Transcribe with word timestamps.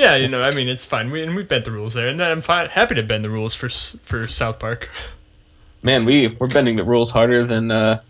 Yeah, 0.00 0.16
you 0.16 0.28
know, 0.28 0.40
I 0.40 0.50
mean, 0.52 0.66
it's 0.66 0.82
fine. 0.82 1.10
We 1.10 1.22
and 1.22 1.36
we 1.36 1.42
bent 1.42 1.66
the 1.66 1.72
rules 1.72 1.92
there, 1.92 2.08
and 2.08 2.22
I'm 2.22 2.40
fine, 2.40 2.68
happy 2.70 2.94
to 2.94 3.02
bend 3.02 3.22
the 3.22 3.28
rules 3.28 3.54
for 3.54 3.68
for 3.68 4.26
South 4.26 4.58
Park. 4.58 4.88
Man, 5.82 6.06
we 6.06 6.28
we're 6.38 6.46
bending 6.46 6.76
the 6.76 6.84
rules 6.84 7.10
harder 7.10 7.46
than 7.46 7.70
uh, 7.70 8.02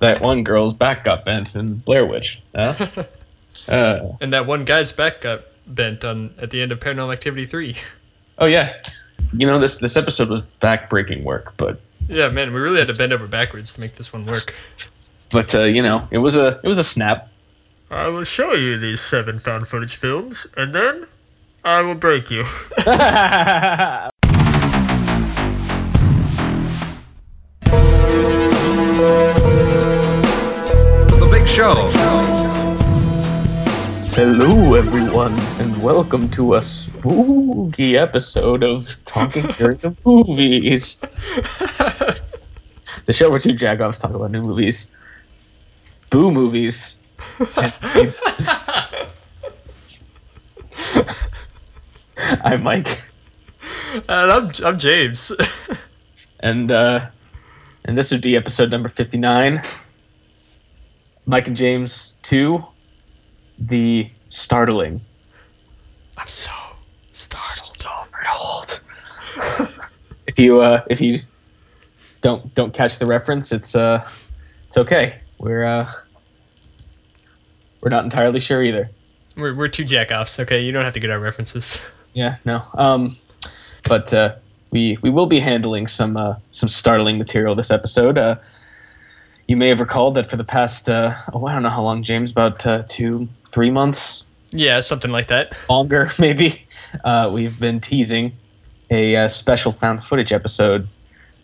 that 0.00 0.20
one 0.20 0.42
girl's 0.42 0.74
back 0.74 1.04
got 1.04 1.24
bent 1.24 1.54
in 1.54 1.74
Blair 1.76 2.04
Witch. 2.04 2.42
Huh? 2.52 2.74
uh, 3.68 4.08
And 4.20 4.32
that 4.32 4.46
one 4.46 4.64
guy's 4.64 4.90
back 4.90 5.20
got 5.20 5.42
bent 5.68 6.04
on 6.04 6.34
at 6.38 6.50
the 6.50 6.60
end 6.60 6.72
of 6.72 6.80
Paranormal 6.80 7.12
Activity 7.12 7.46
three. 7.46 7.76
oh 8.38 8.46
yeah, 8.46 8.82
you 9.32 9.46
know 9.46 9.60
this 9.60 9.78
this 9.78 9.96
episode 9.96 10.28
was 10.30 10.42
backbreaking 10.60 11.22
work, 11.22 11.54
but 11.56 11.80
Yeah, 12.08 12.28
man, 12.30 12.52
we 12.52 12.58
really 12.58 12.78
had 12.80 12.88
to 12.88 12.94
bend 12.94 13.12
over 13.12 13.28
backwards 13.28 13.72
to 13.74 13.80
make 13.80 13.94
this 13.94 14.12
one 14.12 14.26
work. 14.26 14.52
but 15.30 15.54
uh, 15.54 15.62
you 15.62 15.82
know 15.82 16.04
it 16.10 16.18
was 16.18 16.36
a 16.36 16.60
it 16.64 16.66
was 16.66 16.78
a 16.78 16.84
snap. 16.84 17.28
I 17.88 18.08
will 18.08 18.24
show 18.24 18.52
you 18.54 18.78
these 18.80 19.00
seven 19.00 19.38
found 19.38 19.68
footage 19.68 19.94
films, 19.94 20.44
and 20.56 20.74
then 20.74 21.06
I 21.66 21.82
will 21.82 21.96
break 21.96 22.30
you. 22.30 22.44
The 31.18 31.28
Big 31.28 31.48
Show. 31.48 31.74
Hello, 34.14 34.74
everyone, 34.74 35.36
and 35.58 35.82
welcome 35.82 36.28
to 36.30 36.54
a 36.54 36.62
spooky 36.62 37.96
episode 37.98 38.62
of 38.62 38.86
Talking 39.04 39.48
During 39.58 39.78
the 39.82 39.96
Movies, 40.04 40.98
the 43.06 43.12
show 43.12 43.28
where 43.28 43.40
two 43.40 43.54
jagoffs 43.54 43.98
talk 43.98 44.14
about 44.14 44.30
new 44.30 44.42
movies, 44.42 44.86
boo 46.10 46.30
movies. 46.30 46.94
and 47.56 47.72
games. 47.94 48.48
I'm 52.44 52.62
Mike, 52.62 53.02
and 53.92 54.08
I'm 54.08 54.50
I'm 54.64 54.78
James. 54.78 55.32
and 56.40 56.72
uh, 56.72 57.10
and 57.84 57.98
this 57.98 58.10
would 58.10 58.22
be 58.22 58.36
episode 58.36 58.70
number 58.70 58.88
fifty-nine. 58.88 59.62
Mike 61.26 61.46
and 61.46 61.56
James 61.56 62.14
two, 62.22 62.64
the 63.58 64.10
startling. 64.30 65.02
I'm 66.16 66.26
so 66.26 66.52
startled. 67.12 67.76
Startled. 67.78 68.80
if 70.26 70.38
you 70.38 70.62
uh, 70.62 70.84
if 70.88 71.02
you 71.02 71.18
don't 72.22 72.54
don't 72.54 72.72
catch 72.72 72.98
the 72.98 73.06
reference, 73.06 73.52
it's 73.52 73.76
uh, 73.76 74.08
it's 74.68 74.78
okay. 74.78 75.20
We're 75.38 75.64
uh, 75.64 75.92
we're 77.82 77.90
not 77.90 78.04
entirely 78.04 78.40
sure 78.40 78.62
either. 78.62 78.90
We're 79.36 79.54
we're 79.54 79.68
two 79.68 79.84
jackoffs. 79.84 80.38
Okay, 80.40 80.60
you 80.60 80.72
don't 80.72 80.84
have 80.84 80.94
to 80.94 81.00
get 81.00 81.10
our 81.10 81.20
references. 81.20 81.78
Yeah, 82.16 82.38
no. 82.46 82.62
Um, 82.72 83.14
but 83.86 84.12
uh, 84.14 84.36
we 84.70 84.96
we 85.02 85.10
will 85.10 85.26
be 85.26 85.38
handling 85.38 85.86
some 85.86 86.16
uh, 86.16 86.36
some 86.50 86.70
startling 86.70 87.18
material 87.18 87.54
this 87.54 87.70
episode. 87.70 88.16
Uh, 88.16 88.36
you 89.46 89.56
may 89.56 89.68
have 89.68 89.80
recalled 89.80 90.14
that 90.14 90.28
for 90.30 90.38
the 90.38 90.44
past 90.44 90.88
uh, 90.88 91.14
oh 91.34 91.44
I 91.44 91.52
don't 91.52 91.62
know 91.62 91.68
how 91.68 91.82
long 91.82 92.02
James 92.02 92.30
about 92.30 92.66
uh, 92.66 92.84
two 92.88 93.28
three 93.52 93.70
months 93.70 94.24
Yeah, 94.50 94.80
something 94.80 95.10
like 95.10 95.28
that. 95.28 95.52
longer 95.68 96.10
maybe 96.18 96.66
uh, 97.04 97.30
we've 97.30 97.60
been 97.60 97.80
teasing 97.82 98.32
a 98.90 99.14
uh, 99.14 99.28
special 99.28 99.72
found 99.72 100.02
footage 100.02 100.32
episode 100.32 100.88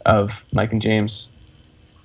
of 0.06 0.42
Mike 0.52 0.72
and 0.72 0.80
James 0.80 1.28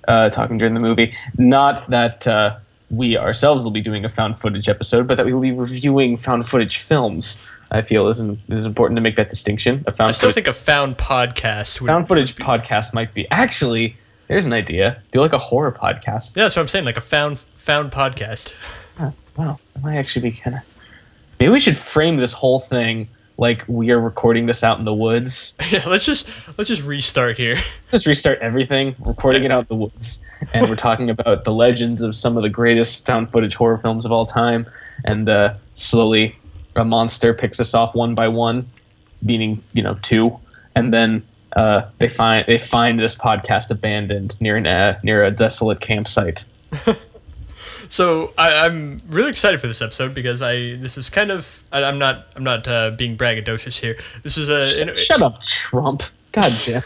uh, 0.08 0.28
talking 0.28 0.58
during 0.58 0.74
the 0.74 0.80
movie. 0.80 1.14
Not 1.38 1.88
that 1.88 2.26
uh, 2.26 2.58
we 2.90 3.16
ourselves 3.16 3.64
will 3.64 3.70
be 3.70 3.80
doing 3.80 4.04
a 4.04 4.10
found 4.10 4.38
footage 4.38 4.68
episode, 4.68 5.08
but 5.08 5.16
that 5.16 5.24
we 5.24 5.32
will 5.32 5.40
be 5.40 5.52
reviewing 5.52 6.18
found 6.18 6.46
footage 6.46 6.78
films. 6.78 7.38
I 7.70 7.82
feel 7.82 8.08
is 8.08 8.20
is 8.20 8.64
important 8.64 8.96
to 8.96 9.00
make 9.00 9.16
that 9.16 9.30
distinction. 9.30 9.84
A 9.86 9.90
I 9.90 9.92
found 9.94 10.14
still 10.14 10.28
footage, 10.30 10.34
think 10.34 10.46
a 10.48 10.52
found 10.52 10.96
podcast 10.96 11.80
would. 11.80 11.88
found 11.88 12.08
footage 12.08 12.36
podcast 12.36 12.94
might 12.94 13.14
be 13.14 13.28
actually. 13.30 13.96
There's 14.28 14.44
an 14.44 14.52
idea. 14.52 15.02
Do 15.12 15.20
like 15.20 15.32
a 15.32 15.38
horror 15.38 15.72
podcast. 15.72 16.36
Yeah, 16.36 16.44
that's 16.44 16.56
what 16.56 16.62
I'm 16.62 16.68
saying. 16.68 16.84
Like 16.84 16.98
a 16.98 17.02
found 17.02 17.38
found 17.56 17.92
podcast. 17.92 18.52
Huh, 18.98 19.10
wow, 19.36 19.58
that 19.74 19.82
might 19.82 19.96
actually 19.96 20.30
be 20.30 20.36
kind 20.36 20.56
of. 20.56 20.62
Maybe 21.40 21.50
we 21.50 21.60
should 21.60 21.78
frame 21.78 22.16
this 22.16 22.32
whole 22.32 22.60
thing 22.60 23.08
like 23.38 23.64
we 23.68 23.90
are 23.90 24.00
recording 24.00 24.46
this 24.46 24.62
out 24.62 24.78
in 24.78 24.84
the 24.84 24.92
woods. 24.92 25.54
yeah, 25.70 25.86
let's 25.86 26.04
just 26.04 26.26
let's 26.56 26.68
just 26.68 26.82
restart 26.82 27.36
here. 27.36 27.56
Let's 27.92 28.06
restart 28.06 28.40
everything, 28.40 28.96
recording 28.98 29.44
it 29.44 29.52
out 29.52 29.60
in 29.60 29.66
the 29.68 29.76
woods, 29.76 30.22
and 30.52 30.68
we're 30.68 30.76
talking 30.76 31.08
about 31.08 31.44
the 31.44 31.52
legends 31.52 32.02
of 32.02 32.14
some 32.14 32.36
of 32.36 32.42
the 32.42 32.50
greatest 32.50 33.06
found 33.06 33.30
footage 33.30 33.54
horror 33.54 33.78
films 33.78 34.04
of 34.04 34.12
all 34.12 34.26
time, 34.26 34.66
and 35.04 35.28
uh, 35.28 35.54
slowly 35.76 36.36
a 36.78 36.84
monster 36.84 37.34
picks 37.34 37.60
us 37.60 37.74
off 37.74 37.94
one 37.94 38.14
by 38.14 38.28
one, 38.28 38.68
meaning 39.22 39.62
you 39.72 39.82
know 39.82 39.98
two, 40.02 40.38
and 40.74 40.92
then 40.92 41.26
uh, 41.54 41.88
they 41.98 42.08
find 42.08 42.44
they 42.46 42.58
find 42.58 42.98
this 42.98 43.14
podcast 43.14 43.70
abandoned 43.70 44.36
near 44.40 44.56
an 44.56 44.66
uh, 44.66 44.98
near 45.02 45.24
a 45.24 45.30
desolate 45.30 45.80
campsite. 45.80 46.44
So 47.88 48.34
I, 48.36 48.66
I'm 48.66 48.98
really 49.08 49.30
excited 49.30 49.60
for 49.60 49.66
this 49.66 49.80
episode 49.80 50.14
because 50.14 50.42
I 50.42 50.76
this 50.76 50.98
is 50.98 51.08
kind 51.08 51.30
of 51.30 51.62
I, 51.72 51.82
I'm 51.82 51.98
not 51.98 52.26
I'm 52.36 52.44
not 52.44 52.68
uh, 52.68 52.90
being 52.90 53.16
braggadocious 53.16 53.78
here. 53.78 53.96
This 54.22 54.36
is 54.36 54.48
a 54.48 54.66
Shut, 54.66 54.96
shut 54.96 55.22
up, 55.22 55.42
Trump! 55.42 56.02
God 56.32 56.52
damn. 56.64 56.82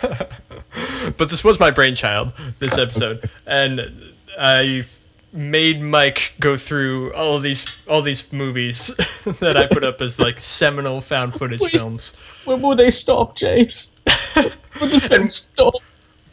but 1.18 1.30
this 1.30 1.42
was 1.42 1.58
my 1.58 1.70
brainchild 1.70 2.32
this 2.58 2.78
episode 2.78 3.28
and 3.46 4.14
I 4.38 4.84
made 5.32 5.80
Mike 5.80 6.34
go 6.40 6.56
through 6.56 7.12
all 7.14 7.36
of 7.36 7.42
these 7.42 7.66
all 7.88 8.02
these 8.02 8.32
movies 8.32 8.86
that 9.40 9.56
I 9.56 9.66
put 9.66 9.84
up 9.84 10.00
as 10.00 10.18
like 10.18 10.40
seminal 10.40 11.00
found 11.00 11.34
footage 11.34 11.60
Wait. 11.60 11.72
films. 11.72 12.14
When 12.44 12.62
will 12.62 12.76
they 12.76 12.90
stop, 12.90 13.36
James? 13.36 13.90
When 14.78 14.88
the 14.90 15.00
film 15.00 15.30
stop? 15.30 15.74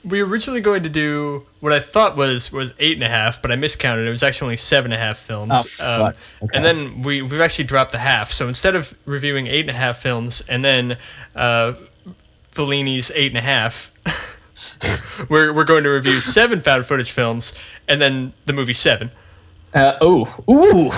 we 0.08 0.22
were 0.24 0.30
originally 0.30 0.62
going 0.62 0.84
to 0.84 0.90
do 0.90 1.46
what 1.60 1.74
I 1.74 1.80
thought 1.80 2.16
was 2.16 2.52
was 2.52 2.74
eight 2.80 2.94
and 2.94 3.04
a 3.04 3.10
half, 3.10 3.42
but 3.42 3.52
I 3.52 3.56
miscounted. 3.56 4.08
It 4.08 4.10
was 4.10 4.24
actually 4.24 4.46
only 4.46 4.58
seven 4.58 4.92
and 4.92 5.02
a 5.02 5.04
half 5.04 5.18
films. 5.18 5.52
Oh, 5.54 5.64
fuck. 5.64 6.16
Okay. 6.44 6.56
And 6.58 6.64
then 6.64 7.02
we 7.02 7.22
we've 7.22 7.42
actually 7.42 7.66
dropped 7.66 7.92
the 7.92 7.98
half. 7.98 8.32
So 8.32 8.48
instead 8.48 8.76
of 8.76 8.94
reviewing 9.06 9.48
eight 9.48 9.62
and 9.62 9.70
a 9.70 9.74
half 9.74 10.00
films 10.00 10.42
and 10.48 10.64
then 10.64 10.98
uh, 11.36 11.74
Fellini's 12.52 13.12
eight 13.14 13.32
and 13.32 13.38
a 13.38 13.42
half, 13.42 13.92
we're 15.30 15.54
we're 15.54 15.64
going 15.66 15.84
to 15.84 15.90
review 15.90 16.22
seven 16.22 16.62
found 16.62 16.86
footage 16.86 17.12
films 17.12 17.54
and 17.88 18.02
then 18.02 18.34
the 18.46 18.54
movie 18.54 18.74
Seven. 18.74 19.12
Uh, 19.74 19.98
oh, 20.02 20.44
ooh. 20.50 20.92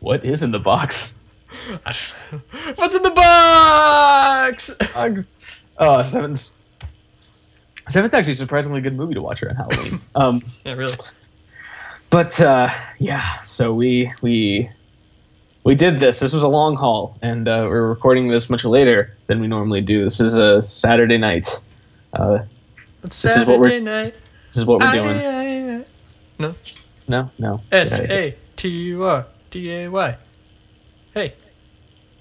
what 0.00 0.24
is 0.24 0.42
in 0.42 0.50
the 0.50 0.58
box? 0.58 1.18
What's 2.74 2.94
in 2.94 3.02
the 3.02 3.10
box? 3.10 4.70
Oh, 5.78 6.02
Seven's 6.02 6.50
Seven's 7.88 8.14
actually 8.14 8.32
a 8.32 8.36
surprisingly 8.36 8.80
good 8.80 8.96
movie 8.96 9.14
to 9.14 9.22
watch 9.22 9.42
around 9.42 9.56
Halloween. 9.56 10.00
um, 10.14 10.42
yeah, 10.64 10.72
really. 10.72 10.94
but 12.10 12.40
uh, 12.40 12.70
yeah, 12.98 13.40
so 13.42 13.72
we 13.72 14.12
we 14.22 14.70
we 15.66 15.74
did 15.74 15.98
this. 16.00 16.20
This 16.20 16.32
was 16.32 16.44
a 16.44 16.48
long 16.48 16.76
haul, 16.76 17.18
and 17.22 17.48
uh, 17.48 17.66
we're 17.68 17.88
recording 17.88 18.28
this 18.28 18.48
much 18.48 18.64
later 18.64 19.16
than 19.26 19.40
we 19.40 19.48
normally 19.48 19.80
do. 19.80 20.04
This 20.04 20.20
is 20.20 20.36
a 20.38 20.62
Saturday 20.62 21.18
night. 21.18 21.48
Uh, 22.12 22.38
It's 23.02 23.20
This 23.22 23.36
is 23.36 23.44
what 23.46 23.58
we're- 23.58 23.80
night. 23.80 24.16
this 24.48 24.56
is 24.56 24.64
what 24.64 24.80
we're 24.80 24.92
doing. 24.92 25.16
Aye, 25.18 25.26
aye, 25.26 25.76
aye. 25.80 25.84
No. 26.38 26.54
No, 27.08 27.30
no. 27.38 27.60
S 27.72 27.98
Yeah, 28.00 28.12
A 28.12 28.36
T 28.56 28.68
U 28.68 29.02
R 29.04 29.26
D 29.50 29.72
A 29.72 29.88
Y. 29.88 30.16
Hey. 31.14 31.34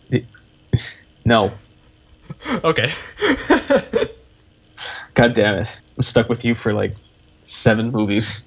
No. 1.24 1.52
Okay. 2.64 2.92
God 5.14 5.34
damn 5.34 5.56
it! 5.60 5.82
I'm 5.98 6.04
stuck 6.04 6.28
with 6.30 6.44
you 6.44 6.54
for 6.56 6.74
like 6.74 6.96
seven 7.44 7.92
movies. 7.92 8.46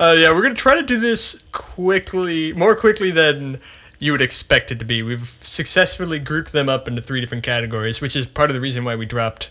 Uh, 0.00 0.14
yeah, 0.16 0.32
we're 0.32 0.42
gonna 0.42 0.54
try 0.54 0.76
to 0.76 0.82
do 0.82 0.98
this 0.98 1.42
quickly, 1.52 2.52
more 2.52 2.74
quickly 2.74 3.10
than 3.10 3.60
you 3.98 4.12
would 4.12 4.22
expect 4.22 4.72
it 4.72 4.80
to 4.80 4.84
be. 4.84 5.02
We've 5.02 5.28
successfully 5.42 6.18
grouped 6.18 6.52
them 6.52 6.68
up 6.68 6.88
into 6.88 7.02
three 7.02 7.20
different 7.20 7.44
categories, 7.44 8.00
which 8.00 8.16
is 8.16 8.26
part 8.26 8.50
of 8.50 8.54
the 8.54 8.60
reason 8.60 8.84
why 8.84 8.96
we 8.96 9.06
dropped 9.06 9.50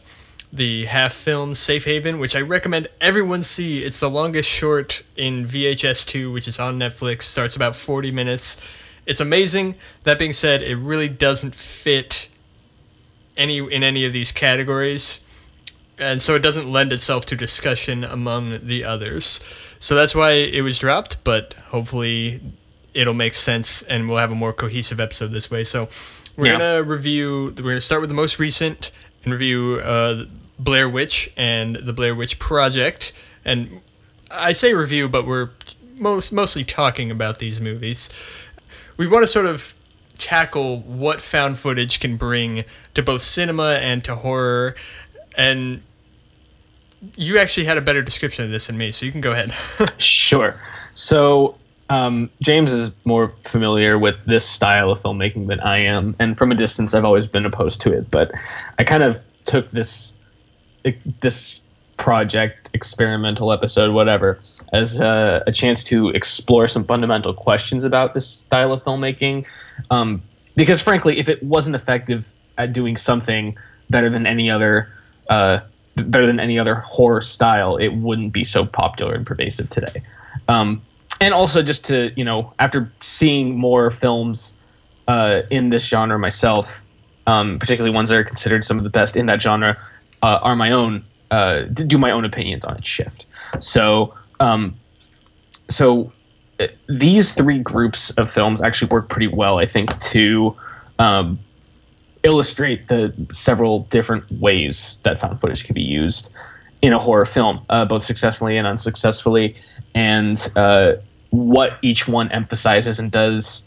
the 0.52 0.86
half 0.86 1.14
film 1.14 1.56
Safe 1.56 1.84
Haven, 1.86 2.20
which 2.20 2.36
I 2.36 2.42
recommend 2.42 2.88
everyone 3.02 3.42
see. 3.44 3.84
It's 3.84 4.00
the 4.00 4.10
longest 4.10 4.50
short 4.50 5.02
in 5.18 5.46
VHS 5.46 6.06
2, 6.06 6.32
which 6.32 6.48
is 6.48 6.60
on 6.60 6.78
Netflix. 6.78 7.24
Starts 7.24 7.56
about 7.56 7.76
40 7.76 8.12
minutes. 8.12 8.58
It's 9.06 9.20
amazing. 9.20 9.76
That 10.04 10.20
being 10.20 10.34
said, 10.34 10.62
it 10.62 10.76
really 10.76 11.10
doesn't 11.10 11.56
fit 11.56 12.30
any 13.36 13.58
in 13.58 13.84
any 13.84 14.06
of 14.06 14.14
these 14.14 14.32
categories 14.32 15.20
and 16.04 16.22
so 16.22 16.36
it 16.36 16.40
doesn't 16.40 16.72
lend 16.72 16.94
itself 16.94 17.28
to 17.28 17.36
discussion 17.36 18.04
among 18.04 18.68
the 18.68 18.84
others. 18.86 19.40
So 19.80 19.96
that's 19.96 20.14
why 20.14 20.32
it 20.32 20.62
was 20.62 20.80
dropped, 20.80 21.24
but 21.24 21.54
hopefully 21.68 22.42
it'll 22.94 23.14
make 23.14 23.34
sense 23.34 23.82
and 23.82 24.08
we'll 24.08 24.20
have 24.20 24.32
a 24.32 24.36
more 24.36 24.54
cohesive 24.54 25.00
episode 25.00 25.32
this 25.32 25.50
way. 25.50 25.64
So 25.64 25.90
we're 26.36 26.48
Yeah. 26.48 26.58
gonna 26.58 26.84
review. 26.84 27.54
We're 27.58 27.72
gonna 27.72 27.82
start 27.82 28.02
with 28.02 28.10
the 28.10 28.16
most 28.16 28.40
recent 28.40 28.92
and 29.24 29.34
review 29.34 29.80
uh, 29.84 30.26
Blair 30.60 30.88
Witch 30.88 31.30
and 31.38 31.76
the 31.76 31.94
Blair 31.94 32.14
Witch 32.16 32.38
Project. 32.40 33.14
And 33.46 33.82
I 34.30 34.54
say 34.54 34.74
review, 34.74 35.10
but 35.10 35.26
we're 35.26 35.50
most 35.98 36.32
mostly 36.32 36.64
talking 36.64 37.12
about 37.12 37.40
these 37.40 37.62
movies. 37.62 38.10
We 38.98 39.08
want 39.08 39.24
to 39.24 39.28
sort 39.28 39.46
of 39.46 39.74
tackle 40.18 40.80
what 40.82 41.22
found 41.22 41.58
footage 41.58 42.00
can 42.00 42.18
bring 42.18 42.66
to 42.94 43.02
both 43.04 43.24
cinema 43.24 43.74
and 43.74 44.04
to 44.06 44.16
horror. 44.16 44.76
And 45.36 45.82
you 47.16 47.38
actually 47.38 47.66
had 47.66 47.78
a 47.78 47.82
better 47.82 48.02
description 48.02 48.46
of 48.46 48.52
this 48.52 48.68
than 48.68 48.78
me, 48.78 48.92
so 48.92 49.06
you 49.06 49.12
can 49.12 49.22
go 49.22 49.32
ahead. 49.32 49.54
sure. 49.98 50.60
So 50.94 51.58
um, 51.90 52.30
James 52.42 52.72
is 52.72 52.92
more 53.06 53.30
familiar 53.44 54.00
with 54.00 54.18
this 54.26 54.46
style 54.46 54.92
of 54.92 55.02
filmmaking 55.02 55.48
than 55.48 55.60
I 55.60 55.80
am, 55.80 56.16
and 56.20 56.38
from 56.38 56.52
a 56.52 56.56
distance, 56.56 56.94
I've 56.94 57.06
always 57.06 57.28
been 57.28 57.46
opposed 57.46 57.82
to 57.82 57.94
it. 57.94 58.10
But 58.10 58.32
I 58.80 58.84
kind 58.84 59.04
of 59.04 59.22
took 59.46 59.70
this 59.72 60.14
this 61.22 61.62
project, 61.98 62.70
experimental 62.74 63.52
episode, 63.52 63.94
whatever, 63.94 64.40
as 64.74 65.00
a, 65.00 65.44
a 65.48 65.52
chance 65.52 65.84
to 65.86 66.10
explore 66.10 66.68
some 66.68 66.84
fundamental 66.84 67.34
questions 67.34 67.86
about 67.86 68.14
this 68.14 68.28
style 68.28 68.74
of 68.74 68.84
filmmaking. 68.84 69.46
Um, 69.90 70.22
because 70.56 70.82
frankly, 70.82 71.20
if 71.20 71.30
it 71.30 71.42
wasn't 71.44 71.76
effective 71.76 72.34
at 72.58 72.74
doing 72.74 72.98
something 72.98 73.58
better 73.90 74.10
than 74.10 74.26
any 74.26 74.50
other 74.50 74.92
uh, 75.30 75.60
better 75.96 76.26
than 76.26 76.40
any 76.40 76.58
other 76.60 76.76
horror 76.76 77.22
style, 77.22 77.78
it 77.78 77.90
wouldn't 77.90 78.34
be 78.34 78.44
so 78.44 78.66
popular 78.66 79.14
and 79.14 79.26
pervasive 79.26 79.70
today. 79.70 80.04
Um, 80.48 80.82
and 81.22 81.34
also 81.34 81.62
just 81.62 81.86
to 81.86 82.12
you 82.16 82.24
know, 82.24 82.54
after 82.60 82.92
seeing 83.02 83.58
more 83.58 83.92
films 83.92 84.56
uh, 85.08 85.42
in 85.50 85.70
this 85.70 85.86
genre 85.86 86.18
myself, 86.18 86.84
um, 87.28 87.60
particularly 87.60 87.94
ones 87.96 88.10
that 88.10 88.18
are 88.18 88.24
considered 88.24 88.66
some 88.66 88.78
of 88.78 88.84
the 88.84 88.90
best 88.90 89.16
in 89.16 89.28
that 89.28 89.42
genre, 89.42 89.78
uh, 90.22 90.40
are 90.42 90.56
my 90.56 90.72
own. 90.72 91.06
Uh, 91.32 91.64
do 91.64 91.98
my 91.98 92.12
own 92.12 92.26
opinions 92.26 92.64
on 92.64 92.78
it 92.78 92.86
shift. 92.86 93.26
So, 93.60 94.14
um, 94.40 94.80
so 95.68 96.12
uh, 96.60 96.68
these 96.88 97.32
three 97.32 97.58
groups 97.58 98.12
of 98.12 98.32
films 98.32 98.62
actually 98.62 98.90
work 98.90 99.10
pretty 99.10 99.28
well, 99.28 99.58
I 99.58 99.66
think, 99.66 100.00
to 100.12 100.56
um, 101.00 101.40
illustrate 102.24 102.88
the 102.88 103.14
several 103.32 103.80
different 103.80 104.32
ways 104.32 104.98
that 105.04 105.20
found 105.20 105.40
footage 105.40 105.66
can 105.66 105.74
be 105.74 105.82
used 105.82 106.34
in 106.82 106.94
a 106.94 107.00
horror 107.00 107.26
film, 107.26 107.66
uh, 107.70 107.86
both 107.86 108.04
successfully 108.04 108.58
and 108.58 108.68
unsuccessfully, 108.68 109.56
and 109.96 110.52
uh, 110.56 110.94
what 111.30 111.78
each 111.82 112.08
one 112.08 112.32
emphasizes 112.32 113.00
and 113.00 113.12
does 113.12 113.64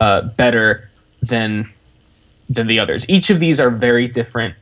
uh, 0.00 0.22
better 0.22 0.90
than 1.22 1.72
than 2.48 2.66
the 2.66 2.78
others. 2.78 3.04
Each 3.08 3.30
of 3.30 3.40
these 3.40 3.60
are 3.60 3.70
very 3.70 4.08
different. 4.08 4.54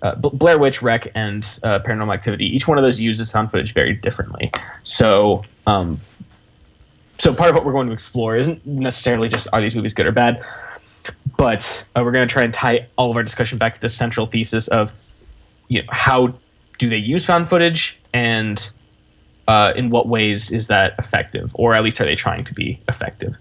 Uh, 0.00 0.14
Blair 0.14 0.58
Witch, 0.58 0.82
Rec, 0.82 1.10
and 1.14 1.44
uh, 1.62 1.78
Paranormal 1.78 2.12
Activity. 2.12 2.44
Each 2.54 2.68
one 2.68 2.76
of 2.76 2.84
those 2.84 3.00
uses 3.00 3.32
found 3.32 3.50
footage 3.50 3.72
very 3.72 3.94
differently. 3.94 4.52
So, 4.82 5.44
um, 5.66 6.00
so 7.18 7.32
part 7.32 7.48
of 7.50 7.56
what 7.56 7.64
we're 7.64 7.72
going 7.72 7.86
to 7.86 7.92
explore 7.92 8.36
isn't 8.36 8.66
necessarily 8.66 9.28
just 9.28 9.48
are 9.52 9.62
these 9.62 9.74
movies 9.74 9.94
good 9.94 10.06
or 10.06 10.12
bad, 10.12 10.44
but 11.36 11.84
uh, 11.96 12.02
we're 12.04 12.12
going 12.12 12.26
to 12.26 12.32
try 12.32 12.42
and 12.42 12.54
tie 12.54 12.86
all 12.96 13.10
of 13.10 13.16
our 13.16 13.22
discussion 13.22 13.58
back 13.58 13.74
to 13.74 13.80
the 13.80 13.88
central 13.88 14.26
thesis 14.26 14.68
of 14.68 14.90
you 15.68 15.82
know, 15.82 15.88
how 15.90 16.34
do 16.78 16.88
they 16.88 16.96
use 16.96 17.24
found 17.24 17.48
footage 17.48 17.98
and 18.12 18.70
uh, 19.48 19.72
in 19.76 19.90
what 19.90 20.06
ways 20.06 20.50
is 20.50 20.68
that 20.68 20.94
effective, 20.98 21.50
or 21.54 21.74
at 21.74 21.82
least 21.82 22.00
are 22.00 22.04
they 22.04 22.16
trying 22.16 22.44
to 22.44 22.54
be 22.54 22.80
effective? 22.88 23.36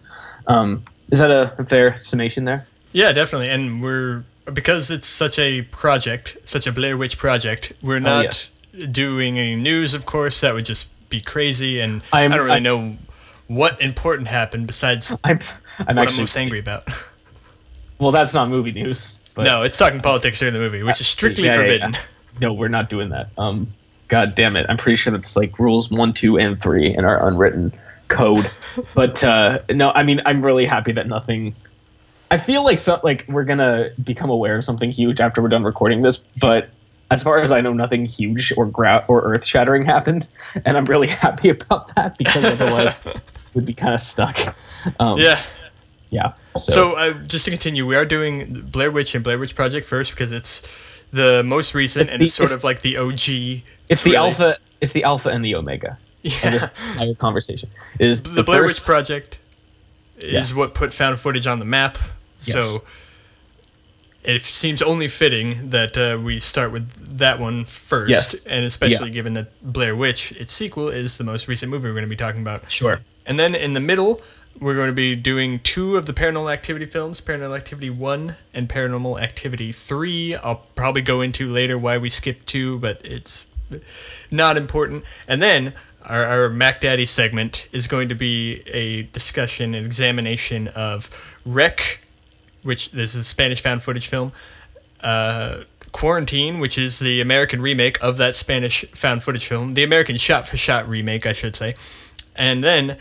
Um, 0.48 0.84
is 1.12 1.20
that 1.20 1.32
a, 1.32 1.64
fair 1.66 2.02
summation 2.04 2.46
there? 2.46 2.68
Yeah, 2.92 3.12
definitely. 3.12 3.50
And 3.50 3.82
we're 3.82 4.24
because 4.52 4.92
it's 4.92 5.08
such 5.08 5.40
a 5.40 5.62
project, 5.62 6.38
such 6.46 6.68
a 6.68 6.72
Blair 6.72 6.98
Witch 6.98 7.18
project. 7.18 7.74
We're 7.82 7.98
oh, 7.98 8.00
not 8.00 8.52
oh, 8.78 8.86
doing 8.88 9.40
any 9.40 9.56
news, 9.56 9.94
of 9.94 10.06
course. 10.06 10.42
That 10.42 10.54
would 10.54 10.66
just 10.66 10.88
be 11.10 11.22
crazy, 11.22 11.80
and 11.80 12.02
I'm, 12.12 12.32
I 12.32 12.36
do 12.36 12.38
not 12.38 12.44
really 12.44 12.56
I'm, 12.58 12.64
know 12.64 12.98
what 13.48 13.82
important 13.82 14.28
happened 14.28 14.68
besides 14.68 15.12
I'm, 15.24 15.40
I'm 15.80 15.96
what 15.96 16.04
actually, 16.04 16.16
I'm 16.16 16.22
most 16.22 16.38
angry 16.38 16.60
about. 16.60 16.88
Well, 18.04 18.12
that's 18.12 18.34
not 18.34 18.50
movie 18.50 18.74
news. 18.74 19.18
But, 19.34 19.44
no, 19.44 19.64
it's 19.64 19.78
talking 19.78 20.02
politics 20.02 20.40
during 20.40 20.54
the 20.54 20.60
movie, 20.60 20.84
which 20.84 21.02
is 21.02 21.08
strictly 21.08 21.46
yeah, 21.46 21.56
forbidden. 21.56 21.94
Yeah, 21.94 22.00
yeah. 22.00 22.40
No, 22.42 22.54
we're 22.54 22.68
not 22.68 22.90
doing 22.90 23.10
that. 23.10 23.30
Um, 23.38 23.74
God 24.10 24.36
damn 24.36 24.56
it! 24.58 24.66
I'm 24.70 24.78
pretty 24.78 24.98
sure 24.98 25.12
that's 25.12 25.36
like 25.36 25.58
rules 25.58 25.90
one, 25.90 26.14
two, 26.14 26.38
and 26.38 26.62
three 26.62 26.94
in 26.96 27.06
our 27.06 27.28
unwritten 27.28 27.74
code. 28.10 28.50
but 28.94 29.24
uh, 29.24 29.60
no, 29.70 29.90
I 29.90 30.04
mean, 30.04 30.22
I'm 30.26 30.44
really 30.44 30.66
happy 30.66 30.92
that 30.94 31.08
nothing. 31.08 31.56
I 32.30 32.38
feel 32.38 32.64
like 32.64 32.80
so, 32.80 33.00
like 33.04 33.26
we're 33.28 33.46
gonna 33.46 33.92
become 34.04 34.30
aware 34.30 34.58
of 34.58 34.66
something 34.66 34.92
huge 34.92 35.22
after 35.22 35.42
we're 35.42 35.50
done 35.50 35.64
recording 35.64 36.02
this, 36.02 36.18
but 36.18 36.70
as 37.10 37.24
far 37.24 37.42
as 37.42 37.52
I 37.52 37.62
know, 37.62 37.74
nothing 37.74 38.06
huge 38.06 38.54
or 38.58 38.66
gra- 38.66 39.06
or 39.08 39.22
earth 39.22 39.46
shattering 39.46 39.86
happened, 39.86 40.28
and 40.66 40.76
I'm 40.76 40.86
really 40.86 41.08
happy 41.24 41.50
about 41.50 41.96
that 41.96 42.18
because 42.18 42.44
otherwise 42.44 42.96
we'd 43.54 43.66
be 43.66 43.74
kind 43.74 43.94
of 43.94 44.00
stuck. 44.00 44.56
Um, 45.00 45.18
yeah. 45.18 45.42
Yeah. 46.10 46.34
So, 46.58 46.72
so 46.72 46.94
uh, 46.94 47.14
just 47.14 47.46
to 47.46 47.52
continue, 47.52 47.86
we 47.86 47.96
are 47.96 48.06
doing 48.06 48.62
Blair 48.62 48.92
Witch 48.92 49.16
and 49.16 49.24
Blair 49.24 49.40
Witch 49.40 49.56
Project 49.56 49.86
first 49.86 50.12
because 50.12 50.32
it's 50.32 50.62
the 51.12 51.44
most 51.44 51.74
recent 51.74 52.04
it's 52.04 52.14
and 52.14 52.22
the, 52.22 52.26
it's 52.26 52.34
sort 52.34 52.52
it's, 52.52 52.56
of 52.56 52.64
like 52.64 52.82
the 52.82 52.98
OG. 52.98 53.64
It's 53.90 54.04
the 54.04 54.16
alpha. 54.16 54.58
It's 54.82 54.94
the 54.94 55.04
alpha 55.04 55.30
and 55.30 55.44
the 55.44 55.56
omega. 55.56 55.98
Yeah. 56.22 56.52
this 56.52 56.64
entire 56.92 57.16
conversation 57.16 57.70
is 58.00 58.24
the, 58.24 58.30
the 58.30 58.44
Blair 58.44 58.64
first, 58.64 58.80
Witch 58.80 58.86
Project 58.86 59.40
is 60.18 60.52
yeah. 60.52 60.58
what 60.58 60.74
put 60.74 60.94
found 60.94 61.20
footage 61.20 61.48
on 61.48 61.60
the 61.60 61.66
map. 61.66 61.98
Yes. 62.40 62.56
So 62.56 62.84
it 64.24 64.42
seems 64.44 64.82
only 64.82 65.08
fitting 65.08 65.72
that 65.72 65.98
uh, 65.98 66.18
we 66.18 66.40
start 66.40 66.72
with 66.72 67.18
that 67.18 67.40
one 67.40 67.66
first, 67.66 68.10
yes. 68.10 68.44
and 68.46 68.66
especially 68.66 69.08
yeah. 69.08 69.14
given 69.14 69.34
that 69.34 69.52
Blair 69.62 69.96
Witch, 69.96 70.32
its 70.32 70.54
sequel, 70.54 70.90
is 70.90 71.18
the 71.18 71.24
most 71.24 71.48
recent 71.48 71.70
movie 71.70 71.90
we're 71.90 71.94
going 71.94 72.06
to 72.06 72.10
be 72.10 72.16
talking 72.16 72.42
about. 72.42 72.72
Sure. 72.72 73.02
And 73.26 73.38
then 73.38 73.56
in 73.56 73.74
the 73.74 73.80
middle, 73.80 74.22
we're 74.60 74.76
going 74.76 74.90
to 74.90 74.96
be 74.96 75.16
doing 75.16 75.60
two 75.60 75.98
of 75.98 76.06
the 76.06 76.14
Paranormal 76.14 76.52
Activity 76.52 76.86
films, 76.86 77.22
Paranormal 77.22 77.58
Activity 77.58 77.90
1 77.90 78.36
and 78.54 78.70
Paranormal 78.70 79.22
Activity 79.22 79.72
3. 79.72 80.36
I'll 80.36 80.64
probably 80.76 81.02
go 81.02 81.22
into 81.22 81.52
later 81.52 81.78
why 81.78 81.98
we 81.98 82.10
skipped 82.10 82.48
2, 82.48 82.80
but 82.80 83.02
it's 83.04 83.46
not 84.32 84.58
important. 84.58 85.04
And 85.28 85.42
then 85.42 85.74
our, 86.04 86.26
our 86.26 86.50
Mac 86.50 86.82
Daddy 86.82 87.06
segment 87.06 87.68
is 87.72 87.88
going 87.88 88.10
to 88.10 88.16
be 88.16 88.62
a 88.68 89.04
discussion, 89.04 89.76
an 89.76 89.86
examination 89.86 90.68
of 90.70 91.10
Rec, 91.46 92.00
which 92.64 92.92
this 92.92 93.16
is 93.16 93.22
a 93.22 93.24
Spanish 93.24 93.62
found 93.62 93.84
footage 93.84 94.08
film, 94.08 94.32
uh, 95.02 95.60
Quarantine, 95.92 96.60
which 96.60 96.78
is 96.78 96.98
the 96.98 97.22
American 97.22 97.62
remake 97.62 98.02
of 98.02 98.18
that 98.18 98.36
Spanish 98.36 98.84
found 98.96 99.22
footage 99.22 99.46
film, 99.46 99.76
the 99.76 99.84
American 99.84 100.18
shot 100.18 100.48
for 100.48 100.58
shot 100.58 100.90
remake, 100.90 101.26
I 101.26 101.34
should 101.34 101.56
say. 101.56 101.76
And 102.36 102.64
then 102.64 102.98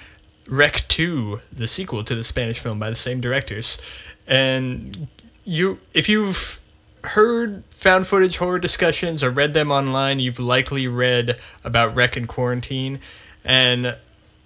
Rec 0.46 0.86
2, 0.88 1.40
the 1.52 1.68
sequel 1.68 2.04
to 2.04 2.14
the 2.14 2.24
Spanish 2.24 2.58
film 2.58 2.78
by 2.78 2.90
the 2.90 2.96
same 2.96 3.20
directors. 3.20 3.80
And 4.26 5.08
you 5.44 5.78
if 5.92 6.08
you've 6.08 6.60
heard 7.04 7.64
found 7.70 8.06
footage 8.06 8.36
horror 8.36 8.58
discussions 8.58 9.22
or 9.22 9.30
read 9.30 9.54
them 9.54 9.70
online, 9.70 10.20
you've 10.20 10.38
likely 10.38 10.86
read 10.88 11.40
about 11.64 11.96
Rec 11.96 12.16
and 12.16 12.28
Quarantine. 12.28 13.00
And 13.44 13.86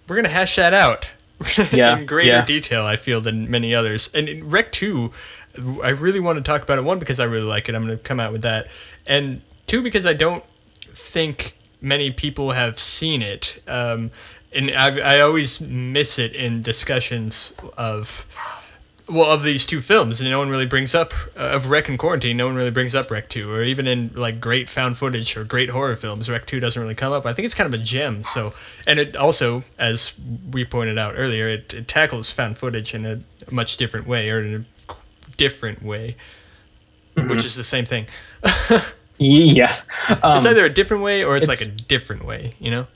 we're 0.09 0.17
going 0.17 0.25
to 0.25 0.31
hash 0.31 0.57
that 0.57 0.73
out 0.73 1.09
yeah, 1.73 1.99
in 1.99 2.07
greater 2.07 2.31
yeah. 2.31 2.45
detail, 2.45 2.85
I 2.85 2.97
feel, 2.97 3.21
than 3.21 3.51
many 3.51 3.75
others. 3.75 4.11
And 4.15 4.29
in 4.29 4.49
Rec 4.49 4.73
2, 4.73 5.13
I 5.83 5.91
really 5.91 6.21
want 6.21 6.37
to 6.37 6.43
talk 6.43 6.63
about 6.63 6.79
it. 6.79 6.85
One, 6.85 6.99
because 6.99 7.21
I 7.21 7.25
really 7.25 7.45
like 7.45 7.69
it. 7.69 7.75
I'm 7.75 7.85
going 7.85 7.97
to 7.97 8.03
come 8.03 8.21
out 8.21 8.33
with 8.33 8.43
that. 8.43 8.69
And 9.07 9.43
two, 9.67 9.83
because 9.83 10.07
I 10.07 10.13
don't 10.13 10.45
think 10.81 11.55
many 11.81 12.11
people 12.11 12.51
have 12.53 12.79
seen 12.79 13.23
it. 13.23 13.63
Um, 13.67 14.11
and 14.57 14.71
I, 14.71 15.17
I 15.17 15.21
always 15.21 15.61
miss 15.61 16.19
it 16.19 16.35
in 16.35 16.63
discussions 16.63 17.53
of 17.77 18.27
well 19.09 19.31
of 19.31 19.45
these 19.45 19.67
two 19.67 19.81
films 19.81 20.21
and 20.21 20.29
no 20.31 20.39
one 20.41 20.49
really 20.49 20.67
brings 20.67 20.95
up 20.95 21.15
uh, 21.37 21.41
of 21.41 21.71
Rec 21.71 21.89
and 21.89 21.99
Quarantine 21.99 22.37
no 22.37 22.47
one 22.47 22.57
really 22.57 22.73
brings 22.73 22.95
up 22.95 23.11
Rec 23.11 23.29
2 23.29 23.53
or 23.53 23.63
even 23.63 23.87
in 23.87 24.11
like 24.15 24.41
great 24.41 24.69
found 24.69 24.97
footage 24.97 25.37
or 25.37 25.45
great 25.45 25.71
horror 25.71 25.95
films 25.95 26.29
Rec 26.29 26.45
2 26.47 26.59
doesn't 26.59 26.81
really 26.81 26.95
come 26.95 27.13
up. 27.13 27.25
I 27.25 27.33
think 27.33 27.47
it's 27.47 27.55
kind 27.55 27.73
of 27.73 27.81
a 27.81 27.83
gem 27.83 28.25
so 28.25 28.53
and 28.87 28.99
it 28.99 29.15
also 29.15 29.63
as 29.79 30.13
we 30.51 30.65
pointed 30.65 30.99
out 30.99 31.15
earlier 31.17 31.49
it, 31.49 31.73
it 31.75 31.87
tackles 31.87 32.33
found 32.33 32.59
footage 32.59 32.95
in 32.95 33.07
a 33.07 33.21
much 33.51 33.77
different 33.77 34.09
way 34.09 34.31
or 34.31 34.41
in 34.41 34.67
a 34.89 34.95
different 35.37 35.83
way 35.83 36.17
mm-hmm. 37.17 37.29
which 37.29 37.45
is 37.45 37.55
the 37.55 37.65
same 37.65 37.85
thing. 37.85 38.07
Yeah 39.19 39.75
um, 40.11 40.37
it's 40.37 40.45
either 40.45 40.67
a 40.67 40.71
different 40.71 41.03
way 41.03 41.25
or 41.25 41.39
it's, 41.39 41.49
it's 41.49 41.61
like 41.61 41.67
a 41.67 41.73
different 41.73 42.27
way 42.27 42.53
you 42.59 42.71
know 42.71 42.87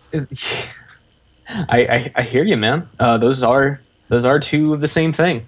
I, 1.51 1.87
I, 1.87 2.11
I 2.17 2.23
hear 2.23 2.45
you, 2.45 2.57
man. 2.57 2.89
Uh, 2.99 3.19
those 3.19 3.43
are 3.43 3.81
those 4.09 4.25
are 4.25 4.39
two 4.39 4.73
of 4.73 4.81
the 4.81 4.89
same 4.89 5.13
thing. 5.13 5.47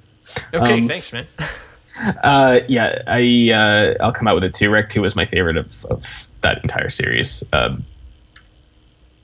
Okay, 0.53 0.81
um, 0.81 0.89
thanks, 0.89 1.13
man. 1.13 1.27
uh, 2.23 2.61
yeah, 2.69 3.03
I 3.07 3.51
uh, 3.53 4.05
I'll 4.05 4.13
come 4.13 4.29
out 4.29 4.35
with 4.35 4.45
it 4.45 4.55
too. 4.55 4.71
Rec 4.71 4.91
Two 4.91 5.03
was 5.03 5.15
my 5.15 5.27
favorite 5.27 5.57
of, 5.57 5.85
of 5.85 6.03
that 6.43 6.63
entire 6.63 6.91
series. 6.91 7.43
Um, 7.53 7.85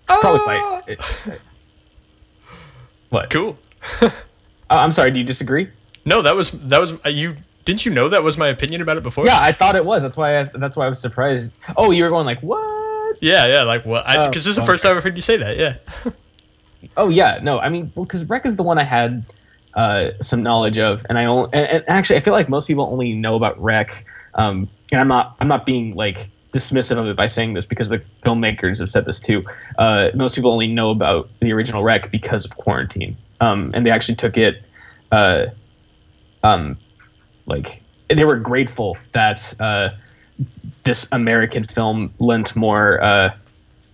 probably 0.07 0.47
my. 0.47 0.83
It, 0.87 0.99
ah! 1.01 1.31
it, 1.31 1.41
what? 3.11 3.31
Cool. 3.31 3.59
uh, 4.01 4.11
I'm 4.71 4.93
sorry. 4.93 5.11
Do 5.11 5.19
you 5.19 5.25
disagree? 5.25 5.71
No, 6.05 6.23
that 6.23 6.37
was 6.37 6.51
that 6.53 6.81
was 6.81 6.95
uh, 7.05 7.09
you. 7.09 7.37
Didn't 7.65 7.85
you 7.85 7.93
know 7.93 8.09
that 8.09 8.23
was 8.23 8.39
my 8.39 8.49
opinion 8.49 8.81
about 8.81 8.97
it 8.97 9.03
before? 9.03 9.27
Yeah, 9.27 9.39
I 9.41 9.53
thought 9.53 9.77
it 9.77 9.85
was. 9.85 10.03
That's 10.03 10.17
why. 10.17 10.41
I, 10.41 10.51
that's 10.55 10.77
why 10.77 10.87
I 10.87 10.89
was 10.89 11.01
surprised. 11.01 11.53
Oh, 11.77 11.91
you 11.91 12.05
were 12.05 12.11
going 12.11 12.25
like 12.27 12.41
what? 12.41 13.19
Yeah, 13.21 13.47
yeah, 13.47 13.63
like 13.63 13.85
what? 13.85 14.07
Because 14.07 14.27
oh, 14.27 14.31
this 14.31 14.47
is 14.47 14.57
the 14.57 14.65
first 14.65 14.83
time 14.83 14.97
I've 14.97 15.03
heard 15.03 15.17
you 15.17 15.23
say 15.23 15.37
that. 15.39 15.57
Yeah. 15.57 15.77
Oh 16.97 17.09
yeah, 17.09 17.39
no, 17.43 17.59
I 17.59 17.69
mean, 17.69 17.93
because 17.95 18.25
Rec 18.25 18.47
is 18.47 18.57
the 18.57 18.63
one 18.63 18.79
I 18.79 18.85
had 18.85 19.25
uh, 19.75 20.11
some 20.21 20.43
knowledge 20.43 20.79
of, 20.79 21.05
and 21.09 21.19
I 21.19 21.25
only, 21.25 21.51
and, 21.53 21.67
and 21.67 21.85
actually 21.89 22.17
I 22.17 22.21
feel 22.21 22.35
like 22.35 22.49
most 22.49 22.67
people 22.67 22.85
only 22.85 23.13
know 23.15 23.35
about 23.37 23.61
Rec, 23.63 24.05
um, 24.35 24.69
and 24.93 25.01
I'm 25.01 25.09
not 25.09 25.37
I'm 25.41 25.49
not 25.49 25.67
being 25.67 25.95
like 25.95 26.31
dismissive 26.53 26.99
of 26.99 27.07
it 27.07 27.17
by 27.17 27.27
saying 27.27 27.55
this 27.55 27.67
because 27.67 27.89
the 27.89 28.03
filmmakers 28.25 28.79
have 28.79 28.91
said 28.91 29.05
this 29.05 29.21
too. 29.21 29.45
Uh, 29.79 30.09
most 30.15 30.35
people 30.35 30.53
only 30.53 30.67
know 30.67 30.91
about 30.91 31.29
the 31.41 31.53
original 31.53 31.83
Rec 31.83 32.11
because 32.11 32.45
of 32.45 32.57
quarantine, 32.57 33.17
um, 33.41 33.71
and 33.75 33.85
they 33.85 33.91
actually 33.91 34.17
took 34.17 34.37
it, 34.37 34.63
uh, 35.13 35.47
um, 36.43 36.79
like 37.47 37.83
they 38.09 38.25
were 38.25 38.39
grateful 38.39 38.97
that 39.13 39.55
uh, 39.61 39.91
this 40.85 41.07
American 41.13 41.65
film 41.65 42.13
lent 42.19 42.57
more 42.57 43.03
uh, 43.03 43.35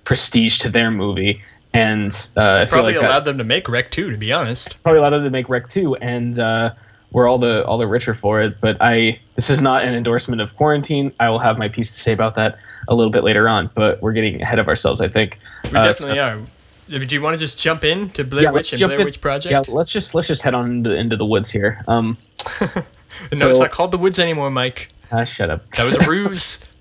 prestige 0.04 0.58
to 0.58 0.70
their 0.70 0.90
movie. 0.90 1.42
And 1.74 2.12
uh, 2.36 2.66
Probably 2.68 2.94
like 2.94 3.02
allowed 3.02 3.24
them 3.24 3.38
to 3.38 3.44
make 3.44 3.68
Rec 3.68 3.90
2, 3.90 4.12
to 4.12 4.16
be 4.16 4.32
honest. 4.32 4.80
probably 4.84 5.00
allowed 5.00 5.10
them 5.10 5.24
to 5.24 5.30
make 5.30 5.48
Rec 5.48 5.68
2, 5.68 5.96
and 5.96 6.38
uh, 6.38 6.70
we're 7.10 7.28
all 7.28 7.38
the 7.38 7.64
all 7.66 7.78
the 7.78 7.86
richer 7.86 8.14
for 8.14 8.42
it. 8.42 8.60
But 8.60 8.76
I 8.80 9.18
this 9.34 9.50
is 9.50 9.60
not 9.60 9.84
an 9.84 9.92
endorsement 9.94 10.40
of 10.40 10.56
quarantine. 10.56 11.12
I 11.18 11.30
will 11.30 11.40
have 11.40 11.58
my 11.58 11.68
piece 11.68 11.94
to 11.96 12.00
say 12.00 12.12
about 12.12 12.36
that 12.36 12.58
a 12.86 12.94
little 12.94 13.10
bit 13.10 13.24
later 13.24 13.48
on. 13.48 13.70
But 13.74 14.00
we're 14.00 14.12
getting 14.12 14.40
ahead 14.40 14.60
of 14.60 14.68
ourselves, 14.68 15.00
I 15.00 15.08
think. 15.08 15.38
We 15.64 15.76
Uh, 15.76 15.82
definitely 15.82 16.16
so- 16.16 16.22
are. 16.22 16.40
Do 16.86 16.98
you 17.16 17.22
want 17.22 17.34
to 17.34 17.38
just 17.38 17.58
jump 17.58 17.82
in 17.82 18.10
to 18.10 18.24
Blair 18.24 18.42
Yeah, 18.44 18.50
Witch 18.50 18.72
and 18.72 18.80
Blair 18.80 18.98
in. 19.00 19.04
Witch 19.06 19.20
Project? 19.20 19.50
Yeah, 19.50 19.74
let's 19.74 19.90
just 19.90 20.14
let's 20.14 20.28
just 20.28 20.42
head 20.42 20.54
on 20.54 20.70
into, 20.70 20.90
into 20.94 21.16
the 21.16 21.24
woods 21.24 21.50
here. 21.50 21.82
Um, 21.88 22.18
no, 22.60 22.68
So- 23.36 23.50
it's 23.50 23.58
not 23.58 23.72
called 23.72 23.90
The 23.90 23.98
Woods 23.98 24.18
anymore, 24.18 24.50
Mike. 24.50 24.90
ah, 25.10 25.24
shut 25.24 25.48
up. 25.50 25.68
That 25.72 25.86
was 25.86 25.96
a 25.96 26.08
ruse. 26.08 26.60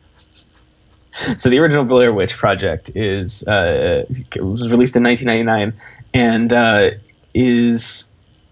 so 1.37 1.49
the 1.49 1.59
original 1.59 1.83
Blair 1.85 2.13
Witch 2.13 2.35
Project 2.37 2.91
is 2.95 3.43
uh, 3.47 4.05
it 4.09 4.43
was 4.43 4.71
released 4.71 4.95
in 4.95 5.03
1999 5.03 5.73
and 6.13 6.53
uh, 6.53 6.91
is 7.33 8.05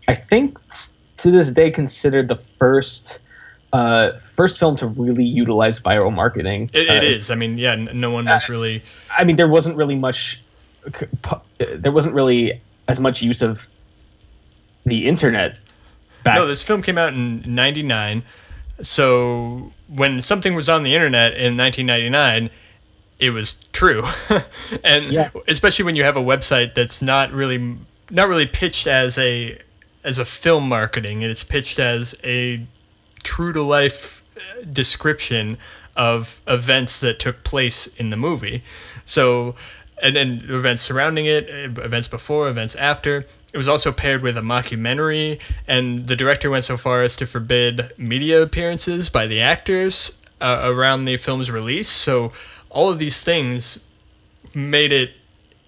I 0.07 0.15
think 0.15 0.57
to 1.17 1.31
this 1.31 1.49
day 1.51 1.71
considered 1.71 2.27
the 2.27 2.35
first 2.35 3.19
uh, 3.73 4.17
first 4.17 4.59
film 4.59 4.75
to 4.77 4.87
really 4.87 5.23
utilize 5.23 5.79
viral 5.79 6.13
marketing. 6.13 6.69
It, 6.73 6.89
Uh, 6.89 6.93
it 6.93 7.03
is. 7.03 7.31
I 7.31 7.35
mean, 7.35 7.57
yeah, 7.57 7.75
no 7.75 8.11
one 8.11 8.25
was 8.25 8.49
really. 8.49 8.83
I 9.17 9.23
mean, 9.23 9.35
there 9.37 9.47
wasn't 9.47 9.77
really 9.77 9.95
much. 9.95 10.41
There 11.57 11.91
wasn't 11.91 12.13
really 12.13 12.61
as 12.87 12.99
much 12.99 13.21
use 13.21 13.41
of 13.41 13.67
the 14.85 15.07
internet 15.07 15.57
back. 16.23 16.35
No, 16.35 16.47
this 16.47 16.63
film 16.63 16.81
came 16.81 16.97
out 16.97 17.13
in 17.13 17.43
99. 17.45 18.23
So 18.83 19.71
when 19.87 20.21
something 20.21 20.55
was 20.55 20.69
on 20.69 20.83
the 20.83 20.95
internet 20.95 21.33
in 21.33 21.57
1999, 21.57 22.49
it 23.19 23.29
was 23.29 23.55
true. 23.71 24.03
and 24.83 25.11
Yeah. 25.11 25.29
especially 25.47 25.85
when 25.85 25.95
you 25.95 26.03
have 26.03 26.17
a 26.17 26.21
website 26.23 26.73
that's 26.75 27.01
not 27.01 27.31
really 27.31 27.77
not 28.09 28.27
really 28.27 28.45
pitched 28.47 28.87
as 28.87 29.17
a 29.17 29.57
as 30.03 30.17
a 30.17 30.25
film 30.25 30.67
marketing, 30.67 31.21
it's 31.21 31.43
pitched 31.43 31.79
as 31.79 32.15
a 32.23 32.65
true 33.23 33.53
to 33.53 33.61
life 33.61 34.23
uh, 34.35 34.63
description 34.73 35.57
of 35.95 36.41
events 36.47 37.01
that 37.01 37.19
took 37.19 37.43
place 37.43 37.87
in 37.87 38.09
the 38.09 38.17
movie. 38.17 38.63
So, 39.05 39.55
and 40.01 40.15
then 40.15 40.45
events 40.49 40.81
surrounding 40.81 41.27
it, 41.27 41.47
uh, 41.49 41.81
events 41.81 42.07
before, 42.07 42.49
events 42.49 42.75
after. 42.75 43.25
It 43.53 43.57
was 43.57 43.67
also 43.67 43.91
paired 43.91 44.21
with 44.21 44.37
a 44.37 44.41
mockumentary, 44.41 45.39
and 45.67 46.07
the 46.07 46.15
director 46.15 46.49
went 46.49 46.63
so 46.63 46.77
far 46.77 47.03
as 47.03 47.17
to 47.17 47.27
forbid 47.27 47.93
media 47.97 48.41
appearances 48.41 49.09
by 49.09 49.27
the 49.27 49.41
actors 49.41 50.17
uh, 50.39 50.61
around 50.63 51.05
the 51.05 51.17
film's 51.17 51.51
release. 51.51 51.89
So, 51.89 52.31
all 52.69 52.89
of 52.89 52.97
these 52.97 53.21
things 53.21 53.79
made 54.53 54.93
it 54.93 55.11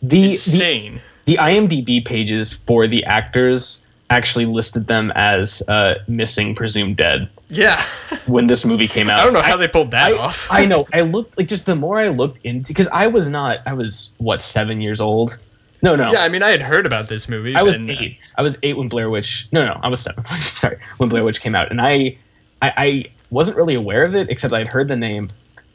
the, 0.02 0.22
the 0.22 0.32
insane. 0.32 1.02
the 1.26 1.38
IMDb 1.38 2.06
pages 2.06 2.54
for 2.54 2.88
the 2.88 3.06
actors 3.06 3.80
actually 4.10 4.46
listed 4.46 4.88
them 4.88 5.12
as 5.16 5.62
uh, 5.68 5.96
missing, 6.08 6.56
presumed 6.56 6.98
dead 6.98 7.30
yeah. 7.50 7.82
when 8.26 8.48
this 8.48 8.66
movie 8.66 8.88
came 8.88 9.10
out. 9.10 9.20
I 9.20 9.24
don't 9.24 9.34
know 9.34 9.42
how 9.42 9.58
they 9.58 9.68
pulled 9.68 9.92
that 9.92 10.14
I, 10.14 10.18
off. 10.18 10.48
I 10.50 10.66
know. 10.66 10.88
I 10.94 11.02
looked 11.02 11.38
like 11.38 11.48
just 11.48 11.66
the 11.66 11.76
more 11.76 12.00
I 12.00 12.10
looked 12.10 12.46
into 12.46 12.70
because 12.70 12.88
I 12.88 13.08
was 13.08 13.30
not. 13.30 13.60
I 13.66 13.74
was 13.74 14.12
what 14.18 14.42
seven 14.42 14.82
years 14.82 15.02
old. 15.02 15.38
No, 15.84 15.98
no. 15.98 16.14
Yeah, 16.14 16.24
I 16.24 16.30
mean, 16.30 16.42
I 16.42 16.50
had 16.50 16.62
heard 16.62 16.86
about 16.86 17.10
this 17.10 17.28
movie. 17.28 17.56
I 17.56 17.62
was 17.62 17.76
and, 17.76 17.92
eight. 17.92 18.18
I 18.38 18.42
was 18.42 18.58
eight 18.64 18.78
when 18.78 18.88
Blair 18.88 19.10
Witch. 19.10 19.50
No, 19.52 19.66
no, 19.66 19.80
I 19.84 19.90
was 19.90 20.00
seven. 20.00 20.24
Sorry, 20.56 20.80
when 20.98 21.10
Blair 21.10 21.26
Witch 21.26 21.42
came 21.42 21.56
out, 21.56 21.70
and 21.70 21.82
I, 21.82 22.18
I, 22.62 22.74
I 22.78 23.06
wasn't 23.32 23.58
really 23.58 23.76
aware 23.76 24.06
of 24.06 24.16
it 24.16 24.30
except 24.30 24.54
I'd 24.54 24.70
heard 24.70 24.88
the 24.88 24.96
name, 24.96 25.30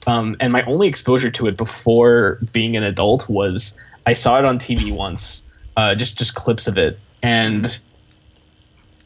um, 0.07 0.35
and 0.41 0.51
my 0.51 0.63
only 0.63 0.89
exposure 0.89 1.31
to 1.33 1.47
it 1.47 1.59
before 1.59 2.39
being 2.53 2.75
an 2.75 2.85
adult 2.85 3.29
was 3.29 3.77
I 4.07 4.15
saw 4.15 4.39
it 4.39 4.47
on 4.47 4.59
TV 4.59 4.91
once, 4.97 5.43
uh, 5.77 5.95
just 5.95 6.17
just 6.17 6.35
clips 6.35 6.67
of 6.67 6.79
it, 6.79 6.99
and 7.23 7.79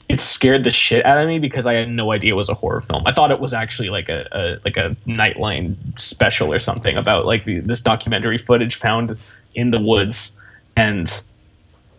it 0.08 0.20
scared 0.20 0.62
the 0.62 0.70
shit 0.70 1.04
out 1.04 1.18
of 1.18 1.26
me 1.26 1.40
because 1.40 1.66
I 1.66 1.72
had 1.72 1.90
no 1.90 2.12
idea 2.12 2.34
it 2.34 2.36
was 2.36 2.48
a 2.48 2.54
horror 2.54 2.80
film. 2.80 3.02
I 3.06 3.12
thought 3.12 3.32
it 3.32 3.40
was 3.40 3.52
actually 3.52 3.88
like 3.88 4.08
a, 4.08 4.28
a 4.30 4.60
like 4.64 4.76
a 4.76 4.96
Nightline 5.04 5.98
special 5.98 6.52
or 6.52 6.60
something 6.60 6.96
about 6.96 7.26
like 7.26 7.44
the, 7.44 7.58
this 7.58 7.80
documentary 7.80 8.38
footage 8.38 8.76
found 8.76 9.16
in 9.56 9.72
the 9.72 9.80
woods, 9.80 10.36
and 10.76 11.22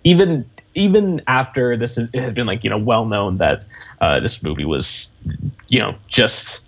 even 0.03 0.50
even 0.75 1.22
after 1.27 1.77
this 1.77 1.98
it 1.98 2.13
had 2.15 2.34
been 2.34 2.48
like 2.48 2.63
you 2.63 2.70
know 2.70 2.77
well 2.77 3.06
known 3.06 3.38
that 3.38 3.65
uh, 4.01 4.20
this 4.20 4.42
movie 4.44 4.65
was 4.65 5.10
you 5.68 5.80
know 5.80 5.96
just 6.08 6.62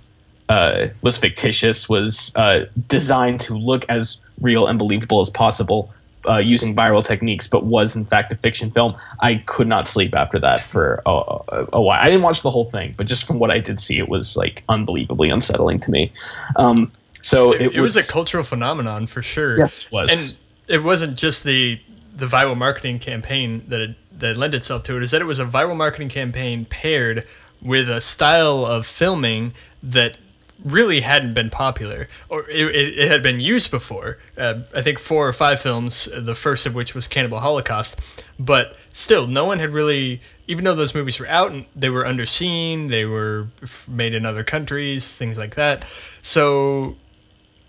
uh, 0.50 0.88
was 1.02 1.18
fictitious 1.18 1.90
was 1.90 2.32
uh, 2.36 2.66
designed 2.88 3.42
to 3.42 3.56
look 3.58 3.86
as 3.90 4.22
real 4.42 4.68
and 4.68 4.78
believable 4.78 5.22
as 5.22 5.30
possible 5.30 5.92
uh, 6.28 6.38
using 6.38 6.76
viral 6.76 7.06
techniques 7.06 7.48
but 7.48 7.66
was 7.66 7.96
in 7.96 8.06
fact 8.06 8.32
a 8.32 8.36
fiction 8.36 8.72
film 8.72 8.96
i 9.22 9.36
could 9.46 9.68
not 9.68 9.88
sleep 9.88 10.14
after 10.16 10.40
that 10.40 10.64
for 10.66 11.02
a, 11.06 11.12
a, 11.12 11.68
a 11.74 11.82
while. 11.82 12.00
I 12.02 12.06
didn't 12.06 12.24
watch 12.24 12.42
the 12.42 12.52
whole 12.52 12.70
thing 12.70 12.94
but 12.98 13.08
just 13.08 13.26
from 13.26 13.40
what 13.40 13.52
i 13.52 13.60
did 13.60 13.80
see 13.80 13.98
it 13.98 14.10
was 14.10 14.36
like 14.36 14.64
unbelievably 14.70 15.30
unsettling 15.30 15.80
to 15.82 15.92
me. 15.92 16.12
Um, 16.56 16.92
so 17.22 17.54
it, 17.54 17.62
it, 17.62 17.76
it 17.76 17.82
was, 17.82 17.96
a 17.96 18.04
cultural 18.04 18.44
phenomenon 18.44 19.08
for 19.08 19.24
sure. 19.24 19.58
yes. 19.58 19.86
It 19.86 19.92
was. 19.92 20.10
and 20.12 20.36
it 20.68 20.84
wasn't 20.84 21.18
just 21.18 21.44
the 21.44 21.80
the 22.16 22.26
viral 22.26 22.58
marketing 22.58 23.00
campaign 23.00 23.66
that 23.68 23.82
it, 23.82 23.96
that 24.20 24.38
lent 24.38 24.54
itself 24.54 24.84
to 24.84 24.98
it. 24.98 25.04
Is 25.04 25.12
that 25.12 25.22
it 25.22 25.26
was 25.26 25.40
a 25.40 25.46
viral 25.46 25.76
marketing 25.76 26.10
campaign 26.10 26.66
paired 26.66 27.28
with 27.62 27.90
a 27.90 28.02
style 28.02 28.66
of 28.66 28.86
filming 28.86 29.54
that 29.84 30.18
really 30.64 31.02
hadn't 31.02 31.34
been 31.34 31.50
popular, 31.50 32.08
or 32.30 32.50
it, 32.50 32.76
it, 32.76 33.00
it 33.00 33.08
had 33.12 33.22
been 33.22 33.40
used 33.40 33.72
before. 33.72 34.18
Uh, 34.38 34.62
I 34.74 34.82
think 34.82 35.00
four 35.00 35.28
or 35.28 35.34
five 35.34 35.60
films, 35.60 36.08
uh, 36.08 36.22
the 36.22 36.36
first 36.36 36.66
of 36.66 36.74
which 36.74 36.96
was 36.96 37.08
Cannibal 37.08 37.40
Holocaust, 37.40 38.00
but 38.40 38.78
still, 38.94 39.28
no 39.28 39.46
one 39.46 39.60
had 39.60 39.72
really. 39.72 40.22
Even 40.48 40.64
though 40.64 40.76
those 40.76 40.94
movies 40.94 41.20
were 41.20 41.28
out, 41.28 41.52
and 41.52 41.66
they 41.76 41.90
were 41.90 42.06
underseen, 42.06 42.90
they 42.90 43.04
were 43.06 43.48
made 43.88 44.14
in 44.14 44.26
other 44.26 44.44
countries, 44.44 45.12
things 45.12 45.40
like 45.40 45.56
that. 45.56 45.84
So 46.22 46.96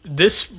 this 0.05 0.53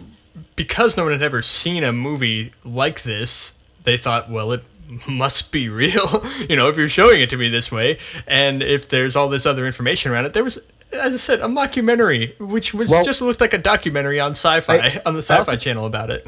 because 0.55 0.97
no 0.97 1.03
one 1.03 1.13
had 1.13 1.21
ever 1.23 1.41
seen 1.41 1.83
a 1.83 1.93
movie 1.93 2.51
like 2.63 3.03
this, 3.03 3.53
they 3.87 3.97
thought, 3.97 4.29
well, 4.29 4.51
it 4.51 4.63
must 5.07 5.51
be 5.53 5.69
real. 5.69 6.23
you 6.49 6.57
know, 6.57 6.67
if 6.67 6.75
you're 6.75 6.89
showing 6.89 7.21
it 7.21 7.29
to 7.31 7.37
me 7.37 7.47
this 7.47 7.71
way, 7.71 7.97
and 8.27 8.61
if 8.61 8.89
there's 8.89 9.15
all 9.15 9.29
this 9.29 9.45
other 9.45 9.65
information 9.65 10.11
around 10.11 10.25
it, 10.25 10.33
there 10.33 10.43
was, 10.43 10.57
as 10.91 11.13
I 11.13 11.17
said, 11.17 11.39
a 11.39 11.45
mockumentary, 11.45 12.37
which 12.37 12.73
was 12.73 12.89
Well- 12.89 13.03
just 13.05 13.21
looked 13.21 13.39
like 13.39 13.53
a 13.53 13.57
documentary 13.57 14.19
on 14.19 14.31
Sci-Fi 14.31 14.77
I- 14.77 15.01
on 15.05 15.13
the 15.13 15.21
Sci-Fi 15.21 15.37
also- 15.39 15.55
Channel 15.55 15.85
about 15.85 16.09
it. 16.09 16.27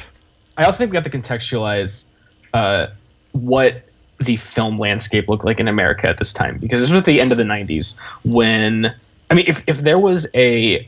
I 0.58 0.64
also 0.64 0.78
think 0.78 0.92
we 0.92 0.96
have 0.96 1.04
to 1.04 1.10
contextualize 1.10 2.06
uh, 2.54 2.88
what 3.34 3.84
the 4.20 4.38
film 4.38 4.80
landscape 4.80 5.28
looked 5.30 5.46
like 5.46 5.60
in 5.60 5.68
America 5.68 6.08
at 6.08 6.18
this 6.18 6.34
time, 6.34 6.58
because 6.60 6.80
this 6.80 6.90
was 6.90 7.00
at 7.00 7.06
the 7.06 7.22
end 7.22 7.32
of 7.32 7.38
the 7.38 7.44
'90s 7.46 7.94
when, 8.24 8.94
I 9.30 9.34
mean, 9.34 9.46
if 9.48 9.64
if 9.68 9.78
there 9.80 10.00
was 10.00 10.28
a, 10.34 10.86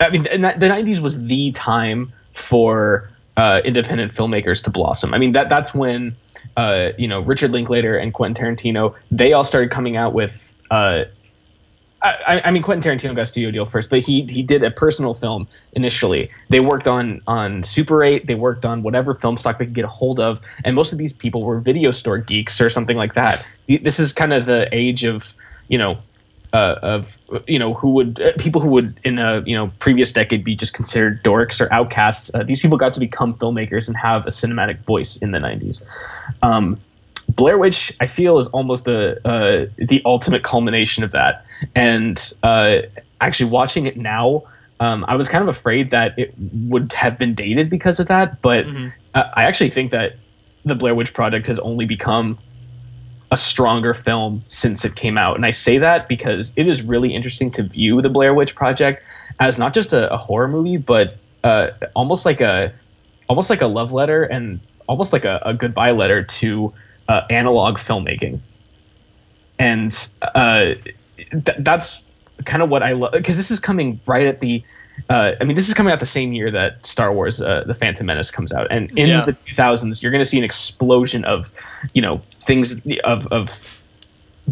I 0.00 0.10
mean, 0.10 0.24
the 0.24 0.54
the 0.58 0.66
'90s 0.66 1.00
was 1.00 1.24
the 1.24 1.52
time 1.52 2.12
for 2.34 3.10
uh, 3.36 3.60
independent 3.64 4.14
filmmakers 4.14 4.62
to 4.64 4.70
blossom. 4.70 5.14
I 5.14 5.18
mean, 5.18 5.32
that 5.32 5.48
that's 5.48 5.74
when, 5.74 6.16
uh, 6.56 6.90
you 6.98 7.08
know, 7.08 7.20
Richard 7.20 7.52
Linklater 7.52 7.96
and 7.96 8.12
Quentin 8.14 8.56
Tarantino 8.56 8.96
they 9.10 9.32
all 9.32 9.44
started 9.44 9.70
coming 9.70 9.96
out 9.96 10.12
with. 10.12 10.42
Uh, 10.70 11.04
I, 12.02 12.42
I 12.44 12.50
mean, 12.52 12.62
Quentin 12.62 12.98
Tarantino 12.98 13.16
got 13.16 13.22
a 13.22 13.26
studio 13.26 13.50
deal 13.50 13.64
first, 13.64 13.90
but 13.90 14.00
he 14.00 14.22
he 14.26 14.42
did 14.42 14.62
a 14.62 14.70
personal 14.70 15.14
film 15.14 15.48
initially. 15.72 16.30
They 16.50 16.60
worked 16.60 16.86
on 16.86 17.20
on 17.26 17.64
Super 17.64 18.04
8. 18.04 18.26
They 18.26 18.34
worked 18.34 18.64
on 18.64 18.82
whatever 18.82 19.14
film 19.14 19.36
stock 19.36 19.58
they 19.58 19.64
could 19.64 19.74
get 19.74 19.84
a 19.84 19.88
hold 19.88 20.20
of, 20.20 20.40
and 20.64 20.76
most 20.76 20.92
of 20.92 20.98
these 20.98 21.12
people 21.12 21.42
were 21.42 21.58
video 21.58 21.90
store 21.90 22.18
geeks 22.18 22.60
or 22.60 22.70
something 22.70 22.96
like 22.96 23.14
that. 23.14 23.44
This 23.66 23.98
is 23.98 24.12
kind 24.12 24.32
of 24.32 24.46
the 24.46 24.68
age 24.72 25.04
of 25.04 25.24
you 25.68 25.78
know 25.78 25.96
uh, 26.52 26.76
of 26.82 27.06
you 27.46 27.58
know 27.58 27.74
who 27.74 27.90
would 27.90 28.20
uh, 28.20 28.32
people 28.38 28.60
who 28.60 28.70
would 28.72 28.98
in 29.04 29.18
a 29.18 29.42
you 29.46 29.56
know 29.56 29.70
previous 29.78 30.12
decade 30.12 30.44
be 30.44 30.54
just 30.54 30.72
considered 30.72 31.22
dorks 31.22 31.60
or 31.60 31.72
outcasts. 31.72 32.30
Uh, 32.34 32.42
these 32.42 32.60
people 32.60 32.76
got 32.78 32.92
to 32.94 33.00
become 33.00 33.34
filmmakers 33.34 33.88
and 33.88 33.96
have 33.96 34.26
a 34.26 34.30
cinematic 34.30 34.84
voice 34.84 35.16
in 35.16 35.32
the 35.32 35.38
90s. 35.38 35.82
Um, 36.42 36.80
Blair 37.28 37.58
Witch, 37.58 37.92
I 38.00 38.06
feel, 38.06 38.38
is 38.38 38.46
almost 38.48 38.86
a 38.88 39.16
uh, 39.26 39.66
the 39.78 40.00
ultimate 40.04 40.42
culmination 40.44 41.02
of 41.04 41.12
that. 41.12 41.44
And 41.74 42.22
uh, 42.42 42.78
actually, 43.20 43.50
watching 43.50 43.86
it 43.86 43.96
now, 43.96 44.44
um, 44.80 45.04
I 45.08 45.16
was 45.16 45.28
kind 45.28 45.42
of 45.42 45.48
afraid 45.48 45.90
that 45.90 46.14
it 46.16 46.32
would 46.38 46.92
have 46.92 47.18
been 47.18 47.34
dated 47.34 47.68
because 47.68 47.98
of 47.98 48.08
that. 48.08 48.40
But 48.42 48.66
Mhm. 48.66 48.92
uh, 49.14 49.24
I 49.34 49.44
actually 49.44 49.70
think 49.70 49.90
that 49.90 50.20
the 50.64 50.74
Blair 50.74 50.94
Witch 50.94 51.12
Project 51.12 51.46
has 51.48 51.58
only 51.58 51.84
become 51.86 52.38
a 53.30 53.36
stronger 53.36 53.94
film 53.94 54.44
since 54.46 54.84
it 54.84 54.94
came 54.94 55.18
out. 55.18 55.36
And 55.36 55.44
I 55.44 55.50
say 55.50 55.78
that 55.78 56.08
because 56.08 56.52
it 56.56 56.68
is 56.68 56.82
really 56.82 57.14
interesting 57.14 57.50
to 57.52 57.64
view 57.64 58.00
the 58.00 58.08
Blair 58.08 58.34
Witch 58.34 58.54
Project 58.54 59.02
as 59.40 59.58
not 59.58 59.74
just 59.74 59.92
a, 59.92 60.12
a 60.12 60.16
horror 60.16 60.48
movie, 60.48 60.76
but 60.76 61.16
uh, 61.42 61.70
almost 61.94 62.24
like 62.24 62.40
a 62.40 62.72
almost 63.28 63.50
like 63.50 63.60
a 63.60 63.66
love 63.66 63.92
letter 63.92 64.22
and 64.22 64.60
almost 64.88 65.12
like 65.12 65.24
a, 65.24 65.40
a 65.44 65.54
goodbye 65.54 65.90
letter 65.90 66.22
to 66.22 66.72
uh, 67.08 67.22
analog 67.30 67.78
filmmaking. 67.78 68.40
And 69.58 70.08
uh, 70.22 70.74
th- 71.16 71.58
that's 71.58 72.00
kind 72.44 72.62
of 72.62 72.70
what 72.70 72.82
I 72.82 72.92
love 72.92 73.12
because 73.12 73.36
this 73.36 73.50
is 73.50 73.60
coming 73.60 74.00
right 74.06 74.26
at 74.26 74.40
the. 74.40 74.62
Uh, 75.10 75.32
I 75.40 75.44
mean, 75.44 75.56
this 75.56 75.68
is 75.68 75.74
coming 75.74 75.92
out 75.92 76.00
the 76.00 76.06
same 76.06 76.32
year 76.32 76.50
that 76.50 76.84
Star 76.86 77.12
Wars: 77.12 77.40
uh, 77.40 77.64
The 77.66 77.74
Phantom 77.74 78.06
Menace 78.06 78.30
comes 78.30 78.52
out, 78.52 78.66
and 78.70 78.90
in 78.98 79.08
Yeah. 79.08 79.24
the 79.24 79.32
2000s, 79.32 80.02
you're 80.02 80.10
going 80.12 80.22
to 80.24 80.28
see 80.28 80.38
an 80.38 80.44
explosion 80.44 81.24
of, 81.24 81.50
you 81.94 82.02
know, 82.02 82.22
things 82.46 82.74
of 83.04 83.26
of 83.28 83.50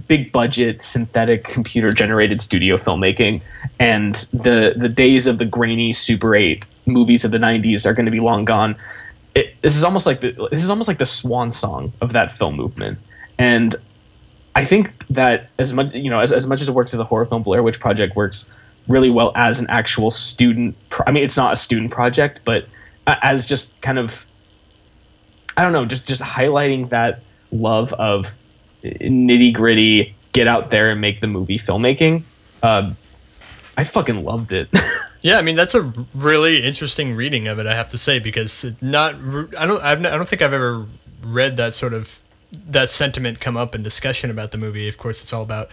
big 0.09 0.33
budget 0.33 0.83
synthetic 0.83 1.45
computer 1.45 1.91
generated 1.91 2.41
studio 2.41 2.77
filmmaking. 2.77 3.43
And 3.79 4.15
the 4.33 4.75
the 4.77 4.89
days 4.89 5.27
of 5.27 5.39
the 5.39 5.45
grainy 5.45 5.93
super 5.93 6.35
8 6.35 6.65
movies 6.87 7.25
of 7.25 7.31
the 7.31 7.39
90s 7.39 7.87
are 7.87 7.95
going 7.95 8.07
to 8.07 8.13
be 8.13 8.21
long 8.21 8.45
gone. 8.45 8.75
It, 9.35 9.57
this 9.63 9.77
is 9.77 9.83
almost 9.85 10.05
like 10.07 10.21
the, 10.21 10.49
this 10.51 10.63
is 10.63 10.71
almost 10.71 10.89
like 10.89 10.99
the 10.99 11.07
swan 11.07 11.51
song 11.53 11.93
of 12.01 12.13
that 12.13 12.37
film 12.39 12.57
movement. 12.57 12.99
And 13.39 13.75
i 14.57 14.65
think 14.65 14.93
that 15.11 15.51
as 15.59 15.73
much 15.73 15.93
you 15.95 16.09
know 16.09 16.21
as, 16.21 16.33
as 16.33 16.47
much 16.47 16.61
as 16.61 16.69
it 16.69 16.73
works 16.73 16.95
as 16.95 17.01
a 17.01 17.05
horror 17.05 17.27
film 17.27 17.43
blair 17.43 17.61
witch 17.61 17.81
project 17.81 18.15
works 18.15 18.49
really 18.89 19.11
well 19.11 19.33
as 19.35 19.61
an 19.61 19.67
actual 19.69 20.11
student 20.11 20.77
pro- 20.91 21.05
i 21.07 21.11
mean 21.11 21.25
it's 21.25 21.37
not 21.37 21.53
a 21.53 21.57
student 21.57 21.91
project 21.91 22.41
but 22.45 22.67
as 23.07 23.47
just 23.47 23.71
kind 23.81 23.99
of 23.99 24.27
i 25.57 25.63
don't 25.63 25.73
know 25.73 25.85
just 25.85 26.07
just 26.07 26.23
highlighting 26.23 26.89
that 26.91 27.23
love 27.51 27.93
of 27.95 28.37
nitty 28.85 29.53
gritty, 29.53 30.15
get 30.33 30.47
out 30.47 30.71
there 30.71 30.91
and 30.91 31.01
make 31.01 31.21
the 31.21 31.27
movie 31.27 31.59
filmmaking. 31.59 32.23
Um, 32.63 32.97
I 33.77 33.85
fucking 33.85 34.23
loved 34.23 34.53
it. 34.53 34.69
Yeah, 35.25 35.39
I 35.39 35.41
mean 35.41 35.57
that's 35.57 35.75
a 35.75 35.91
really 36.15 36.63
interesting 36.63 37.17
reading 37.17 37.49
of 37.49 37.59
it, 37.59 37.67
I 37.67 37.75
have 37.75 37.89
to 37.89 37.97
say, 37.97 38.19
because 38.19 38.67
not 38.83 39.15
I 39.15 39.65
don't 39.65 39.83
I've, 39.83 39.99
I 40.05 40.11
don't 40.19 40.29
think 40.29 40.43
I've 40.43 40.53
ever 40.53 40.87
read 41.23 41.57
that 41.57 41.73
sort 41.73 41.95
of 41.95 42.21
that 42.67 42.91
sentiment 42.91 43.41
come 43.41 43.57
up 43.57 43.75
in 43.75 43.83
discussion 43.83 44.31
about 44.31 44.53
the 44.53 44.59
movie. 44.59 44.87
Of 44.87 44.99
course, 44.99 45.23
it's 45.23 45.33
all 45.33 45.43
about 45.43 45.71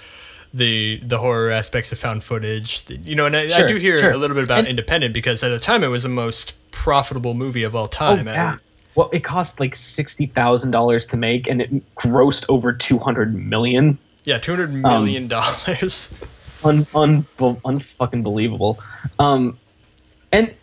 the 0.53 0.99
the 1.05 1.17
horror 1.17 1.51
aspects 1.51 1.91
of 1.91 1.99
found 1.99 2.23
footage, 2.23 2.85
you 2.89 3.15
know. 3.15 3.25
And 3.25 3.35
I, 3.35 3.43
I 3.63 3.67
do 3.67 3.75
hear 3.77 3.97
sure. 3.97 4.11
a 4.11 4.17
little 4.17 4.35
bit 4.35 4.43
about 4.43 4.59
And- 4.59 4.67
Independent 4.67 5.13
because 5.13 5.43
at 5.43 5.49
the 5.49 5.59
time 5.59 5.83
it 5.83 5.87
was 5.87 6.03
the 6.03 6.09
most 6.09 6.53
profitable 6.71 7.33
movie 7.33 7.63
of 7.63 7.75
all 7.75 7.83
oh 7.85 7.87
time. 7.87 8.27
yeah. 8.27 8.57
Well, 8.95 9.09
it 9.13 9.23
cost 9.23 9.59
like 9.61 9.75
sixty 9.75 10.25
thousand 10.25 10.71
dollars 10.71 11.05
to 11.07 11.17
make, 11.17 11.47
and 11.47 11.61
it 11.61 11.95
grossed 11.95 12.45
over 12.49 12.73
two 12.73 12.99
hundred 12.99 13.33
million. 13.33 13.97
yeah, 14.25 14.37
two 14.37 14.51
hundred 14.51 14.71
Um, 14.85 15.05
million 15.05 15.27
dollars. 15.27 16.13
Un, 16.63 16.85
un, 16.93 17.25
unfucking 17.39 18.21
believable. 18.21 18.79
Um, 19.17 19.57
and 20.31 20.53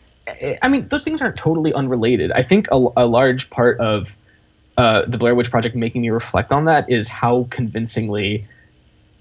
I 0.62 0.68
mean, 0.68 0.86
those 0.86 1.02
things 1.02 1.20
aren't 1.20 1.34
totally 1.34 1.72
unrelated. 1.72 2.30
I 2.30 2.42
think 2.44 2.68
a, 2.70 2.76
a 2.96 3.04
large 3.06 3.50
part 3.50 3.80
of 3.80 4.16
uh, 4.76 5.06
the 5.08 5.18
Blair 5.18 5.34
Witch 5.34 5.50
Project 5.50 5.74
making 5.74 6.02
me 6.02 6.10
reflect 6.10 6.52
on 6.52 6.66
that 6.66 6.88
is 6.88 7.08
how 7.08 7.48
convincingly 7.50 8.46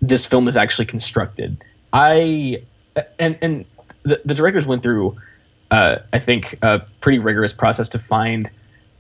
this 0.02 0.26
film 0.26 0.48
is 0.48 0.58
actually 0.58 0.86
constructed. 0.86 1.58
I 1.94 2.64
and 3.20 3.38
and 3.42 3.66
the, 4.04 4.22
the 4.26 4.34
directors 4.34 4.66
went 4.66 4.84
through, 4.84 5.18
uh, 5.72 5.98
I 6.14 6.20
think, 6.20 6.58
a 6.62 6.80
pretty 7.02 7.20
rigorous 7.20 7.54
process 7.54 7.90
to 7.90 8.00
find 8.00 8.50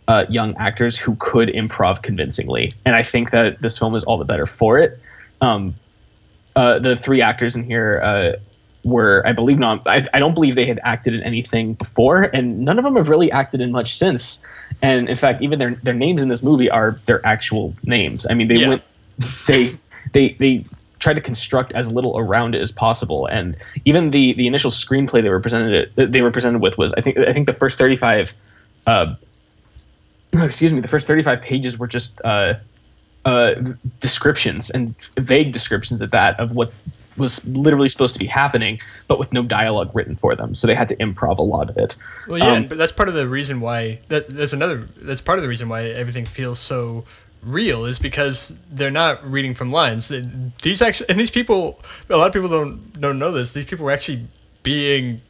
uh, 0.07 0.25
young 0.29 0.55
actors 0.57 0.97
who 0.97 1.15
could 1.19 1.49
improv 1.49 2.01
convincingly, 2.01 2.73
and 2.85 2.95
I 2.95 3.03
think 3.03 3.31
that 3.31 3.61
this 3.61 3.77
film 3.77 3.95
is 3.95 4.03
all 4.03 4.17
the 4.17 4.25
better 4.25 4.45
for 4.45 4.79
it. 4.79 4.99
Um, 5.41 5.75
uh, 6.55 6.79
the 6.79 6.95
three 6.95 7.21
actors 7.21 7.55
in 7.55 7.63
here 7.63 8.01
uh, 8.01 8.39
were, 8.83 9.21
I 9.27 9.33
believe, 9.33 9.59
not. 9.59 9.86
I, 9.86 10.07
I 10.13 10.19
don't 10.19 10.33
believe 10.33 10.55
they 10.55 10.65
had 10.65 10.79
acted 10.83 11.13
in 11.13 11.21
anything 11.23 11.73
before, 11.73 12.23
and 12.23 12.60
none 12.62 12.79
of 12.79 12.86
them 12.86 12.95
have 12.95 13.10
really 13.10 13.31
acted 13.31 13.62
in 13.62 13.71
much 13.71 13.97
since. 13.97 14.39
And 14.81 15.10
in 15.10 15.15
fact, 15.15 15.41
even 15.41 15.60
their 15.60 15.75
their 15.83 15.93
names 15.93 16.21
in 16.21 16.27
this 16.29 16.41
movie 16.41 16.69
are 16.69 16.99
their 17.05 17.25
actual 17.25 17.75
names. 17.83 18.25
I 18.29 18.33
mean, 18.33 18.47
they 18.47 18.55
Yeah. 18.55 18.69
went, 18.69 18.81
they 19.47 19.77
they 20.13 20.36
they 20.39 20.65
tried 20.99 21.15
to 21.15 21.21
construct 21.21 21.73
as 21.73 21.91
little 21.91 22.17
around 22.17 22.55
it 22.55 22.62
as 22.62 22.71
possible, 22.71 23.25
and 23.27 23.55
even 23.86 24.12
the 24.12 24.33
the 24.33 24.47
initial 24.47 24.71
screenplay 24.71 25.21
they 25.21 25.29
were 25.29 25.39
presented 25.39 25.91
they 25.95 26.21
were 26.21 26.31
presented 26.31 26.62
with 26.62 26.77
was, 26.77 26.93
I 26.93 27.01
think, 27.01 27.17
I 27.17 27.33
think 27.33 27.45
the 27.45 27.53
first 27.53 27.77
thirty 27.77 27.95
five. 27.95 28.33
Uh, 28.86 29.15
excuse 30.33 30.73
me, 30.73 30.81
the 30.81 30.88
first 30.88 31.07
35 31.07 31.41
pages 31.41 31.77
were 31.77 31.88
just 31.88 32.19
uh, 32.23 32.55
uh, 33.25 33.55
descriptions 33.99 34.69
and 34.69 34.95
vague 35.17 35.53
descriptions 35.53 36.01
at 36.01 36.12
that 36.12 36.39
of 36.39 36.51
what 36.51 36.71
was 37.17 37.43
literally 37.45 37.89
supposed 37.89 38.13
to 38.13 38.19
be 38.19 38.27
happening, 38.27 38.79
but 39.07 39.17
with 39.17 39.33
no 39.33 39.41
dialogue 39.41 39.89
written 39.93 40.15
for 40.15 40.36
them. 40.36 40.53
So 40.53 40.67
they 40.67 40.75
had 40.75 40.88
to 40.89 40.95
improv 40.97 41.39
a 41.39 41.41
lot 41.41 41.69
of 41.69 41.77
it. 41.77 41.95
Well, 42.27 42.38
yeah, 42.38 42.53
Um, 42.53 42.67
but 42.67 42.77
that's 42.77 42.91
part 42.91 43.10
of 43.10 43.15
the 43.15 43.27
reason 43.27 43.60
why 43.60 43.99
that 44.10 44.27
that's 44.27 44.53
another 44.53 44.88
that's 44.97 45.21
part 45.21 45.39
of 45.39 45.43
the 45.43 45.49
reason 45.49 45.67
why 45.67 45.86
everything 45.86 46.25
feels 46.25 46.60
so 46.60 47.05
real 47.47 47.86
is 47.86 47.99
because 47.99 48.53
they're 48.71 48.91
not 48.91 49.29
reading 49.29 49.53
from 49.53 49.71
lines. 49.71 50.12
These 50.62 50.81
actually 50.81 51.10
and 51.10 51.19
these 51.19 51.31
people, 51.31 51.81
a 52.10 52.17
lot 52.17 52.27
of 52.27 52.33
people 52.33 52.49
don't 52.49 52.99
don't 52.99 53.19
know 53.19 53.31
this. 53.31 53.53
These 53.53 53.65
people 53.65 53.86
were 53.86 53.91
actually 53.91 54.27
being 54.63 55.21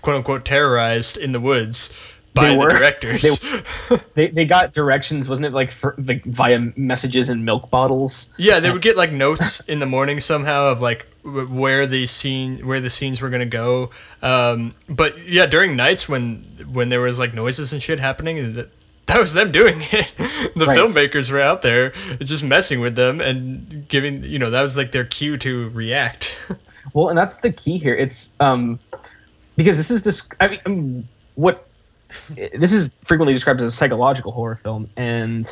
quote 0.00 0.16
unquote 0.16 0.44
terrorized 0.44 1.16
in 1.16 1.32
the 1.32 1.40
woods 1.40 1.92
by 2.34 2.48
They 2.48 2.54
the 2.54 2.60
were. 2.60 2.68
directors. 2.70 3.22
They, 3.22 4.00
they 4.14 4.28
they, 4.28 4.44
got 4.44 4.72
directions, 4.72 5.28
wasn't 5.28 5.46
it, 5.46 5.52
like 5.52 5.70
for, 5.70 5.94
like 5.98 6.24
via 6.24 6.58
messages 6.76 7.28
in 7.28 7.44
milk 7.44 7.70
bottles? 7.70 8.28
yeah, 8.38 8.60
they 8.60 8.70
would 8.70 8.82
get 8.82 8.96
like 8.96 9.12
notes 9.12 9.60
in 9.60 9.80
the 9.80 9.86
morning 9.86 10.20
somehow 10.20 10.68
of 10.72 10.80
like 10.80 11.06
where 11.22 11.86
the 11.86 12.06
scene 12.06 12.66
where 12.66 12.80
the 12.80 12.90
scenes 12.90 13.20
were 13.20 13.30
gonna 13.30 13.44
go. 13.44 13.90
Um, 14.22 14.74
but 14.88 15.26
yeah, 15.28 15.46
during 15.46 15.76
nights 15.76 16.08
when 16.08 16.66
when 16.72 16.88
there 16.88 17.00
was 17.00 17.18
like 17.18 17.34
noises 17.34 17.72
and 17.72 17.82
shit 17.82 18.00
happening, 18.00 18.66
that, 19.12 19.20
was 19.20 19.32
them 19.34 19.52
doing 19.52 19.82
it. 19.92 20.12
the 20.56 20.66
Right. 20.66 20.78
filmmakers 20.78 21.30
were 21.30 21.40
out 21.40 21.62
there 21.62 21.90
just 22.20 22.42
messing 22.44 22.80
with 22.80 22.94
them 22.96 23.20
and 23.20 23.86
giving 23.88 24.24
you 24.24 24.38
know 24.38 24.50
that 24.50 24.62
was 24.62 24.76
like 24.76 24.92
their 24.92 25.04
cue 25.04 25.36
to 25.38 25.68
react. 25.70 26.38
Well, 26.94 27.10
and 27.10 27.16
that's 27.16 27.38
the 27.38 27.52
key 27.52 27.78
here. 27.78 27.94
It's 27.94 28.30
um 28.40 28.80
because 29.56 29.76
this 29.76 29.88
is 29.90 30.02
this. 30.02 30.22
I 30.40 30.58
mean, 30.66 31.06
what 31.36 31.68
this 32.34 32.72
is 32.72 32.90
frequently 33.02 33.32
described 33.32 33.60
as 33.60 33.72
a 33.72 33.76
psychological 33.76 34.32
horror 34.32 34.56
film, 34.56 34.90
and 34.96 35.46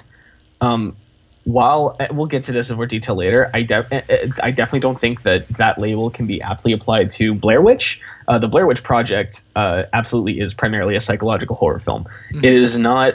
um, 0.60 0.96
while 1.44 1.96
uh, 2.00 2.08
we'll 2.10 2.26
get 2.26 2.44
to 2.44 2.52
this 2.52 2.68
in 2.68 2.76
more 2.76 2.86
detail 2.86 3.14
later, 3.14 3.48
I 3.54 3.62
def- 3.62 3.92
uh, 3.92 4.00
I 4.42 4.50
definitely 4.50 4.80
don't 4.80 5.00
think 5.00 5.22
that 5.22 5.46
that 5.58 5.78
label 5.78 6.10
can 6.10 6.26
be 6.26 6.42
aptly 6.42 6.72
applied 6.72 7.10
to 7.12 7.32
Blair 7.34 7.62
Witch. 7.62 8.00
Uh, 8.26 8.38
the 8.38 8.48
Blair 8.48 8.66
Witch 8.66 8.82
Project 8.82 9.42
uh, 9.54 9.84
absolutely 9.92 10.40
is 10.40 10.52
primarily 10.52 10.96
a 10.96 11.00
psychological 11.00 11.54
horror 11.54 11.78
film. 11.78 12.08
It 12.32 12.52
is 12.52 12.76
not. 12.76 13.14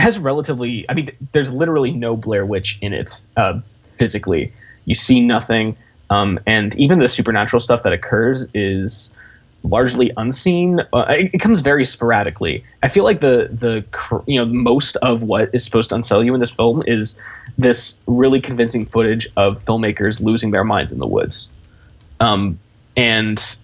It 0.00 0.04
has 0.04 0.18
relatively. 0.18 0.86
I 0.88 0.94
mean, 0.94 1.10
there's 1.32 1.52
literally 1.52 1.90
no 1.90 2.16
Blair 2.16 2.46
Witch 2.46 2.78
in 2.80 2.94
it 2.94 3.20
uh, 3.36 3.60
physically. 3.98 4.50
You 4.86 4.94
see 4.94 5.20
nothing, 5.20 5.76
um, 6.08 6.40
and 6.46 6.74
even 6.76 7.00
the 7.00 7.06
supernatural 7.06 7.60
stuff 7.60 7.82
that 7.82 7.92
occurs 7.92 8.48
is 8.54 9.12
largely 9.62 10.10
unseen. 10.16 10.80
Uh, 10.94 11.04
it, 11.10 11.34
it 11.34 11.38
comes 11.40 11.60
very 11.60 11.84
sporadically. 11.84 12.64
I 12.82 12.88
feel 12.88 13.04
like 13.04 13.20
the 13.20 13.50
the 13.52 14.22
you 14.26 14.40
know 14.40 14.46
most 14.46 14.96
of 15.02 15.22
what 15.22 15.50
is 15.54 15.64
supposed 15.64 15.90
to 15.90 15.96
unsell 15.96 16.24
you 16.24 16.32
in 16.32 16.40
this 16.40 16.50
film 16.50 16.82
is 16.86 17.14
this 17.58 17.98
really 18.06 18.40
convincing 18.40 18.86
footage 18.86 19.28
of 19.36 19.62
filmmakers 19.66 20.18
losing 20.18 20.50
their 20.50 20.64
minds 20.64 20.92
in 20.92 20.98
the 20.98 21.06
woods, 21.06 21.50
um, 22.20 22.58
and 22.96 23.58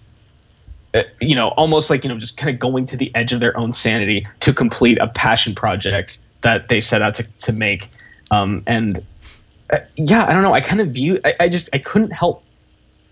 uh, 0.93 1.01
you 1.19 1.33
know 1.33 1.47
almost 1.47 1.89
like 1.89 2.03
you 2.03 2.11
know 2.11 2.19
just 2.19 2.37
kind 2.37 2.53
of 2.53 2.59
going 2.59 2.85
to 2.85 2.95
the 2.95 3.11
edge 3.15 3.33
of 3.33 3.39
their 3.39 3.57
own 3.57 3.73
sanity 3.73 4.27
to 4.41 4.53
complete 4.53 4.99
a 4.99 5.07
passion 5.07 5.55
project 5.55 6.19
that 6.43 6.67
they 6.67 6.81
set 6.81 7.01
out 7.01 7.15
to 7.15 7.23
to 7.23 7.51
make, 7.51 7.89
um, 8.31 8.63
and 8.67 9.03
uh, 9.71 9.79
yeah, 9.95 10.25
I 10.25 10.33
don't 10.33 10.43
know. 10.43 10.53
I 10.53 10.61
kind 10.61 10.81
of 10.81 10.89
view. 10.89 11.19
I, 11.25 11.33
I 11.41 11.49
just 11.49 11.69
I 11.73 11.79
couldn't 11.79 12.11
help 12.11 12.43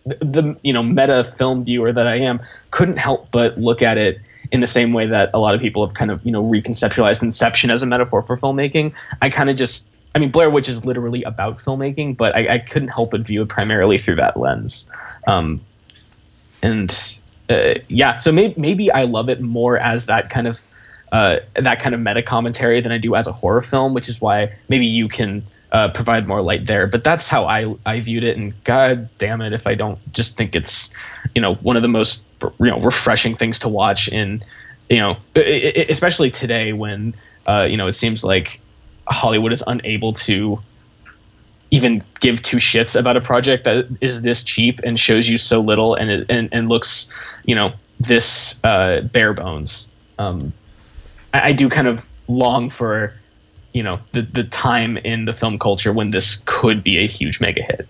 the, 0.06 0.18
the 0.22 0.58
you 0.64 0.74
know 0.74 0.84
meta 0.84 1.24
film 1.38 1.66
viewer 1.66 1.92
that 1.92 2.08
I 2.08 2.18
am 2.18 2.40
couldn't 2.72 2.98
help 2.98 3.32
but 3.32 3.58
look 3.58 3.82
at 3.82 3.98
it 3.98 4.20
in 4.52 4.62
the 4.62 4.68
same 4.68 4.94
way 4.94 5.08
that 5.08 5.32
a 5.34 5.40
lot 5.40 5.56
of 5.56 5.62
people 5.62 5.86
have 5.86 5.96
kind 5.96 6.12
of 6.12 6.24
you 6.26 6.32
know 6.32 6.44
reconceptualized 6.44 7.22
Inception 7.22 7.72
as 7.72 7.82
a 7.82 7.86
metaphor 7.86 8.22
for 8.22 8.38
filmmaking. 8.38 8.94
I 9.22 9.30
kind 9.30 9.50
of 9.50 9.58
just 9.58 9.86
I 10.14 10.20
mean 10.20 10.30
Blair 10.30 10.50
Witch 10.50 10.70
is 10.70 10.86
literally 10.86 11.24
about 11.24 11.58
filmmaking, 11.58 12.18
but 12.18 12.36
I, 12.36 12.56
I 12.56 12.60
couldn't 12.60 12.90
help 12.90 13.12
but 13.12 13.22
view 13.22 13.42
it 13.42 13.50
primarily 13.50 13.98
through 13.98 14.16
that 14.16 14.38
lens. 14.38 14.86
Um, 15.28 15.62
and 16.62 17.18
uh, 17.50 17.76
yeah, 17.88 18.18
so 18.18 18.32
maybe 18.32 18.54
maybe 18.58 18.92
I 18.92 19.04
love 19.04 19.30
it 19.30 19.42
more 19.42 19.78
as 19.78 20.06
that 20.06 20.30
kind 20.30 20.48
of 20.48 20.60
uh, 21.12 21.38
that 21.56 21.80
kind 21.80 21.96
of 21.96 22.02
meta 22.02 22.22
commentary 22.22 22.82
than 22.82 22.92
I 22.92 22.98
do 22.98 23.16
as 23.16 23.28
a 23.28 23.32
horror 23.32 23.62
film, 23.62 23.94
which 23.94 24.10
is 24.10 24.20
why 24.20 24.56
maybe 24.68 24.86
you 24.86 25.08
can 25.08 25.44
uh, 25.72 25.90
provide 25.92 26.28
more 26.28 26.42
light 26.42 26.66
there. 26.66 26.88
But 26.88 27.04
that's 27.04 27.28
how 27.28 27.46
I 27.46 27.76
I 27.86 28.00
viewed 28.02 28.24
it, 28.24 28.38
and 28.38 28.54
god 28.64 29.10
damn 29.18 29.42
it 29.42 29.54
if 29.54 29.68
I 29.68 29.76
don't 29.76 30.00
just 30.14 30.38
think 30.38 30.56
it's 30.56 30.90
you 31.34 31.42
know 31.42 31.56
one 31.56 31.76
of 31.76 31.82
the 31.82 31.88
most 31.88 32.26
you 32.60 32.70
know 32.70 32.82
refreshing 32.82 33.36
things 33.36 33.60
to 33.60 33.70
watch 33.70 34.08
in 34.08 34.44
you 34.90 34.98
know 34.98 35.18
especially 35.36 36.30
today 36.32 36.74
when 36.74 37.16
uh, 37.48 37.68
you 37.70 37.78
know 37.78 37.88
it 37.88 37.94
seems 37.94 38.24
like 38.24 38.60
Hollywood 39.08 39.54
is 39.54 39.64
unable 39.66 40.14
to 40.14 40.60
even 41.72 42.04
give 42.20 42.42
two 42.42 42.58
shits 42.58 42.98
about 42.98 43.18
a 43.18 43.22
project 43.22 43.66
that 43.66 43.98
is 44.02 44.22
this 44.22 44.44
cheap 44.44 44.80
and 44.84 45.00
shows 45.00 45.28
you 45.28 45.38
so 45.38 45.60
little 45.62 45.96
and 45.96 46.10
it, 46.10 46.26
and, 46.30 46.50
and 46.52 46.70
looks, 46.70 47.10
you 47.44 47.56
know, 47.56 47.72
this 48.00 48.60
uh, 48.64 49.02
bare 49.12 49.34
bones. 49.34 49.88
Um, 50.18 50.54
I, 51.36 51.50
I 51.50 51.52
do 51.52 51.70
kind 51.70 51.88
of 51.88 52.06
long 52.28 52.70
for, 52.70 53.14
you 53.74 53.84
know, 53.84 54.00
the 54.14 54.22
the 54.22 54.44
time 54.44 54.98
in 54.98 55.26
the 55.26 55.34
film 55.34 55.60
culture 55.60 55.92
when 55.92 56.12
this 56.12 56.42
could 56.46 56.84
be 56.84 56.98
a 56.98 57.08
huge 57.08 57.40
mega 57.40 57.62
hit. 57.62 57.88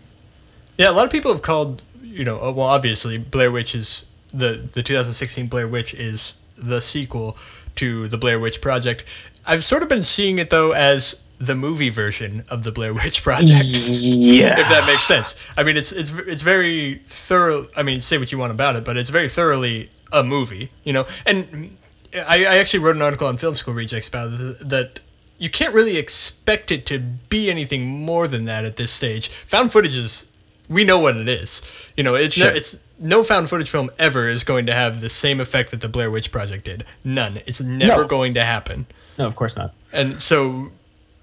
Yeah, 0.77 0.89
a 0.89 0.93
lot 0.93 1.05
of 1.05 1.11
people 1.11 1.31
have 1.31 1.41
called, 1.41 1.81
you 2.01 2.23
know, 2.23 2.41
uh, 2.41 2.51
well, 2.51 2.67
obviously 2.67 3.17
Blair 3.17 3.51
Witch 3.51 3.75
is 3.75 4.03
the 4.33 4.67
the 4.73 4.83
2016 4.83 5.47
Blair 5.47 5.67
Witch 5.67 5.93
is 5.93 6.35
the 6.57 6.81
sequel 6.81 7.37
to 7.75 8.07
the 8.07 8.17
Blair 8.17 8.39
Witch 8.39 8.61
Project. 8.61 9.05
I've 9.45 9.63
sort 9.63 9.83
of 9.83 9.89
been 9.89 10.03
seeing 10.03 10.39
it 10.39 10.49
though 10.49 10.71
as 10.71 11.21
the 11.39 11.55
movie 11.55 11.89
version 11.89 12.45
of 12.49 12.63
the 12.63 12.71
Blair 12.71 12.93
Witch 12.93 13.21
Project. 13.23 13.65
Yeah. 13.65 14.59
if 14.59 14.69
that 14.69 14.85
makes 14.87 15.05
sense. 15.05 15.35
I 15.55 15.63
mean, 15.63 15.77
it's 15.77 15.91
it's 15.91 16.11
it's 16.11 16.41
very 16.41 17.01
thorough. 17.05 17.67
I 17.77 17.83
mean, 17.83 18.01
say 18.01 18.17
what 18.17 18.31
you 18.31 18.37
want 18.37 18.51
about 18.51 18.75
it, 18.75 18.83
but 18.83 18.97
it's 18.97 19.09
very 19.09 19.29
thoroughly 19.29 19.91
a 20.11 20.23
movie, 20.23 20.71
you 20.83 20.93
know. 20.93 21.05
And 21.25 21.77
I, 22.15 22.45
I 22.45 22.57
actually 22.57 22.79
wrote 22.79 22.95
an 22.95 23.01
article 23.01 23.27
on 23.27 23.37
Film 23.37 23.55
School 23.55 23.73
Rejects 23.73 24.07
about 24.07 24.31
it, 24.39 24.69
that 24.69 24.99
you 25.37 25.49
can't 25.49 25.73
really 25.73 25.97
expect 25.97 26.71
it 26.71 26.85
to 26.87 26.99
be 26.99 27.49
anything 27.49 27.85
more 27.85 28.27
than 28.27 28.45
that 28.45 28.65
at 28.65 28.75
this 28.77 28.91
stage. 28.91 29.29
Found 29.47 29.71
footage 29.71 29.95
is 29.95 30.25
we 30.69 30.83
know 30.83 30.99
what 30.99 31.17
it 31.17 31.27
is. 31.27 31.61
You 31.97 32.03
know, 32.03 32.15
it's 32.15 32.35
Sure. 32.35 32.49
no, 32.51 32.55
it's 32.55 32.77
no 32.97 33.23
found 33.23 33.49
footage 33.49 33.69
film 33.69 33.91
ever 33.99 34.27
is 34.27 34.43
going 34.43 34.67
to 34.67 34.73
have 34.73 35.01
the 35.01 35.09
same 35.09 35.39
effect 35.39 35.71
that 35.71 35.81
the 35.81 35.89
Blair 35.89 36.09
Witch 36.09 36.31
Project 36.31 36.65
did. 36.65 36.85
None. 37.03 37.41
It's 37.45 37.59
never 37.61 38.03
No. 38.03 38.07
going 38.07 38.33
to 38.35 38.43
happen. 38.45 38.85
No, 39.17 39.27
of 39.27 39.35
course 39.35 39.55
not. 39.55 39.73
And 39.91 40.21
so 40.21 40.71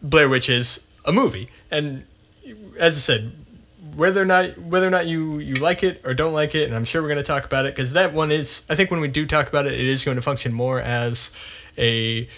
Blair 0.03 0.29
Witch 0.29 0.49
is 0.49 0.87
a 1.05 1.13
movie. 1.13 1.49
And 1.71 2.05
as 2.79 2.97
I 2.97 3.01
said, 3.01 3.33
whether 3.95 4.23
or 4.23 4.25
not 4.25 4.59
whether 4.59 4.87
or 4.87 4.91
not 4.91 5.07
you 5.07 5.39
you 5.39 5.55
like 5.55 5.83
it 5.83 6.03
or 6.05 6.15
don't 6.15 6.33
like 6.33 6.55
it, 6.55 6.67
and 6.67 6.75
I'm 6.75 6.85
sure 6.85 7.03
we're 7.03 7.09
going 7.09 7.19
to 7.19 7.25
talk 7.25 7.45
about 7.45 7.67
it 7.67 7.75
because 7.75 7.93
that 7.93 8.13
one 8.13 8.31
is 8.31 8.63
I 8.69 8.75
think 8.75 8.91
when 8.91 9.01
we 9.01 9.09
do 9.09 9.27
talk 9.27 9.49
about 9.49 9.67
it, 9.67 9.75
it 9.75 9.87
is 9.87 10.05
going 10.05 10.17
to 10.17 10.23
function 10.23 10.53
more 10.53 10.81
as 10.81 11.31
a 11.77 12.29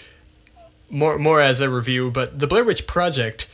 more 0.91 1.19
more 1.19 1.41
as 1.41 1.61
a 1.61 1.71
review. 1.71 2.11
But 2.11 2.39
the 2.39 2.47
Blair 2.47 2.65
Witch 2.65 2.87
Project 2.87 3.49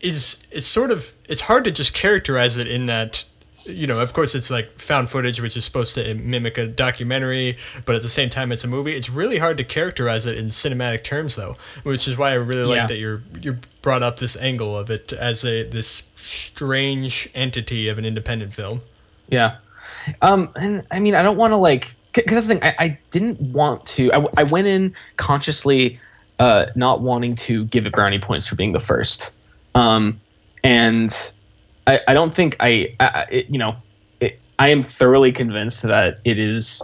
is 0.00 0.46
it's 0.50 0.66
sort 0.66 0.90
of 0.90 1.12
it's 1.28 1.40
hard 1.40 1.64
to 1.64 1.70
just 1.70 1.94
characterize 1.94 2.58
it 2.58 2.68
in 2.68 2.86
that 2.86 3.24
you 3.66 3.86
know 3.86 4.00
of 4.00 4.12
course 4.12 4.34
it's 4.34 4.50
like 4.50 4.78
found 4.80 5.08
footage 5.08 5.40
which 5.40 5.56
is 5.56 5.64
supposed 5.64 5.94
to 5.94 6.14
mimic 6.14 6.58
a 6.58 6.66
documentary 6.66 7.56
but 7.84 7.94
at 7.94 8.02
the 8.02 8.08
same 8.08 8.30
time 8.30 8.52
it's 8.52 8.64
a 8.64 8.68
movie 8.68 8.94
it's 8.94 9.10
really 9.10 9.38
hard 9.38 9.56
to 9.56 9.64
characterize 9.64 10.26
it 10.26 10.38
in 10.38 10.48
cinematic 10.48 11.02
terms 11.02 11.34
though 11.36 11.56
which 11.82 12.06
is 12.08 12.16
why 12.16 12.30
i 12.30 12.34
really 12.34 12.64
like 12.64 12.88
that 12.88 12.98
you're 12.98 13.22
you 13.40 13.56
brought 13.82 14.02
up 14.02 14.18
this 14.18 14.36
angle 14.36 14.76
of 14.76 14.90
it 14.90 15.12
as 15.12 15.44
a 15.44 15.68
this 15.70 16.02
strange 16.22 17.28
entity 17.34 17.88
of 17.88 17.98
an 17.98 18.04
independent 18.04 18.52
film 18.52 18.80
Yeah. 19.28 19.56
Um, 20.22 20.50
and 20.56 20.86
I 20.90 21.00
mean, 21.00 21.14
I 21.14 21.22
don't 21.22 21.36
want 21.36 21.52
to 21.52 21.56
like, 21.56 21.94
because 22.12 22.34
that's 22.34 22.46
the 22.46 22.54
thing. 22.54 22.62
I, 22.62 22.74
I 22.78 22.98
didn't 23.10 23.40
want 23.40 23.86
to. 23.86 24.12
I, 24.12 24.26
I 24.38 24.42
went 24.44 24.68
in 24.68 24.94
consciously, 25.16 25.98
uh, 26.38 26.66
not 26.74 27.00
wanting 27.00 27.36
to 27.36 27.64
give 27.66 27.86
it 27.86 27.92
brownie 27.92 28.18
points 28.18 28.46
for 28.46 28.56
being 28.56 28.72
the 28.72 28.80
first. 28.80 29.30
Um, 29.74 30.20
and 30.62 31.32
I, 31.86 32.00
I 32.08 32.14
don't 32.14 32.34
think 32.34 32.56
I, 32.60 32.94
I 33.00 33.26
it, 33.30 33.46
you 33.48 33.58
know, 33.58 33.76
it, 34.20 34.40
I 34.58 34.70
am 34.70 34.82
thoroughly 34.82 35.32
convinced 35.32 35.82
that 35.82 36.18
it 36.24 36.38
is 36.38 36.82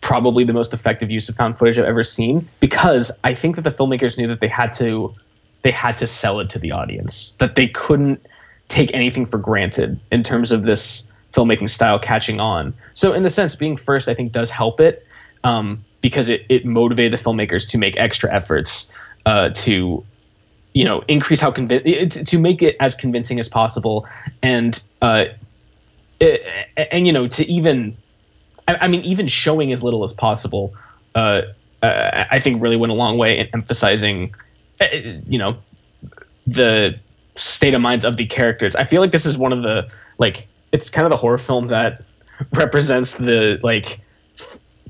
probably 0.00 0.44
the 0.44 0.52
most 0.52 0.72
effective 0.72 1.10
use 1.10 1.28
of 1.28 1.36
found 1.36 1.58
footage 1.58 1.78
I've 1.78 1.86
ever 1.86 2.04
seen 2.04 2.46
because 2.60 3.10
I 3.24 3.34
think 3.34 3.56
that 3.56 3.62
the 3.62 3.70
filmmakers 3.70 4.18
knew 4.18 4.28
that 4.28 4.40
they 4.40 4.48
had 4.48 4.70
to, 4.72 5.14
they 5.62 5.70
had 5.70 5.96
to 5.96 6.06
sell 6.06 6.40
it 6.40 6.50
to 6.50 6.58
the 6.58 6.72
audience. 6.72 7.32
That 7.40 7.56
they 7.56 7.68
couldn't 7.68 8.24
take 8.68 8.92
anything 8.92 9.24
for 9.24 9.38
granted 9.38 9.98
in 10.12 10.22
terms 10.22 10.52
of 10.52 10.64
this 10.64 11.08
filmmaking 11.32 11.70
style 11.70 11.98
catching 11.98 12.38
on. 12.38 12.74
So 12.92 13.12
in 13.14 13.22
the 13.22 13.30
sense, 13.30 13.56
being 13.56 13.76
first, 13.76 14.08
I 14.08 14.14
think 14.14 14.32
does 14.32 14.50
help 14.50 14.78
it 14.78 15.06
um, 15.42 15.84
because 16.00 16.28
it, 16.28 16.44
it 16.48 16.66
motivated 16.66 17.18
the 17.18 17.22
filmmakers 17.22 17.66
to 17.68 17.78
make 17.78 17.96
extra 17.96 18.32
efforts 18.32 18.92
uh, 19.24 19.50
to, 19.54 20.04
you 20.74 20.84
know, 20.84 21.02
increase 21.08 21.40
how 21.40 21.50
convincing 21.50 22.24
to 22.24 22.38
make 22.38 22.60
it 22.60 22.76
as 22.80 22.94
convincing 22.94 23.38
as 23.38 23.48
possible, 23.48 24.06
and 24.42 24.82
uh, 25.00 25.24
it, 26.20 26.42
and 26.76 27.06
you 27.06 27.12
know 27.12 27.26
to 27.28 27.46
even, 27.50 27.96
I, 28.68 28.74
I 28.82 28.88
mean, 28.88 29.02
even 29.02 29.28
showing 29.28 29.72
as 29.72 29.82
little 29.82 30.02
as 30.04 30.12
possible. 30.12 30.74
Uh, 31.14 31.42
uh, 31.82 32.24
I 32.30 32.40
think 32.40 32.60
really 32.62 32.76
went 32.76 32.90
a 32.90 32.94
long 32.94 33.18
way 33.18 33.38
in 33.38 33.46
emphasizing, 33.52 34.34
uh, 34.80 34.86
you 35.26 35.38
know, 35.38 35.56
the 36.46 36.98
state 37.36 37.74
of 37.74 37.80
minds 37.80 38.04
of 38.04 38.16
the 38.16 38.26
characters. 38.26 38.74
I 38.74 38.84
feel 38.84 39.00
like 39.00 39.12
this 39.12 39.26
is 39.26 39.38
one 39.38 39.52
of 39.52 39.62
the 39.62 39.88
like 40.18 40.48
it's 40.72 40.90
kind 40.90 41.06
of 41.06 41.10
the 41.10 41.16
horror 41.16 41.38
film 41.38 41.68
that 41.68 42.02
represents 42.52 43.12
the 43.12 43.60
like 43.62 44.00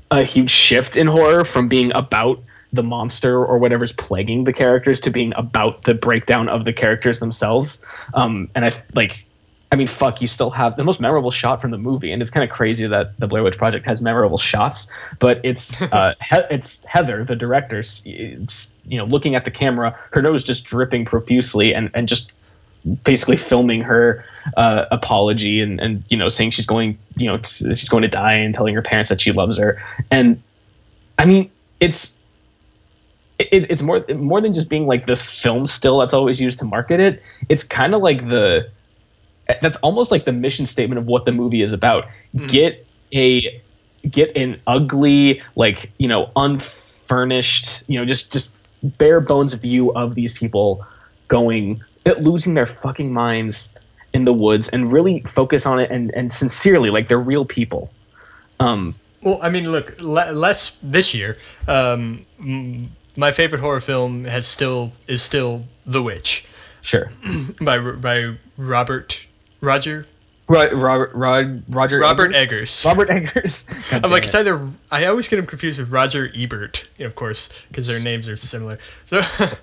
a 0.09 0.23
huge 0.23 0.49
shift 0.49 0.97
in 0.97 1.05
horror 1.05 1.45
from 1.45 1.67
being 1.67 1.91
about 1.93 2.39
the 2.73 2.83
monster 2.83 3.43
or 3.43 3.57
whatever's 3.57 3.91
plaguing 3.91 4.43
the 4.43 4.53
characters 4.53 4.99
to 5.01 5.09
being 5.11 5.33
about 5.35 5.83
the 5.83 5.93
breakdown 5.93 6.49
of 6.49 6.65
the 6.65 6.73
characters 6.73 7.19
themselves. 7.19 7.77
Um, 8.13 8.49
and 8.55 8.65
I 8.65 8.83
like, 8.93 9.25
I 9.71 9.75
mean, 9.75 9.87
fuck, 9.87 10.21
you 10.21 10.27
still 10.27 10.51
have 10.51 10.75
the 10.77 10.83
most 10.83 10.99
memorable 10.99 11.31
shot 11.31 11.61
from 11.61 11.71
the 11.71 11.77
movie, 11.77 12.11
and 12.11 12.21
it's 12.21 12.31
kind 12.31 12.43
of 12.49 12.55
crazy 12.55 12.87
that 12.87 13.19
the 13.19 13.27
Blair 13.27 13.43
Witch 13.43 13.57
Project 13.57 13.85
has 13.85 14.01
memorable 14.01 14.37
shots, 14.37 14.87
but 15.19 15.41
it's 15.43 15.79
uh, 15.81 16.13
he- 16.21 16.37
it's 16.51 16.83
Heather, 16.85 17.23
the 17.23 17.35
director, 17.35 17.83
you 18.03 18.47
know, 18.97 19.05
looking 19.05 19.35
at 19.35 19.45
the 19.45 19.51
camera, 19.51 19.97
her 20.11 20.21
nose 20.21 20.43
just 20.43 20.65
dripping 20.65 21.05
profusely, 21.05 21.73
and 21.73 21.89
and 21.93 22.07
just 22.07 22.31
basically 23.03 23.37
filming 23.37 23.81
her 23.81 24.23
uh, 24.55 24.85
apology 24.91 25.59
and, 25.61 25.79
and 25.79 26.03
you 26.09 26.17
know 26.17 26.29
saying 26.29 26.51
she's 26.51 26.67
going 26.67 26.97
you 27.17 27.27
know 27.27 27.39
she's 27.41 27.89
going 27.89 28.03
to 28.03 28.07
die 28.07 28.35
and 28.35 28.53
telling 28.53 28.75
her 28.75 28.81
parents 28.81 29.09
that 29.09 29.19
she 29.19 29.31
loves 29.31 29.57
her 29.57 29.81
and 30.11 30.41
I 31.17 31.25
mean 31.25 31.49
it's 31.79 32.11
it, 33.39 33.69
it's 33.69 33.81
more 33.81 34.05
more 34.15 34.41
than 34.41 34.53
just 34.53 34.69
being 34.69 34.87
like 34.87 35.05
this 35.05 35.21
film 35.21 35.67
still 35.67 35.99
that's 35.99 36.13
always 36.13 36.39
used 36.39 36.59
to 36.59 36.65
market 36.65 36.99
it 36.99 37.21
it's 37.49 37.63
kind 37.63 37.93
of 37.93 38.01
like 38.01 38.27
the 38.29 38.69
that's 39.61 39.77
almost 39.77 40.09
like 40.11 40.25
the 40.25 40.31
mission 40.31 40.65
statement 40.65 40.99
of 40.99 41.05
what 41.05 41.25
the 41.25 41.31
movie 41.31 41.61
is 41.61 41.73
about 41.73 42.05
get 42.47 42.85
a 43.13 43.61
get 44.09 44.35
an 44.37 44.57
ugly 44.67 45.41
like 45.55 45.91
you 45.97 46.07
know 46.07 46.31
unfurnished 46.35 47.83
you 47.87 47.99
know 47.99 48.05
just 48.05 48.31
just 48.31 48.51
bare 48.83 49.19
bones 49.19 49.53
view 49.53 49.91
of 49.93 50.15
these 50.15 50.33
people 50.33 50.85
going 51.27 51.81
losing 52.19 52.53
their 52.53 52.67
fucking 52.67 53.11
minds 53.11 53.69
in 54.13 54.25
the 54.25 54.33
woods 54.33 54.69
and 54.69 54.91
really 54.91 55.21
focus 55.21 55.65
on 55.65 55.79
it 55.79 55.91
and 55.91 56.13
and 56.15 56.31
sincerely 56.31 56.89
like 56.89 57.07
they're 57.07 57.19
real 57.19 57.45
people 57.45 57.89
um 58.59 58.95
Well, 59.21 59.39
I 59.41 59.49
mean, 59.49 59.71
look, 59.71 59.95
le- 59.99 60.31
less 60.33 60.71
this 60.83 61.15
year. 61.15 61.37
Um, 61.67 62.25
my 63.15 63.31
favorite 63.31 63.59
horror 63.59 63.79
film 63.79 64.25
has 64.25 64.47
still 64.47 64.91
is 65.07 65.21
still 65.21 65.63
The 65.85 66.01
Witch 66.01 66.45
sure 66.81 67.11
by 67.61 67.79
by 67.79 68.35
Robert 68.57 69.25
Roger 69.61 70.05
Ro- 70.47 70.71
Robert 70.73 71.11
Rod, 71.15 71.63
Roger 71.69 71.99
Robert 71.99 72.35
Eggers? 72.35 72.35
Eggers. 72.35 72.85
Robert 72.85 73.09
Eggers 73.09 73.65
I'm 73.91 74.11
like 74.11 74.23
it. 74.23 74.27
it's 74.27 74.35
either 74.35 74.69
I 74.91 75.05
always 75.05 75.27
get 75.27 75.39
him 75.39 75.47
confused 75.47 75.79
with 75.79 75.89
Roger 75.89 76.31
Ebert, 76.35 76.87
of 76.99 77.15
course, 77.15 77.49
because 77.69 77.87
their 77.87 77.99
names 77.99 78.29
are 78.29 78.37
similar. 78.37 78.77
So, 79.07 79.21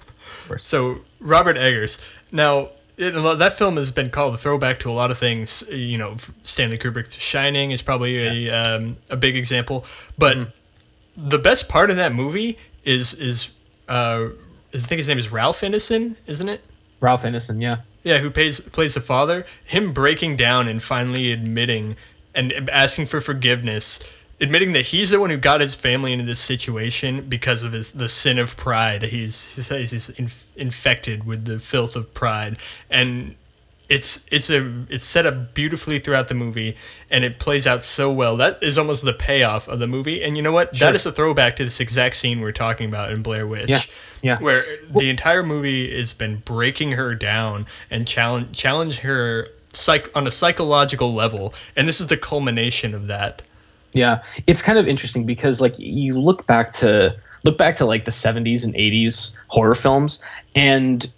so 0.59 1.01
Robert 1.21 1.57
Eggers. 1.57 1.99
Now 2.33 2.71
it, 2.97 3.12
that 3.38 3.55
film 3.55 3.77
has 3.77 3.91
been 3.91 4.11
called 4.11 4.35
a 4.35 4.37
throwback 4.37 4.81
to 4.81 4.91
a 4.91 4.93
lot 4.93 5.11
of 5.11 5.19
things. 5.19 5.62
You 5.71 5.99
know, 5.99 6.17
Stanley 6.43 6.79
Kubrick's 6.79 7.17
Shining 7.17 7.71
is 7.71 7.83
probably 7.83 8.49
a 8.49 8.51
um, 8.51 8.97
a 9.09 9.17
big 9.17 9.37
example, 9.37 9.85
but 10.19 10.49
the 11.17 11.38
best 11.38 11.69
part 11.69 11.91
of 11.91 11.97
that 11.97 12.12
movie 12.15 12.59
is 12.85 13.14
is 13.14 13.51
uh, 13.88 14.29
is 14.73 14.85
I 14.85 14.87
think 14.87 14.99
his 14.99 15.09
name 15.09 15.18
is 15.18 15.31
Ralph 15.31 15.61
Ineson, 15.61 16.16
isn't 16.27 16.49
it? 16.49 16.62
Ralph 17.01 17.23
Ineson 17.25 17.61
yeah 17.61 17.77
Yeah, 18.03 18.18
who 18.18 18.31
plays 18.31 18.61
plays 18.61 18.95
the 18.95 19.01
father. 19.01 19.47
Him 19.64 19.92
breaking 19.92 20.37
down 20.37 20.68
and 20.68 20.83
finally 20.83 21.33
admitting 21.33 21.97
and 22.35 22.71
asking 22.71 23.07
for 23.07 23.21
forgiveness, 23.21 24.01
admitting 24.40 24.73
that 24.73 24.87
he's 24.87 25.11
the 25.11 25.21
one 25.21 25.31
who 25.31 25.37
got 25.37 25.61
his 25.61 25.75
family 25.75 26.12
into 26.12 26.25
this 26.25 26.40
situation 26.40 27.29
because 27.29 27.62
of 27.62 27.73
his 27.73 27.92
the 27.92 28.09
sin 28.09 28.38
of 28.38 28.57
pride. 28.57 29.03
He's 29.03 29.42
he's, 29.53 29.90
he's 29.90 30.09
inf- 30.11 30.47
infected 30.57 31.25
with 31.25 31.45
the 31.45 31.59
filth 31.59 31.97
of 31.97 32.14
pride, 32.14 32.59
and 32.90 33.35
it's 33.92 34.24
it's 34.31 34.48
a 34.48 34.85
it's 34.88 35.05
set 35.05 35.26
up 35.26 35.52
beautifully 35.52 35.98
throughout 35.98 36.28
the 36.28 36.35
movie, 36.35 36.76
and 37.11 37.24
it 37.24 37.38
plays 37.38 37.66
out 37.66 37.85
so 37.85 38.11
well. 38.11 38.38
That 38.38 38.62
is 38.62 38.78
almost 38.78 39.05
the 39.05 39.12
payoff 39.12 39.68
of 39.68 39.81
the 39.81 39.87
movie. 39.87 40.22
And 40.22 40.35
you 40.35 40.42
know 40.42 40.50
what? 40.50 40.74
Sure. 40.74 40.88
That 40.88 40.94
is 40.94 41.05
a 41.05 41.12
throwback 41.12 41.57
to 41.57 41.64
this 41.64 41.78
exact 41.78 42.16
scene 42.16 42.40
we're 42.40 42.52
talking 42.52 42.88
about 42.88 43.12
in 43.12 43.22
Blair 43.22 43.46
Witch 43.46 43.68
Yeah, 43.68 43.83
yeah. 44.22 44.38
where 44.40 44.64
the 44.96 45.11
entire 45.11 45.42
movie 45.42 45.94
has 45.94 46.14
been 46.14 46.38
breaking 46.38 46.92
her 46.92 47.14
down 47.14 47.66
and 47.90 48.09
challenge 48.09 48.57
challenge 48.57 48.98
her 49.00 49.48
psych 49.74 50.11
on 50.16 50.26
a 50.26 50.31
psychological 50.31 51.12
level, 51.12 51.52
and 51.76 51.87
this 51.87 52.00
is 52.00 52.07
the 52.07 52.16
culmination 52.16 52.94
of 52.94 53.09
that. 53.09 53.42
Yeah, 53.92 54.22
it's 54.46 54.62
kind 54.62 54.78
of 54.78 54.88
interesting 54.88 55.26
because 55.26 55.61
like 55.61 55.74
you 55.76 56.18
look 56.18 56.46
back 56.46 56.72
to 56.76 57.14
look 57.44 57.59
back 57.59 57.76
to 57.76 57.85
like 57.85 58.07
the 58.07 58.11
70s 58.11 58.64
and 58.64 58.72
80s 58.72 59.37
horror 59.48 59.74
films 59.74 60.18
and 60.55 61.12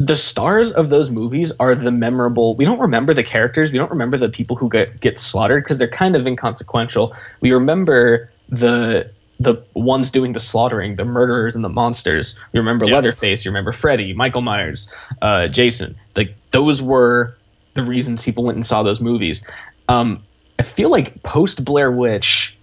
the 0.00 0.16
stars 0.16 0.72
of 0.72 0.88
those 0.88 1.10
movies 1.10 1.52
are 1.60 1.74
the 1.74 1.90
memorable 1.90 2.56
we 2.56 2.64
don't 2.64 2.78
remember 2.80 3.12
the 3.12 3.22
characters 3.22 3.70
we 3.70 3.76
don't 3.76 3.90
remember 3.90 4.16
the 4.16 4.30
people 4.30 4.56
who 4.56 4.68
get 4.70 4.98
get 5.00 5.18
slaughtered 5.18 5.62
because 5.62 5.76
they're 5.78 5.86
kind 5.88 6.16
of 6.16 6.26
inconsequential. 6.26 7.14
We 7.42 7.52
remember 7.52 8.32
the 8.48 9.12
the 9.38 9.62
ones 9.74 10.10
doing 10.10 10.32
the 10.32 10.40
slaughtering 10.40 10.96
the 10.96 11.04
murderers 11.04 11.54
and 11.54 11.62
the 11.62 11.68
monsters. 11.68 12.34
You 12.54 12.60
remember 12.60 12.86
Yeah. 12.86 12.94
leatherface 12.96 13.44
you 13.44 13.50
remember 13.50 13.72
freddy 13.72 14.14
michael 14.14 14.40
myers 14.40 14.88
uh, 15.20 15.48
jason. 15.48 15.94
Like 16.16 16.34
those 16.52 16.80
were 16.82 17.36
the 17.74 17.82
reasons 17.82 18.24
people 18.24 18.42
went 18.44 18.56
and 18.56 18.64
saw 18.66 18.82
those 18.82 19.00
movies. 19.00 19.42
Um, 19.88 20.26
i 20.58 20.62
feel 20.62 20.90
like 20.90 21.22
post 21.24 21.62
blair 21.64 21.92
witch 21.92 22.56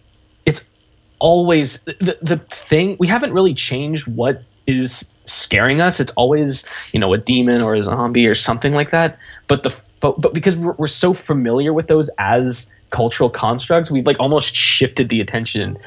it's 0.46 0.66
always 1.20 1.84
the, 1.86 2.18
the 2.22 2.38
thing 2.52 2.96
we 3.00 3.08
haven't 3.08 3.34
really 3.34 3.54
changed 3.54 4.08
what 4.08 4.44
is 4.68 5.06
scaring 5.28 5.82
us 5.82 6.00
it's 6.00 6.12
always 6.12 6.64
you 6.94 7.00
know 7.00 7.14
a 7.14 7.18
demon 7.18 7.62
or 7.62 7.76
a 7.76 7.82
zombie 7.82 8.28
or 8.28 8.36
something 8.36 8.74
like 8.74 8.92
that 8.92 9.18
but 9.48 9.64
the 9.64 9.74
but, 10.00 10.22
but 10.22 10.34
because 10.34 10.56
we're, 10.56 10.74
we're 10.74 10.88
so 10.88 11.14
familiar 11.14 11.74
with 11.74 11.88
those 11.88 12.10
as 12.18 12.68
cultural 12.90 13.30
constructs 13.30 13.92
we've 13.92 14.06
like 14.06 14.20
almost 14.20 14.56
shifted 14.56 15.10
the 15.10 15.22
attention 15.22 15.78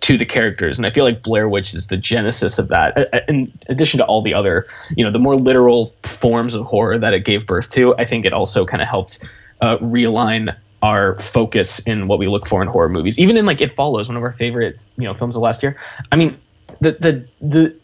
to 0.00 0.16
the 0.16 0.26
characters 0.26 0.78
and 0.78 0.86
i 0.86 0.90
feel 0.90 1.04
like 1.04 1.22
blair 1.22 1.48
witch 1.48 1.74
is 1.74 1.86
the 1.88 1.96
genesis 1.96 2.58
of 2.58 2.68
that 2.68 2.96
in 3.28 3.52
addition 3.68 3.98
to 3.98 4.04
all 4.04 4.22
the 4.22 4.34
other 4.34 4.66
you 4.96 5.04
know 5.04 5.10
the 5.10 5.18
more 5.18 5.36
literal 5.36 5.92
forms 6.02 6.54
of 6.54 6.64
horror 6.64 6.98
that 6.98 7.14
it 7.14 7.24
gave 7.24 7.46
birth 7.46 7.70
to 7.70 7.94
i 7.96 8.04
think 8.04 8.24
it 8.24 8.32
also 8.32 8.64
kind 8.66 8.82
of 8.82 8.88
helped 8.88 9.18
uh, 9.62 9.76
realign 9.78 10.54
our 10.82 11.18
focus 11.18 11.80
in 11.80 12.08
what 12.08 12.18
we 12.18 12.28
look 12.28 12.46
for 12.46 12.62
in 12.62 12.68
horror 12.68 12.88
movies. 12.88 13.18
Even 13.18 13.36
in 13.36 13.46
like 13.46 13.60
It 13.60 13.72
Follows, 13.72 14.08
one 14.08 14.16
of 14.16 14.22
our 14.22 14.32
favorite 14.32 14.84
you 14.96 15.04
know 15.04 15.14
films 15.14 15.36
of 15.36 15.42
last 15.42 15.62
year. 15.62 15.76
I 16.12 16.16
mean, 16.16 16.38
the 16.80 16.92
the 16.92 17.26
the 17.40 17.74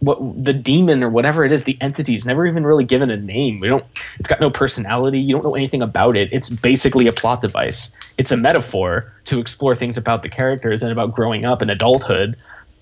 what 0.00 0.44
the 0.44 0.52
demon 0.52 1.02
or 1.02 1.08
whatever 1.08 1.44
it 1.44 1.52
is, 1.52 1.64
the 1.64 1.76
entity 1.80 2.14
is 2.14 2.26
never 2.26 2.46
even 2.46 2.64
really 2.64 2.84
given 2.84 3.10
a 3.10 3.16
name. 3.16 3.60
We 3.60 3.68
don't. 3.68 3.84
It's 4.18 4.28
got 4.28 4.40
no 4.40 4.50
personality. 4.50 5.18
You 5.18 5.34
don't 5.34 5.44
know 5.44 5.54
anything 5.54 5.82
about 5.82 6.16
it. 6.16 6.28
It's 6.32 6.48
basically 6.50 7.06
a 7.06 7.12
plot 7.12 7.40
device. 7.40 7.90
It's 8.18 8.30
a 8.30 8.36
metaphor 8.36 9.12
to 9.26 9.40
explore 9.40 9.74
things 9.74 9.96
about 9.96 10.22
the 10.22 10.28
characters 10.28 10.82
and 10.82 10.92
about 10.92 11.14
growing 11.14 11.46
up 11.46 11.62
and 11.62 11.70
adulthood. 11.70 12.36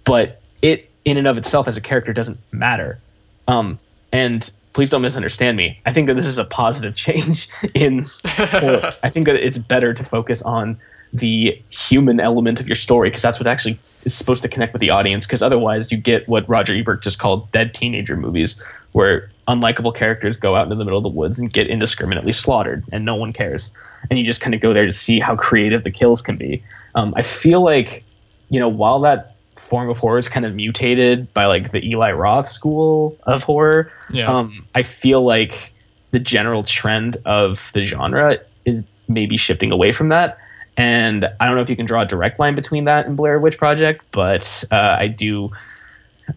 But 0.04 0.40
it, 0.62 0.92
in 1.04 1.16
and 1.16 1.26
of 1.26 1.38
itself, 1.38 1.68
as 1.68 1.76
a 1.76 1.80
character, 1.80 2.12
doesn't 2.12 2.38
matter. 2.52 2.98
Um, 3.46 3.78
and 4.12 4.48
please 4.72 4.90
don't 4.90 5.02
misunderstand 5.02 5.56
me. 5.56 5.78
I 5.86 5.92
think 5.92 6.08
that 6.08 6.14
this 6.14 6.26
is 6.26 6.38
a 6.38 6.44
positive 6.44 6.94
change 6.96 7.48
in. 7.74 8.04
I 8.24 9.10
think 9.10 9.26
that 9.26 9.36
it's 9.36 9.58
better 9.58 9.94
to 9.94 10.04
focus 10.04 10.42
on 10.42 10.78
the 11.12 11.62
human 11.70 12.18
element 12.18 12.58
of 12.58 12.68
your 12.68 12.76
story 12.76 13.08
because 13.08 13.22
that's 13.22 13.38
what 13.38 13.46
actually 13.46 13.78
is 14.04 14.14
supposed 14.14 14.42
to 14.42 14.48
connect 14.48 14.72
with 14.72 14.80
the 14.80 14.90
audience. 14.90 15.26
Because 15.26 15.42
otherwise, 15.42 15.90
you 15.92 15.98
get 15.98 16.28
what 16.28 16.48
Roger 16.48 16.74
Ebert 16.74 17.02
just 17.02 17.18
called 17.18 17.50
dead 17.52 17.74
teenager 17.74 18.16
movies, 18.16 18.60
where 18.92 19.30
unlikable 19.48 19.94
characters 19.94 20.36
go 20.36 20.54
out 20.56 20.64
into 20.64 20.76
the 20.76 20.84
middle 20.84 20.98
of 20.98 21.02
the 21.04 21.08
woods 21.10 21.38
and 21.38 21.52
get 21.52 21.66
indiscriminately 21.68 22.32
slaughtered, 22.32 22.84
and 22.92 23.04
no 23.04 23.14
one 23.16 23.32
cares. 23.32 23.70
And 24.08 24.18
you 24.18 24.24
just 24.24 24.40
kind 24.40 24.54
of 24.54 24.60
go 24.60 24.72
there 24.72 24.86
to 24.86 24.92
see 24.92 25.18
how 25.20 25.36
creative 25.36 25.84
the 25.84 25.90
kills 25.90 26.22
can 26.22 26.36
be. 26.36 26.62
Um, 26.94 27.14
I 27.16 27.22
feel 27.22 27.62
like, 27.62 28.04
you 28.48 28.60
know, 28.60 28.68
while 28.68 29.00
that 29.00 29.36
form 29.56 29.88
of 29.88 29.96
horror 29.96 30.18
is 30.18 30.28
kind 30.28 30.44
of 30.46 30.54
mutated 30.54 31.32
by 31.32 31.46
like 31.46 31.72
the 31.72 31.84
Eli 31.88 32.12
Roth 32.12 32.48
school 32.48 33.16
of 33.24 33.42
horror, 33.42 33.90
Yeah. 34.10 34.30
um, 34.30 34.66
I 34.74 34.82
feel 34.82 35.24
like 35.24 35.72
the 36.10 36.18
general 36.20 36.62
trend 36.62 37.16
of 37.24 37.70
the 37.72 37.82
genre 37.84 38.38
is 38.64 38.82
maybe 39.08 39.36
shifting 39.36 39.72
away 39.72 39.92
from 39.92 40.10
that. 40.10 40.38
And 40.76 41.24
I 41.38 41.46
don't 41.46 41.54
know 41.54 41.62
if 41.62 41.70
you 41.70 41.76
can 41.76 41.86
draw 41.86 42.02
a 42.02 42.06
direct 42.06 42.40
line 42.40 42.54
between 42.54 42.84
that 42.84 43.06
and 43.06 43.16
Blair 43.16 43.38
Witch 43.38 43.58
Project, 43.58 44.04
but 44.10 44.64
uh, 44.72 44.96
I 44.98 45.06
do. 45.06 45.50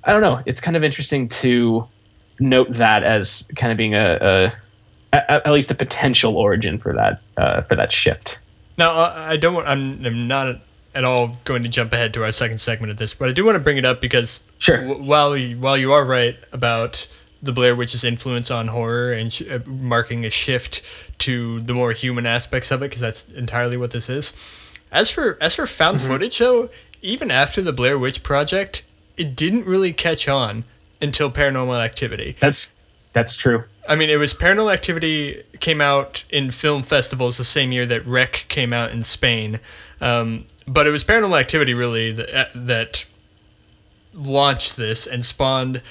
I 0.04 0.12
don't 0.13 0.21
know. 0.21 0.41
It's 0.45 0.62
kind 0.62 0.78
of 0.78 0.84
interesting 0.84 1.30
to 1.30 1.88
note 2.39 2.71
that 2.71 3.04
as 3.04 3.47
kind 3.56 3.71
of 3.71 3.78
being 3.78 3.95
a, 3.95 4.54
a 5.13 5.15
at, 5.17 5.52
least 5.52 5.71
a 5.71 5.76
potential 5.76 6.38
origin 6.38 6.78
for 6.78 6.93
that 6.93 7.21
uh, 7.38 7.62
for 7.63 7.76
that 7.76 7.91
shift. 7.91 8.38
Now, 8.78 8.91
uh, 8.91 9.13
I 9.15 9.38
don't 9.38 9.56
want, 9.56 9.67
I'm, 9.67 10.06
I'm 10.06 10.28
not 10.28 10.62
at 10.93 11.04
all 11.04 11.36
going 11.45 11.63
to 11.63 11.69
jump 11.69 11.93
ahead 11.93 12.13
to 12.13 12.23
our 12.23 12.32
second 12.32 12.60
segment 12.60 12.91
of 12.91 12.97
this, 12.97 13.13
but 13.15 13.30
I 13.30 13.32
do 13.32 13.43
want 13.43 13.56
to 13.56 13.60
bring 13.60 13.78
it 13.78 13.86
up 13.86 14.02
because 14.02 14.41
Sure. 14.60 14.78
w- 14.86 15.04
while 15.04 15.36
you, 15.36 15.58
while 15.58 15.78
you 15.78 15.93
are 15.93 16.06
right 16.06 16.36
about 16.52 17.08
the 17.41 17.52
Blair 17.52 17.76
Witch's 17.76 18.04
influence 18.04 18.52
on 18.52 18.67
horror 18.67 19.13
and 19.13 19.34
sh- 19.34 19.43
uh, 19.50 19.60
marking 19.65 20.26
a 20.26 20.30
shift 20.30 20.82
to 21.19 21.62
the 21.62 21.73
more 21.73 21.91
human 21.91 22.25
aspects 22.25 22.71
of 22.71 22.82
it, 22.82 22.89
because 22.89 23.01
that's 23.01 23.30
entirely 23.30 23.77
what 23.77 23.91
this 23.91 24.10
is. 24.10 24.34
As 24.91 25.10
for 25.10 25.38
as 25.41 25.56
for 25.56 25.65
found 25.65 26.01
footage, 26.01 26.38
though, 26.38 26.69
even 27.01 27.32
after 27.32 27.62
the 27.62 27.73
Blair 27.73 27.97
Witch 27.97 28.23
Project, 28.23 28.84
it 29.17 29.36
didn't 29.36 29.65
really 29.65 29.93
catch 29.93 30.27
on 30.27 30.63
until 31.01 31.32
Paranormal 31.32 31.84
Activity. 31.84 32.38
That's 32.39 32.73
that's 33.13 33.36
true. 33.36 33.63
I 33.88 33.95
mean, 33.95 34.10
it 34.10 34.17
was 34.17 34.34
Paranormal 34.34 34.73
Activity 34.73 35.43
came 35.60 35.82
out 35.82 36.23
in 36.30 36.51
film 36.51 36.84
festivals 36.84 37.38
the 37.38 37.45
same 37.45 37.71
year 37.71 37.86
that 37.88 38.06
Rec 38.06 38.45
came 38.47 38.73
out 38.73 38.91
in 38.91 39.03
Spain, 39.03 39.60
um, 40.01 40.45
but 40.67 40.88
it 40.88 40.91
was 40.91 41.03
Paranormal 41.03 41.39
Activity 41.39 41.73
really 41.73 42.12
that, 42.13 42.49
that 42.67 43.06
launched 44.13 44.75
this 44.75 45.08
and 45.08 45.25
spawned 45.25 45.82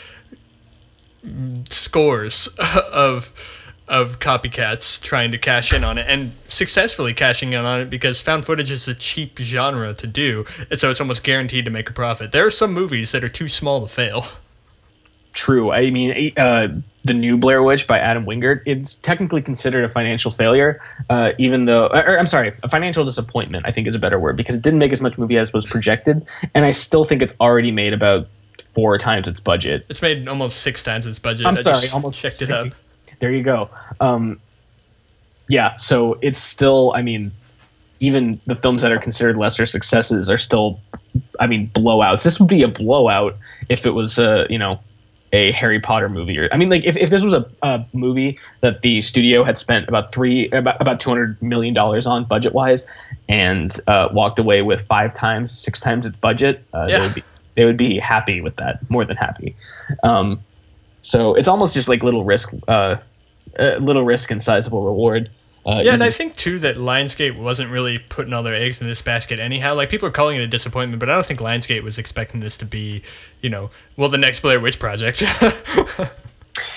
scores 1.70 2.48
of 2.92 3.32
of 3.88 4.18
copycats 4.18 5.00
trying 5.00 5.32
to 5.32 5.38
cash 5.38 5.72
in 5.72 5.84
on 5.84 5.98
it 5.98 6.06
and 6.08 6.32
successfully 6.48 7.14
cashing 7.14 7.52
in 7.52 7.64
on 7.64 7.82
it 7.82 7.90
because 7.90 8.20
found 8.20 8.44
footage 8.44 8.70
is 8.70 8.88
a 8.88 8.94
cheap 8.94 9.38
genre 9.38 9.94
to 9.94 10.06
do, 10.06 10.44
and 10.70 10.78
so 10.78 10.90
it's 10.90 11.00
almost 11.00 11.22
guaranteed 11.22 11.66
to 11.66 11.70
make 11.70 11.88
a 11.88 11.92
profit. 11.92 12.32
There 12.32 12.46
are 12.46 12.50
some 12.50 12.72
movies 12.72 13.12
that 13.12 13.22
are 13.22 13.28
too 13.28 13.48
small 13.48 13.82
to 13.82 13.88
fail. 13.88 14.26
True. 15.32 15.70
I 15.70 15.90
mean, 15.90 16.32
uh, 16.38 16.68
the 17.04 17.12
new 17.12 17.36
Blair 17.36 17.62
Witch 17.62 17.86
by 17.86 17.98
Adam 17.98 18.24
Wingard, 18.24 18.60
it's 18.64 18.94
technically 18.94 19.42
considered 19.42 19.84
a 19.84 19.88
financial 19.90 20.30
failure, 20.30 20.80
uh, 21.10 21.32
even 21.38 21.66
though, 21.66 21.86
or, 21.88 22.18
I'm 22.18 22.26
sorry, 22.26 22.54
a 22.62 22.70
financial 22.70 23.04
disappointment, 23.04 23.66
I 23.66 23.70
think 23.70 23.86
is 23.86 23.94
a 23.94 23.98
better 23.98 24.18
word, 24.18 24.36
because 24.36 24.56
it 24.56 24.62
didn't 24.62 24.78
make 24.78 24.92
as 24.92 25.02
much 25.02 25.18
movie 25.18 25.36
as 25.36 25.52
was 25.52 25.66
projected, 25.66 26.26
and 26.54 26.64
I 26.64 26.70
still 26.70 27.04
think 27.04 27.20
it's 27.20 27.34
already 27.38 27.70
made 27.70 27.92
about 27.92 28.28
four 28.74 28.96
times 28.98 29.28
its 29.28 29.40
budget. 29.40 29.84
It's 29.90 30.00
made 30.00 30.26
almost 30.26 30.60
six 30.60 30.82
times 30.82 31.06
its 31.06 31.18
budget. 31.18 31.46
I'm 31.46 31.56
I 31.56 31.60
sorry, 31.60 31.80
just 31.82 31.94
almost 31.94 32.18
checked 32.18 32.40
it 32.40 32.50
up. 32.50 32.74
There 33.18 33.32
you 33.32 33.42
go. 33.42 33.70
Um, 34.00 34.40
yeah, 35.48 35.76
so 35.76 36.18
it's 36.22 36.40
still, 36.40 36.92
I 36.94 37.02
mean, 37.02 37.32
even 38.00 38.40
the 38.46 38.56
films 38.56 38.82
that 38.82 38.92
are 38.92 38.98
considered 38.98 39.36
lesser 39.36 39.64
successes 39.64 40.28
are 40.28 40.38
still, 40.38 40.80
I 41.40 41.46
mean, 41.46 41.70
blowouts. 41.74 42.22
This 42.22 42.38
would 42.38 42.48
be 42.48 42.62
a 42.62 42.68
blowout 42.68 43.36
if 43.68 43.86
it 43.86 43.92
was, 43.92 44.18
uh, 44.18 44.46
you 44.50 44.58
know, 44.58 44.80
a 45.32 45.52
Harry 45.52 45.80
Potter 45.80 46.08
movie. 46.08 46.38
Or 46.38 46.48
I 46.52 46.56
mean, 46.56 46.68
like 46.68 46.84
if, 46.84 46.96
if 46.96 47.10
this 47.10 47.22
was 47.22 47.34
a, 47.34 47.46
a 47.62 47.86
movie 47.92 48.38
that 48.60 48.82
the 48.82 49.00
studio 49.00 49.44
had 49.44 49.58
spent 49.58 49.88
about 49.88 50.12
three, 50.12 50.50
about, 50.50 50.80
about 50.80 51.00
two 51.00 51.10
hundred 51.10 51.40
million 51.42 51.74
dollars 51.74 52.06
on 52.06 52.24
budget 52.24 52.52
wise, 52.52 52.84
and 53.28 53.80
uh, 53.86 54.08
walked 54.12 54.38
away 54.38 54.62
with 54.62 54.86
five 54.86 55.14
times, 55.14 55.50
six 55.50 55.80
times 55.80 56.06
its 56.06 56.16
budget, 56.16 56.64
uh, 56.74 56.86
Yeah. 56.88 56.98
they 56.98 57.06
would 57.06 57.14
be 57.14 57.24
they 57.56 57.64
would 57.64 57.76
be 57.76 57.98
happy 57.98 58.40
with 58.40 58.54
that, 58.56 58.88
more 58.90 59.04
than 59.04 59.16
happy. 59.16 59.56
Um, 60.02 60.40
so 61.06 61.34
it's 61.34 61.46
almost 61.48 61.72
just 61.72 61.86
like 61.88 62.02
little 62.02 62.24
risk, 62.24 62.50
uh, 62.66 62.96
uh, 63.58 63.76
little 63.80 64.04
risk 64.04 64.30
and 64.32 64.42
sizable 64.42 64.84
reward. 64.84 65.30
Uh, 65.64 65.80
Yeah, 65.84 65.94
and 65.94 66.02
I 66.02 66.10
think 66.10 66.36
too 66.36 66.58
that 66.60 66.76
Lionsgate 66.76 67.36
wasn't 67.38 67.70
really 67.70 67.98
putting 67.98 68.32
all 68.32 68.42
their 68.42 68.54
eggs 68.54 68.80
in 68.80 68.88
this 68.88 69.02
basket 69.02 69.38
anyhow. 69.38 69.74
Like 69.74 69.88
people 69.88 70.08
are 70.08 70.12
calling 70.12 70.36
it 70.36 70.42
a 70.42 70.46
disappointment, 70.48 70.98
but 71.00 71.08
I 71.08 71.14
don't 71.14 71.24
think 71.26 71.38
Lionsgate 71.40 71.82
was 71.82 71.98
expecting 71.98 72.40
this 72.40 72.56
to 72.58 72.64
be, 72.64 73.02
you 73.40 73.50
know, 73.50 73.70
well 73.96 74.08
the 74.08 74.18
next 74.18 74.40
Blair 74.40 74.58
Witch 74.60 74.78
project. 74.78 75.22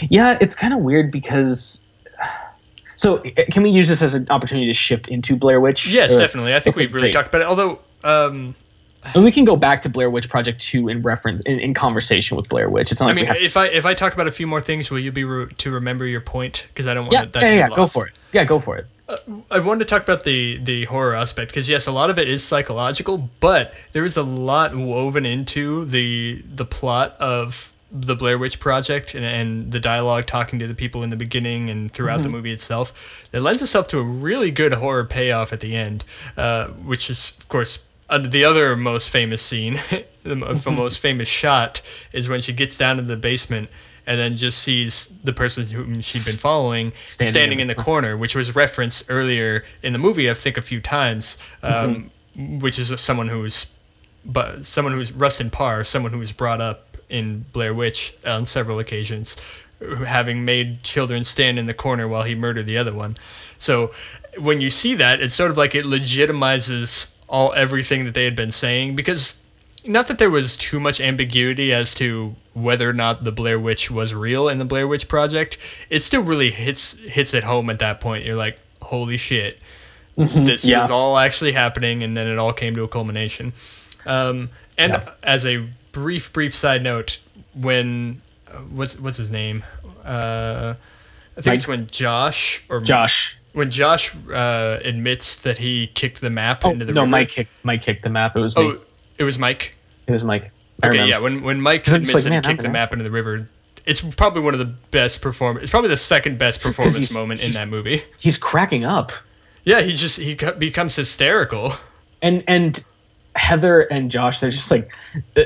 Yeah, 0.09 0.37
it's 0.41 0.55
kind 0.55 0.73
of 0.73 0.79
weird 0.79 1.09
because. 1.11 1.81
So, 2.97 3.17
uh, 3.19 3.21
can 3.49 3.63
we 3.63 3.69
use 3.69 3.87
this 3.87 4.01
as 4.01 4.13
an 4.13 4.27
opportunity 4.29 4.67
to 4.67 4.73
shift 4.73 5.07
into 5.07 5.37
Blair 5.37 5.61
Witch? 5.61 5.87
yes, 5.87 6.13
Or- 6.13 6.19
definitely. 6.19 6.53
I 6.53 6.59
think 6.59 6.75
we've 6.75 6.93
really 6.93 7.05
great. 7.07 7.13
talked 7.13 7.29
about 7.29 7.41
it. 7.41 7.47
Although, 7.47 7.79
um, 8.03 8.55
And 9.15 9.23
we 9.23 9.31
can 9.31 9.45
go 9.45 9.55
back 9.55 9.81
to 9.83 9.89
Blair 9.89 10.09
Witch 10.09 10.29
Project 10.29 10.61
2 10.61 10.89
in 10.89 11.01
reference 11.01 11.41
in, 11.45 11.59
in 11.59 11.73
conversation 11.73 12.35
with 12.35 12.49
Blair 12.49 12.69
Witch. 12.69 12.91
It's 12.91 12.99
not 12.99 13.07
I 13.07 13.09
like 13.09 13.15
mean, 13.15 13.25
have, 13.27 13.37
if 13.37 13.57
I 13.57 13.67
if 13.67 13.85
I 13.85 13.93
talk 13.93 14.13
about 14.13 14.27
a 14.27 14.31
few 14.31 14.45
more 14.45 14.61
things, 14.61 14.91
will 14.91 14.99
you 14.99 15.11
be 15.11 15.23
re- 15.23 15.51
to 15.51 15.71
remember 15.71 16.05
your 16.05 16.21
point? 16.21 16.65
Because 16.67 16.85
I 16.85 16.93
don't 16.93 17.05
want 17.05 17.13
yeah, 17.13 17.25
that 17.25 17.41
yeah, 17.41 17.49
to 17.49 17.55
yeah, 17.55 17.69
go 17.69 17.87
for 17.87 18.07
it. 18.07 18.13
Yeah, 18.33 18.43
go 18.43 18.59
for 18.59 18.77
it. 18.77 18.87
I 19.49 19.59
wanted 19.59 19.79
to 19.79 19.85
talk 19.85 20.03
about 20.03 20.23
the 20.23 20.57
the 20.57 20.85
horror 20.85 21.15
aspect 21.15 21.51
because 21.51 21.67
yes, 21.67 21.87
a 21.87 21.91
lot 21.91 22.09
of 22.09 22.19
it 22.19 22.27
is 22.27 22.43
psychological, 22.43 23.29
but 23.39 23.73
there 23.93 24.05
is 24.05 24.17
a 24.17 24.23
lot 24.23 24.75
woven 24.75 25.25
into 25.25 25.85
the 25.85 26.43
the 26.55 26.65
plot 26.65 27.15
of 27.19 27.71
the 27.91 28.15
Blair 28.15 28.37
Witch 28.37 28.59
Project 28.59 29.15
and, 29.15 29.25
and 29.25 29.71
the 29.71 29.79
dialogue 29.79 30.27
talking 30.27 30.59
to 30.59 30.67
the 30.67 30.75
people 30.75 31.01
in 31.01 31.09
the 31.09 31.15
beginning 31.15 31.69
and 31.69 31.91
throughout 31.91 32.21
the 32.21 32.29
movie 32.29 32.51
itself 32.51 32.93
that 33.31 33.41
lends 33.41 33.63
itself 33.63 33.87
to 33.87 33.97
a 33.97 34.03
really 34.03 34.51
good 34.51 34.73
horror 34.73 35.05
payoff 35.05 35.53
at 35.53 35.59
the 35.59 35.75
end, 35.75 36.05
uh, 36.37 36.67
which 36.67 37.09
is 37.09 37.33
of 37.39 37.49
course 37.49 37.79
uh, 38.09 38.17
the 38.17 38.45
other 38.45 38.75
most 38.75 39.09
famous 39.09 39.41
scene, 39.41 39.79
the 40.23 40.35
most 40.35 40.99
famous 40.99 41.27
shot 41.27 41.81
is 42.11 42.27
when 42.27 42.41
she 42.41 42.53
gets 42.53 42.77
down 42.77 42.97
to 42.97 43.03
the 43.03 43.15
basement 43.15 43.69
and 44.05 44.19
then 44.19 44.35
just 44.37 44.59
sees 44.59 45.13
the 45.23 45.33
person 45.33 45.67
whom 45.67 46.01
she'd 46.01 46.25
been 46.25 46.35
following 46.35 46.91
Standing 47.03 47.31
standing, 47.31 47.59
in 47.59 47.61
in 47.63 47.67
the 47.67 47.75
the 47.75 47.83
corner, 47.83 48.17
which 48.17 48.33
was 48.33 48.55
referenced 48.55 49.05
earlier 49.09 49.65
in 49.83 49.93
the 49.93 49.99
movie, 49.99 50.29
I 50.29 50.33
think 50.33 50.57
a 50.57 50.63
few 50.63 50.81
times, 50.81 51.37
um, 51.61 52.09
which 52.35 52.79
is 52.79 52.91
someone 52.99 53.27
who's 53.27 53.67
but 54.25 54.65
someone 54.65 54.93
who's 54.93 55.11
Rustin 55.11 55.51
Parr, 55.51 55.83
someone 55.83 56.11
who 56.11 56.17
was 56.17 56.31
brought 56.31 56.59
up 56.59 56.97
in 57.07 57.45
Blair 57.53 57.73
Witch 57.73 58.13
on 58.25 58.47
several 58.47 58.79
occasions, 58.79 59.37
having 60.05 60.43
made 60.43 60.83
children 60.83 61.23
stand 61.23 61.59
in 61.59 61.67
the 61.67 61.73
corner 61.73 62.07
while 62.07 62.23
he 62.23 62.35
murdered 62.35 62.65
the 62.65 62.79
other 62.79 62.93
one. 62.93 63.17
So 63.59 63.91
when 64.37 64.59
you 64.59 64.69
see 64.69 64.95
that, 64.95 65.21
it's 65.21 65.35
sort 65.35 65.51
of 65.51 65.57
like 65.57 65.75
it 65.75 65.85
legitimizes 65.85 67.11
all 67.29 67.53
everything 67.53 68.05
that 68.05 68.13
they 68.13 68.25
had 68.25 68.35
been 68.35 68.51
saying 68.51 68.95
because 68.95 69.35
not 69.85 70.07
that 70.07 70.17
there 70.17 70.29
was 70.29 70.57
too 70.57 70.79
much 70.79 70.99
ambiguity 70.99 71.71
as 71.73 71.93
to 71.95 72.35
whether 72.53 72.89
or 72.89 72.93
not 72.93 73.23
the 73.23 73.31
Blair 73.31 73.57
Witch 73.59 73.89
was 73.89 74.13
real 74.13 74.49
in 74.49 74.57
the 74.57 74.65
Blair 74.65 74.87
Witch 74.87 75.07
Project. 75.07 75.57
It 75.89 76.01
still 76.01 76.21
really 76.21 76.51
hits 76.51 76.93
hits 76.97 77.33
it 77.33 77.43
home 77.43 77.69
at 77.69 77.79
that 77.79 78.01
point. 78.01 78.25
You're 78.25 78.35
like, 78.35 78.57
holy 78.81 79.15
shit, 79.17 79.57
Mhm, 80.17 80.45
this 80.45 80.65
yeah. 80.65 80.83
is 80.83 80.89
all 80.89 81.17
actually 81.17 81.53
happening, 81.53 82.03
and 82.03 82.17
then 82.17 82.27
it 82.27 82.37
all 82.37 82.51
came 82.51 82.75
to 82.75 82.83
a 82.83 82.87
culmination. 82.89 83.53
Um, 84.05 84.49
and 84.77 84.91
Yeah. 84.93 85.09
as 85.23 85.45
a 85.45 85.65
brief, 85.93 86.33
brief 86.33 86.53
side 86.55 86.83
note, 86.83 87.19
when 87.53 88.21
uh, 88.49 88.57
what's 88.71 88.99
what's 88.99 89.17
his 89.17 89.31
name? 89.31 89.63
Uh, 90.03 90.73
I 91.37 91.41
think 91.41 91.45
Mike? 91.45 91.55
it's 91.55 91.67
when 91.69 91.87
Josh 91.87 92.63
or 92.67 92.81
Josh. 92.81 93.35
When 93.53 93.69
Josh 93.69 94.13
uh, 94.31 94.79
admits 94.83 95.37
that 95.39 95.57
he 95.57 95.87
kicked 95.87 96.21
the 96.21 96.29
map 96.29 96.63
Oh 96.65 96.69
into 96.71 96.85
the 96.85 96.89
river. 96.91 96.95
no, 96.95 97.01
river. 97.01 97.11
Mike 97.11 97.29
kicked 97.29 97.51
Mike 97.63 97.81
kicked 97.81 98.03
the 98.03 98.09
map. 98.09 98.35
It 98.35 98.39
was 98.39 98.55
me. 98.55 98.63
Oh, 98.63 98.79
it 99.17 99.23
was 99.23 99.37
Mike. 99.39 99.73
It 100.07 100.11
was 100.11 100.23
Mike. 100.23 100.51
I 100.81 100.87
Okay, 100.87 100.89
remember. 100.99 101.09
yeah. 101.09 101.17
When 101.19 101.43
when 101.43 101.61
Mike 101.61 101.87
admits 101.87 102.13
like, 102.13 102.23
that 102.23 102.45
he 102.45 102.51
kicked 102.51 102.63
the 102.63 102.69
map 102.69 102.93
into 102.93 103.03
the 103.03 103.11
river, 103.11 103.49
it's 103.85 104.01
probably 104.01 104.41
one 104.41 104.53
of 104.53 104.59
the 104.59 104.65
best 104.91 105.21
perform. 105.21 105.57
It's 105.57 105.71
probably 105.71 105.89
the 105.89 105.97
second 105.97 106.37
best 106.37 106.61
performance 106.67 107.11
moment 107.13 107.41
in 107.41 107.51
that 107.51 107.67
movie. 107.67 108.03
He's 108.19 108.37
cracking 108.37 108.85
up. 108.85 109.11
Yeah, 109.65 109.81
he 109.81 109.93
just 109.93 110.17
he 110.17 110.35
becomes 110.35 110.95
hysterical. 110.95 111.73
and 112.21 112.43
and 112.47 112.83
Heather 113.35 113.81
and 113.81 114.09
Josh, 114.09 114.39
they're 114.39 114.49
just 114.49 114.71
like, 114.71 114.89
uh, 115.37 115.41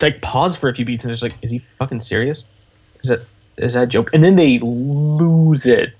like 0.00 0.20
pause 0.22 0.56
for 0.56 0.68
a 0.68 0.74
few 0.74 0.84
beats, 0.84 1.02
and 1.02 1.08
they're 1.10 1.14
just 1.18 1.22
like, 1.22 1.34
is 1.42 1.50
he 1.50 1.58
fucking 1.78 2.00
serious? 2.00 2.44
Is 3.02 3.08
that 3.08 3.20
is 3.56 3.74
that 3.74 3.82
a 3.84 3.86
joke? 3.86 4.10
And 4.12 4.22
then 4.22 4.36
they 4.36 4.58
lose 4.60 5.66
it. 5.66 5.94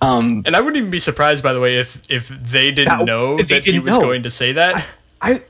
Um, 0.00 0.42
And 0.46 0.54
I 0.56 0.60
wouldn't 0.60 0.76
even 0.78 0.90
be 0.90 1.00
surprised, 1.00 1.42
by 1.42 1.52
the 1.52 1.60
way, 1.60 1.78
if 1.78 1.98
if 2.08 2.28
they 2.28 2.70
didn't 2.70 2.98
That- 2.98 3.04
know 3.04 3.36
they 3.36 3.42
that 3.44 3.64
he 3.64 3.72
didn't 3.72 3.84
was 3.84 3.96
know. 3.96 4.02
going 4.02 4.22
to 4.24 4.30
say 4.30 4.52
that. 4.52 4.86
I 5.20 5.42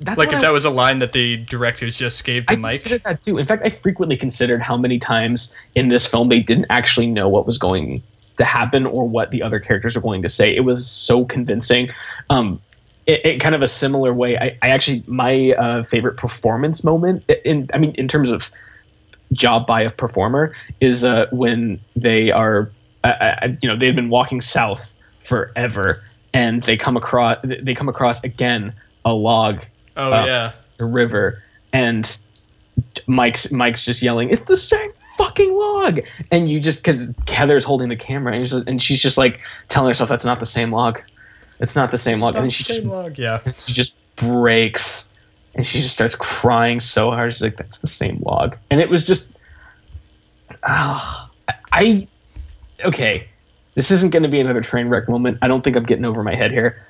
that's 0.00 0.16
like 0.18 0.28
if 0.30 0.36
I- 0.36 0.40
that 0.42 0.52
was 0.52 0.64
a 0.64 0.70
line 0.70 1.00
that 1.00 1.12
the 1.12 1.36
directors 1.36 1.96
just 1.96 2.24
gave 2.24 2.46
to 2.46 2.52
I 2.54 2.56
Mike. 2.56 2.74
I 2.74 2.76
considered 2.76 3.02
that 3.04 3.20
too. 3.22 3.38
In 3.38 3.46
fact, 3.46 3.62
I 3.64 3.70
frequently 3.70 4.16
considered 4.16 4.62
how 4.62 4.76
many 4.76 4.98
times 4.98 5.54
in 5.74 5.88
this 5.88 6.06
film 6.06 6.28
they 6.28 6.40
didn't 6.40 6.66
actually 6.70 7.06
know 7.08 7.28
what 7.28 7.46
was 7.46 7.58
going 7.58 8.02
to 8.36 8.44
happen 8.44 8.86
or 8.86 9.08
what 9.08 9.30
the 9.32 9.42
other 9.42 9.58
characters 9.58 9.96
were 9.96 10.02
going 10.02 10.22
to 10.22 10.28
say. 10.28 10.54
It 10.54 10.60
was 10.60 10.86
so 10.88 11.24
convincing. 11.24 11.90
Um, 12.30 12.60
it, 13.06 13.24
it 13.26 13.38
kind 13.40 13.54
of 13.54 13.62
a 13.62 13.68
similar 13.68 14.14
way. 14.14 14.36
I, 14.38 14.56
I 14.62 14.68
actually 14.68 15.02
my 15.06 15.52
uh, 15.52 15.82
favorite 15.82 16.16
performance 16.16 16.84
moment 16.84 17.24
in 17.44 17.68
I 17.74 17.78
mean 17.78 17.92
in 17.96 18.06
terms 18.06 18.30
of 18.30 18.50
job 19.32 19.66
by 19.66 19.82
a 19.82 19.90
performer 19.90 20.54
is 20.80 21.04
uh, 21.04 21.26
when 21.32 21.80
they 21.96 22.30
are 22.30 22.70
uh, 23.04 23.48
you 23.60 23.68
know 23.68 23.76
they've 23.76 23.94
been 23.94 24.10
walking 24.10 24.40
south 24.40 24.92
forever 25.24 25.98
and 26.34 26.62
they 26.64 26.76
come 26.76 26.96
across 26.96 27.38
they 27.44 27.74
come 27.74 27.88
across 27.88 28.22
again 28.24 28.72
a 29.04 29.12
log 29.12 29.62
oh 29.96 30.12
uh, 30.12 30.24
yeah. 30.24 30.52
the 30.76 30.84
river 30.84 31.42
and 31.72 32.16
Mike's 33.06 33.50
Mike's 33.50 33.84
just 33.84 34.02
yelling, 34.02 34.30
"It's 34.30 34.44
the 34.44 34.56
same 34.56 34.90
fucking 35.16 35.54
log!" 35.54 36.00
And 36.30 36.50
you 36.50 36.60
just 36.60 36.78
because 36.78 37.06
Heather's 37.26 37.64
holding 37.64 37.88
the 37.88 37.96
camera 37.96 38.34
and, 38.34 38.44
she's 38.44 38.52
just, 38.52 38.68
and 38.68 38.82
she's 38.82 39.02
just 39.02 39.18
like 39.18 39.40
telling 39.68 39.88
herself 39.88 40.08
that's 40.08 40.24
not 40.24 40.40
the 40.40 40.46
same 40.46 40.72
log, 40.72 41.00
it's 41.60 41.76
not 41.76 41.90
the 41.90 41.98
same 41.98 42.20
log, 42.20 42.36
and 42.36 42.52
she 42.52 42.62
Same 42.62 42.76
just 42.76 42.86
log, 42.86 43.18
yeah. 43.18 43.40
she 43.66 43.72
just 43.72 43.94
breaks 44.16 45.08
and 45.54 45.66
she 45.66 45.80
just 45.80 45.94
starts 45.94 46.14
crying 46.14 46.80
so 46.80 47.10
hard. 47.10 47.32
She's 47.32 47.42
like, 47.42 47.56
"That's 47.56 47.78
the 47.78 47.88
same 47.88 48.22
log," 48.24 48.56
and 48.70 48.80
it 48.80 48.88
was 48.88 49.04
just, 49.04 49.26
ah, 50.62 51.30
I 51.72 52.08
okay. 52.84 53.28
This 53.74 53.90
isn't 53.90 54.10
going 54.10 54.24
to 54.24 54.28
be 54.28 54.40
another 54.40 54.60
train 54.60 54.88
wreck 54.88 55.08
moment. 55.08 55.38
I 55.42 55.48
don't 55.48 55.62
think 55.62 55.76
I'm 55.76 55.84
getting 55.84 56.04
over 56.04 56.22
my 56.22 56.34
head 56.34 56.50
here. 56.50 56.84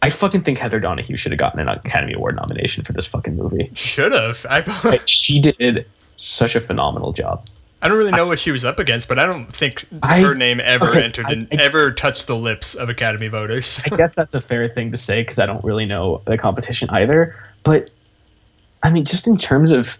I 0.00 0.10
fucking 0.10 0.42
think 0.42 0.58
Heather 0.58 0.80
Donahue 0.80 1.16
should 1.16 1.30
have 1.30 1.38
gotten 1.38 1.60
an 1.60 1.68
Academy 1.68 2.14
Award 2.14 2.34
nomination 2.34 2.82
for 2.82 2.92
this 2.92 3.06
fucking 3.06 3.36
movie. 3.36 3.70
Should 3.74 4.10
have. 4.12 4.44
I 4.50 4.60
Like, 4.84 5.06
she 5.06 5.40
did 5.40 5.86
such 6.16 6.56
a 6.56 6.60
phenomenal 6.60 7.12
job. 7.12 7.46
I 7.80 7.88
don't 7.88 7.98
really 7.98 8.10
know 8.12 8.26
what 8.26 8.38
she 8.38 8.50
was 8.52 8.64
up 8.64 8.78
against, 8.78 9.06
but 9.08 9.18
I 9.18 9.26
don't 9.26 9.46
think 9.54 9.84
I- 10.02 10.20
her 10.20 10.34
name 10.34 10.60
ever 10.60 10.88
okay, 10.88 11.02
entered 11.02 11.26
I- 11.26 11.32
and 11.32 11.48
I- 11.52 11.56
ever 11.62 11.92
touched 11.92 12.26
the 12.26 12.36
lips 12.36 12.74
of 12.74 12.88
Academy 12.88 13.28
voters. 13.28 13.80
I 13.84 13.94
guess 13.96 14.14
that's 14.14 14.34
a 14.34 14.40
fair 14.40 14.68
thing 14.68 14.90
to 14.92 14.96
say 14.96 15.22
because 15.22 15.38
I 15.38 15.46
don't 15.46 15.64
really 15.64 15.86
know 15.86 16.22
the 16.24 16.38
competition 16.38 16.90
either. 16.90 17.36
But 17.62 17.90
I 18.82 18.90
mean, 18.90 19.04
just 19.04 19.26
in 19.28 19.38
terms 19.38 19.70
of 19.70 19.98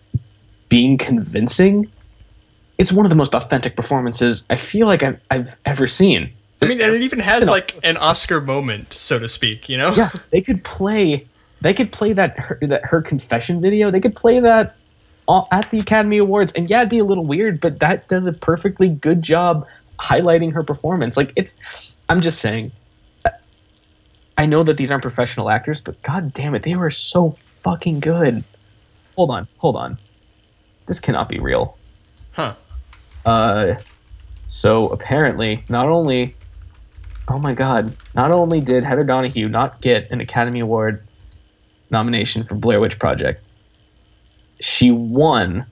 being 0.68 0.96
convincing, 0.98 1.90
it's 2.78 2.92
one 2.92 3.06
of 3.06 3.10
the 3.10 3.16
most 3.16 3.34
authentic 3.34 3.76
performances 3.76 4.44
I 4.50 4.56
feel 4.56 4.86
like 4.86 5.02
I've, 5.02 5.20
I've 5.30 5.56
ever 5.64 5.86
seen. 5.86 6.32
I 6.60 6.66
mean, 6.66 6.80
and 6.80 6.94
it 6.94 7.02
even 7.02 7.18
has 7.18 7.48
like 7.48 7.78
an 7.82 7.96
Oscar 7.96 8.40
moment, 8.40 8.92
so 8.92 9.18
to 9.18 9.28
speak. 9.28 9.68
You 9.68 9.78
know? 9.78 9.92
yeah, 9.94 10.10
they 10.30 10.40
could 10.40 10.62
play. 10.62 11.26
They 11.60 11.74
could 11.74 11.92
play 11.92 12.12
that 12.12 12.38
her, 12.38 12.58
that 12.62 12.84
her 12.84 13.02
confession 13.02 13.60
video. 13.60 13.90
They 13.90 14.00
could 14.00 14.14
play 14.14 14.40
that 14.40 14.76
all- 15.26 15.48
at 15.50 15.70
the 15.70 15.78
Academy 15.78 16.18
Awards, 16.18 16.52
and 16.52 16.68
yeah, 16.70 16.78
it'd 16.78 16.90
be 16.90 16.98
a 16.98 17.04
little 17.04 17.26
weird, 17.26 17.60
but 17.60 17.80
that 17.80 18.08
does 18.08 18.26
a 18.26 18.32
perfectly 18.32 18.88
good 18.88 19.22
job 19.22 19.66
highlighting 19.98 20.52
her 20.52 20.62
performance. 20.62 21.16
Like 21.16 21.32
it's, 21.36 21.56
I'm 22.08 22.20
just 22.20 22.40
saying. 22.40 22.72
I 24.38 24.46
know 24.46 24.62
that 24.62 24.76
these 24.76 24.90
aren't 24.90 25.02
professional 25.02 25.50
actors, 25.50 25.80
but 25.80 26.00
god 26.02 26.32
damn 26.32 26.54
it, 26.54 26.62
they 26.62 26.74
were 26.74 26.90
so 26.90 27.36
fucking 27.62 28.00
good. 28.00 28.42
Hold 29.14 29.30
on, 29.30 29.46
hold 29.58 29.76
on. 29.76 29.98
This 30.86 31.00
cannot 31.00 31.28
be 31.28 31.38
real. 31.38 31.76
Huh. 32.32 32.54
Uh, 33.24 33.74
so 34.48 34.88
apparently, 34.88 35.64
not 35.68 35.88
only, 35.88 36.36
oh 37.28 37.38
my 37.38 37.54
god, 37.54 37.96
not 38.14 38.30
only 38.32 38.60
did 38.60 38.84
Heather 38.84 39.04
Donahue 39.04 39.48
not 39.48 39.80
get 39.80 40.10
an 40.10 40.20
Academy 40.20 40.60
Award 40.60 41.06
nomination 41.90 42.44
for 42.44 42.54
Blair 42.54 42.80
Witch 42.80 42.98
Project, 42.98 43.42
she 44.60 44.90
won 44.90 45.66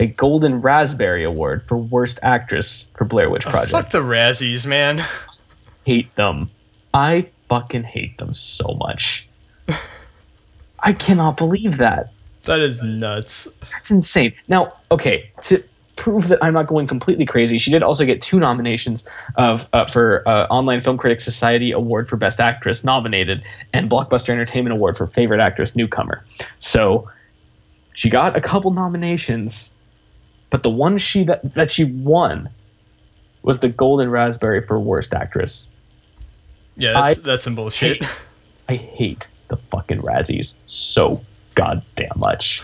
a 0.00 0.06
Golden 0.06 0.60
Raspberry 0.60 1.24
Award 1.24 1.64
for 1.68 1.76
Worst 1.76 2.18
Actress 2.22 2.86
for 2.96 3.04
Blair 3.04 3.30
Witch 3.30 3.46
Oh, 3.46 3.50
Project. 3.50 3.70
fuck 3.72 3.90
the 3.90 4.00
Razzies, 4.02 4.66
man. 4.66 5.00
hate 5.84 6.14
them. 6.16 6.50
I 6.94 7.28
fucking 7.48 7.84
hate 7.84 8.16
them 8.18 8.32
so 8.34 8.76
much. 8.78 9.28
I 10.80 10.92
cannot 10.92 11.36
believe 11.36 11.76
that. 11.78 12.12
That 12.44 12.58
is 12.60 12.82
nuts. 12.82 13.46
That's 13.70 13.90
insane. 13.92 14.34
Now, 14.48 14.72
okay, 14.90 15.30
to 15.44 15.62
prove 15.96 16.28
that 16.28 16.42
I'm 16.42 16.54
not 16.54 16.66
going 16.66 16.86
completely 16.86 17.26
crazy, 17.26 17.58
she 17.58 17.70
did 17.70 17.82
also 17.82 18.04
get 18.04 18.22
two 18.22 18.38
nominations 18.38 19.04
of 19.36 19.66
uh, 19.72 19.86
for 19.86 20.26
uh, 20.26 20.46
Online 20.46 20.80
Film 20.82 20.98
Critics 20.98 21.24
Society 21.24 21.72
Award 21.72 22.08
for 22.08 22.16
Best 22.16 22.40
Actress 22.40 22.82
nominated 22.82 23.42
and 23.72 23.90
Blockbuster 23.90 24.30
Entertainment 24.30 24.72
Award 24.72 24.96
for 24.96 25.06
Favorite 25.06 25.40
Actress 25.40 25.76
Newcomer. 25.76 26.24
So 26.58 27.10
she 27.94 28.08
got 28.08 28.36
a 28.36 28.40
couple 28.40 28.70
nominations, 28.70 29.72
but 30.50 30.62
the 30.62 30.70
one 30.70 30.98
she 30.98 31.24
that, 31.24 31.54
that 31.54 31.70
she 31.70 31.84
won 31.84 32.48
was 33.42 33.58
the 33.58 33.68
Golden 33.68 34.10
Raspberry 34.10 34.66
for 34.66 34.80
Worst 34.80 35.12
Actress. 35.12 35.68
Yeah, 36.76 36.92
that's, 36.94 37.18
I 37.18 37.22
that's 37.22 37.42
some 37.42 37.54
bullshit. 37.54 38.02
hate- 38.02 38.18
I 38.68 38.76
hate 38.76 39.26
the 39.48 39.56
fucking 39.70 40.00
Razzies 40.00 40.54
so 40.64 41.22
goddamn 41.54 42.12
much. 42.16 42.62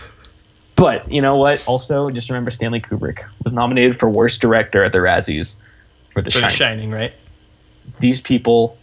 But 0.79 1.11
you 1.11 1.21
know 1.21 1.35
what? 1.35 1.61
Also, 1.67 2.09
just 2.09 2.29
remember 2.29 2.51
Stanley 2.51 2.79
Kubrick 2.79 3.19
was 3.43 3.53
nominated 3.53 3.99
for 3.99 4.09
worst 4.09 4.39
director 4.39 4.83
at 4.83 4.93
the 4.93 4.99
Razzies 4.99 5.57
for 6.13 6.21
The 6.21 6.31
For 6.31 6.39
The 6.39 6.47
Shining. 6.47 6.55
Shining, 6.55 6.91
right? 6.91 7.13
These 7.99 8.21
people 8.21 8.77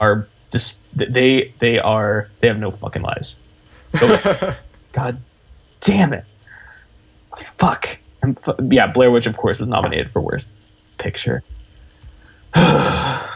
are 0.00 0.28
just 0.50 0.76
they 0.94 1.54
they 1.60 1.78
are 1.78 2.30
they 2.40 2.48
have 2.48 2.58
no 2.58 2.70
fucking 2.70 3.02
lives. 3.02 3.36
So, 3.98 4.18
God 4.92 5.22
damn 5.80 6.14
it! 6.14 6.24
Fuck. 7.58 7.98
I'm 8.22 8.34
fu- 8.34 8.56
yeah, 8.70 8.86
Blair 8.86 9.10
Witch 9.10 9.26
of 9.26 9.36
course 9.36 9.58
was 9.58 9.68
nominated 9.68 10.10
for 10.10 10.22
worst 10.22 10.48
picture. 10.98 11.42
I'm 12.54 13.28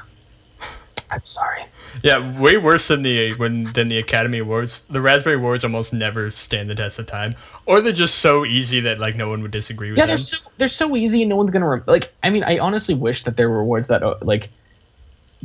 sorry. 1.24 1.66
Yeah, 2.02 2.40
way 2.40 2.56
worse 2.56 2.88
than 2.88 3.02
the 3.02 3.32
when 3.34 3.64
than 3.64 3.88
the 3.88 3.98
Academy 3.98 4.38
Awards. 4.38 4.84
The 4.90 5.00
Raspberry 5.00 5.36
Awards 5.36 5.64
almost 5.64 5.92
never 5.92 6.30
stand 6.30 6.70
the 6.70 6.74
test 6.74 6.98
of 6.98 7.06
time, 7.06 7.34
or 7.66 7.80
they're 7.80 7.92
just 7.92 8.16
so 8.16 8.44
easy 8.44 8.80
that 8.80 8.98
like 8.98 9.16
no 9.16 9.28
one 9.28 9.42
would 9.42 9.50
disagree 9.50 9.90
with 9.90 9.98
Yeah, 9.98 10.06
them. 10.06 10.16
they're 10.16 10.18
so 10.18 10.36
they're 10.58 10.68
so 10.68 10.96
easy, 10.96 11.22
and 11.22 11.28
no 11.28 11.36
one's 11.36 11.50
gonna 11.50 11.68
rem- 11.68 11.84
like. 11.86 12.12
I 12.22 12.30
mean, 12.30 12.44
I 12.44 12.58
honestly 12.58 12.94
wish 12.94 13.24
that 13.24 13.36
there 13.36 13.48
were 13.48 13.60
awards 13.60 13.88
that 13.88 14.02
uh, 14.02 14.14
like 14.22 14.50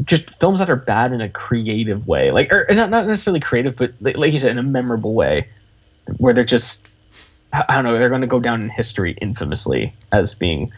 just 0.04 0.26
films 0.40 0.60
that 0.60 0.70
are 0.70 0.76
bad 0.76 1.14
in 1.14 1.22
a 1.22 1.30
creative 1.30 2.08
way, 2.08 2.32
like 2.32 2.52
or 2.52 2.68
not 2.72 2.90
not 2.90 3.08
necessarily 3.08 3.40
creative, 3.40 3.76
but 3.76 3.94
like, 4.02 4.18
like 4.18 4.34
you 4.34 4.40
said, 4.40 4.52
in 4.52 4.58
a 4.58 4.64
memorable 4.64 5.14
way, 5.14 5.50
where 6.18 6.34
they're 6.34 6.44
just 6.44 6.88
I 7.52 7.76
don't 7.76 7.84
know, 7.84 7.94
they're 7.94 8.10
gonna 8.10 8.28
go 8.28 8.40
down 8.40 8.62
in 8.62 8.70
history 8.70 9.16
infamously 9.22 9.94
as 10.12 10.34
being 10.34 10.72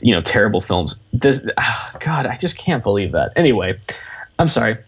you 0.00 0.14
know 0.14 0.22
terrible 0.22 0.60
films. 0.60 0.96
This 1.12 1.40
ah, 1.56 1.96
God, 2.00 2.26
I 2.26 2.36
just 2.36 2.56
can't 2.56 2.82
believe 2.82 3.12
that. 3.12 3.32
Anyway, 3.36 3.80
I'm 4.38 4.48
sorry. 4.48 4.78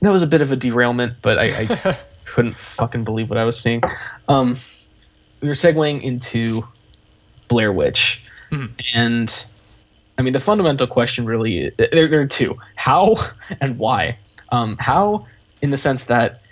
that 0.00 0.10
was 0.12 0.22
a 0.22 0.26
bit 0.26 0.40
of 0.42 0.52
a 0.52 0.56
derailment, 0.56 1.14
but 1.22 1.38
I, 1.38 1.44
I 1.70 1.98
couldn't 2.24 2.56
fucking 2.56 3.04
believe 3.04 3.30
what 3.30 3.38
I 3.38 3.44
was 3.44 3.58
seeing. 3.58 3.82
Um, 4.28 4.58
we 5.40 5.48
were 5.48 5.54
segueing 5.54 6.02
into 6.02 6.66
Blair 7.48 7.72
Witch, 7.72 8.22
Mhm. 8.50 8.70
and 8.94 9.46
I 10.18 10.22
mean 10.22 10.32
the 10.32 10.40
fundamental 10.40 10.86
question 10.86 11.24
really 11.26 11.70
there, 11.76 12.08
there 12.08 12.20
are 12.20 12.26
two: 12.26 12.58
how 12.76 13.16
and 13.60 13.78
why. 13.78 14.18
Um, 14.50 14.76
how, 14.78 15.26
in 15.62 15.70
the 15.70 15.76
sense 15.76 16.04
that, 16.04 16.42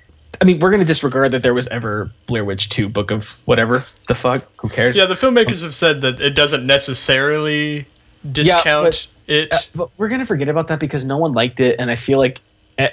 I 0.40 0.44
mean, 0.44 0.58
we're 0.58 0.70
going 0.70 0.80
to 0.80 0.86
disregard 0.86 1.32
that 1.32 1.42
there 1.42 1.54
was 1.54 1.68
ever 1.68 2.10
Blair 2.26 2.44
Witch 2.44 2.68
Two, 2.70 2.88
Book 2.88 3.10
of 3.10 3.28
whatever 3.46 3.84
the 4.08 4.14
fuck. 4.14 4.44
Who 4.56 4.68
cares? 4.68 4.96
Yeah, 4.96 5.04
the 5.06 5.14
filmmakers 5.14 5.62
have 5.62 5.74
said 5.74 6.00
that 6.00 6.20
it 6.20 6.34
doesn't 6.34 6.66
necessarily 6.66 7.86
discount 8.30 9.08
it. 9.26 9.52
Uh, 9.52 9.58
but 9.74 9.90
we're 9.98 10.08
gonna 10.08 10.26
forget 10.26 10.48
about 10.48 10.68
that 10.68 10.80
because 10.80 11.04
no 11.04 11.16
one 11.16 11.32
liked 11.32 11.60
it, 11.60 11.76
and 11.78 11.90
I 11.90 11.96
feel 11.96 12.18
like 12.18 12.40
uh, 12.78 12.88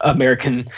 American 0.00 0.68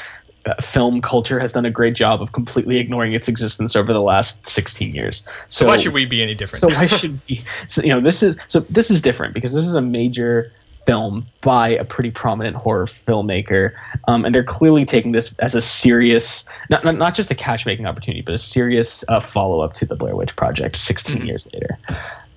uh, 0.45 0.55
film 0.61 1.01
culture 1.01 1.39
has 1.39 1.53
done 1.53 1.64
a 1.64 1.70
great 1.70 1.95
job 1.95 2.20
of 2.20 2.33
completely 2.33 2.78
ignoring 2.78 3.12
its 3.12 3.28
existence 3.28 3.76
over 3.76 3.93
the 3.93 4.01
last 4.01 4.47
16 4.47 4.93
years. 4.95 5.22
So, 5.49 5.64
so 5.64 5.66
why 5.66 5.76
should 5.76 5.93
we 5.95 6.05
be 6.05 6.22
any 6.22 6.35
different? 6.35 6.61
So 6.61 6.68
why 6.68 6.87
should 6.87 7.20
we? 7.28 7.43
So 7.68 7.83
you 7.83 7.91
know, 7.91 8.01
this 8.01 8.22
is 8.22 8.37
so 8.49 8.61
this 8.61 8.91
is 8.91 9.01
different 9.01 9.35
because 9.35 9.55
this 9.55 9.66
is 9.66 9.74
a 9.74 9.83
major 9.83 10.53
film 10.85 11.26
by 11.43 11.68
a 11.68 11.85
pretty 11.85 12.11
prominent 12.11 12.57
horror 12.57 12.87
filmmaker, 12.87 13.72
um, 14.09 14.24
and 14.24 14.35
they're 14.35 14.43
clearly 14.43 14.85
taking 14.85 15.12
this 15.12 15.33
as 15.39 15.55
a 15.55 15.61
serious, 15.61 16.45
not 16.70 16.83
not, 16.85 16.97
not 16.97 17.14
just 17.14 17.30
a 17.30 17.37
cash 17.37 17.64
making 17.64 17.87
opportunity, 17.87 18.20
but 18.22 18.35
a 18.35 18.39
serious 18.39 19.05
uh, 19.07 19.20
follow 19.20 19.61
up 19.61 19.74
to 19.74 19.87
the 19.87 19.95
Blair 19.95 20.16
Witch 20.16 20.35
Project 20.35 20.76
16 20.76 21.18
Mhm. 21.18 21.26
years 21.26 21.47
later. 21.53 21.78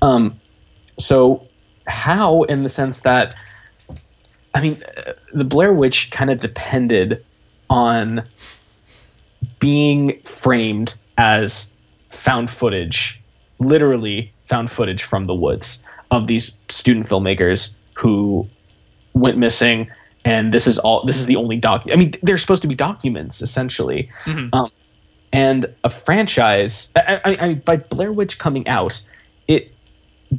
Um, 0.04 0.40
so 1.00 1.48
how 1.88 2.44
in 2.44 2.64
the 2.64 2.70
sense 2.70 3.02
that 3.02 3.36
i 4.54 4.62
mean 4.62 4.82
the 5.34 5.44
blair 5.44 5.74
witch 5.74 6.10
kind 6.12 6.30
of 6.30 6.40
depended 6.40 7.24
on 7.70 8.24
being 9.60 10.20
framed 10.24 10.96
as 11.18 11.72
found 12.12 12.50
footage 12.50 13.22
literally 13.60 14.34
found 14.48 14.72
footage 14.72 15.04
from 15.04 15.26
the 15.26 15.34
woods 15.36 15.80
of 16.12 16.28
these 16.28 16.58
student 16.70 17.08
filmmakers 17.08 17.76
who 17.94 18.48
went 19.14 19.38
missing 19.38 19.90
and 20.24 20.54
this 20.54 20.68
is 20.68 20.78
all 20.80 21.06
this 21.06 21.18
is 21.18 21.26
the 21.26 21.36
only 21.36 21.58
doc 21.58 21.84
i 21.92 21.96
mean 21.96 22.14
they're 22.24 22.38
supposed 22.38 22.62
to 22.62 22.68
be 22.68 22.76
documents 22.76 23.42
essentially 23.42 24.10
Mhm. 24.26 24.70
and 25.32 25.66
a 25.84 25.90
franchise 25.90 26.90
I, 26.96 27.22
I, 27.26 27.38
I 27.48 27.54
by 27.56 27.78
blair 27.78 28.12
witch 28.12 28.38
coming 28.40 28.68
out 28.68 29.02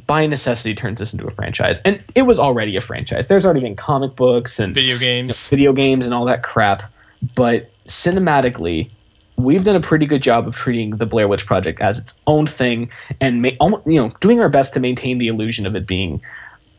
by 0.05 0.25
necessity 0.27 0.75
turns 0.75 0.99
this 0.99 1.13
into 1.13 1.25
a 1.25 1.31
franchise. 1.31 1.79
And 1.85 2.03
it 2.15 2.23
was 2.23 2.39
already 2.39 2.75
a 2.75 2.81
franchise. 2.81 3.27
There's 3.27 3.45
already 3.45 3.61
been 3.61 3.75
comic 3.75 4.15
books 4.15 4.59
and 4.59 4.73
Video 4.73 4.95
you 4.95 4.95
know, 4.95 4.99
games. 4.99 5.47
video 5.47 5.73
games 5.73 6.05
and 6.05 6.13
all 6.13 6.25
that 6.25 6.43
crap. 6.43 6.91
But 7.35 7.71
cinematically 7.85 8.91
we've 9.37 9.63
done 9.63 9.75
a 9.75 9.81
pretty 9.81 10.05
good 10.05 10.21
job 10.21 10.47
of 10.47 10.55
treating 10.55 10.91
the 10.91 11.05
blair 11.05 11.27
witch 11.27 11.45
project 11.45 11.79
as 11.79 11.99
its 11.99 12.13
own 12.25 12.47
thing 12.47 12.89
and 13.21 13.41
ma- 13.43 13.49
you 13.85 13.95
know 13.95 14.11
doing 14.19 14.39
our 14.41 14.49
best 14.49 14.73
to 14.73 14.79
maintain 14.79 15.19
the 15.19 15.27
illusion 15.27 15.65
of 15.65 15.75
it 15.75 15.87
being 15.87 16.21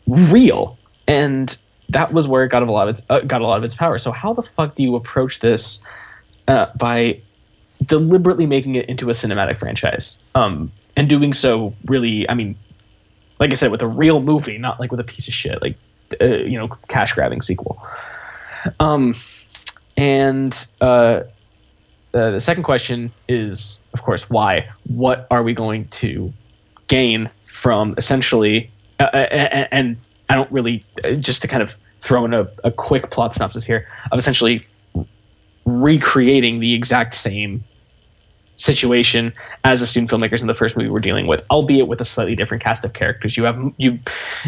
real. 0.07 0.77
And 1.07 1.57
that 1.89 2.13
was 2.13 2.29
where 2.29 2.45
it 2.45 2.49
got 2.49 2.63
a 2.63 2.71
lot 2.71 2.89
of 2.89 2.97
its, 2.97 3.07
uh, 3.09 3.21
got 3.21 3.41
a 3.41 3.47
lot 3.47 3.59
of 3.59 3.65
its 3.65 3.75
power. 3.75 3.99
So 3.99 4.11
how 4.11 4.35
the 4.35 4.43
fuck 4.43 4.75
do 4.75 4.83
you 4.83 4.97
approach 4.97 5.41
this 5.41 5.81
uh, 6.47 6.67
by 6.77 7.23
deliberately 7.83 8.47
making 8.47 8.75
it 8.75 8.89
into 8.89 9.09
a 9.09 9.13
cinematic 9.13 9.59
franchise? 9.59 10.19
Um, 10.35 10.73
and 10.99 11.09
doing 11.09 11.33
so 11.33 11.75
really 11.87 12.29
i 12.29 12.35
mean 12.35 12.57
like 13.39 13.51
i 13.53 13.55
said 13.55 13.71
with 13.71 13.83
a 13.83 13.87
real 13.87 14.21
movie 14.21 14.59
not 14.59 14.79
like 14.81 14.91
with 14.91 15.01
a 15.01 15.05
piece 15.05 15.29
of 15.29 15.35
shit 15.35 15.61
like 15.63 15.77
uh, 16.21 16.25
you 16.25 16.59
know 16.59 16.69
cash 16.89 17.13
grabbing 17.13 17.43
sequel. 17.43 17.83
Um 18.81 19.15
and 19.97 20.67
uh, 20.81 20.85
uh 20.85 21.23
the 22.13 22.41
second 22.41 22.63
question 22.63 23.13
is 23.29 23.79
of 23.95 24.03
course 24.03 24.29
why? 24.29 24.69
What 24.87 25.27
are 25.31 25.43
we 25.43 25.55
going 25.55 25.89
to 25.89 26.33
gain 26.89 27.31
from 27.45 27.95
essentially 27.99 28.71
uh, 28.99 29.05
and, 29.05 29.69
and 29.71 29.97
i 30.29 30.35
don't 30.35 30.51
really 30.51 30.85
uh, 31.05 31.13
just 31.13 31.43
to 31.43 31.49
kind 31.49 31.63
of 31.63 31.77
throw 32.01 32.25
in 32.25 32.33
a, 32.33 32.47
a 32.65 32.71
quick 32.71 33.11
plot 33.11 33.33
synopsis 33.33 33.65
here 33.65 33.87
of 34.11 34.19
essentially 34.19 34.67
recreating 35.67 36.61
the 36.61 36.75
exact 36.75 37.15
same 37.15 37.63
situation 38.59 39.33
as 39.65 39.81
the 39.81 39.87
student 39.87 40.11
filmmakers 40.11 40.41
in 40.41 40.47
the 40.47 40.55
first 40.55 40.77
movie 40.77 40.89
we 40.89 40.93
were 40.93 41.01
dealing 41.01 41.27
with, 41.27 41.43
albeit 41.51 41.89
with 41.89 42.01
a 42.01 42.05
slightly 42.05 42.35
different 42.37 42.63
cast 42.63 42.85
of 42.85 42.93
characters. 42.93 43.37
You 43.37 43.45
have 43.45 43.59
you, 43.79 43.99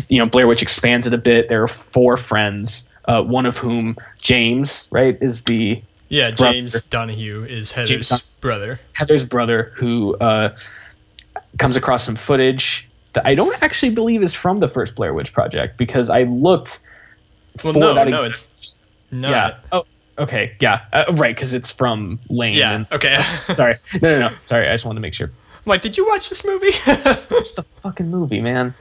you 0.08 0.18
know, 0.18 0.26
Blair 0.28 0.46
Witch 0.46 0.62
expands 0.62 1.06
it 1.06 1.14
a 1.14 1.18
bit. 1.18 1.48
There 1.48 1.62
are 1.62 1.68
four 1.68 2.16
friends, 2.16 2.88
uh, 3.06 3.22
one 3.22 3.46
of 3.46 3.56
whom 3.56 3.96
James, 4.20 4.86
right, 4.90 5.16
is 5.22 5.42
the 5.44 5.82
Yeah, 6.08 6.32
brother. 6.32 6.52
James 6.52 6.82
Donahue 6.82 7.44
is 7.44 7.72
Heather's 7.72 8.08
Don- 8.11 8.18
brother. 8.40 8.80
Heather's 8.92 9.24
brother 9.24 9.72
who 9.76 10.16
uh, 10.16 10.56
comes 11.58 11.76
across 11.76 12.04
some 12.04 12.16
footage 12.16 12.88
that 13.12 13.26
I 13.26 13.34
don't 13.34 13.61
actually 13.62 13.94
believe 13.94 14.22
is 14.22 14.34
from 14.34 14.61
the 14.61 14.68
first 14.68 14.94
Blair 14.94 15.14
Witch 15.14 15.32
project 15.32 15.76
because 15.78 16.11
I 16.11 16.24
looked. 16.24 16.78
Well, 17.64 17.72
for 17.74 17.78
no, 17.80 17.94
that 17.94 18.08
no, 18.08 18.24
exact- 18.24 18.50
it's 18.58 18.74
not. 19.11 19.30
yeah. 19.30 19.56
Oh, 19.72 19.84
okay, 20.18 20.56
yeah, 20.61 20.82
uh, 20.92 21.04
right, 21.14 21.34
because 21.34 21.54
it's 21.54 21.70
from 21.70 22.18
Lane. 22.28 22.54
Yeah. 22.56 22.74
and- 22.74 22.86
Okay. 22.92 23.16
sorry, 23.56 23.78
no, 24.00 24.18
no, 24.18 24.28
no, 24.28 24.34
sorry. 24.46 24.68
I 24.68 24.72
just 24.74 24.84
wanted 24.84 24.96
to 24.98 25.02
make 25.02 25.14
sure. 25.14 25.28
I'm 25.28 25.62
like, 25.66 25.82
did 25.82 25.96
you 25.96 26.06
watch 26.06 26.28
this 26.28 26.44
movie? 26.44 26.68
It's 27.40 27.52
the 27.52 27.62
fucking 27.82 28.11
movie, 28.11 28.40
man. 28.40 28.74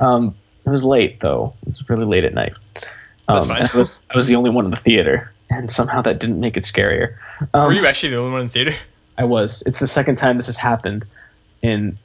Um, 0.00 0.34
it 0.64 0.70
was 0.70 0.84
late 0.84 1.20
though. 1.20 1.54
It 1.62 1.66
was 1.66 1.88
really 1.88 2.04
late 2.04 2.24
at 2.24 2.34
night. 2.34 2.54
Um, 3.28 3.36
That's 3.36 3.46
fine. 3.46 3.70
I 3.72 3.76
was 3.76 4.06
I 4.10 4.16
was 4.16 4.26
the 4.26 4.36
only 4.36 4.50
one 4.50 4.64
in 4.64 4.70
the 4.70 4.76
theater, 4.76 5.32
and 5.50 5.70
somehow 5.70 6.02
that 6.02 6.20
didn't 6.20 6.40
make 6.40 6.56
it 6.56 6.64
scarier. 6.64 7.16
Um, 7.54 7.66
Were 7.66 7.72
you 7.72 7.86
actually 7.86 8.10
the 8.10 8.16
only 8.18 8.32
one 8.32 8.40
in 8.42 8.46
the 8.48 8.52
theater? 8.52 8.74
I 9.18 9.24
was. 9.24 9.62
It's 9.66 9.78
the 9.78 9.86
second 9.86 10.16
time 10.16 10.36
this 10.36 10.46
has 10.46 10.56
happened 10.56 11.04
in 11.62 11.98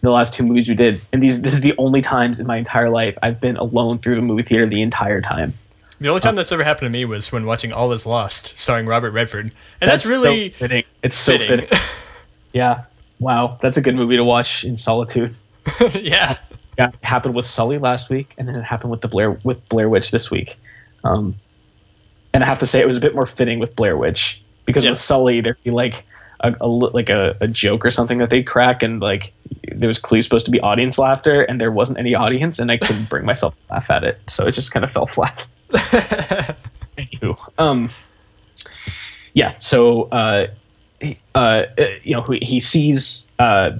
the 0.00 0.10
last 0.10 0.32
two 0.32 0.42
movies 0.44 0.68
we 0.68 0.74
did, 0.74 1.00
and 1.12 1.22
these 1.22 1.40
this 1.40 1.52
is 1.52 1.60
the 1.60 1.74
only 1.78 2.00
times 2.02 2.40
in 2.40 2.46
my 2.46 2.56
entire 2.56 2.90
life 2.90 3.16
I've 3.22 3.40
been 3.40 3.56
alone 3.56 3.98
through 3.98 4.18
a 4.18 4.22
movie 4.22 4.42
theater 4.42 4.66
the 4.66 4.82
entire 4.82 5.20
time. 5.20 5.54
The 6.02 6.08
only 6.08 6.20
time 6.20 6.34
that's 6.34 6.50
ever 6.50 6.64
happened 6.64 6.86
to 6.86 6.90
me 6.90 7.04
was 7.04 7.30
when 7.30 7.46
watching 7.46 7.72
All 7.72 7.92
Is 7.92 8.06
Lost, 8.06 8.58
starring 8.58 8.86
Robert 8.86 9.12
Redford, 9.12 9.52
and 9.80 9.90
that's, 9.90 10.02
so 10.02 10.10
really 10.10 10.50
fitting. 10.50 10.82
It's 11.02 11.16
so 11.16 11.38
fitting. 11.38 11.68
Yeah. 12.52 12.84
Wow, 13.18 13.56
that's 13.62 13.78
a 13.78 13.80
good 13.80 13.94
movie 13.94 14.18
to 14.18 14.24
watch 14.24 14.62
in 14.62 14.76
solitude. 14.76 15.34
yeah. 15.94 16.36
Yeah, 16.76 16.88
it 16.88 16.96
happened 17.02 17.34
with 17.34 17.46
Sully 17.46 17.78
last 17.78 18.10
week, 18.10 18.34
and 18.36 18.46
then 18.46 18.56
it 18.56 18.62
happened 18.62 18.90
with 18.90 19.00
the 19.00 19.08
Blair 19.08 19.30
with 19.42 19.66
Blair 19.70 19.88
Witch 19.88 20.10
this 20.10 20.30
week. 20.30 20.58
Um, 21.04 21.36
and 22.34 22.42
I 22.42 22.46
have 22.46 22.58
to 22.58 22.66
say, 22.66 22.80
it 22.80 22.86
was 22.86 22.96
a 22.96 23.00
bit 23.00 23.14
more 23.14 23.24
fitting 23.24 23.58
with 23.58 23.74
Blair 23.74 23.96
Witch 23.96 24.42
because 24.66 24.84
with 24.84 24.98
Sully 24.98 25.40
there'd 25.40 25.62
be 25.62 25.70
like 25.70 26.04
a, 26.40 26.54
a 26.60 26.66
like 26.66 27.10
a, 27.10 27.36
a 27.40 27.48
joke 27.48 27.86
or 27.86 27.90
something 27.90 28.18
that 28.18 28.28
they'd 28.28 28.46
crack, 28.46 28.82
and 28.82 29.00
like 29.00 29.32
there 29.72 29.88
was 29.88 29.98
clearly 29.98 30.22
supposed 30.22 30.46
to 30.46 30.50
be 30.50 30.60
audience 30.60 30.98
laughter, 30.98 31.42
and 31.42 31.60
there 31.60 31.70
wasn't 31.70 31.98
any 31.98 32.14
audience, 32.14 32.58
and 32.58 32.70
I 32.70 32.76
couldn't 32.76 33.08
bring 33.08 33.24
myself 33.24 33.54
to 33.54 33.74
laugh 33.74 33.90
at 33.90 34.04
it, 34.04 34.18
so 34.28 34.46
it 34.46 34.52
just 34.52 34.72
kind 34.72 34.84
of 34.84 34.92
fell 34.92 35.06
flat. 35.06 35.46
Anywho, 36.98 37.36
um, 37.58 37.90
yeah. 39.34 39.52
So, 39.58 40.04
uh, 40.04 40.48
uh, 41.34 41.36
uh, 41.36 41.64
you 42.02 42.14
know, 42.14 42.22
he, 42.22 42.38
he 42.42 42.60
sees, 42.60 43.26
uh, 43.38 43.70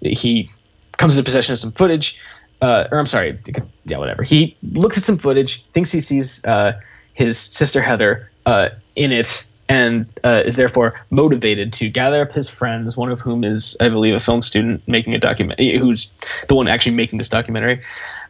he 0.00 0.50
comes 0.92 1.16
into 1.16 1.24
possession 1.24 1.52
of 1.52 1.58
some 1.58 1.72
footage, 1.72 2.20
uh, 2.62 2.88
or 2.90 2.98
I'm 2.98 3.06
sorry, 3.06 3.38
yeah, 3.84 3.98
whatever. 3.98 4.22
He 4.22 4.56
looks 4.62 4.98
at 4.98 5.04
some 5.04 5.18
footage, 5.18 5.64
thinks 5.72 5.90
he 5.90 6.00
sees 6.00 6.44
uh, 6.44 6.78
his 7.14 7.38
sister 7.38 7.80
Heather 7.80 8.30
uh, 8.46 8.70
in 8.96 9.12
it, 9.12 9.44
and 9.70 10.06
uh, 10.24 10.42
is 10.44 10.56
therefore 10.56 11.00
motivated 11.12 11.72
to 11.74 11.88
gather 11.88 12.20
up 12.22 12.32
his 12.32 12.48
friends, 12.48 12.96
one 12.96 13.10
of 13.10 13.20
whom 13.20 13.44
is, 13.44 13.76
I 13.80 13.88
believe, 13.88 14.14
a 14.14 14.20
film 14.20 14.42
student 14.42 14.86
making 14.88 15.14
a 15.14 15.18
document, 15.18 15.60
who's 15.60 16.20
the 16.48 16.56
one 16.56 16.66
actually 16.66 16.96
making 16.96 17.18
this 17.18 17.28
documentary. 17.28 17.78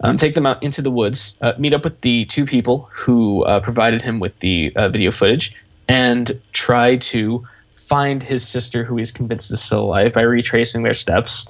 Um, 0.03 0.19
take 0.19 0.35
them 0.35 0.45
out 0.45 0.63
into 0.63 0.83
the 0.83 0.91
woods, 0.91 1.35
uh, 1.41 1.55
meet 1.59 1.73
up 1.73 1.83
with 1.85 2.03
the 2.03 2.27
two 2.27 2.45
people 2.45 2.91
who 2.93 3.43
uh, 3.45 3.61
provided 3.61 4.03
him 4.03 4.21
with 4.21 4.39
the 4.41 4.73
uh, 4.77 4.91
video 4.91 5.11
footage, 5.11 5.57
and 5.89 6.39
try 6.53 6.97
to 6.97 7.43
find 7.87 8.23
his 8.23 8.47
sister, 8.47 8.85
who 8.85 8.97
he's 8.99 9.11
convinced 9.11 9.51
is 9.51 9.63
still 9.63 9.81
alive, 9.81 10.13
by 10.13 10.23
retracing 10.23 10.83
their 10.83 10.95
steps 10.95 11.49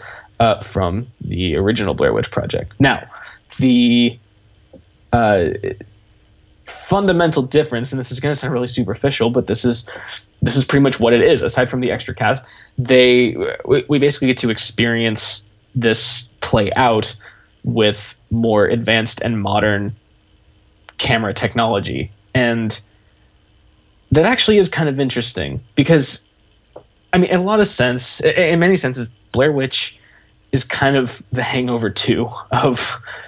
from 0.62 1.06
the 1.20 1.56
original 1.56 1.94
Blair 1.94 2.12
Witch 2.12 2.30
Project. 2.30 2.72
Now, 2.78 3.06
the 3.58 4.18
uh, 5.12 5.50
fundamental 6.70 7.42
difference, 7.42 7.92
and 7.92 7.98
this 7.98 8.10
is 8.10 8.20
going 8.20 8.34
to 8.34 8.38
sound 8.38 8.52
really 8.52 8.66
superficial, 8.66 9.30
but 9.30 9.46
this 9.46 9.64
is 9.64 9.84
this 10.42 10.56
is 10.56 10.64
pretty 10.64 10.82
much 10.82 10.98
what 10.98 11.12
it 11.12 11.22
is. 11.22 11.42
Aside 11.42 11.70
from 11.70 11.80
the 11.80 11.90
extra 11.90 12.14
cast, 12.14 12.44
they 12.78 13.36
we, 13.64 13.84
we 13.88 13.98
basically 13.98 14.28
get 14.28 14.38
to 14.38 14.50
experience 14.50 15.44
this 15.74 16.28
play 16.40 16.72
out 16.72 17.14
with 17.62 18.14
more 18.30 18.66
advanced 18.66 19.20
and 19.20 19.40
modern 19.40 19.94
camera 20.98 21.34
technology, 21.34 22.10
and 22.34 22.78
that 24.12 24.24
actually 24.24 24.58
is 24.58 24.68
kind 24.68 24.88
of 24.88 24.98
interesting 24.98 25.60
because, 25.76 26.20
I 27.12 27.18
mean, 27.18 27.30
in 27.30 27.40
a 27.40 27.44
lot 27.44 27.60
of 27.60 27.68
sense, 27.68 28.20
in 28.20 28.58
many 28.58 28.76
senses, 28.76 29.08
Blair 29.32 29.52
Witch 29.52 29.98
is 30.52 30.64
kind 30.64 30.96
of 30.96 31.22
the 31.30 31.42
Hangover 31.42 31.90
two 31.90 32.28
of 32.50 32.80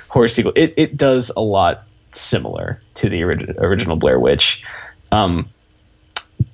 horror 0.09 0.29
sequel. 0.29 0.53
It 0.57 0.75
it 0.77 0.97
does 0.97 1.31
a 1.37 1.41
lot 1.41 1.87
similar 2.15 2.81
to 2.95 3.09
the 3.09 3.23
orig- 3.23 3.55
original 3.59 3.97
Blair 3.97 4.19
Witch. 4.19 4.63
Um, 5.11 5.49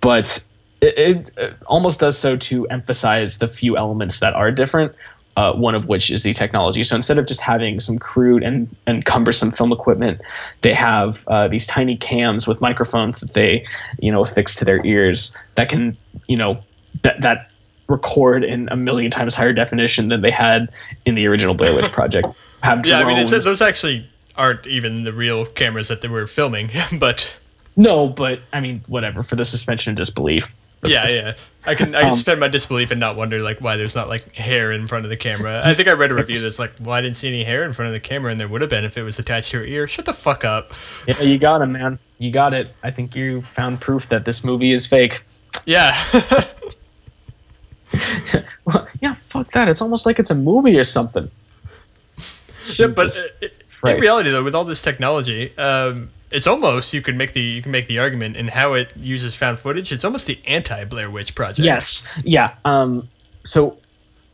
but 0.01 0.43
it, 0.81 1.31
it, 1.37 1.57
almost 1.67 2.01
does 2.01 2.19
so 2.19 2.37
to 2.37 2.67
emphasize 2.69 3.39
the 3.39 3.49
few 3.49 3.77
elements 3.77 4.21
that 4.21 4.35
are 4.35 4.51
different. 4.51 4.95
Uh, 5.37 5.53
one 5.53 5.77
of 5.77 5.87
which 5.87 6.11
is 6.11 6.25
the 6.25 6.35
technology. 6.35 6.83
So 6.83 6.97
instead 6.97 7.17
of 7.17 7.25
just 7.25 7.41
having 7.41 7.79
some 7.79 7.97
crude 7.97 8.43
and, 8.43 8.75
and 8.89 9.05
cumbersome 9.05 9.53
film 9.53 9.71
equipment, 9.71 10.21
they 10.63 10.75
have 10.75 11.25
uh, 11.29 11.47
these 11.47 11.65
tiny 11.65 11.97
cams 11.97 12.49
with 12.49 12.61
microphones 12.61 13.21
that 13.21 13.35
they, 13.35 13.65
you 14.01 14.11
know, 14.11 14.21
affix 14.21 14.57
to 14.57 14.65
their 14.65 14.85
ears 14.85 15.33
that 15.55 15.69
can, 15.69 15.97
you 16.27 16.37
know, 16.37 16.61
that 17.05 17.21
that 17.21 17.53
record 17.89 18.43
in 18.43 18.69
a 18.73 18.77
million 18.77 19.13
times 19.13 19.35
higher 19.37 19.53
definition 19.53 20.09
than 20.09 20.23
they 20.23 20.31
had 20.33 20.69
in 21.05 21.15
the 21.15 21.27
original 21.27 21.55
Blair 21.55 21.73
Witch 21.75 21.93
Project. 21.93 22.27
Have 22.65 22.85
yeah, 22.85 22.99
I 22.99 23.05
mean, 23.05 23.25
those 23.29 23.63
actually 23.63 24.11
aren't 24.39 24.67
even 24.67 25.05
the 25.05 25.13
real 25.13 25.45
cameras 25.45 25.89
that 25.89 26.01
they 26.01 26.09
were 26.09 26.27
filming, 26.27 26.71
but 26.99 27.31
no, 27.77 28.09
but 28.09 28.41
I 28.53 28.61
mean, 28.61 28.83
whatever 28.87 29.23
for 29.23 29.37
the 29.37 29.45
suspension 29.45 29.93
of 29.93 29.97
disbelief. 29.97 30.55
Yeah, 30.85 31.09
yeah. 31.09 31.35
I 31.65 31.75
can 31.75 31.95
I 31.95 32.01
can 32.01 32.09
um, 32.11 32.15
suspend 32.15 32.39
my 32.39 32.47
disbelief 32.49 32.93
and 32.93 33.01
not 33.01 33.17
wonder 33.17 33.41
like 33.41 33.61
why 33.61 33.77
there's 33.77 33.97
not 33.97 34.09
like 34.09 34.35
hair 34.35 34.71
in 34.71 34.87
front 34.87 35.05
of 35.05 35.11
the 35.11 35.17
camera. 35.17 35.61
I 35.67 35.75
think 35.75 35.89
I 35.89 35.93
read 35.93 36.13
a 36.13 36.15
review 36.15 36.41
that's 36.41 36.59
like, 36.59 36.73
well, 36.81 36.95
I 36.95 37.01
didn't 37.01 37.17
see 37.17 37.29
any 37.29 37.43
hair 37.43 37.65
in 37.65 37.73
front 37.73 37.89
of 37.89 37.93
the 37.93 38.01
camera, 38.01 38.31
and 38.31 38.41
there 38.41 38.47
would 38.49 38.61
have 38.61 38.71
been 38.71 38.85
if 38.85 38.97
it 38.97 39.03
was 39.03 39.19
attached 39.19 39.51
to 39.51 39.59
your 39.59 39.67
ear. 39.67 39.89
Shut 39.89 40.05
the 40.05 40.13
fuck 40.13 40.45
up. 40.45 40.73
Yeah, 41.07 41.21
you 41.21 41.39
got 41.39 41.63
it, 41.63 41.67
man. 41.67 41.99
You 42.19 42.31
got 42.31 42.55
it. 42.55 42.73
I 42.83 42.93
think 42.93 43.17
you 43.17 43.43
found 43.55 43.81
proof 43.81 44.09
that 44.11 44.25
this 44.25 44.45
movie 44.45 44.73
is 44.73 44.87
fake. 44.87 45.21
Yeah. 45.67 45.97
well, 48.65 48.87
yeah, 49.01 49.17
fuck 49.29 49.53
that. 49.53 49.69
It's 49.69 49.83
almost 49.83 50.07
like 50.07 50.19
it's 50.19 50.31
a 50.31 50.37
movie 50.37 50.79
or 50.79 50.85
something. 50.85 51.31
Yeah, 52.77 52.89
but 52.89 53.17
uh, 53.17 53.49
in 53.85 54.01
reality, 54.01 54.31
though, 54.31 54.45
with 54.45 54.55
all 54.55 54.65
this 54.65 54.83
technology, 54.83 55.57
um, 55.57 56.11
it's 56.31 56.47
almost 56.47 56.93
you 56.93 57.03
can 57.03 57.17
make 57.17 57.33
the 57.33 57.41
you 57.41 57.63
can 57.63 57.73
make 57.73 57.87
the 57.87 58.01
argument 58.01 58.37
in 58.37 58.49
how 58.49 58.75
it 58.75 58.97
uses 58.97 59.35
found 59.35 59.59
footage. 59.59 59.93
It's 59.93 60.05
almost 60.05 60.27
the 60.27 60.39
anti 60.47 60.85
Blair 60.85 61.11
Witch 61.11 61.35
project. 61.35 61.61
Yes. 61.61 62.05
Yeah. 62.25 62.55
Um. 62.65 63.09
So 63.45 63.79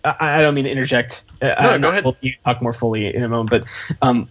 I, 0.05 0.39
I 0.39 0.43
don't 0.43 0.55
mean 0.55 0.65
to 0.65 0.71
interject. 0.71 1.25
Uh, 1.41 1.77
no, 1.77 1.79
go 1.79 1.89
ahead. 1.91 2.17
You 2.21 2.35
talk 2.45 2.63
more 2.63 2.73
fully 2.73 3.15
in 3.15 3.23
a 3.23 3.29
moment, 3.29 3.51
but 3.51 3.65
um, 4.03 4.29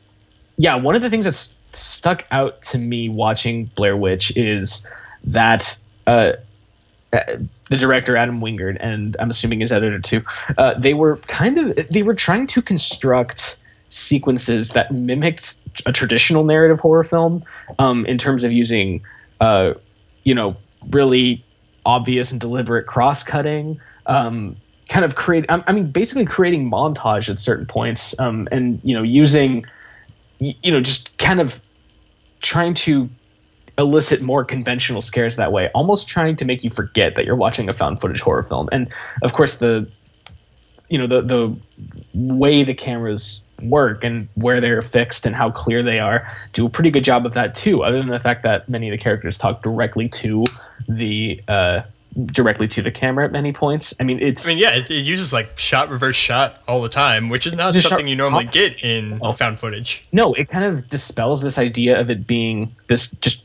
yeah, 0.57 0.75
one 0.75 0.95
of 0.95 1.01
the 1.01 1.09
things 1.09 1.25
that's 1.25 1.55
stuck 1.73 2.25
out 2.31 2.61
to 2.61 2.77
me 2.77 3.09
watching 3.09 3.65
Blair 3.75 3.97
Witch 3.97 4.35
is 4.37 4.85
that 5.25 5.77
uh, 6.05 6.33
uh 7.11 7.19
the 7.69 7.77
director 7.77 8.17
Adam 8.17 8.41
Wingard 8.41 8.77
and 8.79 9.15
I'm 9.19 9.29
assuming 9.29 9.61
his 9.61 9.71
editor 9.71 9.99
too, 9.99 10.23
uh, 10.57 10.77
they 10.77 10.93
were 10.93 11.17
kind 11.17 11.57
of 11.57 11.87
they 11.89 12.03
were 12.03 12.15
trying 12.15 12.47
to 12.47 12.61
construct 12.61 13.57
sequences 13.93 14.69
that 14.69 14.91
mimicked 14.91 15.55
a 15.85 15.93
traditional 15.93 16.43
narrative 16.43 16.79
horror 16.79 17.03
film 17.03 17.43
um, 17.79 18.05
in 18.05 18.17
terms 18.17 18.43
of 18.43 18.51
using, 18.51 19.01
uh, 19.39 19.73
you 20.23 20.33
know, 20.33 20.55
really 20.89 21.45
obvious 21.85 22.31
and 22.31 22.41
deliberate 22.41 22.87
cross 22.87 23.23
cutting. 23.23 23.79
Um, 24.05 24.55
kind 24.89 25.05
of 25.05 25.15
create, 25.15 25.45
I, 25.49 25.71
mean, 25.71 25.91
basically 25.91 26.25
creating 26.25 26.69
montage 26.69 27.29
at 27.29 27.39
certain 27.39 27.65
points, 27.65 28.17
um, 28.19 28.47
and 28.51 28.79
you 28.83 28.95
know, 28.95 29.03
using, 29.03 29.65
you 30.39 30.71
know, 30.71 30.81
just 30.81 31.17
kind 31.17 31.39
of 31.39 31.59
trying 32.41 32.73
to 32.73 33.09
elicit 33.77 34.21
more 34.21 34.43
conventional 34.43 35.01
scares 35.01 35.35
that 35.37 35.51
way, 35.51 35.69
almost 35.73 36.07
trying 36.07 36.35
to 36.37 36.45
make 36.45 36.63
you 36.63 36.69
forget 36.69 37.15
that 37.15 37.25
you're 37.25 37.35
watching 37.35 37.69
a 37.69 37.73
found 37.73 38.01
footage 38.01 38.21
horror 38.21 38.43
film. 38.43 38.69
And 38.71 38.91
of 39.21 39.33
course, 39.33 39.55
the 39.55 39.89
you 40.89 40.97
know 40.99 41.07
the 41.07 41.21
the 41.21 41.61
way 42.13 42.63
the 42.63 42.73
cameras 42.73 43.41
work 43.61 44.03
and 44.03 44.27
where 44.35 44.59
they're 44.61 44.81
fixed 44.81 45.25
and 45.25 45.35
how 45.35 45.49
clear 45.49 45.83
they 45.83 45.99
are 45.99 46.31
do 46.53 46.65
a 46.65 46.69
pretty 46.69 46.91
good 46.91 47.03
job 47.03 47.25
of 47.25 47.33
that 47.33 47.55
too 47.55 47.83
other 47.83 47.97
than 47.97 48.09
the 48.09 48.19
fact 48.19 48.43
that 48.43 48.67
many 48.67 48.89
of 48.89 48.91
the 48.91 49.01
characters 49.01 49.37
talk 49.37 49.61
directly 49.61 50.09
to 50.09 50.43
the 50.89 51.41
uh, 51.47 51.81
directly 52.25 52.67
to 52.67 52.81
the 52.81 52.91
camera 52.91 53.25
at 53.25 53.31
many 53.31 53.53
points. 53.53 53.93
I 53.99 54.03
mean 54.03 54.19
it's 54.21 54.45
i 54.45 54.49
mean 54.49 54.59
yeah 54.59 54.71
it, 54.71 54.91
it 54.91 55.01
uses 55.01 55.33
like 55.33 55.57
shot 55.57 55.89
reverse 55.89 56.15
shot 56.15 56.61
all 56.67 56.81
the 56.81 56.89
time 56.89 57.29
which 57.29 57.47
is 57.47 57.53
not 57.53 57.73
something 57.73 58.07
you 58.07 58.15
normally 58.15 58.45
get 58.45 58.83
in 58.83 59.19
oh. 59.21 59.33
found 59.33 59.59
footage. 59.59 60.05
No 60.11 60.33
it 60.33 60.49
kind 60.49 60.65
of 60.65 60.87
dispels 60.87 61.41
this 61.41 61.57
idea 61.57 61.99
of 61.99 62.09
it 62.09 62.27
being 62.27 62.75
this 62.87 63.09
just 63.21 63.41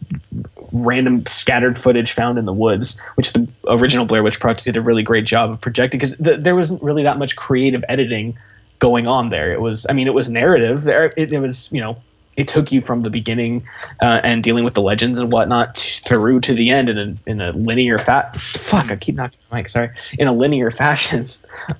random 0.72 1.24
scattered 1.26 1.78
footage 1.78 2.12
found 2.12 2.38
in 2.38 2.44
the 2.44 2.52
woods, 2.52 3.00
which 3.14 3.32
the 3.32 3.52
original 3.66 4.04
Blair 4.04 4.22
Witch 4.22 4.38
Project 4.40 4.64
did 4.64 4.76
a 4.76 4.82
really 4.82 5.02
great 5.02 5.24
job 5.24 5.50
of 5.50 5.60
projecting 5.60 5.98
because 5.98 6.16
th- 6.16 6.40
there 6.40 6.54
wasn't 6.54 6.82
really 6.82 7.04
that 7.04 7.18
much 7.18 7.36
creative 7.36 7.84
editing 7.88 8.36
going 8.78 9.06
on 9.06 9.30
there. 9.30 9.52
It 9.52 9.60
was, 9.60 9.86
I 9.88 9.92
mean, 9.92 10.06
it 10.06 10.14
was 10.14 10.28
narrative. 10.28 10.86
It, 10.86 11.32
it 11.32 11.40
was, 11.40 11.68
you 11.72 11.80
know, 11.80 11.96
it 12.36 12.46
took 12.46 12.70
you 12.70 12.80
from 12.80 13.00
the 13.00 13.10
beginning 13.10 13.66
uh, 14.00 14.20
and 14.22 14.44
dealing 14.44 14.64
with 14.64 14.74
the 14.74 14.80
legends 14.80 15.18
and 15.18 15.32
whatnot 15.32 15.78
through 16.06 16.40
to 16.42 16.54
the 16.54 16.70
end 16.70 16.88
in 16.88 16.98
a, 16.98 17.30
in 17.30 17.40
a 17.40 17.52
linear 17.52 17.98
fat. 17.98 18.36
Fuck, 18.36 18.90
I 18.90 18.96
keep 18.96 19.16
knocking 19.16 19.38
the 19.50 19.56
mic. 19.56 19.68
Sorry, 19.68 19.90
in 20.18 20.28
a 20.28 20.32
linear 20.32 20.70
fashion. 20.84 21.26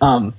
Um, 0.01 0.35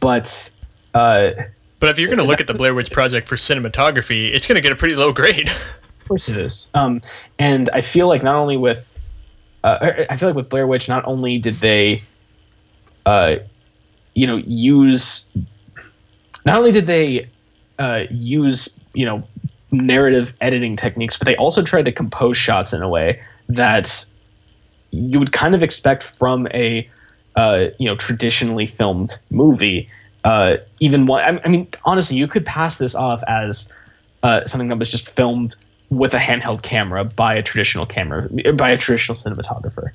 but. 0.00 0.50
Uh, 0.94 1.30
but 1.78 1.90
if 1.90 1.98
you're 1.98 2.08
going 2.08 2.18
to 2.18 2.24
look 2.24 2.40
at 2.40 2.46
the 2.46 2.54
Blair 2.54 2.74
Witch 2.74 2.90
Project 2.90 3.28
for 3.28 3.36
cinematography, 3.36 4.32
it's 4.32 4.46
going 4.46 4.56
to 4.56 4.62
get 4.62 4.72
a 4.72 4.76
pretty 4.76 4.96
low 4.96 5.12
grade. 5.12 5.50
Of 6.06 6.08
course 6.08 6.28
it 6.28 6.36
is. 6.36 6.70
Um, 6.72 7.02
and 7.36 7.68
I 7.70 7.80
feel 7.80 8.06
like 8.06 8.22
not 8.22 8.36
only 8.36 8.56
with, 8.56 8.96
uh, 9.64 10.04
I 10.08 10.16
feel 10.16 10.28
like 10.28 10.36
with 10.36 10.48
Blair 10.48 10.64
Witch, 10.64 10.88
not 10.88 11.04
only 11.04 11.40
did 11.40 11.54
they, 11.54 12.04
uh, 13.04 13.38
you 14.14 14.28
know, 14.28 14.36
use, 14.36 15.26
not 16.46 16.58
only 16.58 16.72
did 16.72 16.86
they 16.86 17.28
uh, 17.78 18.04
use, 18.10 18.68
you 18.94 19.04
know, 19.04 19.24
narrative 19.72 20.32
editing 20.40 20.76
techniques, 20.76 21.18
but 21.18 21.26
they 21.26 21.36
also 21.36 21.62
tried 21.62 21.84
to 21.84 21.92
compose 21.92 22.36
shots 22.36 22.72
in 22.72 22.82
a 22.82 22.88
way 22.88 23.20
that 23.48 24.06
you 24.92 25.18
would 25.18 25.32
kind 25.32 25.54
of 25.54 25.62
expect 25.62 26.04
from 26.04 26.46
a, 26.54 26.88
uh, 27.34 27.66
you 27.78 27.88
know, 27.88 27.96
traditionally 27.96 28.66
filmed 28.66 29.18
movie. 29.30 29.90
Uh, 30.24 30.56
even 30.80 31.06
one, 31.06 31.40
I 31.44 31.48
mean, 31.48 31.68
honestly, 31.84 32.16
you 32.16 32.28
could 32.28 32.46
pass 32.46 32.78
this 32.78 32.94
off 32.94 33.22
as 33.28 33.70
uh, 34.22 34.46
something 34.46 34.68
that 34.68 34.78
was 34.78 34.88
just 34.88 35.08
filmed 35.08 35.56
with 35.90 36.14
a 36.14 36.18
handheld 36.18 36.62
camera 36.62 37.04
by 37.04 37.34
a 37.34 37.42
traditional 37.42 37.86
camera 37.86 38.28
by 38.54 38.70
a 38.70 38.76
traditional 38.76 39.16
cinematographer. 39.16 39.90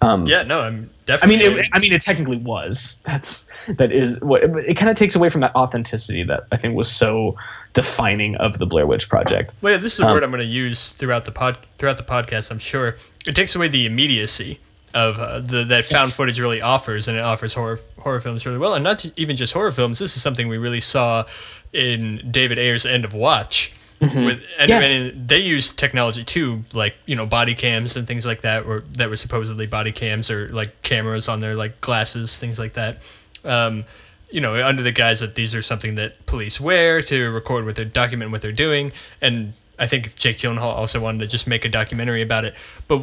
Um, 0.00 0.26
yeah, 0.26 0.42
no, 0.44 0.60
I'm 0.60 0.90
definitely. 1.06 1.44
I 1.44 1.48
mean, 1.48 1.58
it, 1.58 1.68
I 1.72 1.78
mean, 1.80 1.92
it 1.92 2.02
technically 2.02 2.36
was. 2.36 2.98
That's 3.04 3.46
that 3.78 3.90
is 3.90 4.20
what 4.20 4.42
it, 4.44 4.76
kind 4.76 4.90
of 4.90 4.96
takes 4.96 5.16
away 5.16 5.28
from 5.28 5.40
that 5.40 5.54
authenticity 5.56 6.22
that 6.24 6.46
I 6.52 6.56
think 6.56 6.76
was 6.76 6.90
so 6.90 7.36
defining 7.74 8.36
of 8.36 8.58
the 8.58 8.66
Blair 8.66 8.86
Witch 8.86 9.08
Project. 9.08 9.54
Well, 9.60 9.72
yeah, 9.72 9.78
this 9.78 9.94
is 9.94 10.00
a 10.00 10.06
um, 10.06 10.12
word 10.12 10.22
I'm 10.22 10.30
going 10.30 10.40
to 10.40 10.46
use 10.46 10.90
throughout 10.90 11.24
the 11.24 11.32
pod 11.32 11.58
throughout 11.78 11.96
the 11.96 12.04
podcast. 12.04 12.50
I'm 12.52 12.60
sure 12.60 12.96
it 13.26 13.34
takes 13.34 13.56
away 13.56 13.68
the 13.68 13.86
immediacy 13.86 14.60
of 14.94 15.18
uh, 15.18 15.40
the 15.40 15.64
that 15.64 15.84
found 15.84 16.08
yes. 16.08 16.16
footage 16.16 16.38
really 16.38 16.62
offers, 16.62 17.08
and 17.08 17.18
it 17.18 17.24
offers 17.24 17.52
horror 17.52 17.80
horror 17.98 18.20
films 18.20 18.46
really 18.46 18.58
well, 18.58 18.74
and 18.74 18.84
not 18.84 19.04
even 19.16 19.34
just 19.34 19.52
horror 19.52 19.72
films. 19.72 19.98
This 19.98 20.16
is 20.16 20.22
something 20.22 20.46
we 20.46 20.58
really 20.58 20.80
saw 20.80 21.24
in 21.72 22.28
David 22.30 22.58
Ayer's 22.58 22.86
End 22.86 23.04
of 23.04 23.14
Watch 23.14 23.72
Mm-hmm. 24.00 24.24
With 24.24 24.44
and, 24.58 24.68
yes. 24.68 25.12
they 25.26 25.40
use 25.40 25.70
technology 25.70 26.22
too, 26.22 26.64
like 26.72 26.94
you 27.06 27.16
know 27.16 27.26
body 27.26 27.56
cams 27.56 27.96
and 27.96 28.06
things 28.06 28.24
like 28.24 28.42
that, 28.42 28.64
or 28.64 28.84
that 28.92 29.10
were 29.10 29.16
supposedly 29.16 29.66
body 29.66 29.90
cams 29.90 30.30
or 30.30 30.48
like 30.50 30.82
cameras 30.82 31.28
on 31.28 31.40
their 31.40 31.56
like 31.56 31.80
glasses, 31.80 32.38
things 32.38 32.58
like 32.58 32.74
that. 32.74 33.00
Um, 33.44 33.84
you 34.30 34.40
know, 34.40 34.54
under 34.64 34.82
the 34.82 34.92
guise 34.92 35.20
that 35.20 35.34
these 35.34 35.54
are 35.54 35.62
something 35.62 35.96
that 35.96 36.26
police 36.26 36.60
wear 36.60 37.02
to 37.02 37.30
record 37.30 37.64
what 37.64 37.74
they're 37.74 37.84
document 37.84 38.30
what 38.30 38.40
they're 38.40 38.52
doing, 38.52 38.92
and 39.20 39.52
I 39.78 39.88
think 39.88 40.14
Jake 40.14 40.38
Gyllenhaal 40.38 40.76
also 40.76 41.00
wanted 41.00 41.20
to 41.20 41.26
just 41.26 41.48
make 41.48 41.64
a 41.64 41.68
documentary 41.68 42.22
about 42.22 42.44
it, 42.44 42.54
but 42.86 43.02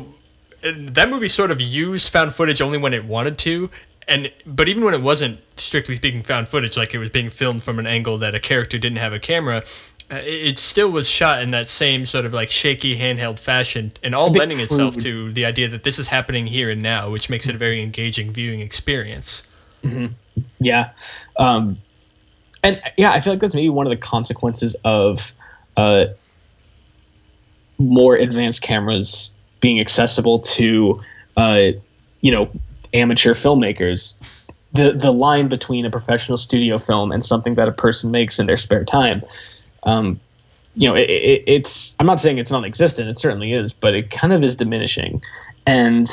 that 0.64 1.10
movie 1.10 1.28
sort 1.28 1.52
of 1.52 1.60
used 1.60 2.10
found 2.10 2.34
footage 2.34 2.62
only 2.62 2.78
when 2.78 2.94
it 2.94 3.04
wanted 3.04 3.38
to 3.40 3.70
and 4.08 4.32
but 4.46 4.70
even 4.70 4.84
when 4.84 4.94
it 4.94 5.02
wasn't 5.02 5.40
strictly 5.58 5.96
speaking 5.96 6.24
found 6.24 6.48
footage 6.48 6.78
like 6.78 6.94
it 6.94 6.98
was 6.98 7.10
being 7.10 7.30
filmed 7.30 7.62
from 7.62 7.80
an 7.80 7.88
angle 7.88 8.20
that 8.20 8.36
a 8.36 8.40
character 8.40 8.78
didn't 8.78 8.98
have 8.98 9.14
a 9.14 9.20
camera 9.20 9.64
it 10.10 10.60
still 10.60 10.90
was 10.90 11.10
shot 11.10 11.42
in 11.42 11.52
that 11.52 11.68
same 11.68 12.06
sort 12.06 12.26
of 12.26 12.34
like 12.34 12.52
shaky 12.52 12.98
handheld 12.98 13.40
fashion 13.40 13.92
and 14.04 14.14
all 14.14 14.32
lending 14.32 14.58
crude. 14.58 14.66
itself 14.66 14.98
to 14.98 15.32
the 15.32 15.46
idea 15.46 15.70
that 15.70 15.84
this 15.84 15.98
is 15.98 16.08
happening 16.08 16.46
here 16.46 16.70
and 16.70 16.82
now 16.82 17.10
which 17.10 17.30
makes 17.30 17.48
it 17.48 17.56
a 17.56 17.58
very 17.58 17.82
engaging 17.82 18.32
viewing 18.32 18.60
experience 18.60 19.44
mm-hmm. 19.84 20.14
yeah 20.60 20.92
um, 21.38 21.80
and 22.64 22.82
yeah 22.98 23.12
i 23.12 23.20
feel 23.20 23.34
like 23.34 23.40
that's 23.40 23.56
maybe 23.56 23.70
one 23.70 23.88
of 23.88 23.90
the 23.90 23.98
consequences 23.98 24.76
of 24.84 25.34
uh, 25.76 26.06
more 27.78 28.16
advanced 28.16 28.62
cameras 28.62 29.34
being 29.60 29.80
accessible 29.80 30.40
to 30.40 31.02
uh, 31.36 31.70
you 32.22 32.32
know 32.32 32.52
amateur 32.94 33.34
filmmakers 33.34 34.14
the 34.74 34.94
the 34.94 35.12
line 35.12 35.48
between 35.48 35.86
a 35.86 35.90
professional 35.90 36.38
studio 36.38 36.78
film 36.78 37.12
and 37.12 37.24
something 37.24 37.56
that 37.56 37.68
a 37.68 37.72
person 37.72 38.12
makes 38.12 38.38
in 38.38 38.46
their 38.46 38.58
spare 38.58 38.86
time 38.86 39.24
um, 39.86 40.20
you 40.76 40.90
know, 40.90 40.96
it, 40.96 41.10
it, 41.10 41.44
it's 41.48 41.96
I'm 42.00 42.06
not 42.06 42.20
saying 42.20 42.38
it's 42.38 42.52
non-existent. 42.52 43.10
It 43.10 43.18
certainly 43.18 43.54
is, 43.54 43.74
but 43.74 43.94
it 43.94 44.10
kind 44.10 44.34
of 44.34 44.44
is 44.44 44.56
diminishing, 44.56 45.22
and 45.66 46.10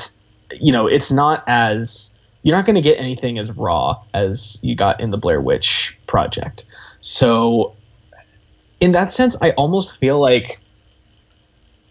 you 0.52 0.72
know, 0.72 0.86
it's 0.86 1.10
not 1.10 1.44
as 1.46 2.10
you're 2.42 2.56
not 2.56 2.66
going 2.66 2.76
to 2.76 2.82
get 2.82 2.98
anything 2.98 3.38
as 3.38 3.52
raw 3.52 4.02
as 4.14 4.58
you 4.62 4.74
got 4.74 5.00
in 5.00 5.10
the 5.10 5.16
Blair 5.16 5.40
Witch 5.40 5.96
Project. 6.06 6.64
So, 7.00 7.74
in 8.80 8.92
that 8.92 9.12
sense, 9.12 9.36
I 9.40 9.50
almost 9.52 9.98
feel 9.98 10.20
like 10.20 10.60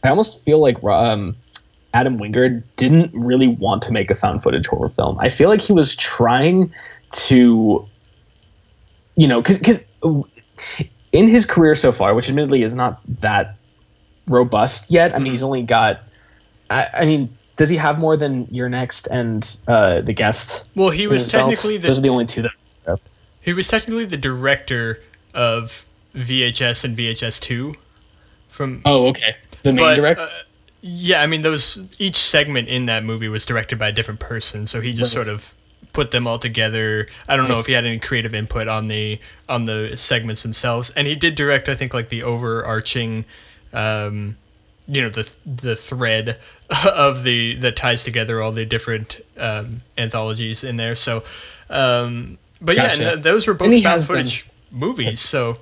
I 0.03 0.09
almost 0.09 0.43
feel 0.43 0.59
like 0.59 0.83
um, 0.83 1.35
Adam 1.93 2.17
Wingard 2.17 2.63
didn't 2.77 3.11
really 3.13 3.47
want 3.47 3.83
to 3.83 3.91
make 3.91 4.09
a 4.09 4.13
found 4.13 4.43
footage 4.43 4.67
horror 4.67 4.89
film. 4.89 5.17
I 5.19 5.29
feel 5.29 5.49
like 5.49 5.61
he 5.61 5.73
was 5.73 5.95
trying 5.95 6.73
to, 7.11 7.87
you 9.15 9.27
know, 9.27 9.41
because 9.41 9.81
in 11.11 11.27
his 11.27 11.45
career 11.45 11.75
so 11.75 11.91
far, 11.91 12.13
which 12.13 12.29
admittedly 12.29 12.63
is 12.63 12.73
not 12.73 13.01
that 13.21 13.55
robust 14.27 14.89
yet. 14.89 15.13
I 15.13 15.19
mean, 15.19 15.33
he's 15.33 15.43
only 15.43 15.63
got. 15.63 16.03
I, 16.69 16.87
I 16.93 17.05
mean, 17.05 17.37
does 17.57 17.69
he 17.69 17.77
have 17.77 17.99
more 17.99 18.17
than 18.17 18.47
You're 18.51 18.69
Next 18.69 19.07
and 19.07 19.57
uh, 19.67 20.01
the 20.01 20.13
guest? 20.13 20.65
Well, 20.75 20.89
he 20.89 21.07
was 21.07 21.27
technically 21.27 21.77
the, 21.77 21.87
those 21.87 21.99
are 21.99 22.01
the 22.01 22.09
only 22.09 22.25
two 22.25 22.43
that. 22.43 22.99
He 23.41 23.53
was 23.53 23.67
technically 23.67 24.05
the 24.05 24.17
director 24.17 25.01
of 25.33 25.85
VHS 26.15 26.83
and 26.83 26.97
VHS 26.97 27.39
two. 27.39 27.73
From 28.49 28.81
oh, 28.85 29.07
okay, 29.07 29.37
the 29.63 29.73
main 29.73 29.85
but, 29.85 29.95
director. 29.95 30.23
Uh, 30.23 30.29
yeah, 30.81 31.21
I 31.21 31.27
mean 31.27 31.41
those 31.41 31.79
each 31.99 32.17
segment 32.17 32.67
in 32.67 32.87
that 32.87 33.03
movie 33.03 33.29
was 33.29 33.45
directed 33.45 33.79
by 33.79 33.89
a 33.89 33.91
different 33.91 34.19
person, 34.19 34.67
so 34.67 34.81
he 34.81 34.93
just 34.93 35.15
right. 35.15 35.25
sort 35.25 35.33
of 35.33 35.53
put 35.93 36.11
them 36.11 36.27
all 36.27 36.39
together. 36.39 37.07
I 37.27 37.35
don't 37.37 37.47
know 37.47 37.59
if 37.59 37.65
he 37.65 37.73
had 37.73 37.85
any 37.85 37.99
creative 37.99 38.33
input 38.33 38.67
on 38.67 38.87
the 38.87 39.19
on 39.49 39.65
the 39.65 39.95
segments 39.95 40.43
themselves, 40.43 40.91
and 40.91 41.07
he 41.07 41.15
did 41.15 41.35
direct 41.35 41.69
I 41.69 41.75
think 41.75 41.93
like 41.93 42.09
the 42.09 42.23
overarching, 42.23 43.25
um, 43.73 44.37
you 44.87 45.01
know 45.01 45.09
the 45.09 45.27
the 45.45 45.75
thread 45.75 46.39
of 46.85 47.23
the 47.23 47.55
that 47.57 47.75
ties 47.75 48.03
together 48.03 48.41
all 48.41 48.51
the 48.51 48.65
different 48.65 49.19
um, 49.37 49.81
anthologies 49.97 50.63
in 50.63 50.77
there. 50.77 50.95
So, 50.95 51.23
um, 51.69 52.37
but 52.61 52.75
gotcha. 52.75 53.01
yeah, 53.01 53.11
th- 53.11 53.23
those 53.23 53.47
were 53.47 53.53
both 53.53 53.81
found 53.83 54.03
footage 54.05 54.43
done. 54.43 54.51
movies. 54.71 55.21
So 55.21 55.57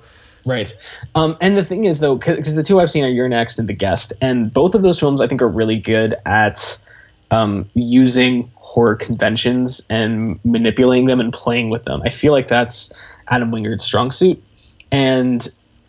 Right. 0.46 0.74
Um, 1.14 1.36
and 1.40 1.56
the 1.56 1.64
thing 1.64 1.84
is, 1.84 2.00
though, 2.00 2.16
because 2.16 2.54
the 2.54 2.62
two 2.62 2.80
I've 2.80 2.90
seen 2.90 3.04
are 3.04 3.08
You're 3.08 3.28
Next 3.28 3.58
and 3.58 3.68
The 3.68 3.74
Guest, 3.74 4.12
and 4.20 4.52
both 4.52 4.74
of 4.74 4.82
those 4.82 4.98
films 4.98 5.20
I 5.20 5.26
think 5.26 5.42
are 5.42 5.48
really 5.48 5.78
good 5.78 6.16
at 6.24 6.78
um, 7.30 7.68
using 7.74 8.50
horror 8.70 8.94
conventions 8.94 9.84
and 9.90 10.38
manipulating 10.44 11.06
them 11.06 11.18
and 11.18 11.32
playing 11.32 11.70
with 11.70 11.82
them. 11.82 12.00
I 12.04 12.10
feel 12.10 12.32
like 12.32 12.46
that's 12.46 12.92
Adam 13.26 13.50
Wingard's 13.50 13.82
strong 13.82 14.12
suit. 14.12 14.40
And 14.92 15.48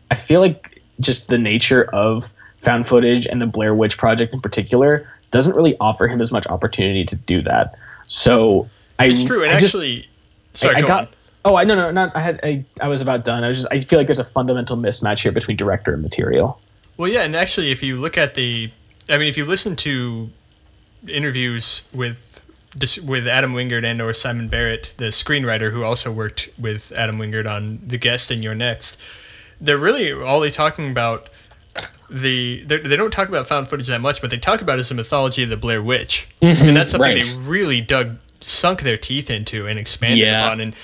I 0.09 0.15
feel 0.15 0.39
like 0.39 0.81
just 0.99 1.27
the 1.27 1.37
nature 1.37 1.83
of 1.93 2.33
found 2.57 2.87
footage 2.87 3.27
and 3.27 3.39
the 3.39 3.45
Blair 3.45 3.75
Witch 3.75 3.99
Project 3.99 4.33
in 4.33 4.41
particular 4.41 5.07
doesn't 5.29 5.55
really 5.55 5.77
offer 5.79 6.07
him 6.07 6.21
as 6.21 6.31
much 6.31 6.47
opportunity 6.47 7.05
to 7.05 7.15
do 7.15 7.43
that. 7.43 7.75
So 8.07 8.67
I. 8.97 9.05
It's 9.05 9.23
true. 9.23 9.43
And 9.43 9.51
I 9.51 9.55
actually. 9.57 10.07
Just, 10.53 10.63
sorry, 10.63 10.77
I, 10.77 10.79
I 10.79 10.81
got. 10.81 11.07
On 11.07 11.13
Oh, 11.43 11.55
I 11.55 11.63
no 11.63 11.73
no 11.73 11.89
not 11.89 12.15
I 12.15 12.21
had 12.21 12.39
I, 12.43 12.63
I 12.79 12.87
was 12.87 13.01
about 13.01 13.25
done. 13.25 13.43
I 13.43 13.47
was 13.47 13.57
just 13.57 13.67
I 13.71 13.79
feel 13.79 13.97
like 13.97 14.07
there's 14.07 14.19
a 14.19 14.23
fundamental 14.23 14.77
mismatch 14.77 15.23
here 15.23 15.31
between 15.31 15.57
director 15.57 15.91
and 15.91 16.03
material. 16.03 16.61
Well, 16.97 17.09
yeah, 17.11 17.23
and 17.23 17.35
actually, 17.35 17.71
if 17.71 17.81
you 17.81 17.95
look 17.95 18.15
at 18.15 18.35
the, 18.35 18.71
I 19.09 19.17
mean, 19.17 19.27
if 19.27 19.37
you 19.37 19.45
listen 19.45 19.75
to 19.77 20.29
interviews 21.07 21.81
with 21.93 22.30
with 23.03 23.27
Adam 23.27 23.53
Wingard 23.53 23.83
and 23.83 24.01
or 24.01 24.13
Simon 24.13 24.47
Barrett, 24.47 24.93
the 24.97 25.05
screenwriter 25.05 25.71
who 25.71 25.83
also 25.83 26.11
worked 26.11 26.49
with 26.57 26.91
Adam 26.93 27.17
Wingard 27.17 27.49
on 27.49 27.81
The 27.85 27.97
Guest 27.97 28.31
and 28.31 28.43
You're 28.43 28.55
Next, 28.55 28.97
they're 29.59 29.77
really 29.77 30.11
only 30.11 30.51
talking 30.51 30.89
about 30.89 31.29
the 32.09 32.63
they 32.65 32.95
don't 32.95 33.11
talk 33.11 33.29
about 33.29 33.47
found 33.47 33.69
footage 33.69 33.87
that 33.87 34.01
much, 34.01 34.21
but 34.21 34.29
they 34.29 34.37
talk 34.37 34.61
about 34.61 34.77
it 34.77 34.81
as 34.81 34.89
the 34.89 34.95
mythology 34.95 35.43
of 35.43 35.49
the 35.49 35.57
Blair 35.57 35.81
Witch, 35.81 36.27
mm-hmm, 36.41 36.67
and 36.67 36.75
that's 36.75 36.91
something 36.91 37.15
right. 37.15 37.23
they 37.23 37.37
really 37.39 37.81
dug 37.81 38.17
sunk 38.41 38.81
their 38.81 38.97
teeth 38.97 39.29
into 39.29 39.67
and 39.67 39.79
expanded 39.79 40.25
yeah. 40.25 40.45
upon. 40.45 40.59
And 40.59 40.75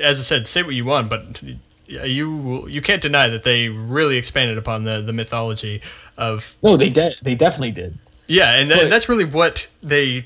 as 0.00 0.20
I 0.20 0.22
said, 0.22 0.46
say 0.46 0.62
what 0.62 0.74
you 0.74 0.84
want, 0.84 1.10
but 1.10 1.42
you 1.86 2.66
you 2.68 2.80
can't 2.80 3.02
deny 3.02 3.28
that 3.28 3.44
they 3.44 3.68
really 3.68 4.16
expanded 4.16 4.58
upon 4.58 4.84
the 4.84 5.02
the 5.02 5.12
mythology 5.12 5.82
of. 6.16 6.56
No, 6.62 6.76
they 6.76 6.88
did. 6.88 7.18
They 7.22 7.34
definitely 7.34 7.72
did. 7.72 7.98
Yeah, 8.26 8.54
and, 8.54 8.68
but, 8.68 8.78
and 8.78 8.92
that's 8.92 9.08
really 9.08 9.24
what 9.24 9.66
they 9.82 10.24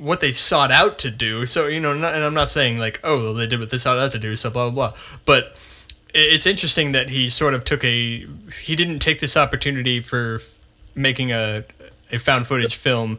what 0.00 0.20
they 0.20 0.32
sought 0.32 0.72
out 0.72 1.00
to 1.00 1.10
do. 1.10 1.46
So 1.46 1.66
you 1.66 1.80
know, 1.80 1.94
not, 1.94 2.14
and 2.14 2.24
I'm 2.24 2.34
not 2.34 2.50
saying 2.50 2.78
like, 2.78 3.00
oh, 3.04 3.34
they 3.34 3.46
did 3.46 3.60
what 3.60 3.70
they 3.70 3.78
sought 3.78 3.98
out 3.98 4.12
to 4.12 4.18
do, 4.18 4.34
so 4.34 4.50
blah 4.50 4.70
blah 4.70 4.90
blah. 4.90 4.98
But 5.24 5.56
it's 6.12 6.46
interesting 6.46 6.92
that 6.92 7.08
he 7.08 7.30
sort 7.30 7.54
of 7.54 7.64
took 7.64 7.84
a 7.84 8.26
he 8.62 8.76
didn't 8.76 9.00
take 9.00 9.20
this 9.20 9.36
opportunity 9.36 10.00
for 10.00 10.40
making 10.94 11.32
a 11.32 11.64
a 12.10 12.18
found 12.18 12.46
footage 12.46 12.76
film 12.76 13.18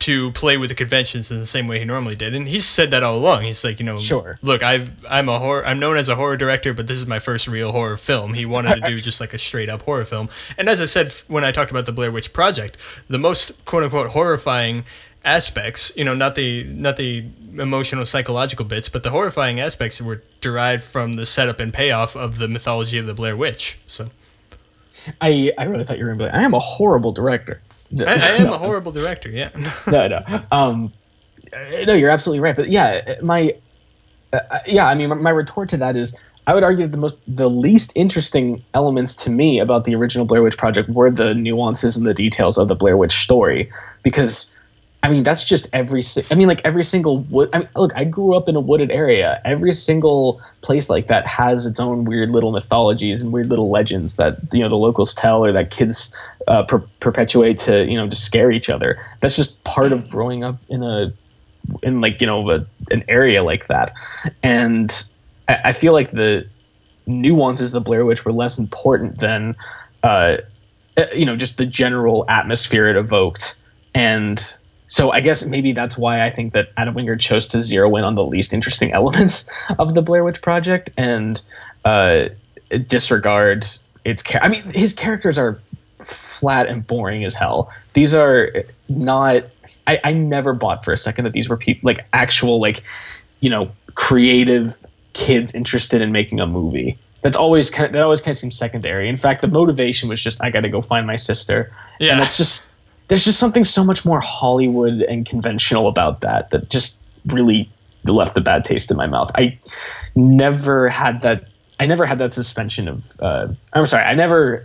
to 0.00 0.32
play 0.32 0.56
with 0.56 0.70
the 0.70 0.74
conventions 0.74 1.30
in 1.30 1.38
the 1.38 1.46
same 1.46 1.68
way 1.68 1.78
he 1.78 1.84
normally 1.84 2.16
did. 2.16 2.34
And 2.34 2.48
he's 2.48 2.64
said 2.64 2.92
that 2.92 3.02
all 3.02 3.16
along. 3.16 3.42
He's 3.42 3.62
like, 3.62 3.80
you 3.80 3.84
know, 3.84 3.98
sure. 3.98 4.38
Look, 4.40 4.62
I've 4.62 4.90
I'm 5.06 5.28
a 5.28 5.38
horror 5.38 5.66
I'm 5.66 5.78
known 5.78 5.98
as 5.98 6.08
a 6.08 6.16
horror 6.16 6.38
director, 6.38 6.72
but 6.72 6.86
this 6.86 6.98
is 6.98 7.06
my 7.06 7.18
first 7.18 7.46
real 7.48 7.70
horror 7.70 7.98
film. 7.98 8.32
He 8.32 8.46
wanted 8.46 8.76
to 8.76 8.90
do 8.90 8.98
just 9.00 9.20
like 9.20 9.34
a 9.34 9.38
straight 9.38 9.68
up 9.68 9.82
horror 9.82 10.06
film. 10.06 10.30
And 10.56 10.68
as 10.68 10.80
I 10.80 10.86
said 10.86 11.12
when 11.28 11.44
I 11.44 11.52
talked 11.52 11.70
about 11.70 11.86
the 11.86 11.92
Blair 11.92 12.10
Witch 12.10 12.32
Project, 12.32 12.78
the 13.08 13.18
most 13.18 13.64
quote 13.66 13.82
unquote 13.82 14.08
horrifying 14.08 14.84
aspects, 15.24 15.92
you 15.96 16.04
know, 16.04 16.14
not 16.14 16.34
the 16.34 16.64
not 16.64 16.96
the 16.96 17.24
emotional 17.58 18.06
psychological 18.06 18.64
bits, 18.64 18.88
but 18.88 19.02
the 19.02 19.10
horrifying 19.10 19.60
aspects 19.60 20.00
were 20.00 20.22
derived 20.40 20.82
from 20.82 21.12
the 21.12 21.26
setup 21.26 21.60
and 21.60 21.72
payoff 21.72 22.16
of 22.16 22.38
the 22.38 22.48
mythology 22.48 22.98
of 22.98 23.06
the 23.06 23.14
Blair 23.14 23.36
Witch. 23.36 23.78
So 23.86 24.08
I 25.20 25.52
I 25.58 25.64
really 25.64 25.84
thought 25.84 25.98
you 25.98 26.04
were 26.04 26.10
going 26.10 26.18
to 26.18 26.24
be 26.24 26.30
like, 26.30 26.40
I 26.40 26.44
am 26.44 26.54
a 26.54 26.60
horrible 26.60 27.12
director. 27.12 27.62
I, 27.98 28.04
I 28.04 28.14
am 28.36 28.44
no. 28.44 28.54
a 28.54 28.58
horrible 28.58 28.92
director. 28.92 29.28
Yeah. 29.28 29.50
no, 29.86 30.08
no. 30.08 30.42
Um, 30.52 30.92
no, 31.52 31.94
you're 31.94 32.10
absolutely 32.10 32.40
right. 32.40 32.54
But 32.54 32.70
yeah, 32.70 33.16
my, 33.22 33.54
uh, 34.32 34.38
yeah, 34.66 34.86
I 34.86 34.94
mean, 34.94 35.08
my, 35.08 35.16
my 35.16 35.30
retort 35.30 35.70
to 35.70 35.76
that 35.78 35.96
is, 35.96 36.14
I 36.46 36.54
would 36.54 36.62
argue 36.62 36.86
that 36.86 36.92
the 36.92 36.98
most, 36.98 37.16
the 37.26 37.50
least 37.50 37.92
interesting 37.94 38.64
elements 38.74 39.14
to 39.16 39.30
me 39.30 39.60
about 39.60 39.84
the 39.84 39.94
original 39.94 40.24
Blair 40.24 40.42
Witch 40.42 40.56
Project 40.56 40.88
were 40.88 41.10
the 41.10 41.34
nuances 41.34 41.96
and 41.96 42.06
the 42.06 42.14
details 42.14 42.58
of 42.58 42.68
the 42.68 42.74
Blair 42.74 42.96
Witch 42.96 43.18
story, 43.18 43.70
because 44.02 44.46
I 45.02 45.08
mean, 45.08 45.22
that's 45.22 45.44
just 45.44 45.66
every. 45.72 46.02
I 46.30 46.34
mean, 46.34 46.46
like 46.46 46.60
every 46.62 46.84
single 46.84 47.18
wood. 47.18 47.48
I 47.54 47.60
mean, 47.60 47.68
look, 47.74 47.92
I 47.96 48.04
grew 48.04 48.34
up 48.34 48.48
in 48.48 48.56
a 48.56 48.60
wooded 48.60 48.90
area. 48.90 49.40
Every 49.46 49.72
single 49.72 50.42
place 50.60 50.90
like 50.90 51.06
that 51.06 51.26
has 51.26 51.64
its 51.64 51.80
own 51.80 52.04
weird 52.04 52.30
little 52.30 52.52
mythologies 52.52 53.22
and 53.22 53.32
weird 53.32 53.48
little 53.48 53.70
legends 53.70 54.16
that 54.16 54.38
you 54.52 54.60
know 54.60 54.68
the 54.68 54.76
locals 54.76 55.14
tell 55.14 55.44
or 55.44 55.52
that 55.52 55.70
kids 55.70 56.14
uh, 56.48 56.64
per- 56.64 56.84
perpetuate 57.00 57.56
to 57.58 57.86
you 57.86 57.96
know 57.96 58.08
to 58.08 58.16
scare 58.16 58.50
each 58.50 58.68
other. 58.68 58.98
That's 59.20 59.36
just 59.36 59.62
part 59.64 59.92
of 59.92 60.10
growing 60.10 60.44
up 60.44 60.58
in 60.68 60.82
a 60.82 61.14
in 61.82 62.02
like 62.02 62.20
you 62.20 62.26
know 62.26 62.50
a, 62.50 62.66
an 62.90 63.02
area 63.08 63.42
like 63.42 63.68
that. 63.68 63.92
And 64.42 64.92
I, 65.48 65.56
I 65.66 65.72
feel 65.72 65.94
like 65.94 66.10
the 66.10 66.46
nuances 67.06 67.68
of 67.68 67.72
the 67.72 67.80
Blair 67.80 68.04
Witch 68.04 68.26
were 68.26 68.32
less 68.32 68.58
important 68.58 69.18
than 69.18 69.56
uh, 70.02 70.36
you 71.14 71.24
know 71.24 71.36
just 71.36 71.56
the 71.56 71.64
general 71.64 72.26
atmosphere 72.28 72.86
it 72.86 72.96
evoked 72.96 73.56
and 73.94 74.54
so 74.90 75.12
I 75.12 75.20
guess 75.20 75.44
maybe 75.44 75.72
that's 75.72 75.96
why 75.96 76.26
I 76.26 76.30
think 76.30 76.52
that 76.52 76.72
Adam 76.76 76.94
Wingard 76.94 77.20
chose 77.20 77.46
to 77.48 77.62
zero 77.62 77.94
in 77.94 78.02
on 78.02 78.16
the 78.16 78.24
least 78.24 78.52
interesting 78.52 78.92
elements 79.00 79.48
of 79.78 79.94
the 79.94 80.02
Blair 80.02 80.24
Witch 80.24 80.42
Project 80.42 80.90
and 80.96 81.40
uh, 81.84 82.24
disregard 82.86 83.66
its. 84.04 84.22
Char- 84.24 84.42
I 84.42 84.48
mean, 84.48 84.68
his 84.74 84.92
characters 84.92 85.38
are 85.38 85.60
flat 86.04 86.66
and 86.66 86.84
boring 86.84 87.24
as 87.24 87.36
hell. 87.36 87.72
These 87.94 88.14
are 88.14 88.64
not. 88.88 89.44
I, 89.86 90.00
I 90.02 90.12
never 90.12 90.52
bought 90.52 90.84
for 90.84 90.92
a 90.92 90.96
second 90.96 91.24
that 91.24 91.32
these 91.32 91.48
were 91.48 91.56
people 91.56 91.86
like 91.86 92.00
actual 92.12 92.60
like, 92.60 92.82
you 93.38 93.48
know, 93.48 93.70
creative 93.94 94.76
kids 95.12 95.54
interested 95.54 96.02
in 96.02 96.10
making 96.10 96.40
a 96.40 96.46
movie. 96.48 96.98
That's 97.22 97.36
always 97.36 97.70
kind 97.70 97.86
of, 97.86 97.92
that 97.92 98.02
always 98.02 98.20
kind 98.20 98.32
of 98.32 98.38
seems 98.38 98.56
secondary. 98.56 99.08
In 99.08 99.16
fact, 99.16 99.40
the 99.40 99.48
motivation 99.48 100.08
was 100.08 100.20
just 100.20 100.42
I 100.42 100.50
got 100.50 100.60
to 100.60 100.68
go 100.68 100.82
find 100.82 101.06
my 101.06 101.16
sister. 101.16 101.72
Yeah. 102.00 102.12
And 102.12 102.20
that's 102.20 102.36
just 102.36 102.69
there's 103.10 103.24
just 103.24 103.40
something 103.40 103.64
so 103.64 103.82
much 103.82 104.04
more 104.04 104.20
Hollywood 104.20 105.02
and 105.02 105.26
conventional 105.26 105.88
about 105.88 106.20
that 106.20 106.50
that 106.50 106.70
just 106.70 106.96
really 107.26 107.68
left 108.04 108.38
a 108.38 108.40
bad 108.40 108.64
taste 108.64 108.88
in 108.88 108.96
my 108.96 109.08
mouth. 109.08 109.32
I 109.34 109.58
never 110.14 110.88
had 110.88 111.20
that. 111.22 111.48
I 111.80 111.86
never 111.86 112.06
had 112.06 112.18
that 112.18 112.34
suspension 112.34 112.86
of. 112.86 113.12
Uh, 113.18 113.48
I'm 113.72 113.86
sorry. 113.86 114.04
I 114.04 114.14
never. 114.14 114.64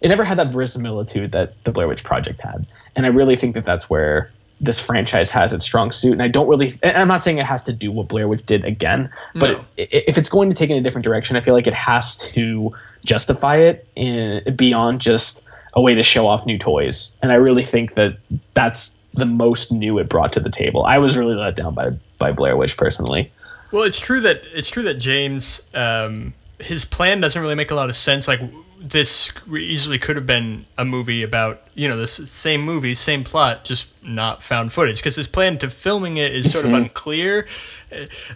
It 0.00 0.08
never 0.08 0.24
had 0.24 0.38
that 0.38 0.52
verisimilitude 0.52 1.30
that 1.32 1.54
the 1.62 1.70
Blair 1.70 1.86
Witch 1.86 2.02
Project 2.02 2.40
had, 2.40 2.66
and 2.96 3.06
I 3.06 3.10
really 3.10 3.36
think 3.36 3.54
that 3.54 3.64
that's 3.64 3.88
where 3.88 4.32
this 4.60 4.80
franchise 4.80 5.30
has 5.30 5.52
its 5.52 5.64
strong 5.64 5.92
suit. 5.92 6.14
And 6.14 6.22
I 6.22 6.26
don't 6.26 6.48
really. 6.48 6.76
I'm 6.82 7.06
not 7.06 7.22
saying 7.22 7.38
it 7.38 7.46
has 7.46 7.62
to 7.62 7.72
do 7.72 7.92
what 7.92 8.08
Blair 8.08 8.26
Witch 8.26 8.44
did 8.44 8.64
again, 8.64 9.08
but 9.36 9.52
no. 9.52 9.64
if 9.76 10.18
it's 10.18 10.28
going 10.28 10.48
to 10.48 10.56
take 10.56 10.68
in 10.68 10.76
a 10.76 10.82
different 10.82 11.04
direction, 11.04 11.36
I 11.36 11.42
feel 11.42 11.54
like 11.54 11.68
it 11.68 11.74
has 11.74 12.16
to 12.32 12.74
justify 13.04 13.58
it 13.58 13.86
in, 13.94 14.56
beyond 14.56 15.00
just 15.00 15.44
a 15.78 15.80
way 15.80 15.94
to 15.94 16.02
show 16.02 16.26
off 16.26 16.44
new 16.44 16.58
toys. 16.58 17.12
And 17.22 17.30
I 17.30 17.36
really 17.36 17.62
think 17.62 17.94
that 17.94 18.18
that's 18.52 18.90
the 19.12 19.24
most 19.24 19.70
new 19.70 19.98
it 19.98 20.08
brought 20.08 20.32
to 20.32 20.40
the 20.40 20.50
table. 20.50 20.84
I 20.84 20.98
was 20.98 21.16
really 21.16 21.36
let 21.36 21.54
down 21.54 21.74
by 21.74 21.90
by 22.18 22.32
Blair 22.32 22.56
Witch 22.56 22.76
personally. 22.76 23.32
Well, 23.70 23.84
it's 23.84 24.00
true 24.00 24.20
that 24.22 24.42
it's 24.52 24.68
true 24.68 24.82
that 24.84 24.94
James 24.94 25.62
um, 25.74 26.34
his 26.58 26.84
plan 26.84 27.20
doesn't 27.20 27.40
really 27.40 27.54
make 27.54 27.70
a 27.70 27.76
lot 27.76 27.90
of 27.90 27.96
sense. 27.96 28.26
Like 28.26 28.40
this 28.80 29.30
easily 29.56 30.00
could 30.00 30.16
have 30.16 30.26
been 30.26 30.66
a 30.76 30.84
movie 30.84 31.22
about 31.22 31.62
you 31.74 31.88
know 31.88 31.96
the 31.96 32.08
same 32.08 32.62
movie, 32.62 32.94
same 32.94 33.22
plot, 33.22 33.64
just 33.64 33.88
not 34.02 34.42
found 34.42 34.72
footage. 34.72 34.96
Because 34.96 35.14
his 35.14 35.28
plan 35.28 35.58
to 35.58 35.70
filming 35.70 36.16
it 36.16 36.34
is 36.34 36.50
sort 36.50 36.64
of 36.64 36.72
mm-hmm. 36.72 36.84
unclear. 36.86 37.46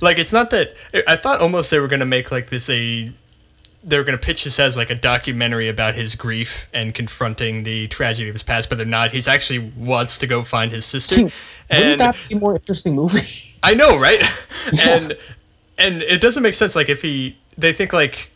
Like 0.00 0.18
it's 0.18 0.32
not 0.32 0.50
that 0.50 0.76
I 1.08 1.16
thought 1.16 1.40
almost 1.40 1.72
they 1.72 1.80
were 1.80 1.88
gonna 1.88 2.06
make 2.06 2.30
like 2.30 2.50
this 2.50 2.70
a 2.70 3.12
they 3.84 3.98
were 3.98 4.04
going 4.04 4.18
to 4.18 4.24
pitch 4.24 4.44
this 4.44 4.58
as 4.60 4.76
like 4.76 4.90
a 4.90 4.94
documentary 4.94 5.68
about 5.68 5.94
his 5.94 6.14
grief 6.14 6.68
and 6.72 6.94
confronting 6.94 7.62
the 7.64 7.88
tragedy 7.88 8.28
of 8.28 8.34
his 8.34 8.42
past, 8.42 8.68
but 8.68 8.78
they're 8.78 8.86
not. 8.86 9.10
He's 9.10 9.28
actually 9.28 9.72
wants 9.76 10.18
to 10.18 10.26
go 10.26 10.42
find 10.42 10.70
his 10.70 10.86
sister. 10.86 11.14
See, 11.14 11.22
wouldn't 11.24 11.34
and 11.70 12.00
that 12.00 12.16
be 12.28 12.36
a 12.36 12.38
more 12.38 12.54
interesting 12.54 12.94
movie? 12.94 13.28
I 13.62 13.74
know, 13.74 13.98
right? 13.98 14.22
Yeah. 14.72 14.90
And 14.90 15.18
and 15.76 16.02
it 16.02 16.20
doesn't 16.20 16.42
make 16.42 16.54
sense. 16.54 16.76
Like 16.76 16.88
if 16.88 17.02
he, 17.02 17.36
they 17.58 17.72
think 17.72 17.92
like, 17.92 18.30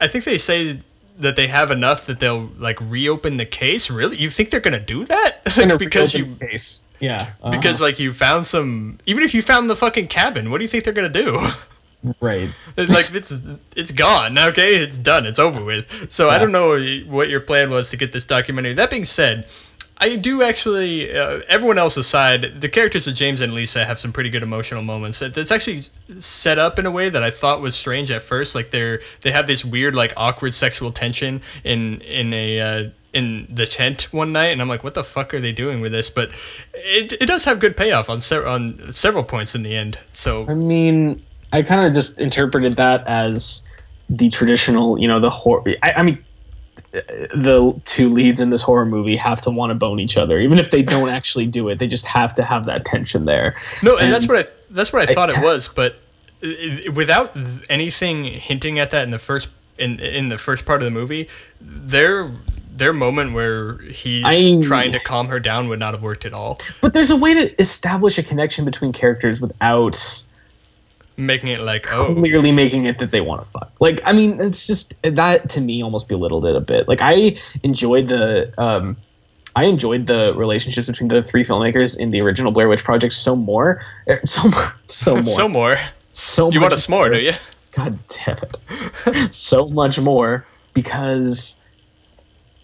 I 0.00 0.06
think 0.06 0.24
they 0.24 0.38
say 0.38 0.78
that 1.18 1.34
they 1.34 1.48
have 1.48 1.72
enough 1.72 2.06
that 2.06 2.20
they'll 2.20 2.48
like 2.58 2.80
reopen 2.80 3.38
the 3.38 3.44
case. 3.44 3.90
Really, 3.90 4.16
you 4.16 4.30
think 4.30 4.50
they're 4.50 4.60
gonna 4.60 4.78
do 4.78 5.04
that? 5.06 5.44
Gonna 5.56 5.76
because 5.76 6.14
you 6.14 6.36
case. 6.36 6.82
Yeah. 7.00 7.16
uh-huh. 7.16 7.50
because 7.50 7.80
like 7.80 7.98
you 7.98 8.12
found 8.12 8.46
some. 8.46 8.98
Even 9.06 9.24
if 9.24 9.34
you 9.34 9.42
found 9.42 9.68
the 9.68 9.74
fucking 9.74 10.06
cabin, 10.06 10.50
what 10.50 10.58
do 10.58 10.64
you 10.64 10.68
think 10.68 10.84
they're 10.84 10.92
gonna 10.92 11.08
do? 11.08 11.36
Right. 12.20 12.50
like 12.76 13.14
it's 13.14 13.32
it's 13.76 13.90
gone. 13.90 14.38
Okay, 14.38 14.76
it's 14.76 14.98
done. 14.98 15.26
It's 15.26 15.38
over 15.38 15.64
with. 15.64 16.12
So 16.12 16.28
I 16.28 16.38
don't 16.38 16.52
know 16.52 16.78
what 17.06 17.28
your 17.28 17.40
plan 17.40 17.70
was 17.70 17.90
to 17.90 17.96
get 17.96 18.12
this 18.12 18.24
documentary. 18.24 18.74
That 18.74 18.90
being 18.90 19.04
said, 19.04 19.46
I 19.96 20.16
do 20.16 20.42
actually. 20.42 21.16
Uh, 21.16 21.40
everyone 21.48 21.78
else 21.78 21.96
aside, 21.96 22.60
the 22.60 22.68
characters 22.68 23.06
of 23.08 23.14
James 23.14 23.40
and 23.40 23.52
Lisa 23.52 23.84
have 23.84 23.98
some 23.98 24.12
pretty 24.12 24.30
good 24.30 24.42
emotional 24.42 24.82
moments. 24.82 25.18
That's 25.18 25.50
actually 25.50 25.82
set 26.20 26.58
up 26.58 26.78
in 26.78 26.86
a 26.86 26.90
way 26.90 27.08
that 27.08 27.22
I 27.22 27.30
thought 27.30 27.60
was 27.60 27.74
strange 27.74 28.10
at 28.10 28.22
first. 28.22 28.54
Like 28.54 28.70
they're 28.70 29.00
they 29.22 29.32
have 29.32 29.46
this 29.46 29.64
weird 29.64 29.94
like 29.94 30.12
awkward 30.16 30.54
sexual 30.54 30.92
tension 30.92 31.42
in 31.64 32.00
in 32.02 32.32
a. 32.32 32.60
Uh, 32.60 32.90
in 33.14 33.48
the 33.50 33.66
tent 33.66 34.12
one 34.12 34.32
night, 34.32 34.48
and 34.48 34.60
I'm 34.60 34.68
like, 34.68 34.84
"What 34.84 34.92
the 34.92 35.02
fuck 35.02 35.32
are 35.32 35.40
they 35.40 35.52
doing 35.52 35.80
with 35.80 35.92
this?" 35.92 36.10
But 36.10 36.30
it, 36.74 37.14
it 37.14 37.26
does 37.26 37.44
have 37.44 37.58
good 37.58 37.74
payoff 37.74 38.10
on 38.10 38.20
se- 38.20 38.44
on 38.44 38.92
several 38.92 39.24
points 39.24 39.54
in 39.54 39.62
the 39.62 39.74
end. 39.74 39.98
So 40.12 40.46
I 40.46 40.52
mean, 40.52 41.24
I 41.52 41.62
kind 41.62 41.86
of 41.86 41.94
just 41.94 42.20
interpreted 42.20 42.74
that 42.74 43.06
as 43.06 43.62
the 44.10 44.28
traditional, 44.30 44.98
you 44.98 45.08
know, 45.08 45.20
the 45.20 45.30
horror. 45.30 45.64
I, 45.82 45.92
I 45.92 46.02
mean, 46.02 46.24
the 46.92 47.80
two 47.84 48.08
leads 48.10 48.40
in 48.40 48.50
this 48.50 48.62
horror 48.62 48.86
movie 48.86 49.16
have 49.16 49.40
to 49.42 49.50
want 49.50 49.70
to 49.70 49.74
bone 49.74 50.00
each 50.00 50.16
other, 50.16 50.38
even 50.38 50.58
if 50.58 50.70
they 50.70 50.82
don't 50.82 51.08
actually 51.10 51.46
do 51.46 51.68
it. 51.68 51.78
They 51.78 51.86
just 51.86 52.04
have 52.06 52.34
to 52.36 52.42
have 52.42 52.64
that 52.66 52.84
tension 52.84 53.24
there. 53.24 53.56
No, 53.82 53.96
and, 53.96 54.04
And- 54.06 54.12
that's 54.14 54.26
what 54.28 54.46
I 54.46 54.50
that's 54.70 54.92
what 54.92 55.08
I 55.08 55.12
I- 55.12 55.14
thought 55.14 55.30
it 55.30 55.40
was, 55.42 55.68
but 55.68 55.96
without 56.94 57.36
anything 57.68 58.24
hinting 58.24 58.78
at 58.78 58.90
that 58.92 59.02
in 59.04 59.10
the 59.10 59.18
first 59.18 59.48
in 59.78 60.00
in 60.00 60.28
the 60.28 60.38
first 60.38 60.66
part 60.66 60.80
of 60.82 60.84
the 60.84 60.90
movie, 60.90 61.28
their 61.60 62.30
their 62.70 62.92
moment 62.92 63.32
where 63.32 63.78
he's 63.78 64.24
I- 64.24 64.62
trying 64.62 64.92
to 64.92 65.00
calm 65.00 65.28
her 65.28 65.40
down 65.40 65.68
would 65.68 65.80
not 65.80 65.94
have 65.94 66.02
worked 66.02 66.24
at 66.26 66.32
all, 66.32 66.58
But 66.80 66.92
there's 66.92 67.10
a 67.10 67.16
way 67.16 67.34
to 67.34 67.60
establish 67.60 68.18
a 68.18 68.22
connection 68.22 68.64
between 68.64 68.92
characters 68.92 69.40
without 69.40 70.22
making 71.18 71.48
it 71.48 71.60
like 71.60 71.86
oh 71.92 72.14
clearly 72.14 72.52
making 72.52 72.86
it 72.86 72.98
that 72.98 73.10
they 73.10 73.20
want 73.20 73.42
to 73.44 73.50
fuck. 73.50 73.72
Like, 73.80 74.00
I 74.04 74.12
mean, 74.12 74.40
it's 74.40 74.66
just 74.66 74.94
that 75.02 75.50
to 75.50 75.60
me 75.60 75.82
almost 75.82 76.08
belittled 76.08 76.46
it 76.46 76.56
a 76.56 76.60
bit. 76.60 76.88
Like, 76.88 77.00
I 77.02 77.36
enjoyed 77.62 78.08
the 78.08 78.54
um, 78.56 78.96
I 79.56 79.64
enjoyed 79.64 80.06
the 80.06 80.32
relationships 80.34 80.86
between 80.86 81.08
the 81.08 81.22
three 81.22 81.44
filmmakers 81.44 81.98
in 81.98 82.12
the 82.12 82.20
original 82.20 82.52
Blair 82.52 82.68
Witch 82.68 82.84
Project 82.84 83.12
so 83.14 83.34
more, 83.34 83.82
er, 84.08 84.20
so 84.26 84.48
more, 84.48 84.72
so 84.86 85.16
more, 85.22 85.34
so 85.34 85.48
more. 85.48 85.76
so 86.12 86.52
You 86.52 86.60
want 86.60 86.72
a 86.72 86.76
s'more, 86.76 87.12
do 87.12 87.18
you? 87.20 87.32
God 87.72 87.98
damn 88.08 88.38
it. 88.38 89.34
so 89.34 89.68
much 89.68 89.98
more 89.98 90.46
because, 90.72 91.60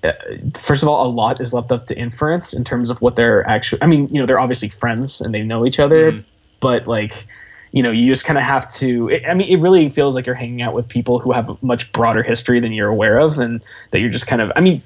uh, 0.05 0.13
first 0.61 0.83
of 0.83 0.89
all, 0.89 1.07
a 1.07 1.11
lot 1.11 1.41
is 1.41 1.53
left 1.53 1.73
up 1.73 1.87
to 1.89 1.99
inference 1.99 2.53
in 2.53 2.63
terms 2.65 2.91
of 2.91 3.01
what 3.03 3.17
they're 3.17 3.47
actually. 3.49 3.83
I 3.83 3.87
mean, 3.87 4.09
you 4.13 4.21
know, 4.21 4.27
they're 4.27 4.41
obviously 4.41 4.69
friends 4.69 5.21
and 5.21 5.35
they 5.35 5.43
know 5.43 5.67
each 5.67 5.81
other, 5.81 6.13
Mhm. 6.13 6.25
but 6.61 6.87
like, 6.87 7.27
you 7.75 7.83
know, 7.83 7.91
you 7.91 8.11
just 8.13 8.25
kind 8.25 8.39
of 8.39 8.45
have 8.45 8.73
to. 8.75 9.09
It, 9.09 9.25
I 9.29 9.35
mean, 9.35 9.49
it 9.49 9.61
really 9.61 9.91
feels 9.91 10.15
like 10.15 10.27
you're 10.27 10.37
hanging 10.37 10.63
out 10.63 10.75
with 10.75 10.87
people 10.87 11.19
who 11.19 11.33
have 11.33 11.51
a 11.51 11.57
much 11.61 11.91
broader 11.91 12.23
history 12.23 12.61
than 12.61 12.71
you're 12.71 12.89
aware 12.89 13.19
of, 13.19 13.41
and 13.41 13.61
that 13.91 13.99
you're 13.99 14.11
just 14.11 14.29
kind 14.29 14.41
of. 14.41 14.53
I 14.55 14.61
mean, 14.61 14.81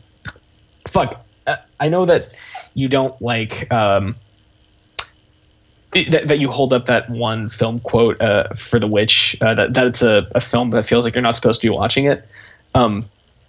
fuck. 0.91 1.23
uh, 1.47 1.57
I 1.79 1.89
know 1.89 2.07
that 2.07 2.35
you 2.73 2.89
don't 2.89 3.21
like. 3.21 3.71
Um, 3.71 4.17
that, 5.93 6.29
that 6.29 6.39
you 6.39 6.51
hold 6.51 6.73
up 6.73 6.87
that 6.87 7.11
one 7.11 7.51
film 7.51 7.81
quote 7.81 8.21
uh, 8.23 8.55
for 8.55 8.79
The 8.79 8.87
Witch, 8.87 9.37
uh, 9.41 9.55
that, 9.55 9.87
it's 9.87 10.03
a, 10.03 10.27
a 10.35 10.41
film 10.41 10.71
that 10.71 10.87
feels 10.87 11.05
like 11.05 11.15
you're 11.15 11.23
not 11.23 11.35
supposed 11.35 11.61
to 11.61 11.67
be 11.67 11.71
watching 11.71 12.07
it. 12.07 12.27
Um, 12.75 13.09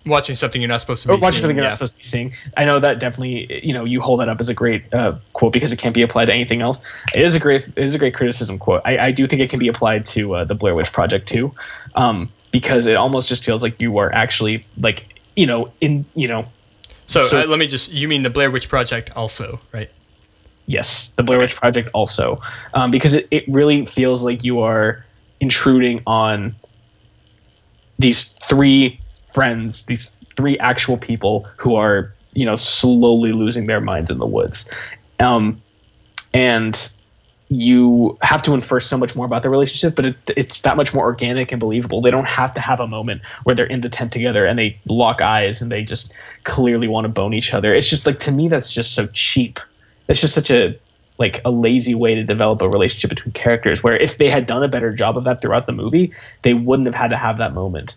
Watching 0.09 0.35
something 0.35 0.61
you're 0.61 0.67
not 0.67 0.81
supposed 0.81 1.03
to 1.03 1.07
be 1.07 1.13
or 1.13 1.17
watching 1.17 1.33
seeing, 1.33 1.41
something 1.43 1.55
you're 1.55 1.63
yeah. 1.63 1.69
not 1.69 1.75
supposed 1.75 1.93
to 1.93 1.97
be 1.99 2.03
seeing. 2.03 2.33
I 2.57 2.65
know 2.65 2.79
that 2.79 2.99
definitely, 2.99 3.65
you 3.65 3.73
know, 3.73 3.85
you 3.85 4.01
hold 4.01 4.19
that 4.19 4.27
up 4.27 4.41
as 4.41 4.49
a 4.49 4.53
great 4.53 4.93
uh, 4.93 5.17
quote 5.33 5.53
because 5.53 5.71
it 5.71 5.77
can't 5.77 5.93
be 5.93 6.01
applied 6.01 6.25
to 6.25 6.33
anything 6.33 6.61
else. 6.61 6.81
It 7.13 7.23
is 7.23 7.35
a 7.35 7.39
great, 7.39 7.67
it 7.67 7.85
is 7.85 7.95
a 7.95 7.99
great 7.99 8.13
criticism 8.15 8.59
quote. 8.59 8.81
I, 8.83 8.97
I 8.97 9.11
do 9.11 9.27
think 9.27 9.41
it 9.41 9.49
can 9.49 9.59
be 9.59 9.67
applied 9.69 10.05
to 10.07 10.35
uh, 10.35 10.43
the 10.43 10.55
Blair 10.55 10.75
Witch 10.75 10.91
Project 10.91 11.29
too, 11.29 11.53
um, 11.95 12.29
because 12.51 12.87
it 12.87 12.95
almost 12.95 13.29
just 13.29 13.45
feels 13.45 13.63
like 13.63 13.79
you 13.79 13.97
are 13.99 14.13
actually 14.13 14.65
like, 14.77 15.05
you 15.35 15.45
know, 15.45 15.71
in, 15.79 16.05
you 16.15 16.27
know, 16.27 16.43
So, 17.05 17.25
So- 17.25 17.39
uh, 17.41 17.45
let 17.45 17.57
me 17.59 17.67
just 17.67 17.91
you 17.91 18.07
mean 18.07 18.23
the 18.23 18.29
Blair 18.29 18.51
Witch 18.51 18.69
Project 18.69 19.11
also, 19.15 19.59
right? 19.71 19.89
Yes, 20.67 21.11
the 21.15 21.23
Blair 21.23 21.39
Witch 21.39 21.55
Project 21.55 21.89
also, 21.93 22.41
um, 22.75 22.91
because 22.91 23.13
it, 23.13 23.27
it 23.31 23.43
really 23.47 23.87
feels 23.87 24.21
like 24.21 24.43
you 24.43 24.59
are 24.61 25.03
intruding 25.39 26.03
on 26.05 26.55
these 27.97 28.35
three 28.49 28.98
friends, 29.33 29.85
these 29.85 30.11
three 30.35 30.57
actual 30.59 30.97
people 30.97 31.47
who 31.57 31.75
are, 31.75 32.13
you 32.33 32.45
know, 32.45 32.55
slowly 32.55 33.31
losing 33.31 33.65
their 33.65 33.81
minds 33.81 34.09
in 34.09 34.17
the 34.17 34.27
woods, 34.27 34.69
um, 35.19 35.61
and 36.33 36.91
you 37.51 38.15
have 38.21 38.43
to 38.43 38.53
infer 38.53 38.79
so 38.79 38.95
much 38.95 39.15
more 39.15 39.25
about 39.25 39.41
their 39.41 39.49
relationship, 39.49 39.95
but 39.95 40.05
it, 40.05 40.15
it's 40.37 40.61
that 40.61 40.77
much 40.77 40.93
more 40.93 41.03
organic 41.05 41.51
and 41.51 41.59
believable. 41.59 41.99
They 41.99 42.11
don't 42.11 42.27
have 42.27 42.53
to 42.53 42.61
have 42.61 42.79
a 42.79 42.87
moment 42.87 43.23
where 43.43 43.55
they're 43.55 43.65
in 43.65 43.81
the 43.81 43.89
tent 43.89 44.13
together 44.13 44.45
and 44.45 44.59
they 44.59 44.79
lock 44.85 45.19
eyes 45.19 45.59
and 45.59 45.71
they 45.71 45.81
just 45.81 46.13
clearly 46.43 46.87
want 46.87 47.05
to 47.05 47.09
bone 47.09 47.33
each 47.33 47.51
other. 47.51 47.73
It's 47.73 47.89
just 47.89 48.05
like 48.05 48.19
to 48.19 48.31
me 48.31 48.49
that's 48.49 48.71
just 48.71 48.93
so 48.93 49.07
cheap 49.07 49.59
it's 50.09 50.19
just 50.19 50.33
such 50.33 50.51
a 50.51 50.77
like 51.17 51.41
a 51.45 51.51
lazy 51.51 51.95
way 51.95 52.15
to 52.15 52.23
develop 52.23 52.61
a 52.61 52.69
relationship 52.69 53.09
between 53.09 53.31
characters 53.33 53.83
where 53.83 53.95
if 53.95 54.17
they 54.17 54.29
had 54.29 54.45
done 54.45 54.63
a 54.63 54.67
better 54.67 54.93
job 54.93 55.17
of 55.17 55.23
that 55.23 55.41
throughout 55.41 55.65
the 55.65 55.71
movie 55.71 56.11
they 56.41 56.53
wouldn't 56.53 56.87
have 56.87 56.95
had 56.95 57.09
to 57.09 57.17
have 57.17 57.37
that 57.37 57.53
moment 57.53 57.95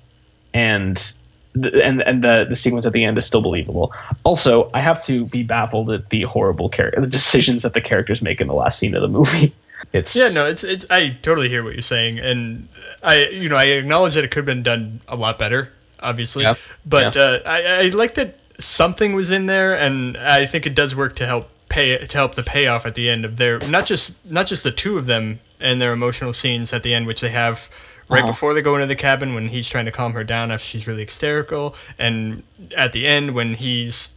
and 0.54 1.14
and 1.54 2.00
and 2.00 2.24
the 2.24 2.46
the 2.48 2.56
sequence 2.56 2.86
at 2.86 2.92
the 2.92 3.04
end 3.04 3.18
is 3.18 3.26
still 3.26 3.42
believable 3.42 3.92
also 4.24 4.70
i 4.72 4.80
have 4.80 5.04
to 5.04 5.26
be 5.26 5.42
baffled 5.42 5.90
at 5.90 6.08
the 6.08 6.22
horrible 6.22 6.68
character 6.68 7.00
the 7.00 7.06
decisions 7.06 7.62
that 7.62 7.74
the 7.74 7.80
characters 7.80 8.22
make 8.22 8.40
in 8.40 8.46
the 8.46 8.54
last 8.54 8.78
scene 8.78 8.94
of 8.94 9.02
the 9.02 9.08
movie 9.08 9.54
it's 9.92 10.14
Yeah, 10.14 10.28
no, 10.28 10.46
it's 10.46 10.64
it's. 10.64 10.86
I 10.90 11.10
totally 11.10 11.48
hear 11.48 11.62
what 11.62 11.74
you're 11.74 11.82
saying, 11.82 12.18
and 12.18 12.68
I, 13.02 13.26
you 13.26 13.48
know, 13.48 13.56
I 13.56 13.64
acknowledge 13.64 14.14
that 14.14 14.24
it 14.24 14.30
could 14.30 14.38
have 14.40 14.46
been 14.46 14.62
done 14.62 15.00
a 15.08 15.16
lot 15.16 15.38
better, 15.38 15.70
obviously. 16.00 16.44
Yep. 16.44 16.58
But 16.86 17.14
Yeah. 17.14 17.22
uh, 17.22 17.42
I, 17.44 17.62
I 17.64 17.82
like 17.88 18.14
that 18.14 18.38
something 18.58 19.14
was 19.14 19.30
in 19.30 19.46
there, 19.46 19.74
and 19.78 20.16
I 20.16 20.46
think 20.46 20.66
it 20.66 20.74
does 20.74 20.94
work 20.94 21.16
to 21.16 21.26
help 21.26 21.48
pay 21.68 21.96
to 21.98 22.16
help 22.16 22.34
the 22.34 22.42
payoff 22.42 22.86
at 22.86 22.94
the 22.94 23.08
end 23.08 23.24
of 23.24 23.36
their 23.36 23.58
not 23.60 23.86
just 23.86 24.24
not 24.30 24.46
just 24.46 24.62
the 24.62 24.72
two 24.72 24.98
of 24.98 25.06
them 25.06 25.40
and 25.58 25.80
their 25.80 25.92
emotional 25.92 26.32
scenes 26.32 26.72
at 26.72 26.82
the 26.82 26.94
end, 26.94 27.06
which 27.06 27.20
they 27.20 27.30
have. 27.30 27.68
Right 28.12 28.22
Uh-huh. 28.22 28.26
before 28.32 28.54
they 28.54 28.62
go 28.62 28.74
into 28.74 28.86
the 28.86 28.94
cabin, 28.96 29.34
when 29.34 29.48
he's 29.48 29.68
trying 29.68 29.86
to 29.86 29.92
calm 29.92 30.12
her 30.12 30.22
down 30.24 30.50
after 30.50 30.66
she's 30.66 30.86
really 30.86 31.04
hysterical, 31.04 31.74
and 31.98 32.42
at 32.76 32.92
the 32.92 33.06
end 33.06 33.34
when 33.34 33.54
he's 33.54 34.10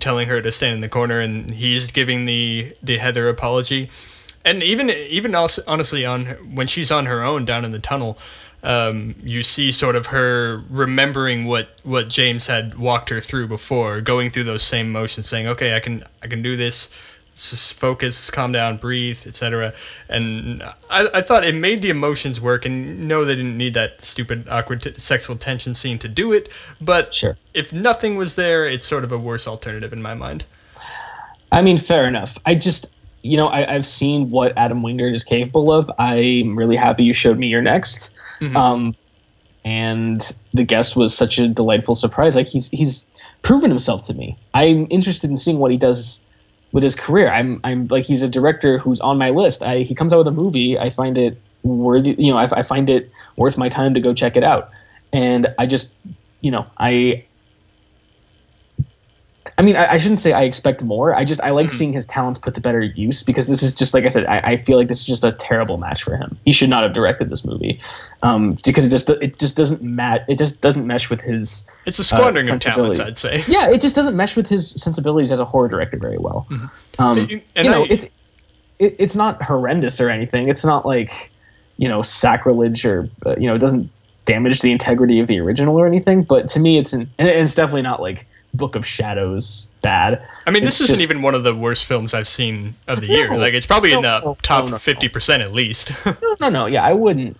telling 0.00 0.28
her 0.28 0.40
to 0.40 0.52
stand 0.52 0.74
in 0.74 0.80
the 0.80 0.88
corner 0.88 1.20
and 1.20 1.50
he's 1.50 1.86
giving 1.88 2.24
the 2.26 2.74
the 2.82 2.98
Heather 2.98 3.28
apology, 3.28 3.88
and 4.44 4.62
even 4.62 4.90
even 4.90 5.34
also, 5.34 5.62
honestly 5.66 6.04
on 6.04 6.26
when 6.54 6.66
she's 6.66 6.90
on 6.90 7.06
her 7.06 7.22
own 7.22 7.44
down 7.44 7.64
in 7.64 7.72
the 7.72 7.78
tunnel 7.78 8.18
um, 8.62 9.14
you 9.22 9.42
see 9.44 9.70
sort 9.70 9.94
of 9.96 10.06
her 10.06 10.62
remembering 10.68 11.46
what 11.46 11.68
what 11.84 12.08
James 12.08 12.46
had 12.46 12.76
walked 12.76 13.08
her 13.10 13.20
through 13.20 13.46
before 13.48 14.00
going 14.00 14.30
through 14.30 14.44
those 14.44 14.62
same 14.62 14.90
motions 14.90 15.28
saying 15.28 15.46
okay 15.48 15.74
I 15.76 15.80
can 15.80 16.04
I 16.22 16.26
can 16.26 16.42
do 16.42 16.56
this 16.56 16.88
focus 17.38 18.30
calm 18.30 18.52
down 18.52 18.76
breathe 18.76 19.20
etc 19.26 19.72
and 20.08 20.62
I, 20.90 21.08
I 21.14 21.22
thought 21.22 21.44
it 21.44 21.54
made 21.54 21.82
the 21.82 21.90
emotions 21.90 22.40
work 22.40 22.66
and 22.66 23.06
no 23.06 23.24
they 23.24 23.36
didn't 23.36 23.56
need 23.56 23.74
that 23.74 24.02
stupid 24.04 24.48
awkward 24.48 24.82
t- 24.82 24.94
sexual 24.98 25.36
tension 25.36 25.74
scene 25.74 25.98
to 26.00 26.08
do 26.08 26.32
it 26.32 26.48
but 26.80 27.14
sure 27.14 27.36
if 27.54 27.72
nothing 27.72 28.16
was 28.16 28.34
there 28.34 28.66
it's 28.66 28.84
sort 28.84 29.04
of 29.04 29.12
a 29.12 29.18
worse 29.18 29.46
alternative 29.46 29.92
in 29.92 30.02
my 30.02 30.14
mind 30.14 30.44
I 31.50 31.62
mean, 31.62 31.76
fair 31.76 32.06
enough. 32.06 32.38
I 32.46 32.54
just, 32.54 32.86
you 33.22 33.36
know, 33.36 33.46
I, 33.48 33.74
I've 33.74 33.86
seen 33.86 34.30
what 34.30 34.56
Adam 34.56 34.82
Wingard 34.82 35.14
is 35.14 35.24
capable 35.24 35.72
of. 35.72 35.90
I'm 35.98 36.56
really 36.56 36.76
happy 36.76 37.04
you 37.04 37.14
showed 37.14 37.38
me 37.38 37.48
You're 37.48 37.62
Next. 37.62 38.10
Mhm. 38.40 38.56
Um, 38.56 38.96
and 39.64 40.30
the 40.54 40.64
guest 40.64 40.96
was 40.96 41.14
such 41.14 41.38
a 41.38 41.48
delightful 41.48 41.94
surprise. 41.94 42.36
Like 42.36 42.46
he's 42.46 42.68
he's 42.68 43.06
proven 43.42 43.70
himself 43.70 44.06
to 44.06 44.14
me. 44.14 44.38
I'm 44.54 44.86
interested 44.90 45.30
in 45.30 45.36
seeing 45.36 45.58
what 45.58 45.70
he 45.70 45.76
does 45.76 46.24
with 46.72 46.82
his 46.82 46.94
career. 46.94 47.30
I'm 47.30 47.60
I'm 47.64 47.86
like 47.88 48.04
he's 48.04 48.22
a 48.22 48.28
director 48.28 48.78
who's 48.78 49.00
on 49.00 49.18
my 49.18 49.30
list. 49.30 49.62
I 49.62 49.80
he 49.80 49.94
comes 49.94 50.12
out 50.12 50.18
with 50.18 50.28
a 50.28 50.32
movie. 50.32 50.78
I 50.78 50.90
find 50.90 51.16
it 51.16 51.40
worthy. 51.62 52.14
You 52.18 52.32
know, 52.32 52.38
I, 52.38 52.48
I 52.58 52.62
find 52.62 52.88
it 52.90 53.10
worth 53.36 53.56
my 53.56 53.68
time 53.68 53.94
to 53.94 54.00
go 54.00 54.14
check 54.14 54.36
it 54.36 54.44
out. 54.44 54.70
And 55.12 55.54
I 55.58 55.66
just, 55.66 55.92
you 56.40 56.50
know, 56.50 56.66
I 56.78 57.24
I 59.58 59.62
mean, 59.62 59.74
I, 59.74 59.94
I, 59.94 59.98
shouldn't 59.98 60.20
say 60.20 60.32
I 60.32 60.42
expect 60.42 60.82
more. 60.82 61.12
I 61.12 61.24
just 61.24 61.40
I 61.40 61.50
like 61.50 61.66
mm-hmm. 61.66 61.76
seeing 61.76 61.92
his 61.92 62.06
talents 62.06 62.38
put 62.38 62.54
to 62.54 62.60
better 62.60 62.80
use 62.80 63.24
because 63.24 63.48
this 63.48 63.64
is 63.64 63.74
just 63.74 63.92
like 63.92 64.04
I 64.04 64.08
said. 64.08 64.24
I, 64.24 64.38
I, 64.38 64.56
feel 64.56 64.78
like 64.78 64.86
this 64.86 65.00
is 65.00 65.06
just 65.06 65.24
a 65.24 65.32
terrible 65.32 65.78
match 65.78 66.04
for 66.04 66.16
him. 66.16 66.38
He 66.44 66.52
should 66.52 66.70
not 66.70 66.84
have 66.84 66.92
directed 66.92 67.28
this 67.28 67.44
movie 67.44 67.80
um, 68.22 68.56
because 68.64 68.86
it 68.86 68.90
just 68.90 69.10
it 69.10 69.36
just 69.40 69.56
doesn't 69.56 69.82
match. 69.82 70.22
It 70.28 70.38
just 70.38 70.60
doesn't 70.60 70.86
mesh 70.86 71.10
with 71.10 71.20
his. 71.20 71.68
It's 71.86 71.98
a 71.98 72.04
squandering 72.04 72.48
uh, 72.48 72.54
of 72.54 72.60
talents, 72.60 73.00
I'd 73.00 73.18
say. 73.18 73.44
Yeah, 73.48 73.68
it 73.70 73.80
just 73.80 73.96
doesn't 73.96 74.16
mesh 74.16 74.36
with 74.36 74.46
his 74.46 74.70
sensibilities 74.70 75.32
as 75.32 75.40
a 75.40 75.44
horror 75.44 75.68
director 75.68 75.96
very 75.96 76.18
well. 76.18 76.46
Mm-hmm. 76.48 77.02
Um, 77.02 77.18
and, 77.18 77.42
and 77.56 77.64
you 77.66 77.70
know, 77.72 77.82
I, 77.82 77.88
it's 77.90 78.04
it, 78.78 78.96
it's 79.00 79.16
not 79.16 79.42
horrendous 79.42 80.00
or 80.00 80.08
anything. 80.08 80.48
It's 80.48 80.64
not 80.64 80.86
like 80.86 81.32
you 81.78 81.88
know 81.88 82.02
sacrilege 82.02 82.86
or 82.86 83.10
uh, 83.26 83.34
you 83.36 83.48
know 83.48 83.56
it 83.56 83.60
doesn't 83.60 83.90
damage 84.24 84.60
the 84.60 84.70
integrity 84.70 85.18
of 85.18 85.26
the 85.26 85.40
original 85.40 85.76
or 85.76 85.86
anything. 85.88 86.22
But 86.22 86.48
to 86.50 86.60
me, 86.60 86.78
it's 86.78 86.92
an, 86.92 87.10
it's 87.18 87.54
definitely 87.54 87.82
not 87.82 88.00
like 88.00 88.26
Book 88.54 88.74
of 88.74 88.86
Shadows 88.86 89.68
bad. 89.82 90.26
I 90.46 90.50
mean, 90.50 90.64
it's 90.64 90.78
this 90.78 90.86
isn't 90.86 90.96
just, 90.96 91.10
even 91.10 91.22
one 91.22 91.34
of 91.34 91.44
the 91.44 91.54
worst 91.54 91.84
films 91.84 92.14
I've 92.14 92.28
seen 92.28 92.74
of 92.86 93.00
the 93.00 93.08
no, 93.08 93.14
year. 93.14 93.36
Like, 93.36 93.54
it's 93.54 93.66
probably 93.66 93.90
no, 93.90 93.96
in 93.96 94.02
the 94.02 94.20
no, 94.20 94.36
top 94.42 94.80
fifty 94.80 95.08
percent 95.08 95.42
at 95.42 95.52
least. 95.52 95.92
no, 96.06 96.36
no, 96.40 96.48
no. 96.48 96.66
Yeah, 96.66 96.82
I 96.82 96.92
wouldn't 96.92 97.38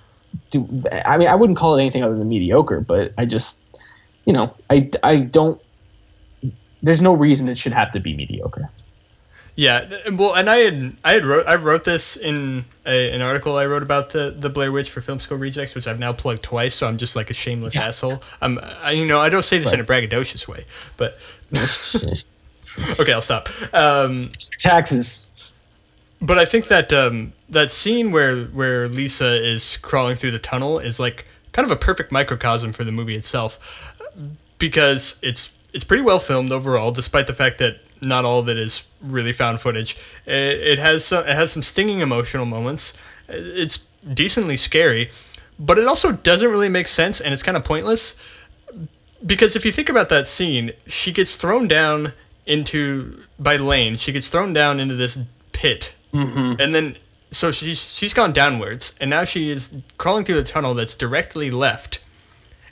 do. 0.51 0.85
I 0.93 1.17
mean, 1.17 1.29
I 1.29 1.35
wouldn't 1.35 1.59
call 1.59 1.77
it 1.77 1.81
anything 1.81 2.03
other 2.03 2.17
than 2.17 2.29
mediocre. 2.29 2.81
But 2.81 3.15
I 3.17 3.25
just, 3.25 3.61
you 4.25 4.33
know, 4.33 4.55
I 4.69 4.91
I 5.03 5.17
don't. 5.17 5.61
There's 6.83 7.03
no 7.03 7.15
reason 7.15 7.49
it 7.49 7.59
should 7.59 7.73
have 7.73 7.93
to 7.93 8.01
be 8.01 8.15
mediocre. 8.15 8.71
Yeah, 9.59 10.09
well, 10.13 10.35
and 10.35 10.49
I 10.49 10.59
had 10.59 10.97
I 11.03 11.15
had 11.15 11.27
wrote 11.27 11.49
I 11.49 11.57
wrote 11.57 11.83
this 11.83 12.17
in 12.17 12.65
a, 12.87 13.11
an 13.11 13.23
article 13.23 13.57
I 13.57 13.67
wrote 13.67 13.83
about 13.83 14.11
the 14.11 14.33
the 14.39 14.49
Blair 14.49 14.71
Witch 14.71 14.89
for 14.89 15.01
Film 15.01 15.19
School 15.19 15.37
Rejects, 15.37 15.75
which 15.75 15.89
I've 15.89 15.99
now 15.99 16.13
plugged 16.13 16.45
twice, 16.45 16.77
so 16.77 16.87
I'm 16.87 16.97
just 16.97 17.17
like 17.17 17.29
a 17.31 17.35
shameless 17.35 17.75
yeah. 17.75 17.89
asshole. 17.89 18.23
I'm 18.41 18.61
I, 18.63 18.93
you 18.93 19.09
know 19.09 19.19
I 19.19 19.31
don't 19.31 19.43
say 19.43 19.59
this 19.59 19.73
in 19.73 19.81
a 19.81 19.83
braggadocious 19.83 20.47
way, 20.47 20.65
but 20.97 21.19
okay, 23.01 23.13
I'll 23.13 23.21
stop. 23.21 23.49
Um, 23.75 24.31
Taxes. 24.59 25.33
But 26.23 26.39
I 26.39 26.45
think 26.45 26.69
that 26.69 26.93
um, 26.93 27.33
that 27.49 27.73
scene 27.73 28.13
where 28.13 28.45
where 28.45 28.89
Lisa 28.89 29.45
is 29.45 29.77
crawling 29.79 30.15
through 30.15 30.31
the 30.31 30.39
tunnel 30.39 30.79
is 30.79 31.01
like 31.01 31.25
kind 31.51 31.67
of 31.67 31.73
a 31.73 31.77
perfect 31.77 32.13
microcosm 32.13 32.73
for 32.73 32.85
the 32.85 32.93
movie 32.93 33.17
itself, 33.17 33.59
because 34.59 35.19
it's 35.21 35.53
it's 35.73 35.83
pretty 35.83 36.05
well 36.05 36.21
filmed 36.21 36.53
overall, 36.53 36.93
despite 36.93 37.27
the 37.27 37.35
fact 37.35 37.59
that 37.59 37.81
not 38.01 38.25
all 38.25 38.41
of 38.41 38.49
it 38.49 38.59
is 38.59 38.85
really 39.01 39.33
found 39.33 39.61
footage. 39.61 39.97
It, 40.27 40.33
it 40.33 40.79
has 40.79 41.05
some, 41.05 41.27
it 41.27 41.35
has 41.35 41.53
some 41.53 41.63
stinging 41.63 42.01
emotional 42.01 42.45
moments. 42.45 42.95
It's 43.29 43.79
decently 44.13 44.57
scary, 44.57 45.11
but 45.59 45.79
it 45.79 45.87
also 45.87 46.13
doesn't 46.13 46.51
really 46.51 46.69
make 46.69 46.89
sense 46.89 47.21
and 47.21 47.35
it's 47.35 47.43
kind 47.43 47.57
of 47.57 47.65
pointless 47.65 48.15
because 49.25 49.57
if 49.57 49.65
you 49.65 49.73
think 49.73 49.89
about 49.89 50.11
that 50.11 50.29
scene, 50.29 50.73
she 50.87 51.13
gets 51.13 51.35
thrown 51.35 51.69
down 51.69 52.13
into 52.47 53.23
by 53.39 53.57
Lane. 53.57 53.97
She 53.97 54.13
gets 54.13 54.29
thrown 54.29 54.53
down 54.53 54.81
into 54.81 54.95
this 54.95 55.19
pit, 55.53 55.93
mm-hmm. 56.13 56.61
and 56.61 56.75
then 56.75 56.97
so 57.31 57.53
she's 57.53 57.81
she's 57.81 58.15
gone 58.15 58.33
downwards, 58.33 58.95
and 59.01 59.11
now 59.11 59.25
she 59.25 59.51
is 59.51 59.71
crawling 59.97 60.25
through 60.25 60.37
the 60.37 60.45
tunnel 60.45 60.75
that's 60.75 60.95
directly 60.95 61.51
left 61.51 62.01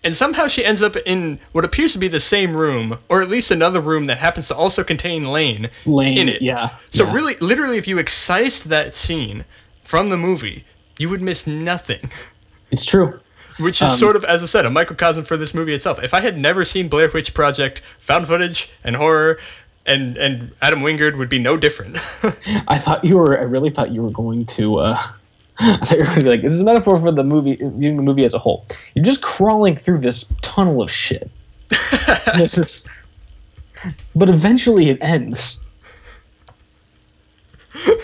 and 0.07 0.15
somehow 0.15 0.47
she 0.47 0.65
ends 0.65 0.83
up 0.83 0.95
in 0.95 1.41
what 1.51 1.65
appears 1.65 1.95
to 1.95 1.99
be 1.99 2.07
the 2.07 2.21
same 2.21 2.57
room, 2.57 2.97
or 3.09 3.23
at 3.23 3.29
least 3.29 3.51
another 3.51 3.81
room 3.81 4.05
that 4.05 4.19
happens 4.19 4.47
to 4.47 4.55
also 4.55 4.85
contain 4.85 5.25
Lane, 5.25 5.69
Lane 5.85 6.17
in 6.17 6.29
it. 6.29 6.43
Yeah. 6.43 6.77
So 6.93 7.07
yeah. 7.07 7.13
really, 7.13 7.35
literally, 7.41 7.77
if 7.77 7.89
you 7.89 7.99
excised 7.99 8.69
that 8.69 8.95
scene 8.95 9.45
from 9.83 10.07
the 10.07 10.17
movie, 10.17 10.63
you 10.97 11.09
would 11.09 11.23
miss 11.23 11.49
nothing. 11.49 12.13
It's 12.71 12.85
true. 12.85 13.19
Which 13.59 13.83
is 13.83 13.91
um, 13.91 13.99
sort 13.99 14.15
of, 14.15 14.25
as 14.25 14.45
I 14.45 14.47
said, 14.47 14.65
a 14.65 14.71
microcosm 14.71 15.25
for 15.25 15.37
this 15.37 15.55
movie 15.55 15.75
itself. 15.75 16.01
If 16.01 16.15
I 16.15 16.21
had 16.21 16.39
never 16.39 16.65
seen 16.65 16.89
Blair 16.89 17.11
Witch 17.13 17.35
Project, 17.35 17.83
found 17.99 18.29
footage, 18.29 18.71
and 18.85 18.95
horror, 18.95 19.41
and 19.87 20.17
and 20.19 20.53
Adam 20.63 20.83
Wingard 20.83 21.19
would 21.19 21.29
be 21.29 21.41
no 21.41 21.57
different. 21.57 21.97
I 22.69 22.79
thought 22.79 23.05
you 23.05 23.17
were. 23.17 23.37
I 23.37 23.43
really 23.43 23.71
thought 23.71 23.91
you 23.91 24.05
were 24.05 24.11
going 24.11 24.47
to. 24.47 24.77
Uh, 24.77 25.03
I 25.59 25.79
thought 25.79 25.93
you 25.93 25.99
were 25.99 26.05
going 26.05 26.17
to 26.17 26.23
be 26.25 26.31
like, 26.31 26.43
this 26.43 26.53
is 26.53 26.61
a 26.61 26.65
metaphor 26.65 27.01
for 27.01 27.13
the 27.13 27.23
movie, 27.23 27.57
viewing 27.57 27.97
the 27.97 28.03
movie 28.03 28.25
as 28.25 28.35
a 28.35 28.39
whole. 28.39 28.67
You're 28.95 29.05
just 29.05 29.23
crawling 29.23 29.77
through 29.77 30.01
this 30.01 30.25
tunnel 30.43 30.83
of 30.83 30.91
shit. 30.91 31.31
just, 32.37 32.87
but 34.15 34.29
eventually 34.29 34.91
it 34.91 34.99
ends. 35.01 35.65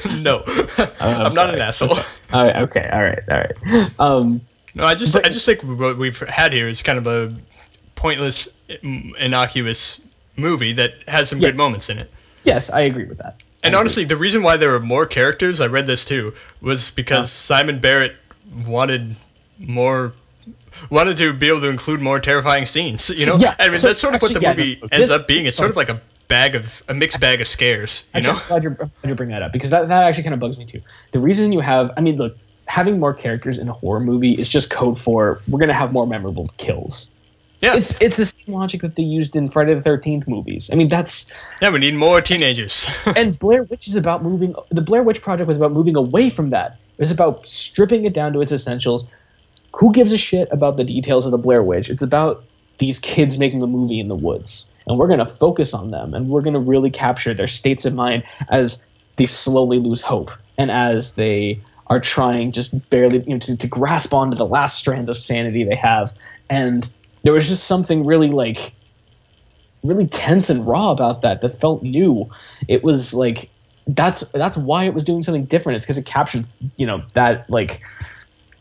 no, 0.07 0.43
oh, 0.47 0.95
I'm, 1.01 1.27
I'm 1.27 1.35
not 1.35 1.55
an 1.55 1.61
asshole. 1.61 1.99
All 2.33 2.45
right, 2.45 2.57
okay, 2.57 2.89
all 2.91 3.03
right, 3.03 3.21
all 3.31 3.39
right. 3.39 4.01
Um, 4.01 4.41
no, 4.75 4.85
I 4.85 4.95
just, 4.95 5.13
but, 5.13 5.27
I 5.27 5.29
just 5.29 5.45
think 5.45 5.61
what 5.63 5.99
we've 5.99 6.19
had 6.21 6.53
here 6.53 6.69
is 6.69 6.83
kind 6.83 6.99
of 6.99 7.07
a 7.07 7.35
pointless, 7.97 8.49
innocuous 8.83 10.01
movie 10.37 10.73
that 10.73 10.95
has 11.07 11.29
some 11.29 11.39
yes. 11.39 11.51
good 11.51 11.59
moments 11.59 11.91
in 11.91 11.99
it. 11.99 12.11
Yes, 12.45 12.71
I 12.71 12.81
agree 12.81 13.05
with 13.05 13.19
that. 13.19 13.37
And 13.63 13.75
honestly, 13.75 14.05
the 14.05 14.17
reason 14.17 14.43
why 14.43 14.57
there 14.57 14.71
were 14.71 14.81
more 14.81 15.07
characters, 15.07 15.61
I 15.61 15.67
read 15.67 15.87
this 15.87 16.05
too, 16.05 16.35
was 16.61 16.91
because 16.91 17.31
Simon 17.31 17.81
Barrett 17.81 18.17
wanted 18.67 19.15
more 19.59 20.13
wanted 20.91 21.19
to 21.19 21.33
be 21.33 21.49
able 21.49 21.61
to 21.61 21.69
include 21.69 22.01
more 22.01 22.19
terrifying 22.19 22.67
scenes. 22.67 23.11
You 23.11 23.27
know, 23.27 23.37
yeah, 23.37 23.55
I 23.59 23.69
mean 23.69 23.79
so 23.79 23.89
that's 23.89 24.01
sort 24.01 24.15
of 24.15 24.23
actually, 24.23 24.35
what 24.35 24.41
the 24.41 24.47
yeah, 24.47 24.55
movie 24.55 24.79
no, 24.81 24.89
ends 24.91 25.09
this, 25.09 25.11
up 25.11 25.29
being. 25.29 25.47
It's 25.47 25.57
sort 25.57 25.71
of 25.71 25.77
like 25.77 25.89
a 25.89 26.01
bag 26.29 26.55
of 26.55 26.83
a 26.89 26.95
mixed 26.95 27.21
bag 27.21 27.41
of 27.41 27.47
scares. 27.47 28.09
You 28.15 28.19
actually, 28.19 28.33
know, 28.33 28.39
I'm 28.41 28.49
glad, 28.49 28.63
you're, 28.63 28.73
glad 28.73 28.91
you 29.05 29.15
bring 29.15 29.29
that 29.31 29.43
up 29.43 29.53
because 29.53 29.71
that, 29.71 29.89
that 29.89 30.03
actually 30.05 30.25
kind 30.25 30.35
of 30.35 30.41
bugs 30.41 30.59
me 30.59 30.65
too. 30.65 30.81
The 31.13 31.21
reason 31.21 31.53
you 31.53 31.61
have, 31.61 31.93
I 31.97 32.01
mean, 32.01 32.17
look, 32.17 32.37
having 32.67 32.99
more 32.99 33.15
characters 33.15 33.59
in 33.59 33.69
a 33.69 33.73
horror 33.73 34.01
movie 34.01 34.33
is 34.33 34.49
just 34.49 34.71
code 34.71 35.01
for 35.01 35.41
we're 35.47 35.61
gonna 35.61 35.75
have 35.75 35.93
more 35.93 36.07
memorable 36.07 36.49
kills. 36.57 37.11
Yeah. 37.63 37.77
It's 37.77 37.99
it's 38.01 38.17
the 38.17 38.27
same 38.27 38.55
logic 38.55 38.83
that 38.83 38.97
they 38.97 39.05
used 39.05 39.37
in 39.37 39.49
Friday 39.49 39.75
the 39.75 39.83
Thirteenth 39.83 40.27
movies. 40.27 40.69
I 40.73 40.75
mean, 40.75 40.89
that's 40.89 41.27
yeah. 41.63 41.71
We 41.71 41.79
need 41.79 41.95
more 41.95 42.21
teenagers. 42.21 42.89
and 43.17 43.39
Blair 43.39 43.63
Witch 43.63 43.87
is 43.87 43.95
about 43.95 44.25
moving. 44.25 44.55
The 44.71 44.81
Blair 44.81 45.05
Witch 45.05 45.23
Project 45.23 45.47
was 45.47 45.57
about 45.57 45.73
moving 45.73 45.97
away 45.97 46.29
from 46.29 46.51
that. 46.51 46.73
It 46.99 47.01
was 47.01 47.13
about 47.13 47.47
stripping 47.47 48.05
it 48.05 48.13
down 48.13 48.33
to 48.33 48.41
its 48.41 48.51
essentials. 48.51 49.05
Who 49.77 49.93
gives 49.93 50.13
a 50.13 50.19
shit 50.19 50.49
about 50.51 50.77
the 50.77 50.85
details 50.85 51.25
of 51.25 51.31
the 51.31 51.39
Blair 51.39 51.63
Witch? 51.63 51.89
It's 51.89 52.03
about 52.03 52.45
these 52.79 52.99
kids 52.99 53.39
making 53.39 53.63
a 53.63 53.67
movie 53.69 54.01
in 54.01 54.09
the 54.09 54.17
woods, 54.17 54.69
and 54.89 54.99
we're 54.99 55.09
gonna 55.09 55.29
focus 55.29 55.73
on 55.73 55.93
them, 55.93 56.15
and 56.15 56.29
we're 56.29 56.43
gonna 56.43 56.61
really 56.61 56.91
capture 56.91 57.33
their 57.33 57.47
states 57.47 57.85
of 57.85 57.95
mind 57.95 58.25
as 58.51 58.83
they 59.17 59.27
slowly 59.27 59.79
lose 59.79 60.03
hope, 60.03 60.33
and 60.59 60.69
as 60.73 61.13
they 61.13 61.61
are 61.87 62.01
trying 62.01 62.51
just 62.51 62.91
barely 62.91 63.23
you 63.23 63.35
know, 63.35 63.39
to, 63.39 63.57
to 63.57 63.67
grasp 63.69 64.13
onto 64.13 64.37
the 64.37 64.47
last 64.47 64.79
strands 64.79 65.09
of 65.09 65.17
sanity 65.17 65.63
they 65.63 65.77
have, 65.77 66.13
and 66.51 66.91
there 67.23 67.33
was 67.33 67.49
just 67.49 67.65
something 67.65 68.05
really 68.05 68.29
like 68.29 68.75
really 69.83 70.07
tense 70.07 70.49
and 70.51 70.67
raw 70.67 70.91
about 70.91 71.23
that 71.23 71.41
that 71.41 71.61
felt 71.61 71.83
new. 71.83 72.31
It 72.69 72.85
was 72.85 73.13
like 73.15 73.49
that's 73.87 74.21
that's 74.33 74.57
why 74.57 74.85
it 74.85 74.95
was 74.95 75.05
doing 75.05 75.23
something 75.23 75.45
different. 75.45 75.77
It's 75.77 75.85
because 75.85 75.99
it 75.99 76.07
captured 76.07 76.47
you 76.77 76.87
know 76.87 77.03
that 77.15 77.49
like 77.51 77.83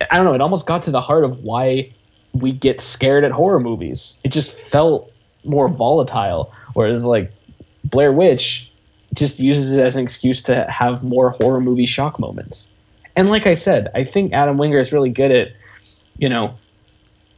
I 0.09 0.18
don't 0.18 0.26
know. 0.26 0.34
It 0.34 0.41
almost 0.41 0.66
got 0.66 0.84
to 0.84 0.91
the 0.91 1.01
heart 1.01 1.24
of 1.24 1.43
why 1.43 1.93
we 2.34 2.51
get 2.51 2.82
scared 2.82 3.24
at 3.24 3.32
horror 3.32 3.59
movies. 3.59 4.18
It 4.24 4.30
just 4.30 4.53
felt 4.53 5.12
more 5.43 5.68
volatile, 5.68 6.53
whereas 6.74 7.03
like 7.03 7.32
Blair 7.84 8.12
Witch 8.12 8.72
just 9.14 9.39
uses 9.39 9.76
it 9.76 9.84
as 9.84 9.95
an 9.95 10.03
excuse 10.03 10.41
to 10.43 10.66
have 10.70 11.03
more 11.03 11.32
horror 11.32 11.59
movie 11.59 11.86
shock 11.86 12.20
moments. 12.20 12.70
And 13.16 13.30
like 13.30 13.45
I 13.45 13.53
said, 13.53 13.89
I 13.93 14.05
think 14.05 14.34
Adam 14.34 14.57
Wingard 14.57 14.82
is 14.82 14.93
really 14.93 15.09
good 15.09 15.32
at 15.32 15.49
you 16.18 16.30
know 16.30 16.55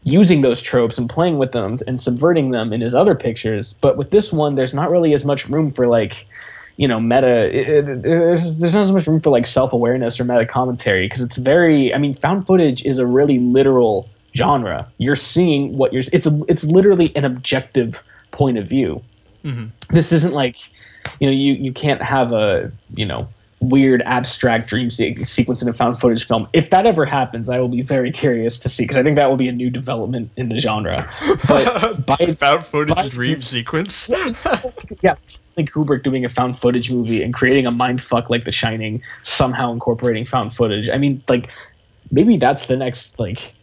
using 0.03 0.41
those 0.41 0.61
tropes 0.61 0.97
and 0.97 1.09
playing 1.09 1.37
with 1.37 1.51
them 1.51 1.77
and 1.87 2.01
subverting 2.01 2.51
them 2.51 2.73
in 2.73 2.81
his 2.81 2.93
other 2.93 3.15
pictures. 3.15 3.73
But 3.81 3.97
with 3.97 4.11
this 4.11 4.33
one, 4.33 4.55
there's 4.55 4.73
not 4.73 4.89
really 4.89 5.13
as 5.13 5.23
much 5.23 5.47
room 5.47 5.69
for 5.69 5.87
like, 5.87 6.27
you 6.77 6.87
know, 6.87 6.99
meta. 6.99 7.45
It, 7.45 7.69
it, 7.69 8.01
there's, 8.01 8.59
there's 8.59 8.73
not 8.73 8.83
as 8.83 8.91
much 8.91 9.07
room 9.07 9.21
for 9.21 9.29
like 9.29 9.47
self 9.47 9.73
awareness 9.73 10.19
or 10.19 10.25
meta 10.25 10.45
commentary 10.45 11.07
because 11.07 11.21
it's 11.21 11.37
very. 11.37 11.93
I 11.93 11.97
mean, 11.97 12.13
found 12.13 12.45
footage 12.45 12.83
is 12.83 12.97
a 12.97 13.05
really 13.05 13.39
literal 13.39 14.09
genre. 14.35 14.91
You're 14.97 15.15
seeing 15.15 15.77
what 15.77 15.93
you're. 15.93 16.03
It's 16.11 16.25
a. 16.25 16.41
It's 16.47 16.63
literally 16.63 17.15
an 17.15 17.25
objective 17.25 18.03
point 18.31 18.57
of 18.57 18.67
view. 18.67 19.01
Mm-hmm. 19.45 19.67
This 19.93 20.11
isn't 20.11 20.33
like, 20.33 20.57
you 21.19 21.27
know, 21.27 21.33
you 21.33 21.53
you 21.53 21.71
can't 21.71 22.01
have 22.01 22.31
a 22.31 22.71
you 22.95 23.05
know 23.05 23.29
weird 23.63 24.01
abstract 24.03 24.69
dream 24.69 24.91
se- 24.91 25.23
sequence 25.23 25.61
in 25.61 25.69
a 25.69 25.73
found 25.73 25.99
footage 25.99 26.27
film. 26.27 26.47
If 26.53 26.69
that 26.71 26.85
ever 26.85 27.05
happens, 27.05 27.49
I 27.49 27.59
will 27.59 27.69
be 27.69 27.81
very 27.81 28.11
curious 28.11 28.57
to 28.59 28.69
see 28.69 28.83
because 28.83 28.97
I 28.97 29.03
think 29.03 29.15
that 29.15 29.29
will 29.29 29.37
be 29.37 29.47
a 29.47 29.51
new 29.51 29.69
development 29.69 30.31
in 30.37 30.49
the 30.49 30.59
genre. 30.59 31.09
But 31.47 32.05
by 32.05 32.17
found 32.33 32.65
footage 32.65 32.95
by, 32.95 33.09
dream 33.09 33.41
sequence, 33.41 34.09
yeah, 35.01 35.15
like 35.57 35.71
Kubrick 35.71 36.03
doing 36.03 36.25
a 36.25 36.29
found 36.29 36.59
footage 36.59 36.91
movie 36.91 37.23
and 37.23 37.33
creating 37.33 37.65
a 37.65 37.71
mind 37.71 38.01
fuck 38.01 38.29
like 38.29 38.43
The 38.43 38.51
Shining, 38.51 39.01
somehow 39.23 39.71
incorporating 39.71 40.25
found 40.25 40.53
footage. 40.53 40.89
I 40.89 40.97
mean, 40.97 41.23
like 41.27 41.49
maybe 42.11 42.37
that's 42.37 42.65
the 42.65 42.77
next 42.77 43.19
like 43.19 43.55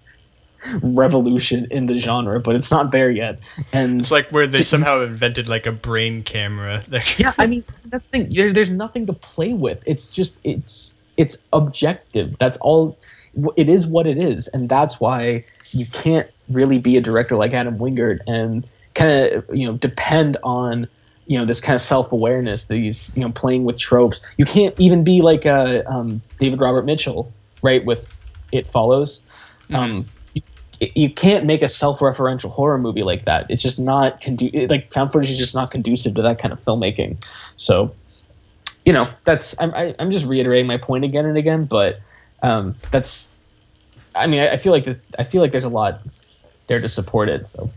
revolution 0.82 1.66
in 1.70 1.86
the 1.86 1.98
genre, 1.98 2.40
but 2.40 2.56
it's 2.56 2.70
not 2.70 2.92
there 2.92 3.10
yet. 3.10 3.40
And 3.72 4.00
it's 4.00 4.10
like 4.10 4.30
where 4.30 4.46
they 4.46 4.64
somehow 4.64 5.00
invented 5.02 5.48
like 5.48 5.66
a 5.66 5.72
brain 5.72 6.22
camera. 6.22 6.82
yeah, 7.18 7.34
I 7.38 7.46
mean 7.46 7.64
that's 7.86 8.08
the 8.08 8.22
thing. 8.22 8.34
There, 8.34 8.52
there's 8.52 8.70
nothing 8.70 9.06
to 9.06 9.12
play 9.12 9.52
with. 9.52 9.82
It's 9.86 10.12
just 10.12 10.36
it's 10.44 10.94
it's 11.16 11.36
objective. 11.52 12.36
That's 12.38 12.58
all. 12.58 12.98
It 13.56 13.68
is 13.68 13.86
what 13.86 14.06
it 14.06 14.18
is, 14.18 14.48
and 14.48 14.68
that's 14.68 14.98
why 14.98 15.44
you 15.70 15.86
can't 15.86 16.28
really 16.48 16.78
be 16.78 16.96
a 16.96 17.00
director 17.00 17.36
like 17.36 17.52
Adam 17.52 17.78
Wingard 17.78 18.20
and 18.26 18.66
kind 18.94 19.34
of 19.34 19.56
you 19.56 19.66
know 19.66 19.76
depend 19.76 20.36
on 20.42 20.88
you 21.26 21.38
know 21.38 21.46
this 21.46 21.60
kind 21.60 21.76
of 21.76 21.80
self-awareness 21.80 22.64
these 22.64 23.12
you 23.16 23.22
know 23.22 23.30
playing 23.30 23.62
with 23.62 23.78
tropes 23.78 24.20
you 24.36 24.44
can't 24.44 24.74
even 24.80 25.04
be 25.04 25.22
like 25.22 25.44
a 25.44 25.88
um, 25.88 26.20
david 26.40 26.58
robert 26.58 26.84
mitchell 26.84 27.32
right 27.62 27.84
with 27.84 28.12
it 28.50 28.66
follows 28.66 29.20
Mm-hmm. 29.70 29.76
um, 29.76 30.06
you, 30.80 31.10
can't 31.10 31.44
make 31.44 31.62
a 31.62 31.68
self-referential 31.68 32.50
horror 32.50 32.78
movie 32.78 33.02
like 33.02 33.24
that 33.24 33.46
it's 33.50 33.62
just 33.62 33.78
not 33.78 34.20
condu- 34.20 34.68
like 34.70 34.92
found 34.92 35.12
footage 35.12 35.30
is 35.30 35.38
just 35.38 35.54
not 35.54 35.70
conducive 35.70 36.14
to 36.14 36.22
that 36.22 36.38
kind 36.38 36.52
of 36.52 36.64
filmmaking 36.64 37.16
so 37.56 37.94
you 38.84 38.92
know 38.92 39.10
that's 39.24 39.54
i'm, 39.60 39.74
I, 39.74 39.94
I'm 39.98 40.10
just 40.10 40.24
reiterating 40.24 40.66
my 40.66 40.78
point 40.78 41.04
again 41.04 41.26
and 41.26 41.36
again 41.36 41.64
but 41.66 42.00
um, 42.42 42.74
that's 42.90 43.28
i 44.14 44.26
mean 44.26 44.40
I, 44.40 44.52
I 44.52 44.56
feel 44.56 44.72
like 44.72 44.84
that 44.84 44.98
i 45.18 45.22
feel 45.24 45.42
like 45.42 45.52
there's 45.52 45.64
a 45.64 45.68
lot 45.68 46.00
there 46.66 46.80
to 46.80 46.88
support 46.88 47.28
it 47.28 47.46
so 47.46 47.68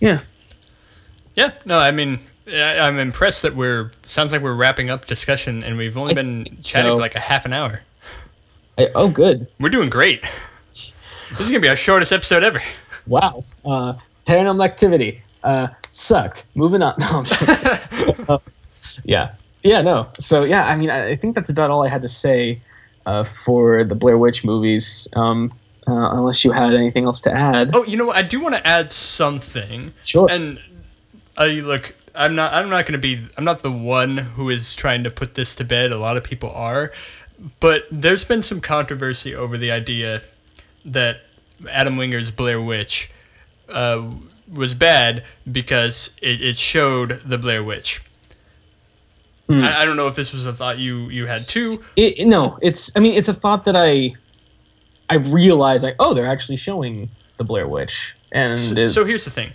yeah 0.00 0.20
Yeah, 1.36 1.52
no, 1.64 1.76
I 1.78 1.90
mean, 1.92 2.18
I- 2.48 2.80
I'm 2.80 2.98
impressed 2.98 3.42
that 3.42 3.54
we're. 3.54 3.92
Sounds 4.04 4.32
like 4.32 4.42
we're 4.42 4.54
wrapping 4.54 4.90
up 4.90 5.06
discussion, 5.06 5.62
and 5.62 5.76
we've 5.78 5.96
only 5.96 6.10
I 6.10 6.14
been 6.14 6.44
chatting 6.60 6.90
so. 6.90 6.96
for 6.96 7.00
like 7.00 7.14
a 7.14 7.20
half 7.20 7.44
an 7.46 7.52
hour. 7.52 7.80
I, 8.76 8.88
oh 8.94 9.08
good 9.08 9.46
We're 9.60 9.68
doing 9.70 9.88
great. 9.90 10.24
This 11.30 11.40
is 11.40 11.48
gonna 11.48 11.60
be 11.60 11.68
our 11.68 11.76
shortest 11.76 12.12
episode 12.12 12.42
ever. 12.44 12.62
Wow. 13.06 13.44
Uh, 13.64 13.94
paranormal 14.26 14.64
activity. 14.64 15.22
Uh, 15.42 15.68
sucked. 15.90 16.44
Moving 16.54 16.82
on. 16.82 16.94
No, 16.98 17.24
Uh, 18.28 18.38
yeah. 19.04 19.34
Yeah, 19.62 19.82
no. 19.82 20.08
So, 20.20 20.44
yeah, 20.44 20.66
I 20.66 20.76
mean, 20.76 20.90
I, 20.90 21.10
I 21.10 21.16
think 21.16 21.34
that's 21.34 21.50
about 21.50 21.70
all 21.70 21.84
I 21.84 21.88
had 21.88 22.02
to 22.02 22.08
say 22.08 22.60
uh, 23.06 23.24
for 23.24 23.84
the 23.84 23.94
Blair 23.94 24.18
Witch 24.18 24.44
movies, 24.44 25.06
um, 25.14 25.52
uh, 25.86 25.92
unless 26.12 26.44
you 26.44 26.52
had 26.52 26.74
anything 26.74 27.04
else 27.04 27.20
to 27.22 27.32
add. 27.32 27.70
Oh, 27.74 27.84
you 27.84 27.96
know 27.96 28.06
what? 28.06 28.16
I 28.16 28.22
do 28.22 28.40
want 28.40 28.54
to 28.54 28.66
add 28.66 28.92
something. 28.92 29.92
sure. 30.04 30.28
And 30.30 30.60
I 31.36 31.46
look, 31.46 31.94
I'm 32.14 32.34
not. 32.34 32.52
I'm 32.52 32.68
not 32.68 32.86
gonna 32.86 32.98
be. 32.98 33.26
I'm 33.36 33.44
not 33.44 33.62
the 33.62 33.70
one 33.72 34.18
who 34.18 34.50
is 34.50 34.74
trying 34.74 35.04
to 35.04 35.10
put 35.10 35.34
this 35.34 35.54
to 35.56 35.64
bed. 35.64 35.92
A 35.92 35.98
lot 35.98 36.16
of 36.16 36.24
people 36.24 36.50
are, 36.50 36.92
but 37.60 37.84
there's 37.90 38.24
been 38.24 38.42
some 38.42 38.60
controversy 38.60 39.34
over 39.34 39.56
the 39.56 39.70
idea 39.70 40.22
that 40.86 41.22
Adam 41.68 41.96
Wingard's 41.96 42.30
Blair 42.30 42.60
Witch 42.60 43.10
uh, 43.68 44.02
was 44.52 44.74
bad 44.74 45.24
because 45.50 46.16
it, 46.22 46.42
it 46.42 46.56
showed 46.56 47.20
the 47.26 47.38
Blair 47.38 47.62
Witch. 47.62 48.00
Hmm. 49.48 49.64
I, 49.64 49.80
I 49.80 49.84
don't 49.84 49.96
know 49.96 50.06
if 50.08 50.16
this 50.16 50.32
was 50.32 50.46
a 50.46 50.52
thought 50.52 50.78
you 50.78 51.08
you 51.08 51.26
had 51.26 51.48
too. 51.48 51.82
It, 51.96 52.26
no, 52.26 52.58
it's, 52.62 52.90
I 52.96 53.00
mean, 53.00 53.14
it's 53.14 53.28
a 53.28 53.34
thought 53.34 53.64
that 53.64 53.76
I, 53.76 54.14
I 55.08 55.16
realized, 55.16 55.82
like, 55.84 55.96
oh, 55.98 56.14
they're 56.14 56.30
actually 56.30 56.56
showing 56.56 57.10
the 57.36 57.44
Blair 57.44 57.66
Witch. 57.66 58.14
And 58.32 58.58
So, 58.58 58.86
so 58.86 59.04
here's 59.04 59.24
the 59.24 59.30
thing. 59.30 59.52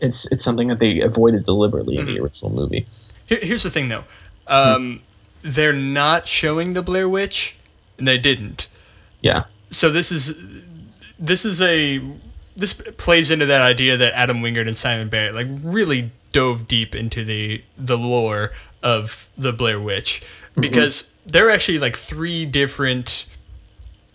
It's, 0.00 0.30
it's 0.32 0.44
something 0.44 0.68
that 0.68 0.78
they 0.80 1.00
avoided 1.00 1.44
deliberately 1.44 1.96
in 1.98 2.06
the 2.06 2.16
Mhm. 2.16 2.22
original 2.22 2.50
movie. 2.52 2.86
Here, 3.26 3.38
here's 3.42 3.62
the 3.62 3.70
thing 3.70 3.88
though. 3.88 4.04
Um, 4.46 5.02
they're 5.42 5.72
not 5.72 6.26
showing 6.26 6.72
the 6.72 6.82
Blair 6.82 7.08
Witch, 7.08 7.54
and 7.98 8.08
they 8.08 8.18
didn't. 8.18 8.68
Yeah. 9.20 9.44
So 9.70 9.90
this 9.90 10.12
is 10.12 10.34
this 11.18 11.44
is 11.44 11.60
a 11.60 12.00
this 12.56 12.72
plays 12.72 13.30
into 13.30 13.46
that 13.46 13.60
idea 13.60 13.98
that 13.98 14.14
Adam 14.14 14.42
Wingard 14.42 14.66
and 14.66 14.76
Simon 14.76 15.08
Barrett 15.08 15.34
like 15.34 15.46
really 15.62 16.10
dove 16.32 16.68
deep 16.68 16.94
into 16.94 17.24
the 17.24 17.62
the 17.76 17.96
lore 17.96 18.52
of 18.82 19.28
the 19.36 19.52
Blair 19.52 19.80
Witch 19.80 20.22
because 20.58 21.10
there 21.26 21.48
are 21.48 21.50
actually 21.50 21.78
like 21.78 21.96
three 21.96 22.46
different 22.46 23.26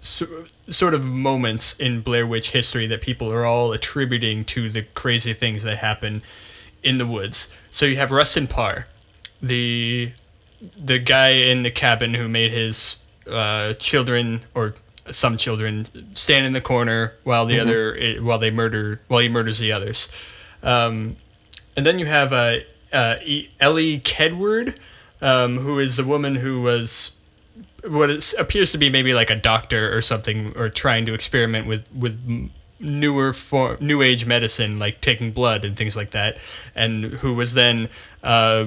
so, 0.02 0.46
sort 0.70 0.94
of 0.94 1.06
moments 1.06 1.80
in 1.80 2.02
Blair 2.02 2.28
Witch 2.28 2.50
history 2.50 2.88
that 2.88 3.02
people 3.02 3.32
are 3.32 3.46
all 3.46 3.72
attributing 3.72 4.46
to 4.46 4.70
the 4.70 4.84
crazy 4.94 5.34
things 5.34 5.64
that 5.64 5.78
happen 5.78 6.22
in 6.84 6.98
the 6.98 7.08
woods. 7.08 7.50
So 7.72 7.86
you 7.86 7.96
have 7.98 8.12
Rustin 8.12 8.48
Parr, 8.48 8.88
the 9.42 10.12
the 10.78 11.00
guy 11.00 11.30
in 11.30 11.64
the 11.64 11.72
cabin 11.72 12.14
who 12.14 12.28
made 12.30 12.52
his 12.52 12.98
uh, 13.30 13.74
children 13.74 14.44
or 14.54 14.76
some 15.12 15.38
children 15.38 15.86
stand 16.14 16.46
in 16.46 16.54
the 16.54 16.62
corner 16.62 17.14
while 17.24 17.46
the 17.46 17.56
Mhm. 17.56 17.62
other 17.62 18.22
while 18.22 18.40
they 18.40 18.52
murder 18.52 19.00
while 19.08 19.20
he 19.20 19.30
murders 19.30 19.60
the 19.60 19.72
others. 19.72 20.08
Um, 20.62 21.18
and 21.76 21.86
then 21.86 22.00
you 22.00 22.06
have 22.06 22.32
uh, 22.32 22.58
uh, 22.92 23.16
Ellie 23.60 24.00
Kedward, 24.00 24.76
um, 25.22 25.58
who 25.58 25.80
is 25.80 25.96
the 25.96 26.04
woman 26.04 26.36
who 26.36 26.62
was 26.62 27.12
what 27.86 28.10
is, 28.10 28.34
appears 28.38 28.72
to 28.72 28.78
be 28.78 28.90
maybe 28.90 29.14
like 29.14 29.30
a 29.30 29.36
doctor 29.36 29.96
or 29.96 30.02
something, 30.02 30.54
or 30.56 30.70
trying 30.70 31.06
to 31.08 31.14
experiment 31.14 31.68
with 31.68 31.84
with 31.94 32.50
newer 32.80 33.34
form, 33.34 33.78
new 33.80 34.02
age 34.02 34.26
medicine, 34.26 34.80
like 34.80 35.02
taking 35.02 35.32
blood 35.32 35.66
and 35.66 35.76
things 35.76 35.96
like 35.96 36.12
that, 36.12 36.38
and 36.76 37.06
who 37.06 37.34
was 37.34 37.54
then. 37.54 37.90
Uh, 38.24 38.66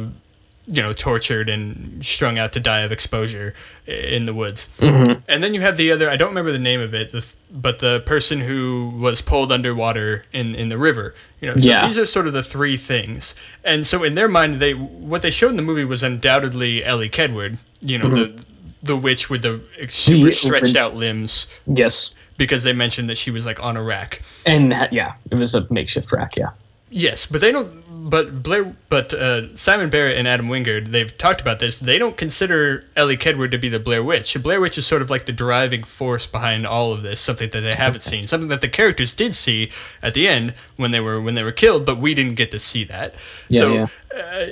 you 0.68 0.82
know, 0.82 0.92
tortured 0.92 1.48
and 1.48 2.04
strung 2.04 2.38
out 2.38 2.54
to 2.54 2.60
die 2.60 2.80
of 2.80 2.90
exposure 2.92 3.54
in 3.86 4.26
the 4.26 4.34
woods. 4.34 4.68
Mm-hmm. 4.78 5.20
And 5.28 5.42
then 5.42 5.54
you 5.54 5.60
have 5.60 5.76
the 5.76 5.92
other, 5.92 6.10
I 6.10 6.16
don't 6.16 6.30
remember 6.30 6.50
the 6.50 6.58
name 6.58 6.80
of 6.80 6.92
it, 6.92 7.14
but 7.52 7.78
the 7.78 8.00
person 8.00 8.40
who 8.40 8.92
was 9.00 9.20
pulled 9.22 9.52
underwater 9.52 10.24
in, 10.32 10.54
in 10.56 10.68
the 10.68 10.76
river. 10.78 11.14
You 11.40 11.50
know, 11.50 11.56
so 11.56 11.68
Yeah. 11.68 11.86
these 11.86 11.98
are 11.98 12.06
sort 12.06 12.26
of 12.26 12.32
the 12.32 12.42
three 12.42 12.76
things. 12.76 13.36
And 13.62 13.86
so 13.86 14.02
in 14.02 14.14
their 14.14 14.26
mind, 14.28 14.54
they 14.54 14.74
what 14.74 15.22
they 15.22 15.30
showed 15.30 15.50
in 15.50 15.56
the 15.56 15.62
movie 15.62 15.84
was 15.84 16.02
undoubtedly 16.02 16.84
Ellie 16.84 17.10
Kedward, 17.10 17.58
you 17.80 17.98
know, 17.98 18.08
the 18.10 18.44
the 18.82 18.96
witch 18.96 19.30
with 19.30 19.42
the 19.42 19.60
super 19.88 20.32
stretched 20.32 20.76
out 20.76 20.94
limbs, 20.96 21.46
Yes. 21.66 22.14
because 22.36 22.62
they 22.64 22.72
mentioned 22.72 23.08
that 23.10 23.18
she 23.18 23.30
was 23.30 23.44
like 23.46 23.60
on 23.60 23.76
a 23.76 23.82
rack. 23.82 24.22
And 24.44 24.70
yeah, 24.90 25.14
it 25.30 25.34
was 25.36 25.54
a 25.54 25.66
makeshift 25.70 26.10
rack. 26.12 26.36
Yeah. 26.36 26.50
Yes, 26.88 27.26
but 27.26 27.40
they 27.40 27.50
don't. 27.52 27.85
But 28.08 28.40
Blair, 28.40 28.76
but 28.88 29.12
uh, 29.12 29.56
Simon 29.56 29.90
Barrett 29.90 30.16
and 30.16 30.28
Adam 30.28 30.46
Wingard, 30.46 30.92
they've 30.92 31.18
talked 31.18 31.40
about 31.40 31.58
this. 31.58 31.80
They 31.80 31.98
don't 31.98 32.16
consider 32.16 32.84
Ellie 32.94 33.16
Kedward 33.16 33.50
to 33.50 33.58
be 33.58 33.68
the 33.68 33.80
Blair 33.80 34.00
Witch. 34.00 34.40
Blair 34.40 34.60
Witch 34.60 34.78
is 34.78 34.86
sort 34.86 35.02
of 35.02 35.10
like 35.10 35.26
the 35.26 35.32
driving 35.32 35.82
force 35.82 36.24
behind 36.24 36.68
all 36.68 36.92
of 36.92 37.02
this. 37.02 37.20
Something 37.20 37.50
that 37.50 37.62
they 37.62 37.74
haven't 37.74 38.02
seen. 38.02 38.26
Something 38.28 38.50
that 38.50 38.60
the 38.60 38.68
characters 38.68 39.14
did 39.14 39.34
see 39.34 39.72
at 40.04 40.14
the 40.14 40.28
end 40.28 40.54
when 40.76 40.92
they 40.92 41.00
were 41.00 41.20
when 41.20 41.34
they 41.34 41.42
were 41.42 41.50
killed, 41.50 41.84
but 41.84 41.98
we 41.98 42.14
didn't 42.14 42.36
get 42.36 42.52
to 42.52 42.60
see 42.60 42.84
that. 42.84 43.16
Yeah, 43.48 43.60
so 43.60 43.72
yeah. 43.72 43.86
Uh, 44.16 44.46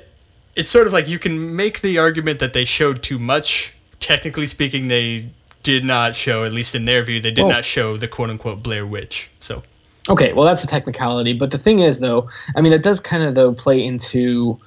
it's 0.56 0.68
sort 0.68 0.88
of 0.88 0.92
like 0.92 1.06
you 1.06 1.20
can 1.20 1.54
make 1.54 1.80
the 1.80 1.98
argument 1.98 2.40
that 2.40 2.54
they 2.54 2.64
showed 2.64 3.04
too 3.04 3.20
much. 3.20 3.72
Technically 4.00 4.48
speaking, 4.48 4.88
they 4.88 5.30
did 5.62 5.84
not 5.84 6.16
show, 6.16 6.42
at 6.42 6.52
least 6.52 6.74
in 6.74 6.86
their 6.86 7.04
view, 7.04 7.20
they 7.20 7.30
did 7.30 7.46
not 7.46 7.64
show 7.64 7.96
the 7.96 8.08
quote 8.08 8.30
unquote 8.30 8.64
Blair 8.64 8.84
Witch. 8.84 9.30
So. 9.38 9.62
Okay, 10.08 10.32
well 10.34 10.44
that's 10.44 10.62
a 10.62 10.66
technicality, 10.66 11.32
but 11.32 11.50
the 11.50 11.58
thing 11.58 11.78
is 11.78 12.00
though, 12.00 12.28
I 12.56 12.60
mean 12.60 12.72
that 12.72 12.82
does 12.82 13.00
kind 13.00 13.22
of 13.22 13.34
though 13.34 13.54
play 13.54 13.82
into 13.82 14.58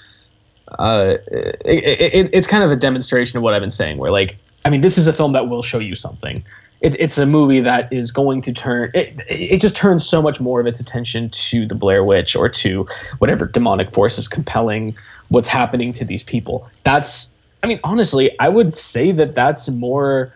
uh 0.79 1.15
it, 1.27 1.63
it, 1.65 2.29
it's 2.33 2.47
kind 2.47 2.63
of 2.63 2.71
a 2.71 2.75
demonstration 2.75 3.37
of 3.37 3.43
what 3.43 3.53
I've 3.53 3.61
been 3.61 3.71
saying 3.71 3.99
where 3.99 4.11
like 4.11 4.37
I 4.65 4.69
mean 4.69 4.81
this 4.81 4.97
is 4.97 5.07
a 5.07 5.13
film 5.13 5.33
that 5.33 5.47
will 5.47 5.61
show 5.61 5.79
you 5.79 5.95
something. 5.95 6.43
It, 6.81 6.95
it's 6.99 7.17
a 7.17 7.25
movie 7.25 7.59
that 7.61 7.91
is 7.91 8.11
going 8.11 8.41
to 8.43 8.53
turn 8.53 8.91
it, 8.93 9.19
it 9.29 9.61
just 9.61 9.75
turns 9.75 10.07
so 10.07 10.21
much 10.21 10.39
more 10.39 10.59
of 10.59 10.67
its 10.67 10.79
attention 10.79 11.29
to 11.29 11.67
the 11.67 11.75
Blair 11.75 12.03
Witch 12.03 12.35
or 12.35 12.49
to 12.49 12.87
whatever 13.19 13.45
demonic 13.45 13.91
force 13.91 14.17
is 14.17 14.27
compelling 14.27 14.95
what's 15.29 15.47
happening 15.47 15.93
to 15.93 16.05
these 16.05 16.23
people. 16.23 16.67
That's 16.83 17.29
I 17.61 17.67
mean 17.67 17.79
honestly, 17.83 18.37
I 18.39 18.49
would 18.49 18.75
say 18.75 19.11
that 19.11 19.35
that's 19.35 19.69
more 19.69 20.33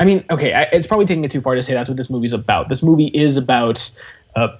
I 0.00 0.04
mean, 0.04 0.24
okay, 0.30 0.52
I, 0.52 0.62
it's 0.64 0.86
probably 0.86 1.06
taking 1.06 1.24
it 1.24 1.30
too 1.30 1.40
far 1.40 1.54
to 1.54 1.62
say 1.62 1.74
that's 1.74 1.88
what 1.88 1.96
this 1.96 2.10
movie's 2.10 2.32
about. 2.32 2.68
This 2.68 2.82
movie 2.82 3.08
is 3.08 3.36
about 3.36 3.90
uh, 4.36 4.56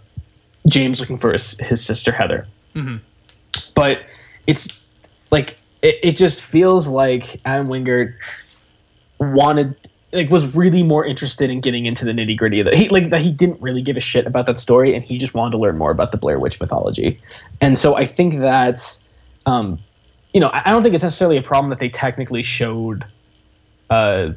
James 0.69 1.01
looking 1.01 1.19
for 1.19 1.33
his, 1.33 1.53
his 1.61 1.85
sister 1.85 2.11
Heather, 2.13 2.47
mhm. 2.75 3.01
but 3.75 3.99
it's 4.47 4.69
like 5.31 5.57
it, 5.83 5.97
it 6.03 6.13
just 6.17 6.41
feels 6.41 6.89
like 6.89 7.41
Adam 7.45 7.69
Wingard 7.69 8.15
wanted 9.21 9.77
like 10.13 10.31
was 10.31 10.57
really 10.57 10.83
more 10.83 11.05
interested 11.05 11.51
in 11.51 11.61
getting 11.61 11.87
into 11.87 12.05
the 12.05 12.13
nitty 12.13 12.37
gritty 12.37 12.61
of 12.61 12.67
it. 12.67 12.75
He 12.75 12.89
like 12.89 13.11
that 13.11 13.21
he 13.21 13.31
didn't 13.31 13.61
really 13.61 13.83
give 13.83 13.97
a 13.97 14.01
shit 14.01 14.27
about 14.27 14.47
that 14.47 14.59
story, 14.59 14.95
and 14.95 15.05
he 15.05 15.19
just 15.19 15.35
wanted 15.35 15.53
to 15.53 15.59
learn 15.59 15.77
more 15.77 15.91
about 15.91 16.13
the 16.13 16.17
Blair 16.17 16.39
Witch 16.39 16.61
mythology. 16.61 17.21
And 17.61 17.79
so 17.79 17.95
I 17.95 18.07
think 18.07 18.39
that's, 18.39 19.05
um, 19.47 19.79
you 20.33 20.41
know, 20.41 20.49
I 20.49 20.63
I 20.67 20.71
don't 20.71 20.83
think 20.83 20.95
it's 20.95 21.05
necessarily 21.05 21.37
a 21.37 21.43
problem 21.43 21.71
that 21.71 21.79
they 21.79 21.89
technically 21.89 22.43
showed. 22.43 23.05
Uh, 23.91 24.31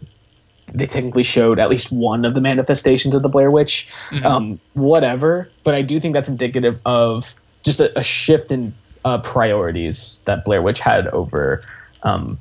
they 0.73 0.87
technically 0.87 1.23
showed 1.23 1.59
at 1.59 1.69
least 1.69 1.91
one 1.91 2.23
of 2.25 2.33
the 2.33 2.41
manifestations 2.41 3.13
of 3.15 3.21
the 3.23 3.29
Blair 3.29 3.51
Witch. 3.51 3.87
Mhm. 4.09 4.25
Um, 4.25 4.59
whatever, 4.73 5.49
but 5.63 5.75
I 5.75 5.81
do 5.81 5.99
think 5.99 6.13
that's 6.13 6.29
indicative 6.29 6.79
of 6.85 7.35
just 7.63 7.79
a, 7.81 7.97
a 7.97 8.01
shift 8.03 8.51
in 8.51 8.73
uh, 9.05 9.17
priorities 9.19 10.19
that 10.25 10.45
Blair 10.45 10.61
Witch 10.61 10.79
had 10.79 11.07
over 11.07 11.63
um, 12.03 12.37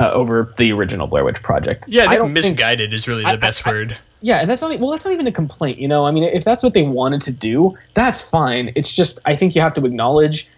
uh, 0.00 0.10
over 0.10 0.52
the 0.58 0.72
original 0.72 1.06
Blair 1.06 1.24
Witch 1.24 1.42
project. 1.42 1.84
Yeah, 1.88 2.04
I 2.04 2.08
think 2.08 2.18
don't 2.18 2.34
think- 2.34 2.44
misguided 2.56 2.92
is 2.92 3.06
really 3.08 3.22
the 3.22 3.28
I- 3.28 3.36
best 3.36 3.66
I- 3.66 3.70
word. 3.70 3.96
yeah, 4.20 4.38
and 4.40 4.50
that's 4.50 4.62
not 4.62 4.78
well. 4.80 4.90
That's 4.90 5.04
not 5.04 5.14
even 5.14 5.26
a 5.26 5.32
complaint, 5.32 5.78
you 5.78 5.88
know. 5.88 6.04
I 6.06 6.10
mean, 6.10 6.24
if 6.24 6.44
that's 6.44 6.62
what 6.62 6.74
they 6.74 6.82
wanted 6.82 7.22
to 7.22 7.32
do, 7.32 7.76
that's 7.94 8.20
fine. 8.20 8.72
It's 8.74 8.92
just 8.92 9.18
I 9.24 9.36
think 9.36 9.54
you 9.54 9.60
have 9.62 9.72
to 9.74 9.84
acknowledge, 9.84 10.48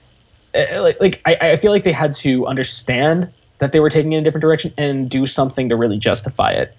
uh, 0.55 0.81
like, 0.83 1.01
like 1.01 1.21
I, 1.27 1.53
I 1.53 1.57
feel 1.57 1.73
like 1.73 1.85
they 1.85 1.93
had 1.93 2.13
to 2.15 2.47
understand 2.47 3.29
that 3.65 3.73
they 3.73 3.81
were 3.81 3.89
taking 3.89 4.13
in 4.13 4.21
a 4.21 4.23
different 4.23 4.43
direction 4.43 4.75
and 4.77 5.09
do 5.09 5.25
something 5.25 5.71
to 5.71 5.77
really 5.77 5.97
justify 5.97 6.51
it. 6.51 6.77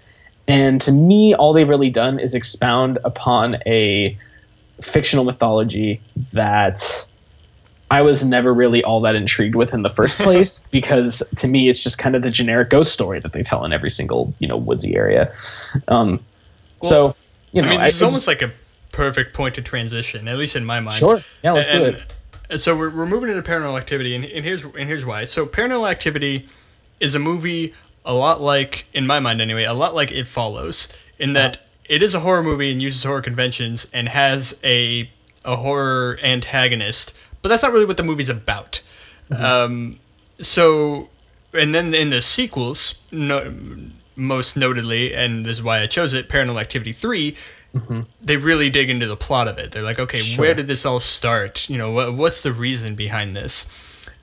And 0.48 0.80
to 0.82 0.92
me, 0.92 1.34
all 1.34 1.52
they've 1.52 1.68
really 1.68 1.90
done 1.90 2.20
is 2.20 2.36
expound 2.36 3.00
upon 3.04 3.56
a 3.66 4.16
fictional 4.84 5.26
mythology 5.26 6.00
that 6.34 7.08
I 7.90 8.04
was 8.04 8.24
never 8.24 8.54
really 8.54 8.84
all 8.84 9.02
that 9.02 9.16
intrigued 9.16 9.56
with 9.56 9.74
in 9.74 9.82
the 9.82 9.90
first 9.90 10.16
place 10.20 10.64
because 10.70 11.24
to 11.38 11.48
me 11.48 11.70
it's 11.70 11.82
just 11.82 11.98
kind 11.98 12.16
of 12.16 12.22
the 12.22 12.30
generic 12.30 12.70
ghost 12.70 12.94
story 12.94 13.20
that 13.20 13.34
they 13.34 13.42
tell 13.42 13.66
in 13.66 13.74
every 13.74 13.90
single 13.90 14.36
you 14.38 14.48
know 14.48 14.58
woodsy 14.58 14.96
area. 14.96 15.34
Um, 15.88 16.24
Well, 16.82 16.90
so 16.90 17.16
you 17.52 17.64
know, 17.64 17.70
I 17.70 17.72
mean, 17.72 17.82
it's 17.82 18.04
almost 18.04 18.28
like 18.28 18.44
a 18.44 18.52
perfect 18.92 19.34
point 19.34 19.56
to 19.56 19.64
transition, 19.64 20.28
at 20.28 20.38
least 20.38 20.56
in 20.56 20.66
my 20.66 20.82
mind. 20.82 21.00
sure. 21.00 21.24
Yeah, 21.42 21.54
let's 21.54 21.70
and, 21.70 21.80
do 21.80 21.86
it. 21.86 22.14
and 22.52 22.62
so 22.62 22.78
we're, 22.78 22.92
we're 22.92 23.08
moving 23.08 23.30
into 23.30 23.42
paranormal 23.42 23.80
activity, 23.80 24.14
and, 24.14 24.24
and 24.24 24.46
here's 24.46 24.64
and 24.64 24.88
here's 24.88 25.04
why. 25.04 25.26
So 25.26 25.48
paranormal 25.48 25.90
activity 25.90 26.48
is 27.00 27.16
a 27.16 27.20
movie 27.20 27.74
a 28.06 28.14
lot 28.14 28.40
like, 28.42 28.86
in 28.94 29.08
my 29.08 29.20
mind 29.20 29.42
anyway, 29.42 29.64
a 29.64 29.74
lot 29.74 29.96
like 29.96 30.12
It 30.12 30.26
Follows, 30.28 30.90
in 31.20 31.34
that 31.34 31.58
it 31.86 32.04
is 32.04 32.14
a 32.14 32.20
horror 32.20 32.44
movie 32.44 32.72
and 32.72 32.82
uses 32.82 33.04
horror 33.04 33.22
conventions 33.22 33.88
and 33.94 34.08
has 34.10 34.60
a 34.64 35.10
a 35.44 35.56
horror 35.56 36.18
antagonist, 36.24 37.14
but 37.42 37.50
that's 37.50 37.62
not 37.62 37.72
really 37.72 37.86
what 37.86 37.98
the 37.98 38.04
movie's 38.04 38.30
about. 38.30 38.82
Um, 39.32 40.00
so, 40.42 41.10
and 41.54 41.74
then 41.74 41.94
in 41.94 42.10
the 42.10 42.22
sequels, 42.22 42.96
no, 43.12 43.54
most 44.16 44.58
notably, 44.58 45.14
and 45.14 45.46
this 45.46 45.58
is 45.58 45.64
why 45.64 45.82
I 45.82 45.88
chose 45.88 46.14
it, 46.14 46.30
Paranormal 46.30 46.60
Activity 46.60 46.94
3, 46.94 47.36
they 48.24 48.38
really 48.38 48.70
dig 48.72 48.90
into 48.90 49.06
the 49.06 49.18
plot 49.18 49.48
of 49.48 49.58
it. 49.60 49.72
They're 49.72 49.82
like, 49.84 50.00
okay, 50.00 50.22
Sure. 50.22 50.46
where 50.46 50.54
did 50.56 50.66
this 50.68 50.86
all 50.86 51.00
start? 51.00 51.70
You 51.70 51.78
know, 51.78 51.92
what, 51.92 52.14
what's 52.16 52.42
the 52.42 52.54
reason 52.54 52.96
behind 52.96 53.36
this? 53.36 53.68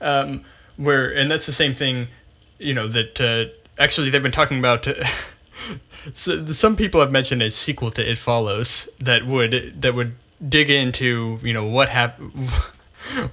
Um, 0.01 0.43
where, 0.77 1.15
and 1.15 1.29
that's 1.31 1.45
the 1.45 1.53
same 1.53 1.75
thing, 1.75 2.07
you 2.63 2.73
know, 2.73 2.87
that 2.87 3.21
uh, 3.21 3.45
actually 3.81 4.09
they've 4.09 4.23
been 4.23 4.31
talking 4.31 4.59
about. 4.59 4.87
so 6.13 6.45
some 6.53 6.75
people 6.75 7.01
have 7.01 7.11
mentioned 7.11 7.41
a 7.41 7.51
sequel 7.51 7.91
to 7.91 8.09
It 8.09 8.17
Follows 8.17 8.89
that 8.99 9.25
would 9.25 9.81
that 9.81 9.93
would 9.93 10.15
dig 10.47 10.69
into, 10.69 11.39
you 11.41 11.53
know, 11.53 11.65
what 11.65 11.89
happened. 11.89 12.49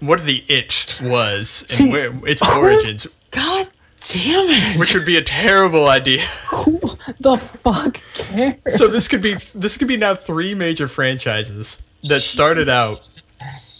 What 0.01 0.25
the 0.25 0.45
it 0.49 0.99
was 1.01 1.63
and 1.63 1.71
See, 1.71 1.89
where 1.89 2.13
its 2.27 2.43
origins, 2.43 3.07
God 3.31 3.69
damn 4.09 4.51
it! 4.51 4.79
which 4.79 4.95
would 4.95 5.07
be 5.07 5.17
a 5.17 5.23
terrible 5.23 5.89
idea. 5.89 6.23
Who 6.51 6.81
the 7.21 7.37
fuck 7.37 8.01
cares? 8.15 8.57
so 8.77 8.89
this 8.89 9.07
could 9.07 9.23
be 9.23 9.37
this 9.55 9.77
could 9.77 9.87
be 9.87 9.97
now 9.97 10.17
three 10.17 10.57
major 10.57 10.89
franchises 10.89 11.81
that 12.03 12.23
started 12.23 12.69
out 12.69 13.23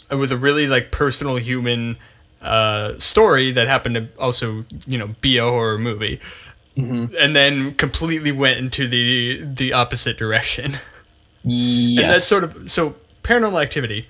with 0.09 0.31
a 0.31 0.37
really 0.37 0.67
like 0.67 0.91
personal 0.91 1.35
human 1.35 1.97
uh, 2.41 2.97
story 2.99 3.51
that 3.53 3.67
happened 3.67 3.95
to 3.95 4.07
also 4.19 4.65
you 4.87 4.97
know 4.97 5.07
be 5.21 5.37
a 5.37 5.43
horror 5.43 5.77
movie 5.77 6.19
Mhm. 6.77 7.13
and 7.19 7.35
then 7.35 7.75
completely 7.75 8.31
went 8.31 8.57
into 8.57 8.87
the 8.87 9.43
the 9.43 9.73
opposite 9.73 10.17
direction 10.17 10.77
Yes. 11.43 11.99
and 12.03 12.13
that's 12.15 12.25
sort 12.25 12.43
of 12.45 12.71
so 12.71 12.95
paranormal 13.23 13.61
activity 13.61 14.07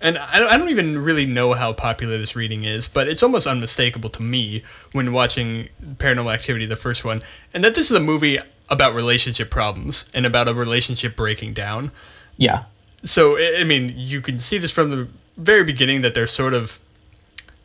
and 0.00 0.18
I 0.18 0.40
don't, 0.40 0.52
I 0.52 0.56
don't 0.58 0.68
even 0.70 0.98
really 0.98 1.26
know 1.26 1.54
how 1.54 1.72
popular 1.72 2.18
this 2.18 2.36
reading 2.36 2.64
is 2.64 2.86
but 2.86 3.08
it's 3.08 3.22
almost 3.22 3.46
unmistakable 3.46 4.10
to 4.10 4.22
me 4.22 4.62
when 4.92 5.12
watching 5.12 5.68
paranormal 5.96 6.32
activity 6.34 6.66
the 6.66 6.76
first 6.76 7.02
one 7.02 7.22
and 7.54 7.64
that 7.64 7.74
this 7.74 7.90
is 7.90 7.96
a 7.96 8.00
movie 8.00 8.38
about 8.68 8.94
relationship 8.94 9.50
problems 9.50 10.04
and 10.12 10.26
about 10.26 10.48
a 10.48 10.54
relationship 10.54 11.16
breaking 11.16 11.54
down 11.54 11.90
yeah. 12.36 12.64
so 13.04 13.36
I 13.38 13.60
I 13.60 13.64
mean, 13.64 13.94
you 13.96 14.20
can 14.20 14.38
see 14.38 14.58
this 14.58 14.70
from 14.70 14.90
the 14.90 15.08
very 15.36 15.64
beginning 15.64 16.02
that 16.02 16.12
they're 16.14 16.26
sort 16.26 16.52
of 16.54 16.78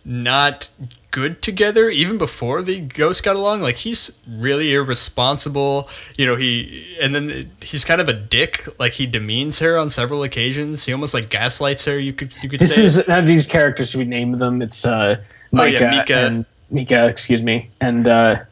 not 0.09 0.69
good 1.11 1.41
together 1.41 1.89
even 1.89 2.17
before 2.17 2.61
the 2.61 2.79
ghost 2.79 3.23
got 3.23 3.35
along 3.35 3.59
like 3.59 3.75
he's 3.75 4.09
really 4.25 4.73
irresponsible 4.73 5.89
you 6.17 6.25
know 6.25 6.35
he 6.37 6.95
and 7.01 7.13
then 7.13 7.51
he's 7.61 7.83
kind 7.83 7.99
of 7.99 8.07
a 8.07 8.13
dick 8.13 8.65
like 8.79 8.93
he 8.93 9.05
demeans 9.05 9.59
her 9.59 9.77
on 9.77 9.89
several 9.89 10.23
occasions 10.23 10.85
he 10.85 10.93
almost 10.93 11.13
like 11.13 11.29
gaslights 11.29 11.83
her 11.85 11.99
you 11.99 12.13
could 12.13 12.31
you 12.41 12.47
could 12.47 12.61
This 12.61 12.75
say 12.75 12.83
is 12.83 12.99
of 12.99 13.25
these 13.25 13.47
characters 13.47 13.93
we 13.95 14.05
name 14.05 14.31
them. 14.37 14.61
It's 14.61 14.85
uh 14.85 15.17
Oh, 15.53 15.63
yeah, 15.63 15.89
Micah. 15.91 16.13
and 16.15 16.45
Micah, 16.69 17.07
excuse 17.07 17.41
me, 17.41 17.69
and 17.81 18.07
uh 18.07 18.43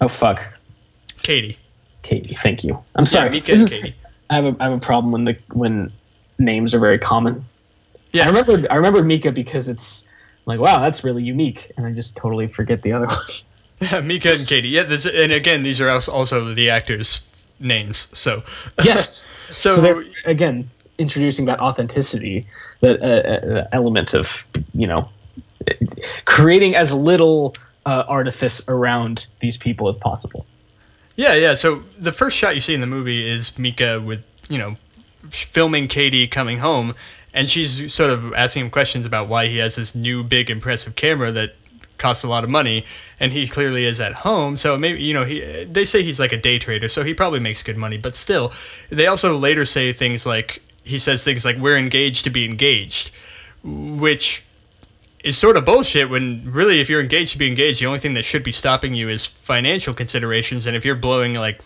oh 0.00 0.08
fuck, 0.08 0.42
katie 1.22 1.58
Katie. 2.02 2.36
Thank 2.42 2.64
you. 2.64 2.82
I'm 2.94 3.06
sorry. 3.06 3.26
yeah, 3.26 3.32
Micah 3.32 3.46
This 3.52 3.62
and 3.64 3.72
is- 3.72 3.78
katie 3.82 3.96
I 4.30 4.34
have 4.36 4.44
a 4.46 4.56
I 4.58 4.64
have 4.64 4.72
a 4.72 4.80
problem 4.80 5.12
when 5.12 5.24
the 5.26 5.36
when 5.52 5.92
names 6.38 6.74
are 6.74 6.78
very 6.80 6.98
common. 6.98 7.44
yeah 8.12 8.24
I 8.24 8.28
remember 8.28 8.66
I 8.70 8.76
remember 8.76 9.02
Micah 9.02 9.32
because 9.32 9.68
it's 9.68 10.04
like 10.46 10.60
wow 10.60 10.80
that's 10.82 11.04
really 11.04 11.22
unique, 11.22 11.72
and 11.76 11.86
I 11.86 11.92
just 11.92 12.16
totally 12.16 12.48
forget 12.48 12.82
the 12.82 12.92
other 12.92 13.06
one. 13.16 13.16
yeah 13.80 14.00
micah 14.10 14.32
and 14.32 14.46
katie 14.46 14.68
yeah 14.68 14.84
this, 14.84 15.06
and 15.06 15.32
again 15.32 15.62
these 15.62 15.80
are 15.80 15.90
also 15.90 16.54
the 16.54 16.70
actors 16.70 17.22
names 17.60 18.08
so 18.12 18.42
yes. 18.84 19.24
so, 19.54 19.76
So 19.76 19.80
they're 19.80 20.04
again 20.24 20.70
introducing 20.98 21.46
that 21.46 21.60
authenticity, 21.60 22.46
that 22.80 23.00
uh, 23.00 23.60
uh, 23.60 23.68
element 23.72 24.14
of 24.14 24.44
you 24.74 24.86
know 24.86 25.08
creating 26.24 26.74
as 26.76 26.92
little 26.92 27.54
uh, 27.86 28.04
artifice 28.08 28.62
around 28.68 29.26
these 29.40 29.56
people 29.56 29.88
as 29.88 29.96
possible. 29.96 30.46
Yeah, 31.16 31.34
yeah. 31.34 31.54
So 31.54 31.82
the 31.98 32.12
first 32.12 32.36
shot 32.36 32.54
you 32.54 32.60
see 32.60 32.74
in 32.74 32.80
the 32.80 32.86
movie 32.86 33.28
is 33.28 33.58
Micah 33.58 34.00
with, 34.00 34.22
you 34.48 34.58
know, 34.58 34.76
filming 35.30 35.88
Katie 35.88 36.26
coming 36.26 36.58
home, 36.58 36.94
and 37.34 37.48
she's 37.48 37.92
sort 37.92 38.10
of 38.10 38.34
asking 38.34 38.66
him 38.66 38.70
questions 38.70 39.06
about 39.06 39.28
why 39.28 39.46
he 39.46 39.58
has 39.58 39.76
this 39.76 39.94
new 39.94 40.22
big 40.22 40.50
impressive 40.50 40.94
camera 40.94 41.32
that 41.32 41.54
costs 41.98 42.24
a 42.24 42.28
lot 42.28 42.44
of 42.44 42.50
money, 42.50 42.84
and 43.20 43.32
he 43.32 43.46
clearly 43.46 43.84
is 43.84 44.00
at 44.00 44.12
home. 44.12 44.56
So 44.56 44.76
maybe 44.76 45.02
you 45.02 45.14
know 45.14 45.24
he 45.24 45.64
they 45.64 45.84
say 45.84 46.02
he's 46.02 46.20
like 46.20 46.32
a 46.32 46.36
day 46.36 46.58
trader, 46.58 46.88
so 46.88 47.02
he 47.02 47.14
probably 47.14 47.40
makes 47.40 47.62
good 47.62 47.76
money. 47.76 47.96
But 47.96 48.16
still, 48.16 48.52
they 48.90 49.06
also 49.06 49.38
later 49.38 49.64
say 49.64 49.92
things 49.92 50.26
like 50.26 50.62
he 50.84 50.98
says 50.98 51.24
things 51.24 51.44
like 51.44 51.56
we're 51.56 51.78
engaged 51.78 52.24
to 52.24 52.30
be 52.30 52.44
engaged, 52.44 53.12
which 53.62 54.44
is 55.22 55.38
sort 55.38 55.56
of 55.56 55.64
bullshit 55.64 56.10
when 56.10 56.50
really 56.50 56.80
if 56.80 56.88
you're 56.88 57.00
engaged 57.00 57.32
to 57.32 57.38
be 57.38 57.46
engaged 57.46 57.80
the 57.80 57.86
only 57.86 58.00
thing 58.00 58.14
that 58.14 58.24
should 58.24 58.42
be 58.42 58.50
stopping 58.50 58.92
you 58.94 59.08
is 59.08 59.24
financial 59.24 59.94
considerations 59.94 60.66
and 60.66 60.76
if 60.76 60.84
you're 60.84 60.96
blowing 60.96 61.34
like 61.34 61.60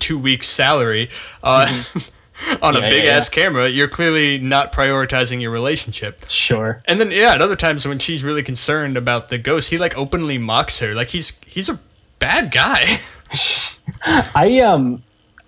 two 0.00 0.18
weeks 0.18 0.48
salary 0.48 1.08
uh, 1.44 1.84
on 2.62 2.76
a 2.76 2.80
big 2.80 3.04
yeah, 3.04 3.16
ass 3.16 3.28
camera 3.28 3.68
you're 3.68 3.88
clearly 3.88 4.38
not 4.38 4.72
prioritizing 4.72 5.40
your 5.40 5.50
relationship. 5.50 6.24
Sure. 6.28 6.82
and 6.86 7.00
then 7.00 7.10
yeah 7.10 7.32
at 7.34 7.42
other 7.42 7.56
times 7.56 7.86
when 7.86 7.98
she's 7.98 8.22
really 8.22 8.42
concerned 8.42 8.96
about 8.96 9.28
the 9.28 9.38
ghost 9.38 9.68
he 9.70 9.78
like 9.78 9.96
openly 9.96 10.38
mocks 10.38 10.78
her. 10.78 10.94
Like 10.94 11.08
he's 11.08 11.32
he's 11.46 11.68
a 11.68 11.78
bad 12.18 12.50
guy. 12.50 13.00
I 14.04 14.60
um 14.60 15.02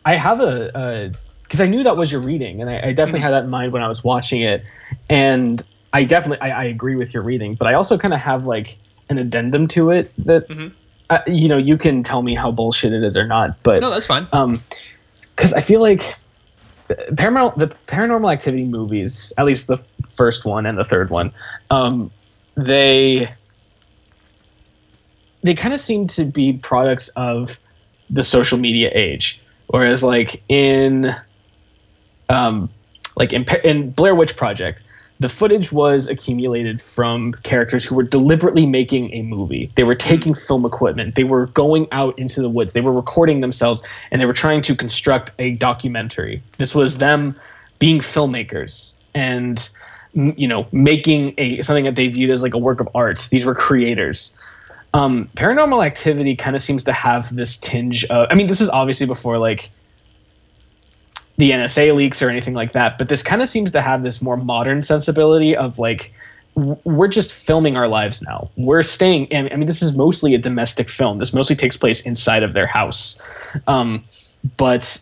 I 0.04 0.16
have 0.16 0.40
a 0.40 1.12
because 1.42 1.60
I 1.60 1.66
knew 1.66 1.82
that 1.82 1.96
was 1.96 2.10
your 2.12 2.20
reading, 2.20 2.60
and 2.60 2.70
I, 2.70 2.88
I 2.88 2.92
definitely 2.92 3.20
had 3.20 3.30
that 3.32 3.44
in 3.44 3.50
mind 3.50 3.72
when 3.72 3.82
I 3.82 3.88
was 3.88 4.04
watching 4.04 4.42
it, 4.42 4.62
and 5.08 5.62
I 5.92 6.04
definitely 6.04 6.40
I, 6.40 6.62
I 6.62 6.64
agree 6.64 6.96
with 6.96 7.12
your 7.12 7.22
reading, 7.22 7.54
but 7.56 7.66
I 7.66 7.74
also 7.74 7.98
kind 7.98 8.14
of 8.14 8.20
have 8.20 8.46
like 8.46 8.78
an 9.08 9.18
addendum 9.18 9.66
to 9.68 9.90
it 9.90 10.12
that 10.24 10.48
Mhm. 10.48 10.72
uh, 11.10 11.18
you 11.26 11.48
know 11.48 11.56
you 11.58 11.76
can 11.76 12.02
tell 12.02 12.22
me 12.22 12.34
how 12.34 12.50
bullshit 12.52 12.92
it 12.92 13.02
is 13.02 13.16
or 13.16 13.26
not, 13.26 13.62
but 13.62 13.80
no 13.80 13.90
that's 13.90 14.06
fine. 14.06 14.26
um 14.32 14.60
because 15.34 15.52
i 15.54 15.60
feel 15.60 15.80
like 15.80 16.14
paranormal 17.12 17.56
the 17.56 17.68
paranormal 17.86 18.32
activity 18.32 18.64
movies 18.64 19.32
at 19.38 19.44
least 19.44 19.66
the 19.66 19.78
first 20.08 20.44
one 20.44 20.66
and 20.66 20.76
the 20.76 20.84
third 20.84 21.10
one 21.10 21.30
um 21.70 22.10
they 22.56 23.28
they 25.42 25.54
kind 25.54 25.74
of 25.74 25.80
seem 25.80 26.06
to 26.08 26.24
be 26.24 26.52
products 26.54 27.08
of 27.16 27.58
the 28.10 28.22
social 28.22 28.58
media 28.58 28.90
age. 28.92 29.40
Whereas 29.68 30.02
like 30.02 30.42
in 30.48 31.14
um 32.28 32.70
like 33.16 33.32
in, 33.32 33.44
in 33.64 33.90
blair 33.90 34.14
witch 34.14 34.36
project 34.36 34.82
the 35.20 35.28
footage 35.28 35.70
was 35.70 36.08
accumulated 36.08 36.80
from 36.80 37.34
characters 37.42 37.84
who 37.84 37.94
were 37.94 38.02
deliberately 38.02 38.66
making 38.66 39.12
a 39.12 39.22
movie. 39.22 39.70
They 39.76 39.84
were 39.84 39.94
taking 39.94 40.34
film 40.34 40.64
equipment. 40.64 41.14
They 41.14 41.24
were 41.24 41.46
going 41.48 41.86
out 41.92 42.18
into 42.18 42.40
the 42.40 42.48
woods. 42.48 42.72
They 42.72 42.80
were 42.80 42.92
recording 42.92 43.42
themselves 43.42 43.82
and 44.10 44.20
they 44.20 44.26
were 44.26 44.32
trying 44.32 44.62
to 44.62 44.74
construct 44.74 45.30
a 45.38 45.52
documentary. 45.52 46.42
This 46.56 46.74
was 46.74 46.96
them 46.96 47.38
being 47.78 48.00
filmmakers 48.00 48.92
and 49.14 49.68
you 50.14 50.48
know 50.48 50.66
making 50.72 51.34
a 51.38 51.62
something 51.62 51.84
that 51.84 51.94
they 51.94 52.08
viewed 52.08 52.30
as 52.30 52.42
like 52.42 52.54
a 52.54 52.58
work 52.58 52.80
of 52.80 52.88
art. 52.94 53.28
These 53.30 53.44
were 53.44 53.54
creators. 53.54 54.32
Um, 54.92 55.30
paranormal 55.36 55.86
activity 55.86 56.34
kind 56.34 56.56
of 56.56 56.62
seems 56.62 56.82
to 56.84 56.92
have 56.92 57.34
this 57.34 57.58
tinge 57.58 58.04
of. 58.06 58.26
I 58.30 58.34
mean, 58.34 58.46
this 58.46 58.60
is 58.60 58.70
obviously 58.70 59.06
before 59.06 59.38
like 59.38 59.70
the 61.40 61.50
NSA 61.50 61.94
leaks 61.94 62.20
or 62.22 62.28
anything 62.28 62.54
like 62.54 62.74
that, 62.74 62.98
but 62.98 63.08
this 63.08 63.22
kind 63.22 63.42
of 63.42 63.48
seems 63.48 63.72
to 63.72 63.80
have 63.80 64.02
this 64.02 64.20
more 64.20 64.36
modern 64.36 64.82
sensibility 64.82 65.56
of 65.56 65.78
like 65.78 66.12
we're 66.84 67.08
just 67.08 67.32
filming 67.32 67.76
our 67.76 67.88
lives 67.88 68.20
now. 68.20 68.50
We're 68.56 68.82
staying. 68.82 69.28
I 69.34 69.42
mean, 69.42 69.66
this 69.66 69.82
is 69.82 69.96
mostly 69.96 70.34
a 70.34 70.38
domestic 70.38 70.90
film. 70.90 71.18
This 71.18 71.32
mostly 71.32 71.56
takes 71.56 71.76
place 71.76 72.02
inside 72.02 72.42
of 72.42 72.52
their 72.52 72.66
house, 72.66 73.20
um, 73.66 74.04
but 74.56 75.00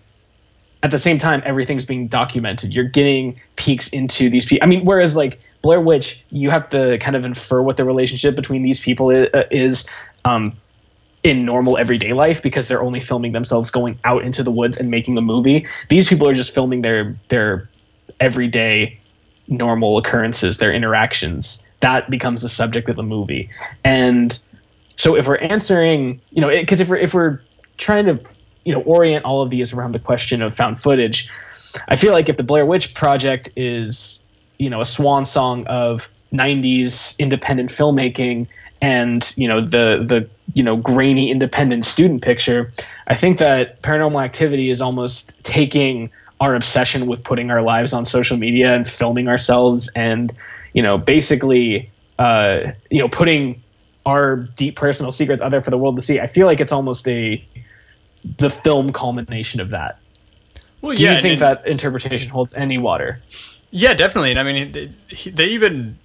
at 0.84 0.92
the 0.92 0.98
same 0.98 1.18
time, 1.18 1.42
everything's 1.44 1.84
being 1.84 2.06
documented. 2.06 2.72
You're 2.72 2.84
getting 2.84 3.40
peeks 3.56 3.88
into 3.88 4.30
these 4.30 4.46
people. 4.46 4.64
I 4.64 4.68
mean, 4.68 4.84
whereas 4.84 5.16
like 5.16 5.40
Blair 5.62 5.80
Witch, 5.80 6.24
you 6.30 6.50
have 6.50 6.70
to 6.70 6.98
kind 6.98 7.16
of 7.16 7.24
infer 7.24 7.62
what 7.62 7.76
the 7.76 7.84
relationship 7.84 8.36
between 8.36 8.62
these 8.62 8.78
people 8.78 9.10
is. 9.10 9.28
Uh, 9.34 9.42
is 9.50 9.86
um, 10.24 10.56
in 11.28 11.44
normal 11.44 11.78
everyday 11.78 12.12
life 12.12 12.42
because 12.42 12.66
they're 12.66 12.82
only 12.82 13.00
filming 13.00 13.32
themselves 13.32 13.70
going 13.70 13.98
out 14.04 14.24
into 14.24 14.42
the 14.42 14.50
woods 14.50 14.76
and 14.76 14.90
making 14.90 15.16
a 15.16 15.20
movie. 15.20 15.66
These 15.88 16.08
people 16.08 16.28
are 16.28 16.34
just 16.34 16.52
filming 16.52 16.82
their 16.82 17.16
their 17.28 17.68
everyday 18.18 18.98
normal 19.46 19.98
occurrences, 19.98 20.58
their 20.58 20.72
interactions 20.72 21.62
that 21.80 22.10
becomes 22.10 22.42
the 22.42 22.48
subject 22.48 22.88
of 22.88 22.96
the 22.96 23.02
movie. 23.02 23.50
And 23.84 24.38
so 24.96 25.16
if 25.16 25.26
we're 25.26 25.36
answering, 25.36 26.20
you 26.30 26.40
know, 26.40 26.48
because 26.48 26.80
if 26.80 26.88
we're 26.88 26.96
if 26.96 27.14
we're 27.14 27.40
trying 27.76 28.06
to, 28.06 28.20
you 28.64 28.74
know, 28.74 28.82
orient 28.82 29.24
all 29.24 29.42
of 29.42 29.50
these 29.50 29.72
around 29.72 29.92
the 29.92 30.00
question 30.00 30.42
of 30.42 30.56
found 30.56 30.82
footage, 30.82 31.30
I 31.88 31.96
feel 31.96 32.12
like 32.12 32.28
if 32.28 32.36
the 32.36 32.42
Blair 32.42 32.66
Witch 32.66 32.94
Project 32.94 33.50
is, 33.56 34.18
you 34.58 34.68
know, 34.68 34.80
a 34.80 34.86
swan 34.86 35.24
song 35.26 35.66
of 35.66 36.08
90s 36.32 37.16
independent 37.18 37.70
filmmaking 37.70 38.48
and 38.80 39.32
you 39.36 39.48
know 39.48 39.60
the 39.60 40.04
the 40.06 40.28
you 40.54 40.62
know 40.62 40.76
grainy 40.76 41.30
independent 41.30 41.84
student 41.84 42.22
picture 42.22 42.72
i 43.08 43.14
think 43.16 43.38
that 43.38 43.82
paranormal 43.82 44.22
activity 44.22 44.70
is 44.70 44.80
almost 44.80 45.32
taking 45.42 46.10
our 46.40 46.54
obsession 46.54 47.06
with 47.06 47.22
putting 47.24 47.50
our 47.50 47.62
lives 47.62 47.92
on 47.92 48.04
social 48.04 48.36
media 48.36 48.74
and 48.74 48.88
filming 48.88 49.28
ourselves 49.28 49.88
and 49.96 50.34
you 50.72 50.82
know 50.82 50.96
basically 50.96 51.90
uh, 52.18 52.72
you 52.90 52.98
know 52.98 53.08
putting 53.08 53.62
our 54.06 54.36
deep 54.36 54.76
personal 54.76 55.12
secrets 55.12 55.42
out 55.42 55.50
there 55.50 55.62
for 55.62 55.70
the 55.70 55.78
world 55.78 55.96
to 55.96 56.02
see. 56.02 56.18
I 56.18 56.26
feel 56.26 56.46
like 56.46 56.60
it's 56.60 56.72
almost 56.72 57.06
a 57.06 57.44
the 58.38 58.50
film 58.50 58.92
culmination 58.92 59.60
of 59.60 59.70
that. 59.70 60.00
Well, 60.80 60.96
do 60.96 61.04
yeah, 61.04 61.16
you 61.16 61.22
think 61.22 61.40
that 61.40 61.66
interpretation 61.66 62.28
holds 62.28 62.52
any 62.54 62.78
water? 62.78 63.20
Yeah 63.70 63.92
definitely 63.92 64.30
and 64.30 64.38
i 64.38 64.42
mean 64.42 64.72
they, 64.72 65.30
they 65.30 65.46
even 65.48 65.98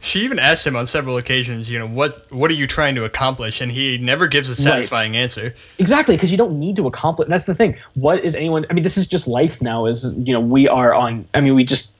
she 0.00 0.20
even 0.20 0.38
asked 0.38 0.66
him 0.66 0.76
on 0.76 0.86
several 0.86 1.16
occasions, 1.16 1.70
you 1.70 1.78
know, 1.78 1.86
what 1.86 2.30
what 2.32 2.50
are 2.50 2.54
you 2.54 2.66
trying 2.66 2.94
to 2.94 3.04
accomplish? 3.04 3.60
And 3.60 3.70
he 3.70 3.98
never 3.98 4.26
gives 4.26 4.48
a 4.48 4.56
satisfying 4.56 5.12
right. 5.12 5.18
answer. 5.18 5.54
Exactly, 5.78 6.16
because 6.16 6.30
you 6.30 6.38
don't 6.38 6.58
need 6.58 6.76
to 6.76 6.86
accomplish. 6.86 7.28
That's 7.28 7.44
the 7.44 7.54
thing. 7.54 7.76
What 7.94 8.24
is 8.24 8.34
anyone? 8.34 8.66
I 8.70 8.74
mean, 8.74 8.82
this 8.82 8.96
is 8.96 9.06
just 9.06 9.26
life 9.26 9.60
now. 9.60 9.86
Is 9.86 10.04
you 10.04 10.32
know, 10.32 10.40
we 10.40 10.68
are 10.68 10.94
on. 10.94 11.28
I 11.34 11.40
mean, 11.40 11.54
we 11.54 11.64
just. 11.64 11.90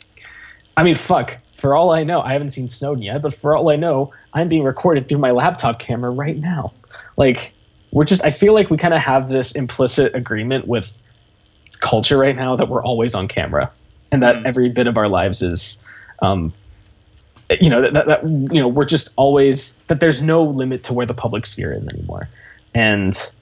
I 0.76 0.82
mean, 0.82 0.94
fuck. 0.94 1.38
For 1.54 1.76
all 1.76 1.92
I 1.92 2.02
know, 2.02 2.20
I 2.20 2.32
haven't 2.32 2.50
seen 2.50 2.68
Snowden 2.68 3.04
yet, 3.04 3.22
but 3.22 3.34
for 3.34 3.56
all 3.56 3.70
I 3.70 3.76
know, 3.76 4.12
I'm 4.32 4.48
being 4.48 4.64
recorded 4.64 5.08
through 5.08 5.18
my 5.18 5.30
laptop 5.30 5.78
camera 5.78 6.10
right 6.10 6.36
now. 6.36 6.72
Like, 7.16 7.52
we're 7.92 8.04
just. 8.04 8.24
I 8.24 8.30
feel 8.30 8.54
like 8.54 8.70
we 8.70 8.76
kind 8.76 8.94
of 8.94 9.00
have 9.00 9.28
this 9.28 9.52
implicit 9.52 10.14
agreement 10.14 10.66
with 10.66 10.90
culture 11.78 12.18
right 12.18 12.34
now 12.34 12.56
that 12.56 12.68
we're 12.68 12.82
always 12.82 13.14
on 13.14 13.28
camera, 13.28 13.70
and 14.10 14.22
that 14.22 14.36
mm. 14.36 14.46
every 14.46 14.70
bit 14.70 14.86
of 14.86 14.96
our 14.96 15.08
lives 15.08 15.42
is 15.42 15.82
um, 16.20 16.52
you 17.60 17.68
know 17.68 17.82
that, 17.90 18.06
that 18.06 18.24
you 18.24 18.60
know 18.60 18.68
we're 18.68 18.84
just 18.84 19.10
always 19.16 19.74
that 19.88 20.00
there's 20.00 20.22
no 20.22 20.42
limit 20.42 20.84
to 20.84 20.94
where 20.94 21.06
the 21.06 21.14
public 21.14 21.44
sphere 21.46 21.72
is 21.72 21.86
anymore 21.88 22.28
and 22.74 23.32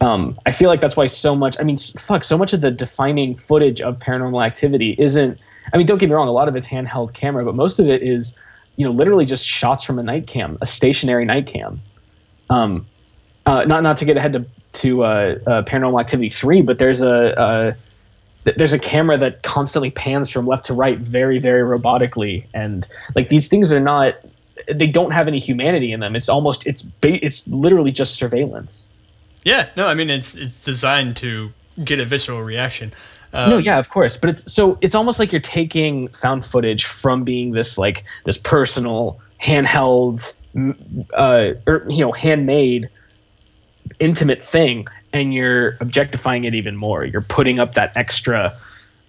um, 0.00 0.38
I 0.44 0.52
feel 0.52 0.68
like 0.68 0.80
that's 0.80 0.96
why 0.96 1.06
so 1.06 1.34
much. 1.34 1.56
I 1.58 1.62
mean, 1.62 1.78
fuck, 1.78 2.24
so 2.24 2.36
much 2.36 2.52
of 2.52 2.60
the 2.60 2.70
defining 2.70 3.34
footage 3.34 3.80
of 3.80 3.98
paranormal 3.98 4.44
activity 4.44 4.94
isn't. 4.98 5.38
I 5.72 5.76
mean, 5.76 5.86
don't 5.86 5.98
get 5.98 6.08
me 6.08 6.14
wrong. 6.14 6.28
A 6.28 6.32
lot 6.32 6.48
of 6.48 6.56
it's 6.56 6.66
handheld 6.66 7.14
camera, 7.14 7.44
but 7.44 7.54
most 7.54 7.78
of 7.78 7.88
it 7.88 8.02
is, 8.02 8.36
you 8.76 8.84
know, 8.84 8.92
literally 8.92 9.24
just 9.24 9.44
shots 9.44 9.82
from 9.82 9.98
a 9.98 10.02
night 10.02 10.26
cam, 10.26 10.58
a 10.60 10.66
stationary 10.66 11.24
night 11.24 11.46
cam. 11.46 11.80
Um, 12.50 12.86
uh, 13.46 13.64
not 13.64 13.82
not 13.82 13.96
to 13.98 14.04
get 14.04 14.16
ahead 14.16 14.34
to 14.34 14.46
to 14.80 15.04
uh, 15.04 15.06
uh, 15.46 15.62
Paranormal 15.62 15.98
Activity 16.00 16.28
three, 16.28 16.60
but 16.60 16.78
there's 16.78 17.00
a, 17.02 17.76
there's 18.56 18.72
a 18.72 18.78
camera 18.78 19.18
that 19.18 19.42
constantly 19.42 19.90
pans 19.90 20.30
from 20.30 20.46
left 20.46 20.66
to 20.66 20.74
right 20.74 20.98
very 20.98 21.38
very 21.38 21.62
robotically 21.62 22.46
and 22.54 22.86
like 23.14 23.28
these 23.28 23.48
things 23.48 23.72
are 23.72 23.80
not 23.80 24.14
they 24.72 24.86
don't 24.86 25.10
have 25.10 25.28
any 25.28 25.38
humanity 25.38 25.92
in 25.92 26.00
them. 26.00 26.16
It's 26.16 26.28
almost 26.28 26.66
it's 26.66 26.84
it's 27.02 27.42
literally 27.46 27.92
just 27.92 28.16
surveillance. 28.16 28.86
Yeah 29.44 29.68
no 29.76 29.86
i 29.86 29.94
mean 29.94 30.10
it's 30.10 30.34
it's 30.34 30.56
designed 30.56 31.16
to 31.18 31.52
get 31.84 32.00
a 32.00 32.04
visceral 32.04 32.42
reaction. 32.42 32.92
Um, 33.32 33.50
no 33.50 33.58
yeah 33.58 33.78
of 33.78 33.88
course 33.90 34.16
but 34.16 34.30
it's 34.30 34.52
so 34.52 34.78
it's 34.80 34.94
almost 34.94 35.18
like 35.18 35.32
you're 35.32 35.40
taking 35.40 36.08
found 36.08 36.44
footage 36.44 36.84
from 36.84 37.24
being 37.24 37.52
this 37.52 37.76
like 37.76 38.04
this 38.24 38.38
personal 38.38 39.20
handheld 39.42 40.32
uh 41.12 41.50
or 41.66 41.86
you 41.88 42.04
know 42.04 42.12
handmade 42.12 42.88
intimate 44.00 44.42
thing 44.42 44.86
and 45.12 45.32
you're 45.32 45.76
objectifying 45.80 46.44
it 46.44 46.54
even 46.54 46.76
more. 46.76 47.04
You're 47.04 47.22
putting 47.22 47.58
up 47.58 47.74
that 47.74 47.96
extra 47.96 48.58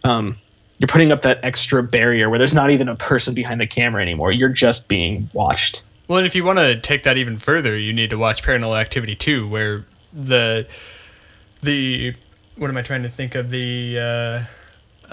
um, 0.04 0.38
you're 0.78 0.88
putting 0.88 1.12
up 1.12 1.24
that 1.24 1.40
extra 1.44 1.82
barrier 1.82 2.30
where 2.30 2.38
there's 2.38 2.54
not 2.54 2.70
even 2.70 2.88
a 2.88 2.96
person 2.96 3.34
behind 3.34 3.60
the 3.60 3.68
camera 3.68 4.02
anymore. 4.02 4.32
You're 4.32 4.50
just 4.50 4.88
being 4.88 5.30
watched. 5.34 5.82
Well, 6.08 6.20
and 6.20 6.28
if 6.28 6.36
you 6.36 6.44
want 6.44 6.60
to 6.60 6.80
take 6.80 7.04
that 7.04 7.18
even 7.18 7.38
further, 7.38 7.78
you 7.78 7.94
need 7.94 8.12
to 8.12 8.18
watch 8.18 8.44
Paranormal 8.44 8.80
Activity 8.80 9.16
2 9.16 9.48
where 9.48 9.86
the 10.14 10.68
the 11.64 12.14
what 12.56 12.70
am 12.70 12.78
I 12.78 12.82
trying 12.82 13.04
to 13.04 13.10
think 13.10 13.36
of 13.36 13.50
the 13.50 14.00
uh, 14.00 14.44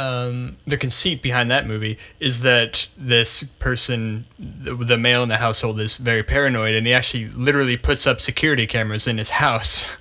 um, 0.00 0.56
the 0.66 0.76
conceit 0.76 1.22
behind 1.22 1.50
that 1.50 1.66
movie 1.66 1.98
is 2.20 2.40
that 2.40 2.86
this 2.96 3.42
person, 3.58 4.24
the, 4.38 4.74
the, 4.74 4.96
male 4.96 5.22
in 5.22 5.28
the 5.28 5.36
household, 5.36 5.80
is 5.80 5.96
very 5.96 6.22
paranoid, 6.22 6.74
and 6.74 6.86
he 6.86 6.94
actually 6.94 7.28
literally 7.28 7.76
puts 7.76 8.06
up 8.06 8.20
security 8.20 8.66
cameras 8.66 9.06
in 9.06 9.18
his 9.18 9.30
house. 9.30 9.86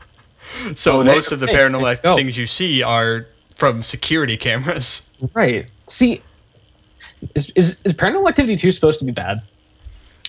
so 0.76 1.02
oh, 1.02 1.04
most 1.04 1.32
of 1.32 1.40
the 1.40 1.48
paranormal 1.48 2.16
things 2.16 2.38
you 2.38 2.48
see 2.48 2.84
are 2.84 3.28
from 3.56 3.82
security 3.82 4.38
cameras. 4.38 5.08
Right. 5.34 5.68
See, 5.88 6.22
is, 7.36 7.52
is, 7.56 7.78
is 7.86 7.94
Paranormal 7.94 8.30
Activity 8.30 8.58
two 8.58 8.72
supposed 8.72 9.00
to 9.00 9.06
be 9.06 9.12
bad? 9.12 9.42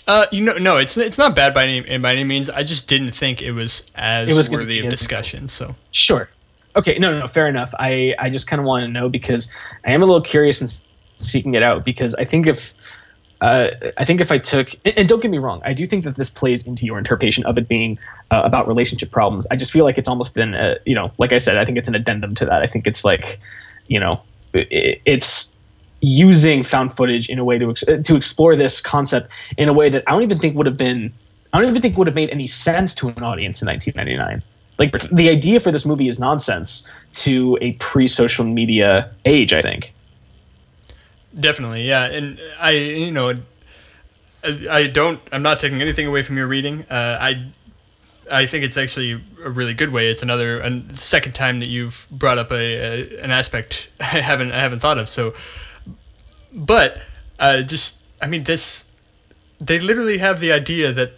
Uh, 0.07 0.27
you 0.31 0.43
know, 0.43 0.59
no, 0.59 0.77
it's 0.77 0.99
it's 0.99 1.17
not 1.17 1.35
bad 1.35 1.55
by 1.55 1.65
any 1.65 1.99
by 1.99 2.13
any 2.13 2.25
means. 2.25 2.51
I 2.51 2.63
just 2.63 2.89
didn't 2.89 3.13
think 3.13 3.41
it 3.41 3.53
was 3.53 3.91
as 3.95 4.29
it 4.29 4.37
was 4.37 4.51
worthy 4.51 4.81
of 4.81 4.91
discussion. 4.91 5.49
So 5.49 5.75
sure, 5.93 6.29
Okay, 6.77 6.99
no, 6.99 7.13
no, 7.13 7.21
no, 7.21 7.29
fair 7.29 7.49
enough. 7.49 7.73
I, 7.79 8.15
I 8.19 8.31
just 8.31 8.47
kind 8.47 8.59
of 8.59 8.67
want 8.67 8.85
to 8.85 8.91
know 8.91 9.09
because 9.09 9.49
I 9.85 9.93
am 9.93 10.03
a 10.03 10.07
little 10.07 10.21
curious 10.21 10.61
and 10.61 10.81
seeking 11.19 11.55
it 11.55 11.63
out 11.63 11.85
because 11.85 12.15
I 12.17 12.25
think 12.25 12.47
if 12.47 12.75
uh, 13.40 13.69
I 13.97 14.05
think 14.05 14.20
if 14.20 14.31
I 14.31 14.39
took 14.39 14.69
and, 14.85 15.09
don't 15.09 15.20
get 15.20 15.31
me 15.31 15.39
wrong, 15.39 15.61
I 15.65 15.73
do 15.73 15.86
think 15.86 16.05
that 16.05 16.16
this 16.16 16.31
plays 16.31 16.62
into 16.65 16.86
your 16.86 16.98
interpretation 16.98 17.44
of 17.44 17.59
it 17.59 17.69
being 17.69 17.98
uh, 18.31 18.43
about 18.44 18.69
relationship 18.69 19.11
problems. 19.11 19.47
I 19.51 19.56
just 19.56 19.70
feel 19.73 19.85
like 19.85 19.98
it's 19.98 20.09
almost 20.09 20.35
been, 20.35 20.55
a, 20.55 20.77
you 20.85 20.94
know, 20.94 21.12
like 21.19 21.32
I 21.32 21.39
said, 21.39 21.56
I 21.56 21.65
think 21.65 21.78
it's 21.78 21.89
an 21.89 21.94
addendum 21.94 22.35
to 22.36 22.47
that. 22.47 22.62
I 22.62 22.66
think 22.66 22.86
it's 22.86 23.05
like, 23.05 23.39
you 23.89 24.01
know, 24.01 24.23
it, 24.52 25.01
it's 25.05 25.55
using 26.01 26.65
found 26.65 26.97
footage 26.97 27.28
in 27.28 27.39
a 27.39 27.44
way 27.44 27.59
to 27.59 27.73
to 27.74 28.16
explore 28.16 28.56
this 28.56 28.81
concept 28.81 29.31
in 29.56 29.69
a 29.69 29.73
way 29.73 29.89
that 29.89 30.02
I 30.06 30.12
don't 30.12 30.23
even 30.23 30.39
think 30.39 30.56
would 30.56 30.66
have 30.66 30.77
been 30.77 31.12
I 31.52 31.61
don't 31.61 31.70
even 31.70 31.81
think 31.81 31.97
would 31.97 32.06
have 32.06 32.16
made 32.16 32.31
any 32.31 32.47
sense 32.47 32.94
to 32.97 33.09
an 33.09 33.23
audience 33.23 33.62
in 33.62 33.69
1999 33.69 34.43
like 34.78 34.93
the 35.11 35.31
idea 35.31 35.61
for 35.61 35.73
this 35.73 35.86
movie 35.86 36.09
is 36.09 36.19
nonsense 36.19 36.86
to 37.15 37.56
a 37.62 37.73
pre-social 37.74 38.44
media 38.44 39.11
age 39.24 39.55
i 39.55 39.62
think 39.62 39.94
definitely 41.39 41.86
yeah 41.86 42.05
and 42.05 42.40
i 42.59 42.70
you 42.70 43.11
know 43.11 43.35
i 44.70 44.86
don't 44.86 45.20
i'm 45.32 45.43
not 45.43 45.61
taking 45.61 45.81
anything 45.81 46.09
away 46.09 46.23
from 46.23 46.36
your 46.36 46.47
reading 46.47 46.85
uh, 46.90 47.19
i 47.20 47.51
I 48.31 48.47
think 48.47 48.65
it's 48.65 48.77
actually 48.77 49.12
a 49.44 49.51
really 49.51 49.74
good 49.74 49.90
way. 49.90 50.09
It's 50.09 50.23
another 50.23 50.61
a 50.61 50.97
second 50.97 51.35
time 51.35 51.61
that 51.61 51.66
you've 51.66 52.06
brought 52.11 52.39
up 52.39 52.52
a, 52.52 52.56
a 52.56 53.19
an 53.19 53.31
aspect 53.31 53.89
I 54.01 54.20
haven't 54.20 54.52
I 54.52 54.61
haven't 54.61 54.81
thought 54.81 54.98
of. 54.98 55.09
So, 55.09 55.35
but 56.52 57.01
uh, 57.39 57.62
just 57.62 57.97
I 58.20 58.27
mean 58.27 58.44
this, 58.44 58.85
they 59.61 59.78
literally 59.78 60.19
have 60.19 60.40
the 60.40 60.52
idea 60.52 60.93
that 60.93 61.12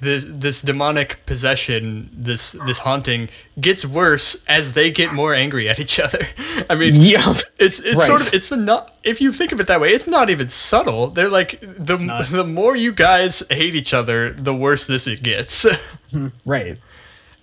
this 0.00 0.24
this 0.26 0.62
demonic 0.62 1.24
possession, 1.26 2.10
this 2.12 2.52
this 2.52 2.78
haunting 2.78 3.28
gets 3.60 3.84
worse 3.84 4.44
as 4.46 4.72
they 4.72 4.90
get 4.90 5.12
more 5.12 5.34
angry 5.34 5.68
at 5.68 5.78
each 5.78 5.98
other. 5.98 6.26
I 6.70 6.74
mean, 6.74 6.94
yeah, 6.94 7.36
it's 7.58 7.80
it's 7.80 7.96
right. 7.96 8.06
sort 8.06 8.20
of 8.22 8.34
it's 8.34 8.50
not 8.50 8.94
if 9.02 9.20
you 9.20 9.32
think 9.32 9.52
of 9.52 9.60
it 9.60 9.68
that 9.68 9.80
way, 9.80 9.92
it's 9.92 10.06
not 10.06 10.30
even 10.30 10.48
subtle. 10.48 11.08
They're 11.08 11.28
like 11.28 11.60
the 11.60 11.96
the 12.30 12.44
more 12.44 12.76
you 12.76 12.92
guys 12.92 13.42
hate 13.50 13.74
each 13.74 13.94
other, 13.94 14.32
the 14.32 14.54
worse 14.54 14.86
this 14.86 15.06
it 15.06 15.22
gets. 15.22 15.66
Hmm, 16.12 16.28
right. 16.44 16.78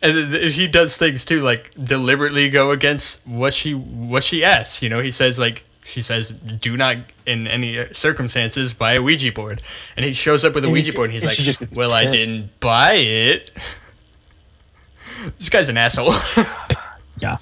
And 0.02 0.34
he 0.34 0.68
does 0.70 0.96
things 0.96 1.26
too, 1.26 1.42
like 1.42 1.72
deliberately 1.82 2.50
go 2.50 2.72
against 2.72 3.28
what 3.28 3.54
she 3.54 3.74
what 3.74 4.24
she 4.24 4.46
asks. 4.46 4.82
You 4.82 4.88
know, 4.88 5.02
he 5.02 5.12
says 5.12 5.38
like 5.38 5.64
she 5.86 6.02
says, 6.02 6.30
"Do 6.30 6.78
not, 6.78 6.98
in 7.26 7.48
any 7.48 7.94
circumstances, 7.94 8.74
buy 8.74 8.94
a 8.94 9.02
Ouija 9.02 9.32
board." 9.32 9.62
And 9.96 10.06
he 10.06 10.14
shows 10.14 10.46
up 10.46 10.56
with 10.56 10.64
a 10.64 10.68
and 10.68 10.74
Ouija 10.74 10.92
he, 10.92 10.96
board, 10.96 11.12
and 11.12 11.14
he's 11.14 11.40
and 11.40 11.62
like, 11.62 11.76
"Well, 11.76 11.92
pissed. 11.92 12.08
I 12.08 12.10
didn't 12.10 12.60
buy 12.60 12.94
it." 12.94 13.52
this 15.38 15.50
guy's 15.50 15.70
an 15.70 15.78
asshole. 15.78 16.14
yeah. 17.20 17.38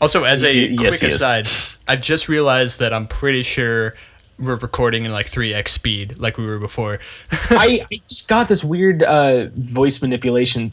Also, 0.00 0.24
as 0.24 0.42
a 0.42 0.68
he, 0.68 0.76
quick 0.76 1.02
aside, 1.02 1.48
I've 1.86 2.00
just 2.00 2.28
realized 2.28 2.78
that 2.80 2.92
I'm 2.92 3.08
pretty 3.08 3.42
sure 3.42 3.94
we're 4.38 4.56
recording 4.56 5.04
in 5.04 5.10
like 5.10 5.28
3x 5.28 5.68
speed, 5.68 6.16
like 6.18 6.38
we 6.38 6.46
were 6.46 6.58
before. 6.58 7.00
I, 7.50 7.86
I, 7.90 8.00
just 8.08 8.28
got 8.28 8.48
this 8.48 8.62
weird 8.62 9.02
uh, 9.02 9.46
voice 9.56 10.00
manipulation 10.00 10.72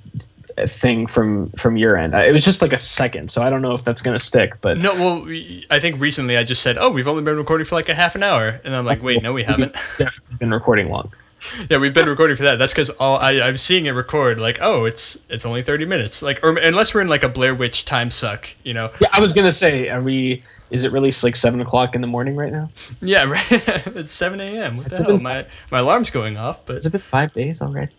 thing 0.68 1.08
from 1.08 1.50
from 1.52 1.78
your 1.78 1.98
end. 1.98 2.16
Uh, 2.16 2.20
it 2.20 2.32
was 2.32 2.44
just 2.44 2.62
like 2.62 2.74
a 2.74 2.78
second, 2.78 3.32
so 3.32 3.42
I 3.42 3.50
don't 3.50 3.62
know 3.62 3.74
if 3.74 3.84
that's 3.84 4.02
gonna 4.02 4.20
stick. 4.20 4.62
But 4.62 4.78
no, 4.78 4.94
well, 4.94 5.28
I 5.70 5.80
think 5.80 6.00
recently 6.00 6.38
I 6.38 6.44
just 6.44 6.62
said, 6.62 6.78
"Oh, 6.78 6.90
we've 6.90 7.08
only 7.08 7.24
been 7.24 7.38
recording 7.38 7.66
for 7.66 7.76
like 7.76 7.90
a 7.90 7.96
half 7.96 8.16
an 8.16 8.24
hour," 8.24 8.60
and 8.64 8.76
I'm 8.76 8.86
like, 8.86 9.02
"Wait, 9.04 9.22
no, 9.22 9.34
we 9.34 9.44
haven't." 9.44 9.74
Definitely 9.98 10.38
been 10.38 10.52
recording 10.54 10.90
long. 10.90 11.12
Yeah, 11.70 11.78
we've 11.78 11.94
been 11.94 12.10
recording 12.10 12.38
for 12.38 12.44
that. 12.44 12.56
That's 12.56 12.74
because 12.74 12.90
all 12.90 13.18
I, 13.18 13.42
I'm 13.42 13.58
seeing 13.58 13.86
it 13.86 13.92
record 13.92 14.40
like, 14.40 14.58
oh, 14.62 14.86
it's 14.86 15.16
it's 15.30 15.46
only 15.46 15.62
30 15.62 15.86
minutes. 15.86 16.24
Like, 16.24 16.40
or 16.44 16.58
unless 16.58 16.96
we're 16.96 17.02
in 17.02 17.08
like 17.08 17.24
a 17.24 17.30
Blair 17.30 17.54
Witch 17.54 17.86
time 17.86 18.10
suck, 18.10 18.50
you 18.64 18.74
know. 18.74 18.90
Yeah, 19.00 19.10
I 19.14 19.20
was 19.20 19.34
gonna 19.34 19.52
say, 19.52 19.90
are 19.90 20.02
we? 20.02 20.42
is 20.72 20.84
it 20.86 20.92
really 20.92 21.12
like 21.22 21.36
seven 21.36 21.60
o'clock 21.62 21.94
in 21.94 22.02
the 22.02 22.08
morning 22.08 22.36
right 22.36 22.52
now? 22.52 22.72
Yeah, 23.02 23.26
right. 23.26 23.46
it's 23.52 24.12
7 24.12 24.40
a.m. 24.40 24.78
What 24.78 24.90
the 24.90 24.98
hell? 24.98 25.06
been- 25.08 25.24
My 25.24 25.46
my 25.70 25.80
alarm's 25.80 26.10
going 26.10 26.38
off, 26.38 26.66
but 26.66 26.76
Has 26.76 26.86
it 26.88 26.92
been 26.94 27.02
five 27.02 27.32
days 27.34 27.62
already? 27.62 27.92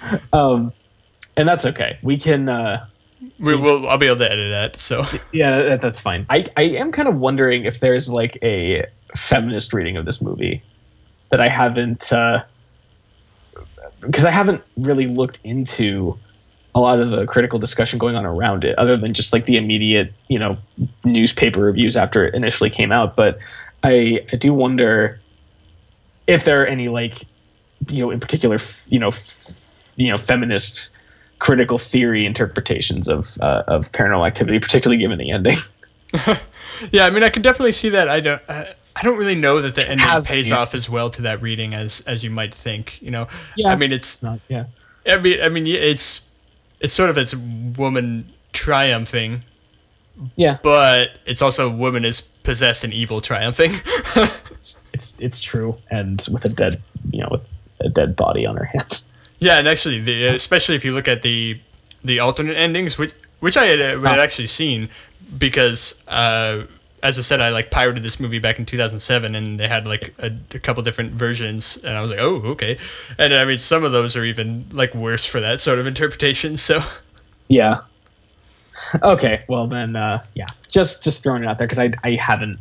um, 0.32 0.72
and 1.36 1.48
that's 1.48 1.64
okay. 1.64 1.98
We 2.02 2.18
can. 2.18 2.48
Uh, 2.48 2.86
we 3.38 3.56
will. 3.56 3.88
I'll 3.88 3.98
be 3.98 4.06
able 4.06 4.18
to 4.18 4.30
edit 4.30 4.50
that. 4.50 4.80
So 4.80 5.04
yeah, 5.32 5.62
that, 5.62 5.80
that's 5.80 6.00
fine. 6.00 6.26
I 6.28 6.46
I 6.56 6.62
am 6.62 6.92
kind 6.92 7.08
of 7.08 7.16
wondering 7.16 7.64
if 7.64 7.80
there's 7.80 8.08
like 8.08 8.38
a 8.42 8.86
feminist 9.16 9.72
reading 9.72 9.96
of 9.96 10.04
this 10.04 10.20
movie 10.20 10.62
that 11.30 11.40
I 11.40 11.48
haven't 11.48 12.12
uh 12.12 12.44
because 14.00 14.24
I 14.24 14.30
haven't 14.30 14.62
really 14.76 15.06
looked 15.06 15.38
into 15.44 16.18
a 16.74 16.80
lot 16.80 17.00
of 17.00 17.10
the 17.10 17.26
critical 17.26 17.58
discussion 17.58 17.98
going 17.98 18.14
on 18.14 18.24
around 18.24 18.64
it 18.64 18.78
other 18.78 18.96
than 18.96 19.14
just 19.14 19.32
like 19.32 19.46
the 19.46 19.56
immediate 19.56 20.12
you 20.28 20.38
know 20.38 20.56
newspaper 21.04 21.60
reviews 21.60 21.96
after 21.96 22.26
it 22.26 22.34
initially 22.34 22.70
came 22.70 22.92
out 22.92 23.16
but 23.16 23.38
I 23.82 24.20
I 24.32 24.36
do 24.36 24.52
wonder 24.52 25.20
if 26.26 26.44
there 26.44 26.62
are 26.62 26.66
any 26.66 26.88
like 26.88 27.24
you 27.88 28.00
know 28.00 28.10
in 28.10 28.20
particular 28.20 28.58
you 28.86 28.98
know 28.98 29.12
you 29.98 30.10
know 30.10 30.18
feminists 30.18 30.90
critical 31.38 31.78
theory 31.78 32.26
interpretations 32.26 33.08
of 33.08 33.38
uh, 33.40 33.62
of 33.68 33.92
paranormal 33.92 34.26
activity 34.26 34.58
particularly 34.58 35.00
given 35.00 35.18
the 35.18 35.30
ending 35.30 35.58
yeah, 36.90 37.04
I 37.04 37.10
mean, 37.10 37.22
I 37.22 37.28
can 37.28 37.42
definitely 37.42 37.72
see 37.72 37.90
that. 37.90 38.08
I 38.08 38.20
don't. 38.20 38.40
I, 38.48 38.74
I 38.96 39.02
don't 39.02 39.18
really 39.18 39.34
know 39.34 39.60
that 39.60 39.74
the 39.74 39.82
ending 39.82 40.06
Has 40.06 40.24
pays 40.24 40.50
any. 40.50 40.58
off 40.58 40.74
as 40.74 40.88
well 40.88 41.10
to 41.10 41.22
that 41.22 41.42
reading 41.42 41.74
as 41.74 42.00
as 42.06 42.24
you 42.24 42.30
might 42.30 42.54
think. 42.54 43.00
You 43.02 43.10
know. 43.10 43.28
Yeah. 43.56 43.68
I 43.68 43.76
mean, 43.76 43.92
it's. 43.92 44.14
it's 44.14 44.22
not 44.22 44.40
yeah 44.48 44.64
I 45.06 45.18
mean, 45.18 45.42
I 45.42 45.50
mean, 45.50 45.66
it's. 45.66 46.22
It's 46.80 46.94
sort 46.94 47.10
of 47.10 47.18
it's 47.18 47.34
woman 47.34 48.32
triumphing, 48.54 49.44
yeah 50.36 50.58
but 50.62 51.10
it's 51.26 51.42
also 51.42 51.68
woman 51.68 52.04
is 52.04 52.20
possessed 52.20 52.84
and 52.84 52.92
evil 52.92 53.20
triumphing. 53.20 53.72
it's, 54.14 54.80
it's 54.92 55.14
it's 55.18 55.40
true 55.40 55.76
and 55.90 56.24
with 56.30 56.44
a 56.44 56.48
dead 56.48 56.80
you 57.10 57.20
know 57.20 57.28
with 57.30 57.44
a 57.80 57.88
dead 57.88 58.16
body 58.16 58.46
on 58.46 58.56
her 58.56 58.64
hands 58.64 59.10
Yeah, 59.38 59.58
and 59.58 59.68
actually, 59.68 60.00
the, 60.00 60.26
especially 60.28 60.74
if 60.76 60.84
you 60.84 60.92
look 60.94 61.08
at 61.08 61.22
the 61.22 61.60
the 62.04 62.20
alternate 62.20 62.56
endings, 62.56 62.98
which 62.98 63.12
which 63.40 63.56
I 63.56 63.66
had, 63.66 63.80
uh, 63.80 64.00
had 64.00 64.18
Ah. 64.18 64.22
actually 64.22 64.48
seen, 64.48 64.88
because 65.38 65.94
uh, 66.08 66.62
as 67.02 67.18
I 67.18 67.22
said, 67.22 67.40
I 67.40 67.50
like 67.50 67.70
pirated 67.70 68.02
this 68.02 68.18
movie 68.18 68.40
back 68.40 68.58
in 68.58 68.66
2007, 68.66 69.34
and 69.36 69.58
they 69.60 69.68
had 69.68 69.86
like 69.86 70.14
a, 70.18 70.32
a 70.52 70.58
couple 70.58 70.82
different 70.82 71.12
versions, 71.12 71.76
and 71.76 71.96
I 71.96 72.00
was 72.00 72.10
like, 72.10 72.20
oh, 72.20 72.36
okay, 72.52 72.78
and 73.16 73.32
I 73.32 73.44
mean, 73.44 73.58
some 73.58 73.84
of 73.84 73.92
those 73.92 74.16
are 74.16 74.24
even 74.24 74.66
like 74.72 74.94
worse 74.94 75.24
for 75.24 75.40
that 75.40 75.60
sort 75.60 75.78
of 75.78 75.86
interpretation. 75.86 76.56
So 76.56 76.82
yeah 77.48 77.80
okay 79.02 79.40
well 79.48 79.66
then 79.66 79.96
uh 79.96 80.22
yeah 80.34 80.46
just 80.68 81.02
just 81.02 81.20
throwing 81.22 81.42
it 81.42 81.48
out 81.48 81.58
there 81.58 81.66
because 81.66 81.80
i 81.80 81.90
i 82.04 82.14
haven't 82.14 82.60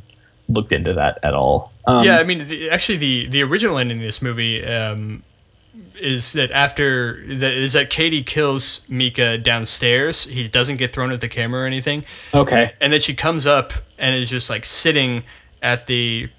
looked 0.49 0.71
into 0.71 0.93
that 0.93 1.19
at 1.21 1.33
all 1.35 1.71
um, 1.87 2.03
yeah, 2.03 2.17
I 2.17 2.23
mean, 2.23 2.47
the, 2.47 2.69
actually, 2.69 2.97
the 2.97 3.27
the 3.27 3.43
original 3.43 3.77
ending 3.77 3.99
of 3.99 4.03
this 4.03 4.21
movie. 4.21 4.61
Um, 4.65 5.23
is 5.95 6.33
that 6.33 6.51
after 6.51 7.23
that 7.27 7.53
is 7.53 7.73
that 7.73 7.89
Katie 7.89 8.23
kills 8.23 8.81
Micah 8.87 9.37
downstairs. 9.37 10.23
He 10.23 10.47
doesn't 10.47 10.77
get 10.77 10.93
thrown 10.93 11.11
at 11.11 11.21
the 11.21 11.27
camera 11.27 11.63
or 11.63 11.65
anything. 11.65 12.05
okay 12.33 12.73
and 12.81 12.91
then 12.91 12.99
she 12.99 13.13
comes 13.13 13.45
up 13.45 13.73
and 13.97 14.15
is 14.15 14.29
just 14.29 14.49
like 14.49 14.65
sitting 14.65 15.23
at 15.61 15.87
the 15.87 16.29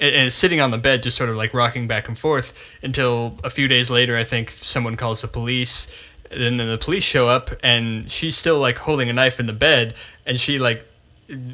and 0.00 0.26
is 0.26 0.34
sitting 0.34 0.60
on 0.60 0.70
the 0.70 0.78
bed 0.78 1.02
just 1.02 1.16
sort 1.16 1.30
of 1.30 1.36
like 1.36 1.54
rocking 1.54 1.86
back 1.86 2.08
and 2.08 2.18
forth 2.18 2.54
until 2.82 3.36
a 3.44 3.50
few 3.50 3.68
days 3.68 3.90
later 3.90 4.16
i 4.16 4.24
think 4.24 4.50
someone 4.50 4.96
calls 4.96 5.20
the 5.20 5.28
police 5.28 5.88
and 6.30 6.58
then 6.58 6.66
the 6.66 6.78
police 6.78 7.04
show 7.04 7.28
up 7.28 7.50
and 7.62 8.10
she's 8.10 8.36
still 8.36 8.58
like 8.58 8.76
holding 8.76 9.08
a 9.08 9.12
knife 9.12 9.40
in 9.40 9.46
the 9.46 9.52
bed 9.52 9.94
and 10.26 10.40
she 10.40 10.58
like 10.58 10.84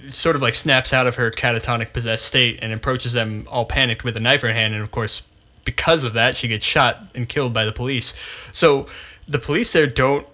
sort 0.08 0.36
of 0.36 0.42
like 0.42 0.54
snaps 0.54 0.92
out 0.92 1.06
of 1.06 1.16
her 1.16 1.30
catatonic 1.30 1.92
possessed 1.92 2.24
state 2.24 2.60
and 2.62 2.72
approaches 2.72 3.12
them 3.12 3.46
all 3.50 3.64
panicked 3.64 4.04
with 4.04 4.16
a 4.16 4.20
knife 4.20 4.42
in 4.42 4.50
her 4.50 4.54
hand 4.54 4.74
and 4.74 4.82
of 4.82 4.90
course 4.90 5.22
because 5.66 6.04
of 6.04 6.14
that 6.14 6.34
she 6.36 6.48
gets 6.48 6.64
shot 6.64 6.98
and 7.14 7.28
killed 7.28 7.52
by 7.52 7.66
the 7.66 7.72
police 7.72 8.14
so 8.52 8.86
the 9.28 9.38
police 9.38 9.72
there 9.74 9.86
don't 9.86 10.26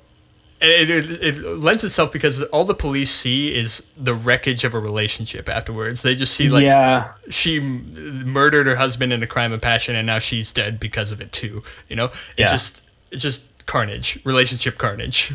it, 0.63 0.91
it, 0.91 1.11
it 1.23 1.39
lends 1.59 1.83
itself 1.83 2.13
because 2.13 2.41
all 2.45 2.65
the 2.65 2.75
police 2.75 3.11
see 3.11 3.53
is 3.53 3.83
the 3.97 4.15
wreckage 4.15 4.63
of 4.63 4.75
a 4.75 4.79
relationship 4.79 5.49
afterwards. 5.49 6.03
They 6.03 6.15
just 6.15 6.35
see 6.35 6.49
like 6.49 6.63
yeah 6.63 7.15
she 7.31 7.59
murdered 7.59 8.69
her 8.69 8.77
husband 8.77 9.13
in 9.13 9.25
a 9.25 9.27
crime 9.27 9.53
of 9.53 9.61
passion 9.61 9.97
and 9.97 10.07
now 10.07 10.21
she's 10.21 10.53
dead 10.53 10.79
because 10.79 11.11
of 11.11 11.21
it 11.21 11.33
too. 11.33 11.65
You 11.89 11.97
know, 11.97 12.05
it's 12.07 12.39
Yeah. 12.39 12.47
just 12.53 12.83
it's 13.11 13.23
just 13.23 13.43
carnage, 13.67 14.21
relationship 14.25 14.79
carnage. 14.79 15.33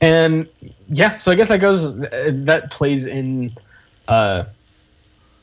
and 0.00 0.46
yeah 0.88 1.16
so 1.18 1.30
i 1.32 1.34
guess 1.34 1.48
that 1.48 1.58
goes 1.58 1.82
that 2.44 2.70
plays 2.70 3.06
in 3.06 3.50
uh 4.08 4.44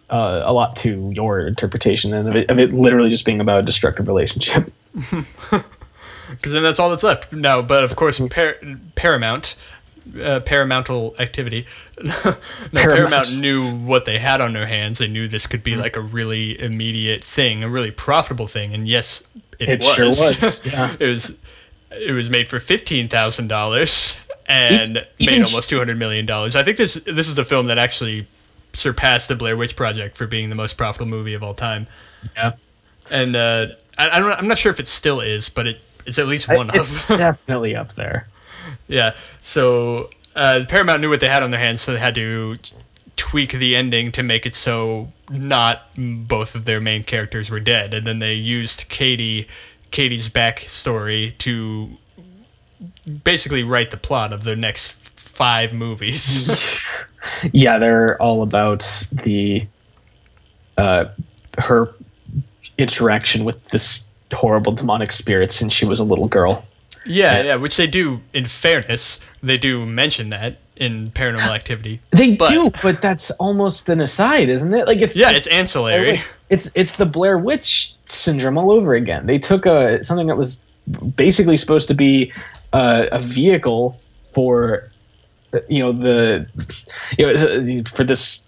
uh, 0.09 0.41
a 0.45 0.53
lot 0.53 0.77
to 0.77 1.11
your 1.13 1.45
interpretation 1.45 2.13
and 2.13 2.29
of 2.29 2.35
it, 2.35 2.49
of 2.49 2.59
it 2.59 2.73
literally 2.73 3.09
just 3.09 3.25
being 3.25 3.41
about 3.41 3.59
a 3.59 3.63
destructive 3.63 4.07
relationship. 4.07 4.71
Because 6.29 6.51
then 6.51 6.63
that's 6.63 6.79
all 6.79 6.89
that's 6.89 7.03
left 7.03 7.31
now. 7.31 7.61
But 7.61 7.83
of 7.83 7.95
course, 7.95 8.19
par- 8.19 8.57
Paramount, 8.95 9.55
uh, 10.07 10.41
Paramountal 10.41 11.19
activity. 11.19 11.67
no, 12.03 12.35
Paramount. 12.73 13.31
knew 13.31 13.75
what 13.77 14.05
they 14.05 14.17
had 14.17 14.41
on 14.41 14.53
their 14.53 14.67
hands. 14.67 14.99
They 14.99 15.07
knew 15.07 15.27
this 15.27 15.47
could 15.47 15.63
be 15.63 15.75
like 15.75 15.95
a 15.95 16.01
really 16.01 16.59
immediate 16.59 17.23
thing, 17.23 17.63
a 17.63 17.69
really 17.69 17.91
profitable 17.91 18.47
thing. 18.47 18.73
And 18.73 18.87
yes, 18.87 19.23
it, 19.59 19.69
It 19.69 19.79
was. 19.79 19.95
sure 19.95 20.05
was, 20.07 20.65
yeah. 20.65 20.95
it 20.99 21.07
was. 21.07 21.35
It 21.89 22.11
was 22.11 22.29
made 22.29 22.49
for 22.49 22.59
fifteen 22.59 23.07
thousand 23.07 23.47
dollars 23.47 24.17
and 24.45 25.05
even 25.19 25.39
made 25.39 25.45
almost 25.45 25.69
two 25.69 25.77
hundred 25.77 25.97
million 25.97 26.25
dollars. 26.25 26.57
I 26.57 26.63
think 26.63 26.75
this 26.77 26.95
this 26.95 27.29
is 27.29 27.35
the 27.35 27.45
film 27.45 27.67
that 27.67 27.77
actually 27.77 28.27
surpassed 28.77 29.27
the 29.27 29.35
Blair 29.35 29.57
Witch 29.57 29.75
Project 29.75 30.17
for 30.17 30.27
being 30.27 30.49
the 30.49 30.55
most 30.55 30.77
profitable 30.77 31.09
movie 31.09 31.33
of 31.33 31.43
all 31.43 31.53
time. 31.53 31.87
Yeah, 32.35 32.53
And 33.09 33.35
uh, 33.35 33.67
I, 33.97 34.09
I 34.09 34.19
don't, 34.19 34.31
I'm 34.31 34.47
not 34.47 34.57
sure 34.57 34.71
if 34.71 34.79
it 34.79 34.87
still 34.87 35.21
is, 35.21 35.49
but 35.49 35.67
it, 35.67 35.81
it's 36.05 36.19
at 36.19 36.27
least 36.27 36.47
one 36.47 36.69
of 36.69 36.75
it's 36.75 36.95
of. 36.95 37.07
definitely 37.17 37.75
up 37.75 37.95
there. 37.95 38.27
Yeah. 38.87 39.15
So 39.41 40.09
uh, 40.35 40.65
Paramount 40.67 41.01
knew 41.01 41.09
what 41.09 41.19
they 41.19 41.27
had 41.27 41.43
on 41.43 41.51
their 41.51 41.59
hands, 41.59 41.81
so 41.81 41.93
they 41.93 41.99
had 41.99 42.15
to 42.15 42.57
tweak 43.15 43.51
the 43.51 43.75
ending 43.75 44.11
to 44.13 44.23
make 44.23 44.45
it 44.45 44.53
so 44.53 45.11
not 45.29 45.89
both 45.97 46.53
of 46.53 46.65
their 46.65 46.79
main 46.79 47.03
characters 47.03 47.49
were 47.49 47.59
dead, 47.59 47.93
and 47.93 48.05
then 48.05 48.19
they 48.19 48.35
used 48.35 48.87
Katie, 48.89 49.47
Katie's 49.89 50.29
backstory 50.29 51.35
to 51.39 51.89
basically 53.23 53.63
write 53.63 53.89
the 53.89 53.97
plot 53.97 54.33
of 54.33 54.43
the 54.43 54.55
next 54.55 54.93
five 55.37 55.73
movies. 55.73 56.49
Yeah, 57.51 57.77
they're 57.79 58.19
all 58.21 58.41
about 58.41 58.85
the 59.11 59.67
uh, 60.77 61.05
her 61.57 61.93
interaction 62.77 63.43
with 63.43 63.63
this 63.69 64.07
horrible 64.31 64.71
demonic 64.71 65.11
spirit 65.11 65.51
since 65.51 65.73
she 65.73 65.85
was 65.85 65.99
a 65.99 66.03
little 66.03 66.27
girl. 66.27 66.63
yeah, 67.05 67.41
yeah, 67.43 67.55
which 67.55 67.75
they 67.77 67.87
do. 67.87 68.21
In 68.33 68.45
fairness, 68.45 69.19
they 69.43 69.57
do 69.57 69.85
mention 69.85 70.29
that 70.29 70.57
in 70.77 71.11
Paranormal 71.11 71.53
Activity. 71.53 71.99
They 72.11 72.35
But- 72.35 72.49
do, 72.51 72.71
but 72.81 73.01
that's 73.01 73.29
almost 73.31 73.89
an 73.89 73.99
aside, 73.99 74.47
isn't 74.49 74.73
it? 74.73 74.87
Like 74.87 75.01
it's 75.01 75.15
Yeah, 75.15 75.33
just 75.33 75.47
it's 75.47 75.55
ancillary. 75.55 76.21
It's 76.49 76.69
it's 76.75 76.95
the 76.97 77.05
Blair 77.05 77.37
Witch 77.37 77.93
syndrome 78.05 78.57
all 78.57 78.71
over 78.71 78.95
again. 78.95 79.25
They 79.25 79.37
took 79.39 79.65
a 79.65 80.01
something 80.03 80.27
that 80.27 80.37
was 80.37 80.57
basically 81.17 81.57
supposed 81.57 81.89
to 81.89 81.93
be 81.93 82.31
uh, 82.71 83.07
a 83.11 83.19
vehicle 83.19 83.99
for 84.33 84.83
uh, 84.83 84.87
you 85.69 85.79
know 85.79 85.93
the 85.93 86.47
you 87.17 87.25
know 87.25 87.83
for 87.83 88.03
this 88.03 88.41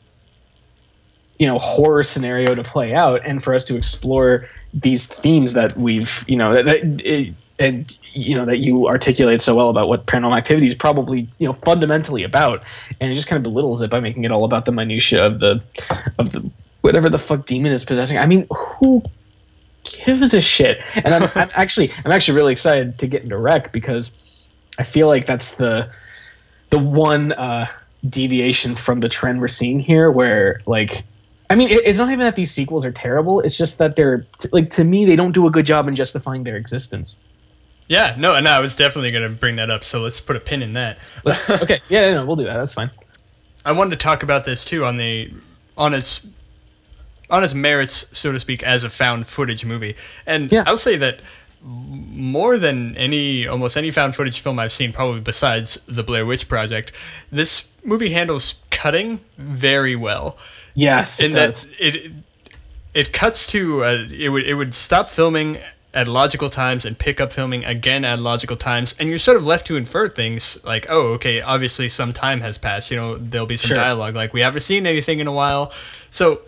you 1.38 1.48
know 1.48 1.58
horror 1.58 2.04
scenario 2.04 2.54
to 2.56 2.64
play 2.64 2.94
out 2.94 3.26
and 3.26 3.44
for 3.44 3.54
us 3.54 3.66
to 3.66 3.76
explore 3.76 4.50
these 4.74 5.06
themes 5.06 5.54
that 5.54 5.76
we've 5.78 6.24
you 6.28 6.36
know 6.36 6.54
that, 6.54 6.66
that 6.66 7.02
it, 7.06 7.34
and 7.60 7.98
you 8.12 8.36
know 8.36 8.46
that 8.46 8.58
you 8.58 8.88
articulate 8.88 9.42
so 9.42 9.56
well 9.56 9.70
about 9.70 9.90
what 9.90 10.06
paranormal 10.06 10.38
activity 10.38 10.66
is 10.66 10.76
probably 10.76 11.28
you 11.38 11.48
know 11.48 11.54
fundamentally 11.54 12.24
about. 12.24 12.64
And 13.00 13.12
it 13.12 13.16
just 13.16 13.28
kind 13.28 13.38
of 13.38 13.44
belittles 13.44 13.82
it 13.82 13.90
by 13.90 14.00
making 14.00 14.24
it 14.24 14.32
all 14.32 14.46
about 14.46 14.66
the 14.66 14.72
minutia 14.72 15.26
of 15.26 15.40
the 15.40 15.62
of 16.18 16.32
the 16.32 16.50
whatever 16.82 17.10
the 17.10 17.20
fuck 17.20 17.46
demon 17.46 17.72
is 17.72 17.84
possessing. 17.84 18.18
I 18.18 18.26
mean 18.26 18.48
who 18.50 19.04
gives 19.84 20.34
a 20.34 20.42
shit? 20.42 20.82
And 20.96 21.14
i'm, 21.14 21.30
I'm 21.36 21.52
actually 21.54 21.92
i'm 22.06 22.12
actually 22.12 22.36
really 22.36 22.54
excited 22.54 23.00
to 23.00 23.08
get 23.08 23.24
into 23.24 23.38
rec 23.38 23.72
because 23.72 24.12
i 24.78 24.84
feel 24.84 25.08
like 25.08 25.26
that's 25.26 25.56
the 25.56 25.92
the 26.70 26.80
one 26.80 27.32
uh 27.32 27.68
deviation 28.08 28.76
from 28.76 29.00
the 29.02 29.10
trend 29.10 29.41
we're 29.41 29.48
seeing 29.48 29.80
here 29.80 30.10
where 30.10 30.62
like 30.66 31.04
I 31.52 31.56
mean, 31.56 31.70
it, 31.70 31.82
it's 31.84 31.98
not 31.98 32.10
even 32.10 32.20
that 32.20 32.36
these 32.36 32.52
sequels 32.52 32.86
are 32.86 32.91
terrible. 32.91 33.41
It's 33.41 33.58
just 33.58 33.80
that 33.80 33.96
they're 33.96 34.28
t- 34.38 34.50
like 34.52 34.72
to 34.76 34.84
me 34.84 35.06
they 35.06 35.16
don't 35.16 35.32
do 35.32 35.48
a 35.48 35.52
good 35.52 35.66
job 35.66 35.88
in 35.88 35.96
justifying 35.96 36.44
their 36.44 36.58
existence. 36.58 37.16
Yeah, 37.88 38.16
no, 38.20 38.36
and 38.36 38.48
I 38.48 38.60
was 38.60 38.76
definitely 38.76 39.10
going 39.10 39.24
to 39.24 39.36
bring 39.36 39.56
that 39.56 39.72
up, 39.72 39.84
so 39.84 40.02
let's 40.02 40.22
put 40.22 40.36
a 40.36 40.40
pin 40.40 40.62
in 40.62 40.74
that. 40.74 41.00
okay, 41.26 41.82
yeah, 41.90 42.06
yeah, 42.06 42.14
no, 42.14 42.26
we'll 42.28 42.36
do 42.36 42.44
that. 42.44 42.58
That's 42.58 42.76
fine. 42.76 42.91
I 43.66 43.72
wanted 43.72 43.91
to 43.91 43.96
talk 43.96 44.22
about 44.22 44.46
this 44.46 44.64
too 44.64 44.86
on 44.86 44.98
the 44.98 45.34
on 45.76 45.96
its 45.96 46.26
on 47.32 47.44
its 47.44 47.56
merits, 47.56 48.06
so 48.18 48.32
to 48.32 48.40
speak, 48.40 48.62
as 48.62 48.84
a 48.84 48.90
found 48.90 49.26
footage 49.26 49.66
movie. 49.66 49.96
And 50.28 50.52
Yeah. 50.52 50.64
I'll 50.68 50.78
say 50.78 50.98
that 50.98 51.20
more 51.61 52.57
than 52.57 52.95
any 52.95 53.48
almost 53.48 53.76
any 53.77 53.91
found 53.91 54.15
footage 54.15 54.40
film 54.40 54.60
I've 54.60 54.72
seen, 54.72 54.94
probably 54.94 55.19
besides 55.22 55.80
the 55.88 56.03
Blair 56.03 56.26
Witch 56.26 56.48
Project, 56.48 56.91
this 57.31 57.65
movie 57.84 58.10
handles 58.10 58.56
cutting 58.69 59.19
very 59.38 59.95
well. 59.95 60.38
Yes, 60.76 61.19
it 61.19 61.26
in 61.26 61.31
does. 61.31 61.64
that 61.64 61.72
it 61.80 62.11
it 62.94 63.14
cuts 63.14 63.48
to 63.48 63.84
uh, 63.84 64.06
it 64.10 64.30
would 64.30 64.45
it 64.45 64.53
would 64.53 64.73
stop 64.73 65.10
filming 65.10 65.60
at 65.94 66.07
logical 66.07 66.49
times 66.52 66.86
and 66.86 66.98
pick 66.98 67.19
up 67.19 67.34
filming 67.34 67.65
again 67.65 68.06
at 68.06 68.19
logical 68.19 68.56
times, 68.56 68.95
and 68.99 69.10
you're 69.10 69.18
sort 69.19 69.36
of 69.38 69.45
left 69.45 69.68
to 69.68 69.76
infer 69.76 70.07
things 70.07 70.64
like, 70.64 70.86
oh, 70.88 71.14
okay, 71.14 71.41
obviously 71.41 71.90
some 71.90 72.14
time 72.14 72.41
has 72.41 72.57
passed. 72.57 72.91
You 72.91 72.98
know, 72.98 73.18
there'll 73.18 73.48
be 73.48 73.57
some 73.57 73.69
Sure. 73.69 73.77
dialogue 73.77 74.15
like 74.15 74.31
we 74.34 74.41
haven't 74.41 74.61
seen 74.61 74.86
anything 74.86 75.19
in 75.19 75.27
a 75.27 75.34
while, 75.34 75.73
so 76.11 76.41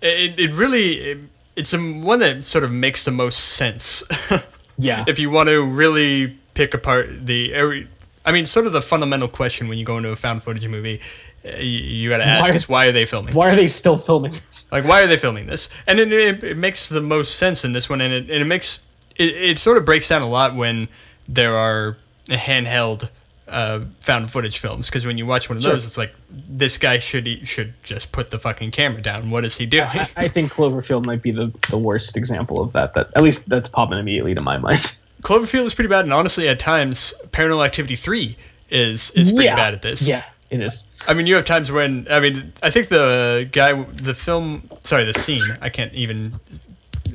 it 0.00 0.38
it 0.40 0.52
really. 0.52 0.92
It, 0.94 1.18
it's 1.56 1.72
one 1.72 2.20
that 2.20 2.44
sort 2.44 2.64
of 2.64 2.72
makes 2.72 3.04
the 3.04 3.10
most 3.10 3.38
sense. 3.38 4.02
Yeah. 4.82 5.04
if 5.06 5.18
you 5.18 5.28
want 5.28 5.50
to 5.50 5.62
really 5.62 6.38
pick 6.54 6.72
apart 6.72 7.26
the 7.26 7.52
every, 7.52 7.86
I 8.24 8.32
mean, 8.32 8.46
sort 8.46 8.66
of 8.66 8.72
the 8.72 8.80
fundamental 8.80 9.28
question 9.28 9.68
when 9.68 9.76
you 9.76 9.84
go 9.84 9.98
into 9.98 10.08
a 10.08 10.16
found 10.16 10.42
footage 10.42 10.66
movie, 10.66 11.02
uh, 11.44 11.56
you, 11.58 11.64
you 11.80 12.08
got 12.08 12.18
to 12.18 12.26
ask 12.26 12.48
Why- 12.48 12.56
is 12.56 12.66
why 12.68 12.86
are 12.86 12.92
they 12.92 13.04
filming? 13.04 13.34
Why 13.34 13.50
are 13.50 13.56
they 13.56 13.66
still 13.66 13.98
filming 13.98 14.32
this? 14.32 14.64
Like, 14.72 14.84
why 14.86 15.02
are 15.02 15.06
they 15.06 15.18
filming 15.18 15.46
this? 15.46 15.68
And 15.86 16.00
it, 16.00 16.10
it, 16.10 16.42
it 16.44 16.56
makes 16.56 16.88
the 16.88 17.02
most 17.02 17.36
sense 17.36 17.66
in 17.66 17.74
this 17.74 17.90
one, 17.90 18.00
and 18.00 18.10
it, 18.14 18.22
and 18.30 18.40
it 18.40 18.46
makes 18.46 18.80
it, 19.16 19.36
it 19.36 19.58
sort 19.58 19.76
of 19.76 19.84
breaks 19.84 20.08
down 20.08 20.22
a 20.22 20.28
lot 20.28 20.56
when 20.56 20.88
there 21.28 21.56
are 21.56 21.98
handheld 22.26 23.10
uh, 23.50 23.80
found 23.98 24.30
footage 24.30 24.58
films. 24.58 24.86
Because 24.86 25.04
when 25.04 25.18
you 25.18 25.26
watch 25.26 25.48
one 25.48 25.58
of 25.58 25.62
Sure. 25.62 25.72
those, 25.72 25.84
it's 25.84 25.98
like 25.98 26.14
this 26.28 26.78
guy 26.78 26.98
should 26.98 27.26
he 27.26 27.44
should 27.44 27.74
just 27.82 28.12
put 28.12 28.30
the 28.30 28.38
fucking 28.38 28.70
camera 28.70 29.02
down. 29.02 29.30
What 29.30 29.44
is 29.44 29.56
he 29.56 29.66
doing? 29.66 29.84
I, 29.84 30.08
I 30.16 30.28
think 30.28 30.52
Cloverfield 30.52 31.04
might 31.04 31.22
be 31.22 31.32
the, 31.32 31.52
the 31.68 31.78
worst 31.78 32.16
example 32.16 32.60
of 32.62 32.72
that. 32.72 32.94
That 32.94 33.10
at 33.14 33.22
least 33.22 33.48
that's 33.48 33.68
popping 33.68 33.98
immediately 33.98 34.34
to 34.34 34.40
my 34.40 34.58
mind. 34.58 34.80
Cloverfield 35.22 35.66
is 35.66 35.74
pretty 35.74 35.88
bad, 35.88 36.04
and 36.04 36.14
honestly, 36.14 36.48
at 36.48 36.58
times, 36.58 37.12
Paranormal 37.30 37.64
Activity 37.64 37.96
three 37.96 38.38
is 38.70 39.10
is 39.10 39.32
pretty 39.32 39.46
yeah. 39.46 39.56
bad 39.56 39.74
at 39.74 39.82
this. 39.82 40.06
Yeah, 40.06 40.24
it 40.48 40.64
is. 40.64 40.84
I 41.06 41.14
mean, 41.14 41.26
you 41.26 41.34
have 41.34 41.44
times 41.44 41.70
when 41.70 42.06
I 42.10 42.20
mean, 42.20 42.52
I 42.62 42.70
think 42.70 42.88
the 42.88 43.48
guy, 43.50 43.82
the 43.82 44.14
film, 44.14 44.70
sorry, 44.84 45.04
the 45.04 45.14
scene. 45.14 45.42
I 45.60 45.68
can't 45.68 45.92
even. 45.94 46.30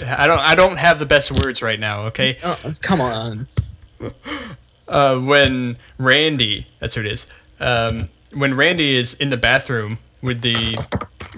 I 0.05 0.27
don't. 0.27 0.39
I 0.39 0.55
don't 0.55 0.77
have 0.77 0.99
the 0.99 1.05
best 1.05 1.31
words 1.31 1.61
right 1.61 1.79
now. 1.79 2.07
Okay. 2.07 2.37
Oh, 2.43 2.55
come 2.81 3.01
on. 3.01 3.47
Uh, 4.87 5.17
when 5.19 5.77
Randy, 5.97 6.67
that's 6.79 6.95
who 6.95 7.01
it 7.01 7.07
is. 7.07 7.27
Um, 7.59 8.09
when 8.33 8.53
Randy 8.53 8.95
is 8.95 9.15
in 9.15 9.29
the 9.29 9.37
bathroom 9.37 9.97
with 10.21 10.41
the 10.41 10.77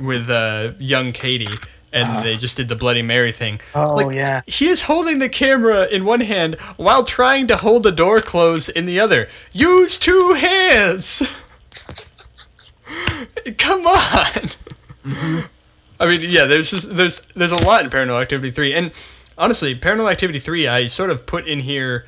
with 0.02 0.30
uh, 0.30 0.74
young 0.80 1.14
Katie, 1.14 1.48
and 1.94 2.10
Uh-huh. 2.10 2.22
they 2.24 2.38
just 2.38 2.58
did 2.58 2.68
the 2.68 2.76
Bloody 2.76 3.02
Mary 3.02 3.32
thing. 3.32 3.60
Oh 3.74 3.96
Like, 3.96 4.16
yeah. 4.16 4.42
He 4.46 4.68
is 4.68 4.82
holding 4.82 5.20
the 5.20 5.30
camera 5.30 5.86
in 5.86 6.06
one 6.06 6.22
hand 6.22 6.56
while 6.76 7.04
trying 7.04 7.48
to 7.48 7.58
hold 7.58 7.84
the 7.84 7.92
door 7.92 8.20
closed 8.20 8.70
in 8.70 8.86
the 8.86 9.00
other. 9.00 9.30
Use 9.54 9.98
two 9.98 10.34
hands. 10.34 11.24
Come 13.58 13.86
on. 13.88 14.50
I 16.00 16.06
mean, 16.06 16.30
yeah, 16.30 16.46
there's 16.46 16.70
just 16.70 16.96
there's 16.96 17.22
there's 17.36 17.52
a 17.52 17.62
lot 17.64 17.84
in 17.84 17.90
Paranormal 17.90 18.22
Activity 18.22 18.52
3, 18.52 18.74
and 18.74 18.92
honestly, 19.38 19.76
Paranormal 19.76 20.12
Activity 20.12 20.40
3, 20.40 20.68
I 20.68 20.88
sort 20.88 21.10
of 21.10 21.26
put 21.26 21.48
in 21.48 21.60
here 21.60 22.06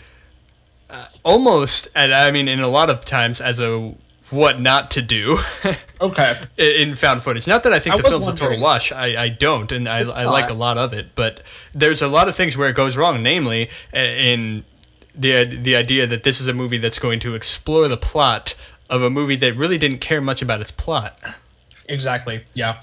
uh, 0.90 1.06
almost, 1.24 1.90
and 1.96 2.14
I 2.14 2.32
mean, 2.32 2.48
in 2.48 2.60
a 2.60 2.68
lot 2.68 2.90
of 2.90 3.06
times 3.06 3.42
as 3.42 3.60
a 3.60 3.94
what 4.30 4.60
not 4.60 4.92
to 4.92 5.02
do. 5.02 5.40
Okay. 6.02 6.40
in 6.56 6.96
found 6.96 7.24
footage. 7.24 7.46
Not 7.46 7.64
that 7.64 7.74
I 7.74 7.80
think 7.80 7.96
I 7.96 7.98
the 7.98 8.04
film's 8.08 8.30
a 8.30 8.34
total 8.34 8.62
wash. 8.62 8.94
I, 8.94 9.22
I 9.22 9.28
don't, 9.28 9.70
and 9.74 9.90
I, 9.90 10.00
I 10.00 10.24
like 10.24 10.50
a 10.50 10.54
lot 10.54 10.78
of 10.78 10.94
it. 10.94 11.14
But 11.14 11.42
there's 11.74 12.02
a 12.02 12.08
lot 12.08 12.30
of 12.30 12.38
things 12.38 12.56
where 12.56 12.70
it 12.70 12.76
goes 12.78 12.96
wrong. 12.96 13.22
Namely, 13.22 13.70
uh, 13.94 14.00
in 14.00 14.64
the 15.14 15.44
the 15.44 15.76
idea 15.76 16.08
that 16.08 16.24
this 16.24 16.40
is 16.40 16.48
a 16.48 16.54
movie 16.54 16.78
that's 16.78 17.00
going 17.00 17.20
to 17.20 17.36
explore 17.36 17.90
the 17.90 17.98
plot 17.98 18.56
of 18.90 19.04
a 19.04 19.10
movie 19.10 19.36
that 19.36 19.56
really 19.58 19.78
didn't 19.78 20.00
care 20.00 20.22
much 20.22 20.42
about 20.42 20.62
its 20.62 20.72
plot. 20.72 21.20
Exactly. 21.90 22.46
Yeah. 22.54 22.82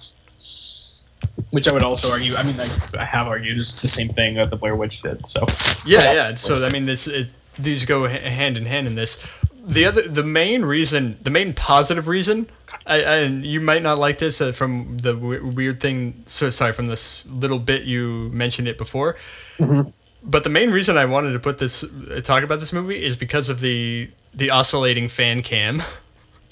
Which 1.50 1.66
I 1.68 1.72
would 1.72 1.82
also 1.82 2.12
argue. 2.12 2.36
I 2.36 2.42
mean, 2.42 2.60
I, 2.60 2.68
I 2.98 3.04
have 3.04 3.28
argued 3.28 3.56
is 3.56 3.80
the 3.80 3.88
same 3.88 4.08
thing 4.08 4.34
that 4.34 4.50
the 4.50 4.56
Blair 4.56 4.76
Witch 4.76 5.00
did. 5.00 5.26
So. 5.26 5.46
Yeah, 5.86 6.02
Yeah. 6.02 6.12
yeah. 6.12 6.34
So 6.34 6.62
I 6.62 6.70
mean, 6.70 6.84
this 6.84 7.06
it, 7.06 7.30
these 7.58 7.84
go 7.84 8.06
hand 8.06 8.56
in 8.56 8.66
hand 8.66 8.86
in 8.86 8.94
this. 8.94 9.30
The 9.68 9.86
other, 9.86 10.02
the 10.02 10.22
main 10.22 10.64
reason, 10.64 11.18
the 11.20 11.30
main 11.30 11.52
positive 11.52 12.06
reason, 12.06 12.48
I, 12.86 12.98
and 12.98 13.44
you 13.44 13.60
might 13.60 13.82
not 13.82 13.98
like 13.98 14.18
this 14.18 14.40
uh, 14.40 14.52
from 14.52 14.98
the 14.98 15.12
w- 15.12 15.44
weird 15.44 15.80
thing. 15.80 16.22
So 16.26 16.50
sorry, 16.50 16.72
from 16.72 16.86
this 16.86 17.24
little 17.26 17.58
bit 17.58 17.82
you 17.82 18.30
mentioned 18.32 18.68
it 18.68 18.78
before. 18.78 19.16
Mhm. 19.58 19.92
But 20.22 20.44
the 20.44 20.50
main 20.50 20.70
reason 20.70 20.96
I 20.96 21.04
wanted 21.06 21.32
to 21.32 21.38
put 21.40 21.58
this 21.58 21.84
uh, 21.84 22.20
talk 22.22 22.42
about 22.42 22.60
this 22.60 22.72
movie 22.72 23.02
is 23.04 23.16
because 23.16 23.48
of 23.48 23.60
the 23.60 24.08
the 24.34 24.50
oscillating 24.50 25.08
fan 25.08 25.42
cam. 25.42 25.82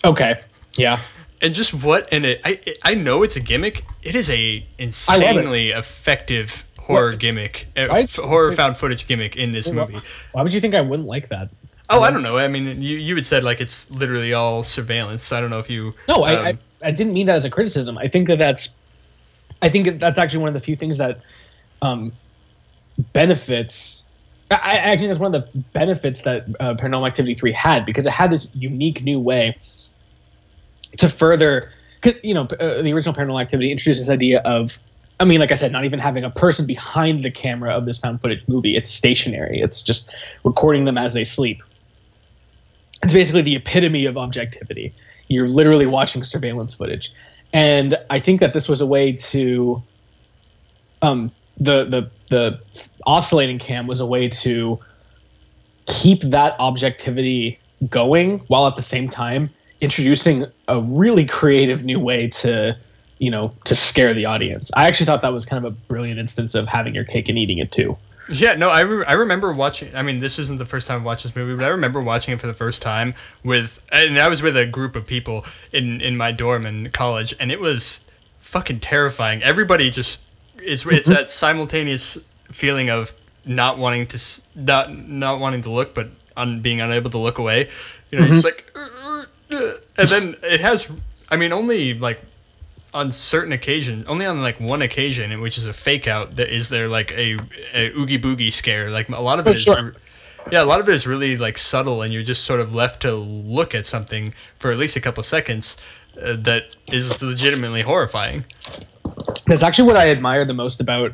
Okay. 0.05 0.41
Yeah. 0.77 0.99
And 1.41 1.55
just 1.55 1.73
what 1.75 2.09
and 2.13 2.25
it, 2.27 2.41
I 2.45 2.61
I 2.83 2.95
know 2.95 3.23
it's 3.23 3.37
a 3.37 3.41
gimmick. 3.41 3.85
It 4.03 4.17
is 4.17 4.29
a 4.29 4.67
insanely 4.79 5.71
effective 5.71 6.65
horror 6.85 7.11
What? 7.11 7.19
gimmick, 7.19 7.67
uh, 7.77 8.07
horror 8.15 8.53
found 8.53 8.77
footage 8.77 9.07
gimmick 9.07 9.37
in 9.37 9.53
this 9.53 9.71
movie. 9.71 9.99
Why 10.33 10.43
would 10.43 10.53
you 10.53 10.61
think 10.61 10.75
I 10.75 10.81
wouldn't 10.81 11.09
like 11.09 11.31
that? 11.31 11.49
Oh, 11.91 12.03
I 12.03 12.11
don't 12.11 12.23
know. 12.23 12.39
I 12.39 12.49
mean, 12.49 12.83
you 12.83 12.97
you 12.97 13.15
had 13.15 13.27
said 13.27 13.45
like 13.45 13.61
it's 13.61 13.91
literally 13.91 14.33
all 14.33 14.65
surveillance. 14.65 15.23
So 15.23 15.37
I 15.37 15.41
don't 15.41 15.51
know 15.51 15.59
if 15.59 15.69
you. 15.69 15.95
No, 16.09 16.23
I, 16.23 16.35
um, 16.35 16.47
I 16.47 16.89
I 16.89 16.91
didn't 16.91 17.13
mean 17.13 17.27
that 17.27 17.37
as 17.37 17.45
a 17.45 17.51
criticism. 17.51 17.99
I 17.99 18.09
think 18.09 18.29
that 18.29 18.39
that's 18.39 18.69
I 19.61 19.69
think 19.69 19.87
that 19.87 20.01
that's 20.01 20.19
actually 20.19 20.41
one 20.41 20.49
of 20.49 20.55
the 20.55 20.61
few 20.61 20.77
things 20.77 20.99
that 20.99 21.21
um, 21.83 22.13
benefits. 23.13 24.07
I, 24.51 24.57
I 24.57 24.75
actually 24.77 25.09
think 25.09 25.11
that's 25.11 25.21
one 25.21 25.35
of 25.35 25.45
the 25.53 25.59
benefits 25.73 26.23
that 26.23 26.47
uh, 26.61 26.75
Paranormal 26.75 27.07
Activity 27.07 27.35
three 27.35 27.53
had 27.53 27.85
because 27.85 28.07
it 28.07 28.13
had 28.13 28.31
this 28.31 28.51
unique 28.55 29.03
new 29.03 29.21
way 29.21 29.57
to 30.99 31.09
further. 31.09 31.71
You 32.23 32.35
know, 32.35 32.43
uh, 32.43 32.83
the 32.83 32.93
original 32.93 33.15
Paranormal 33.15 33.41
Activity 33.41 33.73
introduced 33.73 34.01
this 34.01 34.11
idea 34.11 34.41
of. 34.41 34.79
I 35.21 35.25
mean, 35.25 35.39
like 35.41 35.53
I 35.53 35.55
said, 35.55 35.71
not 35.71 35.85
even 35.85 35.99
having 35.99 36.25
a 36.25 36.31
person 36.31 36.67
behind 36.67 37.25
the 37.25 37.31
camera 37.31 37.73
of 37.73 37.87
this 37.87 37.99
found 37.99 38.21
footage 38.21 38.43
movie. 38.49 38.77
It's 38.77 38.91
stationary. 38.91 39.61
It's 39.61 39.81
just 39.81 40.11
recording 40.45 40.85
them 40.87 40.99
as 40.99 41.13
they 41.13 41.25
sleep. 41.25 41.63
It's 43.03 43.13
basically 43.13 43.43
the 43.43 43.55
epitome 43.55 44.07
of 44.07 44.17
objectivity. 44.17 44.95
You're 45.29 45.49
literally 45.49 45.87
watching 45.87 46.23
surveillance 46.23 46.75
footage, 46.75 47.13
and 47.53 47.97
I 48.11 48.19
think 48.19 48.41
that 48.41 48.53
this 48.53 48.69
was 48.69 48.81
a 48.81 48.87
way 48.87 49.13
to, 49.13 49.83
um, 51.03 51.31
the 51.59 51.85
the 51.85 52.11
the 52.29 52.61
oscillating 53.07 53.59
cam 53.59 53.87
was 53.87 54.01
a 54.01 54.07
way 54.07 54.29
to 54.29 54.79
keep 55.87 56.23
that 56.23 56.59
objectivity 56.59 57.59
going 57.89 58.39
while 58.49 58.67
at 58.67 58.77
the 58.77 58.83
same 58.83 59.09
time 59.09 59.51
introducing 59.81 60.47
a 60.69 60.81
really 60.81 61.27
creative 61.27 61.85
new 61.85 62.01
way 62.01 62.29
to 62.29 62.77
you 63.25 63.31
know 63.31 63.55
to 63.65 63.75
scare 63.75 64.13
the 64.13 64.27
audience 64.27 64.71
i 64.77 64.87
actually 64.87 65.07
thought 65.07 65.23
that 65.23 65.33
was 65.33 65.47
kind 65.47 65.65
of 65.65 65.73
a 65.73 65.77
brilliant 65.89 66.21
instance 66.21 66.55
of 66.55 66.69
having 66.69 66.95
your 66.95 67.05
cake 67.05 67.29
and 67.29 67.39
eating 67.39 67.59
it 67.59 67.73
too 67.73 67.97
Yeah, 68.29 68.55
no, 68.55 68.71
I, 68.71 68.81
re- 68.81 69.05
I 69.07 69.13
remember 69.15 69.53
watching. 69.53 69.95
I 69.95 70.01
mean, 70.01 70.19
this 70.19 70.39
isn't 70.39 70.57
the 70.57 70.65
first 70.65 70.89
time 70.89 71.01
I've 71.01 71.05
watched 71.05 71.25
this 71.25 71.37
movie, 71.37 71.55
but 71.57 71.67
I 71.67 71.69
remember 71.69 72.01
watching 72.01 72.33
it 72.33 72.41
for 72.41 72.47
the 72.47 72.55
first 72.55 72.81
time 72.81 73.15
with, 73.45 73.79
and 73.93 74.19
I 74.19 74.29
was 74.29 74.41
with 74.41 74.57
a 74.57 74.65
group 74.65 74.97
of 74.97 75.07
people 75.07 75.45
in 75.73 76.01
in 76.01 76.17
my 76.17 76.33
dorm 76.33 76.65
in 76.65 76.91
college, 76.91 77.35
and 77.39 77.53
it 77.53 77.61
was 77.61 78.01
fucking 78.41 78.81
terrifying. 78.81 79.43
Everybody 79.43 79.91
just 79.91 80.23
it's 80.57 80.87
it's 80.87 81.09
mm-hmm. 81.09 81.13
that 81.13 81.29
simultaneous 81.29 82.17
feeling 82.51 82.89
of 82.89 83.13
not 83.45 83.79
wanting 83.79 84.07
to 84.07 84.41
not 84.55 84.97
not 84.97 85.39
wanting 85.39 85.63
to 85.63 85.71
look, 85.71 85.95
but 85.95 86.09
on 86.37 86.63
being 86.63 86.81
unable 86.81 87.11
to 87.11 87.19
look 87.19 87.39
away. 87.39 87.69
You 88.11 88.21
know, 88.21 88.25
mm-hmm. 88.25 88.35
it's 88.37 88.45
like, 88.45 88.71
and 89.51 90.09
then 90.09 90.35
it 90.43 90.61
has. 90.61 90.89
I 91.29 91.37
mean, 91.37 91.53
only 91.53 91.95
like 91.95 92.23
on 92.95 93.11
certain 93.13 93.53
occasions, 93.53 94.07
only 94.07 94.25
on 94.25 94.41
like 94.41 94.61
one 94.61 94.81
occasion, 94.81 95.41
which 95.41 95.59
is 95.59 95.67
a 95.67 95.73
fake 95.73 96.07
out, 96.07 96.37
that 96.37 96.49
is 96.55 96.69
there 96.69 96.89
like 96.89 97.11
a, 97.13 97.37
a 97.75 97.91
oogie 97.91 98.19
boogie 98.19 98.53
scare. 98.53 98.89
Like 98.91 99.09
a 99.09 99.21
lot 99.21 99.41
of 99.41 99.47
Oh, 99.47 99.51
it 99.51 99.57
is, 99.57 99.63
sure. 99.65 99.97
yeah, 100.53 100.63
a 100.63 100.65
lot 100.65 100.81
of 100.81 100.89
it 100.89 100.95
is 100.95 101.07
really 101.07 101.37
like 101.37 101.59
subtle, 101.59 102.03
and 102.03 102.13
you're 102.15 102.23
just 102.23 102.45
sort 102.45 102.61
of 102.61 102.75
left 102.75 103.03
to 103.03 103.15
look 103.15 103.75
at 103.75 103.85
something 103.85 104.33
for 104.61 104.71
at 104.71 104.79
least 104.79 104.97
a 104.97 105.01
couple 105.01 105.23
seconds 105.25 105.77
uh, 106.23 106.37
that 106.39 106.65
is 106.93 107.21
legitimately 107.21 107.83
horrifying. 107.83 108.45
That's 109.47 109.63
actually 109.63 109.89
what 109.89 109.97
I 109.97 110.11
admire 110.11 110.45
the 110.45 110.55
most 110.55 110.81
about 110.81 111.13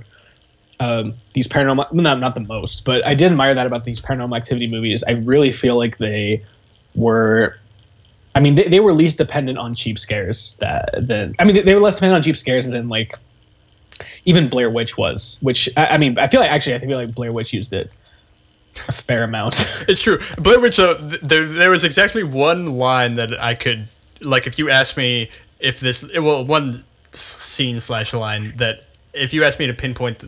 um, 0.80 1.14
these 1.32 1.48
paranormal. 1.48 1.92
well, 1.92 2.02
Not 2.02 2.20
not 2.20 2.34
the 2.34 2.40
most, 2.40 2.84
but 2.84 3.04
I 3.06 3.14
did 3.14 3.30
admire 3.30 3.54
that 3.54 3.66
about 3.66 3.84
these 3.84 4.00
paranormal 4.00 4.36
activity 4.36 4.66
movies. 4.66 5.02
I 5.06 5.12
really 5.12 5.52
feel 5.52 5.76
like 5.76 5.98
they 5.98 6.44
were. 6.94 7.56
I 8.34 8.40
mean, 8.40 8.54
they, 8.54 8.68
they 8.68 8.80
were 8.80 8.92
least 8.92 9.18
dependent 9.18 9.58
on 9.58 9.74
cheap 9.74 9.98
scares 9.98 10.56
than. 10.60 11.34
I 11.38 11.44
mean, 11.44 11.56
they, 11.56 11.62
they 11.62 11.74
were 11.74 11.80
less 11.80 11.94
dependent 11.94 12.16
on 12.16 12.22
cheap 12.22 12.36
scares 12.36 12.68
than 12.68 12.88
like 12.88 13.18
even 14.24 14.48
Blair 14.48 14.70
Witch 14.70 14.96
was. 14.96 15.38
Which 15.40 15.68
I, 15.76 15.86
I 15.86 15.98
mean, 15.98 16.18
I 16.18 16.28
feel 16.28 16.40
like 16.40 16.50
actually 16.50 16.74
I 16.76 16.78
feel 16.78 16.96
like 16.96 17.14
Blair 17.14 17.32
Witch 17.32 17.52
used 17.52 17.72
it 17.72 17.90
a 18.88 18.92
fair 18.92 19.24
amount. 19.24 19.66
It's 19.88 20.02
true. 20.02 20.20
Blair 20.38 20.60
Witch. 20.60 20.78
Uh, 20.78 20.94
there, 21.22 21.46
there 21.46 21.70
was 21.70 21.84
exactly 21.84 22.22
one 22.22 22.66
line 22.66 23.14
that 23.16 23.40
I 23.40 23.54
could 23.54 23.88
like. 24.20 24.46
If 24.46 24.58
you 24.58 24.70
asked 24.70 24.96
me 24.96 25.30
if 25.58 25.80
this, 25.80 26.04
well, 26.16 26.44
one 26.44 26.84
scene 27.12 27.80
slash 27.80 28.14
line 28.14 28.52
that 28.56 28.84
if 29.12 29.32
you 29.32 29.44
asked 29.44 29.58
me 29.58 29.66
to 29.66 29.74
pinpoint 29.74 30.20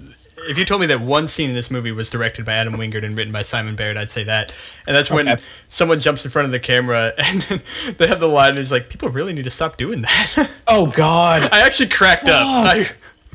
if 0.48 0.58
you 0.58 0.64
told 0.64 0.80
me 0.80 0.86
that 0.88 1.00
one 1.00 1.28
scene 1.28 1.48
in 1.48 1.54
this 1.54 1.70
movie 1.70 1.92
was 1.92 2.10
directed 2.10 2.44
by 2.44 2.54
Adam 2.54 2.74
Wingard 2.74 3.04
and 3.04 3.16
written 3.16 3.32
by 3.32 3.42
Simon 3.42 3.76
Barrett, 3.76 3.96
I'd 3.96 4.10
say 4.10 4.24
that. 4.24 4.52
And 4.86 4.94
that's 4.96 5.10
when 5.10 5.28
Okay. 5.28 5.42
someone 5.68 6.00
jumps 6.00 6.24
in 6.24 6.30
front 6.30 6.46
of 6.46 6.52
the 6.52 6.60
camera 6.60 7.12
and 7.18 7.62
they 7.98 8.06
have 8.06 8.20
the 8.20 8.28
line 8.28 8.50
and 8.50 8.58
it's 8.58 8.70
like, 8.70 8.88
people 8.90 9.08
really 9.08 9.32
need 9.32 9.44
to 9.44 9.50
stop 9.50 9.76
doing 9.76 10.02
that. 10.02 10.50
Oh 10.66 10.86
God. 10.86 11.42
I 11.52 11.60
actually 11.66 11.88
cracked 11.90 12.28
up. 12.28 12.44
I, 12.46 12.90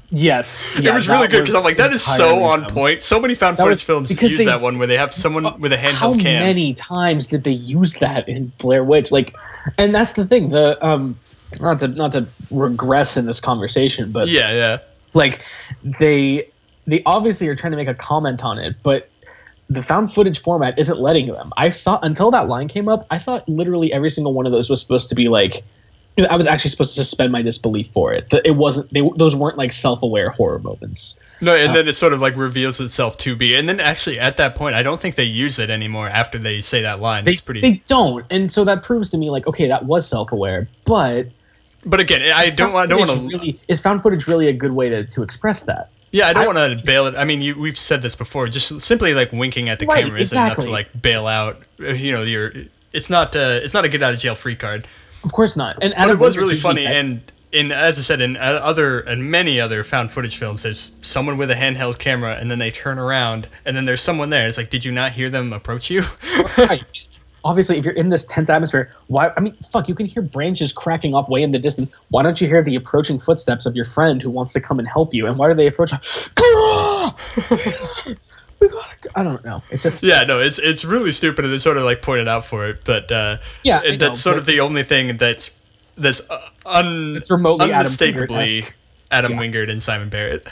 yes. 0.10 0.70
it 0.78 0.94
was 0.94 1.08
really 1.08 1.28
good 1.28 1.42
because 1.42 1.56
I'm 1.56 1.64
like, 1.64 1.78
that 1.78 1.94
is 1.94 2.04
so 2.04 2.44
on 2.44 2.66
point. 2.66 3.02
So 3.02 3.20
many 3.20 3.36
found 3.36 3.58
That 3.58 3.64
footage 3.64 3.78
was- 3.80 3.84
films 3.84 4.22
use 4.22 4.38
they- 4.38 4.46
that 4.46 4.62
one 4.62 4.78
where 4.78 4.88
they 4.88 4.98
have 4.98 5.14
someone 5.14 5.60
with 5.60 5.74
a 5.74 5.78
handheld 5.78 5.94
How 5.94 6.14
cam. 6.16 6.44
many 6.44 6.74
times 6.74 7.28
did 7.28 7.44
they 7.44 7.52
use 7.52 7.94
that 7.96 8.28
in 8.30 8.52
Blair 8.58 8.84
Witch? 8.84 9.12
Like, 9.12 9.36
and 9.78 9.94
that's 9.94 10.14
the 10.14 10.26
thing. 10.26 10.50
The 10.50 10.84
um, 10.86 11.20
not 11.60 11.80
to 11.80 11.88
not 11.88 12.12
to 12.14 12.28
regress 12.52 13.18
in 13.18 13.26
this 13.26 13.40
conversation, 13.40 14.12
but 14.12 14.28
Yeah, 14.28 14.52
yeah. 14.52 14.78
like 15.14 15.42
they 15.84 16.50
they 16.88 17.04
obviously 17.06 17.48
are 17.50 17.56
trying 17.56 17.72
to 17.72 17.78
make 17.78 17.88
a 17.88 17.94
comment 17.94 18.44
on 18.44 18.58
it, 18.58 18.78
but 18.82 19.10
the 19.70 19.84
found 19.84 20.14
footage 20.14 20.42
format 20.42 20.80
isn't 20.80 20.98
letting 20.98 21.28
them. 21.28 21.52
I 21.58 21.70
thought 21.70 22.00
until 22.04 22.32
that 22.32 22.48
line 22.48 22.70
came 22.70 22.88
up, 22.88 23.06
I 23.12 23.20
thought 23.20 23.48
literally 23.50 23.92
every 23.92 24.10
single 24.10 24.34
one 24.34 24.46
of 24.46 24.54
those 24.54 24.70
was 24.70 24.82
supposed 24.82 25.10
to 25.10 25.16
be 25.16 25.28
like. 25.28 25.64
I 26.18 26.36
was 26.36 26.48
actually 26.48 26.72
supposed 26.72 26.96
to 26.96 27.04
suspend 27.04 27.32
my 27.32 27.44
disbelief 27.44 27.90
for 27.94 28.12
it. 28.12 28.32
That 28.32 28.44
It 28.44 28.56
wasn't. 28.56 28.92
They 28.92 29.08
those 29.18 29.36
weren't 29.36 29.56
like 29.56 29.72
self-aware 29.72 30.32
horror 30.32 30.58
moments. 30.58 31.20
No, 31.42 31.56
and 31.56 31.70
Uh, 31.70 31.74
then 31.76 31.88
it 31.88 31.96
sort 31.96 32.14
of 32.14 32.20
like 32.20 32.36
reveals 32.36 32.80
itself 32.80 33.20
to 33.20 33.36
be. 33.36 33.54
And 33.54 33.70
then 33.70 33.80
actually 33.80 34.18
at 34.18 34.38
that 34.38 34.56
point, 34.56 34.74
I 34.74 34.82
don't 34.82 35.00
think 35.00 35.14
they 35.14 35.26
use 35.26 35.60
it 35.60 35.70
anymore 35.70 36.08
after 36.08 36.40
they 36.40 36.62
say 36.62 36.82
that 36.82 37.00
line. 37.02 37.24
They 37.24 37.34
it's 37.34 37.42
pretty. 37.42 37.62
they 37.62 37.84
don't, 37.86 38.26
and 38.32 38.52
so 38.52 38.66
that 38.66 38.82
proves 38.82 39.10
to 39.12 39.18
me 39.20 39.30
like 39.30 39.46
okay, 39.46 39.68
that 39.68 39.86
was 39.86 40.08
self-aware, 40.08 40.68
but 40.86 41.28
but 41.86 42.00
again, 42.00 42.24
I 42.36 42.50
don't 42.50 42.74
want. 42.74 42.92
I 42.92 42.98
don't 42.98 43.08
want 43.08 43.22
to. 43.22 43.28
Really, 43.38 43.60
is 43.68 43.80
found 43.80 44.02
footage 44.02 44.28
really 44.28 44.48
a 44.48 44.54
good 44.54 44.72
way 44.72 44.90
to, 44.90 45.06
to 45.06 45.22
express 45.22 45.64
that? 45.64 45.90
Yeah, 46.12 46.28
I 46.28 46.34
don't 46.34 46.46
want 46.46 46.58
to 46.80 46.86
bail 46.86 47.08
it. 47.08 47.18
I 47.18 47.26
mean, 47.26 47.42
you, 47.42 47.60
we've 47.60 47.78
said 47.78 48.02
this 48.02 48.16
before. 48.16 48.48
Just 48.48 48.82
simply 48.82 49.14
like 49.14 49.32
winking 49.32 49.70
at 49.70 49.80
the 49.80 49.86
Right, 49.86 50.04
camera 50.06 50.20
isn't 50.22 50.38
enough 50.38 50.58
to 50.60 50.70
like 50.70 51.02
bail 51.02 51.28
out. 51.28 51.62
uh, 51.80 51.88
You 51.88 52.12
know, 52.14 52.22
your. 52.24 52.54
It's 52.94 53.10
not. 53.10 53.36
Uh, 53.36 53.60
it's 53.62 53.74
not 53.74 53.86
a 53.86 53.90
get 53.90 54.02
out 54.02 54.14
of 54.14 54.20
jail 54.20 54.36
free 54.36 54.56
card. 54.56 54.88
Of 55.24 55.34
course 55.34 55.56
not. 55.58 55.78
And 55.82 55.94
But 55.98 56.10
it 56.10 56.20
was 56.20 56.38
really 56.38 56.56
funny, 56.56 56.84
that- 56.86 56.96
and 56.96 57.22
in 57.52 57.72
as 57.72 57.98
I 58.00 58.02
said, 58.02 58.22
in 58.22 58.38
uh, 58.38 58.40
other 58.40 59.00
and 59.00 59.32
many 59.32 59.60
other 59.60 59.84
found 59.84 60.12
footage 60.12 60.38
films, 60.38 60.64
there's 60.64 60.92
someone 61.02 61.38
with 61.38 61.50
a 61.52 61.56
handheld 61.56 61.98
camera, 61.98 62.36
and 62.36 62.50
then 62.52 62.60
they 62.60 62.72
turn 62.72 63.00
around, 63.00 63.48
and 63.66 63.76
then 63.76 63.86
there's 63.86 64.02
someone 64.02 64.30
there. 64.30 64.48
It's 64.48 64.58
like, 64.58 64.70
did 64.70 64.84
you 64.86 64.92
not 64.92 65.12
hear 65.12 65.30
them 65.30 65.52
approach 65.54 65.90
you? 65.90 66.04
Right. 66.58 66.84
Obviously, 67.48 67.78
if 67.78 67.86
you're 67.86 67.94
in 67.94 68.10
this 68.10 68.26
tense 68.26 68.50
atmosphere, 68.50 68.92
why? 69.08 69.32
I 69.38 69.40
mean, 69.40 69.56
fuck, 69.72 69.88
you 69.88 69.96
can 69.96 70.06
hear 70.06 70.22
branches 70.22 70.74
cracking 70.74 71.16
off 71.16 71.30
way 71.30 71.42
in 71.42 71.52
the 71.52 71.60
distance. 71.60 71.90
Why 72.10 72.22
don't 72.22 72.42
you 72.42 72.48
hear 72.50 72.62
the 72.62 72.76
approaching 72.76 73.20
footsteps 73.20 73.66
of 73.66 73.74
your 73.74 73.86
friend 73.86 74.22
who 74.22 74.30
wants 74.30 74.52
to 74.52 74.60
come 74.60 74.80
and 74.80 74.88
help 74.88 75.14
you? 75.14 75.28
And 75.28 75.38
why 75.38 75.48
do 75.48 75.54
they 75.54 75.68
approach? 75.68 75.92
we 78.60 78.68
gotta. 78.68 78.96
go- 79.02 79.10
I 79.16 79.24
don't 79.24 79.46
know. 79.46 79.64
It's 79.72 79.82
just 79.84 80.04
yeah, 80.04 80.26
no, 80.26 80.42
it's 80.42 80.60
it's 80.60 80.84
really 80.84 81.14
stupid, 81.14 81.46
and 81.46 81.54
they 81.54 81.58
sort 81.60 81.78
of 81.78 81.84
like 81.84 82.02
pointed 82.02 82.28
out 82.28 82.44
for 82.44 82.68
it, 82.68 82.82
but 82.84 83.10
uh, 83.14 83.38
yeah. 83.64 83.80
I 83.80 83.84
it- 83.86 83.92
know, 84.00 84.08
that's 84.10 84.20
sort 84.20 84.38
of 84.38 84.46
the 84.46 84.60
only 84.60 84.84
thing 84.84 85.16
that's 85.16 85.50
that's 85.98 86.22
uh, 86.30 86.50
un 86.66 87.16
It's 87.16 87.32
remotely 87.32 87.68
Adam 87.68 87.78
unmistakably. 87.80 88.66
Adam 89.10 89.32
Yeah. 89.32 89.40
Wingard 89.40 89.72
and 89.72 89.82
Simon 89.82 90.10
Barrett. 90.10 90.48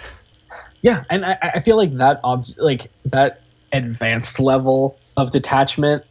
Yeah, 0.82 1.04
and 1.10 1.26
I, 1.26 1.38
I 1.56 1.60
feel 1.60 1.76
like 1.76 1.94
that 1.98 2.22
obj- 2.24 2.58
like 2.58 2.90
that 3.06 3.42
advanced 3.74 4.40
level 4.40 4.98
of 5.18 5.32
detachment 5.32 6.06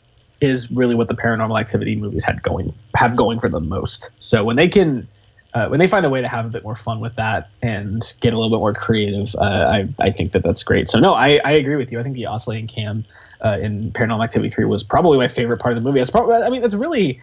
is 0.45 0.71
really 0.71 0.95
what 0.95 1.09
the 1.09 1.15
paranormal 1.15 1.59
activity 1.59 1.97
movies 1.97 2.25
had 2.25 2.43
going 2.43 2.73
have 2.95 3.17
going 3.17 3.41
for 3.41 3.49
the 3.49 3.61
most. 3.61 4.11
So 4.19 4.45
when 4.45 4.57
they 4.57 4.69
can 4.69 5.09
uh, 5.55 5.69
when 5.69 5.79
they 5.79 5.87
find 5.87 6.05
a 6.05 6.11
way 6.11 6.21
to 6.21 6.29
have 6.29 6.47
a 6.47 6.49
bit 6.49 6.65
more 6.65 6.75
fun 6.75 7.01
with 7.01 7.15
that 7.17 7.49
and 7.63 8.03
get 8.21 8.33
a 8.33 8.37
little 8.37 8.51
bit 8.51 8.61
more 8.61 8.75
creative, 8.75 9.35
uh, 9.37 9.71
I 9.73 9.89
I 10.01 10.11
think 10.11 10.33
that 10.33 10.43
that's 10.43 10.63
great. 10.63 10.89
So 10.89 10.99
no, 10.99 11.15
I, 11.15 11.41
I 11.45 11.53
agree 11.53 11.77
with 11.77 11.93
you. 11.93 12.01
I 12.01 12.03
think 12.03 12.17
the 12.17 12.27
oscillating 12.27 12.67
cam 12.67 13.05
uh, 13.45 13.59
in 13.61 13.93
Paranormal 13.93 14.25
Activity 14.25 14.51
three 14.51 14.65
was 14.65 14.83
probably 14.83 15.19
my 15.19 15.29
favorite 15.29 15.59
part 15.59 15.73
of 15.73 15.83
the 15.83 15.89
movie. 15.89 16.01
That's 16.01 16.11
probably 16.11 16.37
I 16.37 16.51
mean 16.51 16.61
that's 16.61 16.75
really 16.75 17.21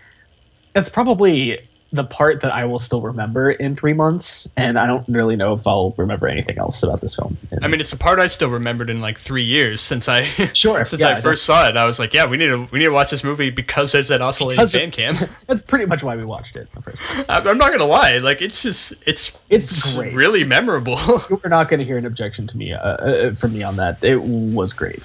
that's 0.73 0.89
probably 0.89 1.59
the 1.93 2.03
part 2.05 2.41
that 2.41 2.51
I 2.53 2.65
will 2.65 2.79
still 2.79 3.01
remember 3.01 3.51
in 3.51 3.75
three 3.75 3.91
months, 3.93 4.47
and 4.55 4.79
I 4.79 4.87
don't 4.87 5.07
really 5.09 5.35
know 5.35 5.53
if 5.53 5.67
I'll 5.67 5.93
remember 5.97 6.27
anything 6.27 6.57
else 6.57 6.83
about 6.83 7.01
this 7.01 7.15
film. 7.15 7.37
I 7.61 7.67
mean, 7.67 7.81
it's 7.81 7.91
the 7.91 7.97
part 7.97 8.17
I 8.19 8.27
still 8.27 8.49
remembered 8.49 8.89
in 8.89 9.01
like 9.01 9.19
three 9.19 9.43
years 9.43 9.81
since 9.81 10.07
I 10.07 10.23
Sure, 10.53 10.85
since 10.85 11.01
yeah, 11.01 11.09
I 11.09 11.21
first 11.21 11.43
saw 11.43 11.67
it. 11.67 11.75
I 11.75 11.85
was 11.85 11.99
like, 11.99 12.13
yeah, 12.13 12.27
we 12.27 12.37
need 12.37 12.47
to 12.47 12.67
we 12.71 12.79
need 12.79 12.85
to 12.85 12.91
watch 12.91 13.11
this 13.11 13.23
movie 13.23 13.49
because 13.49 13.91
there's 13.91 14.07
that 14.07 14.21
oscillating 14.21 14.67
fan 14.67 14.91
cam. 14.91 15.17
That's 15.47 15.61
pretty 15.61 15.85
much 15.85 16.01
why 16.01 16.15
we 16.15 16.23
watched 16.23 16.55
it. 16.55 16.71
the 16.73 16.81
first. 16.81 17.01
I'm 17.29 17.45
I'm 17.47 17.57
not 17.57 17.71
gonna 17.71 17.85
lie, 17.85 18.19
like 18.19 18.41
it's 18.41 18.61
just 18.61 18.93
it's 19.05 19.37
It's 19.49 19.93
great. 19.95 20.13
really 20.13 20.43
memorable. 20.45 20.97
You're 21.29 21.49
not 21.49 21.67
going 21.67 21.79
to 21.79 21.85
hear 21.85 21.97
an 21.97 22.05
objection 22.05 22.47
to 22.47 22.57
me 22.57 22.71
uh, 22.73 22.77
uh, 22.79 23.35
from 23.35 23.53
me 23.53 23.63
on 23.63 23.75
that. 23.77 24.03
It 24.03 24.21
was 24.21 24.73
great. 24.73 25.03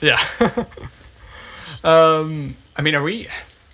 yeah. 0.00 0.18
um, 1.84 2.56
I 2.76 2.82
mean, 2.82 2.94
are 2.94 3.02
we? 3.02 3.28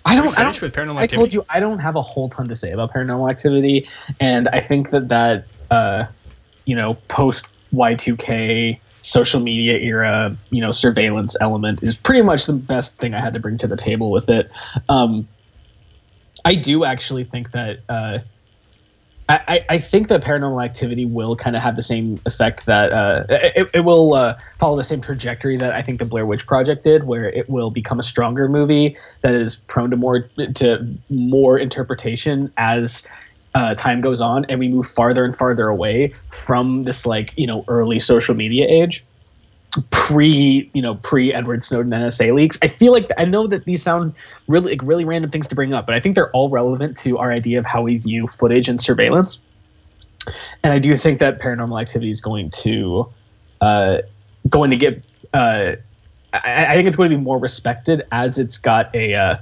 I 0.07 0.15
don't. 0.15 0.39
I, 0.39 0.43
don't 0.43 0.61
with 0.61 0.73
Paranormal 0.73 0.99
I 0.99 1.07
told 1.07 1.33
you 1.33 1.45
I 1.49 1.59
don't 1.59 1.79
have 1.79 1.95
a 1.95 2.01
whole 2.01 2.29
ton 2.29 2.47
to 2.47 2.55
say 2.55 2.71
about 2.71 2.93
Paranormal 2.93 3.29
Activity, 3.29 3.89
and 4.19 4.47
I 4.47 4.61
think 4.61 4.91
that 4.91 5.09
that 5.09 5.45
uh, 5.69 6.05
you 6.65 6.75
know 6.75 6.95
post 7.09 7.47
Y2K 7.73 8.79
social 9.01 9.41
media 9.41 9.77
era 9.77 10.37
you 10.49 10.61
know 10.61 10.71
surveillance 10.71 11.35
element 11.39 11.83
is 11.83 11.97
pretty 11.97 12.21
much 12.21 12.45
the 12.45 12.53
best 12.53 12.97
thing 12.97 13.13
I 13.13 13.19
had 13.19 13.33
to 13.33 13.39
bring 13.39 13.57
to 13.59 13.67
the 13.67 13.77
table 13.77 14.09
with 14.09 14.29
it. 14.29 14.49
Um, 14.87 15.27
I 16.45 16.55
do 16.55 16.85
actually 16.85 17.25
think 17.25 17.51
that. 17.51 17.79
Uh, 17.89 18.19
I, 19.29 19.65
I- 19.69 19.79
think 19.79 20.07
that 20.07 20.23
paranormal 20.23 20.63
activity 20.63 21.05
will 21.05 21.35
kind 21.35 21.55
of 21.55 21.61
have 21.61 21.75
the 21.75 21.81
same 21.81 22.19
effect 22.25 22.65
that 22.65 22.93
uh, 22.93 23.25
it, 23.29 23.69
it 23.73 23.79
will 23.81 24.13
uh, 24.13 24.35
follow 24.59 24.77
the 24.77 24.83
same 24.83 25.01
trajectory 25.01 25.57
that 25.57 25.73
I 25.73 25.81
think 25.81 25.99
the 25.99 26.05
Blair 26.05 26.25
Witch 26.25 26.47
Project 26.47 26.83
did, 26.83 27.03
where 27.03 27.25
it 27.29 27.49
will 27.49 27.69
become 27.69 27.99
a 27.99 28.03
stronger 28.03 28.47
movie 28.47 28.97
that 29.23 29.35
is 29.35 29.57
prone 29.57 29.91
to 29.91 29.97
more 29.97 30.29
to 30.55 30.97
more 31.09 31.59
interpretation 31.59 32.51
as 32.57 33.05
uh, 33.53 33.75
time 33.75 34.01
goes 34.01 34.21
on, 34.21 34.45
and 34.45 34.59
we 34.59 34.69
move 34.69 34.85
farther 34.87 35.25
and 35.25 35.35
farther 35.35 35.67
away 35.67 36.13
from 36.29 36.83
this 36.83 37.05
like 37.05 37.33
you 37.35 37.47
know 37.47 37.65
early 37.67 37.99
social 37.99 38.35
media 38.35 38.65
age 38.69 39.05
pre 39.91 40.69
you 40.73 40.81
know 40.81 40.95
pre 40.95 41.33
Edward 41.33 41.63
Snowden 41.63 41.91
NSA 41.91 42.33
leaks. 42.33 42.57
I 42.61 42.67
feel 42.67 42.91
like 42.91 43.09
I 43.17 43.25
know 43.25 43.47
that 43.47 43.65
these 43.65 43.83
sound 43.83 44.13
really 44.47 44.71
like 44.71 44.81
really 44.83 45.05
random 45.05 45.29
things 45.29 45.47
to 45.47 45.55
bring 45.55 45.73
up, 45.73 45.85
but 45.85 45.95
I 45.95 45.99
think 45.99 46.15
they're 46.15 46.31
all 46.31 46.49
relevant 46.49 46.97
to 46.99 47.17
our 47.17 47.31
idea 47.31 47.59
of 47.59 47.65
how 47.65 47.83
we 47.83 47.97
view 47.97 48.27
footage 48.27 48.69
and 48.69 48.81
surveillance. 48.81 49.39
And 50.63 50.73
I 50.73 50.79
do 50.79 50.95
think 50.95 51.19
that 51.19 51.39
Paranormal 51.39 51.79
Activity 51.79 52.09
is 52.09 52.21
going 52.21 52.49
to 52.51 53.09
uh, 53.61 53.97
going 54.49 54.71
to 54.71 54.77
get. 54.77 55.03
Uh, 55.33 55.73
I, 56.33 56.65
I 56.65 56.73
think 56.75 56.87
it's 56.87 56.97
going 56.97 57.11
to 57.11 57.17
be 57.17 57.23
more 57.23 57.39
respected 57.39 58.05
as 58.11 58.37
it's 58.37 58.57
got 58.57 58.93
a 58.95 59.13
uh, 59.13 59.35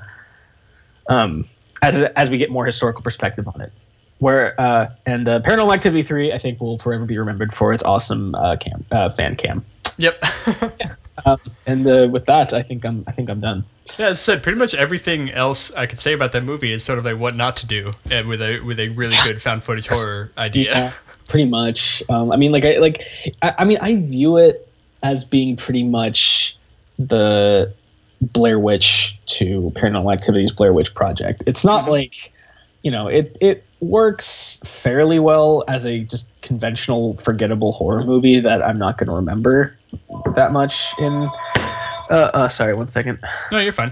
um, 1.08 1.46
as 1.82 2.02
as 2.02 2.30
we 2.30 2.38
get 2.38 2.52
more 2.52 2.66
historical 2.66 3.02
perspective 3.02 3.48
on 3.48 3.62
it. 3.62 3.72
Where 4.20 4.60
uh, 4.60 4.92
and 5.06 5.28
uh, 5.28 5.42
Paranormal 5.42 5.74
Activity 5.74 6.04
three, 6.04 6.32
I 6.32 6.38
think, 6.38 6.60
will 6.62 6.78
forever 6.80 7.06
be 7.06 7.18
remembered 7.18 7.54
for 7.54 7.74
its 7.74 7.84
awesome 7.84 8.36
uh, 8.36 8.58
cam 8.58 8.86
fan 9.16 9.36
cam. 9.36 9.66
Yep. 9.98 10.24
Um, 11.26 11.40
and 11.66 11.88
uh, 11.88 12.10
with 12.12 12.26
that, 12.26 12.52
I 12.52 12.62
think 12.62 12.86
I'm 12.86 13.06
I 13.08 13.14
think 13.14 13.30
I'm 13.30 13.40
done. 13.40 13.64
Yeah, 13.98 14.08
as 14.10 14.20
I 14.20 14.22
said, 14.34 14.44
pretty 14.44 14.60
much 14.60 14.74
everything 14.76 15.32
else 15.32 15.72
I 15.74 15.86
could 15.86 16.00
say 16.02 16.12
about 16.12 16.34
that 16.34 16.44
movie 16.44 16.74
is 16.74 16.84
sort 16.84 17.00
of 17.00 17.06
like 17.06 17.18
what 17.18 17.36
not 17.36 17.56
to 17.58 17.68
do 17.68 17.94
uh, 18.12 18.24
with 18.28 18.42
a 18.42 18.60
with 18.60 18.82
a 18.82 18.90
really 18.90 19.16
good 19.24 19.42
found 19.42 19.64
footage 19.64 19.88
horror 19.88 20.32
idea. 20.38 20.94
pretty 21.30 21.46
much. 21.50 22.04
Um, 22.10 22.34
I 22.34 22.36
mean, 22.36 22.52
like 22.52 22.66
I 22.66 22.78
like 22.80 23.02
I, 23.42 23.56
I 23.60 23.64
mean 23.64 23.78
I 23.80 23.96
view 23.96 24.36
it 24.38 24.68
as 25.02 25.24
being 25.24 25.56
pretty 25.56 25.84
much 25.86 26.58
the 27.00 27.74
Blair 28.22 28.60
Witch 28.60 29.18
to 29.28 29.72
Paranormal 29.74 30.14
Activities 30.14 30.52
Blair 30.52 30.74
Witch 30.74 30.94
project. 30.94 31.44
It's 31.48 31.64
not 31.64 31.86
Mhm. 31.86 31.90
like 31.92 32.34
you 32.84 32.92
know 32.92 33.08
it 33.08 33.38
it 33.40 33.64
works 33.80 34.60
fairly 34.66 35.20
well 35.20 35.64
as 35.68 35.86
a 35.86 36.00
just 36.00 36.28
conventional 36.42 37.16
forgettable 37.18 37.72
horror 37.72 38.04
movie 38.04 38.42
that 38.42 38.62
I'm 38.62 38.78
not 38.78 38.98
going 38.98 39.08
to 39.08 39.16
remember 39.16 39.78
that 40.36 40.52
much 40.52 40.94
in. 41.00 41.30
Uh, 42.10 42.14
uh, 42.34 42.50
sorry, 42.50 42.76
one 42.76 42.90
second. 42.90 43.20
No, 43.52 43.60
you're 43.60 43.72
fine. 43.72 43.92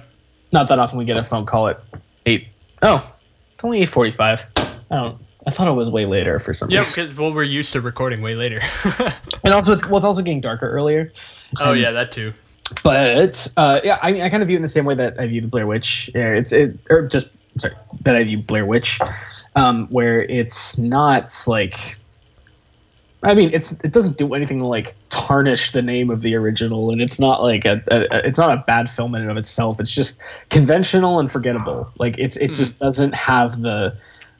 Not 0.51 0.67
that 0.69 0.77
often 0.79 0.97
we 0.99 1.05
get 1.05 1.17
a 1.17 1.23
phone 1.23 1.45
call 1.45 1.67
at 1.69 1.83
eight. 2.25 2.47
Oh, 2.81 3.09
it's 3.55 3.63
only 3.63 3.81
eight 3.81 3.89
forty-five. 3.89 4.43
I 4.57 4.71
don't. 4.91 5.17
I 5.45 5.51
thought 5.51 5.67
it 5.67 5.71
was 5.73 5.89
way 5.89 6.05
later 6.05 6.39
for 6.39 6.53
some 6.53 6.69
Yeah, 6.69 6.79
reason. 6.79 7.05
because 7.05 7.17
well, 7.17 7.33
we're 7.33 7.43
used 7.43 7.73
to 7.73 7.81
recording 7.81 8.21
way 8.21 8.35
later. 8.35 8.61
And 9.43 9.53
also, 9.53 9.73
it's, 9.73 9.85
well, 9.85 9.97
it's 9.97 10.05
also 10.05 10.21
getting 10.21 10.39
darker 10.39 10.69
earlier. 10.69 11.11
oh 11.59 11.71
Um, 11.71 11.77
yeah, 11.77 11.91
that 11.91 12.13
too. 12.13 12.33
But 12.81 13.51
uh, 13.57 13.81
yeah, 13.83 13.99
I 14.01 14.13
mean, 14.13 14.21
I 14.21 14.29
kind 14.29 14.41
of 14.41 14.47
view 14.47 14.55
it 14.55 14.59
in 14.59 14.61
the 14.61 14.69
same 14.69 14.85
way 14.85 14.95
that 14.95 15.19
I 15.19 15.27
view 15.27 15.41
the 15.41 15.49
Blair 15.49 15.67
Witch. 15.67 16.09
Yeah, 16.15 16.29
It's 16.29 16.53
it 16.53 16.79
or 16.89 17.07
just 17.07 17.27
sorry 17.57 17.73
that 18.03 18.15
I 18.15 18.23
view 18.23 18.37
Blair 18.37 18.65
Witch, 18.65 18.99
um, 19.55 19.87
where 19.87 20.21
it's 20.21 20.77
not 20.77 21.43
like. 21.45 21.97
I 23.23 23.33
mean, 23.35 23.51
it's 23.53 23.71
it 23.83 23.91
doesn't 23.93 24.17
do 24.17 24.33
anything 24.33 24.59
to 24.59 24.65
like 24.67 24.95
tarnish 25.09 25.71
the 25.71 25.81
name 25.81 26.09
of 26.09 26.21
the 26.21 26.35
original, 26.35 26.91
and 26.91 27.01
it's 27.01 27.19
not 27.19 27.41
like 27.41 27.65
a, 27.65 27.81
a, 27.89 28.27
it's 28.27 28.37
not 28.37 28.51
a 28.51 28.63
bad 28.67 28.89
film 28.89 29.15
in 29.15 29.21
and 29.21 29.31
of 29.31 29.37
itself. 29.37 29.79
It's 29.79 29.91
just 29.93 30.21
conventional 30.49 31.19
and 31.19 31.31
forgettable. 31.31 31.89
Like 31.97 32.17
it's 32.17 32.35
it 32.37 32.53
just 32.53 32.79
doesn't 32.79 33.13
have 33.15 33.61
the 33.61 33.95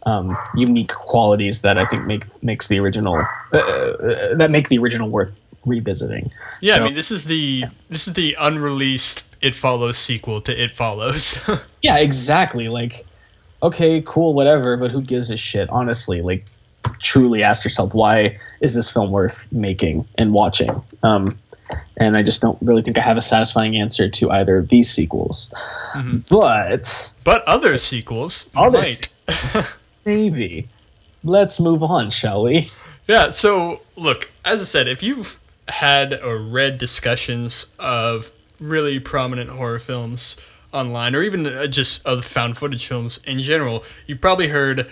um, 0.05 0.37
unique 0.55 0.89
qualities 0.93 1.61
that 1.61 1.77
I 1.77 1.85
think 1.85 2.05
make 2.05 2.43
makes 2.43 2.67
the 2.67 2.79
original 2.79 3.25
uh, 3.53 3.57
uh, 3.57 4.35
that 4.35 4.51
make 4.51 4.67
the 4.69 4.77
original 4.79 5.09
worth 5.09 5.41
revisiting. 5.65 6.31
Yeah, 6.59 6.75
So- 6.75 6.81
I 6.81 6.83
mean 6.85 6.93
this 6.93 7.11
is 7.11 7.23
the 7.23 7.65
this 7.89 8.07
is 8.07 8.13
the 8.13 8.35
unreleased 8.39 9.23
It 9.41 9.55
Follows 9.55 9.97
sequel 9.97 10.41
to 10.41 10.63
It 10.63 10.71
Follows. 10.71 11.37
Yeah, 11.81 11.97
exactly. 11.97 12.67
Like, 12.69 13.05
okay, 13.61 14.01
cool, 14.05 14.33
whatever, 14.33 14.77
but 14.77 14.91
who 14.91 15.01
gives 15.01 15.31
a 15.31 15.37
shit? 15.37 15.69
Honestly, 15.69 16.21
like, 16.21 16.45
truly 16.99 17.43
ask 17.43 17.63
yourself, 17.63 17.93
why 17.93 18.39
is 18.61 18.73
this 18.73 18.89
film 18.89 19.11
worth 19.11 19.51
making 19.51 20.07
and 20.17 20.33
watching? 20.33 20.81
Um, 21.01 21.39
and 21.97 22.17
I 22.17 22.23
just 22.23 22.41
don't 22.41 22.57
really 22.61 22.81
think 22.81 22.97
I 22.97 23.01
have 23.01 23.17
a 23.17 23.21
satisfying 23.21 23.77
answer 23.77 24.09
to 24.09 24.31
either 24.31 24.57
of 24.57 24.69
these 24.69 24.89
sequels. 24.91 25.53
Mhm. 25.93 26.27
But 26.27 27.13
but 27.23 27.43
other 27.43 27.77
sequels 27.77 28.49
Other 28.55 28.79
might. 28.79 29.09
maybe. 30.05 30.69
Let's 31.23 31.59
move 31.59 31.83
on, 31.83 32.09
shall 32.09 32.43
we? 32.43 32.69
Yeah, 33.07 33.29
so 33.29 33.81
look, 33.95 34.29
as 34.43 34.61
I 34.61 34.65
said, 34.65 34.87
if 34.87 35.03
you've 35.03 35.39
had 35.67 36.13
or 36.13 36.37
read 36.37 36.77
discussions 36.77 37.67
of 37.79 38.31
really 38.59 38.99
prominent 38.99 39.49
horror 39.49 39.79
films 39.79 40.37
online, 40.73 41.15
or 41.15 41.21
even 41.23 41.45
uh, 41.45 41.67
just 41.67 42.05
of 42.05 42.25
found 42.25 42.57
footage 42.57 42.85
films 42.87 43.19
in 43.25 43.39
general, 43.39 43.83
you've 44.07 44.21
probably 44.21 44.47
heard 44.47 44.89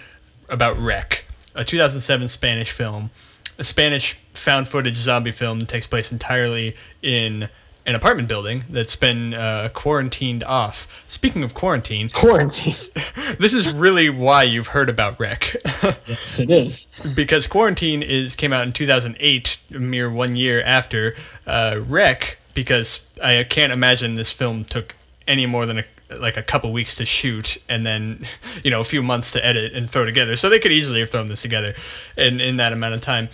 about 0.49 0.77
Rec, 0.77 1.25
a 1.55 1.63
2007 1.63 2.29
Spanish 2.29 2.71
film, 2.71 3.09
a 3.57 3.63
Spanish 3.63 4.17
found 4.33 4.67
footage 4.67 4.95
zombie 4.95 5.31
film 5.31 5.59
that 5.59 5.69
takes 5.69 5.87
place 5.87 6.11
entirely 6.11 6.75
in 7.01 7.49
an 7.85 7.95
apartment 7.95 8.27
building 8.27 8.63
that's 8.69 8.95
been 8.95 9.33
uh, 9.33 9.69
quarantined 9.73 10.43
off. 10.43 10.87
Speaking 11.07 11.43
of 11.43 11.53
quarantine, 11.53 12.09
Quarantine. 12.09 12.75
this 13.39 13.53
is 13.53 13.71
really 13.71 14.09
why 14.09 14.43
you've 14.43 14.67
heard 14.67 14.89
about 14.89 15.19
Rec. 15.19 15.55
yes, 16.07 16.39
it 16.39 16.51
is. 16.51 16.87
because 17.15 17.47
Quarantine 17.47 18.03
is 18.03 18.35
came 18.35 18.53
out 18.53 18.65
in 18.67 18.73
2008, 18.73 19.57
a 19.73 19.79
mere 19.79 20.09
one 20.09 20.35
year 20.35 20.61
after 20.61 21.15
uh, 21.47 21.79
Rec. 21.87 22.37
Because 22.53 23.07
I 23.23 23.45
can't 23.45 23.71
imagine 23.71 24.15
this 24.15 24.31
film 24.31 24.65
took 24.65 24.93
any 25.25 25.45
more 25.45 25.65
than 25.65 25.79
a, 25.79 25.85
like 26.19 26.37
a 26.37 26.43
couple 26.43 26.71
weeks 26.71 26.95
to 26.95 27.05
shoot, 27.05 27.57
and 27.69 27.85
then 27.85 28.25
you 28.63 28.71
know 28.71 28.79
a 28.79 28.83
few 28.83 29.03
months 29.03 29.31
to 29.31 29.45
edit 29.45 29.73
and 29.73 29.89
throw 29.89 30.05
together. 30.05 30.35
So 30.35 30.49
they 30.49 30.59
could 30.59 30.71
easily 30.71 30.99
have 30.99 31.09
thrown 31.09 31.27
this 31.27 31.41
together 31.41 31.75
in 32.17 32.39
in 32.39 32.57
that 32.57 32.73
amount 32.73 32.95
of 32.95 33.01
time. 33.01 33.29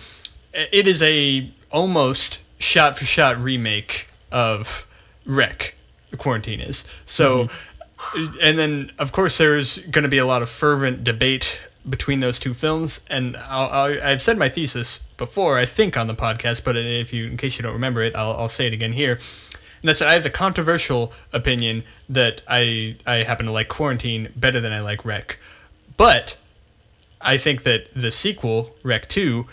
It 0.52 0.86
is 0.86 1.02
a 1.02 1.50
almost 1.70 2.40
shot 2.58 2.98
for 2.98 3.04
shot 3.04 3.40
remake 3.40 4.08
of 4.30 4.86
Rec. 5.24 5.74
The 6.10 6.16
Quarantine 6.16 6.60
is 6.60 6.84
so 7.04 7.48
mm-hmm. 7.98 8.38
and 8.40 8.58
then 8.58 8.92
of 8.98 9.12
course 9.12 9.36
there's 9.38 9.78
going 9.78 10.04
to 10.04 10.08
be 10.08 10.18
a 10.18 10.26
lot 10.26 10.40
of 10.42 10.48
fervent 10.48 11.04
debate 11.04 11.60
between 11.88 12.20
those 12.20 12.40
two 12.40 12.54
films 12.54 13.00
and 13.08 13.36
I'll, 13.36 13.68
I'll, 13.68 14.02
i've 14.02 14.22
said 14.22 14.36
my 14.36 14.48
thesis 14.48 15.00
before 15.16 15.58
i 15.58 15.64
think 15.64 15.96
on 15.96 16.06
the 16.06 16.14
podcast 16.14 16.64
but 16.64 16.76
if 16.76 17.12
you 17.12 17.26
in 17.26 17.36
case 17.36 17.56
you 17.56 17.62
don't 17.62 17.74
remember 17.74 18.02
it 18.02 18.14
i'll, 18.14 18.32
I'll 18.32 18.48
say 18.48 18.66
it 18.66 18.72
again 18.72 18.92
here 18.92 19.20
and 19.82 19.88
that's 19.88 19.98
that 19.98 20.08
i 20.08 20.14
have 20.14 20.22
the 20.22 20.30
controversial 20.30 21.12
opinion 21.32 21.82
that 22.08 22.42
i 22.48 22.96
i 23.06 23.16
happen 23.16 23.46
to 23.46 23.52
like 23.52 23.68
quarantine 23.68 24.32
better 24.36 24.60
than 24.60 24.72
i 24.72 24.80
like 24.80 25.04
rec 25.04 25.38
but 25.96 26.36
i 27.20 27.36
think 27.38 27.62
that 27.64 27.86
the 27.94 28.10
sequel 28.10 28.74
rec 28.82 29.08
2 29.08 29.46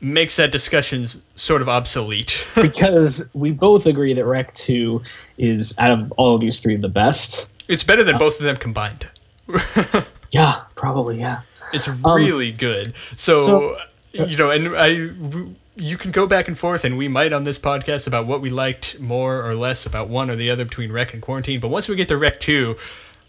makes 0.00 0.36
that 0.36 0.50
discussion 0.50 1.06
sort 1.34 1.60
of 1.62 1.68
obsolete 1.68 2.44
Because 2.54 3.28
we 3.34 3.50
both 3.50 3.84
agree 3.86 4.14
that 4.14 4.24
Rec 4.24 4.54
2 4.54 5.02
is, 5.36 5.78
out 5.78 5.90
of 5.90 6.12
all 6.12 6.34
of 6.34 6.40
these 6.40 6.60
three, 6.60 6.76
the 6.76 6.88
best. 6.88 7.50
it's 7.68 7.82
better 7.82 8.02
than 8.02 8.14
uh, 8.14 8.18
both 8.18 8.38
of 8.38 8.44
them 8.44 8.56
combined 8.56 9.06
Yeah, 10.30 10.62
probably, 10.74 11.18
yeah. 11.18 11.42
It's 11.72 11.88
um, 11.88 12.02
really 12.02 12.52
good. 12.52 12.94
So, 13.16 13.46
so- 13.46 13.78
uh, 14.18 14.24
you 14.24 14.36
know, 14.36 14.50
and 14.50 14.76
I, 14.76 15.10
you 15.80 15.96
can 15.96 16.10
go 16.10 16.26
back 16.26 16.48
and 16.48 16.58
forth, 16.58 16.84
and 16.84 16.96
we 16.98 17.08
might 17.08 17.32
on 17.32 17.44
this 17.44 17.58
podcast 17.58 18.06
about 18.06 18.26
what 18.26 18.40
we 18.40 18.50
liked 18.50 19.00
more 19.00 19.44
or 19.44 19.54
less 19.54 19.86
about 19.86 20.08
one 20.08 20.30
or 20.30 20.36
the 20.36 20.50
other 20.50 20.64
between 20.64 20.92
Rec 20.92 21.14
and 21.14 21.22
Quarantine. 21.22 21.60
But 21.60 21.68
once 21.68 21.88
we 21.88 21.96
get 21.96 22.08
to 22.08 22.16
Rec 22.16 22.38
two, 22.40 22.76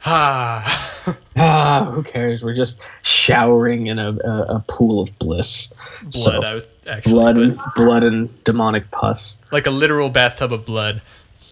ah, 0.05 1.15
Ah, 1.35 1.89
who 1.91 2.03
cares? 2.03 2.43
We're 2.43 2.53
just 2.55 2.81
showering 3.01 3.87
in 3.87 3.97
a, 3.99 4.11
a, 4.11 4.41
a 4.55 4.63
pool 4.67 5.01
of 5.01 5.17
bliss. 5.17 5.73
blood. 6.01 6.13
So, 6.13 6.41
I 6.43 6.53
was 6.53 6.63
actually 6.87 7.13
blood 7.13 7.37
and 7.37 7.59
blood 7.75 8.03
and 8.03 8.43
demonic 8.43 8.91
pus. 8.91 9.37
like 9.51 9.65
a 9.67 9.71
literal 9.71 10.09
bathtub 10.09 10.53
of 10.53 10.65
blood. 10.65 11.01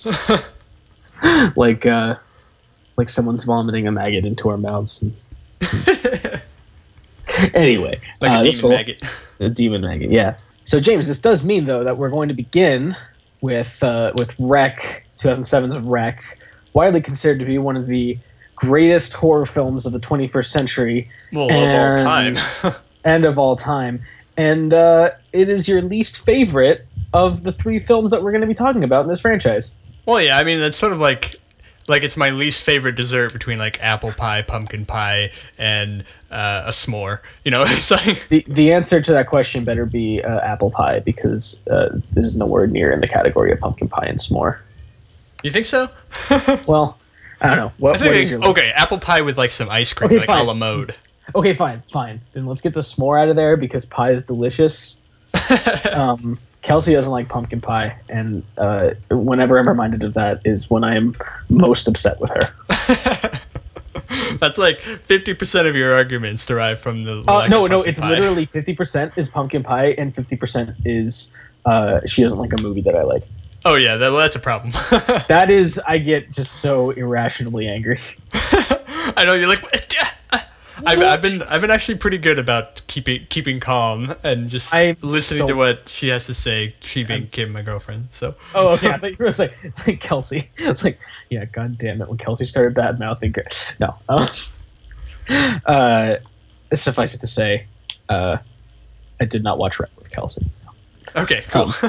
Like 1.55 1.85
uh 1.85 2.15
like 2.95 3.09
someone's 3.09 3.43
vomiting 3.43 3.87
a 3.87 3.91
maggot 3.91 4.23
into 4.23 4.47
our 4.47 4.57
mouths. 4.57 5.03
anyway, 7.53 7.99
like 8.21 8.31
uh, 8.31 8.39
a 8.39 8.43
demon 8.43 8.69
maggot. 8.71 9.03
A 9.41 9.49
demon 9.49 9.81
maggot, 9.81 10.11
yeah. 10.11 10.37
So 10.69 10.79
James, 10.79 11.07
this 11.07 11.17
does 11.17 11.43
mean 11.43 11.65
though 11.65 11.83
that 11.83 11.97
we're 11.97 12.11
going 12.11 12.27
to 12.27 12.35
begin 12.35 12.95
with 13.41 13.81
uh, 13.81 14.11
with 14.17 14.35
Rec, 14.37 15.03
2007's 15.17 15.79
Rec, 15.79 16.21
widely 16.73 17.01
considered 17.01 17.39
to 17.39 17.45
be 17.45 17.57
one 17.57 17.75
of 17.75 17.87
the 17.87 18.19
greatest 18.55 19.13
horror 19.13 19.47
films 19.47 19.87
of 19.87 19.93
the 19.93 19.99
21st 19.99 20.45
century 20.45 21.09
Well, 21.33 21.45
of 21.45 21.55
all 21.55 21.57
and- 21.57 22.37
time. 22.37 22.75
and 23.03 23.25
of 23.25 23.39
all 23.39 23.55
time. 23.55 23.99
And 24.37 24.71
uh, 24.71 25.09
it 25.33 25.49
is 25.49 25.67
your 25.67 25.81
least 25.81 26.19
favorite 26.23 26.85
of 27.13 27.41
the 27.41 27.51
three 27.51 27.79
films 27.79 28.11
that 28.11 28.21
we're 28.21 28.31
going 28.31 28.41
to 28.41 28.47
be 28.47 28.53
talking 28.53 28.83
about 28.83 29.03
in 29.05 29.09
this 29.09 29.21
franchise. 29.21 29.75
well, 30.05 30.21
yeah, 30.21 30.37
I 30.37 30.43
mean 30.43 30.59
that's 30.59 30.77
sort 30.77 30.93
of 30.93 30.99
like. 30.99 31.39
Like 31.89 32.03
it's 32.03 32.15
my 32.15 32.29
least 32.29 32.63
favorite 32.63 32.95
dessert 32.95 33.33
between 33.33 33.57
like 33.57 33.81
apple 33.81 34.13
pie, 34.13 34.43
pumpkin 34.43 34.85
pie, 34.85 35.31
and 35.57 36.03
uh, 36.31 36.63
a 36.67 36.69
s'more. 36.69 37.19
You 37.43 37.51
know, 37.51 37.63
it's 37.67 37.91
like 37.91 38.27
The, 38.29 38.45
the 38.47 38.71
answer 38.73 39.01
to 39.01 39.11
that 39.13 39.27
question 39.27 39.63
better 39.65 39.85
be 39.85 40.21
uh, 40.23 40.39
apple 40.39 40.71
pie 40.71 40.99
because 40.99 41.61
uh, 41.67 41.89
this 42.11 42.25
is 42.25 42.37
nowhere 42.37 42.67
near 42.67 42.91
in 42.91 43.01
the 43.01 43.07
category 43.07 43.51
of 43.51 43.59
pumpkin 43.59 43.89
pie 43.89 44.05
and 44.05 44.17
s'more. 44.19 44.59
you 45.43 45.51
think 45.51 45.65
so? 45.65 45.89
Well, 46.67 46.97
I 47.41 47.47
don't 47.47 47.57
know. 47.57 47.71
What, 47.77 47.95
I 47.95 47.99
think 47.99 48.09
what 48.11 48.17
is 48.17 48.29
your 48.31 48.39
list? 48.39 48.49
okay, 48.51 48.71
apple 48.75 48.99
pie 48.99 49.21
with 49.21 49.37
like 49.37 49.51
some 49.51 49.69
ice 49.69 49.91
cream, 49.93 50.07
Okay, 50.09 50.17
like 50.19 50.27
fine. 50.27 50.39
a 50.41 50.43
la 50.43 50.53
mode. 50.53 50.93
Okay, 51.33 51.53
fine, 51.55 51.81
fine. 51.91 52.21
Then 52.33 52.45
let's 52.45 52.61
get 52.61 52.73
the 52.73 52.81
s'more 52.81 53.21
out 53.21 53.29
of 53.29 53.35
there 53.35 53.55
because 53.57 53.85
pie 53.85 54.11
is 54.11 54.23
delicious. 54.23 54.97
Um, 55.91 56.37
Kelsey 56.61 56.93
doesn't 56.93 57.11
like 57.11 57.29
pumpkin 57.29 57.61
pie, 57.61 57.97
and 58.09 58.43
uh, 58.57 58.91
whenever 59.09 59.57
I'm 59.57 59.67
reminded 59.67 60.03
of 60.03 60.13
that 60.15 60.41
is 60.45 60.69
when 60.69 60.83
I 60.83 60.95
am 60.95 61.15
most 61.49 61.87
upset 61.87 62.19
with 62.19 62.31
her. 62.31 63.39
That's 64.39 64.57
like 64.57 64.81
fifty 64.81 65.33
percent 65.33 65.67
of 65.67 65.75
your 65.75 65.93
arguments 65.93 66.45
derive 66.45 66.79
from 66.79 67.05
the. 67.05 67.23
Uh, 67.27 67.47
no, 67.47 67.65
no, 67.65 67.81
it's 67.81 67.99
pie. 67.99 68.09
literally 68.09 68.47
50% 68.47 69.17
is 69.17 69.29
pumpkin 69.29 69.63
pie, 69.63 69.91
and 69.97 70.13
50% 70.13 70.75
is 70.85 71.33
uh, 71.65 72.01
she 72.05 72.21
doesn't 72.21 72.37
like 72.37 72.51
a 72.57 72.61
movie 72.61 72.81
that 72.81 72.95
I 72.95 73.03
like. 73.03 73.23
Oh 73.65 73.75
yeah, 73.75 73.97
that, 73.97 74.09
well, 74.11 74.19
that's 74.19 74.35
a 74.35 74.39
problem. 74.39 74.71
That 75.27 75.49
is, 75.51 75.79
I 75.85 75.97
get 75.97 76.31
just 76.31 76.61
so 76.61 76.91
irrationally 76.91 77.67
angry. 77.67 77.99
I 78.33 79.23
know 79.25 79.33
you're 79.33 79.47
like. 79.47 79.63
"What? 80.81 80.97
I've, 80.97 81.01
I've 81.01 81.21
been 81.21 81.41
I've 81.43 81.61
been 81.61 81.71
actually 81.71 81.97
pretty 81.97 82.17
good 82.17 82.39
about 82.39 82.81
keeping 82.87 83.25
keeping 83.29 83.59
calm 83.59 84.15
and 84.23 84.49
just 84.49 84.73
I'm 84.73 84.97
listening 85.01 85.41
so- 85.41 85.47
to 85.47 85.53
what 85.55 85.89
she 85.89 86.09
has 86.09 86.25
to 86.27 86.33
say. 86.33 86.75
She 86.81 87.03
being 87.03 87.21
I'm 87.21 87.27
Kim, 87.27 87.51
my 87.53 87.61
girlfriend. 87.61 88.07
So 88.11 88.35
Oh, 88.53 88.69
okay. 88.69 88.89
I 88.89 88.97
thought 88.97 89.11
you 89.11 89.17
were 89.19 89.31
like, 89.31 89.53
it's 89.63 89.79
like 89.87 89.99
Kelsey. 90.01 90.49
It's 90.57 90.83
like, 90.83 90.99
yeah, 91.29 91.45
god 91.45 91.77
damn 91.77 92.01
it. 92.01 92.07
When 92.07 92.17
Kelsey 92.17 92.45
started 92.45 92.73
bad 92.75 92.99
mouthing, 92.99 93.33
no. 93.79 93.95
Um, 94.07 94.27
uh, 95.65 96.15
suffice 96.73 97.13
it 97.13 97.21
to 97.21 97.27
say, 97.27 97.67
uh, 98.07 98.37
I 99.19 99.25
did 99.25 99.43
not 99.43 99.57
watch 99.57 99.79
Rec 99.79 99.89
with 99.97 100.09
Kelsey. 100.11 100.49
okay, 101.15 101.43
cool. 101.49 101.71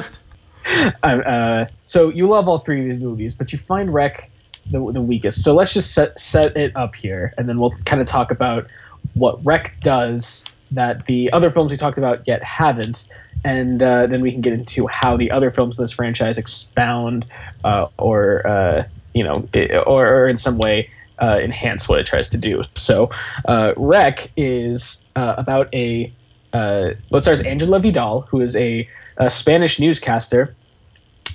Um, 1.01 1.23
uh, 1.25 1.65
so 1.85 2.09
you 2.09 2.27
love 2.27 2.47
all 2.47 2.59
three 2.59 2.81
of 2.81 2.85
these 2.85 3.01
movies, 3.01 3.33
but 3.33 3.51
you 3.51 3.57
find 3.57 3.91
Rec 3.91 4.29
the, 4.69 4.91
the 4.91 5.01
weakest. 5.01 5.43
So 5.43 5.55
let's 5.55 5.73
just 5.73 5.93
set 5.93 6.19
set 6.19 6.55
it 6.55 6.75
up 6.75 6.95
here, 6.95 7.33
and 7.37 7.49
then 7.49 7.59
we'll 7.59 7.75
kind 7.85 8.01
of 8.01 8.07
talk 8.07 8.31
about 8.31 8.67
what 9.13 9.43
Rec 9.45 9.75
does 9.81 10.43
that 10.71 11.05
the 11.05 11.31
other 11.31 11.51
films 11.51 11.71
we 11.71 11.77
talked 11.77 11.97
about 11.97 12.27
yet 12.27 12.43
haven't, 12.43 13.05
and 13.43 13.81
uh, 13.81 14.07
then 14.07 14.21
we 14.21 14.31
can 14.31 14.41
get 14.41 14.53
into 14.53 14.87
how 14.87 15.17
the 15.17 15.31
other 15.31 15.51
films 15.51 15.77
in 15.77 15.83
this 15.83 15.91
franchise 15.91 16.37
expound 16.37 17.25
uh, 17.63 17.87
or 17.97 18.47
uh, 18.47 18.83
you 19.13 19.23
know 19.23 19.47
or, 19.85 20.07
or 20.07 20.27
in 20.27 20.37
some 20.37 20.57
way 20.57 20.89
uh, 21.21 21.39
enhance 21.43 21.87
what 21.89 21.99
it 21.99 22.05
tries 22.05 22.29
to 22.29 22.37
do. 22.37 22.63
So 22.75 23.09
uh, 23.47 23.73
Rec 23.75 24.31
is 24.37 24.97
uh, 25.15 25.35
about 25.37 25.73
a 25.73 26.13
uh, 26.53 26.91
it 27.11 27.21
stars 27.21 27.41
Angela 27.41 27.79
Vidal, 27.79 28.21
who 28.29 28.41
is 28.41 28.55
a, 28.55 28.87
a 29.17 29.29
Spanish 29.29 29.79
newscaster 29.79 30.55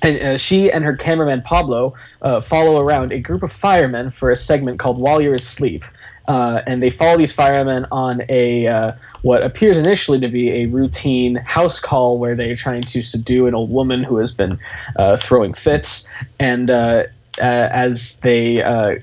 and 0.02 0.18
uh, 0.20 0.36
she 0.36 0.70
and 0.70 0.84
her 0.84 0.96
cameraman 0.96 1.42
Pablo 1.42 1.94
uh, 2.22 2.40
follow 2.40 2.80
around 2.80 3.12
a 3.12 3.18
group 3.18 3.42
of 3.42 3.52
firemen 3.52 4.10
for 4.10 4.30
a 4.30 4.36
segment 4.36 4.78
called 4.78 4.98
While 5.00 5.20
You're 5.20 5.34
Asleep. 5.34 5.84
Uh, 6.28 6.62
and 6.66 6.82
they 6.82 6.90
follow 6.90 7.16
these 7.16 7.32
firemen 7.32 7.86
on 7.92 8.22
a 8.28 8.66
uh, 8.66 8.92
what 9.22 9.42
appears 9.42 9.78
initially 9.78 10.18
to 10.18 10.28
be 10.28 10.50
a 10.50 10.66
routine 10.66 11.36
house 11.36 11.78
call 11.78 12.18
where 12.18 12.34
they're 12.34 12.56
trying 12.56 12.82
to 12.82 13.00
subdue 13.00 13.46
an 13.46 13.54
old 13.54 13.70
woman 13.70 14.02
who 14.02 14.16
has 14.16 14.32
been 14.32 14.58
uh, 14.96 15.16
throwing 15.16 15.54
fits. 15.54 16.06
And 16.40 16.70
uh, 16.70 17.04
uh, 17.38 17.42
as 17.42 18.18
they 18.18 18.62
uh, 18.62 18.96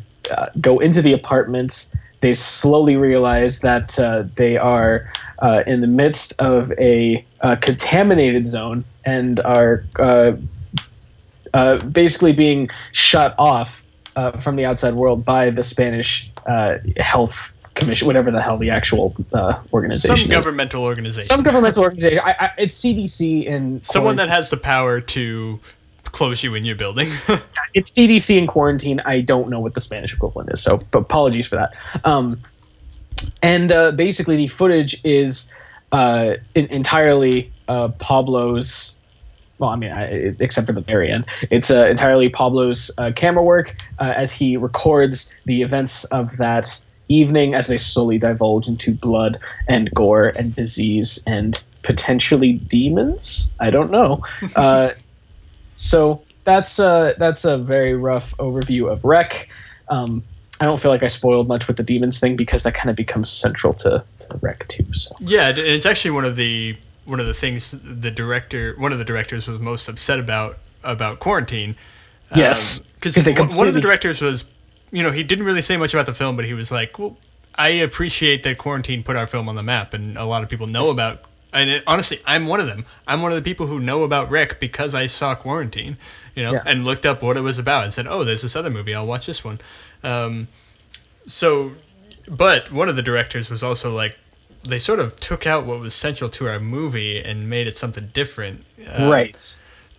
go 0.60 0.80
into 0.80 1.02
the 1.02 1.14
apartment, 1.14 1.88
they 2.22 2.34
slowly 2.34 2.98
realize 2.98 3.60
that 3.60 3.90
they 4.36 4.58
are 4.58 5.10
in 5.66 5.82
the 5.82 5.88
midst 5.88 6.34
of 6.40 6.72
a 6.74 7.26
contaminated 7.62 8.48
zone 8.48 8.86
and 9.06 9.42
are 9.42 9.84
basically 11.92 12.32
being 12.32 12.70
shut 12.94 13.36
off 13.38 13.83
uh, 14.16 14.40
from 14.40 14.56
the 14.56 14.66
outside 14.66 14.94
world 14.94 15.26
by 15.26 15.50
the 15.50 15.64
Spanish 15.64 16.32
uh, 16.46 16.78
health 16.98 17.54
commission, 17.76 18.08
whatever 18.08 18.32
the 18.32 18.42
hell 18.42 18.58
the 18.58 18.70
actual 18.70 19.16
uh, 19.34 19.62
organization 19.74 20.18
Some 20.18 20.24
is. 20.26 20.30
governmental 20.30 20.84
organization. 20.84 21.28
Some 21.28 21.44
governmental 21.44 21.84
organization. 21.84 22.20
I, 22.20 22.36
I, 22.40 22.52
it's 22.58 22.80
CDC 22.80 23.46
in 23.46 23.84
Someone 23.84 24.16
that 24.18 24.30
has 24.30 24.50
the 24.50 24.58
power 24.58 25.02
to 25.02 25.60
close 26.06 26.44
you 26.44 26.56
in 26.56 26.64
your 26.64 26.76
building. 26.76 27.12
it's 27.74 27.92
CDC 27.92 28.38
in 28.38 28.48
quarantine. 28.48 29.02
I 29.06 29.22
don't 29.22 29.50
know 29.50 29.60
what 29.60 29.74
the 29.74 29.82
Spanish 29.82 30.14
equivalent 30.14 30.52
is, 30.52 30.62
so 30.62 30.82
apologies 30.94 31.48
for 31.48 31.56
that. 31.56 31.74
Um, 32.06 32.42
and 33.42 33.72
uh, 33.72 33.92
basically, 33.92 34.36
the 34.38 34.48
footage 34.48 35.00
is 35.04 35.50
uh, 35.92 36.36
in, 36.56 36.68
entirely 36.68 37.52
uh, 37.68 37.90
Pablo's. 37.90 38.96
Well, 39.64 39.72
I 39.72 39.78
mean, 39.78 39.94
I, 39.94 40.36
except 40.42 40.68
for 40.68 40.74
the 40.74 40.82
very 40.82 41.10
end, 41.10 41.24
it's 41.50 41.72
uh, 41.72 41.86
entirely 41.86 42.28
Pablo's 42.28 42.92
uh, 42.98 43.14
camera 43.16 43.42
work 43.42 43.74
uh, 43.98 44.14
as 44.14 44.30
he 44.30 44.58
records 44.58 45.30
the 45.46 45.62
events 45.62 46.04
of 46.06 46.36
that 46.36 46.84
evening 47.08 47.54
as 47.54 47.68
they 47.68 47.78
slowly 47.78 48.18
divulge 48.18 48.68
into 48.68 48.92
blood 48.92 49.40
and 49.70 49.90
gore 49.94 50.28
and 50.28 50.54
disease 50.54 51.24
and 51.26 51.64
potentially 51.82 52.52
demons. 52.54 53.54
I 53.62 53.70
don't 53.70 53.90
know. 53.90 54.26
Uh, 54.58 54.96
so 55.78 56.24
that's 56.44 56.78
uh, 56.78 57.14
that's 57.18 57.46
a 57.46 57.58
very 57.58 57.94
rough 57.94 58.36
overview 58.40 58.92
of 58.92 59.06
Rec. 59.06 59.48
Um, 59.88 60.26
I 60.60 60.66
don't 60.66 60.80
feel 60.82 60.92
like 60.92 61.04
I 61.04 61.08
spoiled 61.08 61.48
much 61.48 61.70
with 61.70 61.78
the 61.78 61.84
demons 61.84 62.20
thing 62.20 62.36
because 62.36 62.64
that 62.64 62.74
kind 62.74 62.90
of 62.90 62.98
becomes 62.98 63.32
central 63.32 63.74
to, 63.76 64.04
to 64.20 64.40
Rec 64.42 64.68
too. 64.68 64.86
So 64.94 65.16
yeah, 65.22 65.48
and 65.48 65.58
it's 65.58 65.86
actually 65.86 66.12
one 66.12 66.26
of 66.26 66.36
the 66.36 66.76
one 67.06 67.20
of 67.20 67.28
the 67.28 67.34
things 67.34 67.72
the 67.72 68.12
director, 68.12 68.76
one 68.78 68.92
of 68.92 68.98
the 69.00 69.06
directors, 69.06 69.48
was 69.48 69.60
most 69.62 69.88
upset 69.90 70.20
about 70.20 70.58
about 70.84 71.20
quarantine. 71.20 71.76
Yes, 72.36 72.84
because 72.96 73.16
'cause 73.16 73.24
they 73.24 73.34
one 73.34 73.68
of 73.68 73.74
the 73.74 73.82
directors 73.82 74.22
was, 74.22 74.46
you 74.92 75.04
know, 75.04 75.12
he 75.12 75.24
didn't 75.24 75.46
really 75.46 75.62
say 75.62 75.78
much 75.78 75.94
about 75.94 76.06
the 76.06 76.14
film, 76.14 76.36
but 76.36 76.46
he 76.46 76.54
was 76.54 76.72
like, 76.72 76.98
well, 76.98 77.18
I 77.56 77.70
appreciate 77.70 78.44
that 78.44 78.58
quarantine 78.58 79.04
put 79.04 79.16
our 79.16 79.28
film 79.28 79.50
on 79.50 79.56
the 79.56 79.64
map, 79.64 79.94
and 79.94 80.18
a 80.18 80.26
lot 80.26 80.42
of 80.44 80.50
people 80.50 80.68
know 80.68 80.86
Yes. 80.88 80.94
about. 80.94 81.22
And 81.52 81.70
it, 81.70 81.84
honestly, 81.86 82.20
I'm 82.26 82.48
one 82.48 82.60
of 82.60 82.66
them. 82.66 82.86
I'm 83.08 83.22
one 83.22 83.32
of 83.32 83.36
the 83.36 83.44
people 83.44 83.68
who 83.68 83.80
know 83.80 84.04
about 84.04 84.32
Rec 84.32 84.60
because 84.60 84.96
I 84.96 85.06
saw 85.06 85.36
Quarantine, 85.36 85.98
you 86.36 86.44
know, 86.44 86.54
Yeah. 86.54 86.64
and 86.66 86.84
looked 86.84 87.06
up 87.06 87.22
what 87.22 87.38
it 87.38 87.42
was 87.42 87.60
about 87.60 87.84
and 87.84 87.94
said, 87.94 88.08
"Oh, 88.08 88.24
there's 88.24 88.42
this 88.42 88.56
other 88.56 88.72
movie. 88.72 88.96
I'll 88.96 89.06
watch 89.06 89.28
this 89.28 89.44
one." 89.44 89.60
Um, 90.04 90.48
so, 91.28 91.74
but 92.28 92.72
one 92.72 92.90
of 92.90 92.96
the 92.96 93.04
directors 93.04 93.52
was 93.52 93.62
also 93.62 93.94
like, 93.94 94.18
they 94.68 94.80
sort 94.80 95.00
of 95.00 95.16
took 95.20 95.46
out 95.46 95.66
what 95.66 95.80
was 95.80 95.94
central 95.94 96.30
to 96.32 96.48
our 96.48 96.60
movie 96.60 97.22
and 97.22 97.50
made 97.50 97.68
it 97.68 97.78
something 97.78 98.10
different. 98.14 98.64
Um, 98.88 99.10
right. 99.10 99.58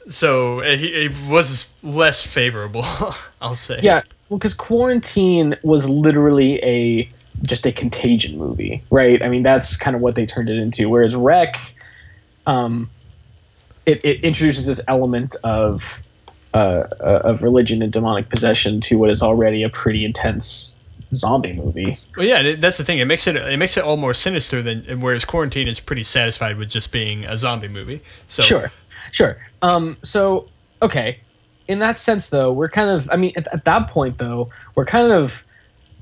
So 0.08 0.60
uh, 0.60 0.76
he, 0.76 0.88
it 0.88 1.12
was 1.28 1.68
less 1.82 2.22
favorable, 2.22 2.84
I'll 3.40 3.56
say. 3.56 3.80
Yeah, 3.82 4.02
well, 4.28 4.38
because 4.38 4.54
Quarantine 4.54 5.56
was 5.62 5.88
literally 5.88 6.62
a 6.62 7.08
just 7.42 7.66
a 7.66 7.72
contagion 7.72 8.38
movie, 8.38 8.82
right? 8.90 9.20
I 9.22 9.28
mean, 9.28 9.42
that's 9.42 9.76
kind 9.76 9.96
of 9.96 10.02
what 10.02 10.14
they 10.14 10.24
turned 10.24 10.48
it 10.48 10.58
into. 10.58 10.88
Whereas 10.88 11.14
Rec, 11.14 11.56
um, 12.46 12.90
it, 13.86 14.04
it 14.04 14.22
introduces 14.22 14.66
this 14.66 14.80
element 14.88 15.36
of 15.42 16.02
uh, 16.54 16.86
uh, 17.00 17.20
of 17.24 17.42
religion 17.42 17.82
and 17.82 17.92
demonic 17.92 18.28
possession 18.28 18.80
to 18.82 18.96
what 18.96 19.10
is 19.10 19.22
already 19.22 19.62
a 19.62 19.68
pretty 19.68 20.04
intense 20.04 20.76
zombie 21.16 21.52
movie. 21.52 21.98
Well, 22.16 22.26
yeah, 22.26 22.54
that's 22.56 22.76
the 22.76 22.84
thing. 22.84 22.98
It 22.98 23.06
makes 23.06 23.26
it 23.26 23.36
it 23.36 23.58
makes 23.58 23.76
it 23.76 23.84
all 23.84 23.96
more 23.96 24.14
sinister 24.14 24.62
than 24.62 25.00
whereas 25.00 25.24
Quarantine 25.24 25.68
is 25.68 25.80
pretty 25.80 26.04
satisfied 26.04 26.56
with 26.56 26.68
just 26.68 26.92
being 26.92 27.24
a 27.24 27.36
zombie 27.36 27.68
movie. 27.68 28.02
So 28.28 28.42
Sure, 28.42 28.72
sure. 29.12 29.38
Um, 29.62 29.96
so 30.02 30.48
okay, 30.82 31.20
in 31.68 31.78
that 31.78 31.98
sense, 31.98 32.28
though, 32.28 32.52
we're 32.52 32.68
kind 32.68 32.90
of. 32.90 33.08
I 33.10 33.16
mean, 33.16 33.32
at, 33.36 33.52
at 33.52 33.64
that 33.64 33.88
point, 33.88 34.18
though, 34.18 34.50
we're 34.74 34.86
kind 34.86 35.12
of 35.12 35.42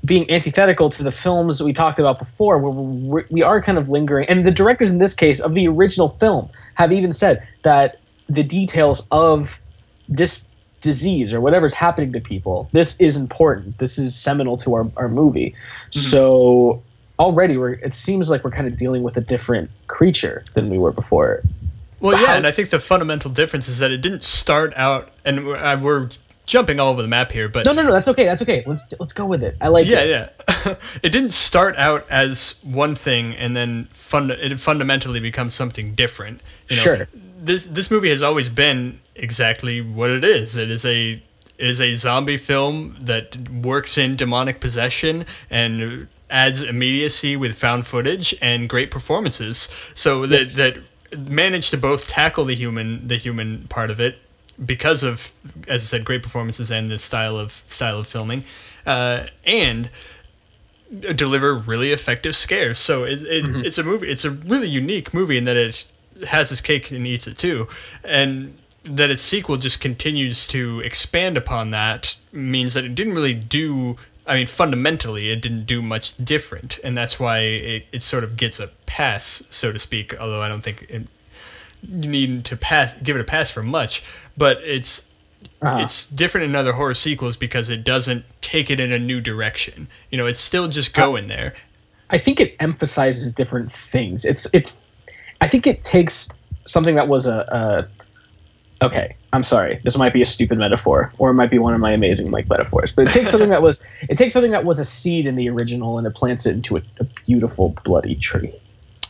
being 0.05 0.29
antithetical 0.29 0.89
to 0.89 1.03
the 1.03 1.11
films 1.11 1.63
we 1.63 1.71
talked 1.71 1.97
about 1.97 2.19
before, 2.19 2.57
where 2.59 3.25
we 3.29 3.41
are 3.41 3.61
kind 3.61 3.77
of 3.77 3.89
lingering. 3.89 4.27
And 4.27 4.45
the 4.45 4.51
directors 4.51 4.91
in 4.91 4.97
this 4.97 5.13
case 5.13 5.39
of 5.39 5.53
the 5.53 5.67
original 5.67 6.09
film 6.09 6.49
have 6.73 6.91
even 6.91 7.13
said 7.13 7.47
that 7.63 7.99
the 8.27 8.43
details 8.43 9.05
of 9.11 9.57
this 10.09 10.43
disease 10.83 11.33
or 11.33 11.41
whatever's 11.41 11.73
happening 11.73 12.13
to 12.13 12.19
people, 12.21 12.69
this 12.71 12.95
is 12.99 13.15
important. 13.15 13.79
This 13.79 13.97
is 13.97 14.15
seminal 14.15 14.57
to 14.57 14.75
our, 14.75 14.91
our 14.95 15.09
movie. 15.09 15.55
So 15.89 16.83
already 17.17 17.57
we're 17.57 17.73
it 17.73 17.93
seems 17.93 18.29
like 18.29 18.43
we're 18.43 18.51
kind 18.51 18.67
of 18.67 18.77
dealing 18.77 19.01
with 19.01 19.17
a 19.17 19.21
different 19.21 19.71
creature 19.87 20.45
than 20.53 20.69
we 20.69 20.77
were 20.77 20.91
before. 20.91 21.41
Well, 21.99 22.19
yeah, 22.19 22.27
How- 22.27 22.35
and 22.35 22.45
I 22.45 22.51
think 22.51 22.69
the 22.69 22.79
fundamental 22.79 23.31
difference 23.31 23.67
is 23.69 23.79
that 23.79 23.91
it 23.91 24.01
didn't 24.01 24.23
start 24.23 24.73
out, 24.75 25.09
and 25.23 25.47
we're, 25.47 25.55
uh, 25.55 25.79
we're 25.79 26.09
jumping 26.45 26.79
all 26.79 26.89
over 26.91 27.01
the 27.01 27.07
map 27.07 27.31
here, 27.31 27.47
but 27.47 27.65
No, 27.65 27.71
no, 27.71 27.83
no. 27.83 27.91
That's 27.91 28.09
okay. 28.09 28.25
That's 28.25 28.41
okay. 28.41 28.63
Let's 28.67 28.83
let's 28.99 29.13
go 29.13 29.25
with 29.25 29.41
it. 29.41 29.55
I 29.61 29.69
like 29.69 29.87
yeah, 29.87 30.01
it. 30.01 30.09
yeah. 30.65 30.75
it 31.03 31.09
didn't 31.11 31.31
start 31.31 31.77
out 31.77 32.07
as 32.09 32.55
one 32.63 32.95
thing 32.95 33.35
and 33.35 33.55
then 33.55 33.87
fund- 33.93 34.31
it 34.31 34.59
fundamentally 34.59 35.21
becomes 35.21 35.53
something 35.53 35.95
different. 35.95 36.41
You 36.67 36.75
know, 36.75 36.83
Sure. 36.83 37.07
This 37.45 37.65
this 37.65 37.91
movie 37.91 38.09
has 38.09 38.21
always 38.21 38.49
been 38.49 38.99
exactly 39.15 39.81
what 39.81 40.09
it 40.09 40.23
is. 40.23 40.55
It 40.55 40.69
is 40.69 40.85
a 40.85 41.21
it 41.57 41.67
is 41.67 41.81
a 41.81 41.95
zombie 41.97 42.37
film 42.37 42.95
that 43.01 43.37
works 43.49 43.97
in 43.97 44.15
demonic 44.15 44.59
possession 44.59 45.25
and 45.49 46.07
adds 46.29 46.61
immediacy 46.61 47.35
with 47.35 47.55
found 47.55 47.85
footage 47.85 48.33
and 48.41 48.67
great 48.69 48.91
performances. 48.91 49.67
So 49.95 50.25
that 50.27 50.39
Yes. 50.39 50.55
that 50.55 50.77
managed 51.17 51.71
to 51.71 51.77
both 51.77 52.07
tackle 52.07 52.45
the 52.45 52.55
human 52.55 53.07
the 53.07 53.17
human 53.17 53.67
part 53.69 53.91
of 53.91 53.99
it 53.99 54.15
because 54.65 55.03
of 55.03 55.31
as 55.67 55.83
I 55.83 55.85
said 55.85 56.05
great 56.05 56.23
performances 56.23 56.71
and 56.71 56.89
the 56.89 56.97
style 56.97 57.37
of 57.37 57.51
style 57.67 57.99
of 57.99 58.07
filming 58.07 58.43
uh, 58.85 59.25
and 59.45 59.89
deliver 61.15 61.55
really 61.55 61.91
effective 61.91 62.35
scares. 62.35 62.77
So 62.79 63.03
it, 63.03 63.23
it, 63.23 63.45
it's 63.65 63.77
a 63.77 63.83
movie. 63.83 64.09
It's 64.09 64.25
a 64.25 64.31
really 64.31 64.69
unique 64.69 65.13
movie 65.13 65.37
in 65.37 65.45
that 65.45 65.57
it 65.57 65.85
has 66.27 66.51
its 66.51 66.61
cake 66.61 66.91
and 66.91 67.05
eats 67.07 67.27
it 67.27 67.37
too, 67.37 67.67
and 68.03 68.57
that 68.85 69.09
its 69.09 69.21
sequel 69.21 69.57
just 69.57 69.79
continues 69.79 70.47
to 70.49 70.81
expand 70.81 71.37
upon 71.37 71.71
that 71.71 72.15
means 72.31 72.73
that 72.73 72.83
it 72.85 72.95
didn't 72.95 73.13
really 73.13 73.33
do. 73.33 73.97
I 74.25 74.35
mean, 74.35 74.47
fundamentally, 74.47 75.29
it 75.31 75.41
didn't 75.41 75.65
do 75.65 75.81
much 75.81 76.15
different, 76.23 76.79
and 76.83 76.97
that's 76.97 77.19
why 77.19 77.39
it, 77.39 77.85
it 77.91 78.03
sort 78.03 78.23
of 78.23 78.37
gets 78.37 78.59
a 78.59 78.67
pass, 78.85 79.43
so 79.49 79.71
to 79.71 79.79
speak. 79.79 80.15
Although 80.19 80.41
I 80.41 80.47
don't 80.47 80.61
think 80.61 80.85
it, 80.89 81.07
you 81.81 82.09
need 82.09 82.45
to 82.45 82.55
pass, 82.57 82.93
give 83.03 83.15
it 83.17 83.21
a 83.21 83.25
pass 83.25 83.49
for 83.51 83.63
much, 83.63 84.03
but 84.37 84.57
it's 84.63 85.03
Uh-huh. 85.61 85.79
it's 85.83 86.05
different 86.07 86.45
in 86.45 86.55
other 86.55 86.71
horror 86.71 86.93
sequels 86.93 87.35
because 87.37 87.69
it 87.69 87.83
doesn't 87.83 88.23
take 88.41 88.69
it 88.69 88.79
in 88.79 88.93
a 88.93 88.99
new 88.99 89.19
direction. 89.19 89.87
You 90.09 90.17
know, 90.17 90.25
it's 90.27 90.39
still 90.39 90.69
just 90.69 90.93
going 90.93 91.27
there. 91.27 91.53
I 92.09 92.17
think 92.17 92.39
it 92.39 92.55
emphasizes 92.59 93.33
different 93.33 93.71
things. 93.73 94.23
It's 94.25 94.47
it's. 94.53 94.73
I 95.43 95.49
think 95.49 95.67
it 95.67 95.83
takes 95.83 96.29
something 96.63 96.95
that 96.95 97.09
was 97.09 97.27
a. 97.27 97.89
a 98.81 98.85
okay, 98.85 99.17
I'm 99.33 99.43
sorry. 99.43 99.81
This 99.83 99.97
might 99.97 100.13
be 100.13 100.21
a 100.21 100.25
stupid 100.25 100.57
metaphor, 100.57 101.11
or 101.17 101.31
it 101.31 101.33
might 101.33 101.51
be 101.51 101.59
one 101.59 101.73
of 101.73 101.81
my 101.81 101.91
amazing 101.91 102.31
like 102.31 102.47
metaphors. 102.47 102.93
But 102.93 103.09
it 103.09 103.11
takes 103.11 103.31
something 103.31 103.49
that 103.49 103.61
was 103.61 103.83
it 104.09 104.17
takes 104.17 104.33
something 104.33 104.51
that 104.51 104.63
was 104.63 104.79
a 104.79 104.85
seed 104.85 105.25
in 105.25 105.35
the 105.35 105.49
original 105.49 105.97
and 105.97 106.07
it 106.07 106.15
plants 106.15 106.45
it 106.45 106.51
into 106.51 106.77
a, 106.77 106.81
a 107.01 107.03
beautiful 107.25 107.75
bloody 107.83 108.15
tree. 108.15 108.57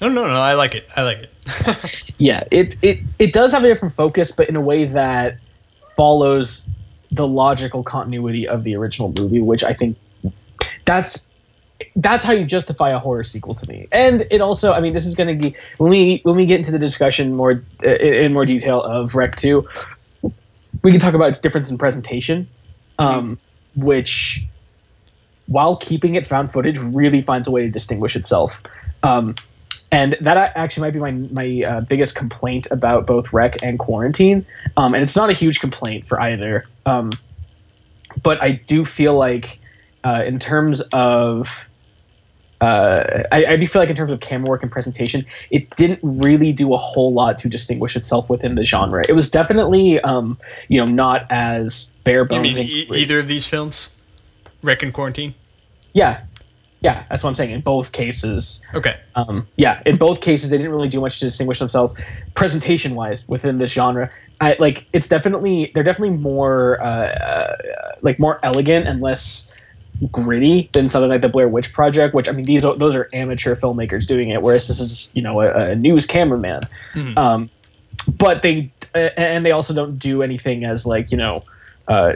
No, 0.02 0.10
no, 0.10 0.26
no. 0.26 0.42
I 0.42 0.56
like 0.56 0.74
it. 0.74 0.88
I 0.96 1.04
like 1.04 1.18
it. 1.20 1.30
Yeah, 2.18 2.46
it 2.50 2.78
it 2.82 3.00
it 3.20 3.32
does 3.32 3.52
have 3.52 3.64
a 3.64 3.68
different 3.68 3.96
focus, 3.96 4.32
but 4.32 4.50
in 4.50 4.56
a 4.56 4.62
way 4.62 4.86
that 4.86 5.38
follows 5.96 6.64
the 7.12 7.28
logical 7.28 7.84
continuity 7.84 8.48
of 8.48 8.64
the 8.64 8.76
original 8.76 9.14
movie, 9.16 9.40
which 9.40 9.64
I 9.64 9.76
think 9.76 9.98
that's 10.86 11.30
that's 11.96 12.26
how 12.26 12.34
you 12.34 12.46
justify 12.46 12.90
a 12.92 13.00
horror 13.00 13.24
sequel 13.24 13.56
to 13.56 13.68
me. 13.68 13.88
And 13.92 14.28
it 14.32 14.42
also, 14.42 14.74
I 14.74 14.80
mean, 14.80 14.94
this 14.94 15.06
is 15.06 15.16
going 15.16 15.40
to 15.40 15.50
be 15.50 15.56
when 15.78 15.90
we 15.90 16.22
when 16.24 16.36
we 16.36 16.46
get 16.46 16.58
into 16.58 16.72
the 16.72 16.80
discussion 16.80 17.36
more 17.36 17.64
uh, 17.84 17.90
in 17.90 18.34
more 18.34 18.46
detail 18.46 18.82
of 18.82 19.16
Rec 19.16 19.36
Two, 19.36 19.68
we 20.84 20.92
can 20.92 21.00
talk 21.00 21.14
about 21.14 21.30
its 21.30 21.40
difference 21.40 21.72
in 21.72 21.78
presentation, 21.78 22.48
um, 23.00 23.40
which 23.76 24.46
while 25.48 25.76
keeping 25.78 26.16
it 26.16 26.26
found 26.26 26.52
footage 26.52 26.78
really 26.80 27.22
finds 27.22 27.48
a 27.48 27.52
way 27.52 27.64
to 27.64 27.70
distinguish 27.70 28.16
itself. 28.16 28.62
Um, 29.04 29.36
and 29.92 30.18
that 30.22 30.38
actually 30.56 30.82
might 30.82 30.94
be 30.94 31.00
my 31.00 31.12
my 31.12 31.64
uh, 31.64 31.82
biggest 31.82 32.16
complaint 32.16 32.68
about 32.72 33.06
both 33.06 33.32
Rec 33.32 33.62
and 33.62 33.78
Quarantine. 33.78 34.46
Um, 34.76 34.96
and 34.96 35.04
it's 35.04 35.16
not 35.16 35.30
a 35.30 35.34
huge 35.34 35.60
complaint 35.60 36.08
for 36.08 36.20
either. 36.20 36.66
Um, 36.86 37.12
but 38.22 38.42
I 38.42 38.52
do 38.52 38.86
feel 38.86 39.16
like, 39.16 39.60
uh, 40.04 40.24
in 40.26 40.40
terms 40.40 40.82
of, 40.94 41.68
uh, 42.64 43.24
I, 43.32 43.46
I 43.46 43.56
do 43.58 43.68
feel 43.68 43.82
like 43.82 43.90
in 43.90 43.96
terms 43.96 44.12
of 44.12 44.20
camera 44.22 44.50
work 44.50 44.64
and 44.64 44.72
presentation, 44.72 45.26
it 45.52 45.70
didn't 45.76 46.00
really 46.02 46.52
do 46.54 46.74
a 46.74 46.78
whole 46.78 47.14
lot 47.14 47.38
to 47.40 47.50
distinguish 47.50 47.96
itself 47.96 48.30
within 48.30 48.56
the 48.56 48.64
genre. 48.64 49.04
It 49.10 49.14
was 49.14 49.30
definitely, 49.30 50.00
um, 50.02 50.38
you 50.70 50.80
know, 50.80 50.86
not 50.88 51.26
as 51.30 51.92
bare 52.06 52.22
You 52.22 52.26
bones. 52.30 52.56
mean 52.58 52.68
e- 52.70 52.88
either 52.96 53.20
of 53.20 53.28
these 53.28 53.46
films? 53.48 53.90
Rec 54.62 54.82
and 54.84 54.94
Quarantine? 54.94 55.34
Yeah, 55.94 56.22
Yeah, 56.82 57.06
that's 57.10 57.24
what 57.24 57.30
I'm 57.30 57.36
saying. 57.36 57.52
In 57.52 57.62
both 57.62 57.92
cases, 57.94 58.62
Okay. 58.74 58.96
um, 59.16 59.48
yeah, 59.56 59.82
in 59.86 59.96
both 59.98 60.20
cases, 60.22 60.50
they 60.50 60.58
didn't 60.58 60.74
really 60.74 60.90
do 60.90 61.00
much 61.02 61.20
to 61.20 61.26
distinguish 61.26 61.60
themselves 61.60 61.94
presentation 62.36 62.94
wise 62.96 63.26
within 63.30 63.58
this 63.58 63.72
genre. 63.72 64.10
I, 64.42 64.58
like, 64.60 64.86
it's 64.92 65.08
definitely 65.08 65.72
they're 65.74 65.84
definitely 65.84 66.18
more 66.18 66.82
uh, 66.82 66.86
uh, 66.86 67.56
like 68.02 68.20
more 68.20 68.40
elegant 68.44 68.86
and 68.88 69.00
less 69.02 69.50
gritty 70.12 70.70
than 70.74 70.90
something 70.90 71.10
like 71.10 71.22
the 71.22 71.30
Blair 71.30 71.48
Witch 71.48 71.74
Project. 71.74 72.14
Which 72.14 72.28
I 72.28 72.32
mean, 72.32 72.46
these 72.46 72.66
are, 72.66 72.76
those 72.76 72.96
are 72.96 73.10
amateur 73.14 73.56
filmmakers 73.56 74.08
doing 74.08 74.30
it, 74.30 74.42
whereas 74.42 74.68
this 74.68 74.80
is 74.80 75.10
you 75.14 75.22
know 75.22 75.42
a, 75.42 75.72
a 75.72 75.76
news 75.76 76.06
cameraman. 76.06 76.68
Mhm. 76.94 77.18
Um, 77.18 77.50
but 78.18 78.42
they 78.42 78.72
and 78.94 79.46
they 79.46 79.52
also 79.52 79.74
don't 79.74 79.98
do 79.98 80.24
anything 80.24 80.66
as 80.66 80.86
like 80.86 81.12
you 81.12 81.18
know. 81.18 81.44
Uh, 81.88 82.14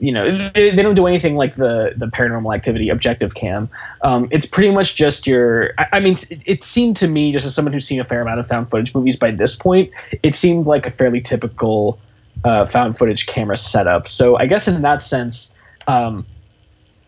you 0.00 0.10
know 0.10 0.50
they, 0.54 0.74
they 0.74 0.82
don't 0.82 0.96
do 0.96 1.06
anything 1.06 1.36
like 1.36 1.54
the 1.54 1.92
the 1.96 2.06
paranormal 2.06 2.54
activity 2.54 2.88
objective 2.88 3.34
cam 3.34 3.70
um, 4.02 4.28
it's 4.32 4.44
pretty 4.44 4.70
much 4.70 4.96
just 4.96 5.24
your 5.24 5.72
I, 5.78 5.86
I 5.92 6.00
mean 6.00 6.18
it, 6.30 6.40
it 6.44 6.64
seemed 6.64 6.96
to 6.96 7.06
me 7.06 7.32
just 7.32 7.46
as 7.46 7.54
someone 7.54 7.72
who's 7.72 7.86
seen 7.86 8.00
a 8.00 8.04
fair 8.04 8.20
amount 8.20 8.40
of 8.40 8.46
found 8.48 8.68
footage 8.70 8.92
movies 8.92 9.16
by 9.16 9.30
this 9.30 9.54
point 9.54 9.92
it 10.24 10.34
seemed 10.34 10.66
like 10.66 10.84
a 10.84 10.90
fairly 10.90 11.20
typical 11.20 12.00
uh, 12.42 12.66
found 12.66 12.98
footage 12.98 13.26
camera 13.26 13.56
setup 13.56 14.08
so 14.08 14.36
i 14.36 14.46
guess 14.46 14.66
in 14.66 14.82
that 14.82 15.00
sense 15.00 15.54
um, 15.86 16.26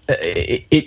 it, 0.08 0.64
it 0.70 0.84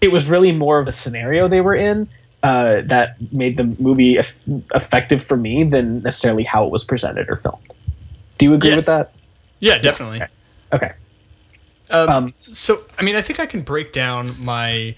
it 0.00 0.08
was 0.08 0.28
really 0.28 0.52
more 0.52 0.78
of 0.78 0.88
a 0.88 0.92
scenario 0.92 1.48
they 1.48 1.60
were 1.60 1.74
in 1.74 2.08
uh, 2.42 2.82
that 2.86 3.16
made 3.32 3.56
the 3.56 3.64
movie 3.64 4.18
eff- 4.18 4.36
effective 4.74 5.24
for 5.24 5.36
me 5.36 5.64
than 5.64 6.02
necessarily 6.02 6.44
how 6.44 6.64
it 6.66 6.70
was 6.70 6.84
presented 6.84 7.28
or 7.30 7.36
filmed 7.36 7.58
do 8.38 8.46
you 8.46 8.54
agree 8.54 8.70
Yes. 8.70 8.76
with 8.76 8.86
that 8.86 9.12
Yeah, 9.60 9.78
definitely. 9.78 10.22
okay. 10.22 10.28
okay 10.72 10.92
Um, 11.90 12.08
Um, 12.08 12.34
so, 12.52 12.82
I 12.98 13.02
mean, 13.02 13.16
I 13.16 13.22
think 13.22 13.40
I 13.40 13.46
can 13.46 13.62
break 13.62 13.92
down 13.92 14.30
my 14.44 14.94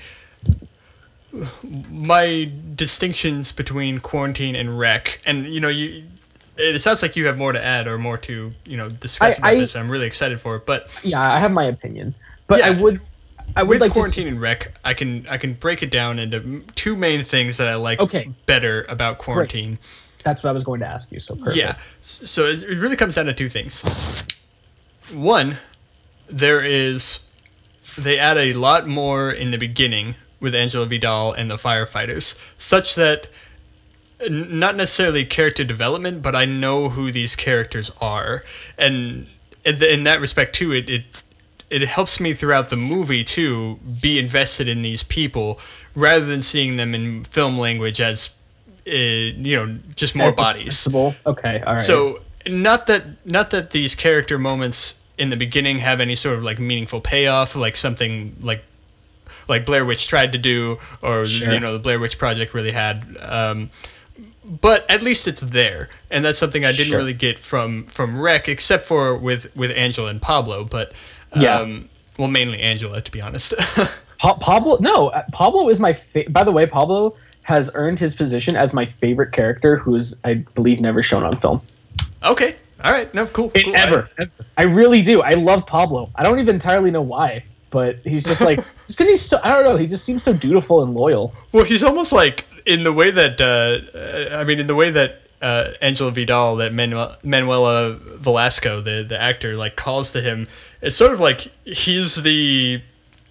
my 1.91 2.51
distinctions 2.75 3.53
between 3.53 3.99
quarantine 4.01 4.57
and 4.57 4.79
rec, 4.79 5.21
and 5.27 5.47
you 5.53 5.61
know, 5.61 5.69
you. 5.69 6.05
It 6.59 6.81
sounds 6.81 7.03
like 7.03 7.17
you 7.17 7.27
have 7.27 7.37
more 7.37 7.53
to 7.53 7.63
add 7.63 7.87
or 7.87 7.99
more 7.99 8.17
to 8.19 8.51
you 8.65 8.77
know 8.79 8.89
discuss 8.89 9.35
I- 9.35 9.39
about 9.39 9.51
I- 9.51 9.61
this. 9.61 9.77
I'm 9.77 9.91
really 9.91 10.07
excited 10.07 10.41
for 10.41 10.57
it. 10.57 10.65
But 10.65 10.89
yeah, 11.05 11.21
I 11.21 11.39
have 11.39 11.51
my 11.51 11.65
opinion, 11.65 12.15
but 12.47 12.61
Yeah. 12.61 12.69
I 12.69 12.71
would, 12.71 13.01
I 13.55 13.63
would 13.63 13.75
with 13.75 13.81
like 13.81 13.93
quarantine 13.93 14.25
to. 14.25 14.31
and 14.31 14.41
rec, 14.41 14.73
I 14.85 14.95
can 14.95 15.27
I 15.29 15.39
can 15.39 15.55
break 15.55 15.83
it 15.83 15.91
down 15.91 16.19
into 16.19 16.63
two 16.75 16.97
main 16.97 17.25
things 17.25 17.59
that 17.59 17.69
I 17.69 17.77
like 17.77 18.01
Okay. 18.01 18.31
better 18.47 18.85
about 18.89 19.19
quarantine. 19.19 19.79
That's 20.25 20.43
what 20.43 20.51
I 20.51 20.53
was 20.53 20.65
going 20.65 20.81
to 20.81 20.87
ask 20.87 21.13
you. 21.13 21.21
So 21.21 21.37
perfect. 21.37 21.57
Yeah. 21.57 21.77
So 22.03 22.47
it 22.47 22.63
really 22.69 22.97
comes 22.97 23.15
down 23.15 23.27
to 23.27 23.33
two 23.33 23.49
things. 23.49 24.27
One, 25.15 25.57
there 26.29 26.65
is 26.65 27.21
they 27.99 28.19
add 28.19 28.37
a 28.37 28.53
lot 28.55 28.89
more 28.89 29.31
in 29.31 29.53
the 29.53 29.59
beginning 29.59 30.17
with 30.41 30.55
Angela 30.55 30.85
Vidal 30.85 31.33
and 31.33 31.51
the 31.51 31.55
firefighters, 31.57 32.37
such 32.59 32.97
that 32.97 33.29
not 34.29 34.77
necessarily 34.77 35.25
character 35.25 35.63
development, 35.65 36.23
but 36.23 36.35
I 36.35 36.45
know 36.47 36.89
who 36.89 37.13
these 37.13 37.37
characters 37.37 37.91
are, 38.01 38.45
and 38.77 39.27
in, 39.65 39.83
in 39.83 40.05
that 40.05 40.21
respect 40.21 40.55
too, 40.55 40.73
it, 40.73 40.91
it 40.91 41.23
it 41.71 41.83
helps 41.83 42.21
me 42.21 42.33
throughout 42.35 42.69
the 42.71 42.77
movie 42.77 43.25
too 43.25 43.79
be 44.01 44.19
invested 44.19 44.69
in 44.69 44.83
these 44.83 45.03
people 45.03 45.59
rather 45.95 46.25
than 46.25 46.43
seeing 46.43 46.77
them 46.77 46.95
in 46.95 47.25
film 47.25 47.59
language 47.59 48.01
as 48.01 48.31
uh, 48.87 48.91
you 48.93 49.57
know 49.57 49.79
just 49.97 50.15
more 50.15 50.29
As 50.29 50.35
bodies. 50.35 50.65
dispensable. 50.65 51.15
Okay. 51.27 51.61
All 51.67 51.75
right. 51.75 51.81
So 51.83 52.21
not 52.47 52.87
that 52.87 53.05
not 53.27 53.51
that 53.51 53.71
these 53.71 53.95
character 53.97 54.39
moments 54.39 54.95
in 55.19 55.31
the 55.31 55.37
beginning 55.37 55.79
have 55.79 56.01
any 56.01 56.15
sort 56.15 56.37
of 56.37 56.45
like 56.45 56.59
meaningful 56.61 57.01
payoff, 57.01 57.57
like 57.57 57.77
something 57.77 58.37
like 58.43 58.63
like 59.49 59.67
Blair 59.67 59.85
Witch 59.85 60.07
tried 60.09 60.33
to 60.33 60.39
do, 60.39 60.79
or 61.03 61.27
Sure. 61.27 61.53
you 61.53 61.59
know 61.61 61.73
the 61.73 61.79
Blair 61.81 61.99
Witch 61.99 62.19
Project 62.19 62.55
really 62.55 62.71
had. 62.73 63.17
Um, 63.21 63.71
but 64.45 64.89
at 64.89 65.03
least 65.03 65.27
it's 65.27 65.41
there, 65.41 65.89
and 66.11 66.25
that's 66.25 66.39
something 66.39 66.65
I 66.65 66.71
didn't 66.71 66.89
Sure. 66.89 66.99
really 66.99 67.13
get 67.13 67.39
from 67.41 67.87
from 67.87 68.21
Rec, 68.21 68.49
except 68.49 68.85
for 68.85 69.17
with 69.17 69.55
with 69.57 69.73
Angela 69.73 70.11
and 70.11 70.23
Pablo. 70.23 70.63
But 70.65 70.93
Yeah. 71.43 71.59
um, 71.61 71.89
well, 72.19 72.29
mainly 72.29 72.61
Angela, 72.61 73.01
to 73.01 73.13
be 73.13 73.21
honest. 73.21 73.55
Pa- 74.19 74.39
Pablo. 74.39 74.79
No, 74.81 75.09
uh, 75.09 75.23
Pablo 75.33 75.69
is 75.69 75.79
my. 75.79 75.93
Fa- 75.93 76.25
By 76.31 76.45
the 76.45 76.53
way, 76.53 76.67
Pablo 76.67 77.15
has 77.43 77.71
earned 77.75 77.99
his 78.01 78.15
position 78.15 78.57
as 78.57 78.73
my 78.73 78.87
favorite 78.87 79.33
character, 79.33 79.77
who 79.77 79.95
is, 79.95 80.17
I 80.25 80.35
believe, 80.55 80.81
never 80.81 81.03
shown 81.03 81.23
on 81.23 81.39
film. 81.39 81.61
okay, 82.23 82.57
all 82.83 82.93
right, 82.93 83.13
no, 83.15 83.27
cool, 83.27 83.51
cool. 83.51 83.77
ever, 83.77 84.11
ever. 84.19 84.31
I 84.57 84.65
really 84.65 85.03
do. 85.03 85.23
I 85.23 85.35
love 85.35 85.67
Pablo. 85.67 86.11
I 86.17 86.23
don't 86.23 86.39
even 86.41 86.57
entirely 86.57 86.91
know 86.91 87.03
why, 87.03 87.45
but 87.71 87.97
he's 88.05 88.25
just 88.25 88.41
like 88.41 88.57
just 88.87 88.99
because 88.99 89.09
he's 89.09 89.23
so. 89.23 89.39
I 89.45 89.51
don't 89.51 89.65
know. 89.65 89.77
He 89.77 89.87
just 89.87 90.05
seems 90.05 90.23
so 90.23 90.33
dutiful 90.33 90.83
and 90.83 90.95
loyal. 90.95 91.35
Well, 91.53 91.65
he's 91.65 91.85
almost 91.85 92.13
like 92.13 92.47
in 92.65 92.83
the 92.83 92.93
way 92.93 93.11
that 93.11 93.41
uh, 93.41 93.97
uh, 93.97 94.39
I 94.41 94.45
mean, 94.45 94.59
in 94.59 94.67
the 94.67 94.75
way 94.75 94.91
that 94.91 95.23
uh, 95.43 95.73
Angela 95.81 96.11
Vidal, 96.11 96.57
that 96.57 96.73
Manuel, 96.73 97.17
Manuela 97.23 97.95
Velasco, 97.95 98.81
the 98.81 99.05
the 99.09 99.21
actor, 99.21 99.57
like 99.57 99.77
calls 99.77 100.13
to 100.13 100.21
him. 100.21 100.47
It's 100.83 100.97
sort 100.97 101.13
of 101.13 101.21
like 101.21 101.53
he's 101.65 102.17
the 102.17 102.83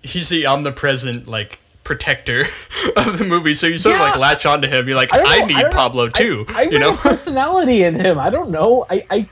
he's 0.02 0.30
the 0.30 0.46
omnipresent 0.46 1.28
like 1.28 1.60
protector 1.84 2.46
of 2.98 3.18
the 3.18 3.26
movie. 3.26 3.54
So 3.54 3.68
you 3.68 3.78
sort 3.78 3.96
of 3.96 4.02
like 4.02 4.18
latch 4.18 4.46
onto 4.46 4.68
him. 4.68 4.88
You're 4.88 4.98
like, 4.98 5.14
I, 5.14 5.42
I, 5.42 5.46
need 5.46 5.58
know. 5.58 5.70
Pablo 5.70 6.08
I- 6.08 6.10
too. 6.10 6.46
I, 6.50 6.64
you 6.64 6.80
know. 6.80 6.94
a 6.94 6.98
personality 6.98 7.84
in 7.84 8.00
him. 8.00 8.20
I 8.20 8.30
don't 8.30 8.50
know. 8.50 8.86
I, 8.90 9.06
I 9.10 9.30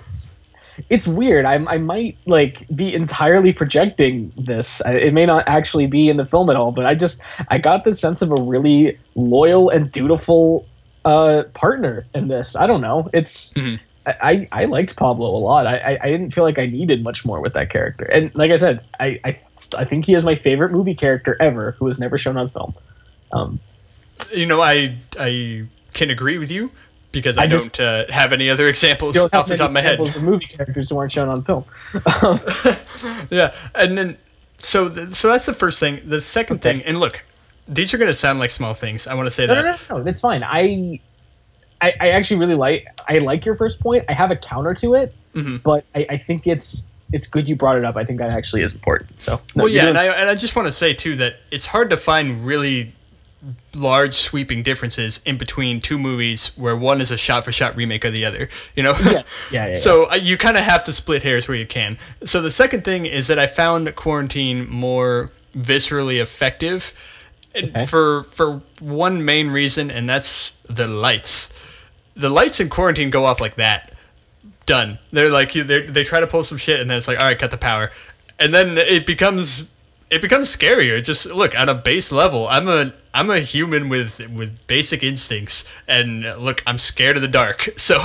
it's 0.90 1.08
weird. 1.08 1.46
I, 1.46 1.56
I 1.56 1.78
might 1.78 2.18
like 2.26 2.66
be 2.76 2.94
entirely 2.94 3.54
projecting 3.54 4.32
this. 4.38 4.82
I, 4.82 4.96
it 4.96 5.14
may 5.14 5.26
not 5.26 5.48
actually 5.48 5.88
be 5.88 6.10
in 6.10 6.18
the 6.18 6.26
film 6.26 6.50
at 6.50 6.56
all, 6.56 6.72
but 6.72 6.86
I 6.86 6.96
just 6.96 7.20
I 7.50 7.58
got 7.58 7.84
the 7.84 7.94
sense 7.94 8.22
of 8.22 8.32
a 8.32 8.42
really 8.42 8.98
loyal 9.16 9.70
and 9.70 9.92
dutiful 9.92 10.66
uh 11.06 11.44
partner 11.54 12.06
in 12.14 12.28
this. 12.28 12.56
I 12.56 12.68
don't 12.68 12.82
know. 12.82 13.10
It's 13.14 13.52
Mhm. 13.54 13.80
I, 14.06 14.46
I 14.52 14.66
liked 14.66 14.98
Pablo 14.98 15.30
a 15.34 15.40
lot. 15.40 15.66
I, 15.66 15.78
I 15.78 16.00
I 16.04 16.10
didn't 16.12 16.34
feel 16.34 16.44
like 16.44 16.60
I 16.60 16.66
needed 16.66 17.04
much 17.04 17.24
more 17.24 17.40
with 17.40 17.54
that 17.54 17.70
character. 17.70 18.04
And 18.06 18.34
like 18.36 18.52
I 18.52 18.58
said, 18.58 18.82
I 19.00 19.20
I, 19.24 19.40
I 19.78 19.86
think 19.86 20.06
he 20.06 20.14
is 20.14 20.26
my 20.26 20.36
favorite 20.36 20.72
movie 20.74 20.96
character 20.96 21.38
ever 21.40 21.72
who 21.80 21.86
was 21.86 22.00
never 22.00 22.18
shown 22.18 22.36
on 22.38 22.50
film. 22.50 22.74
Um, 23.32 23.60
you 24.34 24.46
know, 24.46 24.62
I 24.62 24.98
I 25.18 25.64
can 25.94 26.10
agree 26.10 26.38
with 26.38 26.52
you 26.52 26.70
because 27.14 27.38
I, 27.38 27.44
I 27.44 27.48
don't 27.48 27.80
uh, 27.80 28.12
have 28.12 28.34
any 28.34 28.50
other 28.50 28.68
examples 28.68 29.18
off 29.18 29.48
the 29.48 29.56
top 29.56 29.68
of 29.68 29.72
my 29.72 29.80
head. 29.82 29.94
examples 29.94 30.16
of 30.18 30.24
movie 30.24 30.46
characters 30.48 30.90
who 30.90 30.96
weren't 30.96 31.12
shown 31.12 31.30
on 31.30 31.44
film. 31.44 31.64
Um, 32.22 32.42
yeah, 33.30 33.54
and 33.74 33.98
then 33.98 34.18
so 34.60 34.90
th- 34.90 35.14
so 35.14 35.30
that's 35.30 35.46
the 35.46 35.54
first 35.54 35.80
thing. 35.80 36.02
The 36.04 36.20
second 36.20 36.58
Okay. 36.58 36.74
thing, 36.74 36.84
and 36.84 37.00
look, 37.00 37.24
these 37.68 37.94
are 37.94 37.98
gonna 37.98 38.14
sound 38.14 38.40
like 38.40 38.52
small 38.52 38.74
things. 38.74 39.08
I 39.08 39.14
want 39.16 39.28
to 39.28 39.32
say 39.32 39.46
No, 39.48 39.56
that. 39.56 39.64
no, 39.64 39.72
no, 39.72 39.98
no, 39.98 40.04
that's 40.04 40.22
fine. 40.22 40.44
I, 40.44 41.00
I, 41.82 41.94
I 42.00 42.10
actually 42.10 42.40
really 42.40 42.56
like. 42.56 42.86
I 43.08 43.20
like 43.20 43.46
your 43.46 43.56
first 43.56 43.80
point. 43.80 44.06
I 44.10 44.14
have 44.14 44.32
a 44.32 44.36
counter 44.36 44.74
to 44.76 44.96
it, 44.96 45.14
Mhm. 45.36 45.62
but 45.64 45.86
I, 45.96 46.06
I 46.12 46.18
think 46.18 46.48
it's 46.48 46.86
it's 47.12 47.28
good 47.28 47.48
you 47.48 47.56
brought 47.56 47.78
it 47.78 47.86
up. 47.86 47.96
I 47.96 48.06
think 48.06 48.20
that 48.20 48.32
actually 48.32 48.64
is 48.64 48.74
important. 48.74 49.22
So, 49.22 49.40
no, 49.56 49.64
Well, 49.64 49.72
yeah, 49.72 49.88
and 49.88 49.98
I 49.98 50.06
and 50.06 50.30
I 50.30 50.36
just 50.36 50.56
want 50.56 50.68
to 50.68 50.72
say 50.72 50.94
too 50.94 51.18
that 51.18 51.36
it's 51.52 51.66
hard 51.66 51.90
to 51.92 51.98
find 51.98 52.46
really 52.46 52.94
large 53.76 54.14
sweeping 54.14 54.64
differences 54.64 55.20
in 55.26 55.38
between 55.38 55.82
two 55.82 56.00
movies 56.00 56.52
where 56.56 56.76
one 56.78 57.02
is 57.02 57.12
a 57.12 57.18
shot 57.18 57.44
for 57.44 57.52
shot 57.52 57.76
remake 57.76 58.06
of 58.06 58.14
the 58.14 58.26
other. 58.26 58.50
You 58.76 58.84
know. 58.84 58.94
yeah, 59.04 59.12
yeah, 59.12 59.22
yeah, 59.52 59.68
yeah. 59.68 59.76
So 59.76 60.10
uh, 60.10 60.16
you 60.16 60.38
kind 60.38 60.58
of 60.58 60.64
have 60.64 60.86
to 60.86 60.94
split 60.94 61.24
hairs 61.24 61.48
where 61.48 61.58
you 61.58 61.68
can. 61.68 61.98
So 62.24 62.42
the 62.42 62.52
second 62.52 62.86
thing 62.86 63.06
is 63.06 63.28
that 63.28 63.40
I 63.40 63.48
found 63.48 63.94
Quarantine 63.96 64.70
more 64.70 65.30
viscerally 65.56 66.22
effective 66.22 66.94
Okay. 67.56 67.86
for 67.86 68.24
for 68.24 68.62
one 68.80 69.26
main 69.26 69.50
reason, 69.50 69.92
and 69.92 70.10
that's 70.10 70.52
the 70.68 70.88
lights. 70.88 71.54
The 72.16 72.30
lights 72.30 72.60
in 72.60 72.70
Quarantine 72.70 73.10
go 73.10 73.26
off 73.26 73.42
like 73.42 73.56
that. 73.56 73.94
Done. 74.66 74.98
They're 75.12 75.30
like 75.30 75.54
they 75.54 75.86
they 75.86 76.04
try 76.04 76.20
to 76.20 76.28
pull 76.28 76.44
some 76.44 76.58
shit, 76.58 76.80
and 76.80 76.90
then 76.90 76.98
it's 76.98 77.08
like, 77.08 77.20
all 77.20 77.26
right, 77.26 77.38
cut 77.38 77.52
the 77.52 77.58
power, 77.58 77.92
and 78.40 78.54
then 78.54 78.78
it 78.78 79.06
becomes 79.06 79.68
it 80.10 80.22
becomes 80.22 80.56
scarier. 80.56 81.04
Just 81.04 81.26
look 81.26 81.56
at 81.56 81.70
a 81.70 81.74
base 81.74 82.12
level. 82.12 82.48
I'm 82.48 82.68
a 82.68 82.94
I'm 83.14 83.30
a 83.30 83.40
human 83.40 83.90
with 83.90 84.20
with 84.20 84.66
basic 84.68 85.04
instincts, 85.04 85.66
and 85.88 86.24
look, 86.40 86.64
I'm 86.66 86.78
scared 86.78 87.18
of 87.18 87.22
the 87.22 87.28
dark. 87.28 87.70
So, 87.84 88.00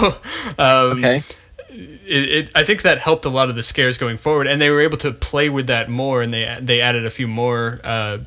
um, 0.59 1.05
okay. 1.05 1.23
it, 1.69 2.29
it, 2.29 2.51
I 2.55 2.65
think 2.65 2.83
that 2.83 2.99
helped 2.99 3.25
a 3.27 3.29
lot 3.29 3.49
of 3.49 3.55
the 3.55 3.63
scares 3.63 3.97
going 3.97 4.19
forward, 4.19 4.47
and 4.47 4.61
they 4.61 4.71
were 4.71 4.81
able 4.81 4.99
to 4.99 5.13
play 5.13 5.49
with 5.49 5.69
that 5.69 5.89
more, 5.89 6.23
and 6.23 6.35
they 6.35 6.59
they 6.61 6.81
added 6.81 7.07
a 7.07 7.11
few 7.11 7.29
more 7.29 7.81
uh, 7.85 8.19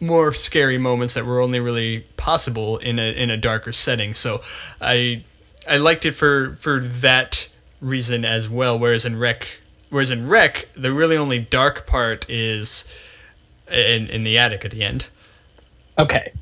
more 0.00 0.32
scary 0.32 0.78
moments 0.78 1.14
that 1.14 1.26
were 1.26 1.40
only 1.40 1.60
really 1.60 2.00
possible 2.16 2.78
in 2.78 2.98
a 2.98 3.12
in 3.14 3.30
a 3.30 3.36
darker 3.36 3.72
setting. 3.72 4.14
So 4.14 4.42
I 4.80 5.24
I 5.68 5.76
liked 5.76 6.06
it 6.06 6.12
for 6.12 6.56
for 6.60 6.80
that 6.80 7.48
reason 7.80 8.24
as 8.24 8.48
well. 8.48 8.78
Whereas 8.78 9.04
in 9.04 9.18
Rec, 9.18 9.46
whereas 9.90 10.10
in 10.10 10.26
Rec, 10.28 10.68
the 10.76 10.92
really 10.92 11.16
only 11.16 11.38
dark 11.38 11.86
part 11.86 12.28
is 12.30 12.84
in 13.70 14.06
in 14.08 14.24
the 14.24 14.38
attic 14.38 14.64
at 14.64 14.70
the 14.70 14.82
end. 14.82 15.06
Okay. 15.98 16.32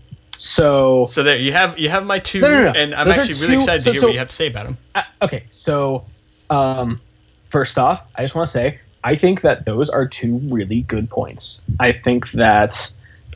So, 0.40 1.06
So 1.10 1.24
there 1.24 1.36
you 1.36 1.52
have 1.52 1.78
you 1.80 1.88
have 1.88 2.06
my 2.06 2.20
two, 2.20 2.40
No, 2.40 2.48
no, 2.48 2.64
no. 2.64 2.70
and 2.70 2.94
I'm 2.94 3.08
Those 3.08 3.18
actually 3.18 3.40
really 3.40 3.56
two- 3.56 3.62
excited 3.62 3.82
so- 3.82 3.90
to 3.90 3.92
hear 3.92 4.00
so- 4.02 4.06
what 4.06 4.12
you 4.12 4.18
have 4.20 4.28
to 4.28 4.34
say 4.34 4.46
about 4.46 4.66
them. 4.66 4.78
uh, 4.94 5.02
okay. 5.22 5.42
So, 5.50 6.04
um, 6.48 7.00
first 7.50 7.76
off, 7.76 8.04
I 8.14 8.22
just 8.22 8.36
want 8.36 8.46
to 8.46 8.52
say 8.52 8.78
I 9.02 9.16
think 9.16 9.40
that 9.40 9.64
those 9.64 9.90
are 9.90 10.06
two 10.06 10.36
really 10.44 10.82
good 10.82 11.10
points. 11.10 11.60
I 11.80 11.90
think 11.92 12.30
that 12.32 12.88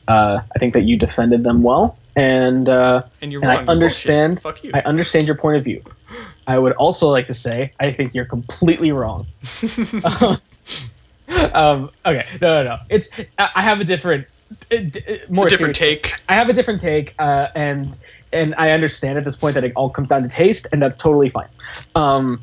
uh, 0.08 0.40
I 0.54 0.58
think 0.58 0.74
that 0.74 0.82
you 0.82 0.96
defended 0.96 1.44
them 1.44 1.62
well, 1.62 1.98
and 2.16 2.68
uh, 2.68 3.02
And 3.20 3.32
and. 3.32 3.44
I 3.44 3.64
understand. 3.64 4.42
I 4.74 4.80
understand 4.80 5.26
your 5.26 5.36
point 5.36 5.58
of 5.58 5.64
view. 5.64 5.82
I 6.46 6.58
would 6.58 6.72
also 6.72 7.08
like 7.08 7.28
to 7.28 7.34
say 7.34 7.72
I 7.78 7.92
think 7.92 8.14
you're 8.14 8.24
completely 8.24 8.92
wrong. 8.92 9.26
um, 11.28 11.90
okay, 12.04 12.26
no, 12.40 12.62
no, 12.62 12.64
no. 12.64 12.78
It's 12.88 13.08
I 13.38 13.62
have 13.62 13.80
a 13.80 13.84
different, 13.84 14.26
more 15.28 15.46
A 15.46 15.48
different 15.48 15.76
take. 15.76 16.14
I 16.28 16.34
have 16.34 16.48
a 16.48 16.52
different 16.52 16.80
take, 16.80 17.14
uh, 17.18 17.48
and 17.54 17.96
and 18.32 18.54
I 18.56 18.70
understand 18.70 19.18
at 19.18 19.24
this 19.24 19.36
point 19.36 19.54
that 19.54 19.64
it 19.64 19.72
all 19.76 19.90
comes 19.90 20.08
down 20.08 20.22
to 20.22 20.28
taste, 20.28 20.66
and 20.72 20.82
that's 20.82 20.96
totally 20.96 21.28
fine. 21.28 21.48
Um, 21.94 22.42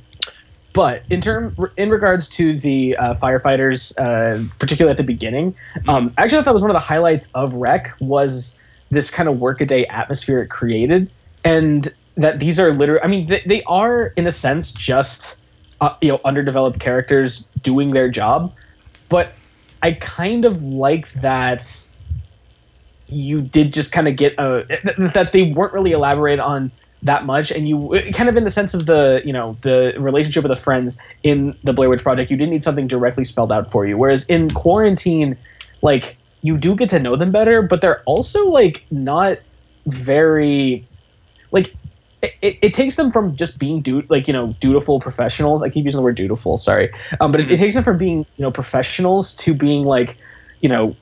but 0.74 1.04
in 1.10 1.22
term 1.22 1.56
in 1.78 1.90
regards 1.90 2.28
to 2.30 2.58
the 2.60 2.96
uh, 2.98 3.16
firefighters, 3.16 3.91
uh, 3.98 4.44
particularly 4.60 4.91
at 4.91 4.98
the 4.98 5.04
beginning, 5.04 5.56
um, 5.88 6.14
actually 6.18 6.40
I 6.40 6.41
thought 6.41 6.46
that 6.46 6.54
was 6.54 6.64
one 6.64 6.72
of 6.72 6.76
the 6.76 6.80
highlights 6.80 7.28
of 7.34 7.54
Rec 7.54 7.94
was 8.00 8.56
this 8.91 9.10
kind 9.10 9.30
of 9.30 9.40
workaday 9.40 9.86
atmosphere 9.86 10.41
it 10.41 10.48
created, 10.50 11.12
and 11.44 11.94
that 12.18 12.40
these 12.40 12.60
are 12.60 12.74
literally, 12.74 13.02
I 13.02 13.08
mean, 13.08 13.28
they, 13.28 13.44
they 13.46 13.64
are 13.64 14.08
in 14.16 14.28
a 14.28 14.32
sense 14.32 14.72
just 14.72 15.38
uh, 15.82 15.96
you 16.02 16.10
know 16.10 16.20
underdeveloped 16.24 16.80
characters 16.80 17.48
doing 17.62 17.91
their 17.91 18.10
job, 18.10 18.54
but 19.10 19.34
I 19.82 19.94
kind 19.94 20.46
of 20.46 20.62
like 20.62 21.12
that 21.14 21.88
you 23.08 23.41
did 23.41 23.74
just 23.74 23.91
kind 23.91 24.08
of 24.08 24.16
get 24.16 24.34
a 24.38 24.66
that 25.14 25.32
they 25.32 25.52
weren't 25.52 25.74
really 25.74 25.94
elaborate 25.94 26.40
on 26.40 26.72
that 27.03 27.26
much. 27.26 27.51
And 27.51 27.67
you 27.67 27.99
kind 28.13 28.30
of 28.30 28.35
in 28.35 28.43
the 28.43 28.49
sense 28.49 28.73
of 28.73 28.85
the 28.85 29.21
you 29.23 29.34
know 29.34 29.57
the 29.61 29.93
relationship 29.97 30.43
with 30.43 30.51
the 30.51 30.61
friends 30.61 30.97
in 31.23 31.57
the 31.63 31.73
blair 31.73 31.89
witch 31.89 32.03
project 32.03 32.30
you 32.31 32.38
didn't 32.38 32.51
need 32.51 32.63
something 32.63 32.88
directly 32.88 33.23
spelled 33.23 33.51
out 33.51 33.71
for 33.71 33.85
you. 33.85 33.97
Whereas 33.97 34.26
in 34.26 34.49
quarantine 34.51 35.38
like 35.81 36.17
you 36.41 36.57
do 36.57 36.76
get 36.76 36.89
to 36.89 36.99
know 36.99 37.15
them 37.15 37.31
better 37.31 37.61
but 37.61 37.81
they're 37.81 38.03
also 38.03 38.45
like 38.49 38.85
not 38.91 39.39
very 39.88 40.88
like 41.51 41.73
it, 42.21 42.31
it, 42.41 42.57
it 42.61 42.73
takes 42.73 42.95
them 42.95 43.11
from 43.11 43.35
just 43.35 43.57
being 43.59 43.81
du- 43.81 44.05
like 44.09 44.27
you 44.27 44.34
know 44.34 44.55
dutiful 44.59 44.99
professionals. 44.99 45.63
I 45.63 45.69
keep 45.69 45.85
using 45.85 45.97
the 45.97 46.03
word 46.03 46.17
dutiful 46.17 46.57
sorry. 46.57 46.91
Um, 47.21 47.31
but 47.31 47.41
it, 47.41 47.51
it 47.51 47.57
takes 47.57 47.76
them 47.76 47.84
from 47.84 47.97
being 47.97 48.26
you 48.38 48.43
know 48.43 48.51
professionals 48.51 49.34
to 49.35 49.53
being 49.53 49.85
like 49.85 50.17
you 50.61 50.69
know 50.69 50.97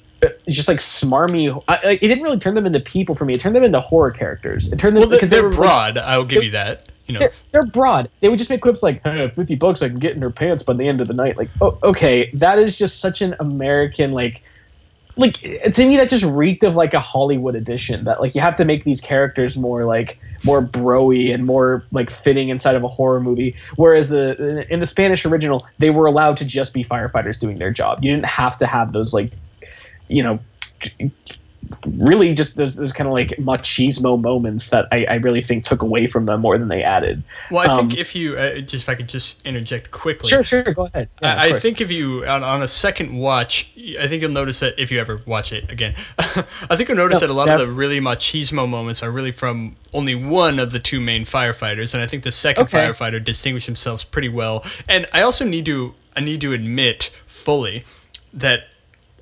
just 0.50 0.68
like 0.68 0.80
smarmy 0.80 1.64
I, 1.68 1.76
I- 1.76 1.90
it 1.92 2.00
didn't 2.00 2.24
really 2.24 2.40
turn 2.40 2.56
them 2.56 2.66
into 2.66 2.80
people 2.80 3.16
for 3.16 3.26
me 3.26 3.34
it 3.34 3.40
turned 3.40 3.56
them 3.56 3.64
into 3.64 3.80
horror 3.80 4.12
characters 4.12 4.72
it 4.72 4.80
turned 4.80 4.96
them 4.96 5.02
well, 5.02 5.10
because 5.10 5.30
they 5.30 5.38
they're 5.38 5.44
were 5.46 5.52
like, 5.52 5.58
broad. 5.58 5.98
I 5.98 6.18
will 6.18 6.26
give 6.26 6.44
you 6.44 6.52
that. 6.52 6.90
You 7.08 7.14
know. 7.14 7.20
they're, 7.20 7.32
they're 7.54 7.66
broad. 7.68 8.10
They 8.20 8.28
would 8.28 8.38
just 8.38 8.50
make 8.50 8.62
quips 8.62 8.84
like, 8.84 9.02
hey, 9.04 9.30
50 9.30 9.56
bucks 9.56 9.82
I 9.82 9.88
can 9.88 9.98
get 10.00 10.16
in 10.18 10.22
her 10.22 10.30
pants 10.30 10.62
by 10.62 10.74
the 10.74 10.86
end 10.86 11.00
of 11.00 11.08
the 11.08 11.14
night. 11.14 11.38
Like, 11.38 11.50
oh, 11.62 11.78
okay, 11.82 12.30
that 12.34 12.60
is 12.60 12.78
just 12.78 13.00
such 13.00 13.22
an 13.22 13.34
American, 13.40 14.12
like, 14.12 14.44
like 15.16 15.36
to 15.74 15.88
me 15.88 15.96
that 15.98 16.10
just 16.10 16.26
reeked 16.26 16.64
of 16.66 16.76
like 16.76 16.94
a 16.94 17.00
Hollywood 17.00 17.56
edition. 17.56 18.04
That 18.04 18.20
like 18.20 18.36
you 18.36 18.42
have 18.42 18.56
to 18.58 18.66
make 18.66 18.84
these 18.84 19.00
characters 19.00 19.56
more 19.56 19.86
like 19.86 20.20
more 20.44 20.62
broy 20.62 21.34
and 21.34 21.46
more 21.46 21.86
like 21.92 22.10
fitting 22.10 22.50
inside 22.50 22.76
of 22.76 22.84
a 22.84 22.88
horror 22.90 23.22
movie. 23.22 23.56
Whereas 23.78 24.10
the 24.10 24.68
in 24.70 24.80
the 24.82 24.86
Spanish 24.86 25.26
original, 25.26 25.66
they 25.80 25.90
were 25.90 26.08
allowed 26.08 26.36
to 26.38 26.46
just 26.46 26.74
be 26.74 26.84
firefighters 26.84 27.40
doing 27.40 27.58
their 27.58 27.72
job. 27.72 28.04
You 28.04 28.12
didn't 28.12 28.26
have 28.28 28.58
to 28.60 28.68
have 28.68 28.92
those 28.92 29.14
like, 29.14 29.32
you 30.10 30.24
know, 30.24 30.40
really 31.86 32.34
just 32.34 32.56
those, 32.56 32.76
those 32.76 32.94
kind 32.94 33.08
of 33.08 33.14
like 33.14 33.30
machismo 33.40 34.20
moments 34.22 34.70
that 34.70 34.88
I, 34.92 35.06
I 35.06 35.14
really 35.16 35.42
think 35.42 35.64
took 35.64 35.82
away 35.82 36.08
from 36.08 36.26
them 36.26 36.42
more 36.42 36.58
than 36.58 36.68
they 36.68 36.84
added. 36.84 37.24
Well, 37.50 37.64
I 37.64 37.68
Um, 37.68 37.90
think 37.90 38.00
if 38.00 38.16
you 38.16 38.38
uh, 38.38 38.60
just 38.62 38.84
if 38.84 38.90
I 38.90 38.96
could 38.96 39.10
just 39.10 39.46
interject 39.46 39.92
quickly. 39.92 40.30
Sure, 40.30 40.44
sure, 40.44 40.64
go 40.64 40.86
ahead. 40.86 41.10
Yeah, 41.22 41.36
I, 41.36 41.48
I 41.48 41.60
think 41.60 41.82
if 41.82 41.92
you 41.92 42.26
on, 42.26 42.44
on 42.44 42.62
a 42.62 42.68
second 42.68 43.18
watch, 43.18 43.72
I 44.00 44.08
think 44.08 44.22
you'll 44.22 44.32
notice 44.32 44.60
that 44.60 44.80
if 44.80 44.92
you 44.92 45.00
ever 45.00 45.22
watch 45.26 45.52
it 45.52 45.70
again, 45.70 45.96
I 46.20 46.76
think 46.76 46.90
you'll 46.90 46.98
notice 46.98 47.20
No, 47.22 47.28
that 47.28 47.30
a 47.30 47.34
lot 47.34 47.48
never. 47.48 47.64
of 47.64 47.68
the 47.70 47.74
really 47.74 48.00
machismo 48.00 48.68
moments 48.70 49.04
are 49.04 49.12
really 49.12 49.32
from 49.32 49.76
only 49.94 50.16
one 50.16 50.60
of 50.60 50.72
the 50.72 50.80
two 50.80 51.02
main 51.02 51.26
firefighters, 51.26 51.94
and 51.94 52.04
I 52.04 52.08
think 52.08 52.24
the 52.24 52.32
second 52.32 52.66
Okay. 52.66 52.78
firefighter 52.78 53.24
distinguished 53.24 53.66
themselves 53.66 54.04
pretty 54.04 54.30
well. 54.30 54.64
And 54.88 55.08
I 55.12 55.22
also 55.24 55.44
need 55.44 55.66
to 55.66 55.94
I 56.16 56.22
need 56.22 56.42
to 56.42 56.54
admit 56.54 57.12
fully 57.28 57.84
that 58.34 58.62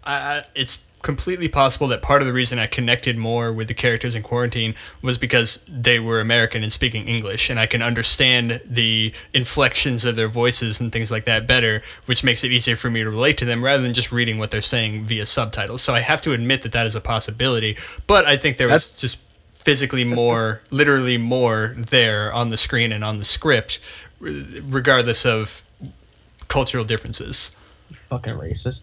I, 0.05 0.13
I- 0.37 0.45
it's 0.55 0.79
completely 1.01 1.47
possible 1.47 1.89
that 1.89 2.01
part 2.01 2.23
of 2.23 2.25
the 2.27 2.33
reason 2.33 2.57
I 2.57 2.65
connected 2.65 3.15
more 3.15 3.53
with 3.53 3.67
the 3.67 3.75
characters 3.75 4.15
in 4.15 4.23
Quarantine 4.23 4.73
was 5.03 5.19
because 5.19 5.63
they 5.67 5.99
were 5.99 6.19
American 6.19 6.63
and 6.63 6.73
speaking 6.73 7.07
English, 7.07 7.51
and 7.51 7.59
I 7.59 7.67
can 7.67 7.83
understand 7.83 8.59
the 8.65 9.13
inflections 9.31 10.03
of 10.05 10.15
their 10.15 10.29
voices 10.29 10.79
and 10.79 10.91
things 10.91 11.11
like 11.11 11.25
that 11.25 11.45
better, 11.45 11.83
which 12.07 12.23
makes 12.23 12.43
it 12.43 12.51
easier 12.51 12.75
for 12.75 12.89
me 12.89 13.03
to 13.03 13.09
relate 13.11 13.37
to 13.37 13.45
them 13.45 13.63
rather 13.63 13.83
than 13.83 13.93
just 13.93 14.11
reading 14.11 14.39
what 14.39 14.49
they're 14.49 14.63
saying 14.63 15.05
via 15.05 15.27
subtitles. 15.27 15.83
So 15.83 15.93
I 15.93 15.99
have 15.99 16.21
to 16.21 16.33
admit 16.33 16.63
that 16.63 16.71
that 16.71 16.87
is 16.87 16.95
a 16.95 17.01
possibility, 17.01 17.77
but 18.07 18.25
I 18.25 18.37
think 18.37 18.57
there 18.57 18.67
was 18.69 18.87
just 18.87 19.19
physically 19.53 20.05
more, 20.05 20.59
literally 20.71 21.19
more 21.19 21.75
there 21.77 22.33
on 22.33 22.49
the 22.49 22.57
screen 22.57 22.91
and 22.91 23.03
on 23.03 23.19
the 23.19 23.25
script, 23.25 23.79
regardless 24.19 25.27
of 25.27 25.63
cultural 26.47 26.83
differences. 26.83 27.51
fucking 28.09 28.33
racist. 28.33 28.81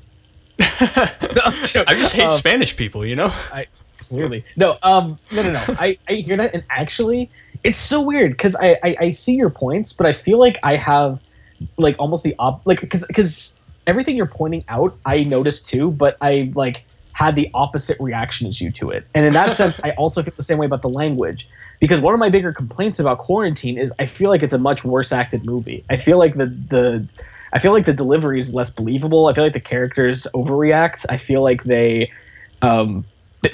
I 0.61 1.95
just 1.97 2.15
hate 2.15 2.27
Um, 2.27 2.33
Spanish 2.33 2.77
people, 2.77 3.05
you 3.07 3.16
know? 3.16 3.29
I 3.29 3.66
clearly 4.12 4.45
no. 4.57 4.79
Um, 4.83 5.19
no, 5.31 5.43
no, 5.43 5.53
no. 5.53 5.65
I, 5.69 5.99
I 6.09 6.15
hear 6.15 6.37
that, 6.37 6.55
and 6.55 6.65
actually, 6.70 7.31
it's 7.65 7.79
so 7.79 8.01
weird 8.01 8.33
because 8.33 8.55
I, 8.57 8.77
I 8.83 8.97
I 9.01 9.11
see 9.11 9.35
your 9.35 9.51
points, 9.51 9.93
but 9.93 10.07
I 10.07 10.12
feel 10.12 10.39
like 10.39 10.59
I 10.62 10.77
have 10.77 11.20
like 11.79 11.97
almost 11.99 12.24
the 12.24 12.35
op 12.39 12.66
like 12.66 12.81
because 12.81 13.05
because 13.07 13.57
everything 13.87 14.16
you're 14.16 14.27
pointing 14.27 14.65
out, 14.69 14.97
I 15.07 15.24
noticed 15.24 15.66
too, 15.66 15.91
but 15.91 16.16
I 16.20 16.53
like 16.55 16.85
had 17.12 17.37
the 17.37 17.51
opposite 17.55 17.99
reaction 18.01 18.47
as 18.49 18.61
you 18.61 18.70
to 18.73 18.91
it, 18.91 19.07
and 19.15 19.24
in 19.24 19.33
that 19.35 19.57
sense, 19.61 19.79
I 19.83 19.91
also 19.93 20.23
feel 20.23 20.35
the 20.37 20.43
same 20.43 20.59
way 20.59 20.66
about 20.66 20.83
the 20.83 20.91
language. 20.91 21.49
Because 21.81 22.01
one 22.01 22.15
of 22.15 22.20
my 22.20 22.29
bigger 22.29 22.53
complaints 22.53 23.01
about 23.01 23.19
quarantine 23.19 23.77
is 23.77 23.93
I 23.99 24.07
feel 24.07 24.31
like 24.31 24.45
it's 24.45 24.53
a 24.53 24.59
much 24.59 24.85
worse 24.85 25.11
acted 25.11 25.45
movie. 25.45 25.85
I 25.91 25.97
feel 25.97 26.16
like 26.16 26.37
the 26.37 26.47
the 26.47 27.09
I 27.53 27.59
feel 27.59 27.73
like 27.73 27.87
the 27.87 27.93
delivery 27.93 28.41
is 28.41 28.53
less 28.53 28.70
believable. 28.70 29.27
I 29.27 29.35
feel 29.35 29.45
like 29.45 29.53
the 29.53 29.61
characters 29.61 30.27
overreact. 30.35 31.05
I 31.09 31.19
feel 31.19 31.43
like 31.43 31.65
they 31.65 32.11
um, 32.62 33.05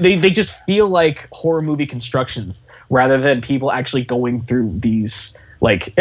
they, 0.01 0.17
they 0.17 0.31
just 0.31 0.55
feel 0.67 0.89
like 0.89 1.29
horror 1.33 1.63
movie 1.63 1.87
constructions 1.87 2.67
rather 2.91 3.19
than 3.19 3.41
people 3.41 3.73
actually 3.73 4.05
going 4.05 4.43
through 4.43 4.79
these 4.79 5.37
like 5.61 5.93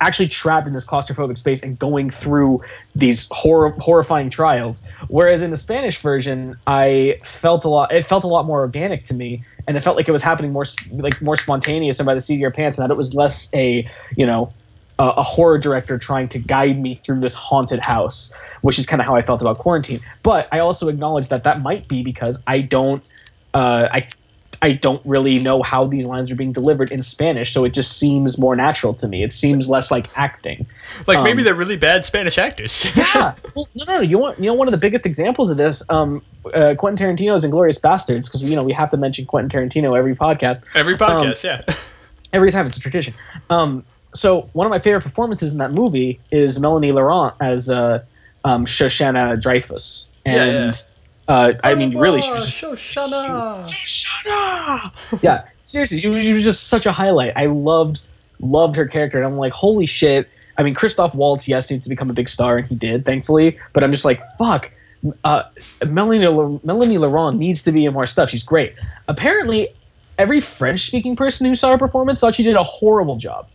actually 0.00 0.28
trapped 0.28 0.66
in 0.66 0.72
this 0.72 0.86
claustrophobic 0.86 1.36
space 1.36 1.62
and 1.62 1.78
going 1.78 2.08
through 2.08 2.62
these 2.94 3.26
horror 3.30 3.70
horrifying 3.78 4.30
trials 4.30 4.80
whereas 5.08 5.42
in 5.42 5.50
the 5.50 5.56
spanish 5.56 6.00
version 6.00 6.56
i 6.66 7.18
felt 7.22 7.64
a 7.64 7.68
lot 7.68 7.92
it 7.92 8.06
felt 8.06 8.24
a 8.24 8.26
lot 8.26 8.46
more 8.46 8.60
organic 8.60 9.04
to 9.04 9.12
me 9.12 9.44
and 9.68 9.76
it 9.76 9.82
felt 9.82 9.96
like 9.96 10.08
it 10.08 10.12
was 10.12 10.22
happening 10.22 10.50
more 10.50 10.64
like 10.92 11.20
more 11.20 11.36
spontaneous 11.36 11.98
and 11.98 12.06
by 12.06 12.14
the 12.14 12.22
seat 12.22 12.34
of 12.34 12.40
your 12.40 12.50
pants 12.50 12.78
and 12.78 12.84
that 12.84 12.90
it 12.90 12.96
was 12.96 13.12
less 13.12 13.48
a 13.54 13.86
you 14.16 14.24
know 14.24 14.50
a, 14.98 15.04
a 15.04 15.22
horror 15.22 15.58
director 15.58 15.98
trying 15.98 16.28
to 16.28 16.38
guide 16.38 16.80
me 16.80 16.94
through 16.94 17.20
this 17.20 17.34
haunted 17.34 17.80
house 17.80 18.32
which 18.60 18.78
is 18.78 18.86
kind 18.86 19.00
of 19.00 19.06
how 19.06 19.16
i 19.16 19.22
felt 19.22 19.40
about 19.40 19.58
quarantine 19.58 20.00
but 20.22 20.48
i 20.52 20.58
also 20.58 20.88
acknowledge 20.88 21.28
that 21.28 21.44
that 21.44 21.60
might 21.60 21.88
be 21.88 22.02
because 22.02 22.38
i 22.46 22.60
don't 22.60 23.08
uh, 23.54 23.88
I 23.92 24.08
I 24.62 24.72
don't 24.72 25.04
really 25.04 25.40
know 25.40 25.60
how 25.62 25.86
these 25.86 26.04
lines 26.04 26.30
are 26.30 26.36
being 26.36 26.52
delivered 26.52 26.92
in 26.92 27.02
Spanish, 27.02 27.52
so 27.52 27.64
it 27.64 27.70
just 27.70 27.98
seems 27.98 28.38
more 28.38 28.54
natural 28.54 28.94
to 28.94 29.08
me. 29.08 29.24
It 29.24 29.32
seems 29.32 29.68
less 29.68 29.90
like 29.90 30.08
acting. 30.14 30.66
Like 31.08 31.24
maybe 31.24 31.40
Um, 31.40 31.46
they're 31.46 31.54
really 31.56 31.76
bad 31.76 32.04
Spanish 32.04 32.38
actors. 32.38 32.86
Yeah. 32.96 33.34
well, 33.54 33.68
no, 33.74 33.84
no, 33.84 33.96
no. 33.96 34.00
You 34.00 34.18
want 34.18 34.38
you 34.38 34.46
know 34.46 34.54
one 34.54 34.68
of 34.68 34.72
the 34.72 34.78
biggest 34.78 35.04
examples 35.04 35.50
of 35.50 35.56
this, 35.56 35.82
um, 35.88 36.22
uh, 36.54 36.74
Quentin 36.78 37.16
Tarantino's 37.16 37.44
Inglourious 37.44 37.80
Basterds, 37.80 38.26
because 38.26 38.42
you 38.42 38.54
know 38.54 38.62
we 38.62 38.72
have 38.72 38.90
to 38.90 38.96
mention 38.96 39.26
Quentin 39.26 39.50
Tarantino 39.50 39.98
every 39.98 40.14
podcast, 40.14 40.62
Every 40.74 40.96
podcast, 40.96 41.42
yeah. 41.42 41.62
every 42.32 42.52
time 42.52 42.68
it's 42.68 42.76
a 42.76 42.80
tradition. 42.80 43.14
Um, 43.50 43.84
so 44.14 44.48
one 44.52 44.66
of 44.66 44.70
my 44.70 44.78
favorite 44.78 45.02
performances 45.02 45.52
in 45.52 45.58
that 45.58 45.72
movie 45.72 46.20
is 46.30 46.58
Melanie 46.58 46.92
Laurent 46.92 47.34
as 47.40 47.70
uh, 47.70 48.04
um, 48.44 48.66
Shosanna 48.66 49.40
Dreyfus, 49.40 50.06
and 50.24 50.74
yeah. 50.74 50.80
Uh, 51.28 51.52
I 51.62 51.74
mean, 51.74 51.96
really, 51.96 52.20
she 52.20 52.30
was 52.30 52.48
Shosanna. 52.48 53.70
yeah, 55.22 55.44
seriously, 55.62 55.98
she 55.98 56.08
was, 56.08 56.22
she 56.22 56.32
was 56.32 56.42
just 56.44 56.68
such 56.68 56.84
a 56.84 56.92
highlight. 56.92 57.30
I 57.36 57.46
loved 57.46 58.00
loved 58.40 58.76
her 58.76 58.86
character, 58.86 59.18
and 59.18 59.26
I'm 59.26 59.38
like, 59.38 59.52
holy 59.52 59.86
shit. 59.86 60.28
I 60.58 60.62
mean, 60.62 60.74
Christoph 60.74 61.14
Waltz, 61.14 61.48
yes, 61.48 61.70
needs 61.70 61.84
to 61.84 61.88
become 61.88 62.10
a 62.10 62.12
big 62.12 62.28
star, 62.28 62.58
and 62.58 62.66
he 62.66 62.74
did, 62.74 63.06
thankfully. 63.06 63.58
But 63.72 63.84
I'm 63.84 63.92
just 63.92 64.04
like, 64.04 64.20
fuck. 64.36 64.70
Uh, 65.24 65.44
Melanie 65.86 66.60
Melanie 66.62 66.98
Laurent 66.98 67.38
needs 67.38 67.62
to 67.62 67.72
be 67.72 67.86
in 67.86 67.92
more 67.92 68.06
stuff. 68.06 68.30
She's 68.30 68.42
great. 68.42 68.74
Apparently, 69.08 69.68
every 70.18 70.40
French-speaking 70.40 71.16
person 71.16 71.46
who 71.46 71.54
saw 71.54 71.70
her 71.70 71.78
performance 71.78 72.20
thought 72.20 72.34
she 72.34 72.42
did 72.42 72.56
a 72.56 72.62
horrible 72.62 73.16
job. 73.16 73.48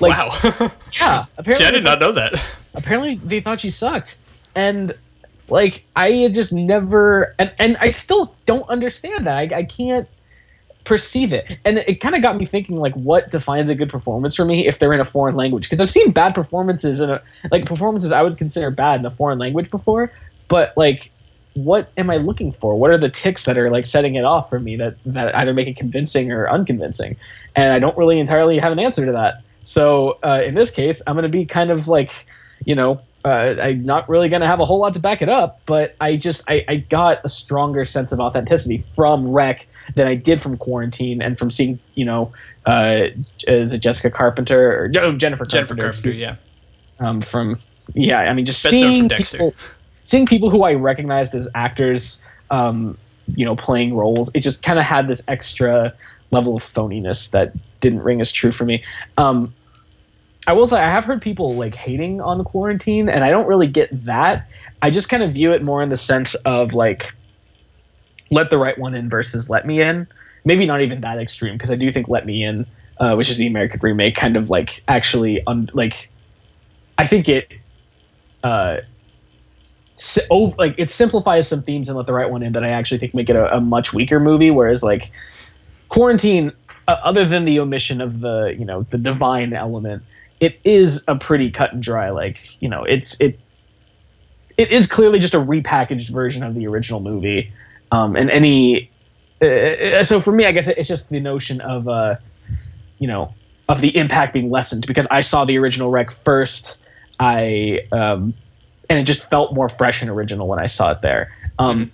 Like, 0.00 0.16
wow. 0.16 0.70
yeah, 1.00 1.26
apparently 1.38 1.64
See, 1.64 1.68
I 1.68 1.70
did 1.70 1.84
not 1.84 2.00
know 2.00 2.12
that. 2.12 2.34
apparently 2.74 3.16
they 3.24 3.40
thought 3.40 3.60
she 3.60 3.70
sucked 3.70 4.18
and 4.54 4.96
like 5.48 5.84
i 5.96 6.28
just 6.28 6.52
never 6.52 7.34
and, 7.38 7.52
and 7.58 7.76
i 7.78 7.88
still 7.88 8.34
don't 8.46 8.68
understand 8.68 9.26
that 9.26 9.36
I, 9.36 9.58
I 9.58 9.62
can't 9.64 10.08
perceive 10.84 11.32
it 11.32 11.58
and 11.64 11.78
it 11.78 12.00
kind 12.00 12.14
of 12.14 12.22
got 12.22 12.36
me 12.36 12.44
thinking 12.44 12.76
like 12.76 12.94
what 12.94 13.30
defines 13.30 13.70
a 13.70 13.74
good 13.74 13.88
performance 13.88 14.34
for 14.34 14.44
me 14.44 14.66
if 14.66 14.78
they're 14.78 14.92
in 14.92 15.00
a 15.00 15.04
foreign 15.04 15.34
language 15.34 15.64
because 15.64 15.80
i've 15.80 15.90
seen 15.90 16.10
bad 16.10 16.34
performances 16.34 17.00
in 17.00 17.10
a 17.10 17.22
like 17.50 17.64
performances 17.64 18.12
i 18.12 18.20
would 18.20 18.36
consider 18.36 18.70
bad 18.70 19.00
in 19.00 19.06
a 19.06 19.10
foreign 19.10 19.38
language 19.38 19.70
before 19.70 20.12
but 20.48 20.72
like 20.76 21.10
what 21.54 21.92
am 21.96 22.10
I 22.10 22.16
looking 22.16 22.52
for? 22.52 22.76
What 22.76 22.90
are 22.90 22.98
the 22.98 23.08
ticks 23.08 23.44
that 23.44 23.56
are 23.56 23.70
like 23.70 23.86
setting 23.86 24.16
it 24.16 24.24
off 24.24 24.50
for 24.50 24.58
me 24.58 24.76
that 24.76 24.96
that 25.06 25.34
either 25.36 25.54
make 25.54 25.68
it 25.68 25.76
convincing 25.76 26.32
or 26.32 26.50
unconvincing? 26.50 27.16
And 27.54 27.72
I 27.72 27.78
don't 27.78 27.96
really 27.96 28.18
entirely 28.18 28.58
have 28.58 28.72
an 28.72 28.80
answer 28.80 29.06
to 29.06 29.12
that. 29.12 29.43
So 29.64 30.18
uh, 30.22 30.42
in 30.44 30.54
this 30.54 30.70
case, 30.70 31.02
I'm 31.06 31.14
going 31.14 31.24
to 31.24 31.28
be 31.28 31.44
kind 31.44 31.70
of 31.70 31.88
like, 31.88 32.12
you 32.64 32.74
know, 32.74 33.00
uh, 33.24 33.56
I'm 33.60 33.84
not 33.84 34.08
really 34.08 34.28
going 34.28 34.42
to 34.42 34.46
have 34.46 34.60
a 34.60 34.66
whole 34.66 34.78
lot 34.78 34.92
to 34.94 35.00
back 35.00 35.22
it 35.22 35.30
up, 35.30 35.60
but 35.64 35.96
I 36.00 36.16
just 36.16 36.42
I, 36.46 36.64
I 36.68 36.76
got 36.76 37.24
a 37.24 37.28
stronger 37.28 37.84
sense 37.86 38.12
of 38.12 38.20
authenticity 38.20 38.84
from 38.94 39.32
Rec 39.32 39.66
than 39.94 40.06
I 40.06 40.14
did 40.14 40.42
from 40.42 40.58
Quarantine 40.58 41.22
and 41.22 41.38
from 41.38 41.50
seeing, 41.50 41.78
you 41.94 42.04
know, 42.04 42.32
uh, 42.66 43.06
is 43.48 43.72
it 43.72 43.78
Jessica 43.78 44.10
Carpenter 44.10 44.72
or 44.72 44.92
oh, 44.98 45.12
Jennifer 45.12 45.46
Carpenter? 45.46 45.74
Jennifer 45.74 46.02
Carpenter, 46.02 46.10
yeah. 46.10 46.36
Um, 47.00 47.22
from 47.22 47.58
yeah, 47.94 48.20
I 48.20 48.32
mean, 48.34 48.44
just 48.44 48.62
Best 48.62 48.72
seeing 48.72 49.08
people, 49.08 49.54
seeing 50.04 50.26
people 50.26 50.50
who 50.50 50.62
I 50.62 50.74
recognized 50.74 51.34
as 51.34 51.48
actors, 51.54 52.20
um, 52.50 52.98
you 53.34 53.44
know, 53.46 53.56
playing 53.56 53.94
roles, 53.94 54.30
it 54.34 54.40
just 54.40 54.62
kind 54.62 54.78
of 54.78 54.84
had 54.84 55.08
this 55.08 55.22
extra 55.28 55.94
level 56.30 56.56
of 56.56 56.62
phoniness 56.62 57.30
that 57.30 57.54
didn't 57.84 58.00
ring 58.00 58.20
as 58.20 58.32
true 58.32 58.50
for 58.50 58.64
me. 58.64 58.82
Um, 59.18 59.54
I 60.46 60.54
will 60.54 60.66
say 60.66 60.78
I 60.78 60.90
have 60.90 61.04
heard 61.04 61.22
people 61.22 61.54
like 61.54 61.74
hating 61.74 62.20
on 62.20 62.38
the 62.38 62.44
quarantine, 62.44 63.08
and 63.08 63.24
I 63.24 63.30
don't 63.30 63.46
really 63.46 63.68
get 63.68 63.88
that. 64.04 64.48
I 64.82 64.90
just 64.90 65.08
kind 65.08 65.22
of 65.22 65.32
view 65.32 65.52
it 65.52 65.62
more 65.62 65.82
in 65.82 65.88
the 65.88 65.96
sense 65.96 66.34
of 66.44 66.72
like, 66.74 67.06
let 68.30 68.50
the 68.50 68.58
right 68.58 68.78
one 68.78 68.94
in 68.94 69.08
versus 69.08 69.48
let 69.48 69.66
me 69.66 69.80
in. 69.80 70.06
Maybe 70.44 70.66
not 70.66 70.82
even 70.82 71.00
that 71.02 71.18
extreme 71.18 71.54
because 71.54 71.70
I 71.70 71.76
do 71.76 71.90
think 71.92 72.08
Let 72.08 72.26
Me 72.26 72.42
In, 72.44 72.66
uh, 72.98 73.14
which 73.14 73.30
is 73.30 73.38
the 73.38 73.46
American 73.46 73.80
remake, 73.82 74.16
kind 74.16 74.36
of 74.36 74.50
like 74.50 74.82
actually 74.88 75.42
un- 75.46 75.70
like, 75.72 76.10
I 76.98 77.06
think 77.06 77.28
it, 77.28 77.50
uh, 78.42 78.78
si- 79.96 80.26
oh, 80.30 80.54
like 80.58 80.74
it 80.76 80.90
simplifies 80.90 81.48
some 81.48 81.62
themes 81.62 81.88
and 81.88 81.96
let 81.96 82.06
the 82.06 82.12
right 82.12 82.30
one 82.30 82.42
in 82.42 82.52
that 82.52 82.64
I 82.64 82.70
actually 82.70 82.98
think 82.98 83.14
make 83.14 83.30
it 83.30 83.36
a, 83.36 83.56
a 83.56 83.60
much 83.60 83.94
weaker 83.94 84.20
movie. 84.20 84.50
Whereas 84.50 84.82
like 84.82 85.10
Quarantine, 85.88 86.52
uh, 86.88 86.96
other 87.02 87.26
than 87.26 87.44
the 87.44 87.60
omission 87.60 88.00
of 88.00 88.20
the 88.20 88.54
you 88.58 88.64
know 88.64 88.82
the 88.90 88.98
divine 88.98 89.52
element, 89.52 90.02
it 90.40 90.58
is 90.64 91.04
a 91.08 91.16
pretty 91.16 91.50
cut 91.50 91.72
and 91.72 91.82
dry. 91.82 92.10
Like 92.10 92.38
you 92.60 92.68
know 92.68 92.84
it's 92.84 93.18
it 93.20 93.38
it 94.56 94.70
is 94.70 94.86
clearly 94.86 95.18
just 95.18 95.34
a 95.34 95.40
repackaged 95.40 96.10
version 96.10 96.42
of 96.42 96.54
the 96.54 96.66
original 96.66 97.00
movie. 97.00 97.52
Um, 97.90 98.16
and 98.16 98.30
any 98.30 98.90
uh, 99.40 100.02
so 100.02 100.20
for 100.20 100.32
me, 100.32 100.44
I 100.44 100.52
guess 100.52 100.68
it's 100.68 100.88
just 100.88 101.10
the 101.10 101.20
notion 101.20 101.60
of 101.60 101.88
uh, 101.88 102.16
you 102.98 103.08
know 103.08 103.34
of 103.68 103.80
the 103.80 103.96
impact 103.96 104.32
being 104.34 104.50
lessened 104.50 104.86
because 104.86 105.06
I 105.10 105.20
saw 105.22 105.44
the 105.44 105.58
original 105.58 105.90
rec 105.90 106.10
first. 106.10 106.78
I 107.18 107.80
um, 107.92 108.34
and 108.90 108.98
it 108.98 109.04
just 109.04 109.28
felt 109.30 109.54
more 109.54 109.68
fresh 109.68 110.02
and 110.02 110.10
original 110.10 110.46
when 110.48 110.58
I 110.58 110.66
saw 110.66 110.92
it 110.92 111.02
there. 111.02 111.32
Um, 111.58 111.92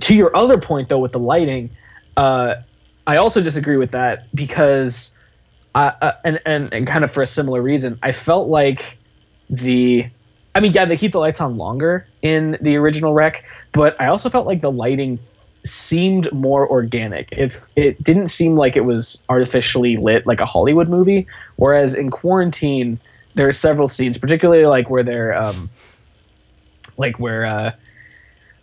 To 0.00 0.14
your 0.14 0.36
other 0.36 0.58
point 0.58 0.88
though, 0.88 0.98
with 0.98 1.12
the 1.12 1.20
lighting, 1.20 1.70
uh, 2.16 2.56
I 3.08 3.16
also 3.16 3.40
disagree 3.40 3.78
with 3.78 3.92
that 3.92 4.26
because, 4.34 5.10
uh, 5.74 6.12
and 6.24 6.38
and 6.44 6.70
and 6.74 6.86
kind 6.86 7.04
of 7.04 7.10
for 7.10 7.22
a 7.22 7.26
similar 7.26 7.62
reason, 7.62 7.98
I 8.02 8.12
felt 8.12 8.48
like 8.48 8.98
the, 9.48 10.06
I 10.54 10.60
mean, 10.60 10.74
yeah, 10.74 10.84
they 10.84 10.98
keep 10.98 11.12
the 11.12 11.18
lights 11.18 11.40
on 11.40 11.56
longer 11.56 12.06
in 12.20 12.58
the 12.60 12.76
original 12.76 13.14
rec, 13.14 13.46
but 13.72 13.98
I 13.98 14.08
also 14.08 14.28
felt 14.28 14.46
like 14.46 14.60
the 14.60 14.70
lighting 14.70 15.18
seemed 15.64 16.30
more 16.34 16.68
organic. 16.68 17.32
It 17.32 17.52
it 17.76 18.04
didn't 18.04 18.28
seem 18.28 18.56
like 18.56 18.76
it 18.76 18.84
was 18.84 19.22
artificially 19.30 19.96
lit 19.96 20.26
like 20.26 20.40
a 20.40 20.46
Hollywood 20.46 20.90
movie. 20.90 21.26
Whereas 21.56 21.94
in 21.94 22.10
Quarantine, 22.10 23.00
there 23.34 23.48
are 23.48 23.54
several 23.54 23.88
scenes, 23.88 24.18
particularly 24.18 24.66
like 24.66 24.90
where 24.90 25.02
they're 25.02 25.34
um, 25.34 25.70
like 26.98 27.18
where 27.18 27.46
uh, 27.46 27.72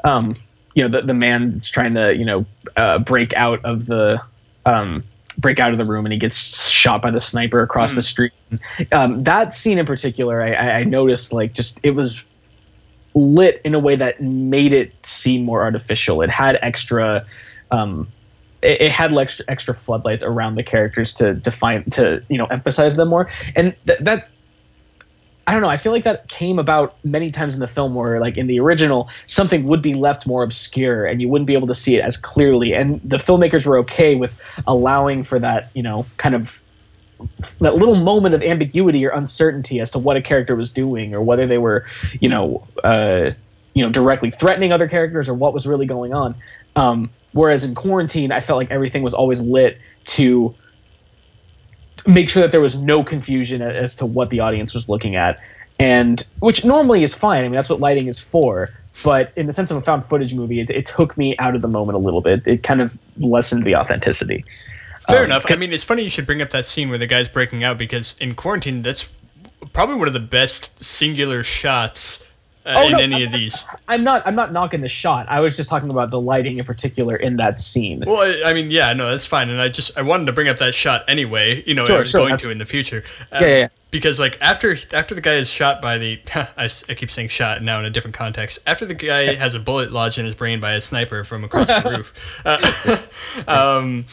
um, 0.03 0.35
you 0.75 0.87
know 0.87 0.99
the 0.99 1.07
the 1.07 1.15
man's 1.15 1.67
trying 1.67 1.95
to 1.95 2.15
you 2.15 2.25
know 2.25 2.45
uh, 2.77 2.99
break 2.99 3.33
out 3.33 3.65
of 3.65 3.87
the 3.87 4.21
um, 4.65 5.03
break 5.37 5.59
out 5.59 5.71
of 5.71 5.77
the 5.77 5.85
room 5.85 6.05
and 6.05 6.13
he 6.13 6.19
gets 6.19 6.69
shot 6.69 7.01
by 7.01 7.11
the 7.11 7.19
sniper 7.19 7.61
across 7.61 7.93
the 7.95 8.01
street. 8.01 8.33
Um, 8.91 9.23
that 9.23 9.53
scene 9.53 9.77
in 9.77 9.85
particular, 9.85 10.41
I, 10.41 10.79
I 10.79 10.83
noticed 10.83 11.33
like 11.33 11.53
just 11.53 11.79
it 11.83 11.91
was 11.91 12.21
lit 13.13 13.61
in 13.63 13.73
a 13.73 13.79
way 13.79 13.95
that 13.95 14.21
made 14.21 14.73
it 14.73 14.93
seem 15.03 15.43
more 15.43 15.63
artificial. 15.63 16.21
It 16.21 16.29
had 16.29 16.57
extra. 16.61 17.25
Um, 17.71 18.07
it, 18.61 18.81
it 18.81 18.91
had 18.91 19.11
like 19.11 19.25
extra, 19.25 19.45
extra 19.47 19.73
floodlights 19.73 20.23
around 20.23 20.55
the 20.55 20.63
characters 20.63 21.13
to 21.15 21.33
define 21.33 21.89
to 21.91 22.23
you 22.29 22.37
know 22.37 22.45
emphasize 22.45 22.95
them 22.95 23.09
more, 23.09 23.29
and 23.55 23.75
th- 23.87 23.99
that 24.01 24.29
I 25.47 25.53
don't 25.53 25.61
know. 25.61 25.69
I 25.69 25.77
feel 25.77 25.91
like 25.91 26.03
that 26.05 26.27
came 26.27 26.57
about 26.57 26.97
many 27.03 27.29
times 27.29 27.53
in 27.53 27.59
the 27.59 27.67
film 27.67 27.93
where, 27.93 28.19
like 28.19 28.35
in 28.37 28.47
the 28.47 28.59
original, 28.59 29.09
something 29.27 29.65
would 29.65 29.81
be 29.81 29.93
left 29.93 30.25
more 30.25 30.43
obscure 30.43 31.05
and 31.05 31.21
you 31.21 31.29
wouldn't 31.29 31.45
be 31.45 31.53
able 31.53 31.67
to 31.67 31.75
see 31.75 31.95
it 31.95 32.01
as 32.01 32.17
clearly. 32.17 32.73
And 32.73 32.99
the 33.03 33.17
filmmakers 33.17 33.65
were 33.65 33.77
okay 33.79 34.15
with 34.15 34.35
allowing 34.65 35.23
for 35.23 35.37
that, 35.39 35.69
you 35.75 35.83
know, 35.83 36.05
kind 36.17 36.33
of 36.33 36.59
that 37.61 37.75
little 37.75 37.95
moment 37.95 38.33
of 38.33 38.41
ambiguity 38.41 39.05
or 39.05 39.11
uncertainty 39.11 39.79
as 39.79 39.91
to 39.91 39.99
what 39.99 40.17
a 40.17 40.21
character 40.21 40.55
was 40.55 40.71
doing 40.71 41.13
or 41.13 41.21
whether 41.21 41.45
they 41.45 41.59
were, 41.59 41.85
you 42.19 42.27
know, 42.27 42.67
uh, 42.83 43.31
you 43.73 43.83
know, 43.83 43.91
directly 43.91 44.31
threatening 44.31 44.71
other 44.71 44.87
characters 44.87 45.29
or 45.29 45.35
what 45.35 45.53
was 45.53 45.67
really 45.67 45.85
going 45.85 46.13
on. 46.13 46.35
Um, 46.75 47.09
whereas 47.33 47.63
in 47.63 47.75
Quarantine, 47.75 48.31
I 48.31 48.39
felt 48.39 48.57
like 48.57 48.71
everything 48.71 49.03
was 49.03 49.13
always 49.13 49.39
lit 49.39 49.77
to 50.05 50.55
make 52.05 52.29
sure 52.29 52.41
that 52.41 52.51
there 52.51 52.61
was 52.61 52.75
no 52.75 53.03
confusion 53.03 53.61
as 53.61 53.95
to 53.95 54.05
what 54.05 54.29
the 54.29 54.39
audience 54.39 54.73
was 54.73 54.87
looking 54.89 55.15
at. 55.15 55.39
And 55.79 56.25
which 56.39 56.63
normally 56.63 57.03
is 57.03 57.13
fine. 57.13 57.39
I 57.39 57.43
mean 57.43 57.53
that's 57.53 57.69
what 57.69 57.79
lighting 57.79 58.07
is 58.07 58.19
for. 58.19 58.69
But 59.03 59.33
in 59.35 59.45
the 59.45 59.53
sense 59.53 59.71
of 59.71 59.77
a 59.77 59.81
found 59.81 60.05
footage 60.05 60.33
movie 60.33 60.61
it, 60.61 60.69
it 60.69 60.85
took 60.85 61.17
me 61.17 61.35
out 61.37 61.55
of 61.55 61.61
the 61.61 61.67
moment 61.67 61.97
a 61.97 61.99
little 61.99 62.21
bit. 62.21 62.47
It 62.47 62.63
kind 62.63 62.81
of 62.81 62.97
lessened 63.17 63.65
the 63.65 63.75
authenticity. 63.75 64.45
Fair 65.07 65.19
Um, 65.19 65.25
enough. 65.25 65.51
I 65.51 65.55
mean, 65.55 65.73
it's 65.73 65.83
funny 65.83 66.03
you 66.03 66.09
should 66.09 66.25
bring 66.25 66.41
up 66.41 66.51
that 66.51 66.65
scene 66.65 66.89
where 66.89 66.97
the 66.97 67.07
guy's 67.07 67.29
breaking 67.29 67.63
out 67.63 67.77
because 67.77 68.15
in 68.19 68.35
quarantine, 68.35 68.81
that's 68.81 69.07
probably 69.73 69.95
one 69.95 70.07
of 70.07 70.13
the 70.13 70.19
best 70.19 70.69
singular 70.83 71.43
shots 71.43 72.23
uh, 72.65 72.73
Oh, 72.77 72.87
in 72.87 72.93
no, 72.93 72.99
any 72.99 73.23
of 73.23 73.31
these. 73.31 73.65
i'm 73.87 74.03
not 74.03 74.25
i'm 74.25 74.35
not 74.35 74.51
knocking 74.51 74.81
the 74.81 74.87
shot 74.87 75.27
i 75.29 75.39
was 75.39 75.55
just 75.55 75.69
talking 75.69 75.89
about 75.91 76.09
the 76.09 76.19
lighting 76.19 76.57
in 76.57 76.65
particular 76.65 77.15
in 77.15 77.35
that 77.37 77.59
scene 77.59 78.03
Well, 78.05 78.21
I, 78.21 78.49
I 78.49 78.53
mean, 78.53 78.71
yeah, 78.71 78.91
no, 78.93 79.09
that's 79.09 79.25
fine, 79.27 79.49
and 79.49 79.61
I 79.61 79.69
just 79.69 79.97
I 79.97 80.01
wanted 80.01 80.25
to 80.25 80.33
bring 80.33 80.49
up 80.49 80.57
that 80.57 80.73
shot 80.73 81.05
anyway. 81.07 81.63
You 81.65 81.75
know, 81.75 81.85
Sure, 81.85 81.97
I 81.97 81.99
was 81.99 82.09
sure, 82.09 82.27
going 82.27 82.37
to 82.37 82.49
in 82.51 82.57
the 82.57 82.65
future. 82.65 83.03
Um, 83.31 83.41
Yeah, 83.43 83.47
yeah, 83.47 83.55
yeah. 83.57 83.67
Because 83.91 84.19
like 84.19 84.37
after 84.41 84.75
after 84.93 85.15
the 85.15 85.21
guy 85.21 85.35
is 85.35 85.47
shot 85.49 85.81
by 85.81 85.97
the 85.97 86.19
I 86.57 86.67
keep 86.95 87.09
saying 87.11 87.29
shot 87.29 87.61
now 87.63 87.79
in 87.79 87.85
a 87.85 87.89
different 87.89 88.15
context. 88.15 88.59
After 88.67 88.85
the 88.85 88.93
guy 88.93 89.35
has 89.35 89.55
a 89.55 89.59
bullet 89.59 89.91
lodged 89.91 90.17
in 90.17 90.25
his 90.25 90.35
brain 90.35 90.59
by 90.59 90.73
a 90.73 90.81
sniper 90.81 91.23
from 91.23 91.43
across 91.45 91.67
the 91.67 91.89
roof, 91.97 92.13
uh, 92.43 92.97
um, 93.77 94.05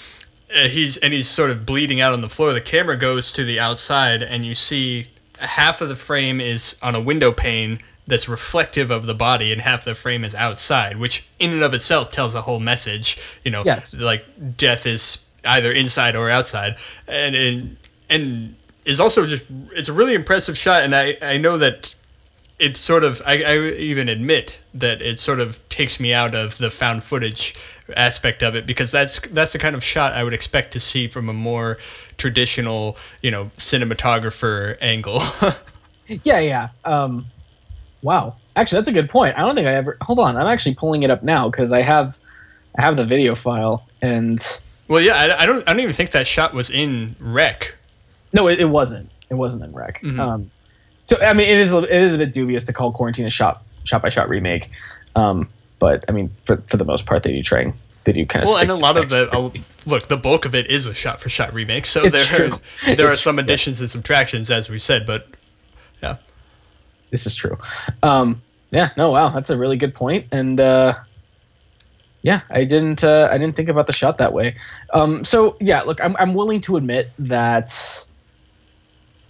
uh, 0.54 0.68
he's 0.68 0.98
and 0.98 1.12
he's 1.12 1.28
sort 1.28 1.50
of 1.50 1.64
bleeding 1.66 2.00
out 2.00 2.12
on 2.12 2.20
the 2.20 2.28
floor. 2.28 2.52
The 2.52 2.60
camera 2.60 2.96
goes 2.96 3.32
to 3.34 3.44
the 3.44 3.58
outside, 3.60 4.22
and 4.22 4.44
you 4.44 4.54
see 4.54 5.08
half 5.38 5.80
of 5.80 5.88
the 5.88 5.96
frame 5.96 6.40
is 6.40 6.76
on 6.82 6.94
a 6.94 7.00
window 7.00 7.32
pane 7.32 7.80
that's 8.06 8.28
reflective 8.28 8.90
of 8.90 9.06
the 9.06 9.14
body, 9.14 9.52
and 9.52 9.60
half 9.60 9.84
the 9.84 9.94
frame 9.94 10.24
is 10.24 10.34
outside, 10.34 10.96
which 10.96 11.24
in 11.38 11.52
and 11.52 11.62
of 11.62 11.74
itself 11.74 12.10
tells 12.10 12.34
a 12.34 12.42
whole 12.42 12.60
message. 12.60 13.18
You 13.44 13.50
know, 13.50 13.62
Yes. 13.64 13.94
like 13.94 14.24
death 14.56 14.86
is 14.86 15.18
either 15.44 15.72
inside 15.72 16.16
or 16.16 16.28
outside, 16.30 16.76
and 17.06 17.34
and, 17.34 17.76
and 18.10 18.56
is 18.84 18.98
also 19.00 19.26
just 19.26 19.44
it's 19.72 19.88
a 19.88 19.92
really 19.92 20.14
impressive 20.14 20.56
shot, 20.58 20.82
and 20.82 20.94
I 20.94 21.16
I 21.22 21.36
know 21.38 21.58
that 21.58 21.94
it 22.58 22.76
sort 22.76 23.02
of 23.04 23.22
I, 23.24 23.42
I 23.42 23.68
even 23.74 24.08
admit 24.08 24.58
that 24.74 25.02
it 25.02 25.18
sort 25.18 25.40
of 25.40 25.58
takes 25.68 25.98
me 25.98 26.12
out 26.12 26.34
of 26.34 26.58
the 26.58 26.70
found 26.70 27.02
footage 27.02 27.54
aspect 27.96 28.42
of 28.42 28.54
it 28.54 28.66
because 28.66 28.90
that's 28.92 29.18
that's 29.20 29.52
the 29.52 29.58
kind 29.58 29.74
of 29.74 29.82
shot 29.82 30.12
I 30.12 30.22
would 30.22 30.34
expect 30.34 30.72
to 30.74 30.80
see 30.80 31.08
from 31.08 31.28
a 31.28 31.32
more 31.32 31.78
traditional 32.18 32.96
you 33.20 33.30
know 33.30 33.50
cinematographer 33.58 34.76
angle. 34.80 35.22
yeah 36.24 36.38
yeah 36.38 36.68
um 36.84 37.26
wow 38.02 38.36
actually 38.56 38.78
that's 38.78 38.88
a 38.88 38.92
good 38.92 39.08
point 39.08 39.36
i 39.36 39.40
don't 39.40 39.54
think 39.54 39.66
i 39.66 39.74
ever 39.74 39.96
hold 40.00 40.18
on 40.18 40.36
i'm 40.36 40.46
actually 40.46 40.74
pulling 40.74 41.02
it 41.02 41.10
up 41.10 41.22
now 41.22 41.48
because 41.48 41.72
i 41.72 41.80
have 41.82 42.18
i 42.76 42.82
have 42.82 42.96
the 42.96 43.04
video 43.04 43.34
file 43.34 43.86
and 44.02 44.60
well, 44.88 45.00
yeah, 45.00 45.14
I, 45.14 45.44
I 45.44 45.46
don't 45.46 45.66
I 45.66 45.72
don't 45.72 45.80
even 45.80 45.94
think 45.94 46.10
that 46.10 46.26
shot 46.26 46.52
was 46.52 46.68
in 46.68 47.16
Rec. 47.18 47.74
No, 48.34 48.48
it, 48.48 48.60
it 48.60 48.66
wasn't. 48.66 49.10
It 49.30 49.34
wasn't 49.34 49.64
in 49.64 49.72
Rec. 49.72 50.02
Mhm. 50.02 50.18
Um, 50.18 50.50
so 51.06 51.18
I 51.18 51.32
mean, 51.32 51.48
it 51.48 51.58
is 51.58 51.72
a, 51.72 51.78
it 51.78 52.02
is 52.02 52.12
a 52.12 52.18
bit 52.18 52.32
dubious 52.32 52.64
to 52.64 52.74
call 52.74 52.92
Quarantine 52.92 53.24
a 53.24 53.30
shot 53.30 53.62
shot 53.84 54.02
by 54.02 54.10
shot 54.10 54.28
remake. 54.28 54.70
Um, 55.16 55.48
but 55.78 56.04
I 56.08 56.12
mean, 56.12 56.28
for 56.44 56.58
for 56.66 56.76
the 56.76 56.84
most 56.84 57.06
part, 57.06 57.22
they 57.22 57.32
do 57.32 57.42
try 57.42 57.72
they 58.04 58.12
do 58.12 58.26
kind 58.26 58.42
of. 58.42 58.50
Well, 58.50 58.58
and 58.58 58.70
a 58.70 58.74
lot 58.74 58.98
of 58.98 59.08
the 59.08 59.62
look, 59.86 60.08
the 60.08 60.18
bulk 60.18 60.44
of 60.44 60.54
it 60.54 60.66
is 60.66 60.84
a 60.84 60.92
shot 60.92 61.22
for 61.22 61.30
shot 61.30 61.54
remake. 61.54 61.86
So 61.86 62.04
It's 62.04 62.12
there 62.12 62.24
true. 62.24 62.60
are, 62.86 62.94
there 62.96 63.10
are 63.10 63.16
some 63.16 63.36
true, 63.36 63.44
additions 63.44 63.80
and 63.80 63.88
subtractions 63.88 64.50
as 64.50 64.68
we 64.68 64.78
said, 64.78 65.06
but. 65.06 65.26
This 67.12 67.26
is 67.26 67.36
true. 67.36 67.56
Um, 68.02 68.42
yeah. 68.72 68.90
No. 68.96 69.10
Wow. 69.10 69.28
That's 69.28 69.50
a 69.50 69.56
really 69.56 69.76
good 69.76 69.94
point. 69.94 70.26
And 70.32 70.58
uh, 70.58 70.94
yeah, 72.22 72.40
I 72.50 72.64
didn't 72.64 73.04
uh, 73.04 73.28
I 73.30 73.38
didn't 73.38 73.56
think 73.56 73.68
about 73.68 73.86
the 73.86 73.92
shot 73.92 74.18
that 74.18 74.32
way. 74.32 74.56
Um, 74.92 75.24
so 75.24 75.56
yeah, 75.60 75.82
look, 75.82 76.00
I'm 76.02 76.16
I'm 76.16 76.34
willing 76.34 76.60
to 76.62 76.76
admit 76.76 77.10
that 77.18 78.06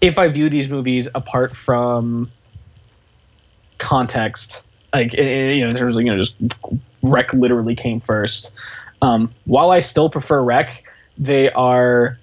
if 0.00 0.18
I 0.18 0.28
view 0.28 0.50
these 0.50 0.68
movies 0.68 1.08
apart 1.14 1.56
from 1.56 2.30
context, 3.78 4.66
like 4.94 5.14
you 5.14 5.64
know 5.64 5.70
in 5.70 5.76
terms 5.76 5.96
of 5.96 6.02
you 6.02 6.10
know 6.10 6.18
just 6.18 6.38
Rec 7.02 7.32
literally 7.32 7.74
came 7.74 8.00
first. 8.00 8.52
Um, 9.00 9.34
while 9.46 9.70
I 9.70 9.80
still 9.80 10.10
prefer 10.10 10.42
Rec, 10.42 10.84
they 11.16 11.50
are 11.50 12.18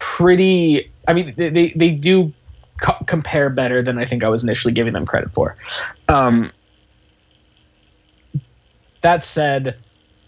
pretty. 0.00 0.90
I 1.06 1.12
mean, 1.12 1.32
they 1.36 1.48
they, 1.48 1.72
they 1.76 1.90
do 1.90 2.32
co- 2.80 3.04
compare 3.06 3.50
better 3.50 3.82
than 3.82 3.98
I 3.98 4.04
think 4.04 4.24
I 4.24 4.28
was 4.28 4.42
initially 4.42 4.74
giving 4.74 4.92
them 4.92 5.06
credit 5.06 5.32
for. 5.32 5.56
Um, 6.08 6.52
that 9.02 9.24
said, 9.24 9.78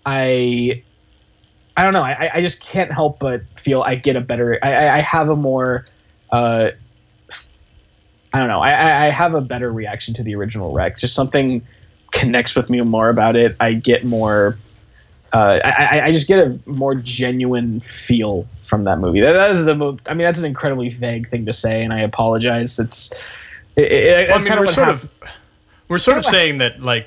I 0.06 0.82
I 1.76 1.84
don't 1.84 1.92
know. 1.94 2.02
I, 2.02 2.30
I 2.34 2.40
just 2.42 2.60
can't 2.60 2.92
help 2.92 3.18
but 3.18 3.42
feel 3.56 3.82
I 3.82 3.94
get 3.94 4.16
a 4.16 4.20
better. 4.20 4.58
I, 4.62 4.98
I 4.98 5.00
have 5.00 5.28
a 5.28 5.36
more. 5.36 5.84
Uh, 6.30 6.68
I 8.34 8.38
don't 8.38 8.48
know. 8.48 8.60
I, 8.60 9.06
I 9.06 9.10
have 9.10 9.34
a 9.34 9.40
better 9.40 9.70
reaction 9.70 10.14
to 10.14 10.22
the 10.22 10.34
original 10.34 10.72
Rec. 10.72 10.96
Just 10.98 11.14
something 11.14 11.66
connects 12.12 12.54
with 12.54 12.70
me 12.70 12.80
more 12.80 13.08
about 13.08 13.36
it. 13.36 13.56
I 13.60 13.74
get 13.74 14.04
more. 14.04 14.56
Uh, 15.32 15.60
I, 15.64 16.00
I 16.06 16.12
just 16.12 16.28
get 16.28 16.38
a 16.38 16.58
more 16.66 16.94
genuine 16.94 17.80
feel 17.80 18.46
from 18.72 18.84
that 18.84 18.98
movie. 18.98 19.20
That, 19.20 19.32
that 19.32 19.50
is 19.50 19.66
the. 19.66 19.74
most, 19.74 20.00
I 20.06 20.14
mean, 20.14 20.24
that's 20.24 20.38
an 20.38 20.46
incredibly 20.46 20.88
vague 20.88 21.28
thing 21.28 21.44
to 21.44 21.52
say, 21.52 21.82
and 21.84 21.92
I 21.92 22.00
apologize. 22.00 22.74
That's. 22.76 23.12
It, 23.76 23.92
it, 23.92 24.28
Well, 24.30 24.38
I 24.38 24.38
mean, 24.38 24.48
kind 24.48 24.60
we're 24.60 24.64
of 24.64 24.70
sort 24.70 24.88
happened. 24.88 25.10
of 25.22 25.30
we're 25.88 25.98
sort 25.98 26.16
of 26.16 26.24
saying 26.24 26.58
that 26.58 26.80
like 26.80 27.06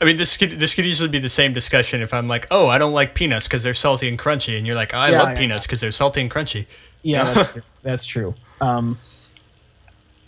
I 0.00 0.04
mean 0.06 0.16
this 0.16 0.36
could 0.36 0.58
this 0.58 0.74
could 0.74 0.86
easily 0.86 1.08
be 1.08 1.20
the 1.20 1.28
same 1.28 1.52
discussion 1.52 2.02
if 2.02 2.12
I'm 2.12 2.26
like, 2.26 2.48
"Oh, 2.50 2.66
I 2.66 2.78
don't 2.78 2.92
like 2.92 3.14
peanuts 3.14 3.46
because 3.46 3.62
they're 3.62 3.74
salty 3.74 4.08
and 4.08 4.18
crunchy." 4.18 4.58
And 4.58 4.66
you're 4.66 4.74
like, 4.74 4.92
"I 4.92 5.10
Yeah, 5.10 5.18
love 5.20 5.28
yeah, 5.30 5.34
peanuts 5.36 5.66
because 5.66 5.80
they're 5.80 5.92
salty 5.92 6.20
and 6.20 6.30
crunchy." 6.30 6.66
Yeah, 7.02 7.24
that's 7.34 7.52
true. 7.52 7.62
That's 7.82 8.04
true. 8.04 8.34
Um, 8.60 8.98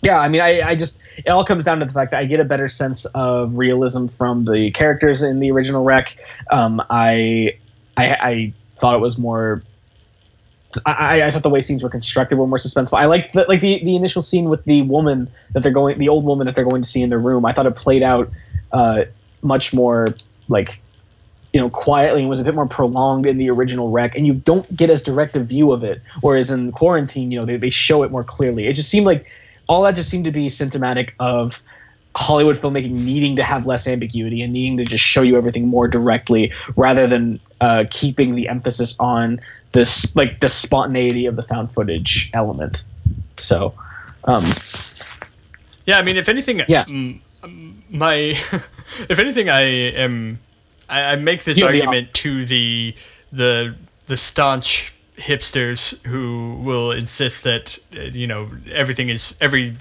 yeah, 0.01 0.17
I 0.19 0.29
mean, 0.29 0.41
I, 0.41 0.61
I 0.61 0.75
just 0.75 0.99
it 1.17 1.29
all 1.29 1.43
comes 1.43 1.65
down 1.65 1.79
to 1.79 1.85
the 1.85 1.91
fact 1.91 2.11
that 2.11 2.19
I 2.19 2.25
get 2.25 2.39
a 2.39 2.45
better 2.45 2.67
sense 2.69 3.05
of 3.13 3.55
realism 3.57 4.07
from 4.07 4.45
the 4.45 4.71
characters 4.71 5.23
in 5.23 5.39
the 5.39 5.51
original 5.51 5.83
rec. 5.83 6.15
Um, 6.51 6.81
I, 6.89 7.57
I 7.97 8.05
I 8.05 8.53
thought 8.75 8.95
it 8.95 9.01
was 9.01 9.17
more. 9.17 9.63
I, 10.85 11.23
I 11.23 11.31
thought 11.31 11.43
the 11.43 11.49
way 11.49 11.61
scenes 11.61 11.81
were 11.81 11.89
constructed 11.89 12.37
were 12.37 12.47
more 12.47 12.57
suspenseful. 12.57 12.97
I 12.97 13.05
liked 13.05 13.33
the, 13.33 13.45
like 13.47 13.61
the, 13.61 13.83
the 13.83 13.95
initial 13.95 14.21
scene 14.21 14.49
with 14.49 14.63
the 14.65 14.81
woman 14.83 15.29
that 15.53 15.63
they're 15.63 15.71
going, 15.71 15.97
the 15.97 16.09
old 16.09 16.25
woman 16.25 16.45
that 16.45 16.55
they're 16.55 16.65
going 16.65 16.81
to 16.81 16.87
see 16.87 17.01
in 17.01 17.09
their 17.09 17.19
room. 17.19 17.45
I 17.45 17.53
thought 17.53 17.65
it 17.65 17.75
played 17.75 18.03
out 18.03 18.29
uh, 18.71 19.03
much 19.41 19.73
more 19.73 20.07
like 20.49 20.81
you 21.53 21.61
know, 21.61 21.69
quietly 21.69 22.21
and 22.21 22.29
was 22.29 22.39
a 22.39 22.43
bit 22.43 22.53
more 22.53 22.67
prolonged 22.67 23.25
in 23.25 23.37
the 23.37 23.49
original 23.49 23.89
rec 23.89 24.15
and 24.15 24.27
you 24.27 24.33
don't 24.33 24.75
get 24.75 24.89
as 24.89 25.01
direct 25.01 25.35
a 25.35 25.43
view 25.43 25.71
of 25.71 25.83
it. 25.83 26.01
Whereas 26.21 26.51
in 26.51 26.71
Quarantine, 26.71 27.31
you 27.31 27.39
know, 27.39 27.45
they, 27.45 27.57
they 27.57 27.69
show 27.69 28.03
it 28.03 28.11
more 28.11 28.23
clearly. 28.23 28.67
It 28.67 28.73
just 28.73 28.89
seemed 28.89 29.05
like 29.05 29.25
all 29.67 29.81
that 29.83 29.95
just 29.95 30.09
seemed 30.09 30.25
to 30.25 30.31
be 30.31 30.49
symptomatic 30.49 31.15
of 31.19 31.61
Hollywood 32.15 32.57
filmmaking 32.57 32.91
needing 32.91 33.35
to 33.35 33.43
have 33.43 33.65
less 33.65 33.87
ambiguity 33.87 34.41
and 34.41 34.51
needing 34.51 34.77
to 34.77 34.83
just 34.83 35.03
show 35.03 35.21
you 35.21 35.37
everything 35.37 35.67
more 35.67 35.87
directly 35.87 36.51
rather 36.75 37.07
than 37.07 37.39
uh, 37.61 37.85
keeping 37.89 38.35
the 38.35 38.49
emphasis 38.49 38.95
on 38.99 39.39
this, 39.77 40.15
like 40.15 40.39
the 40.39 40.49
spontaneity 40.49 41.27
of 41.27 41.35
the 41.35 41.43
found 41.43 41.71
footage 41.71 42.31
element. 42.33 42.83
So, 43.37 43.75
um, 44.23 44.43
Yeah, 45.85 45.99
I 45.99 46.01
mean, 46.01 46.17
if 46.17 46.27
anything, 46.29 46.61
Yeah. 46.67 46.83
um, 46.89 47.21
my 47.89 48.13
if 49.09 49.19
anything, 49.19 49.49
I 49.49 49.61
am 49.61 50.39
I, 50.89 51.01
I 51.03 51.15
make 51.15 51.43
this 51.43 51.59
You 51.59 51.65
have 51.65 51.73
the 51.73 51.81
argument 51.81 52.13
to 52.15 52.45
the 52.45 52.95
the 53.31 53.75
the 54.07 54.17
staunch 54.17 54.93
hipsters 55.15 56.03
who 56.05 56.55
will 56.63 56.91
insist 56.91 57.43
that 57.43 57.77
you 57.91 58.25
know 58.25 58.49
everything 58.71 59.09
is 59.09 59.35
every 59.39 59.77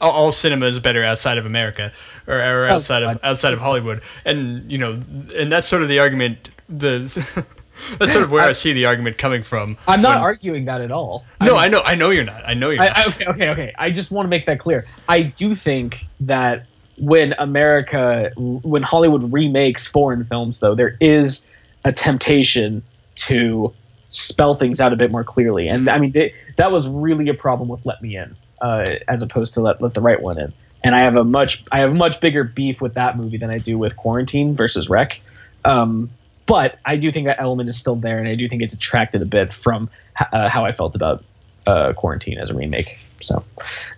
all, 0.00 0.32
cinema 0.32 0.66
is 0.66 0.78
better 0.78 1.02
outside 1.04 1.38
of 1.38 1.44
America 1.46 1.92
or, 2.26 2.36
or 2.38 2.68
Oh, 2.68 2.74
outside 2.76 3.02
of 3.02 3.20
outside 3.22 3.52
of 3.52 3.58
Hollywood, 3.60 4.00
and 4.24 4.70
you 4.72 4.78
know, 4.78 4.92
and 5.36 5.52
that's 5.52 5.66
sort 5.68 5.82
of 5.82 5.88
the 5.88 5.98
argument. 5.98 6.48
The 6.68 7.44
that's 7.98 8.12
sort 8.12 8.24
of 8.24 8.30
where 8.32 8.42
I, 8.44 8.48
I- 8.48 8.52
see 8.52 8.72
the 8.72 8.86
argument 8.86 9.18
coming 9.18 9.42
from. 9.42 9.76
I'm 9.86 10.02
not 10.02 10.16
when- 10.16 10.22
arguing 10.22 10.64
that 10.66 10.80
at 10.80 10.90
all. 10.90 11.24
No, 11.40 11.56
I'm- 11.56 11.64
I 11.64 11.68
know, 11.68 11.82
I 11.82 11.94
know 11.94 12.10
you're 12.10 12.24
not. 12.24 12.42
I 12.46 12.54
know 12.54 12.70
you're 12.70 12.82
I, 12.82 12.86
not. 12.88 12.98
I, 12.98 13.04
okay, 13.08 13.26
okay, 13.26 13.48
okay. 13.50 13.74
I 13.78 13.90
just 13.90 14.10
want 14.10 14.26
to 14.26 14.30
make 14.30 14.46
that 14.46 14.58
clear. 14.58 14.86
I 15.08 15.22
do 15.22 15.54
think 15.54 16.06
that 16.20 16.66
when 16.96 17.34
America, 17.38 18.32
when 18.36 18.82
Hollywood 18.82 19.32
remakes 19.32 19.86
foreign 19.86 20.24
films, 20.24 20.58
though, 20.58 20.74
there 20.74 20.96
is 21.00 21.46
a 21.84 21.92
temptation 21.92 22.82
to 23.14 23.72
spell 24.08 24.54
things 24.56 24.80
out 24.80 24.92
a 24.92 24.96
bit 24.96 25.10
more 25.10 25.22
clearly. 25.24 25.68
And 25.68 25.88
I 25.88 25.98
mean, 25.98 26.12
they, 26.12 26.34
that 26.56 26.72
was 26.72 26.88
really 26.88 27.28
a 27.28 27.34
problem 27.34 27.68
with 27.68 27.84
Let 27.86 28.02
Me 28.02 28.16
In, 28.16 28.34
uh, 28.60 28.96
as 29.06 29.22
opposed 29.22 29.54
to 29.54 29.60
Let 29.60 29.80
Let 29.80 29.94
the 29.94 30.00
Right 30.00 30.20
One 30.20 30.40
In. 30.40 30.52
And 30.82 30.94
I 30.94 31.00
have 31.02 31.16
a 31.16 31.24
much, 31.24 31.64
I 31.70 31.80
have 31.80 31.90
a 31.90 31.94
much 31.94 32.20
bigger 32.20 32.44
beef 32.44 32.80
with 32.80 32.94
that 32.94 33.16
movie 33.16 33.36
than 33.36 33.50
I 33.50 33.58
do 33.58 33.76
with 33.78 33.96
Quarantine 33.96 34.56
versus 34.56 34.88
Rec. 34.88 35.20
Um, 35.64 36.10
but 36.48 36.78
I 36.84 36.96
do 36.96 37.12
think 37.12 37.26
that 37.26 37.40
element 37.40 37.68
is 37.68 37.78
still 37.78 37.94
there, 37.94 38.18
and 38.18 38.26
I 38.26 38.34
do 38.34 38.48
think 38.48 38.62
it's 38.62 38.74
attracted 38.74 39.22
a 39.22 39.26
bit 39.26 39.52
from 39.52 39.88
uh, 40.32 40.48
how 40.48 40.64
I 40.64 40.72
felt 40.72 40.96
about 40.96 41.22
uh, 41.66 41.92
Quarantine 41.92 42.38
as 42.38 42.50
a 42.50 42.54
remake. 42.54 42.98
So, 43.20 43.44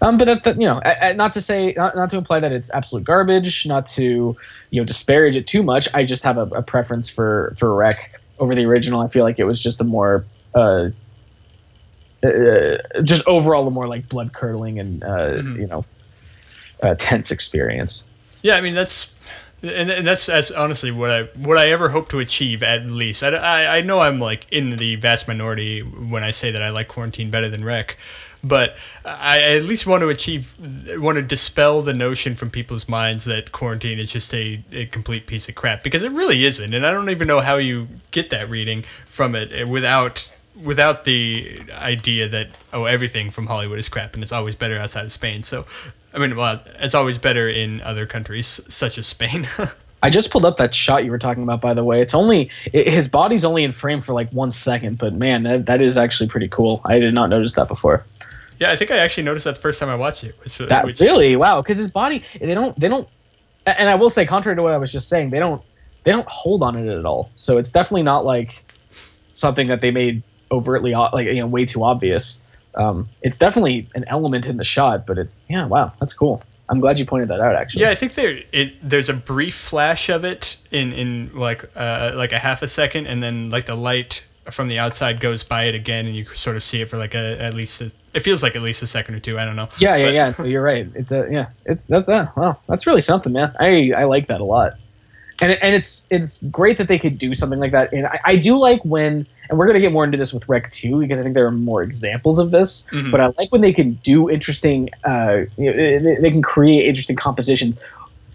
um, 0.02 0.18
but 0.18 0.24
that, 0.24 0.44
that, 0.44 0.60
you 0.60 0.66
know, 0.66 0.80
not 1.14 1.32
to 1.34 1.40
say, 1.40 1.72
not, 1.76 1.94
not 1.94 2.10
to 2.10 2.16
imply 2.18 2.40
that 2.40 2.52
it's 2.52 2.70
absolute 2.70 3.04
garbage, 3.04 3.64
not 3.66 3.86
to 3.86 4.36
you 4.70 4.80
know 4.80 4.84
disparage 4.84 5.36
it 5.36 5.46
too 5.46 5.62
much. 5.62 5.88
I 5.94 6.04
just 6.04 6.24
have 6.24 6.36
a, 6.36 6.46
a 6.46 6.62
preference 6.62 7.08
for 7.08 7.54
for 7.58 7.74
Rec 7.74 7.96
over 8.38 8.54
the 8.54 8.64
original. 8.64 9.00
I 9.00 9.08
feel 9.08 9.22
like 9.24 9.38
it 9.38 9.44
was 9.44 9.60
just 9.60 9.80
a 9.80 9.84
more 9.84 10.26
uh, 10.54 10.88
uh, 12.24 12.76
just 13.02 13.22
overall 13.26 13.66
a 13.66 13.70
more 13.70 13.88
like 13.88 14.08
blood 14.08 14.32
curdling 14.32 14.78
and 14.78 15.02
uh, 15.04 15.36
Mhm. 15.38 15.60
you 15.60 15.66
know 15.66 15.84
uh, 16.82 16.94
tense 16.98 17.30
experience. 17.30 18.02
Yeah, 18.42 18.56
I 18.56 18.60
mean 18.62 18.74
that's 18.74 19.12
and, 19.62 19.90
and 19.90 20.06
that's 20.06 20.26
that's 20.26 20.50
honestly 20.50 20.90
what 20.90 21.10
I 21.10 21.22
what 21.36 21.58
I 21.58 21.70
ever 21.70 21.88
hope 21.88 22.08
to 22.10 22.18
achieve 22.18 22.62
at 22.62 22.90
least. 22.90 23.22
I, 23.22 23.28
I, 23.28 23.76
I 23.78 23.80
know 23.82 24.00
I'm 24.00 24.18
like 24.18 24.46
in 24.50 24.76
the 24.76 24.96
vast 24.96 25.28
minority 25.28 25.82
when 25.82 26.24
I 26.24 26.30
say 26.30 26.52
that 26.52 26.62
I 26.62 26.70
like 26.70 26.88
Quarantine 26.88 27.30
better 27.30 27.48
than 27.48 27.64
Rec, 27.64 27.96
but 28.42 28.76
I, 29.04 29.40
at 29.40 29.64
least 29.64 29.86
want 29.86 30.00
to 30.02 30.08
achieve 30.08 30.56
want 30.98 31.16
to 31.16 31.22
dispel 31.22 31.82
the 31.82 31.92
notion 31.92 32.36
from 32.36 32.50
people's 32.50 32.88
minds 32.88 33.26
that 33.26 33.52
Quarantine 33.52 33.98
is 33.98 34.10
just 34.10 34.32
a, 34.34 34.62
a 34.72 34.86
complete 34.86 35.26
piece 35.26 35.48
of 35.48 35.54
crap 35.54 35.82
because 35.82 36.02
it 36.02 36.12
really 36.12 36.44
isn't, 36.44 36.72
and 36.72 36.86
I 36.86 36.92
don't 36.92 37.10
even 37.10 37.28
know 37.28 37.40
how 37.40 37.56
you 37.56 37.88
get 38.10 38.30
that 38.30 38.48
reading 38.48 38.84
from 39.06 39.34
it 39.34 39.52
eh, 39.52 39.64
without 39.64 40.32
without 40.62 41.04
the 41.04 41.60
idea 41.70 42.28
that 42.28 42.48
oh 42.72 42.84
everything 42.84 43.30
from 43.30 43.46
Hollywood 43.46 43.78
is 43.78 43.88
crap 43.88 44.14
and 44.14 44.22
it's 44.22 44.32
always 44.32 44.54
better 44.54 44.78
outside 44.78 45.04
of 45.04 45.12
Spain. 45.12 45.42
So 45.42 45.66
I 46.14 46.18
mean, 46.18 46.36
well, 46.36 46.60
it's 46.78 46.94
always 46.94 47.18
better 47.18 47.48
in 47.48 47.80
other 47.82 48.06
countries 48.06 48.60
such 48.68 48.98
as 48.98 49.06
Spain. 49.06 49.48
I 50.02 50.10
just 50.10 50.30
pulled 50.30 50.44
up 50.44 50.56
that 50.56 50.74
shot 50.74 51.04
you 51.04 51.10
were 51.10 51.18
talking 51.18 51.42
about, 51.42 51.60
by 51.60 51.74
the 51.74 51.84
way. 51.84 52.00
It's 52.00 52.14
only 52.14 52.50
it, 52.72 52.88
his 52.88 53.06
body's 53.06 53.44
only 53.44 53.64
in 53.64 53.72
frame 53.72 54.00
for 54.00 54.12
like 54.12 54.30
one 54.30 54.50
second, 54.50 54.98
but 54.98 55.14
man, 55.14 55.42
that, 55.42 55.66
that 55.66 55.80
is 55.82 55.96
actually 55.96 56.28
pretty 56.28 56.48
cool. 56.48 56.80
I 56.84 56.98
did 56.98 57.12
not 57.12 57.28
notice 57.28 57.52
that 57.52 57.68
before. 57.68 58.04
yeah, 58.58 58.70
I 58.70 58.76
think 58.76 58.90
I 58.90 58.98
actually 58.98 59.24
noticed 59.24 59.44
that 59.44 59.56
the 59.56 59.60
first 59.60 59.78
time 59.78 59.88
I 59.88 59.96
watched 59.96 60.24
it. 60.24 60.36
Which, 60.42 60.56
That 60.58 60.84
which, 60.86 61.00
really 61.00 61.36
wow, 61.36 61.60
because 61.60 61.78
his 61.78 61.90
body 61.90 62.24
they 62.40 62.54
don't 62.54 62.78
they 62.80 62.88
don't, 62.88 63.08
and 63.66 63.88
I 63.90 63.94
will 63.94 64.10
say 64.10 64.24
contrary 64.24 64.56
to 64.56 64.62
what 64.62 64.72
I 64.72 64.78
was 64.78 64.90
just 64.90 65.08
saying, 65.08 65.30
they 65.30 65.38
don't 65.38 65.62
they 66.04 66.12
don't 66.12 66.28
hold 66.28 66.62
on 66.62 66.76
it 66.76 66.90
at 66.90 67.04
all. 67.04 67.30
So 67.36 67.58
it's 67.58 67.70
definitely 67.70 68.04
not 68.04 68.24
like 68.24 68.64
something 69.32 69.68
that 69.68 69.80
they 69.80 69.90
made 69.90 70.22
overtly 70.50 70.92
like 70.92 71.26
you 71.26 71.34
know 71.40 71.46
way 71.46 71.64
too 71.66 71.84
obvious. 71.84 72.42
Um, 72.74 73.08
it's 73.22 73.38
definitely 73.38 73.88
an 73.94 74.04
element 74.06 74.46
in 74.46 74.56
the 74.56 74.64
shot, 74.64 75.06
but 75.06 75.18
it's 75.18 75.38
yeah 75.48 75.66
wow 75.66 75.92
that's 76.00 76.12
cool. 76.12 76.42
I'm 76.68 76.78
glad 76.80 77.00
you 77.00 77.04
pointed 77.06 77.28
that 77.30 77.40
out 77.40 77.56
actually. 77.56 77.82
Yeah, 77.82 77.90
I 77.90 77.96
think 77.96 78.14
there 78.14 78.38
it 78.52 78.74
there's 78.80 79.08
a 79.08 79.14
brief 79.14 79.56
flash 79.56 80.08
of 80.08 80.24
it 80.24 80.56
in 80.70 80.92
in 80.92 81.30
like 81.34 81.64
uh 81.76 82.12
like 82.14 82.32
a 82.32 82.38
half 82.38 82.62
a 82.62 82.68
second, 82.68 83.06
and 83.06 83.22
then 83.22 83.50
like 83.50 83.66
the 83.66 83.74
light 83.74 84.24
from 84.50 84.68
the 84.68 84.78
outside 84.78 85.20
goes 85.20 85.42
by 85.42 85.64
it 85.64 85.74
again, 85.74 86.06
and 86.06 86.14
you 86.14 86.24
sort 86.26 86.56
of 86.56 86.62
see 86.62 86.80
it 86.80 86.88
for 86.88 86.96
like 86.96 87.14
a 87.14 87.40
at 87.42 87.54
least 87.54 87.80
a, 87.80 87.90
it 88.14 88.20
feels 88.20 88.42
like 88.42 88.54
at 88.56 88.62
least 88.62 88.82
a 88.82 88.86
second 88.86 89.14
or 89.16 89.20
two. 89.20 89.38
I 89.38 89.44
don't 89.44 89.56
know. 89.56 89.68
Yeah, 89.78 89.96
yeah, 89.96 90.04
But- 90.06 90.14
yeah. 90.14 90.34
No, 90.38 90.44
you're 90.44 90.62
right. 90.62 90.88
It's 90.94 91.10
a, 91.12 91.28
yeah, 91.30 91.46
it's 91.64 91.82
that's 91.88 92.08
uh, 92.08 92.28
wow, 92.36 92.58
that's 92.68 92.86
really 92.86 93.00
something, 93.00 93.32
man. 93.32 93.52
I 93.58 93.90
I 93.96 94.04
like 94.04 94.28
that 94.28 94.40
a 94.40 94.44
lot, 94.44 94.74
and 95.40 95.52
and 95.52 95.74
it's 95.74 96.06
it's 96.10 96.42
great 96.44 96.78
that 96.78 96.88
they 96.88 96.98
could 96.98 97.18
do 97.18 97.34
something 97.34 97.58
like 97.58 97.72
that. 97.72 97.92
And 97.92 98.06
I, 98.06 98.20
I 98.24 98.36
do 98.36 98.58
like 98.58 98.84
when, 98.84 99.26
and 99.48 99.58
we're 99.58 99.66
gonna 99.66 99.80
get 99.80 99.92
more 99.92 100.04
into 100.04 100.18
this 100.18 100.32
with 100.32 100.48
Rec 100.48 100.70
2 100.70 101.00
because 101.00 101.18
I 101.18 101.22
think 101.22 101.34
there 101.34 101.46
are 101.46 101.50
more 101.50 101.82
examples 101.82 102.38
of 102.38 102.50
this. 102.50 102.84
Mhm. 102.92 103.10
But 103.10 103.20
I 103.20 103.32
like 103.38 103.50
when 103.52 103.60
they 103.60 103.72
can 103.72 103.94
do 104.02 104.28
interesting, 104.30 104.90
uh, 105.04 105.42
you 105.56 105.72
know, 105.72 106.02
they, 106.02 106.16
they 106.20 106.30
can 106.30 106.42
create 106.42 106.86
interesting 106.86 107.16
compositions, 107.16 107.78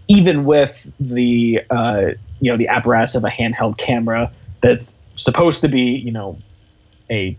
even 0.08 0.44
with 0.44 0.86
the 1.00 1.60
uh, 1.70 2.10
you 2.40 2.50
know 2.50 2.56
the 2.56 2.68
apparatus 2.68 3.14
of 3.14 3.24
a 3.24 3.30
handheld 3.30 3.78
camera 3.78 4.30
that's 4.62 4.98
supposed 5.16 5.62
to 5.62 5.68
be 5.68 5.80
you 5.80 6.12
know 6.12 6.38
a 7.10 7.36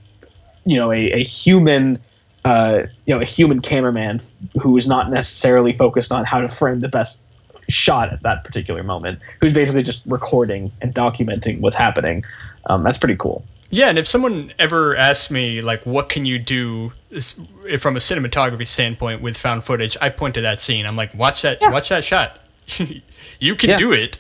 you 0.66 0.78
know 0.78 0.92
a, 0.92 1.12
a 1.12 1.24
human 1.24 2.00
uh, 2.46 2.84
you 3.06 3.14
know 3.14 3.22
a 3.22 3.26
human 3.26 3.62
cameraman 3.62 4.22
who 4.62 4.78
is 4.78 4.88
not 4.88 5.12
necessarily 5.12 5.74
focused 5.74 6.12
on 6.12 6.26
how 6.26 6.40
to 6.40 6.48
frame 6.48 6.80
the 6.80 6.88
best 6.88 7.22
shot 7.70 8.12
at 8.14 8.22
that 8.24 8.44
particular 8.44 8.84
moment 8.84 9.20
who's 9.42 9.54
basically 9.54 9.84
just 9.84 10.02
recording 10.06 10.72
and 10.82 10.94
documenting 10.94 11.60
what's 11.60 11.76
happening 11.76 12.24
um, 12.70 12.84
that's 12.84 12.98
pretty 12.98 13.16
cool 13.18 13.44
Yeah, 13.70 13.90
and 13.90 13.98
if 14.00 14.08
someone 14.08 14.54
ever 14.60 14.96
asks 14.96 15.30
me 15.30 15.62
like, 15.62 15.86
what 15.86 16.08
can 16.10 16.26
you 16.26 16.40
do 16.40 16.94
is- 17.12 17.34
from 17.80 17.98
a 17.98 18.00
cinematography 18.00 18.66
standpoint 18.66 19.22
with 19.22 19.36
found 19.38 19.64
footage, 19.66 19.98
I 20.02 20.08
point 20.10 20.36
to 20.36 20.42
that 20.42 20.62
scene. 20.62 20.86
I'm 20.86 20.96
like, 20.96 21.14
watch 21.14 21.42
that, 21.42 21.58
Yeah. 21.62 21.72
watch 21.72 21.90
that 21.90 22.06
shot. 22.06 22.40
you 23.40 23.56
can 23.56 23.72
Yeah. 23.72 23.76
do 23.78 23.92
it. 23.92 24.20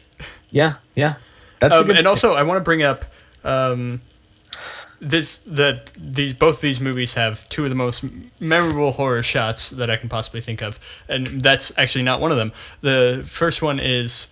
Yeah, 0.51 0.73
yeah. 0.95 1.14
That's 1.59 1.73
Um, 1.76 1.88
good 1.88 1.97
and 1.97 2.07
also, 2.07 2.34
I 2.34 2.43
want 2.43 2.57
to 2.57 2.61
bring 2.64 2.84
up 2.84 3.05
um, 3.45 4.01
this 4.99 5.40
that 5.48 5.91
these 5.98 6.34
both 6.34 6.60
these 6.61 6.80
movies 6.80 7.14
have 7.14 7.48
two 7.49 7.64
of 7.64 7.69
the 7.69 7.76
most 7.76 8.03
memorable 8.40 8.91
horror 8.91 9.24
shots 9.24 9.69
that 9.72 9.90
I 9.90 9.98
can 9.98 10.10
possibly 10.10 10.41
think 10.41 10.61
of, 10.61 10.80
and 11.07 11.28
that's 11.41 11.72
actually 11.78 12.03
not 12.03 12.19
one 12.22 12.32
of 12.32 12.38
them. 12.38 12.52
The 12.82 13.24
first 13.26 13.61
one 13.61 13.80
is 13.80 14.28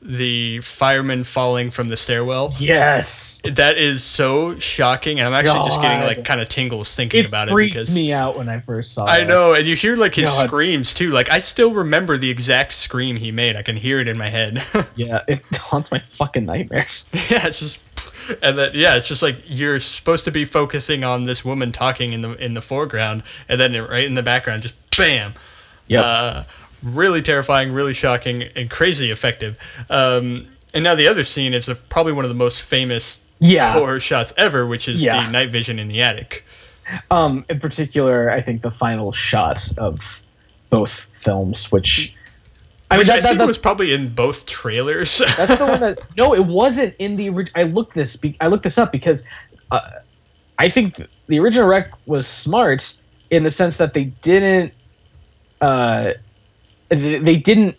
the 0.00 0.60
fireman 0.60 1.24
falling 1.24 1.72
from 1.72 1.88
the 1.88 1.96
stairwell. 1.96 2.54
yes. 2.60 3.40
That 3.44 3.78
is 3.78 4.04
so 4.04 4.56
shocking, 4.60 5.18
and 5.18 5.26
I'm 5.26 5.34
actually 5.34 5.68
just 5.68 5.80
getting 5.82 6.04
like 6.04 6.24
kind 6.24 6.40
of 6.40 6.48
tingles 6.48 6.94
thinking 6.94 7.24
about 7.26 7.48
It 7.48 7.50
about 7.50 7.60
it 7.60 7.66
because 7.66 7.92
me 7.92 8.12
out 8.12 8.36
when 8.38 8.48
I 8.48 8.60
first 8.60 8.94
saw 8.94 9.06
it. 9.06 9.08
I 9.10 9.18
it. 9.22 9.26
know, 9.28 9.54
and 9.54 9.66
you 9.66 9.74
hear 9.74 9.96
like 9.96 10.14
his 10.14 10.28
God. 10.30 10.46
screams 10.46 10.94
too. 10.94 11.10
Like 11.10 11.30
I 11.32 11.40
still 11.40 11.72
remember 11.74 12.16
the 12.16 12.30
exact 12.30 12.74
scream 12.74 13.16
he 13.16 13.32
made. 13.32 13.56
I 13.56 13.62
can 13.62 13.76
hear 13.76 13.98
it 13.98 14.06
in 14.08 14.16
my 14.16 14.28
head. 14.28 14.62
Yeah, 14.94 15.20
it 15.28 15.44
haunts 15.56 15.90
my 15.90 16.02
fucking 16.16 16.44
nightmares. 16.46 17.06
yeah, 17.12 17.46
it's 17.46 17.58
just 17.60 17.78
and 18.42 18.58
then 18.58 18.70
yeah, 18.74 18.96
it's 18.96 19.08
just 19.08 19.22
like 19.22 19.36
you're 19.46 19.80
supposed 19.80 20.24
to 20.24 20.30
be 20.30 20.44
focusing 20.44 21.04
on 21.04 21.24
this 21.24 21.44
woman 21.44 21.72
talking 21.72 22.12
in 22.12 22.22
the 22.22 22.32
in 22.44 22.54
the 22.54 22.62
foreground, 22.62 23.22
and 23.48 23.60
then 23.60 23.74
right 23.74 24.04
in 24.06 24.14
the 24.14 24.22
background, 24.22 24.62
just 24.62 24.74
bam. 24.96 25.34
Yep. 25.88 26.04
Uh, 26.04 26.44
really 26.82 27.22
terrifying, 27.22 27.72
really 27.72 27.94
shocking, 27.94 28.42
and 28.42 28.70
crazy 28.70 29.10
effective. 29.10 29.58
Um, 29.88 30.48
and 30.74 30.84
now 30.84 30.94
the 30.94 31.08
other 31.08 31.24
scene 31.24 31.54
is 31.54 31.70
probably 31.88 32.12
one 32.12 32.24
of 32.24 32.28
the 32.28 32.34
most 32.34 32.62
famous 32.62 33.20
yeah. 33.38 33.72
horror 33.72 34.00
shots 34.00 34.32
ever, 34.36 34.66
which 34.66 34.88
is 34.88 35.02
Yeah. 35.02 35.24
the 35.24 35.30
night 35.30 35.50
vision 35.50 35.78
in 35.78 35.88
the 35.88 36.02
attic. 36.02 36.44
Um, 37.10 37.44
in 37.48 37.60
particular, 37.60 38.30
I 38.30 38.42
think 38.42 38.62
the 38.62 38.70
final 38.70 39.12
shot 39.12 39.66
of 39.78 39.98
both 40.70 41.06
films, 41.22 41.70
which 41.72 42.14
I 42.90 42.94
mean, 42.94 42.98
Which 43.00 43.08
that, 43.08 43.18
I 43.18 43.20
that, 43.20 43.28
think 43.28 43.38
that- 43.38 43.46
was 43.46 43.58
probably 43.58 43.92
in 43.92 44.14
both 44.14 44.46
trailers. 44.46 45.18
that's 45.36 45.58
the 45.58 45.66
one 45.66 45.80
that 45.80 45.98
no, 46.16 46.34
it 46.34 46.44
wasn't 46.44 46.94
in 46.98 47.16
the 47.16 47.28
original. 47.28 47.52
I 47.60 47.64
looked 47.64 47.94
this. 47.94 48.16
I 48.40 48.46
looked 48.46 48.62
this 48.64 48.78
up 48.78 48.92
because 48.92 49.22
uh, 49.70 49.80
I 50.58 50.70
think 50.70 51.00
the 51.26 51.38
original 51.38 51.68
rec 51.68 51.90
was 52.06 52.26
smart 52.26 52.94
in 53.30 53.42
the 53.42 53.50
sense 53.50 53.76
that 53.76 53.92
they 53.94 54.04
didn't. 54.04 54.72
Uh, 55.60 56.12
they, 56.88 57.18
they 57.18 57.36
didn't 57.36 57.76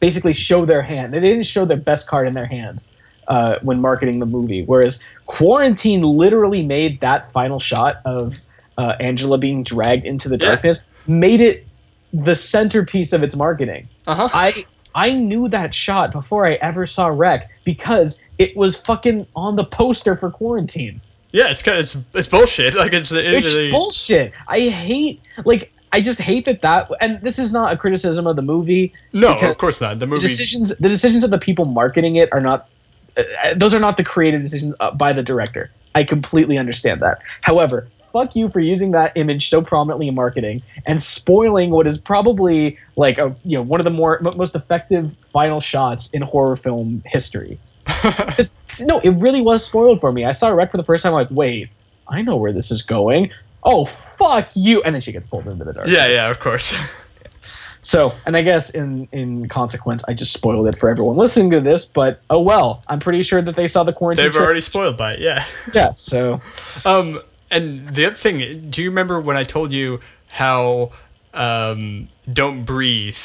basically 0.00 0.32
show 0.32 0.64
their 0.66 0.82
hand. 0.82 1.12
They 1.12 1.20
didn't 1.20 1.44
show 1.46 1.64
their 1.64 1.76
best 1.76 2.06
card 2.06 2.28
in 2.28 2.34
their 2.34 2.46
hand 2.46 2.82
uh, 3.28 3.56
when 3.62 3.80
marketing 3.80 4.20
the 4.20 4.26
movie. 4.26 4.62
Whereas 4.64 5.00
Quarantine 5.26 6.02
literally 6.02 6.62
made 6.64 7.00
that 7.00 7.32
final 7.32 7.58
shot 7.58 7.96
of 8.04 8.36
uh, 8.78 8.92
Angela 9.00 9.38
being 9.38 9.64
dragged 9.64 10.04
into 10.04 10.28
the 10.28 10.36
Yeah. 10.38 10.48
darkness, 10.50 10.80
made 11.06 11.40
it 11.40 11.65
the 12.24 12.34
centerpiece 12.34 13.12
of 13.12 13.22
its 13.22 13.36
marketing. 13.36 13.88
uh-huh. 14.06 14.28
I 14.32 14.64
I 14.94 15.10
knew 15.12 15.48
that 15.48 15.74
shot 15.74 16.10
before 16.12 16.46
I 16.46 16.54
ever 16.54 16.86
saw 16.86 17.08
Rec 17.08 17.50
because 17.64 18.18
it 18.38 18.56
was 18.56 18.76
fucking 18.76 19.26
on 19.36 19.56
the 19.56 19.64
poster 19.64 20.16
for 20.16 20.30
Quarantine. 20.30 21.00
yeah, 21.32 21.48
it's 21.50 21.62
kind 21.62 21.78
of 21.78 21.84
it's, 21.84 21.96
it's 22.14 22.28
bullshit. 22.28 22.74
Like 22.82 22.92
it's 22.94 23.10
the, 23.10 23.36
It's 23.36 23.46
the- 23.54 23.70
bullshit. 23.70 24.32
I 24.48 24.60
hate 24.68 25.20
like 25.44 25.72
I 25.92 26.00
just 26.00 26.18
hate 26.20 26.44
that 26.46 26.62
that 26.62 26.90
and 27.00 27.20
this 27.22 27.38
is 27.38 27.52
not 27.52 27.72
a 27.72 27.76
criticism 27.76 28.26
of 28.26 28.36
the 28.36 28.42
movie. 28.42 28.92
No, 29.12 29.36
of 29.36 29.58
course 29.58 29.80
not. 29.80 29.94
The 29.98 30.00
The 30.00 30.06
movie. 30.06 30.26
decisions 30.28 30.74
the 30.80 30.88
decisions 30.88 31.24
of 31.24 31.30
the 31.30 31.38
people 31.38 31.64
marketing 31.66 32.16
it 32.16 32.28
are 32.32 32.40
not 32.40 32.68
uh, 33.16 33.22
those 33.56 33.74
are 33.74 33.80
not 33.80 33.96
the 33.96 34.04
creative 34.04 34.42
decisions 34.42 34.74
uh, 34.80 34.90
by 34.92 35.12
the 35.12 35.22
director. 35.22 35.70
I 35.94 36.04
completely 36.04 36.58
understand 36.58 37.00
that. 37.00 37.18
However, 37.42 37.88
fuck 38.16 38.34
you 38.34 38.48
for 38.48 38.60
using 38.60 38.92
that 38.92 39.12
image 39.16 39.48
so 39.50 39.60
prominently 39.60 40.08
in 40.08 40.14
marketing 40.14 40.62
and 40.86 41.02
spoiling 41.02 41.70
what 41.70 41.86
is 41.86 41.98
probably 41.98 42.78
like 42.96 43.18
a 43.18 43.36
you 43.44 43.56
know 43.58 43.62
one 43.62 43.78
of 43.80 43.84
the 43.84 43.90
more 43.90 44.18
m- 44.26 44.36
most 44.36 44.54
effective 44.54 45.14
final 45.32 45.60
shots 45.60 46.08
in 46.10 46.22
horror 46.22 46.56
film 46.56 47.02
history. 47.04 47.58
no, 48.80 48.98
it 49.00 49.10
really 49.10 49.42
was 49.42 49.64
spoiled 49.64 50.00
for 50.00 50.12
me. 50.12 50.24
I 50.24 50.32
saw 50.32 50.48
Rec 50.48 50.70
for 50.70 50.76
the 50.76 50.84
first 50.84 51.02
time. 51.02 51.12
I'm 51.12 51.20
like, 51.20 51.30
wait, 51.30 51.68
I 52.08 52.22
know 52.22 52.36
where 52.36 52.52
this 52.52 52.70
is 52.70 52.82
going. 52.82 53.30
Oh 53.62 53.84
fuck 53.84 54.48
you! 54.54 54.82
And 54.82 54.94
then 54.94 55.02
she 55.02 55.12
gets 55.12 55.26
pulled 55.26 55.46
into 55.46 55.64
the 55.64 55.72
dark. 55.72 55.88
yeah, 55.88 56.06
yeah, 56.06 56.30
of 56.30 56.40
course. 56.40 56.74
So, 57.86 58.12
and 58.26 58.36
I 58.36 58.42
guess 58.42 58.70
in 58.70 59.06
in 59.12 59.48
consequence, 59.48 60.02
I 60.08 60.12
just 60.14 60.32
spoiled 60.32 60.66
it 60.66 60.76
for 60.76 60.88
everyone 60.88 61.16
listening 61.16 61.52
to 61.52 61.60
this. 61.60 61.84
But 61.84 62.20
oh 62.28 62.40
well, 62.40 62.82
I'm 62.88 62.98
pretty 62.98 63.22
sure 63.22 63.40
that 63.40 63.54
they 63.54 63.68
saw 63.68 63.84
the 63.84 63.92
quarantine. 63.92 64.24
They've 64.24 64.32
tra- 64.32 64.42
already 64.42 64.60
spoiled 64.60 64.96
by 64.96 65.12
it. 65.12 65.20
Yeah. 65.20 65.44
yeah. 65.72 65.92
So 65.96 66.40
Um, 66.84 67.20
and 67.56 67.88
the 67.88 68.06
other 68.06 68.16
thing, 68.16 68.70
do 68.70 68.82
you 68.82 68.90
remember 68.90 69.20
when 69.20 69.36
I 69.36 69.44
told 69.44 69.72
you 69.72 70.00
how 70.28 70.92
um, 71.34 72.08
"Don't 72.32 72.64
Breathe" 72.64 73.18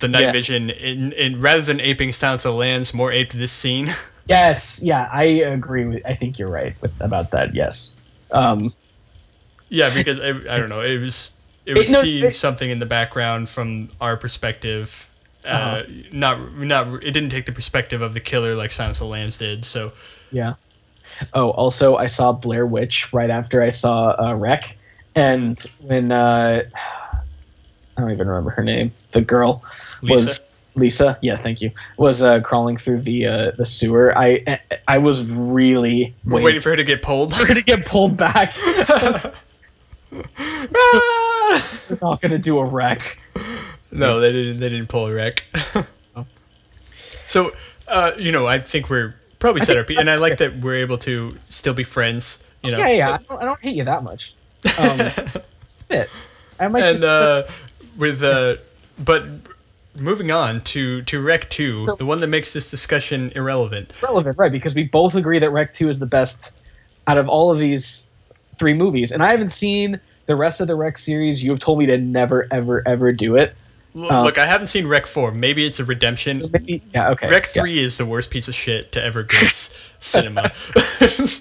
the 0.00 0.08
night 0.08 0.22
Yeah. 0.22 0.32
vision 0.32 0.70
in, 0.70 1.12
in 1.12 1.40
rather 1.40 1.62
than 1.62 1.80
aping 1.80 2.12
Silence 2.12 2.44
of 2.44 2.52
the 2.52 2.58
Lambs, 2.58 2.92
more 2.94 3.12
aped 3.12 3.32
this 3.38 3.52
scene? 3.52 3.94
yes, 4.28 4.80
yeah, 4.82 5.08
I 5.12 5.24
agree 5.24 5.84
with. 5.84 6.02
I 6.06 6.14
think 6.14 6.38
you're 6.38 6.50
right 6.50 6.74
with, 6.80 6.92
about 7.00 7.30
that. 7.32 7.54
Yes. 7.54 7.94
Um, 8.30 8.72
yeah, 9.68 9.92
because 9.94 10.18
I, 10.20 10.28
I 10.28 10.58
don't 10.58 10.68
know, 10.68 10.80
it 10.82 10.98
was 10.98 11.30
it 11.66 11.76
It- 11.76 11.80
was 11.80 11.90
no, 11.90 12.02
seeing 12.02 12.24
it- 12.26 12.36
something 12.36 12.68
in 12.70 12.78
the 12.78 12.86
background 12.86 13.48
from 13.48 13.90
our 14.00 14.16
perspective. 14.16 15.08
Uh, 15.44 15.48
Uh-huh. 15.48 15.82
Not 16.10 16.56
not 16.56 17.04
it 17.04 17.10
didn't 17.12 17.28
take 17.30 17.44
the 17.44 17.52
perspective 17.52 18.00
of 18.00 18.14
the 18.14 18.20
killer 18.20 18.54
like 18.54 18.72
Silence 18.72 18.98
of 19.00 19.06
the 19.06 19.10
Lambs 19.12 19.36
did. 19.38 19.64
So 19.66 19.92
yeah. 20.32 20.54
Oh, 21.32 21.50
also, 21.50 21.96
I 21.96 22.06
saw 22.06 22.32
Blair 22.32 22.66
Witch 22.66 23.12
right 23.12 23.30
after 23.30 23.62
I 23.62 23.70
saw 23.70 24.14
uh, 24.18 24.34
Rec, 24.34 24.76
and 25.14 25.58
when 25.80 26.12
uh, 26.12 26.62
I 27.96 28.00
don't 28.00 28.10
even 28.10 28.28
remember 28.28 28.50
her 28.50 28.64
name, 28.64 28.90
the 29.12 29.20
girl 29.20 29.64
Lisa. 30.02 30.26
was 30.26 30.44
Lisa. 30.74 31.18
Yeah, 31.22 31.36
thank 31.36 31.60
you. 31.60 31.70
Was 31.96 32.22
uh, 32.22 32.40
crawling 32.40 32.76
through 32.76 33.02
the 33.02 33.26
uh, 33.26 33.50
the 33.56 33.64
sewer. 33.64 34.16
I 34.16 34.60
I 34.88 34.98
was 34.98 35.22
really 35.24 36.14
we're 36.24 36.42
waiting 36.42 36.60
for 36.60 36.70
her 36.70 36.76
to 36.76 36.84
get 36.84 37.02
pulled. 37.02 37.34
for 37.34 37.46
her 37.46 37.54
to 37.54 37.62
get 37.62 37.86
pulled 37.86 38.16
back. 38.16 38.54
We're 40.10 41.98
not 42.00 42.20
gonna 42.20 42.38
do 42.38 42.58
a 42.60 42.64
Rec. 42.64 43.18
No, 43.90 44.20
they 44.20 44.30
didn't. 44.30 44.60
They 44.60 44.68
didn't 44.68 44.88
pull 44.88 45.06
a 45.06 45.12
Rec. 45.12 45.42
So, 47.26 47.52
uh, 47.88 48.12
you 48.18 48.32
know, 48.32 48.46
I 48.46 48.58
think 48.58 48.90
we're 48.90 49.14
probably 49.44 49.60
set 49.64 49.76
up, 49.76 49.86
think- 49.86 50.00
and 50.00 50.08
I 50.10 50.16
like 50.16 50.38
that 50.38 50.58
we're 50.60 50.76
able 50.76 50.98
to 50.98 51.36
still 51.50 51.74
be 51.74 51.84
friends. 51.84 52.42
You 52.62 52.72
know. 52.72 52.78
Yeah, 52.78 52.88
yeah. 52.92 53.10
I 53.12 53.16
don't, 53.18 53.42
I 53.42 53.44
don't 53.44 53.60
hate 53.60 53.76
you 53.76 53.84
that 53.84 54.02
much. 54.02 54.34
Um, 54.78 54.98
Bit. 55.88 56.08
I 56.58 56.68
might 56.68 56.82
and 56.82 56.94
just 56.98 57.04
uh, 57.04 57.42
with 57.98 58.22
uh, 58.22 58.56
but 58.98 59.24
moving 59.94 60.30
on 60.30 60.62
to 60.62 61.02
to 61.02 61.20
Rec 61.20 61.50
Two, 61.50 61.86
So- 61.86 61.96
the 61.96 62.06
one 62.06 62.20
that 62.20 62.28
makes 62.28 62.54
this 62.54 62.70
discussion 62.70 63.32
irrelevant. 63.36 63.92
relevant, 64.02 64.38
right? 64.38 64.50
Because 64.50 64.74
we 64.74 64.84
both 64.84 65.14
agree 65.14 65.38
that 65.40 65.50
Rec 65.50 65.74
Two 65.74 65.90
is 65.90 65.98
the 65.98 66.06
best 66.06 66.52
out 67.06 67.18
of 67.18 67.28
all 67.28 67.52
of 67.52 67.58
these 67.58 68.06
three 68.58 68.72
movies, 68.72 69.12
and 69.12 69.22
I 69.22 69.30
haven't 69.32 69.50
seen 69.50 70.00
the 70.26 70.34
rest 70.36 70.62
of 70.62 70.68
the 70.68 70.74
Rec 70.74 70.96
series. 70.96 71.42
You 71.44 71.50
have 71.50 71.60
told 71.60 71.78
me 71.78 71.86
to 71.86 71.98
never, 71.98 72.48
ever, 72.50 72.82
ever 72.88 73.12
do 73.12 73.36
it. 73.36 73.54
Uh, 73.96 74.24
Look, 74.24 74.38
I 74.38 74.46
haven't 74.46 74.66
seen 74.66 74.86
Rec 74.86 75.06
Four. 75.06 75.30
Maybe 75.32 75.64
it's 75.64 75.78
a 75.78 75.84
redemption. 75.84 76.40
So 76.40 76.48
maybe, 76.52 76.82
yeah, 76.92 77.10
okay. 77.10 77.30
Rec 77.30 77.46
yeah. 77.54 77.62
Three 77.62 77.78
is 77.78 77.96
the 77.96 78.04
worst 78.06 78.30
piece 78.30 78.48
of 78.48 78.54
shit 78.54 78.90
to 78.92 79.02
ever 79.02 79.22
grace 79.22 79.72
cinema. 80.00 80.52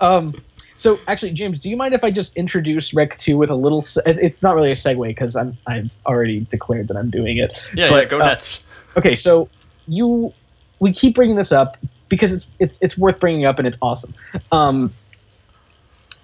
Um, 0.00 0.34
so 0.76 0.98
actually, 1.08 1.32
James, 1.32 1.58
do 1.58 1.68
you 1.68 1.76
mind 1.76 1.92
if 1.92 2.02
I 2.02 2.10
just 2.10 2.34
introduce 2.34 2.94
Rec 2.94 3.18
Two 3.18 3.36
with 3.36 3.50
a 3.50 3.54
little? 3.54 3.82
se- 3.82 4.00
It's 4.06 4.42
not 4.42 4.54
really 4.54 4.70
a 4.70 4.74
segue 4.74 5.08
because 5.08 5.36
I'm 5.36 5.58
I've 5.66 5.90
already 6.06 6.40
declared 6.50 6.88
that 6.88 6.96
I'm 6.96 7.10
doing 7.10 7.36
it. 7.36 7.52
yeah, 7.74 7.84
yeah, 7.84 7.90
But, 7.90 8.08
go 8.08 8.16
uh, 8.18 8.24
nuts. 8.24 8.64
Okay, 8.96 9.14
so 9.14 9.50
you 9.86 10.32
we 10.78 10.90
keep 10.92 11.14
bringing 11.14 11.36
this 11.36 11.52
up 11.52 11.76
because 12.08 12.32
it's 12.32 12.46
it's 12.58 12.78
it's 12.80 12.96
worth 12.96 13.20
bringing 13.20 13.44
up 13.44 13.58
and 13.58 13.68
it's 13.68 13.76
awesome. 13.82 14.14
Um, 14.52 14.94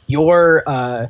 your 0.06 0.62
uh, 0.66 1.08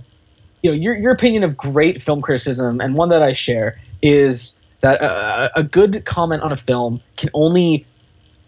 you 0.63 0.71
know 0.73 0.77
your 0.77 0.97
your 0.97 1.13
opinion 1.13 1.45
of 1.45 1.57
great 1.57 2.03
film 2.03 2.21
criticism 2.23 2.81
and 2.81 2.97
one 2.97 3.11
that 3.11 3.23
I 3.23 3.33
share 3.33 3.79
is 4.07 4.55
that 4.83 5.03
uh, 5.03 5.49
a 5.57 5.63
good 5.63 6.05
comment 6.05 6.43
on 6.43 6.53
a 6.53 6.57
film 6.57 7.01
can 7.17 7.31
only 7.35 7.85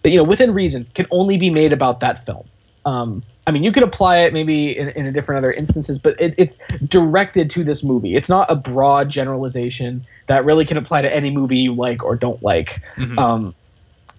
you 0.05 0.17
know 0.17 0.25
within 0.25 0.55
reason 0.55 0.87
can 0.95 1.07
only 1.11 1.37
be 1.37 1.51
made 1.51 1.73
about 1.73 2.01
that 2.01 2.25
film. 2.25 2.47
Um, 2.85 3.23
I 3.47 3.51
mean, 3.51 3.65
you 3.65 3.73
could 3.73 3.83
apply 3.83 4.19
it 4.19 4.33
maybe 4.33 4.77
in, 4.77 4.89
in 4.91 5.07
a 5.07 5.13
different 5.13 5.39
other 5.39 5.51
instances, 5.51 5.99
but 5.99 6.21
it, 6.21 6.35
it's 6.37 6.59
directed 6.87 7.51
to 7.53 7.65
this 7.65 7.83
movie. 7.83 8.15
It's 8.15 8.29
not 8.29 8.51
a 8.51 8.55
broad 8.55 9.09
generalization 9.09 10.07
that 10.27 10.45
really 10.45 10.67
can 10.67 10.77
apply 10.77 11.03
to 11.03 11.15
any 11.15 11.31
movie 11.31 11.57
you 11.57 11.75
like 11.75 12.05
or 12.05 12.15
don't 12.15 12.43
like. 12.43 12.83
Mhm. 12.97 13.19
Um, 13.19 13.55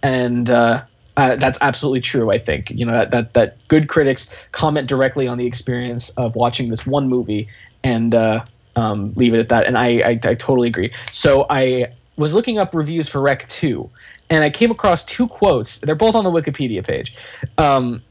and 0.01 0.49
uh, 0.49 0.83
uh, 1.15 1.35
that's 1.35 1.57
absolutely 1.61 2.01
true. 2.01 2.31
I 2.31 2.39
think 2.39 2.71
you 2.71 2.85
know 2.85 2.93
that, 2.93 3.11
that 3.11 3.33
that 3.33 3.67
good 3.67 3.87
critics 3.87 4.29
comment 4.51 4.87
directly 4.87 5.27
on 5.27 5.37
the 5.37 5.45
experience 5.45 6.09
of 6.11 6.35
watching 6.35 6.69
this 6.69 6.85
one 6.85 7.07
movie 7.07 7.47
and 7.83 8.13
uh, 8.15 8.43
um, 8.75 9.13
leave 9.15 9.33
it 9.33 9.39
at 9.39 9.49
that. 9.49 9.65
And 9.67 9.77
I, 9.77 9.99
I 9.99 10.09
I 10.23 10.35
totally 10.35 10.67
agree. 10.67 10.91
So 11.11 11.45
I 11.49 11.93
was 12.17 12.33
looking 12.33 12.57
up 12.57 12.73
reviews 12.73 13.07
for 13.09 13.21
Rec 13.21 13.47
Two, 13.49 13.89
and 14.29 14.43
I 14.43 14.49
came 14.49 14.71
across 14.71 15.03
two 15.03 15.27
quotes. 15.27 15.79
They're 15.79 15.95
both 15.95 16.15
on 16.15 16.23
the 16.23 16.31
Wikipedia 16.31 16.85
page. 16.85 17.15
Um, 17.57 18.01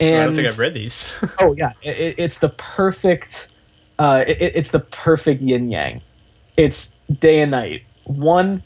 and 0.00 0.16
I 0.22 0.24
don't 0.26 0.34
think 0.34 0.48
I've 0.48 0.58
read 0.58 0.74
these. 0.74 1.06
Oh 1.40 1.54
yeah, 1.56 1.72
it, 1.82 1.98
it- 1.98 2.14
it's 2.18 2.38
the 2.38 2.50
perfect. 2.50 3.48
Uh, 3.98 4.24
it, 4.26 4.42
it- 4.42 4.52
it's 4.56 4.70
the 4.70 4.80
perfect 4.80 5.40
yin 5.42 5.70
yang. 5.70 6.02
It's 6.56 6.90
day 7.20 7.40
and 7.40 7.50
night. 7.50 7.82
One 8.04 8.62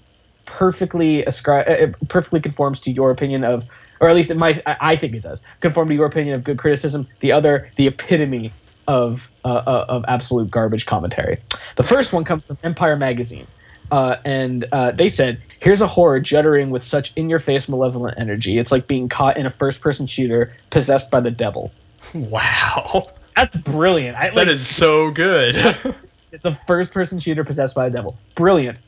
perfectly 0.47 1.25
ascribe, 1.25 1.69
uh, 1.69 1.97
perfectly 2.09 2.41
conforms 2.41 2.81
to 2.81 2.91
your 2.91 3.11
opinion 3.13 3.45
of, 3.45 3.65
or 4.01 4.09
at 4.09 4.17
least 4.17 4.31
it 4.31 4.37
might. 4.37 4.63
I 4.67 4.77
I 4.81 4.97
think 4.97 5.15
it 5.15 5.21
does 5.23 5.41
conform 5.61 5.89
to 5.89 5.95
your 5.95 6.07
opinion 6.07 6.35
of 6.35 6.45
good 6.45 6.59
criticism. 6.59 7.07
The 7.21 7.33
other, 7.33 7.71
the 7.77 7.87
epitome 7.87 8.53
of 8.91 9.29
uh, 9.45 9.49
uh, 9.49 9.87
of 9.89 10.05
absolute 10.09 10.51
garbage 10.51 10.85
commentary. 10.85 11.41
The 11.77 11.85
first 11.85 12.13
one 12.13 12.25
comes 12.25 12.45
from 12.47 12.59
Empire 12.65 12.97
Magazine, 12.97 13.47
uh, 13.93 14.17
and 14.25 14.67
uh, 14.73 14.91
they 14.91 15.09
said, 15.09 15.41
"Here's 15.61 15.81
a 15.81 15.87
horror 15.87 16.21
juddering 16.21 16.71
with 16.71 16.83
such 16.83 17.13
in-your-face 17.15 17.69
malevolent 17.69 18.19
energy. 18.19 18.59
It's 18.59 18.73
like 18.73 18.89
being 18.89 19.09
caught 19.09 19.37
in 19.37 19.47
a 19.47 19.51
first-person 19.51 20.09
shooter 20.09 20.53
possessed 20.71 21.11
by 21.11 21.21
the 21.21 21.31
devil." 21.31 21.73
Wow. 22.15 23.09
That's 23.37 23.57
brilliant. 23.59 24.17
I, 24.17 24.31
That 24.31 24.35
like, 24.35 24.49
is 24.49 24.67
so 24.67 25.13
good. 25.13 25.55
It's 26.33 26.45
a 26.45 26.59
first-person 26.67 27.19
shooter 27.19 27.45
possessed 27.45 27.75
by 27.75 27.89
the 27.89 27.97
devil. 27.97 28.17
Brilliant. 28.37 28.79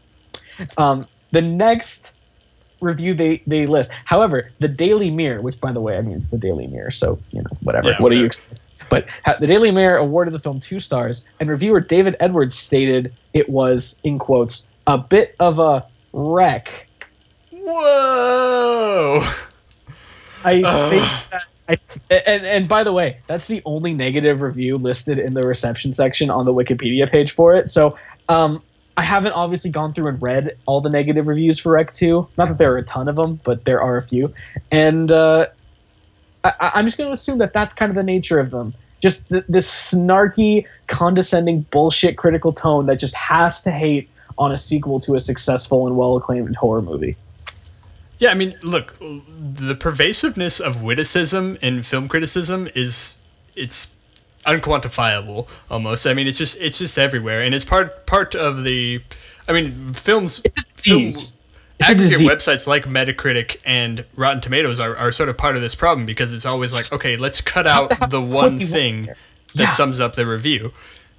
Um, 0.77 1.07
the 1.33 1.41
next 1.41 2.13
review 2.81 3.15
they 3.15 3.43
they 3.47 3.67
list, 3.67 3.91
however, 4.05 4.51
the 4.61 4.69
Daily 4.69 5.11
Mirror, 5.11 5.43
which 5.43 5.61
by 5.61 5.73
the 5.73 5.81
way, 5.81 5.97
I 5.97 6.03
mean 6.03 6.17
it's 6.17 6.29
the 6.29 6.39
Daily 6.39 6.67
Mirror, 6.67 6.93
so 6.93 7.19
you 7.31 7.43
know 7.43 7.51
whatever. 7.63 7.91
Yeah, 7.91 8.03
what 8.03 8.11
do 8.11 8.19
you? 8.19 8.27
expect? 8.27 8.61
But 8.93 9.41
the 9.41 9.47
Daily 9.47 9.71
Mirror 9.71 9.97
awarded 9.97 10.35
the 10.35 10.39
film 10.39 10.61
two 10.61 10.79
stars, 10.81 11.25
and 11.41 11.49
reviewer 11.49 11.81
David 11.81 12.15
Edwards 12.21 12.55
stated 12.59 13.15
it 13.33 13.49
was, 13.49 13.99
in 14.05 14.19
quotes, 14.19 14.67
a 14.87 14.99
bit 14.99 15.35
of 15.41 15.59
a 15.59 15.87
wreck. 16.13 16.87
Whoa. 17.51 19.27
I 20.45 20.53
think 20.91 21.05
that. 21.31 21.43
I, 21.69 21.79
and, 22.11 22.45
and 22.45 22.69
by 22.69 22.83
the 22.85 22.93
way, 22.93 23.19
that's 23.29 23.47
the 23.47 23.63
only 23.65 23.95
negative 23.95 24.41
review 24.43 24.77
listed 24.77 25.19
in 25.19 25.33
the 25.35 25.43
reception 25.43 25.95
section 25.95 26.29
on 26.29 26.45
the 26.45 26.53
Wikipedia 26.53 27.11
page 27.11 27.35
for 27.35 27.55
it. 27.55 27.71
So 27.71 27.97
um, 28.29 28.63
I 28.97 29.05
haven't 29.05 29.33
obviously 29.33 29.71
gone 29.71 29.95
through 29.95 30.09
and 30.09 30.21
read 30.21 30.57
all 30.67 30.81
the 30.81 30.91
negative 30.91 31.29
reviews 31.29 31.59
for 31.61 31.73
Rec 31.73 31.95
2. 31.95 32.29
Not 32.37 32.49
that 32.49 32.59
there 32.59 32.73
are 32.75 32.79
a 32.79 32.85
ton 32.85 33.09
of 33.09 33.17
them, 33.17 33.41
but 33.45 33.65
there 33.65 33.81
are 33.81 33.97
a 33.97 34.07
few. 34.07 34.35
And 34.73 35.11
uh, 35.11 35.47
I, 36.45 36.53
I- 36.61 36.71
I'm 36.75 36.87
just 36.87 36.99
going 36.99 37.09
to 37.09 37.15
assume 37.15 37.39
that 37.39 37.53
that's 37.55 37.73
kind 37.75 37.91
of 37.91 37.97
the 37.97 38.03
nature 38.03 38.41
of 38.41 38.51
them. 38.51 38.75
Just 39.03 39.29
th- 39.29 39.45
this 39.49 39.69
snarky, 39.69 40.67
condescending 40.87 41.63
bullshit 41.71 42.17
critical 42.17 42.53
tone 42.53 42.87
that 42.87 42.99
just 42.99 43.15
has 43.15 43.63
to 43.63 43.71
hate 43.71 44.09
on 44.39 44.53
a 44.53 44.57
sequel 44.57 45.01
to 45.01 45.17
a 45.17 45.21
successful 45.21 45.87
and 45.87 45.97
well 45.97 46.17
acclaimed 46.17 46.57
horror 46.57 46.83
movie. 46.83 47.17
Yeah, 48.19 48.31
I 48.31 48.35
mean, 48.35 48.57
look, 48.63 48.97
the 49.01 49.75
pervasiveness 49.75 50.61
of 50.61 50.81
witticism 50.81 51.59
in 51.61 51.83
film 51.83 52.09
criticism 52.09 52.69
is 52.75 53.15
it's 53.57 53.93
unquantifiable 54.47 55.49
almost. 55.71 56.07
I 56.07 56.15
mean, 56.15 56.29
it's 56.29 56.39
just 56.39 56.57
it's 56.61 56.79
just 56.79 56.99
everywhere, 56.99 57.41
and 57.41 57.55
it's 57.55 57.65
part 57.65 58.07
part 58.07 58.35
of 58.35 58.63
the. 58.63 59.03
I 59.49 59.53
mean, 59.53 59.93
films. 59.95 60.41
It's 60.45 60.61
a 60.61 60.65
disease. 60.65 61.37
A 61.37 61.42
aggregate 61.91 62.21
websites 62.21 62.67
like 62.67 62.85
Metacritic 62.87 63.57
and 63.65 64.05
Rotten 64.17 64.41
Tomatoes 64.41 64.81
are, 64.81 64.97
are 64.97 65.13
sort 65.13 65.29
of 65.29 65.37
part 65.37 65.57
of 65.57 65.63
this 65.63 65.75
problem 65.75 66.07
because 66.07 66.33
it's 66.33 66.47
always 66.47 66.73
like, 66.73 66.93
okay, 66.93 67.17
let's 67.17 67.41
cut 67.41 67.67
out 67.67 68.11
the 68.11 68.21
one 68.21 68.61
thing 68.61 69.07
that 69.07 69.17
Yeah. 69.55 69.67
sums 69.67 70.01
up 70.01 70.15
the 70.15 70.27
review. 70.27 70.73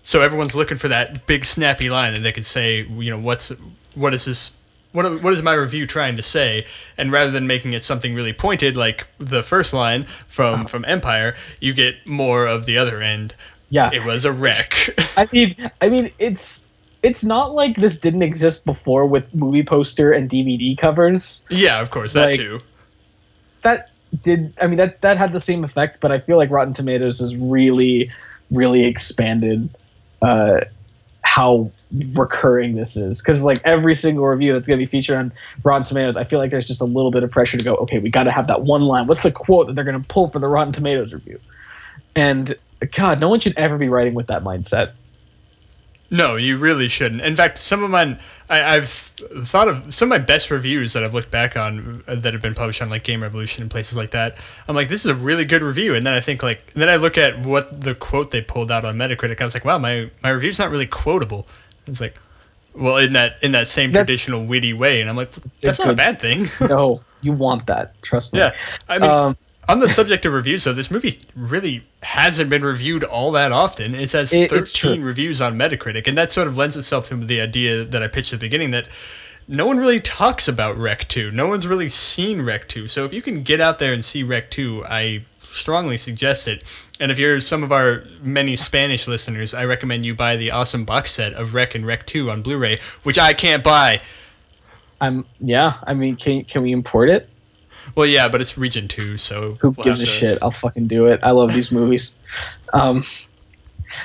So 0.03 0.21
everyone's 0.21 0.55
looking 0.55 0.77
for 0.77 0.89
that 0.89 1.25
big 1.27 1.45
snappy 1.45 1.89
line 1.89 2.13
that 2.15 2.21
they 2.21 2.31
can 2.31 2.43
say, 2.43 2.83
you 2.83 3.11
know, 3.11 3.19
what's 3.19 3.51
what 3.95 4.13
is 4.13 4.25
this 4.25 4.51
what 4.91 5.21
what 5.23 5.33
is 5.33 5.41
my 5.41 5.53
review 5.53 5.87
trying 5.87 6.17
to 6.17 6.23
say? 6.23 6.65
And 6.97 7.11
rather 7.11 7.31
than 7.31 7.47
making 7.47 7.73
it 7.73 7.83
something 7.83 8.13
really 8.13 8.33
pointed 8.33 8.75
like 8.77 9.07
the 9.19 9.41
first 9.43 9.73
line 9.73 10.05
from 10.27 10.53
Uh-huh. 10.53 10.67
from 10.67 10.85
Empire, 10.85 11.35
you 11.59 11.73
get 11.73 12.05
more 12.05 12.45
of 12.45 12.65
the 12.65 12.77
other 12.79 13.01
end. 13.01 13.33
Yeah. 13.69 13.89
It 13.93 14.03
was 14.03 14.25
a 14.25 14.31
wreck. 14.31 14.89
I 15.17 15.27
mean, 15.31 15.71
I 15.81 15.89
mean, 15.89 16.11
it's 16.19 16.63
it's 17.03 17.23
not 17.23 17.53
like 17.53 17.75
this 17.75 17.97
didn't 17.97 18.23
exist 18.23 18.65
before 18.65 19.05
with 19.05 19.25
movie 19.35 19.63
poster 19.63 20.11
and 20.13 20.29
DVD 20.29 20.77
covers. 20.77 21.43
yeah, 21.49 21.79
of 21.81 21.91
course, 21.91 22.13
that 22.13 22.27
Like- 22.27 22.35
too. 22.35 22.59
That 23.61 23.89
did, 24.23 24.53
I 24.61 24.67
mean, 24.67 24.77
that 24.77 25.01
that 25.01 25.17
had 25.17 25.31
the 25.33 25.39
same 25.39 25.63
effect, 25.63 25.99
but 26.01 26.11
I 26.11 26.19
feel 26.19 26.37
like 26.37 26.49
Rotten 26.49 26.73
Tomatoes 26.73 27.19
has 27.19 27.35
really, 27.35 28.09
really 28.51 28.85
expanded 28.85 29.69
uh, 30.21 30.61
how 31.21 31.71
recurring 32.13 32.75
this 32.75 32.95
is. 32.97 33.21
Because 33.21 33.43
like 33.43 33.59
every 33.63 33.95
single 33.95 34.25
review 34.25 34.53
that's 34.53 34.67
gonna 34.67 34.77
be 34.77 34.85
featured 34.85 35.17
on 35.17 35.31
Rotten 35.63 35.85
Tomatoes, 35.85 36.17
I 36.17 36.25
feel 36.25 36.39
like 36.39 36.51
there's 36.51 36.67
just 36.67 36.81
a 36.81 36.85
little 36.85 37.11
bit 37.11 37.23
of 37.23 37.31
pressure 37.31 37.57
to 37.57 37.63
go, 37.63 37.73
okay, 37.75 37.99
we 37.99 38.09
got 38.09 38.23
to 38.23 38.31
have 38.31 38.47
that 38.47 38.63
one 38.63 38.81
line. 38.81 39.07
What's 39.07 39.23
the 39.23 39.31
quote 39.31 39.67
that 39.67 39.75
they're 39.75 39.83
gonna 39.85 40.05
pull 40.07 40.29
for 40.29 40.39
the 40.39 40.47
Rotten 40.47 40.73
Tomatoes 40.73 41.13
review? 41.13 41.39
And 42.15 42.55
God, 42.95 43.19
no 43.21 43.29
one 43.29 43.39
should 43.39 43.57
ever 43.57 43.77
be 43.77 43.87
writing 43.89 44.13
with 44.13 44.27
that 44.27 44.43
mindset. 44.43 44.91
No, 46.13 46.35
you 46.35 46.57
really 46.57 46.89
shouldn't. 46.89 47.21
In 47.21 47.35
fact, 47.35 47.57
some 47.57 47.83
of 47.83 47.89
my 47.89 48.19
I, 48.47 48.75
I've 48.75 48.89
thought 48.89 49.67
of 49.67 49.91
some 49.95 50.11
of 50.11 50.19
my 50.19 50.23
best 50.23 50.51
reviews 50.51 50.93
that 50.93 51.03
I've 51.03 51.15
looked 51.15 51.31
back 51.31 51.57
on 51.57 52.03
uh, 52.07 52.13
that 52.13 52.33
have 52.33 52.41
been 52.41 52.53
published 52.53 52.83
on 52.83 52.89
like 52.91 53.03
Game 53.03 53.23
Revolution 53.23 53.63
and 53.63 53.71
places 53.71 53.97
like 53.97 54.11
that. 54.11 54.35
I'm 54.67 54.75
like, 54.75 54.89
this 54.89 54.99
is 55.01 55.07
a 55.07 55.15
really 55.15 55.43
good 55.43 55.63
review, 55.63 55.95
and 55.95 56.05
then 56.05 56.13
I 56.13 56.19
think 56.19 56.43
like, 56.43 56.71
then 56.75 56.87
I 56.87 56.97
look 56.97 57.17
at 57.17 57.43
what 57.43 57.81
the 57.81 57.95
quote 57.95 58.29
they 58.29 58.41
pulled 58.41 58.69
out 58.69 58.85
on 58.85 58.95
Metacritic. 58.95 59.41
I 59.41 59.43
was 59.43 59.55
like, 59.55 59.65
wow, 59.65 59.79
my 59.79 60.11
my 60.21 60.29
review's 60.29 60.59
not 60.59 60.69
really 60.69 60.85
quotable. 60.85 61.47
It's 61.87 61.99
like, 61.99 62.15
well, 62.75 62.97
in 62.97 63.13
that 63.13 63.37
in 63.41 63.53
that 63.53 63.67
same 63.67 63.91
That's- 63.91 64.05
traditional 64.05 64.45
witty 64.45 64.73
way, 64.73 65.01
and 65.01 65.09
I'm 65.09 65.15
like, 65.15 65.31
that's 65.61 65.79
not 65.79 65.89
a 65.89 65.95
bad 65.95 66.21
thing. 66.21 66.47
No, 66.61 67.01
you 67.21 67.31
want 67.31 67.65
that. 67.65 67.99
Trust 68.03 68.33
me. 68.33 68.39
yeah, 68.39 68.55
I 68.87 68.99
mean, 68.99 69.09
um, 69.09 69.37
on 69.67 69.79
the 69.79 69.89
subject 69.89 70.25
of 70.25 70.33
reviews, 70.33 70.63
though, 70.63 70.73
this 70.73 70.91
movie 70.91 71.21
really 71.35 71.83
hasn't 72.01 72.49
been 72.49 72.63
reviewed 72.63 73.03
all 73.03 73.31
that 73.33 73.51
often. 73.51 73.95
It 73.95 74.11
has 74.11 74.33
It- 74.33 74.49
13 74.49 75.01
reviews 75.01 75.41
on 75.41 75.57
Metacritic, 75.57 76.07
and 76.07 76.17
that 76.17 76.31
sort 76.31 76.47
of 76.47 76.57
lends 76.57 76.75
itself 76.75 77.09
to 77.09 77.15
the 77.15 77.41
idea 77.41 77.85
that 77.85 78.03
I 78.03 78.07
pitched 78.07 78.33
at 78.33 78.39
the 78.39 78.45
beginning 78.45 78.71
that 78.71 78.87
no 79.47 79.65
one 79.65 79.77
really 79.77 79.99
talks 79.99 80.47
about 80.47 80.77
Rec 80.77 81.07
2. 81.07 81.31
No 81.31 81.47
one's 81.47 81.67
really 81.67 81.89
seen 81.89 82.41
Rec 82.41 82.67
2. 82.67 82.87
So 82.87 83.05
if 83.05 83.13
you 83.13 83.21
can 83.21 83.43
get 83.43 83.61
out 83.61 83.79
there 83.79 83.93
and 83.93 84.03
see 84.03 84.23
Rec 84.23 84.49
2, 84.51 84.83
I 84.85 85.23
strongly 85.49 85.97
suggest 85.97 86.47
it. 86.47 86.63
And 86.99 87.11
if 87.11 87.19
you're 87.19 87.39
some 87.41 87.63
of 87.63 87.71
our 87.71 88.03
many 88.21 88.55
Spanish 88.55 89.07
listeners, 89.07 89.53
I 89.53 89.65
recommend 89.65 90.05
you 90.05 90.15
buy 90.15 90.37
the 90.37 90.51
awesome 90.51 90.85
box 90.85 91.11
set 91.11 91.33
of 91.33 91.53
Rec 91.53 91.75
and 91.75 91.85
Rec 91.85 92.05
2 92.05 92.31
on 92.31 92.41
Blu-ray, 92.41 92.79
which 93.03 93.19
I 93.19 93.33
can't 93.33 93.63
buy. 93.63 93.99
I'm 95.01 95.25
yeah. 95.41 95.73
I 95.85 95.93
mean, 95.93 96.15
can 96.15 96.45
can 96.45 96.63
we 96.63 96.71
import 96.71 97.09
it? 97.09 97.29
Well, 97.95 98.07
yeah, 98.07 98.27
but 98.27 98.41
it's 98.41 98.57
Region 98.57 98.87
2, 98.87 99.17
so 99.17 99.55
Who 99.61 99.69
we'll 99.71 99.83
gives 99.83 100.01
a 100.01 100.05
to- 100.05 100.11
shit? 100.11 100.37
I'll 100.41 100.51
fucking 100.51 100.87
do 100.87 101.05
it. 101.07 101.19
I 101.23 101.31
love 101.31 101.53
these 101.53 101.71
movies. 101.71 102.19
Um, 102.73 103.03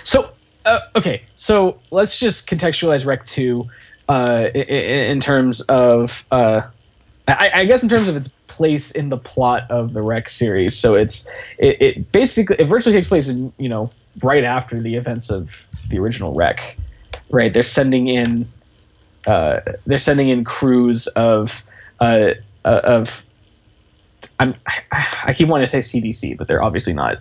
so 0.04 0.30
uh, 0.66 0.80
okay, 0.96 1.22
so 1.34 1.80
let's 1.90 2.18
just 2.18 2.46
contextualize 2.46 3.06
Rec 3.06 3.24
Two 3.26 3.68
uh, 4.08 4.48
in, 4.54 4.60
in 4.62 5.20
terms 5.20 5.62
of 5.62 6.24
uh, 6.30 6.62
I, 7.26 7.50
I 7.54 7.64
guess 7.64 7.82
in 7.82 7.88
terms 7.88 8.08
of 8.08 8.16
its 8.16 8.28
place 8.48 8.90
in 8.90 9.08
the 9.08 9.16
plot 9.16 9.70
of 9.70 9.94
the 9.94 10.02
Rec 10.02 10.28
series. 10.28 10.76
So 10.78 10.94
it's 10.94 11.26
it, 11.58 11.80
it 11.80 12.12
basically 12.12 12.56
it 12.58 12.66
virtually 12.66 12.94
takes 12.94 13.08
place 13.08 13.28
in 13.28 13.52
you 13.56 13.68
know 13.70 13.90
right 14.22 14.44
after 14.44 14.82
the 14.82 14.96
events 14.96 15.30
of 15.30 15.48
the 15.88 15.98
original 15.98 16.34
Rec. 16.34 16.76
Right, 17.30 17.52
they're 17.52 17.62
sending 17.62 18.08
in 18.08 18.50
uh, 19.26 19.60
they're 19.86 19.96
sending 19.98 20.28
in 20.28 20.44
crews 20.44 21.06
of 21.08 21.52
uh, 22.00 22.32
uh, 22.64 22.80
of 22.84 23.24
I'm, 24.40 24.54
I, 24.66 25.06
I 25.26 25.34
keep 25.34 25.48
wanting 25.48 25.66
to 25.66 25.82
say 25.82 26.00
CDC, 26.00 26.36
but 26.36 26.48
they're 26.48 26.62
obviously 26.62 26.92
not. 26.94 27.18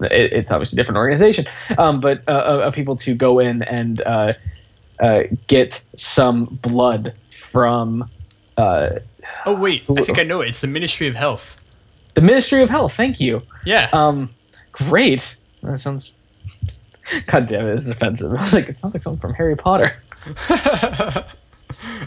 It, 0.00 0.32
it's 0.32 0.50
obviously 0.50 0.76
a 0.76 0.78
different 0.78 0.98
organization. 0.98 1.46
Um, 1.78 2.00
but 2.00 2.22
uh, 2.28 2.32
of, 2.32 2.60
of 2.60 2.74
people 2.74 2.96
to 2.96 3.14
go 3.14 3.38
in 3.38 3.62
and 3.62 4.00
uh, 4.02 4.32
uh, 5.00 5.22
get 5.46 5.82
some 5.96 6.58
blood 6.62 7.14
from 7.50 8.10
uh, 8.56 8.90
Oh, 9.44 9.54
wait, 9.54 9.84
I 9.88 10.02
think 10.02 10.18
I 10.18 10.22
know 10.22 10.40
it. 10.40 10.48
It's 10.48 10.60
the 10.60 10.66
Ministry 10.66 11.06
of 11.08 11.14
Health. 11.14 11.56
the 12.14 12.20
Ministry 12.20 12.62
of 12.62 12.70
Health. 12.70 12.94
Thank 12.96 13.20
you. 13.20 13.42
Yeah. 13.64 13.88
Um, 13.92 14.34
great. 14.72 15.36
That 15.62 15.78
sounds. 15.80 16.14
God 17.26 17.46
damn 17.46 17.66
it, 17.66 17.76
this 17.76 17.84
is 17.84 17.90
offensive. 17.90 18.32
I 18.36 18.42
was 18.42 18.52
like, 18.52 18.68
it 18.68 18.78
sounds 18.78 18.94
like 18.94 19.02
something 19.02 19.20
from 19.20 19.34
Harry 19.34 19.56
Potter. 19.56 19.92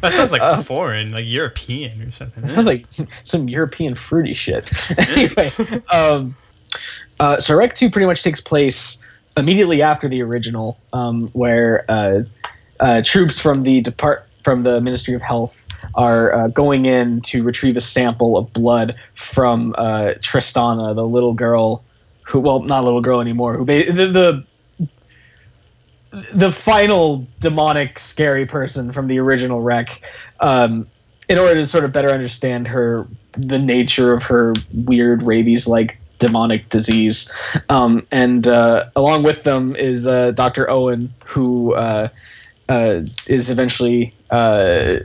that 0.01 0.13
sounds 0.13 0.31
like 0.31 0.41
Uh, 0.41 0.61
foreign, 0.63 1.11
like 1.11 1.25
European 1.25 2.01
or 2.01 2.11
something. 2.11 2.47
Sounds 2.47 2.67
like 2.67 2.85
some 3.23 3.49
European 3.49 3.95
fruity 3.95 4.33
shit. 4.33 4.71
anyway, 4.99 5.51
um, 5.91 6.35
uh, 7.19 7.39
so 7.39 7.55
Rec 7.55 7.75
2 7.75 7.89
pretty 7.89 8.05
much 8.05 8.23
takes 8.23 8.41
place 8.41 9.03
immediately 9.37 9.81
after 9.81 10.07
the 10.07 10.21
original, 10.21 10.77
um, 10.93 11.29
where 11.33 11.85
uh, 11.89 12.21
uh, 12.79 13.01
troops 13.03 13.39
from 13.39 13.63
the 13.63 13.81
depart 13.81 14.27
from 14.43 14.63
the 14.63 14.79
Ministry 14.81 15.13
of 15.13 15.21
Health 15.21 15.65
are 15.95 16.33
uh, 16.33 16.47
going 16.47 16.85
in 16.85 17.21
to 17.21 17.43
retrieve 17.43 17.77
a 17.77 17.81
sample 17.81 18.37
of 18.37 18.51
blood 18.53 18.95
from 19.15 19.75
uh, 19.77 20.13
Tristana, 20.19 20.95
the 20.95 21.05
little 21.05 21.33
girl 21.33 21.83
who, 22.23 22.39
well, 22.39 22.61
not 22.61 22.81
a 22.81 22.85
little 22.85 23.01
girl 23.01 23.21
anymore, 23.21 23.57
who 23.57 23.65
ba- 23.65 23.91
the, 23.91 24.07
the 24.07 24.45
the 26.33 26.51
final 26.51 27.27
demonic 27.39 27.99
scary 27.99 28.45
person 28.45 28.91
from 28.91 29.07
the 29.07 29.19
original 29.19 29.61
Rec 29.61 30.01
um, 30.39 30.87
in 31.27 31.37
order 31.37 31.55
to 31.55 31.67
sort 31.67 31.83
of 31.83 31.91
better 31.91 32.09
understand 32.09 32.67
her 32.67 33.07
the 33.33 33.59
nature 33.59 34.13
of 34.13 34.23
her 34.23 34.53
weird 34.73 35.21
rabies 35.23 35.67
like 35.67 35.97
demonic 36.17 36.67
disease 36.69 37.31
um, 37.69 38.05
and 38.11 38.47
uh, 38.47 38.89
along 38.95 39.23
with 39.23 39.43
them 39.43 39.75
is 39.75 40.05
uh, 40.05 40.31
dr 40.31 40.69
owen 40.69 41.09
who 41.25 41.73
uh, 41.75 42.09
uh, 42.69 43.01
is 43.25 43.49
eventually 43.49 44.13
uh, 44.29 44.97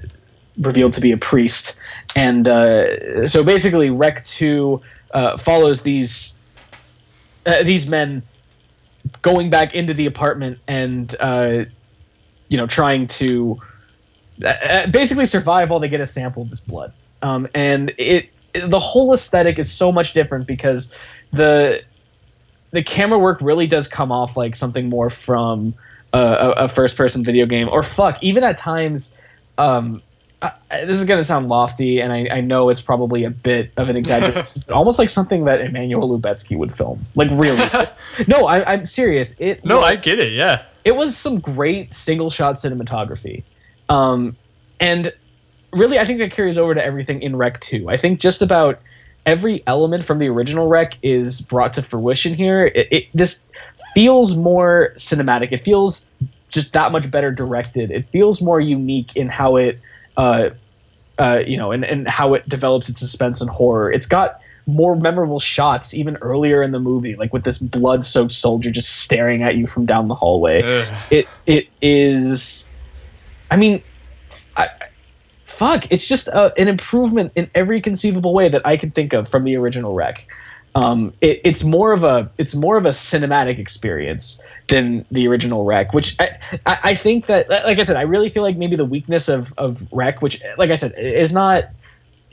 revealed 0.59 0.93
to 0.93 1.01
be 1.01 1.13
a 1.13 1.17
priest. 1.17 1.75
And 2.15 2.47
uh, 2.47 3.27
so 3.27 3.43
basically, 3.43 3.91
Rec 3.91 4.25
Two 4.25 4.83
uh, 5.13 5.39
follows 5.39 5.83
these 5.83 6.35
these 7.63 7.87
men 7.87 8.23
going 9.23 9.51
back 9.51 9.75
into 9.75 9.95
the 9.95 10.07
apartment 10.07 10.59
and 10.67 11.15
uh, 11.21 11.65
you 12.49 12.57
know 12.57 12.67
trying 12.67 13.07
to 13.07 13.61
uh, 14.43 14.49
uh, 14.49 14.87
basically 14.89 15.27
survive 15.27 15.71
while 15.71 15.81
they 15.81 15.89
get 15.89 16.01
a 16.01 16.07
sample 16.07 16.43
of 16.43 16.51
this 16.51 16.61
blood. 16.61 16.93
Um, 17.23 17.49
and 17.55 17.93
it 17.99 18.31
the 18.55 18.81
whole 18.81 19.13
aesthetic 19.13 19.59
is 19.59 19.71
so 19.71 19.91
much 19.91 20.13
different 20.13 20.47
because 20.47 20.93
the 21.33 21.83
the 22.71 22.83
camera 22.83 23.19
work 23.19 23.41
really 23.41 23.67
does 23.67 23.89
come 23.89 24.11
off 24.13 24.37
like 24.37 24.55
something 24.55 24.89
more 24.89 25.11
from 25.11 25.75
a, 26.13 26.55
a 26.57 26.69
first 26.69 26.97
person 26.97 27.25
video 27.25 27.47
game 27.47 27.69
or 27.69 27.83
fuck 27.83 28.19
even 28.23 28.45
at 28.45 28.59
times 28.59 29.15
um, 29.59 30.03
I, 30.71 30.85
this 30.85 30.99
is 30.99 31.05
going 31.05 31.21
to 31.21 31.25
sound 31.25 31.49
lofty, 31.49 32.01
and 32.01 32.13
I, 32.13 32.29
I, 32.31 32.41
know 32.41 32.69
it's 32.69 32.81
probably 32.81 33.25
a 33.25 33.31
bit 33.31 33.71
of 33.77 33.89
an 33.89 33.97
exaggeration, 33.97 34.65
almost 34.73 34.99
like 34.99 35.09
something 35.09 35.45
that 35.45 35.61
Emmanuel 35.61 36.19
Lubezki 36.19 36.57
would 36.59 36.75
film. 36.75 37.07
Like 37.15 37.31
really? 37.33 37.67
no, 38.29 38.47
I, 38.47 38.75
am 38.75 38.87
serious. 38.87 39.35
It 39.39 39.65
no, 39.65 39.79
was, 39.79 39.87
I 39.87 39.97
get 39.97 40.19
it. 40.19 40.33
Yeah, 40.33 40.65
it 40.85 40.97
was 40.97 41.17
some 41.17 41.41
great 41.41 41.95
single 41.95 42.31
shot 42.31 42.57
cinematography, 42.57 43.43
um, 43.89 44.37
and 44.81 45.13
really, 45.73 45.99
I 45.99 46.05
think 46.05 46.19
that 46.19 46.31
carries 46.31 46.59
over 46.59 46.75
to 46.75 46.85
everything 46.85 47.23
in 47.23 47.37
Rec 47.37 47.61
2. 47.61 47.89
I 47.89 47.97
think 47.97 48.21
just 48.21 48.43
about 48.43 48.81
every 49.27 49.63
element 49.67 50.05
from 50.05 50.19
the 50.19 50.29
original 50.29 50.69
Rec 50.69 50.99
is 51.03 51.41
brought 51.41 51.73
to 51.75 51.83
fruition 51.83 52.35
here. 52.35 52.67
It, 52.67 52.89
it 52.91 53.05
this 53.15 53.39
feels 53.95 54.37
more 54.37 54.93
cinematic. 54.97 55.53
It 55.53 55.65
feels 55.65 56.07
just 56.51 56.73
that 56.75 56.93
much 56.93 57.11
better 57.11 57.31
directed. 57.31 57.91
It 57.91 58.07
feels 58.09 58.43
more 58.43 58.61
unique 58.61 59.17
in 59.17 59.29
how 59.29 59.57
it 59.57 59.81
uh, 60.17 60.51
uh, 61.19 61.41
you 61.47 61.57
know, 61.57 61.73
and, 61.73 61.85
and 61.85 62.09
how 62.09 62.35
it 62.35 62.49
develops 62.49 62.89
its 62.89 63.01
suspense 63.01 63.41
and 63.41 63.51
horror. 63.51 63.93
It's 63.93 64.07
got 64.07 64.41
more 64.67 64.97
memorable 64.97 65.41
shots 65.41 65.93
even 65.93 66.17
earlier 66.23 66.63
in 66.63 66.73
the 66.73 66.81
movie, 66.81 67.17
like 67.17 67.33
with 67.33 67.45
this 67.45 67.59
blood-soaked 67.59 68.33
soldier 68.33 68.71
just 68.71 69.01
staring 69.01 69.43
at 69.43 69.57
you 69.57 69.67
from 69.67 69.85
down 69.87 70.09
the 70.09 70.15
hallway. 70.15 70.63
Ugh. 70.63 70.89
It 71.11 71.29
it 71.47 71.69
is, 71.83 72.67
I 73.51 73.57
mean, 73.57 73.83
I, 74.57 74.69
fuck, 75.45 75.87
it's 75.91 76.07
just 76.07 76.29
a, 76.29 76.53
an 76.59 76.69
improvement 76.69 77.33
in 77.37 77.51
every 77.55 77.81
conceivable 77.83 78.33
way 78.33 78.49
that 78.49 78.67
I 78.67 78.77
can 78.79 78.91
think 78.91 79.13
of 79.13 79.29
from 79.29 79.45
the 79.45 79.57
original 79.57 79.95
Rec. 79.95 80.27
um, 80.75 81.15
it, 81.21 81.41
it's 81.45 81.63
more 81.63 81.93
of 81.93 82.05
a 82.05 82.31
it's 82.39 82.55
more 82.55 82.77
of 82.77 82.85
a 82.85 82.91
cinematic 82.91 83.59
experience 83.59 84.41
than 84.69 85.05
the 85.11 85.29
original 85.29 85.65
Rec, 85.65 85.93
which 85.93 86.17
I, 86.19 86.39
I, 86.65 86.95
think 86.95 87.27
that 87.27 87.51
like 87.51 87.79
I 87.79 87.83
said, 87.83 87.97
I 87.97 88.03
really 88.03 88.31
feel 88.31 88.43
like 88.43 88.57
maybe 88.57 88.77
the 88.77 88.85
weakness 88.85 89.29
of 89.29 89.53
of 89.59 89.87
Rec, 89.93 90.23
which 90.23 90.43
like 90.57 90.71
I 90.71 90.77
said, 90.77 90.95
is 90.97 91.33
not 91.33 91.65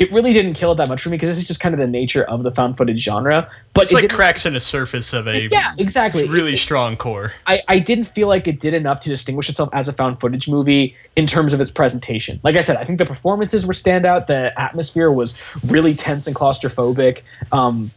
it 0.01 0.11
really 0.11 0.33
didn't 0.33 0.55
kill 0.55 0.71
it 0.71 0.77
that 0.77 0.87
much 0.87 1.03
for 1.03 1.09
me 1.09 1.17
because 1.17 1.29
this 1.29 1.37
is 1.37 1.47
just 1.47 1.59
kind 1.59 1.75
of 1.75 1.79
the 1.79 1.85
nature 1.85 2.23
of 2.23 2.41
the 2.41 2.49
found 2.49 2.75
footage 2.75 2.99
genre. 2.99 3.51
But 3.75 3.83
it's 3.83 3.91
it 3.91 3.95
like 3.95 4.09
cracks 4.09 4.47
in 4.47 4.55
the 4.55 4.59
surface 4.59 5.13
of 5.13 5.27
a 5.27 5.47
yeah, 5.51 5.75
exactly 5.77 6.27
really 6.27 6.53
it, 6.53 6.57
strong 6.57 6.97
core. 6.97 7.33
I, 7.45 7.61
I 7.67 7.77
didn't 7.77 8.05
feel 8.05 8.27
like 8.27 8.47
it 8.47 8.59
did 8.59 8.73
enough 8.73 9.01
to 9.01 9.09
distinguish 9.09 9.47
itself 9.47 9.69
as 9.73 9.87
a 9.87 9.93
found 9.93 10.19
footage 10.19 10.47
movie 10.47 10.95
in 11.15 11.27
terms 11.27 11.53
of 11.53 11.61
its 11.61 11.69
presentation. 11.69 12.39
Like 12.41 12.55
I 12.55 12.61
said, 12.61 12.77
I 12.77 12.83
think 12.83 12.97
the 12.97 13.05
performances 13.05 13.63
were 13.63 13.75
standout. 13.75 14.25
The 14.25 14.59
atmosphere 14.59 15.11
was 15.11 15.35
really 15.63 15.93
tense 15.93 16.25
and 16.25 16.35
claustrophobic. 16.35 17.21
Um, 17.51 17.91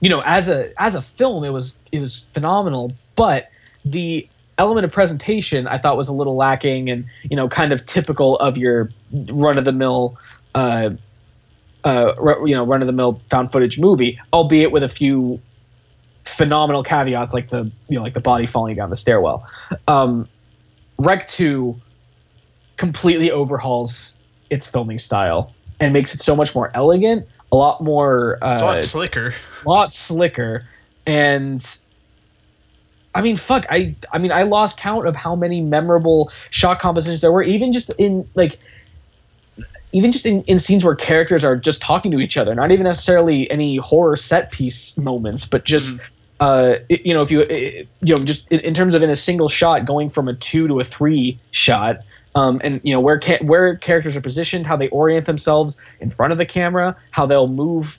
you 0.00 0.08
know, 0.08 0.22
as 0.24 0.48
a 0.48 0.72
as 0.80 0.94
a 0.94 1.02
film, 1.02 1.44
it 1.44 1.50
was 1.50 1.74
it 1.92 2.00
was 2.00 2.24
phenomenal, 2.32 2.90
but 3.16 3.50
the 3.84 4.28
element 4.58 4.84
of 4.84 4.92
presentation 4.92 5.66
I 5.66 5.78
thought 5.78 5.96
was 5.96 6.08
a 6.08 6.12
little 6.12 6.36
lacking 6.36 6.90
and 6.90 7.06
you 7.24 7.36
know 7.36 7.48
kind 7.48 7.72
of 7.72 7.84
typical 7.86 8.36
of 8.38 8.56
your 8.56 8.90
run 9.12 9.58
of 9.58 9.64
the 9.64 9.72
mill 9.72 10.18
uh, 10.54 10.90
uh, 11.84 12.12
you 12.44 12.54
know 12.54 12.64
run 12.66 12.80
of 12.80 12.86
the 12.86 12.92
mill 12.92 13.20
found 13.28 13.52
footage 13.52 13.78
movie, 13.78 14.20
albeit 14.32 14.70
with 14.70 14.82
a 14.82 14.88
few 14.88 15.40
phenomenal 16.24 16.84
caveats 16.84 17.34
like 17.34 17.50
the 17.50 17.70
you 17.88 17.96
know 17.96 18.02
like 18.02 18.14
the 18.14 18.20
body 18.20 18.46
falling 18.46 18.76
down 18.76 18.90
the 18.90 18.96
stairwell. 18.96 19.46
Um, 19.88 20.28
Rec 20.98 21.28
Two 21.28 21.80
completely 22.76 23.30
overhauls 23.30 24.18
its 24.50 24.66
filming 24.66 24.98
style 24.98 25.54
and 25.80 25.92
makes 25.92 26.14
it 26.14 26.22
so 26.22 26.36
much 26.36 26.54
more 26.54 26.70
elegant 26.74 27.26
a 27.50 27.56
lot 27.56 27.82
more. 27.82 28.38
Uh, 28.42 28.52
it's 28.52 28.60
a 28.60 28.64
lot 28.64 28.78
slicker. 28.78 29.34
A 29.64 29.68
lot 29.68 29.92
slicker, 29.92 30.66
and 31.06 31.78
I 33.14 33.20
mean, 33.20 33.36
fuck. 33.36 33.66
I 33.68 33.94
I 34.12 34.18
mean, 34.18 34.32
I 34.32 34.42
lost 34.42 34.78
count 34.78 35.06
of 35.06 35.14
how 35.14 35.36
many 35.36 35.60
memorable 35.60 36.30
shot 36.50 36.80
compositions 36.80 37.20
there 37.20 37.32
were, 37.32 37.42
even 37.42 37.72
just 37.72 37.90
in 37.98 38.28
like. 38.34 38.58
Even 39.94 40.10
just 40.10 40.24
in, 40.24 40.42
in 40.44 40.58
scenes 40.58 40.82
where 40.82 40.94
characters 40.94 41.44
are 41.44 41.54
just 41.54 41.82
talking 41.82 42.10
to 42.12 42.18
each 42.18 42.38
other, 42.38 42.54
not 42.54 42.70
even 42.70 42.84
necessarily 42.84 43.50
any 43.50 43.76
horror 43.76 44.16
set 44.16 44.50
piece 44.50 44.96
moments, 44.96 45.44
but 45.44 45.66
just 45.66 45.98
mm. 45.98 46.00
Uh, 46.42 46.80
you 46.88 47.14
know, 47.14 47.22
if 47.22 47.30
you 47.30 47.42
you 48.00 48.16
know, 48.16 48.24
just 48.24 48.50
in, 48.50 48.58
in, 48.60 48.74
terms 48.74 48.96
of 48.96 49.02
in 49.04 49.10
a 49.10 49.14
single 49.14 49.48
shot, 49.48 49.84
going 49.84 50.10
from 50.10 50.26
a 50.26 50.34
two 50.34 50.66
to 50.66 50.80
a 50.80 50.82
three 50.82 51.38
shot, 51.52 51.98
um, 52.34 52.60
and 52.64 52.80
you 52.82 52.92
know 52.92 52.98
where 52.98 53.20
ca- 53.20 53.38
where 53.42 53.76
characters 53.76 54.16
are 54.16 54.20
positioned, 54.20 54.66
how 54.66 54.76
they 54.76 54.88
orient 54.88 55.24
themselves 55.26 55.76
in 56.00 56.10
front 56.10 56.32
of 56.32 56.38
the 56.38 56.44
camera, 56.44 56.96
how 57.12 57.26
they'll 57.26 57.46
move, 57.46 57.96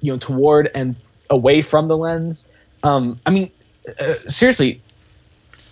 you 0.00 0.10
know, 0.10 0.18
toward 0.18 0.70
and 0.74 0.96
away 1.28 1.60
from 1.60 1.88
the 1.88 1.96
lens. 1.98 2.48
Um, 2.82 3.20
I 3.26 3.30
mean, 3.30 3.50
uh, 3.98 4.14
seriously, 4.14 4.80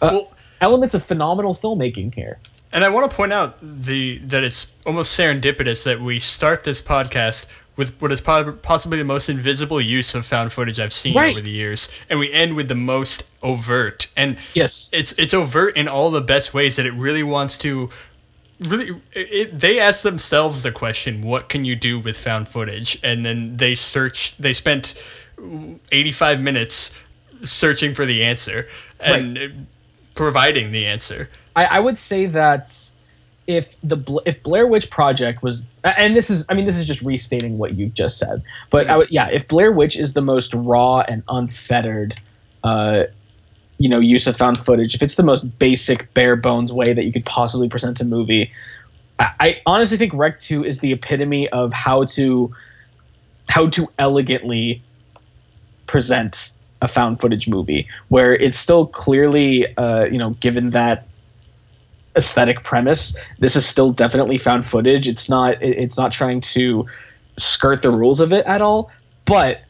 uh, 0.01 0.11
well, 0.13 0.33
elements 0.61 0.95
of 0.95 1.05
phenomenal 1.05 1.55
filmmaking 1.55 2.15
here. 2.15 2.39
And 2.73 2.85
I 2.85 2.91
want 2.91 3.11
to 3.11 3.17
point 3.17 3.33
out 3.33 3.59
the 3.63 4.19
that 4.27 4.45
it's 4.45 4.73
almost 4.87 5.19
serendipitous 5.19 5.85
that 5.85 6.01
we 6.01 6.21
start 6.21 6.63
this 6.63 6.81
podcast 6.81 7.47
with 7.77 7.99
what 8.01 8.13
is 8.13 8.21
possibly 8.21 8.99
the 8.99 9.05
most 9.05 9.29
invisible 9.29 9.81
use 9.81 10.15
of 10.15 10.27
found 10.27 10.53
footage 10.53 10.79
I've 10.79 10.93
seen 10.93 11.15
right. 11.15 11.31
over 11.31 11.41
the 11.41 11.51
years, 11.51 11.89
and 12.09 12.19
we 12.19 12.33
end 12.33 12.55
with 12.55 12.69
the 12.69 12.75
most 12.75 13.25
overt. 13.43 14.07
And 14.17 14.37
yes, 14.55 14.91
it's 14.93 15.13
it's 15.13 15.35
overt 15.35 15.77
in 15.77 15.89
all 15.89 16.11
the 16.11 16.21
best 16.21 16.55
ways 16.55 16.77
that 16.77 16.87
it 16.87 16.93
really 16.93 17.23
wants 17.23 17.59
to. 17.59 17.91
Really, 18.61 19.01
it, 19.13 19.59
they 19.59 19.81
ask 19.81 20.03
themselves 20.03 20.63
the 20.63 20.71
question, 20.71 21.23
"What 21.23 21.49
can 21.49 21.65
you 21.65 21.75
do 21.75 21.99
with 21.99 22.17
found 22.17 22.49
footage?" 22.49 22.99
And 23.03 23.25
then 23.25 23.57
they 23.57 23.75
search. 23.75 24.37
They 24.37 24.53
spent 24.53 24.95
85 25.91 26.41
minutes 26.41 26.93
searching 27.45 27.95
for 27.95 28.07
the 28.07 28.25
answer 28.25 28.69
and 28.99 29.37
right. 29.37 29.51
providing 30.15 30.73
the 30.73 30.87
answer. 30.87 31.29
I, 31.57 31.65
I 31.65 31.81
would 31.81 31.99
say 31.99 32.27
that 32.27 32.73
if 33.47 33.67
the 33.83 34.21
if 34.27 34.43
Blair 34.43 34.67
Witch 34.67 34.91
Project 34.91 35.43
was 35.43 35.67
and 35.83 36.15
this 36.15 36.31
is 36.31 36.47
I 36.49 36.55
mean 36.55 36.65
this 36.65 36.77
is 36.77 36.87
just 36.87 37.03
restating 37.03 37.59
what 37.59 37.75
you 37.75 37.87
just 37.89 38.19
said, 38.19 38.43
but 38.71 38.89
I 38.89 38.97
would, 38.99 39.11
yeah, 39.11 39.29
if 39.29 39.49
Blair 39.49 39.73
Witch 39.73 39.97
is 39.97 40.13
the 40.13 40.21
most 40.21 40.55
raw 40.55 41.01
and 41.01 41.23
unfettered 41.29 42.19
uh, 42.63 43.05
you 43.79 43.89
know 43.89 43.99
use 43.99 44.27
of 44.27 44.37
found 44.37 44.59
footage, 44.59 44.95
if 44.95 45.03
it's 45.03 45.17
the 45.17 45.23
most 45.23 45.59
basic 45.59 46.13
bare 46.15 46.37
bones 46.37 46.73
way 46.73 46.93
that 46.93 47.05
you 47.05 47.13
could 47.13 47.25
possibly 47.25 47.69
present 47.69 48.01
a 48.01 48.05
movie, 48.05 48.53
I, 49.19 49.31
I 49.41 49.61
honestly 49.67 49.97
think 49.97 50.15
Rec 50.15 50.39
2 50.41 50.65
is 50.65 50.79
the 50.79 50.93
epitome 50.93 51.49
of 51.49 51.73
how 51.73 52.05
to 52.05 52.55
how 53.49 53.69
to 53.71 53.89
elegantly 53.99 54.83
present 55.87 56.53
a 56.83 56.89
found 56.89 57.21
footage 57.21 57.49
movie 57.49 57.89
where 58.09 58.35
it's 58.35 58.59
still 58.59 58.87
clearly 58.87 59.77
uh, 59.77 60.05
you 60.05 60.19
know 60.19 60.31
given 60.31 60.71
that 60.71 61.07
aesthetic 62.17 62.65
premise. 62.65 63.17
This 63.39 63.57
is 63.57 63.67
still 63.67 63.93
definitely 63.93 64.39
found 64.39 64.67
footage. 64.67 65.07
It's 65.09 65.29
not 65.29 65.63
it's 65.63 65.97
not 65.97 66.13
trying 66.13 66.41
to 66.53 66.87
skirt 67.37 67.83
the 67.83 67.91
rules 67.91 68.21
of 68.21 68.33
it 68.33 68.47
at 68.47 68.61
all, 68.61 68.91
but 69.25 69.61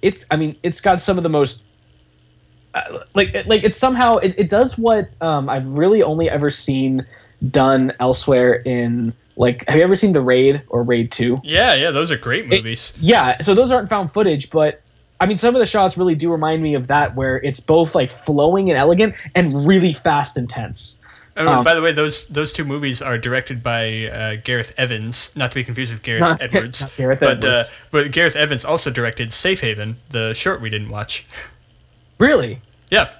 it's 0.00 0.24
I 0.30 0.36
mean 0.36 0.56
it's 0.62 0.80
got 0.80 1.00
some 1.00 1.16
of 1.16 1.22
the 1.22 1.28
most 1.28 1.64
uh, 2.74 3.00
like 3.14 3.34
like 3.46 3.64
it's 3.64 3.76
somehow 3.76 4.16
it, 4.16 4.34
it 4.38 4.48
does 4.48 4.78
what 4.78 5.10
um, 5.20 5.48
I've 5.48 5.66
really 5.66 6.02
only 6.02 6.28
ever 6.28 6.50
seen 6.50 7.06
done 7.50 7.92
elsewhere 8.00 8.54
in 8.54 9.14
like 9.36 9.68
have 9.68 9.76
you 9.76 9.82
ever 9.82 9.96
seen 9.96 10.12
the 10.12 10.20
raid 10.20 10.62
or 10.68 10.82
raid 10.82 11.10
2 11.10 11.40
yeah 11.42 11.74
yeah 11.74 11.90
those 11.90 12.10
are 12.10 12.16
great 12.16 12.46
movies 12.46 12.92
it, 12.96 13.02
yeah 13.02 13.40
so 13.40 13.54
those 13.54 13.72
aren't 13.72 13.88
found 13.88 14.12
footage 14.12 14.48
but 14.50 14.81
i 15.22 15.26
mean 15.26 15.38
some 15.38 15.54
of 15.54 15.60
the 15.60 15.66
shots 15.66 15.96
really 15.96 16.14
do 16.14 16.30
remind 16.30 16.62
me 16.62 16.74
of 16.74 16.88
that 16.88 17.14
where 17.14 17.36
it's 17.36 17.60
both 17.60 17.94
like 17.94 18.10
flowing 18.10 18.70
and 18.70 18.78
elegant 18.78 19.14
and 19.34 19.66
really 19.66 19.92
fast 19.92 20.36
and 20.36 20.50
tense 20.50 20.98
Oh, 21.34 21.48
um, 21.48 21.64
by 21.64 21.74
the 21.74 21.80
way, 21.80 21.92
those 21.92 22.26
those 22.26 22.52
two 22.52 22.64
movies 22.64 23.00
are 23.00 23.16
directed 23.16 23.62
by 23.62 24.06
uh, 24.06 24.36
Gareth 24.44 24.74
Evans, 24.76 25.34
not 25.34 25.50
to 25.50 25.54
be 25.54 25.64
confused 25.64 25.90
with 25.90 26.02
Gareth 26.02 26.20
not, 26.20 26.42
Edwards. 26.42 26.82
Not 26.82 26.96
Gareth 26.96 27.20
but, 27.20 27.26
uh, 27.26 27.48
Edwards. 27.48 27.68
Uh, 27.68 27.72
but 27.90 28.12
Gareth 28.12 28.36
Evans 28.36 28.64
also 28.66 28.90
directed 28.90 29.32
Safe 29.32 29.60
Haven, 29.60 29.96
the 30.10 30.34
short 30.34 30.60
we 30.60 30.68
didn't 30.68 30.90
watch. 30.90 31.24
Really? 32.18 32.60
Yeah. 32.90 33.10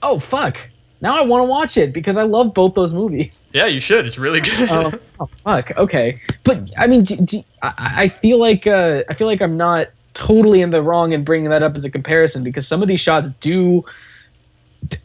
Oh 0.00 0.20
fuck! 0.20 0.56
Now 1.00 1.18
I 1.18 1.22
want 1.22 1.40
to 1.40 1.46
watch 1.46 1.76
it 1.76 1.92
because 1.92 2.16
I 2.16 2.22
love 2.22 2.54
both 2.54 2.74
those 2.74 2.94
movies. 2.94 3.50
Yeah, 3.52 3.66
you 3.66 3.80
should. 3.80 4.06
It's 4.06 4.18
really 4.18 4.40
good. 4.40 4.70
um, 4.70 5.00
oh 5.18 5.28
fuck. 5.42 5.76
Okay, 5.76 6.18
but 6.44 6.70
I 6.78 6.86
mean, 6.86 7.02
do, 7.02 7.16
do, 7.16 7.44
I, 7.60 8.04
I 8.04 8.08
feel 8.08 8.38
like 8.38 8.68
uh, 8.68 9.02
I 9.08 9.14
feel 9.14 9.26
like 9.26 9.42
I'm 9.42 9.56
not 9.56 9.88
totally 10.14 10.60
in 10.62 10.70
the 10.70 10.82
wrong 10.82 11.12
in 11.12 11.24
bringing 11.24 11.50
that 11.50 11.62
up 11.62 11.74
as 11.74 11.84
a 11.84 11.90
comparison 11.90 12.42
because 12.42 12.66
some 12.66 12.82
of 12.82 12.88
these 12.88 13.00
shots 13.00 13.28
do 13.40 13.84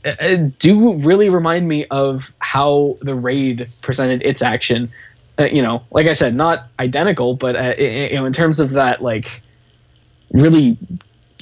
uh, 0.06 0.36
do 0.60 0.98
really 1.00 1.30
remind 1.30 1.68
me 1.68 1.86
of 1.86 2.34
how 2.40 2.98
the 3.02 3.16
raid 3.16 3.70
presented 3.82 4.22
its 4.24 4.42
action 4.42 4.92
uh, 5.40 5.46
you 5.46 5.62
know, 5.62 5.84
like 5.92 6.08
I 6.08 6.14
said, 6.14 6.36
not 6.36 6.68
identical, 6.80 7.36
but 7.36 7.56
uh, 7.56 7.76
you 7.78 8.16
know, 8.16 8.26
in 8.26 8.34
terms 8.34 8.60
of 8.60 8.72
that, 8.72 9.02
like 9.02 9.44
really, 10.32 10.78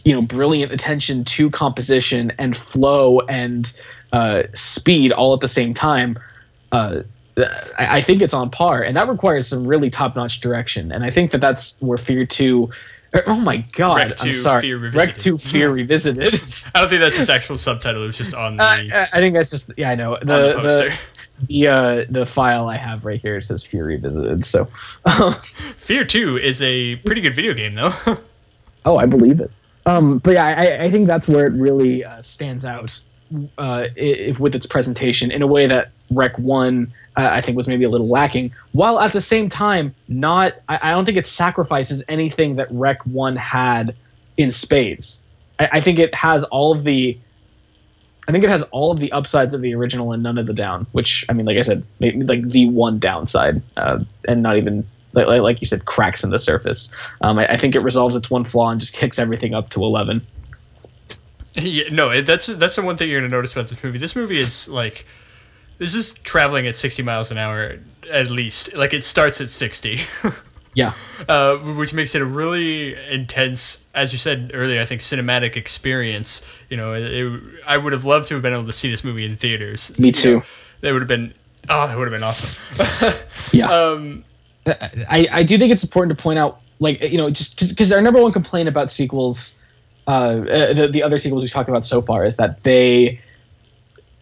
you 0.04 0.14
know, 0.14 0.22
brilliant 0.22 0.72
attention 0.72 1.24
to 1.24 1.50
composition 1.50 2.32
and 2.38 2.56
flow 2.56 3.22
and 3.22 3.72
uh, 4.12 4.44
speed 4.54 5.12
all 5.12 5.34
at 5.34 5.40
the 5.40 5.48
same 5.48 5.74
time. 5.74 6.20
Uh, 6.72 7.04
I, 7.78 8.02
think 8.02 8.22
it's 8.22 8.34
on 8.34 8.50
par, 8.50 8.82
and 8.82 8.96
that 8.98 9.08
requires 9.08 9.48
some 9.48 9.68
really 9.68 9.90
top-notch 9.90 10.40
direction. 10.40 10.92
And 10.92 11.04
I 11.04 11.12
think 11.12 11.32
that 11.32 11.42
that's 11.42 11.76
where 11.80 11.98
Fear 11.98 12.26
Two. 12.26 12.70
Oh 13.28 13.40
my 13.40 13.58
God! 13.74 13.98
Rec 13.98 14.18
2 14.18 14.28
I'm 14.30 14.34
sorry. 14.36 14.62
Fear 14.62 14.78
Revisited. 14.78 15.20
Two 15.22 15.38
Fear 15.38 15.72
Revisited. 15.74 16.42
I 16.74 16.80
don't 16.82 16.90
think 16.90 17.02
that's 17.02 17.18
his 17.18 17.30
actual 17.30 17.58
subtitle. 17.58 18.04
It 18.04 18.08
was 18.08 18.18
just 18.18 18.34
on 18.34 18.58
the, 18.58 18.64
Uh, 18.64 19.08
I 19.14 19.20
think 19.20 19.36
that's 19.36 19.50
just 19.52 19.72
yeah. 19.78 19.90
I 19.92 19.96
know 19.96 20.16
on 20.16 20.26
the 20.26 20.54
poster. 20.60 20.94
the 21.48 21.68
uh, 21.68 22.06
the 22.10 22.26
file 22.26 22.68
I 22.68 22.78
have 22.78 23.06
right 23.06 23.22
here 23.22 23.40
says 23.42 23.64
Fear 23.64 23.86
Revisited. 23.86 24.46
So, 24.46 24.68
Fear 25.78 26.06
2 26.06 26.38
is 26.38 26.62
a 26.62 26.96
pretty 26.98 27.22
good 27.22 27.36
video 27.36 27.54
game, 27.54 27.72
though. 27.74 27.94
oh, 28.86 28.98
I 28.98 29.06
believe 29.06 29.40
it. 29.40 29.52
Um, 29.86 30.18
but 30.20 30.34
yeah, 30.34 30.46
I, 30.46 30.86
I 30.86 30.92
think 30.92 31.08
that's 31.08 31.28
where 31.28 31.46
it 31.46 31.54
really 31.54 32.04
uh, 32.04 32.22
stands 32.22 32.66
out 32.66 33.00
uh, 33.58 33.86
if, 33.96 34.40
with 34.40 34.56
its 34.56 34.66
presentation 34.66 35.32
in 35.32 35.42
a 35.42 35.48
way 35.48 35.68
that 35.68 35.92
Rec 36.12 36.38
One 36.38 36.92
uh, 37.18 37.28
I 37.32 37.42
think 37.42 37.58
was 37.58 37.68
maybe 37.68 37.84
a 37.84 37.90
little 37.90 38.08
lacking, 38.08 38.54
while 38.74 39.00
at 39.00 39.14
the 39.14 39.22
same 39.22 39.50
time 39.50 39.96
not. 40.08 40.54
I, 40.70 40.80
I 40.84 40.92
don't 40.92 41.06
think 41.06 41.18
it 41.18 41.28
sacrifices 41.28 42.04
anything 42.08 42.56
that 42.58 42.68
Rec 42.72 43.06
One 43.06 43.36
had 43.36 43.96
in 44.38 44.52
spades. 44.52 45.22
I, 45.60 45.70
I 45.74 45.82
think 45.82 46.00
it 46.00 46.14
has 46.14 46.44
all 46.46 46.72
of 46.74 46.84
the 46.84 47.18
I 48.28 48.32
think 48.32 48.44
it 48.44 48.50
has 48.50 48.64
all 48.72 48.92
of 48.92 49.00
the 49.00 49.12
upsides 49.12 49.54
of 49.54 49.62
the 49.62 49.76
original 49.76 50.12
and 50.12 50.24
none 50.24 50.38
of 50.38 50.48
the 50.48 50.54
down. 50.54 50.88
Which 50.94 51.26
I 51.30 51.34
mean, 51.34 51.46
like 51.46 51.58
I 51.58 51.62
said, 51.62 51.84
like 52.00 52.50
the 52.50 52.70
one 52.70 53.00
downside, 53.00 53.56
uh, 53.78 54.00
and 54.28 54.42
not 54.42 54.58
even 54.58 54.88
like, 55.14 55.28
like- 55.28 55.42
like 55.42 55.62
you 55.62 55.68
said, 55.68 55.86
cracks 55.86 56.24
in 56.24 56.30
the 56.32 56.40
surface. 56.40 56.92
Um, 57.22 57.38
I, 57.40 57.54
I 57.54 57.58
think 57.58 57.76
it 57.76 57.80
resolves 57.80 58.16
its 58.16 58.30
one 58.30 58.44
flaw 58.44 58.70
and 58.72 58.80
just 58.80 58.94
kicks 58.94 59.20
everything 59.20 59.54
up 59.54 59.70
to 59.72 59.82
eleven. 59.84 60.22
yeah, 61.56 61.86
no, 61.92 62.22
that's 62.22 62.48
that's 62.48 62.76
the 62.76 62.82
one 62.82 62.98
thing 62.98 63.10
you're 63.10 63.22
gonna 63.22 63.30
notice 63.30 63.54
about 63.54 63.70
this 63.70 63.84
movie. 63.84 63.98
This 64.00 64.16
movie 64.16 64.40
is 64.40 64.68
like, 64.68 65.06
this 65.78 65.96
is 65.96 66.14
traveling 66.14 66.68
at 66.68 66.76
60 66.76 67.04
miles 67.04 67.32
an 67.32 67.38
hour 67.38 67.80
at 68.12 68.30
least. 68.30 68.76
Like 68.76 68.94
it 68.94 69.04
starts 69.04 69.42
at 69.42 69.50
60. 69.50 70.00
Yeah, 70.78 70.92
uh, 71.30 71.56
which 71.56 71.94
makes 71.94 72.16
it 72.16 72.22
a 72.22 72.26
really 72.26 72.96
intense, 73.10 73.82
as 73.94 74.12
you 74.12 74.20
said 74.20 74.52
earlier, 74.54 74.82
I 74.82 74.86
think 74.86 75.00
cinematic 75.00 75.56
experience. 75.56 76.42
You 76.70 76.76
know, 76.76 76.92
it, 76.92 77.04
it- 77.04 77.42
I 77.66 77.78
would 77.78 77.94
have 77.94 78.04
loved 78.04 78.28
to 78.28 78.34
have 78.34 78.44
been 78.44 78.52
able 78.52 78.66
to 78.66 78.74
see 78.74 78.92
this 78.92 79.02
movie 79.02 79.24
in 79.26 79.38
theaters. 79.38 79.98
Me 79.98 80.08
You 80.08 80.12
too. 80.12 80.34
know, 80.40 80.44
that 80.82 80.92
would 80.92 81.02
have 81.02 81.08
been, 81.08 81.34
oh, 81.70 81.88
that 81.88 81.98
would 81.98 82.12
have 82.12 82.14
been 82.14 82.24
awesome. 82.24 83.16
Yeah. 83.54 83.72
Um, 83.72 84.26
I, 84.68 85.28
I 85.32 85.44
do 85.44 85.58
think 85.58 85.72
it's 85.72 85.84
important 85.86 86.18
to 86.18 86.22
point 86.22 86.40
out, 86.40 86.60
like 86.80 87.00
you 87.02 87.20
know, 87.20 87.30
just 87.30 87.70
because 87.70 87.94
our 87.94 88.02
number 88.02 88.22
one 88.22 88.34
complaint 88.34 88.68
about 88.68 88.92
sequels, 88.92 89.58
uh, 90.10 90.12
uh, 90.12 90.74
the 90.74 90.90
the 90.90 91.04
other 91.04 91.18
sequels 91.20 91.42
we've 91.42 91.52
talked 91.52 91.70
about 91.70 91.86
so 91.86 92.02
far 92.02 92.26
is 92.26 92.36
that 92.36 92.64
they 92.64 93.22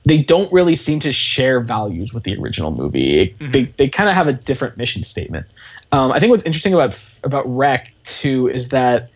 they 0.06 0.18
don't 0.18 0.52
really 0.52 0.76
seem 0.76 1.00
to 1.02 1.12
share 1.12 1.60
values 1.60 2.14
with 2.14 2.24
the 2.24 2.36
original 2.38 2.72
movie. 2.72 3.36
They 3.40 3.64
they 3.78 3.88
kind 3.88 4.10
of 4.10 4.16
have 4.16 4.28
a 4.28 4.34
different 4.34 4.78
mission 4.78 5.04
statement. 5.04 5.46
Um, 5.92 6.12
I 6.12 6.20
think 6.20 6.32
what's 6.32 6.44
interesting 6.44 6.74
about 6.74 6.98
about 7.24 7.44
Rec 7.46 7.92
too 8.04 8.50
is 8.50 8.70
that 8.70 9.10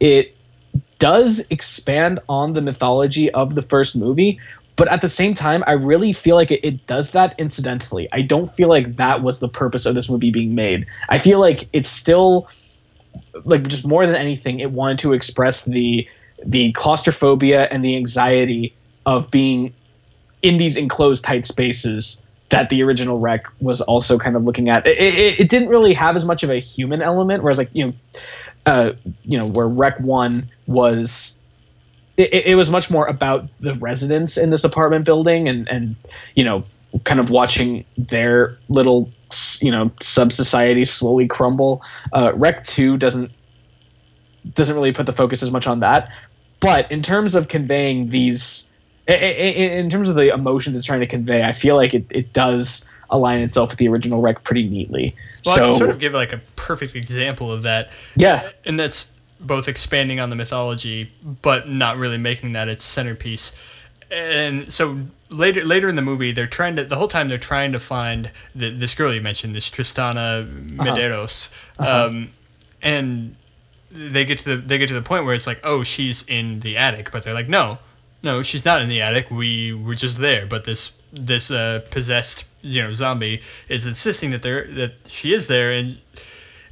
it 0.00 0.34
does 0.98 1.44
expand 1.50 2.20
on 2.28 2.52
the 2.52 2.60
mythology 2.60 3.30
of 3.32 3.54
the 3.54 3.62
first 3.62 3.96
movie, 3.96 4.38
but 4.76 4.88
at 4.88 5.00
the 5.00 5.08
same 5.08 5.34
time, 5.34 5.64
I 5.66 5.72
really 5.72 6.12
feel 6.12 6.36
like 6.36 6.50
it, 6.50 6.60
it 6.62 6.86
does 6.86 7.12
that 7.12 7.34
incidentally. 7.38 8.08
I 8.12 8.22
don't 8.22 8.54
feel 8.54 8.68
like 8.68 8.96
that 8.96 9.22
was 9.22 9.40
the 9.40 9.48
purpose 9.48 9.86
of 9.86 9.94
this 9.94 10.08
movie 10.08 10.30
being 10.30 10.54
made. 10.54 10.86
I 11.08 11.18
feel 11.18 11.40
like 11.40 11.68
it's 11.72 11.88
still 11.88 12.48
like 13.44 13.66
just 13.68 13.86
more 13.86 14.06
than 14.06 14.16
anything, 14.16 14.60
it 14.60 14.72
wanted 14.72 14.98
to 15.00 15.12
express 15.12 15.64
the 15.64 16.06
the 16.44 16.72
claustrophobia 16.72 17.64
and 17.70 17.82
the 17.82 17.96
anxiety 17.96 18.74
of 19.06 19.30
being 19.30 19.72
in 20.46 20.58
these 20.58 20.76
enclosed 20.76 21.24
tight 21.24 21.44
spaces 21.44 22.22
that 22.50 22.68
the 22.68 22.80
original 22.82 23.18
Rec 23.18 23.46
was 23.60 23.80
also 23.80 24.16
kind 24.16 24.36
of 24.36 24.44
looking 24.44 24.68
at. 24.68 24.86
It, 24.86 24.96
it, 24.96 25.40
it 25.40 25.48
didn't 25.48 25.68
really 25.68 25.92
have 25.94 26.14
as 26.14 26.24
much 26.24 26.44
of 26.44 26.50
a 26.50 26.60
human 26.60 27.02
element, 27.02 27.42
whereas 27.42 27.58
like 27.58 27.74
you 27.74 27.86
know, 27.86 27.92
uh, 28.64 28.92
you 29.24 29.36
know, 29.36 29.46
where 29.46 29.66
Rec 29.66 29.98
One 29.98 30.44
was, 30.68 31.40
it, 32.16 32.46
it 32.46 32.54
was 32.54 32.70
much 32.70 32.90
more 32.90 33.06
about 33.06 33.48
the 33.58 33.74
residents 33.74 34.36
in 34.36 34.50
this 34.50 34.62
apartment 34.62 35.04
building 35.04 35.48
and 35.48 35.68
and 35.68 35.96
you 36.36 36.44
know, 36.44 36.64
kind 37.02 37.18
of 37.18 37.30
watching 37.30 37.84
their 37.98 38.56
little 38.68 39.10
you 39.60 39.72
know 39.72 39.90
sub 40.00 40.32
society 40.32 40.84
slowly 40.84 41.26
crumble. 41.26 41.82
Uh, 42.12 42.32
Rec 42.36 42.64
Two 42.64 42.96
doesn't 42.96 43.32
doesn't 44.54 44.76
really 44.76 44.92
put 44.92 45.06
the 45.06 45.12
focus 45.12 45.42
as 45.42 45.50
much 45.50 45.66
on 45.66 45.80
that, 45.80 46.12
but 46.60 46.90
in 46.92 47.02
terms 47.02 47.34
of 47.34 47.48
conveying 47.48 48.10
these, 48.10 48.70
in 49.08 49.88
terms 49.90 50.08
of 50.08 50.14
the 50.14 50.32
emotions 50.32 50.76
it's 50.76 50.84
trying 50.86 51.00
to 51.00 51.06
convey, 51.06 51.42
I 51.42 51.52
feel 51.52 51.76
like 51.76 51.94
it, 51.94 52.04
it 52.10 52.32
does 52.32 52.84
align 53.10 53.40
itself 53.40 53.70
with 53.70 53.78
the 53.78 53.88
original 53.88 54.20
Rec 54.20 54.42
pretty 54.42 54.68
neatly. 54.68 55.14
well, 55.44 55.54
I 55.54 55.58
so 55.58 55.68
can 55.70 55.78
sort 55.78 55.90
of 55.90 55.98
give 55.98 56.12
like 56.12 56.32
a 56.32 56.40
perfect 56.56 56.96
example 56.96 57.52
of 57.52 57.62
that. 57.64 57.90
yeah, 58.16 58.50
and 58.64 58.78
that's 58.78 59.12
both 59.38 59.68
expanding 59.68 60.18
on 60.18 60.30
the 60.30 60.36
mythology 60.36 61.12
but 61.42 61.68
not 61.68 61.98
really 61.98 62.16
making 62.16 62.52
that 62.52 62.68
its 62.68 62.82
centerpiece 62.84 63.52
and 64.10 64.72
so 64.72 64.98
later 65.28 65.62
later 65.62 65.90
in 65.90 65.94
the 65.94 66.00
movie 66.00 66.32
they're 66.32 66.46
trying 66.46 66.74
to 66.76 66.84
the 66.84 66.96
whole 66.96 67.06
time 67.08 67.28
they're 67.28 67.36
trying 67.36 67.72
to 67.72 67.78
find 67.78 68.30
the, 68.54 68.70
this 68.70 68.94
girl 68.94 69.12
you 69.12 69.20
mentioned 69.20 69.54
this 69.54 69.68
Tristana 69.68 70.48
Medeiros 70.70 71.50
Uh-huh. 71.78 72.06
um, 72.06 72.30
and 72.80 73.36
they 73.90 74.24
get 74.24 74.38
to 74.38 74.44
the 74.44 74.56
they 74.56 74.78
get 74.78 74.88
to 74.88 74.94
the 74.94 75.02
point 75.02 75.26
where 75.26 75.34
it's 75.34 75.46
like 75.46 75.60
oh 75.64 75.82
she's 75.82 76.22
in 76.28 76.60
the 76.60 76.78
attic 76.78 77.10
but 77.12 77.22
they're 77.22 77.34
like 77.34 77.48
no 77.48 77.76
no 78.26 78.42
she's 78.42 78.64
not 78.64 78.82
in 78.82 78.88
the 78.88 79.00
attic 79.02 79.30
we 79.30 79.72
were 79.72 79.94
just 79.94 80.18
there 80.18 80.44
but 80.46 80.64
this 80.64 80.92
this 81.12 81.50
uh, 81.50 81.80
possessed 81.90 82.44
you 82.62 82.82
know 82.82 82.92
zombie 82.92 83.40
is 83.68 83.86
insisting 83.86 84.30
that 84.32 84.42
there 84.42 84.66
that 84.80 84.92
she 85.06 85.32
is 85.32 85.46
there 85.48 85.72
and 85.72 85.98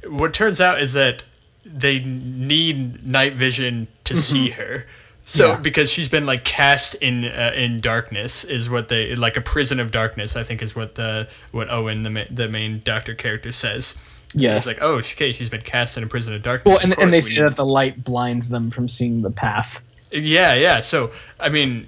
what 0.07 0.33
turns 0.33 0.61
out 0.61 0.81
is 0.81 0.93
that 0.93 1.23
they 1.65 1.99
need 1.99 3.05
night 3.07 3.33
vision 3.33 3.87
to 4.03 4.15
see 4.17 4.49
her. 4.51 4.85
So 5.25 5.53
Yeah. 5.53 5.55
because 5.57 5.89
she's 5.89 6.09
been 6.09 6.27
like 6.27 6.43
cast 6.45 6.93
in 6.95 7.25
uh, 7.25 7.51
in 7.55 7.81
darkness 7.81 8.43
is 8.43 8.69
what 8.69 8.87
they 8.87 9.15
like 9.15 9.35
a 9.37 9.41
prison 9.41 9.79
of 9.79 9.89
darkness 9.89 10.35
I 10.35 10.43
think 10.43 10.61
is 10.61 10.75
what 10.75 10.93
the 10.93 11.27
what 11.51 11.71
Owen 11.71 12.03
the 12.03 12.11
ma- 12.11 12.29
the 12.29 12.47
main 12.47 12.81
doctor 12.85 13.15
character 13.15 13.51
says. 13.51 13.95
yeah. 14.35 14.57
It's 14.57 14.67
like 14.67 14.77
oh 14.81 14.97
okay 14.97 15.31
she's 15.31 15.49
been 15.49 15.61
cast 15.63 15.97
in 15.97 16.03
a 16.03 16.07
prison 16.07 16.35
of 16.35 16.43
darkness. 16.43 16.71
Well, 16.71 16.79
and, 16.83 16.95
and 16.99 17.11
they 17.11 17.21
we 17.21 17.33
say 17.33 17.41
that 17.41 17.55
the 17.55 17.65
light 17.65 18.03
blinds 18.03 18.47
them 18.49 18.69
from 18.69 18.87
seeing 18.87 19.23
the 19.23 19.31
path. 19.31 19.83
Yeah, 20.11 20.53
yeah. 20.53 20.81
So 20.81 21.11
I 21.39 21.49
mean, 21.49 21.87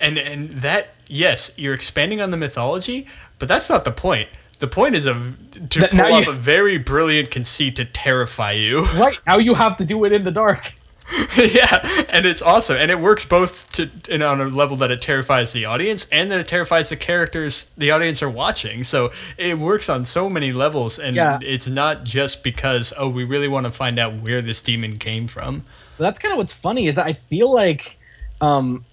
and 0.00 0.18
and 0.18 0.50
that 0.62 0.88
yes, 1.06 1.52
you're 1.56 1.74
expanding 1.74 2.20
on 2.20 2.30
the 2.30 2.36
mythology, 2.36 3.08
but 3.38 3.48
that's 3.48 3.68
not 3.68 3.84
the 3.84 3.92
point. 3.92 4.28
The 4.60 4.68
point 4.68 4.94
is 4.94 5.06
of 5.06 5.36
to 5.70 5.80
That- 5.80 5.90
pull 5.90 5.98
now 5.98 6.18
up 6.18 6.26
you- 6.26 6.32
a 6.32 6.34
very 6.34 6.78
brilliant 6.78 7.30
conceit 7.30 7.76
to 7.76 7.84
terrify 7.84 8.52
you. 8.52 8.86
Right 8.94 9.18
now, 9.26 9.38
you 9.38 9.54
have 9.54 9.76
to 9.78 9.84
do 9.84 10.04
it 10.04 10.12
in 10.12 10.24
the 10.24 10.30
dark. 10.30 10.72
yeah, 11.36 12.04
and 12.08 12.24
it's 12.24 12.40
awesome, 12.40 12.76
and 12.78 12.90
it 12.90 12.98
works 12.98 13.26
both 13.26 13.70
to 13.72 13.90
and 14.08 14.22
on 14.22 14.40
a 14.40 14.46
level 14.46 14.78
that 14.78 14.90
it 14.90 15.02
terrifies 15.02 15.52
the 15.52 15.66
audience 15.66 16.06
and 16.10 16.30
that 16.32 16.40
it 16.40 16.48
terrifies 16.48 16.88
the 16.88 16.96
characters 16.96 17.70
the 17.76 17.90
audience 17.90 18.22
are 18.22 18.30
watching. 18.30 18.84
So 18.84 19.12
it 19.36 19.58
works 19.58 19.90
on 19.90 20.06
so 20.06 20.30
many 20.30 20.54
levels, 20.54 20.98
and 20.98 21.14
Yeah. 21.14 21.38
it's 21.42 21.68
not 21.68 22.04
just 22.04 22.42
because 22.42 22.94
oh 22.96 23.08
we 23.10 23.24
really 23.24 23.48
want 23.48 23.64
to 23.66 23.70
find 23.70 23.98
out 23.98 24.14
where 24.22 24.40
this 24.40 24.62
demon 24.62 24.96
came 24.96 25.26
from. 25.28 25.64
But 25.96 26.04
that's 26.04 26.18
kind 26.18 26.32
of 26.32 26.38
what's 26.38 26.52
funny 26.52 26.86
is 26.86 26.96
that 26.96 27.06
I 27.06 27.18
feel 27.28 27.52
like, 27.52 27.98
um, 28.40 28.84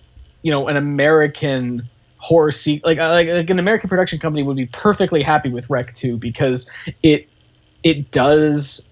you 0.44 0.52
know, 0.52 0.68
an 0.68 0.78
American 0.78 1.82
horror 2.18 2.52
like, 2.84 3.00
uh, 3.00 3.10
like 3.10 3.28
like 3.28 3.50
an 3.50 3.60
American 3.60 3.90
production 3.90 4.20
company 4.20 4.44
would 4.44 4.58
be 4.58 4.68
perfectly 4.68 5.24
happy 5.24 5.50
with 5.50 5.70
Rec 5.70 5.96
2 5.96 6.18
because 6.18 6.70
it 7.02 7.28
it 7.84 8.12
does, 8.12 8.88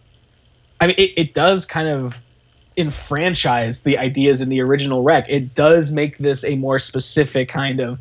I 0.81 0.87
mean, 0.87 0.95
it, 0.97 1.11
it 1.15 1.33
does 1.35 1.65
kind 1.65 1.87
of 1.87 2.21
enfranchise 2.77 3.83
the 3.83 3.97
ideas 3.97 4.41
in 4.41 4.49
the 4.49 4.61
original 4.61 5.03
Rec. 5.03 5.29
It 5.29 5.53
does 5.53 5.91
make 5.91 6.17
this 6.17 6.43
a 6.43 6.55
more 6.55 6.79
specific 6.79 7.49
kind 7.49 7.79
of 7.79 7.99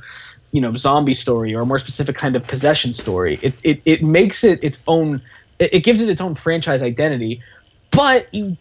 you 0.53 0.63
know 0.63 0.75
zombie 0.75 1.15
story 1.15 1.55
or 1.55 1.61
a 1.61 1.67
more 1.67 1.79
specific 1.79 2.17
kind 2.17 2.37
of 2.37 2.47
possession 2.47 2.93
story. 2.93 3.39
It 3.43 3.61
it, 3.65 3.83
it 3.85 4.03
makes 4.03 4.45
it 4.45 4.63
its 4.63 4.79
own. 4.87 5.21
It, 5.59 5.75
it 5.75 5.81
gives 5.81 6.01
it 6.01 6.09
its 6.09 6.21
own 6.21 6.35
franchise 6.35 6.81
identity, 6.81 7.43
but 7.91 8.33
you 8.33 8.57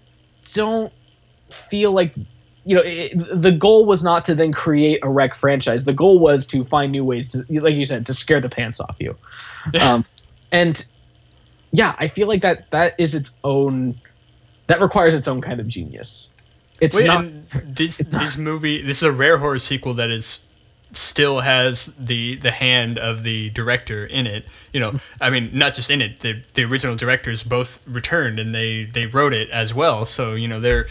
don't 0.53 0.91
feel 1.69 1.91
like 1.91 2.13
you 2.65 2.75
know 2.75 2.81
it, 2.83 3.41
the 3.41 3.51
goal 3.51 3.85
was 3.85 4.03
not 4.03 4.25
to 4.25 4.35
then 4.35 4.51
create 4.51 4.99
a 5.03 5.09
rec 5.09 5.35
franchise 5.35 5.83
the 5.85 5.93
goal 5.93 6.19
was 6.19 6.45
to 6.45 6.63
find 6.65 6.91
new 6.91 7.03
ways 7.03 7.31
to 7.31 7.45
like 7.61 7.75
you 7.75 7.85
said 7.85 8.05
to 8.05 8.13
scare 8.13 8.41
the 8.41 8.49
pants 8.49 8.79
off 8.79 8.95
you 8.99 9.15
um, 9.79 10.05
and 10.51 10.85
yeah 11.71 11.95
i 11.99 12.07
feel 12.07 12.27
like 12.27 12.41
that 12.41 12.69
that 12.71 12.95
is 12.97 13.15
its 13.15 13.31
own 13.43 13.95
that 14.67 14.81
requires 14.81 15.13
its 15.15 15.27
own 15.27 15.41
kind 15.41 15.59
of 15.59 15.67
genius 15.67 16.29
it's 16.81 16.95
Wait, 16.95 17.07
not 17.07 17.25
this 17.63 17.99
it's 17.99 18.11
not- 18.11 18.21
this 18.21 18.37
movie 18.37 18.81
this 18.81 18.97
is 18.97 19.03
a 19.03 19.11
rare 19.11 19.37
horror 19.37 19.59
sequel 19.59 19.95
that 19.95 20.11
is 20.11 20.39
still 20.93 21.39
has 21.39 21.87
the 21.99 22.35
the 22.35 22.51
hand 22.51 22.97
of 22.97 23.23
the 23.23 23.49
director 23.49 24.05
in 24.05 24.27
it. 24.27 24.45
You 24.71 24.79
know, 24.79 24.93
I 25.21 25.29
mean, 25.29 25.51
not 25.53 25.73
just 25.73 25.89
in 25.89 26.01
it. 26.01 26.19
The 26.19 26.41
the 26.53 26.63
original 26.63 26.95
directors 26.95 27.43
both 27.43 27.81
returned 27.87 28.39
and 28.39 28.53
they 28.53 28.85
they 28.85 29.05
wrote 29.05 29.33
it 29.33 29.49
as 29.49 29.73
well. 29.73 30.05
So 30.05 30.35
you 30.35 30.47
know, 30.47 30.59
they're 30.59 30.87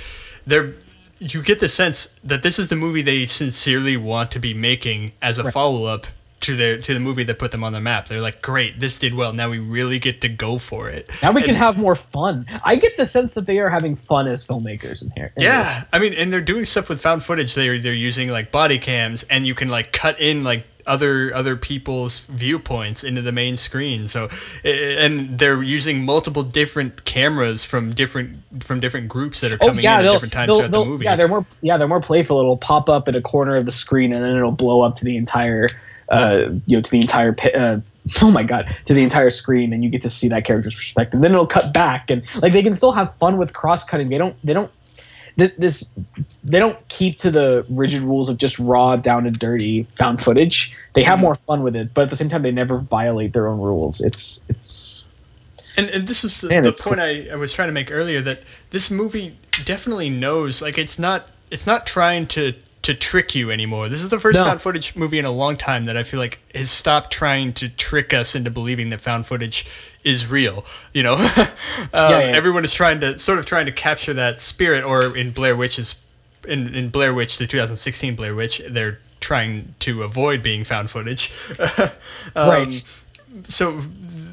they're 0.47 0.75
you 1.19 1.43
get 1.43 1.61
the 1.61 1.69
sense 1.69 2.09
that 2.25 2.43
this 2.43 2.59
is 2.59 2.69
the 2.69 2.77
movie 2.77 3.03
they 3.03 3.27
sincerely 3.27 3.97
want 3.97 4.33
to 4.33 4.39
be 4.39 4.55
making 4.55 5.13
as 5.23 5.39
a 5.39 5.45
right. 5.45 5.53
follow 5.53 5.85
up 5.85 6.07
to 6.41 6.57
the 6.57 6.79
to 6.83 6.93
the 6.93 7.01
movie 7.01 7.25
that 7.25 7.39
put 7.39 7.51
them 7.51 7.65
on 7.65 7.73
the 7.73 7.81
map. 7.81 8.07
They're 8.07 8.21
like, 8.21 8.43
great, 8.43 8.79
this 8.79 8.99
did 8.99 9.15
well. 9.15 9.33
Now 9.33 9.49
we 9.49 9.59
really 9.59 9.99
get 9.99 10.21
to 10.21 10.29
go 10.29 10.59
for 10.59 10.91
it. 10.91 11.11
Now 11.23 11.33
we 11.33 11.41
and, 11.41 11.47
can 11.47 11.55
have 11.57 11.79
more 11.79 11.97
fun. 11.97 12.47
I 12.65 12.77
get 12.77 12.97
the 12.97 13.07
sense 13.07 13.35
that 13.35 13.47
they 13.47 13.59
are 13.59 13.71
having 13.71 13.97
fun 13.97 14.29
as 14.29 14.47
filmmakers 14.47 15.03
in 15.03 15.11
here. 15.17 15.33
In 15.37 15.45
yeah, 15.45 15.81
this. 15.81 15.89
I 15.93 15.99
mean, 15.99 16.13
and 16.13 16.33
they're 16.33 16.43
doing 16.43 16.67
stuff 16.67 16.89
with 16.89 17.01
found 17.01 17.23
footage. 17.23 17.55
They're 17.55 17.79
they're 17.79 17.95
using 17.95 18.29
like 18.29 18.53
body 18.53 18.79
cams, 18.79 19.23
and 19.25 19.47
you 19.47 19.55
can 19.55 19.69
like 19.69 19.93
cut 19.93 20.21
in 20.21 20.45
like 20.45 20.67
other 20.87 21.35
other 21.35 21.57
people's 21.57 22.21
viewpoints 22.21 23.05
into 23.05 23.23
the 23.23 23.33
main 23.33 23.57
screen. 23.57 24.09
So, 24.09 24.29
and 24.65 25.39
they're 25.39 25.63
using 25.63 26.05
multiple 26.05 26.43
different 26.43 27.05
cameras 27.05 27.65
from 27.65 27.95
different 27.95 28.65
from 28.65 28.81
different 28.81 29.09
groups 29.09 29.41
that 29.41 29.53
are 29.53 29.59
oh, 29.61 29.69
coming 29.69 29.79
oh, 29.79 29.83
yeah, 29.83 30.01
in 30.01 30.07
at 30.07 30.13
different 30.13 30.33
times 30.33 30.55
throughout 30.55 30.71
the 30.71 30.85
movie. 30.85 31.05
Yeah, 31.05 31.17
they're 31.17 31.29
more 31.29 31.47
yeah 31.61 31.77
they're 31.77 31.89
more 31.89 32.01
playful. 32.01 32.39
It'll 32.39 32.57
pop 32.57 32.89
up 32.89 33.09
in 33.09 33.15
a 33.15 33.23
corner 33.23 33.57
of 33.57 33.67
the 33.67 33.73
screen, 33.73 34.13
and 34.13 34.25
then 34.25 34.37
it'll 34.37 34.53
blow 34.53 34.83
up 34.83 34.97
to 34.97 35.05
the 35.05 35.17
entire 35.17 35.69
uh, 36.09 36.51
you 36.67 36.77
know, 36.77 36.81
to 36.81 36.91
the 36.91 37.01
entire 37.01 37.37
uh, 37.55 37.81
oh 38.23 38.31
my 38.31 38.43
god, 38.43 38.75
to 38.85 38.95
the 38.95 39.03
entire 39.03 39.31
screen, 39.31 39.73
and 39.73 39.83
you 39.83 39.91
get 39.91 40.03
to 40.03 40.11
see 40.11 40.29
that 40.29 40.45
character's 40.45 40.75
perspective. 40.75 41.21
Then 41.21 41.33
it'll 41.33 41.47
cut 41.47 41.73
back, 41.73 42.11
and 42.11 42.23
like 42.37 42.53
they 42.53 42.63
can 42.63 42.75
still 42.75 42.93
have 42.93 43.17
fun 43.19 43.39
with 43.39 43.53
cross 43.53 43.85
cutting. 43.85 44.09
They 44.09 44.19
don't 44.19 44.37
they 44.45 44.53
don't 44.53 44.71
this 45.37 45.91
they 46.43 46.59
don't 46.59 46.89
keep 46.89 47.19
to 47.19 47.31
the 47.31 47.67
rigid 47.69 48.03
rules 48.03 48.29
of 48.29 48.39
just 48.39 48.59
raw 48.59 48.97
down 48.97 49.27
and 49.27 49.39
dirty 49.39 49.85
found 49.97 50.23
footage. 50.23 50.75
They 50.95 51.03
have 51.03 51.17
mm-hmm. 51.17 51.23
more 51.23 51.35
fun 51.35 51.63
with 51.63 51.77
it, 51.77 51.93
but 51.93 52.05
at 52.05 52.11
the 52.11 52.17
same 52.17 52.29
time 52.29 52.43
they 52.43 52.53
never 52.53 52.79
violate 52.79 53.33
their 53.33 53.49
own 53.49 53.61
rules. 53.61 54.01
It's 54.01 54.43
it's 54.49 55.05
and, 55.77 55.91
and 55.91 56.09
this 56.09 56.25
is 56.25 56.41
the, 56.41 56.49
Man, 56.49 56.63
the 56.63 56.73
point 56.73 57.01
I, 57.01 57.29
I 57.31 57.37
was 57.37 57.53
trying 57.53 57.69
to 57.69 57.73
make 57.73 57.91
earlier 57.91 58.23
that 58.23 58.43
this 58.71 58.91
movie 58.91 59.39
definitely 59.65 60.09
knows 60.09 60.63
like 60.63 60.79
it's 60.79 60.99
not 60.99 61.29
it's 61.51 61.67
not 61.67 61.87
trying 61.87 62.29
to 62.29 62.55
to 62.87 62.95
trick 62.95 63.35
you 63.35 63.51
anymore. 63.51 63.89
This 63.89 64.01
is 64.01 64.11
the 64.11 64.21
first 64.21 64.39
no. 64.39 64.45
found 64.45 64.61
footage 64.61 64.95
movie 64.95 65.19
in 65.19 65.25
a 65.25 65.31
long 65.31 65.57
time 65.57 65.87
that 65.87 65.97
I 65.97 66.05
feel 66.05 66.21
like 66.21 66.39
has 66.55 66.71
stopped 66.71 67.11
trying 67.11 67.53
to 67.55 67.69
trick 67.69 68.15
us 68.15 68.37
into 68.37 68.53
believing 68.53 68.91
that 68.91 69.01
found 69.01 69.27
footage 69.27 69.67
is 70.05 70.31
real. 70.31 70.65
You 70.93 71.03
know, 71.03 71.15
um, 71.17 71.27
yeah, 71.93 72.11
yeah. 72.11 72.37
everyone 72.37 72.65
is 72.65 72.73
trying 72.73 73.01
to 73.01 73.19
sort 73.19 73.41
of 73.41 73.47
trying 73.47 73.67
to 73.67 73.73
capture 73.73 74.15
that 74.15 74.41
spirit, 74.41 74.85
or 74.85 75.17
in 75.17 75.33
Blair 75.33 75.57
Witch's 75.57 75.97
in, 76.47 76.77
in 76.77 76.91
Blair 76.91 77.13
Witch, 77.13 77.39
the 77.39 77.49
2016 77.49 78.15
Blair 78.15 78.37
Witch, 78.37 78.63
they're 78.69 79.01
trying 79.19 79.75
to 79.81 80.05
avoid 80.05 80.45
being 80.45 80.63
found 80.63 80.89
footage. 80.89 81.33
um, 81.59 81.91
right. 82.37 82.85
So 83.49 83.83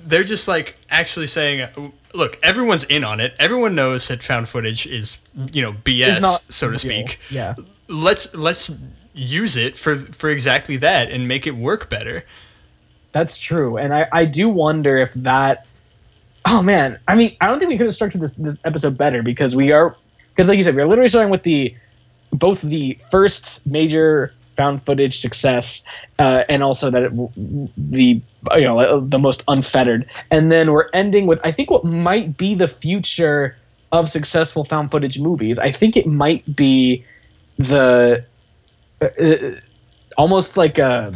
they're 0.06 0.24
just 0.24 0.48
like 0.48 0.76
actually 0.92 1.26
saying, 1.26 1.92
look, 2.14 2.38
everyone's 2.44 2.84
in 2.84 3.04
on 3.04 3.20
it. 3.20 3.34
Everyone 3.40 3.74
knows 3.74 4.10
that 4.10 4.22
found 4.22 4.48
footage 4.48 4.86
is, 4.86 5.18
you 5.52 5.64
know, 5.64 5.74
BS, 5.74 6.52
so 6.52 6.68
to 6.68 6.72
real. 6.74 6.80
speak. 6.80 7.20
Yeah 7.32 7.56
let's 7.88 8.34
let's 8.34 8.72
use 9.14 9.56
it 9.58 9.78
for 9.78 9.98
for 9.98 10.30
exactly 10.30 10.78
that 10.78 11.12
and 11.12 11.28
make 11.28 11.48
it 11.48 11.56
work 11.56 11.90
better. 11.90 12.26
That's 13.12 13.38
true, 13.38 13.78
and 13.78 13.94
I 13.94 14.08
I 14.12 14.26
do 14.26 14.50
wonder 14.50 14.98
if 14.98 15.12
that. 15.16 15.66
Oh 16.46 16.62
man, 16.62 17.00
I 17.08 17.16
mean, 17.16 17.38
I 17.40 17.48
don't 17.48 17.60
think 17.60 17.70
we 17.70 17.78
could 17.78 17.86
have 17.86 17.94
structured 17.96 18.22
this 18.22 18.34
this 18.34 18.58
episode 18.66 18.98
better 18.98 19.24
because 19.24 19.56
we 19.56 19.72
are 19.72 19.96
because 20.36 20.50
like 20.50 20.58
you 20.58 20.64
said, 20.64 20.76
we're 20.76 20.88
literally 20.88 21.10
starting 21.10 21.32
with 21.32 21.44
the 21.44 21.76
both 22.34 22.62
the 22.62 22.98
first 23.12 23.66
major 23.66 24.32
found 24.58 24.84
footage 24.86 25.20
success 25.20 25.84
uh, 26.20 26.44
and 26.50 26.64
also 26.64 26.92
that 26.92 27.04
it, 27.04 27.12
the 27.78 28.22
you 28.56 28.62
know 28.62 29.02
the 29.02 29.18
most 29.18 29.44
unfettered 29.48 30.08
and 30.32 30.52
then 30.52 30.72
we're 30.72 30.90
ending 30.94 31.26
with 31.26 31.40
i 31.44 31.52
think 31.52 31.72
what 31.72 31.84
might 31.84 32.38
be 32.38 32.54
the 32.54 32.68
future 32.68 33.58
of 33.92 34.10
successful 34.10 34.64
found 34.66 34.92
footage 34.92 35.20
movies 35.20 35.58
i 35.58 35.72
think 35.72 35.98
it 35.98 36.06
might 36.06 36.56
be 36.56 37.04
the 37.58 38.26
uh, 39.02 39.06
uh, 39.06 39.60
almost 40.18 40.58
like 40.58 40.78
a 40.78 41.14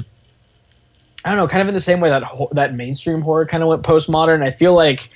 I 1.26 1.32
don't 1.32 1.40
know, 1.40 1.48
kind 1.48 1.62
of 1.62 1.68
in 1.68 1.74
the 1.74 1.82
same 1.82 2.00
way 2.00 2.10
that 2.10 2.24
that 2.54 2.74
mainstream 2.74 3.22
horror 3.22 3.46
kind 3.46 3.64
of 3.64 3.70
went 3.70 3.84
postmodern. 3.84 4.46
I 4.46 4.52
feel 4.52 4.74
like 4.74 5.10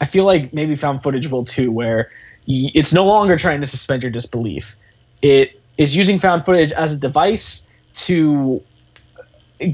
I 0.00 0.06
feel 0.06 0.24
like 0.24 0.52
maybe 0.52 0.76
found 0.76 1.02
footage 1.02 1.28
will 1.28 1.44
too, 1.44 1.70
where 1.70 2.10
it's 2.46 2.92
no 2.92 3.04
longer 3.06 3.38
trying 3.38 3.60
to 3.60 3.66
suspend 3.66 4.02
your 4.02 4.12
disbelief. 4.12 4.76
It 5.22 5.60
is 5.78 5.96
using 5.96 6.18
found 6.18 6.44
footage 6.44 6.72
as 6.72 6.92
a 6.92 6.96
device 6.96 7.66
to 7.94 8.62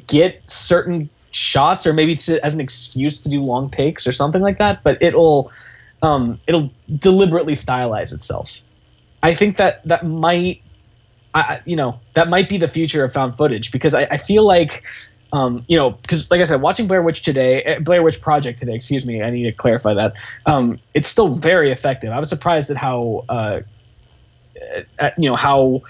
get 0.06 0.48
certain 0.48 1.10
shots, 1.32 1.86
or 1.86 1.92
maybe 1.92 2.14
to, 2.14 2.44
as 2.44 2.54
an 2.54 2.60
excuse 2.60 3.20
to 3.22 3.28
do 3.28 3.42
long 3.42 3.70
takes 3.70 4.06
or 4.06 4.12
something 4.12 4.42
like 4.42 4.58
that. 4.58 4.82
But 4.84 5.02
it'll 5.02 5.50
um, 6.02 6.38
it'll 6.46 6.70
deliberately 6.98 7.54
stylize 7.54 8.12
itself. 8.12 8.62
I 9.22 9.34
think 9.34 9.56
that 9.56 9.82
that 9.86 10.06
might 10.06 10.62
I, 11.34 11.60
you 11.64 11.76
know, 11.76 12.00
that 12.14 12.28
might 12.28 12.48
be 12.48 12.58
the 12.58 12.68
future 12.68 13.04
of 13.04 13.12
found 13.12 13.36
footage 13.36 13.70
because 13.70 13.94
I, 13.94 14.02
I 14.04 14.16
feel 14.16 14.44
like, 14.44 14.82
um, 15.32 15.64
you 15.68 15.76
know, 15.76 15.92
because 15.92 16.30
like 16.30 16.40
I 16.40 16.44
said, 16.44 16.60
watching 16.60 16.86
Blair 16.88 17.02
Witch 17.02 17.22
today, 17.22 17.62
eh, 17.62 17.78
Blair 17.78 18.02
Witch 18.02 18.20
Project 18.20 18.58
today, 18.58 18.74
excuse 18.74 19.06
me, 19.06 19.22
I 19.22 19.30
need 19.30 19.44
to 19.44 19.52
clarify 19.52 19.94
that. 19.94 20.14
Um, 20.46 20.80
it's 20.94 21.08
still 21.08 21.36
very 21.36 21.70
effective. 21.70 22.10
I 22.10 22.18
was 22.18 22.28
surprised 22.28 22.70
at 22.70 22.76
how, 22.76 23.24
uh, 23.28 23.60
at, 24.98 25.18
you 25.18 25.30
know, 25.30 25.36
how 25.36 25.82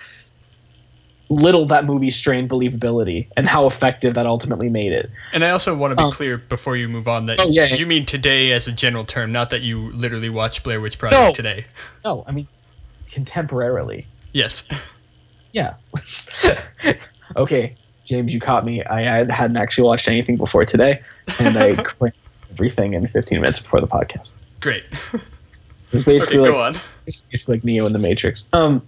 little 1.31 1.65
that 1.67 1.85
movie 1.85 2.11
strained 2.11 2.51
believability 2.51 3.29
and 3.37 3.49
how 3.49 3.67
effective 3.67 4.15
that 4.15 4.27
ultimately 4.27 4.69
made 4.69 4.93
it. 4.93 5.11
And 5.33 5.45
I 5.45 5.51
also 5.51 5.75
want 5.77 5.93
to 5.93 5.97
be 5.97 6.03
um, 6.03 6.11
clear 6.11 6.37
before 6.37 6.77
you 6.77 6.89
move 6.89 7.09
on 7.09 7.27
that 7.27 7.41
oh, 7.41 7.49
yeah, 7.49 7.67
you 7.67 7.87
mean 7.87 8.05
today 8.05 8.53
as 8.53 8.67
a 8.67 8.73
general 8.73 9.05
term, 9.05 9.33
not 9.33 9.51
that 9.51 9.63
you 9.63 9.93
literally 9.93 10.29
watched 10.29 10.65
Blair 10.65 10.81
Witch 10.81 10.99
Project 10.99 11.21
no, 11.21 11.33
today. 11.33 11.67
No, 12.05 12.25
I 12.27 12.33
mean 12.33 12.49
contemporarily. 13.11 14.05
Yes. 14.33 14.65
Yeah. 15.53 15.75
okay, 17.37 17.77
James, 18.05 18.33
you 18.33 18.41
caught 18.41 18.65
me. 18.65 18.83
I, 18.85 19.25
hadn't 19.33 19.57
actually 19.57 19.85
watched 19.85 20.09
anything 20.09 20.37
before 20.37 20.65
today, 20.65 20.97
and 21.39 21.57
I 21.57 21.75
cranked 21.83 22.19
everything 22.51 22.95
in 22.95 23.07
15 23.09 23.41
minutes 23.41 23.61
before 23.61 23.81
the 23.81 23.87
podcast. 23.87 24.33
Great. 24.61 24.85
It's 25.93 26.05
basically 26.05 26.39
okay, 26.39 26.51
like, 26.51 26.77
It's 27.07 27.23
basically 27.23 27.57
like 27.57 27.65
Neo 27.65 27.87
in 27.87 27.93
the 27.93 27.99
Matrix. 27.99 28.47
Um. 28.53 28.87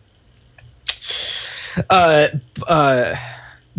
Uh. 1.91 2.29
Uh. 2.67 3.17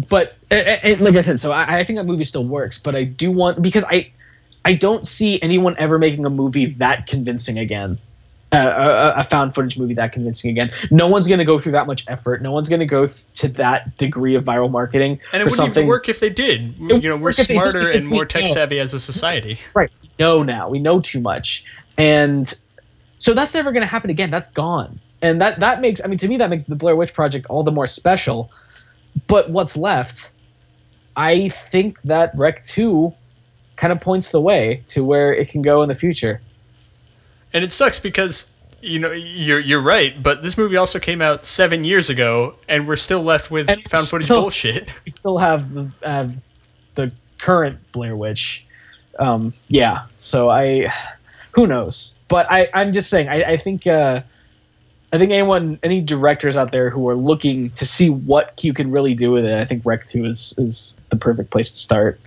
But 0.09 0.35
and, 0.49 1.01
like 1.01 1.15
I 1.15 1.21
said, 1.21 1.39
so 1.39 1.51
I, 1.51 1.75
I 1.75 1.83
think 1.83 1.99
that 1.99 2.05
movie 2.05 2.23
still 2.23 2.43
works, 2.43 2.79
but 2.79 2.95
I 2.95 3.03
do 3.03 3.31
want 3.31 3.61
because 3.61 3.83
I 3.83 4.11
I 4.65 4.73
don't 4.73 5.07
see 5.07 5.41
anyone 5.41 5.75
ever 5.77 5.99
making 5.99 6.25
a 6.25 6.29
movie 6.29 6.65
that 6.75 7.05
convincing 7.05 7.59
again 7.59 7.99
a, 8.53 9.13
a, 9.17 9.23
found 9.23 9.55
footage 9.55 9.77
movie 9.77 9.93
that 9.95 10.11
convincing 10.11 10.51
again. 10.51 10.71
No 10.91 11.07
one's 11.07 11.27
going 11.27 11.39
to 11.39 11.45
go 11.45 11.57
through 11.59 11.73
that 11.73 11.87
much 11.87 12.05
effort. 12.07 12.41
No 12.41 12.51
one's 12.51 12.69
going 12.69 12.79
to 12.79 12.85
go 12.85 13.07
th- 13.07 13.23
to 13.35 13.47
that 13.49 13.97
degree 13.97 14.35
of 14.35 14.43
viral 14.43 14.69
marketing. 14.69 15.19
And 15.31 15.41
it 15.41 15.45
wouldn't 15.45 15.57
something. 15.57 15.83
even 15.83 15.87
work 15.87 16.09
if 16.09 16.19
they 16.19 16.29
did. 16.29 16.75
You 16.77 16.99
know, 16.99 17.17
we're 17.17 17.31
smarter 17.31 17.89
and 17.89 18.07
more 18.07 18.25
tech 18.25 18.47
savvy 18.47 18.79
as 18.79 18.93
a 18.93 18.99
society. 18.99 19.59
Right. 19.73 19.89
We 20.01 20.11
know 20.19 20.43
now. 20.43 20.69
We 20.69 20.79
know 20.79 21.01
too 21.01 21.19
much. 21.19 21.65
And 21.97 22.53
so 23.19 23.33
that's 23.33 23.53
never 23.53 23.71
going 23.71 23.81
to 23.81 23.87
happen 23.87 24.09
again. 24.09 24.29
That's 24.29 24.49
gone. 24.49 24.99
And 25.21 25.41
that, 25.41 25.59
that 25.59 25.81
makes, 25.81 26.01
I 26.03 26.07
mean, 26.07 26.19
to 26.19 26.27
me, 26.27 26.37
that 26.37 26.49
makes 26.49 26.65
the 26.65 26.75
Blair 26.75 26.95
Witch 26.95 27.13
Project 27.13 27.47
all 27.47 27.63
the 27.63 27.71
more 27.71 27.87
special. 27.87 28.51
But 29.27 29.49
what's 29.49 29.77
left, 29.77 30.31
I 31.15 31.49
think 31.71 32.01
that 32.03 32.31
Rec 32.35 32.65
2 32.65 33.13
kind 33.77 33.93
of 33.93 34.01
points 34.01 34.29
the 34.29 34.41
way 34.41 34.83
to 34.89 35.03
where 35.03 35.33
it 35.33 35.49
can 35.49 35.61
go 35.61 35.81
in 35.81 35.89
the 35.89 35.95
future 35.95 36.41
and 37.53 37.63
it 37.63 37.71
sucks 37.71 37.99
because 37.99 38.51
you 38.81 38.99
know 38.99 39.11
you're 39.11 39.59
you're 39.59 39.81
right, 39.81 40.21
but 40.21 40.43
this 40.43 40.57
movie 40.57 40.77
also 40.77 40.99
came 40.99 41.21
out 41.21 41.45
seven 41.45 41.83
years 41.83 42.09
ago, 42.09 42.55
and 42.67 42.87
we're 42.87 42.95
still 42.95 43.23
left 43.23 43.49
with 43.49 43.69
and 43.69 43.83
found 43.89 44.07
footage 44.07 44.27
still, 44.27 44.41
bullshit. 44.41 44.89
We 45.05 45.11
still 45.11 45.37
have 45.37 45.73
the 45.73 45.91
have 46.03 46.35
the 46.95 47.11
current 47.39 47.79
Blair 47.91 48.15
Witch. 48.15 48.65
Um, 49.19 49.53
yeah, 49.67 50.07
so 50.19 50.49
I, 50.49 50.91
who 51.51 51.67
knows? 51.67 52.15
But 52.27 52.51
I 52.51 52.69
I'm 52.73 52.91
just 52.93 53.09
saying 53.09 53.29
I 53.29 53.43
I 53.53 53.57
think. 53.57 53.87
Uh, 53.87 54.21
I 55.11 55.19
think 55.19 55.31
anyone, 55.31 55.77
any 55.83 56.01
directors 56.01 56.57
out 56.57 56.71
there 56.71 56.89
who 56.89 57.07
are 57.07 57.15
looking 57.15 57.69
to 57.73 57.85
see 57.85 58.09
what 58.09 58.63
you 58.63 58.73
can 58.73 58.89
really 58.89 59.13
do 59.13 59.31
with 59.31 59.45
it, 59.45 59.55
I 59.55 59.63
think 59.63 59.85
Rec 59.85 60.07
2 60.07 60.25
is 60.25 60.55
is 60.57 60.97
the 61.11 61.15
perfect 61.15 61.51
place 61.51 61.69
to 61.69 61.77
start. 61.77 62.19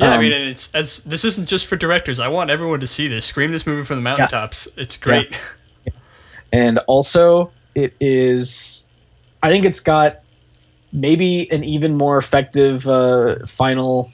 Yeah, 0.00 0.06
um, 0.06 0.12
I 0.14 0.18
mean, 0.18 0.32
it's 0.32 0.70
as 0.72 1.00
this 1.00 1.26
isn't 1.26 1.46
just 1.46 1.66
for 1.66 1.76
directors. 1.76 2.20
I 2.20 2.28
want 2.28 2.48
everyone 2.48 2.80
to 2.80 2.86
see 2.86 3.08
this. 3.08 3.26
Scream 3.26 3.52
this 3.52 3.66
movie 3.66 3.84
from 3.84 3.96
the 3.96 4.02
mountaintops. 4.02 4.66
Yes. 4.66 4.78
It's 4.78 4.96
great. 4.96 5.36
Yeah. 5.84 5.92
And 6.54 6.78
also, 6.86 7.52
it 7.74 7.94
is. 8.00 8.84
I 9.42 9.50
think 9.50 9.66
it's 9.66 9.80
got 9.80 10.20
maybe 10.90 11.46
an 11.50 11.64
even 11.64 11.96
more 11.96 12.16
effective 12.16 12.88
uh, 12.88 13.44
final, 13.46 14.10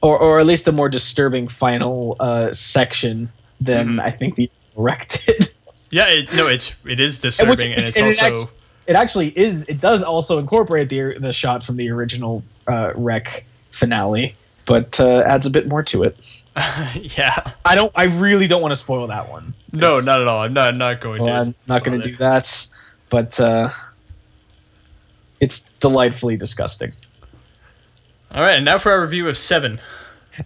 or 0.00 0.18
or 0.18 0.40
at 0.40 0.46
least 0.46 0.66
a 0.68 0.72
more 0.72 0.88
disturbing 0.88 1.46
final 1.46 2.16
uh, 2.18 2.54
section 2.54 3.30
than 3.60 3.88
mm-hmm. 3.88 4.00
I 4.00 4.10
think 4.10 4.36
the 4.36 4.50
erected. 4.76 5.52
Yeah, 5.92 6.06
it, 6.06 6.32
no, 6.32 6.46
it's 6.46 6.72
it 6.84 7.00
is 7.00 7.18
disturbing, 7.18 7.72
and, 7.72 7.84
which, 7.84 7.96
and 7.98 8.06
it's 8.06 8.22
and 8.22 8.32
also. 8.32 8.42
It 8.44 8.50
it 8.86 8.94
actually 8.94 9.36
is. 9.36 9.64
It 9.64 9.80
does 9.80 10.04
also 10.04 10.38
incorporate 10.38 10.88
the 10.88 11.18
the 11.18 11.32
shot 11.32 11.64
from 11.64 11.76
the 11.76 11.90
original 11.90 12.44
uh, 12.68 12.92
Rec 12.94 13.44
finale, 13.80 14.36
but 14.66 15.00
uh, 15.00 15.22
adds 15.26 15.46
a 15.46 15.50
bit 15.50 15.66
more 15.66 15.82
to 15.84 16.04
it. 16.04 16.16
yeah. 16.94 17.52
I 17.64 17.74
don't. 17.74 17.90
I 17.96 18.04
really 18.04 18.46
don't 18.46 18.62
want 18.62 18.72
to 18.72 18.76
spoil 18.76 19.06
that 19.08 19.28
one. 19.28 19.54
No, 19.72 19.94
It's- 19.98 20.04
not 20.04 20.20
at 20.20 20.28
all. 20.28 20.42
I'm 20.42 20.52
not 20.52 20.76
not 20.76 21.00
going 21.00 21.22
well, 21.22 21.44
to. 21.44 21.50
I'm 21.50 21.54
not 21.66 21.82
going 21.82 22.00
to 22.00 22.08
do 22.08 22.16
that. 22.18 22.68
But 23.08 23.40
uh, 23.40 23.70
it's 25.40 25.64
delightfully 25.80 26.36
disgusting. 26.36 26.92
All 28.32 28.42
right, 28.42 28.54
and 28.54 28.64
now 28.64 28.78
for 28.78 28.92
our 28.92 29.00
review 29.00 29.28
of 29.28 29.36
Seven. 29.36 29.80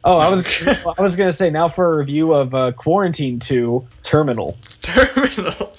Oh, 0.02 0.16
I 0.16 0.28
was 0.28 0.46
I 0.98 1.02
was 1.02 1.16
going 1.16 1.30
to 1.30 1.36
say 1.36 1.50
now 1.50 1.68
for 1.68 1.92
a 1.94 1.98
review 1.98 2.32
of 2.32 2.54
uh, 2.54 2.72
Quarantine 2.72 3.40
Two 3.40 3.86
Terminal. 4.02 4.56
Terminal. 4.80 5.76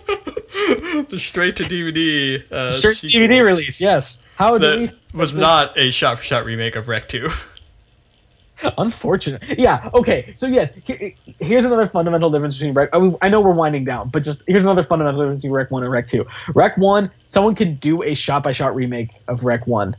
the 1.08 1.18
straight 1.18 1.56
to 1.56 1.64
DVD. 1.64 2.50
Uh, 2.50 2.70
Straight 2.70 2.96
sequel 2.96 3.20
DVD 3.20 3.44
release. 3.44 3.80
Yes. 3.80 4.22
How 4.40 4.56
do 4.56 4.66
That 4.66 4.78
we? 5.12 5.18
was 5.18 5.34
not 5.34 5.78
a 5.78 5.90
shot 5.90 6.16
for 6.18 6.24
shot 6.24 6.46
remake 6.46 6.74
of 6.74 6.88
Rec 6.88 7.06
2. 7.08 7.28
Unfortunate. 8.78 9.42
Yeah. 9.58 9.90
Okay. 9.94 10.32
So 10.34 10.46
yes, 10.46 10.72
he- 10.84 11.14
here's 11.38 11.64
another 11.64 11.86
fundamental 11.88 12.30
difference 12.30 12.56
between 12.56 12.72
Rec. 12.72 12.88
I, 12.94 12.98
mean, 12.98 13.16
I 13.20 13.28
know 13.28 13.42
we're 13.42 13.52
winding 13.52 13.84
down, 13.84 14.08
but 14.08 14.22
just 14.22 14.42
here's 14.46 14.64
another 14.64 14.84
fundamental 14.84 15.20
difference 15.20 15.42
between 15.42 15.52
Rec 15.56 15.70
One 15.70 15.82
and 15.82 15.92
Rec 15.92 16.08
Two. 16.08 16.26
Rec 16.54 16.76
One, 16.78 17.10
someone 17.28 17.54
can 17.54 17.76
do 17.76 18.02
a 18.02 18.14
shot-by-shot 18.14 18.74
remake 18.74 19.10
of 19.28 19.44
Rec 19.44 19.66
One. 19.66 19.94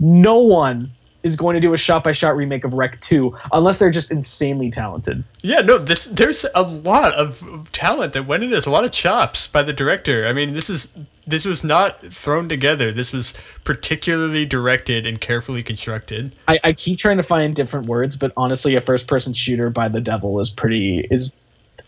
No 0.00 0.38
one 0.38 0.90
is 1.22 1.34
going 1.36 1.54
to 1.54 1.60
do 1.60 1.72
a 1.74 1.78
shot-by-shot 1.78 2.36
remake 2.36 2.64
of 2.64 2.72
Rec 2.72 3.00
Two 3.00 3.36
unless 3.52 3.78
they're 3.78 3.90
just 3.90 4.10
insanely 4.12 4.70
talented. 4.70 5.22
Yeah, 5.42 5.60
no, 5.60 5.78
this 5.78 6.06
there's 6.06 6.44
a 6.54 6.62
lot 6.62 7.12
of 7.14 7.68
talent 7.72 8.12
that 8.14 8.26
went 8.26 8.42
into 8.44 8.54
this, 8.54 8.66
a 8.66 8.70
lot 8.70 8.84
of 8.84 8.92
chops 8.92 9.46
by 9.48 9.62
the 9.62 9.72
director. 9.72 10.26
I 10.26 10.32
mean, 10.32 10.54
this 10.54 10.70
is 10.70 10.88
this 11.26 11.44
was 11.44 11.64
not 11.64 12.12
thrown 12.12 12.48
together. 12.48 12.92
This 12.92 13.12
was 13.12 13.34
particularly 13.64 14.46
directed 14.46 15.06
and 15.06 15.20
carefully 15.20 15.62
constructed. 15.62 16.34
I, 16.46 16.60
I 16.62 16.72
keep 16.72 16.98
trying 16.98 17.16
to 17.16 17.22
find 17.22 17.54
different 17.54 17.86
words, 17.86 18.16
but 18.16 18.32
honestly, 18.36 18.76
a 18.76 18.80
first-person 18.80 19.32
shooter 19.32 19.70
by 19.70 19.88
the 19.88 20.00
devil 20.00 20.38
is 20.40 20.50
pretty 20.50 21.06
is 21.10 21.32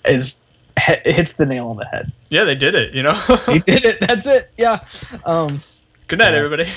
is 0.05 0.41
it 0.77 1.15
hits 1.15 1.35
the 1.35 1.47
nail 1.47 1.69
on 1.69 1.77
the 1.77 1.85
head. 1.85 2.13
Yeah, 2.29 2.45
they 2.45 2.55
did 2.55 2.75
it, 2.75 2.95
you 2.95 3.03
know. 3.03 3.21
they 3.47 3.59
did 3.61 3.85
it. 3.85 4.01
That's 4.01 4.27
it. 4.27 4.51
Yeah. 4.57 4.85
Um. 5.25 5.61
good 6.09 6.19
night, 6.19 6.33
Yeah. 6.33 6.39
everybody. 6.39 6.69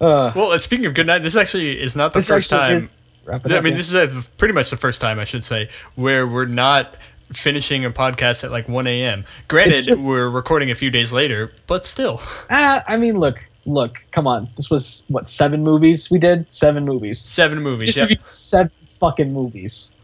uh, 0.01 0.33
well, 0.35 0.59
speaking 0.59 0.87
of 0.87 0.95
good 0.95 1.07
night, 1.07 1.23
this 1.23 1.37
actually 1.37 1.81
is 1.81 1.97
not 1.97 2.13
the 2.13 2.23
first 2.23 2.51
time. 2.51 2.85
is- 2.85 3.03
I 3.29 3.33
up, 3.33 3.45
mean, 3.45 3.73
yeah. 3.73 3.77
this 3.77 3.93
is 3.93 3.95
a, 3.95 4.23
pretty 4.37 4.55
much 4.55 4.71
the 4.71 4.77
first 4.77 5.01
time 5.01 5.19
I 5.19 5.25
should 5.25 5.45
say 5.45 5.69
where 5.97 6.29
we're 6.29 6.45
not 6.45 6.97
finishing 7.33 7.85
a 7.85 7.91
podcast 7.91 8.45
at 8.45 8.51
like 8.51 8.69
1 8.69 8.87
a.m. 8.87 9.25
Granted, 9.49 9.85
just- 9.85 9.99
we're 10.01 10.29
recording 10.29 10.71
a 10.71 10.75
few 10.75 10.91
days 10.91 11.13
later, 11.13 11.53
but 11.67 11.85
still. 11.87 12.21
Ah, 12.51 12.85
I 12.87 12.97
mean, 12.97 13.19
look, 13.19 13.47
look, 13.65 13.99
come 14.13 14.27
on. 14.27 14.49
This 14.57 14.71
was 14.71 15.05
what 15.09 15.29
seven 15.29 15.63
movies 15.65 16.11
we 16.11 16.19
did? 16.19 16.51
Seven 16.53 16.85
movies. 16.85 17.21
Seven 17.21 17.63
movies, 17.63 17.95
Just 17.95 18.11
yeah. 18.11 18.17
seven 18.27 18.71
fucking 19.01 19.33
movies. 19.33 19.95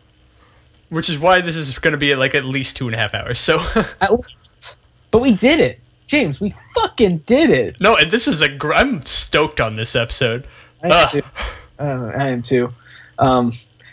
Which 0.91 1.09
is 1.09 1.19
why 1.19 1.41
this 1.41 1.57
is 1.57 1.79
going 1.79 1.93
to 1.93 1.99
be 1.99 2.15
like 2.15 2.35
at 2.35 2.45
least 2.45 2.77
two 2.77 2.87
and 2.87 2.95
a 2.95 2.99
half 2.99 3.15
hours. 3.15 3.39
So, 3.39 3.61
At 4.01 4.13
least. 4.13 4.77
But 5.11 5.21
we 5.23 5.33
did 5.33 5.61
it, 5.61 5.81
James. 6.07 6.39
We 6.41 6.55
fucking 6.75 7.19
did 7.19 7.51
it. 7.51 7.77
no, 7.81 7.97
and 7.97 8.11
this 8.11 8.29
is 8.29 8.41
a. 8.43 8.49
Gr- 8.49 8.75
I'm 8.75 9.01
stoked 9.03 9.61
on 9.61 9.77
this 9.77 9.97
episode. 9.97 10.47
I 10.83 10.89
am 10.89 11.09
too. 11.11 11.23
Uh, 11.79 12.13
I 12.15 12.29
am 12.29 12.43
too. 12.43 12.73
Um, 13.19 13.53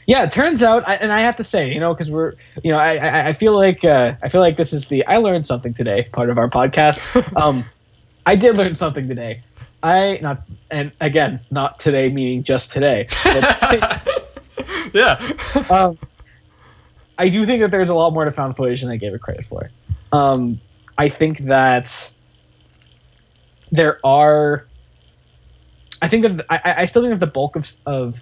yeah, 0.10 0.24
it 0.24 0.32
turns 0.32 0.64
out, 0.64 0.88
I, 0.88 0.96
and 0.96 1.12
I 1.12 1.22
have 1.22 1.38
to 1.38 1.44
say, 1.44 1.70
you 1.70 1.80
know, 1.80 1.94
because 1.94 2.10
we're, 2.10 2.34
you 2.64 2.72
know, 2.72 2.80
I, 2.80 2.96
I, 2.96 3.28
I 3.28 3.34
feel 3.34 3.56
like, 3.56 3.86
uh, 3.86 4.16
I 4.24 4.30
feel 4.30 4.42
like 4.42 4.58
this 4.58 4.74
is 4.74 4.88
the 4.88 5.06
I 5.06 5.18
learned 5.18 5.46
something 5.46 5.74
today 5.74 6.10
part 6.12 6.30
of 6.30 6.38
our 6.38 6.50
podcast. 6.50 7.00
Um, 7.36 7.64
I 8.26 8.36
did 8.36 8.58
learn 8.58 8.76
something 8.76 9.08
today. 9.08 9.44
I 9.82 10.20
not, 10.22 10.42
and 10.72 10.92
again, 11.00 11.40
not 11.52 11.80
today 11.80 12.10
meaning 12.10 12.44
just 12.44 12.72
today. 12.72 13.08
Yeah. 14.94 15.20
um, 15.70 15.98
I 17.18 17.30
do 17.30 17.46
think 17.46 17.62
that 17.62 17.72
there's 17.72 17.90
a 17.90 17.94
lot 17.94 18.12
more 18.14 18.26
to 18.26 18.32
found 18.32 18.56
footage 18.56 18.82
than 18.82 18.90
I 18.90 18.98
gave 18.98 19.14
it 19.14 19.22
credit 19.22 19.46
for. 19.46 19.70
Um, 20.12 20.60
I 20.98 21.10
think 21.10 21.46
that 21.46 22.14
there 23.72 24.00
are. 24.06 24.66
I 26.02 26.08
think 26.08 26.24
that 26.24 26.46
I, 26.50 26.82
I 26.84 26.86
still 26.86 27.02
think 27.02 27.14
that 27.14 27.20
the 27.20 27.32
bulk 27.32 27.58
of, 27.58 27.72
of 27.86 28.16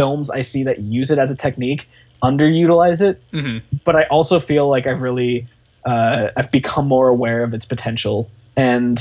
films 0.00 0.30
I 0.30 0.40
see 0.40 0.62
that 0.64 0.78
use 0.78 1.10
it 1.10 1.18
as 1.18 1.30
a 1.30 1.36
technique 1.36 1.82
underutilize 2.22 3.00
it, 3.02 3.22
hmm 3.32 3.58
but 3.84 3.96
I 3.96 4.04
also 4.04 4.40
feel 4.40 4.68
like 4.68 4.86
I've 4.86 5.02
really 5.02 5.46
uh, 5.84 6.28
I've 6.36 6.50
become 6.50 6.86
more 6.86 7.08
aware 7.08 7.42
of 7.42 7.54
its 7.54 7.64
potential, 7.64 8.30
and 8.56 8.98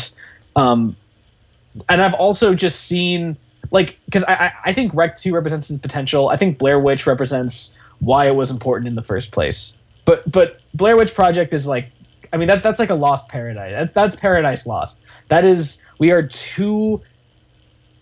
um, 0.56 0.95
and 1.90 2.02
I've 2.02 2.14
also 2.14 2.53
just 2.53 2.82
seen 2.82 3.38
like 3.72 3.98
because 4.06 4.24
I, 4.24 4.34
I 4.34 4.52
I 4.66 4.74
think 4.74 4.94
Rec 4.94 5.18
Two 5.18 5.34
represents 5.34 5.69
its 5.69 5.80
potential. 5.80 6.30
I 6.30 6.38
think 6.38 6.58
Blair 6.58 6.80
Witch 6.80 7.08
represents 7.08 7.78
why 8.00 8.28
it 8.28 8.36
was 8.36 8.52
important 8.52 8.88
in 8.88 8.95
the 8.95 9.03
first 9.03 9.32
place. 9.32 9.78
But 10.06 10.30
but 10.30 10.60
Blair 10.74 10.98
Witch 10.98 11.14
Project 11.14 11.53
is 11.53 11.66
like 11.66 11.92
I 12.34 12.38
mean 12.38 12.48
that 12.48 12.64
that's 12.64 12.80
like 12.80 12.90
a 12.90 12.95
lost 12.95 13.28
paradise. 13.28 13.74
That's 13.76 13.94
that's 13.94 14.16
paradise 14.16 14.66
lost. 14.66 15.00
That 15.30 15.45
is 15.45 15.82
we 16.00 16.11
are 16.11 16.24
too 16.24 17.02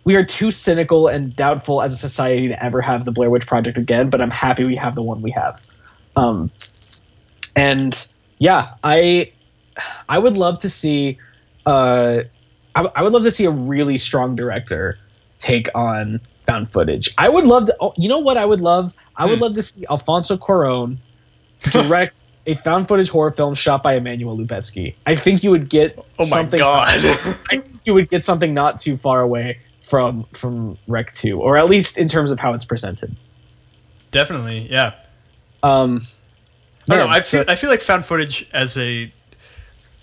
we 0.07 0.15
are 0.15 0.23
too 0.23 0.51
cynical 0.51 1.09
and 1.09 1.35
doubtful 1.35 1.81
as 1.81 1.91
a 1.91 1.97
society 1.97 2.47
to 2.47 2.63
ever 2.63 2.79
have 2.79 3.03
the 3.03 3.11
Blair 3.11 3.29
Witch 3.29 3.45
Project 3.45 3.77
again. 3.77 4.09
But 4.09 4.21
I'm 4.21 4.31
happy 4.31 4.63
we 4.63 4.77
have 4.77 4.95
the 4.95 5.03
one 5.03 5.21
we 5.21 5.31
have. 5.31 5.59
Um, 6.15 6.49
and 7.57 8.07
yeah, 8.39 8.69
I 8.83 9.31
I 10.07 10.17
would 10.17 10.37
love 10.37 10.59
to 10.61 10.69
see 10.69 11.19
uh 11.65 12.19
I, 12.73 12.83
I 12.95 13.03
would 13.03 13.11
love 13.11 13.23
to 13.23 13.31
see 13.31 13.43
a 13.43 13.51
really 13.51 13.97
strong 13.97 14.33
director 14.37 14.97
take 15.39 15.67
on 15.75 16.21
found 16.45 16.71
footage. 16.71 17.09
I 17.17 17.27
would 17.27 17.45
love 17.45 17.65
to. 17.65 17.75
Oh, 17.81 17.91
you 17.97 18.07
know 18.07 18.19
what 18.19 18.37
I 18.37 18.45
would 18.45 18.61
love? 18.61 18.93
I 19.17 19.25
would 19.25 19.39
Hmm. 19.39 19.41
love 19.41 19.55
to 19.55 19.61
see 19.61 19.83
Alfonso 19.91 20.37
Cuarón 20.37 20.99
direct 21.69 22.15
a 22.45 22.55
found 22.63 22.87
footage 22.87 23.09
horror 23.09 23.31
film 23.31 23.55
shot 23.55 23.83
by 23.83 23.97
Emmanuel 23.97 24.37
Lubezki. 24.37 24.95
I 25.05 25.17
think 25.17 25.43
you 25.43 25.51
would 25.51 25.69
get 25.69 25.97
Oh 26.17 26.25
my 26.25 26.43
something. 26.43 26.59
god. 26.59 26.87
I 27.51 27.57
think 27.57 27.81
you 27.83 27.93
would 27.93 28.07
get 28.09 28.23
something 28.23 28.53
not 28.53 28.79
too 28.79 28.97
far 28.97 29.19
away 29.19 29.57
from 29.87 30.25
from 30.33 30.77
Rec 30.87 31.13
Two, 31.13 31.41
or 31.41 31.57
at 31.57 31.69
least 31.69 31.97
in 31.97 32.07
terms 32.07 32.31
of 32.31 32.39
how 32.39 32.53
it's 32.53 32.65
presented. 32.65 33.15
Definitely, 34.11 34.67
yeah. 34.69 34.93
Um, 35.63 36.05
I 36.89 36.95
don't 36.95 37.07
know. 37.07 37.13
I 37.13 37.21
feel 37.21 37.45
I 37.47 37.55
feel 37.55 37.69
like 37.69 37.81
found 37.81 38.05
footage 38.05 38.47
as 38.53 38.77
a 38.77 39.11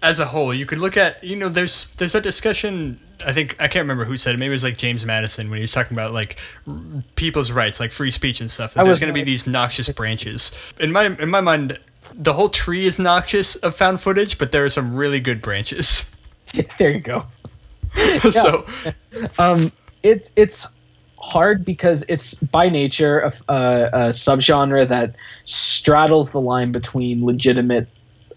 as 0.05 0.19
a 0.19 0.27
whole, 0.27 0.53
you 0.53 0.67
could 0.67 0.79
look 0.79 0.97
at 0.97 1.25
you 1.25 1.37
know 1.37 1.49
there's 1.49 1.87
there's 1.97 2.13
that 2.13 2.23
discussion. 2.23 3.01
I 3.25 3.33
think 3.33 3.57
I 3.59 3.69
can't 3.69 3.85
remember 3.85 4.05
who 4.05 4.17
said 4.17 4.35
it. 4.35 4.39
Maybe 4.39 4.49
it 4.49 4.51
was 4.51 4.65
like 4.65 4.77
James 4.77 5.05
Madison 5.05 5.49
when 5.49 5.57
he 5.59 5.63
was 5.63 5.73
talking 5.73 5.95
about 5.97 6.13
like 6.13 6.39
r- 6.69 6.77
people's 7.17 7.51
rights, 7.51 7.81
like 7.81 7.91
free 7.91 8.11
speech 8.11 8.41
and 8.41 8.51
stuff. 8.51 8.75
That 8.75 8.85
there's 8.85 9.01
going 9.01 9.09
to 9.09 9.15
be 9.15 9.23
these 9.23 9.47
noxious 9.47 9.89
branches. 9.89 10.53
In 10.79 10.93
my 10.93 11.07
in 11.07 11.31
my 11.31 11.41
mind, 11.41 11.79
the 12.13 12.35
whole 12.35 12.51
tree 12.51 12.87
is 12.87 12.99
noxious 12.99 13.57
of 13.57 13.77
found 13.77 14.01
footage, 14.01 14.37
but 14.37 14.53
there 14.53 14.65
are 14.65 14.71
some 14.71 14.95
really 14.95 15.21
good 15.21 15.41
branches. 15.41 16.11
there 16.79 16.91
you 16.91 17.01
go. 17.01 17.25
so 18.31 18.65
um, 19.39 19.73
it's 20.03 20.31
it's 20.37 20.67
hard 21.19 21.65
because 21.65 22.05
it's 22.09 22.35
by 22.35 22.69
nature 22.69 23.21
a, 23.21 23.33
a, 23.49 23.55
a 23.55 24.09
subgenre 24.11 24.87
that 24.89 25.17
straddles 25.45 26.31
the 26.31 26.41
line 26.41 26.71
between 26.73 27.25
legitimate, 27.25 27.89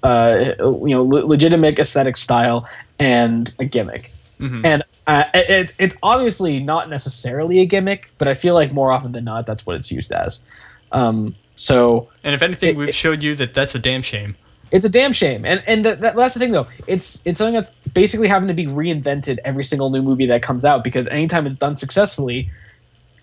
uh, 0.03 0.53
you 0.59 0.89
know, 0.95 1.03
le- 1.03 1.25
legitimate 1.25 1.77
aesthetic 1.79 2.15
style 2.15 2.67
and 2.99 3.53
a 3.59 3.65
gimmick. 3.65 4.11
mhm. 4.39 4.63
And 4.65 4.83
uh, 5.05 5.23
it, 5.33 5.73
it's 5.79 5.95
obviously 6.03 6.59
not 6.59 6.89
necessarily 6.89 7.59
a 7.59 7.65
gimmick, 7.65 8.11
but 8.17 8.27
I 8.27 8.35
feel 8.35 8.53
like 8.53 8.71
more 8.73 8.91
often 8.91 9.11
than 9.11 9.23
not, 9.25 9.45
that's 9.45 9.65
what 9.65 9.75
it's 9.75 9.91
used 9.91 10.11
as. 10.11 10.39
Um, 10.91 11.35
so 11.57 12.09
and 12.23 12.33
if 12.35 12.41
anything, 12.41 12.69
it- 12.71 12.77
we've 12.77 12.89
it- 12.89 12.95
showed 12.95 13.21
you 13.23 13.35
that 13.35 13.53
that's 13.53 13.75
a 13.75 13.79
damn 13.79 14.01
shame. 14.01 14.35
it's 14.71 14.85
a 14.85 14.89
damn 14.89 15.11
shame, 15.13 15.43
and 15.45 15.61
and 15.67 15.83
that, 15.85 16.01
that, 16.01 16.15
that's 16.15 16.33
the 16.35 16.39
thing 16.39 16.51
though. 16.51 16.67
It's 16.87 17.21
it's 17.25 17.37
something 17.37 17.53
that's 17.55 17.71
basically 17.97 18.27
having 18.27 18.47
to 18.47 18.53
be 18.53 18.67
reinvented 18.67 19.39
every 19.43 19.63
single 19.63 19.89
new 19.89 20.03
movie 20.03 20.27
that 20.27 20.43
comes 20.43 20.63
out 20.63 20.83
because 20.83 21.07
anytime 21.07 21.47
it's 21.47 21.55
done 21.55 21.75
successfully, 21.75 22.47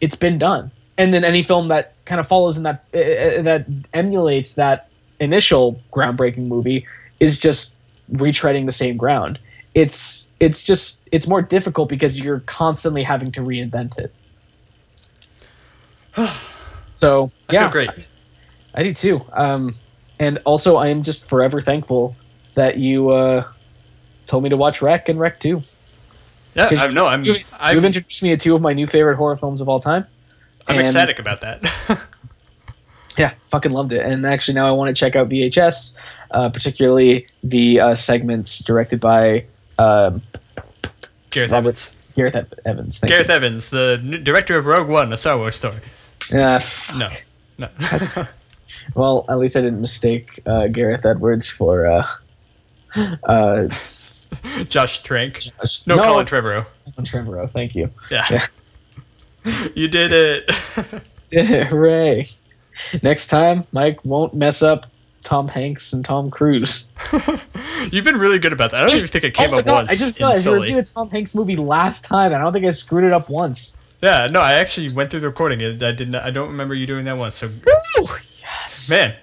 it's 0.00 0.16
been 0.16 0.36
done. 0.36 0.68
And 0.98 1.14
then 1.14 1.22
any 1.22 1.44
film 1.44 1.68
that 1.68 1.94
kind 2.06 2.20
of 2.20 2.26
follows 2.26 2.56
in 2.56 2.64
that 2.64 2.84
uh, 2.92 3.42
that 3.42 3.66
emulates 3.92 4.54
that 4.54 4.88
initial 5.20 5.80
groundbreaking 5.92 6.48
movie 6.48 6.88
is 7.20 7.38
just 7.38 7.70
retreading 8.14 8.66
the 8.66 8.72
same 8.72 8.96
ground. 8.96 9.38
It's 9.74 10.28
it's 10.40 10.64
just 10.64 11.00
it's 11.12 11.28
more 11.28 11.40
difficult 11.40 11.88
because 11.88 12.20
you're 12.20 12.40
constantly 12.40 13.04
having 13.04 13.30
to 13.32 13.42
reinvent 13.42 13.96
it. 13.96 14.12
So 16.96 17.32
I 17.48 17.52
yeah, 17.52 17.60
feel 17.64 17.72
great. 17.72 17.90
I 18.72 18.82
do 18.84 18.94
too. 18.94 19.20
Um, 19.32 19.74
and 20.20 20.38
also, 20.44 20.76
I 20.76 20.88
am 20.88 21.02
just 21.02 21.28
forever 21.28 21.60
thankful 21.60 22.16
that 22.54 22.78
you 22.78 23.10
uh, 23.10 23.44
told 24.26 24.42
me 24.44 24.50
to 24.50 24.56
watch 24.56 24.80
Rec 24.82 25.08
and 25.08 25.18
Rec 25.20 25.40
2. 25.40 25.62
Yeah, 26.54 26.70
I 26.78 26.86
know. 26.88 27.06
I'm 27.06 27.24
You, 27.24 27.36
I'm, 27.58 27.74
you've 27.74 27.84
introduced 27.84 28.22
me 28.22 28.30
to 28.30 28.36
two 28.36 28.54
of 28.54 28.60
my 28.60 28.72
new 28.72 28.86
favorite 28.86 29.16
horror 29.16 29.36
films 29.36 29.60
of 29.60 29.68
all 29.68 29.80
time. 29.80 30.06
I'm 30.68 30.76
and- 30.78 30.86
ecstatic 30.86 31.18
about 31.18 31.40
that. 31.42 31.62
Yeah, 33.16 33.34
fucking 33.50 33.70
loved 33.70 33.92
it. 33.92 34.04
And 34.04 34.26
actually, 34.26 34.54
now 34.54 34.66
I 34.66 34.72
want 34.72 34.88
to 34.88 34.92
check 34.94 35.14
out 35.14 35.28
VHS 35.28 35.92
uh, 36.32 36.48
particularly 36.48 37.28
the 37.44 37.78
uh, 37.78 37.94
segments 37.94 38.58
directed 38.58 38.98
by 38.98 39.44
um, 39.78 40.20
Gareth 41.30 41.52
Robert- 41.52 41.66
Evans. 41.68 41.92
Gareth 42.16 42.34
Ev- 42.34 42.54
Evans. 42.66 42.98
Gareth 42.98 43.30
Evans, 43.30 43.68
the 43.70 44.00
n- 44.02 44.24
director 44.24 44.58
of 44.58 44.66
Rogue 44.66 44.88
One, 44.88 45.12
a 45.12 45.16
Star 45.16 45.36
Wars 45.38 45.54
story. 45.54 45.76
you. 46.32 46.38
Uh, 46.38 46.60
No, 46.96 47.08
no. 47.58 47.68
well, 48.96 49.26
at 49.28 49.38
least 49.38 49.54
I 49.54 49.60
didn't 49.60 49.80
mistake 49.80 50.40
uh, 50.44 50.66
Gareth 50.66 51.06
Edwards 51.06 51.48
for 51.48 51.86
uh, 51.86 52.06
uh, 53.22 53.68
Josh 54.68 55.02
Trank. 55.02 55.44
No, 55.86 55.98
Colin 55.98 56.26
Trevorrow. 56.26 56.66
Colin 56.94 57.06
Trevorrow. 57.06 57.50
Thank 57.50 57.74
you. 57.74 57.90
Yeah. 58.10 58.46
you 59.74 59.88
did 59.88 60.12
it. 60.12 60.46
did 61.30 61.50
it, 61.50 61.66
Hooray! 61.68 62.28
Next 63.02 63.28
time, 63.28 63.66
Mike 63.72 64.04
won't 64.04 64.34
mess 64.34 64.62
up 64.62 64.86
Tom 65.22 65.48
Hanks 65.48 65.92
and 65.92 66.04
Tom 66.04 66.30
Cruise. 66.30 66.92
You've 67.90 68.04
been 68.04 68.18
really 68.18 68.38
good 68.38 68.52
about 68.52 68.70
that. 68.72 68.82
I 68.82 68.86
don't 68.86 68.96
even 68.96 69.08
think 69.08 69.24
it 69.24 69.34
came 69.34 69.54
oh 69.54 69.58
up 69.58 69.64
God, 69.64 69.88
once 69.88 69.90
I 69.90 69.94
just 69.94 70.18
realized 70.18 70.38
we 70.38 70.42
Sully. 70.42 70.60
reviewed 70.68 70.84
a 70.84 70.88
Tom 70.94 71.10
Hanks 71.10 71.34
movie 71.34 71.56
last 71.56 72.04
time, 72.04 72.26
and 72.26 72.36
I 72.36 72.38
don't 72.40 72.52
think 72.52 72.66
I 72.66 72.70
screwed 72.70 73.04
it 73.04 73.12
up 73.12 73.28
once. 73.28 73.76
Yeah, 74.02 74.26
no, 74.26 74.40
I 74.40 74.54
actually 74.54 74.92
went 74.92 75.10
through 75.10 75.20
the 75.20 75.28
recording. 75.28 75.62
and 75.62 75.82
I 75.82 75.92
didn't. 75.92 76.14
I 76.16 76.30
don't 76.30 76.48
remember 76.48 76.74
you 76.74 76.86
doing 76.86 77.06
that 77.06 77.16
once. 77.16 77.36
So, 77.36 77.48
Woo! 77.48 78.08
Yes. 78.40 78.88
man, 78.90 79.14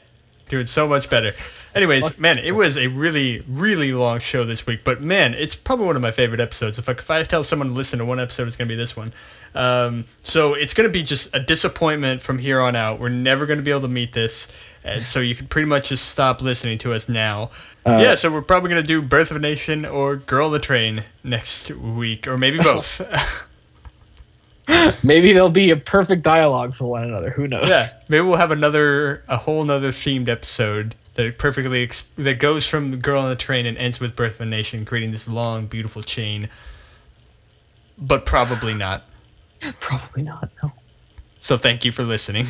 doing 0.49 0.65
so 0.65 0.87
much 0.87 1.09
better. 1.09 1.33
Anyways, 1.73 2.17
man, 2.19 2.37
it 2.37 2.51
was 2.51 2.77
a 2.77 2.87
really, 2.87 3.43
really 3.47 3.93
long 3.93 4.19
show 4.19 4.43
this 4.43 4.65
week, 4.65 4.81
but 4.83 5.01
man, 5.01 5.33
it's 5.33 5.55
probably 5.55 5.85
one 5.85 5.95
of 5.95 6.01
my 6.01 6.11
favorite 6.11 6.41
episodes. 6.41 6.77
If 6.77 6.89
I, 6.89 6.91
if 6.91 7.09
I 7.09 7.23
tell 7.23 7.43
someone 7.43 7.69
to 7.69 7.73
listen 7.73 7.99
to 7.99 8.05
one 8.05 8.19
episode, 8.19 8.47
it's 8.47 8.57
gonna 8.57 8.67
be 8.67 8.75
this 8.75 8.95
one. 8.97 9.13
Um, 9.55 10.05
so 10.21 10.53
it's 10.53 10.73
gonna 10.73 10.89
be 10.89 11.03
just 11.03 11.33
a 11.33 11.39
disappointment 11.39 12.21
from 12.21 12.37
here 12.37 12.59
on 12.59 12.75
out. 12.75 12.99
We're 12.99 13.09
never 13.09 13.45
gonna 13.45 13.61
be 13.61 13.71
able 13.71 13.81
to 13.81 13.87
meet 13.87 14.11
this, 14.11 14.49
and 14.83 15.05
so 15.05 15.21
you 15.21 15.33
can 15.33 15.47
pretty 15.47 15.67
much 15.67 15.89
just 15.89 16.09
stop 16.09 16.41
listening 16.41 16.79
to 16.79 16.93
us 16.93 17.07
now. 17.07 17.51
Uh, 17.85 17.99
yeah, 18.01 18.15
so 18.15 18.29
we're 18.29 18.41
probably 18.41 18.69
gonna 18.69 18.83
do 18.83 19.01
Birth 19.01 19.31
of 19.31 19.37
a 19.37 19.41
Nation 19.41 19.85
or 19.85 20.17
Girl 20.17 20.49
the 20.49 20.59
Train 20.59 21.05
next 21.23 21.71
week, 21.71 22.27
or 22.27 22.37
maybe 22.37 22.57
both. 22.57 23.01
Maybe 25.03 25.33
there'll 25.33 25.49
be 25.49 25.71
a 25.71 25.75
perfect 25.75 26.21
dialogue 26.21 26.75
for 26.75 26.85
one 26.85 27.03
another. 27.03 27.29
Who 27.29 27.47
knows? 27.47 27.67
Yeah, 27.67 27.87
maybe 28.07 28.21
we'll 28.21 28.37
have 28.37 28.51
another, 28.51 29.23
a 29.27 29.35
whole 29.35 29.63
nother 29.63 29.91
themed 29.91 30.29
episode 30.29 30.95
that 31.15 31.37
perfectly 31.37 31.83
ex- 31.83 32.03
that 32.17 32.39
goes 32.39 32.67
from 32.67 32.99
Girl 32.99 33.21
on 33.21 33.29
the 33.29 33.35
Train 33.35 33.65
and 33.65 33.77
ends 33.77 33.99
with 33.99 34.15
Birth 34.15 34.35
of 34.35 34.41
a 34.41 34.45
Nation, 34.45 34.85
creating 34.85 35.11
this 35.11 35.27
long, 35.27 35.67
beautiful 35.67 36.01
chain. 36.01 36.49
But 37.97 38.25
probably 38.25 38.73
not. 38.73 39.03
Probably 39.79 40.23
not. 40.23 40.49
No. 40.63 40.71
So 41.39 41.57
thank 41.57 41.85
you 41.85 41.91
for 41.91 42.03
listening. 42.03 42.47